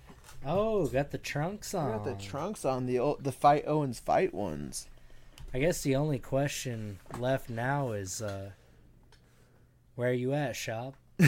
Oh, 0.45 0.87
got 0.87 1.11
the 1.11 1.19
trunks 1.19 1.75
on. 1.75 1.93
got 1.93 2.05
the 2.05 2.15
trunks 2.15 2.65
on 2.65 2.87
the 2.87 3.17
the 3.21 3.33
fight 3.33 3.65
Owens 3.67 4.01
fight 4.01 4.35
ones. 4.35 4.89
I 5.55 5.59
guess 5.59 5.83
the 5.83 5.97
only 5.97 6.19
question 6.19 6.99
left 7.19 7.51
now 7.51 7.93
is 7.93 8.23
uh 8.23 8.51
where 9.95 10.11
are 10.11 10.15
you 10.15 10.33
at, 10.33 10.57
shop? 10.57 10.97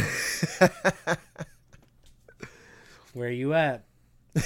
where 3.13 3.29
are 3.29 3.31
you 3.31 3.55
at? 3.55 3.85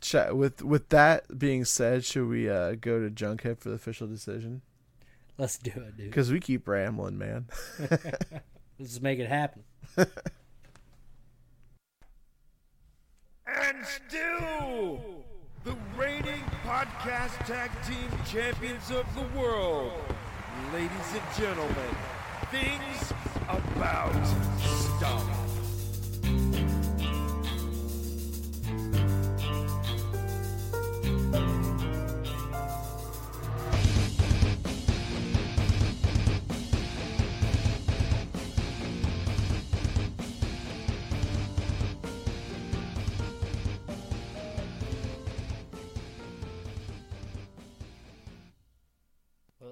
Chat 0.00 0.36
with 0.36 0.62
with 0.62 0.90
that 0.90 1.38
being 1.38 1.64
said, 1.64 2.04
should 2.04 2.28
we 2.28 2.50
uh, 2.50 2.74
go 2.74 3.00
to 3.00 3.08
Junkhead 3.10 3.58
for 3.58 3.70
the 3.70 3.76
official 3.76 4.06
decision? 4.06 4.60
Let's 5.38 5.56
do 5.56 5.70
it, 5.70 5.96
dude. 5.96 6.10
Because 6.10 6.30
we 6.30 6.40
keep 6.40 6.68
rambling, 6.68 7.16
man. 7.16 7.46
Let's 8.78 9.00
make 9.00 9.18
it 9.18 9.28
happen. 9.28 9.62
And 13.46 13.84
still, 13.84 15.00
the 15.64 15.76
reigning 15.98 16.42
podcast 16.64 17.44
tag 17.46 17.70
team 17.86 18.10
champions 18.26 18.90
of 18.90 19.04
the 19.14 19.38
world. 19.38 19.92
Ladies 20.72 20.90
and 21.12 21.36
gentlemen, 21.36 21.94
things 22.50 23.12
about 23.48 24.14
Stomp. 24.58 25.43